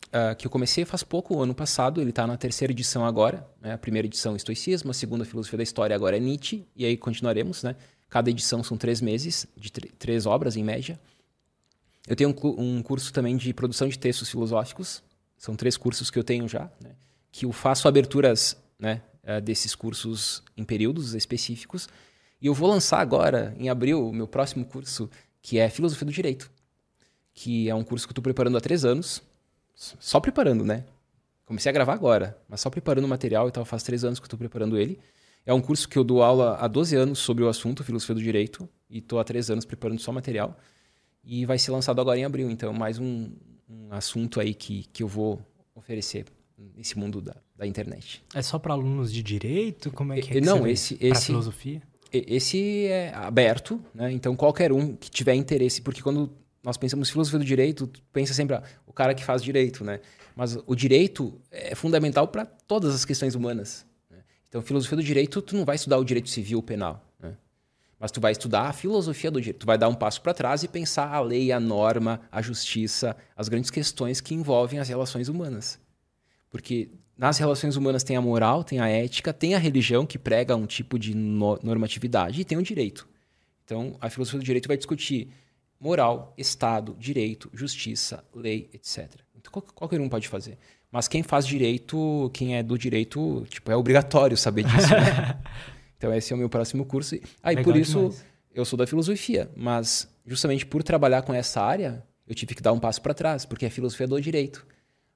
uh, 0.06 0.36
que 0.36 0.46
eu 0.46 0.50
comecei 0.50 0.84
faz 0.84 1.02
pouco, 1.02 1.40
ano 1.40 1.54
passado. 1.54 2.00
Ele 2.00 2.10
está 2.10 2.26
na 2.26 2.36
terceira 2.36 2.72
edição 2.72 3.04
agora. 3.04 3.46
Né? 3.60 3.72
A 3.72 3.78
primeira 3.78 4.06
edição 4.06 4.36
Estoicismo, 4.36 4.90
a 4.90 4.94
segunda 4.94 5.24
Filosofia 5.24 5.56
da 5.56 5.62
História 5.62 5.96
agora 5.96 6.16
é 6.16 6.20
Nietzsche. 6.20 6.66
E 6.76 6.84
aí 6.84 6.96
continuaremos, 6.96 7.62
né? 7.62 7.74
Cada 8.08 8.30
edição 8.30 8.62
são 8.62 8.76
três 8.76 9.00
meses, 9.00 9.46
de 9.56 9.70
três 9.70 10.26
obras 10.26 10.56
em 10.56 10.62
média. 10.62 11.00
Eu 12.06 12.14
tenho 12.14 12.30
um, 12.30 12.76
um, 12.76 12.82
curso 12.82 13.12
também 13.12 13.36
de 13.36 13.52
produção 13.54 13.88
de 13.88 13.98
textos 13.98 14.28
filosóficos. 14.28 15.02
São 15.36 15.56
três 15.56 15.76
cursos 15.76 16.10
que 16.10 16.18
eu 16.18 16.24
tenho 16.24 16.46
já, 16.46 16.70
né? 16.80 16.90
que 17.32 17.46
eu 17.46 17.52
faço 17.52 17.88
aberturas 17.88 18.56
né, 18.78 19.02
uh, 19.24 19.40
desses 19.40 19.74
cursos 19.74 20.42
em 20.56 20.62
períodos 20.62 21.14
específicos. 21.14 21.88
E 22.40 22.46
eu 22.46 22.54
vou 22.54 22.68
lançar 22.68 23.00
agora, 23.00 23.54
em 23.58 23.70
abril, 23.70 24.08
o 24.08 24.12
meu 24.12 24.28
próximo 24.28 24.64
curso, 24.66 25.08
que 25.40 25.58
é 25.58 25.70
Filosofia 25.70 26.04
do 26.04 26.12
Direito, 26.12 26.50
que 27.34 27.68
é 27.68 27.74
um 27.74 27.84
curso 27.84 28.06
que 28.06 28.10
eu 28.10 28.12
estou 28.12 28.22
preparando 28.22 28.56
há 28.56 28.60
três 28.60 28.84
anos. 28.84 29.22
Só 29.74 30.20
preparando, 30.20 30.64
né? 30.64 30.84
Comecei 31.44 31.70
a 31.70 31.72
gravar 31.72 31.94
agora, 31.94 32.38
mas 32.48 32.60
só 32.60 32.70
preparando 32.70 33.04
o 33.04 33.08
material 33.08 33.48
e 33.48 33.52
tal. 33.52 33.64
Faz 33.64 33.82
três 33.82 34.04
anos 34.04 34.18
que 34.18 34.24
eu 34.24 34.26
estou 34.26 34.38
preparando 34.38 34.78
ele. 34.78 34.98
É 35.44 35.52
um 35.52 35.60
curso 35.60 35.88
que 35.88 35.98
eu 35.98 36.04
dou 36.04 36.22
aula 36.22 36.56
há 36.60 36.68
12 36.68 36.94
anos 36.94 37.18
sobre 37.18 37.42
o 37.42 37.48
assunto, 37.48 37.82
Filosofia 37.82 38.14
do 38.14 38.22
Direito, 38.22 38.68
e 38.88 38.98
estou 38.98 39.18
há 39.18 39.24
três 39.24 39.50
anos 39.50 39.64
preparando 39.64 40.00
só 40.00 40.12
material. 40.12 40.56
E 41.24 41.44
vai 41.44 41.58
ser 41.58 41.72
lançado 41.72 42.00
agora 42.00 42.18
em 42.18 42.24
abril, 42.24 42.48
então 42.50 42.72
mais 42.72 42.98
um, 42.98 43.30
um 43.68 43.88
assunto 43.90 44.40
aí 44.40 44.54
que, 44.54 44.84
que 44.92 45.02
eu 45.02 45.08
vou 45.08 45.40
oferecer 45.74 46.26
nesse 46.76 46.96
mundo 46.96 47.20
da, 47.20 47.36
da 47.56 47.66
internet. 47.66 48.22
É 48.34 48.42
só 48.42 48.58
para 48.58 48.72
alunos 48.72 49.12
de 49.12 49.22
direito? 49.22 49.90
Como 49.90 50.12
é 50.12 50.20
que 50.20 50.38
é? 50.38 50.40
Não, 50.40 50.66
esse, 50.66 50.96
esse 51.00 51.26
filosofia. 51.26 51.82
Esse 52.12 52.86
é 52.86 53.12
aberto, 53.14 53.80
né? 53.94 54.12
Então 54.12 54.36
qualquer 54.36 54.70
um 54.70 54.94
que 54.94 55.10
tiver 55.10 55.34
interesse, 55.34 55.80
porque 55.80 56.02
quando 56.02 56.30
nós 56.62 56.76
pensamos 56.76 57.10
filosofia 57.10 57.38
do 57.38 57.44
direito, 57.44 57.90
pensa 58.12 58.32
sempre 58.32 58.56
ah, 58.56 58.62
o 58.86 58.92
cara 58.92 59.14
que 59.14 59.24
faz 59.24 59.42
direito, 59.42 59.84
né? 59.84 60.00
Mas 60.36 60.56
o 60.66 60.74
direito 60.74 61.40
é 61.50 61.74
fundamental 61.74 62.28
para 62.28 62.46
todas 62.46 62.94
as 62.94 63.04
questões 63.04 63.34
humanas. 63.34 63.84
Né? 64.10 64.18
Então 64.48 64.62
filosofia 64.62 64.96
do 64.96 65.02
direito, 65.02 65.42
tu 65.42 65.56
não 65.56 65.64
vai 65.64 65.76
estudar 65.76 65.98
o 65.98 66.04
direito 66.04 66.30
civil 66.30 66.58
ou 66.58 66.62
penal, 66.62 67.04
né? 67.18 67.36
Mas 67.98 68.10
tu 68.10 68.20
vai 68.20 68.32
estudar 68.32 68.62
a 68.62 68.72
filosofia 68.72 69.30
do 69.30 69.40
direito. 69.40 69.60
Tu 69.60 69.66
vai 69.66 69.78
dar 69.78 69.88
um 69.88 69.94
passo 69.94 70.20
para 70.22 70.34
trás 70.34 70.62
e 70.62 70.68
pensar 70.68 71.12
a 71.12 71.20
lei, 71.20 71.52
a 71.52 71.60
norma, 71.60 72.20
a 72.30 72.42
justiça, 72.42 73.16
as 73.36 73.48
grandes 73.48 73.70
questões 73.70 74.20
que 74.20 74.34
envolvem 74.34 74.78
as 74.78 74.88
relações 74.88 75.28
humanas. 75.28 75.78
Porque 76.50 76.90
nas 77.16 77.38
relações 77.38 77.76
humanas 77.76 78.02
tem 78.02 78.16
a 78.16 78.20
moral, 78.20 78.64
tem 78.64 78.80
a 78.80 78.88
ética, 78.88 79.32
tem 79.32 79.54
a 79.54 79.58
religião 79.58 80.04
que 80.04 80.18
prega 80.18 80.56
um 80.56 80.66
tipo 80.66 80.98
de 80.98 81.14
no 81.14 81.58
normatividade 81.62 82.40
e 82.40 82.44
tem 82.44 82.58
o 82.58 82.62
direito. 82.62 83.08
Então, 83.64 83.96
a 84.00 84.10
filosofia 84.10 84.40
do 84.40 84.44
direito 84.44 84.66
vai 84.66 84.76
discutir 84.76 85.28
moral, 85.82 86.32
Estado, 86.38 86.96
direito, 86.98 87.50
justiça, 87.52 88.24
lei, 88.32 88.70
etc. 88.72 89.10
Então, 89.34 89.60
qualquer 89.74 90.00
um 90.00 90.08
pode 90.08 90.28
fazer. 90.28 90.56
Mas 90.90 91.08
quem 91.08 91.22
faz 91.22 91.44
direito, 91.46 92.30
quem 92.32 92.56
é 92.56 92.62
do 92.62 92.78
direito, 92.78 93.44
tipo, 93.48 93.70
é 93.70 93.76
obrigatório 93.76 94.36
saber 94.36 94.62
disso. 94.64 94.90
Né? 94.90 95.38
então, 95.98 96.14
esse 96.14 96.32
é 96.32 96.36
o 96.36 96.38
meu 96.38 96.48
próximo 96.48 96.84
curso. 96.84 97.16
Aí, 97.42 97.56
ah, 97.56 97.62
por 97.62 97.76
isso, 97.76 97.98
demais. 97.98 98.24
eu 98.54 98.64
sou 98.64 98.76
da 98.76 98.86
filosofia, 98.86 99.50
mas 99.56 100.08
justamente 100.24 100.64
por 100.64 100.84
trabalhar 100.84 101.22
com 101.22 101.34
essa 101.34 101.60
área, 101.60 102.04
eu 102.28 102.34
tive 102.34 102.54
que 102.54 102.62
dar 102.62 102.72
um 102.72 102.78
passo 102.78 103.02
para 103.02 103.12
trás, 103.12 103.44
porque 103.44 103.66
é 103.66 103.70
filosofia 103.70 104.06
do 104.06 104.20
direito. 104.20 104.64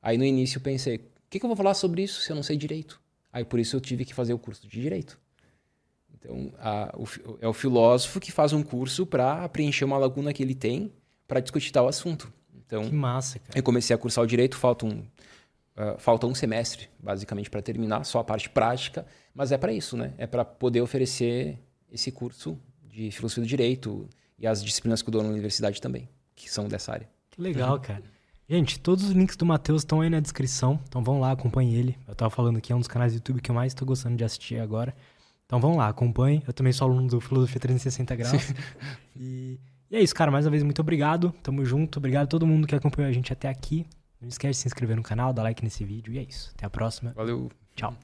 Aí, 0.02 0.18
no 0.18 0.24
início, 0.24 0.58
eu 0.58 0.62
pensei, 0.62 0.96
o 0.96 1.00
que, 1.30 1.38
que 1.38 1.44
eu 1.44 1.48
vou 1.48 1.56
falar 1.56 1.74
sobre 1.74 2.02
isso 2.02 2.20
se 2.22 2.32
eu 2.32 2.36
não 2.36 2.42
sei 2.42 2.56
direito? 2.56 3.00
Aí 3.36 3.44
por 3.44 3.60
isso 3.60 3.76
eu 3.76 3.80
tive 3.82 4.06
que 4.06 4.14
fazer 4.14 4.32
o 4.32 4.38
curso 4.38 4.66
de 4.66 4.80
direito. 4.80 5.18
Então, 6.18 6.52
a, 6.58 6.94
o, 6.96 7.06
é 7.40 7.48
o 7.48 7.52
filósofo 7.52 8.18
que 8.20 8.32
faz 8.32 8.52
um 8.52 8.62
curso 8.62 9.06
para 9.06 9.48
preencher 9.48 9.84
uma 9.84 9.98
laguna 9.98 10.32
que 10.32 10.42
ele 10.42 10.54
tem 10.54 10.92
para 11.26 11.40
discutir 11.40 11.70
tal 11.72 11.88
assunto. 11.88 12.32
Então, 12.54 12.88
que 12.88 12.94
massa, 12.94 13.38
cara. 13.38 13.58
Eu 13.58 13.62
comecei 13.62 13.94
a 13.94 13.98
cursar 13.98 14.24
o 14.24 14.26
direito, 14.26 14.56
falta 14.56 14.86
um, 14.86 14.98
uh, 14.98 15.98
falta 15.98 16.26
um 16.26 16.34
semestre, 16.34 16.88
basicamente, 16.98 17.48
para 17.48 17.62
terminar, 17.62 18.04
só 18.04 18.18
a 18.18 18.24
parte 18.24 18.48
prática. 18.50 19.06
Mas 19.34 19.52
é 19.52 19.58
para 19.58 19.72
isso, 19.72 19.96
né? 19.96 20.12
É 20.18 20.26
para 20.26 20.44
poder 20.44 20.80
oferecer 20.80 21.58
esse 21.90 22.10
curso 22.10 22.58
de 22.82 23.10
filosofia 23.10 23.44
do 23.44 23.48
direito 23.48 24.08
e 24.38 24.46
as 24.46 24.64
disciplinas 24.64 25.02
que 25.02 25.08
eu 25.08 25.12
dou 25.12 25.22
na 25.22 25.28
universidade 25.28 25.80
também, 25.80 26.08
que 26.34 26.50
são 26.50 26.66
dessa 26.68 26.92
área. 26.92 27.08
Que 27.30 27.40
legal, 27.40 27.74
uhum. 27.74 27.80
cara. 27.80 28.02
Gente, 28.48 28.78
todos 28.78 29.04
os 29.04 29.10
links 29.10 29.36
do 29.36 29.44
Matheus 29.44 29.82
estão 29.82 30.00
aí 30.00 30.08
na 30.08 30.20
descrição, 30.20 30.78
então 30.88 31.02
vão 31.02 31.18
lá, 31.18 31.32
acompanhem 31.32 31.74
ele. 31.74 31.98
Eu 32.06 32.14
tava 32.14 32.30
falando 32.30 32.60
que 32.60 32.72
é 32.72 32.76
um 32.76 32.78
dos 32.78 32.86
canais 32.86 33.12
do 33.12 33.16
YouTube 33.16 33.40
que 33.40 33.50
eu 33.50 33.54
mais 33.54 33.72
estou 33.72 33.86
gostando 33.86 34.16
de 34.16 34.22
assistir 34.22 34.60
agora. 34.60 34.94
Então 35.46 35.60
vão 35.60 35.76
lá, 35.76 35.88
acompanhem. 35.88 36.42
Eu 36.46 36.52
também 36.52 36.72
sou 36.72 36.88
aluno 36.88 37.08
do 37.08 37.20
Filosofia 37.20 37.60
360 37.60 38.16
Graus. 38.16 38.54
e, 39.16 39.60
e, 39.90 39.96
é 39.96 40.02
isso, 40.02 40.14
cara. 40.14 40.30
Mais 40.30 40.44
uma 40.44 40.50
vez, 40.50 40.62
muito 40.62 40.80
obrigado. 40.80 41.32
Tamo 41.42 41.64
junto. 41.64 41.98
Obrigado 41.98 42.24
a 42.24 42.26
todo 42.28 42.46
mundo 42.46 42.66
que 42.66 42.74
acompanhou 42.74 43.08
a 43.08 43.12
gente 43.12 43.32
até 43.32 43.48
aqui. 43.48 43.86
Não 44.20 44.28
esquece 44.28 44.58
de 44.58 44.62
se 44.62 44.68
inscrever 44.68 44.96
no 44.96 45.02
canal, 45.02 45.32
dar 45.32 45.44
like 45.44 45.62
nesse 45.62 45.84
vídeo. 45.84 46.12
E 46.12 46.18
é 46.18 46.22
isso. 46.22 46.50
Até 46.54 46.66
a 46.66 46.70
próxima. 46.70 47.12
Valeu. 47.14 47.48
Tchau. 47.76 47.96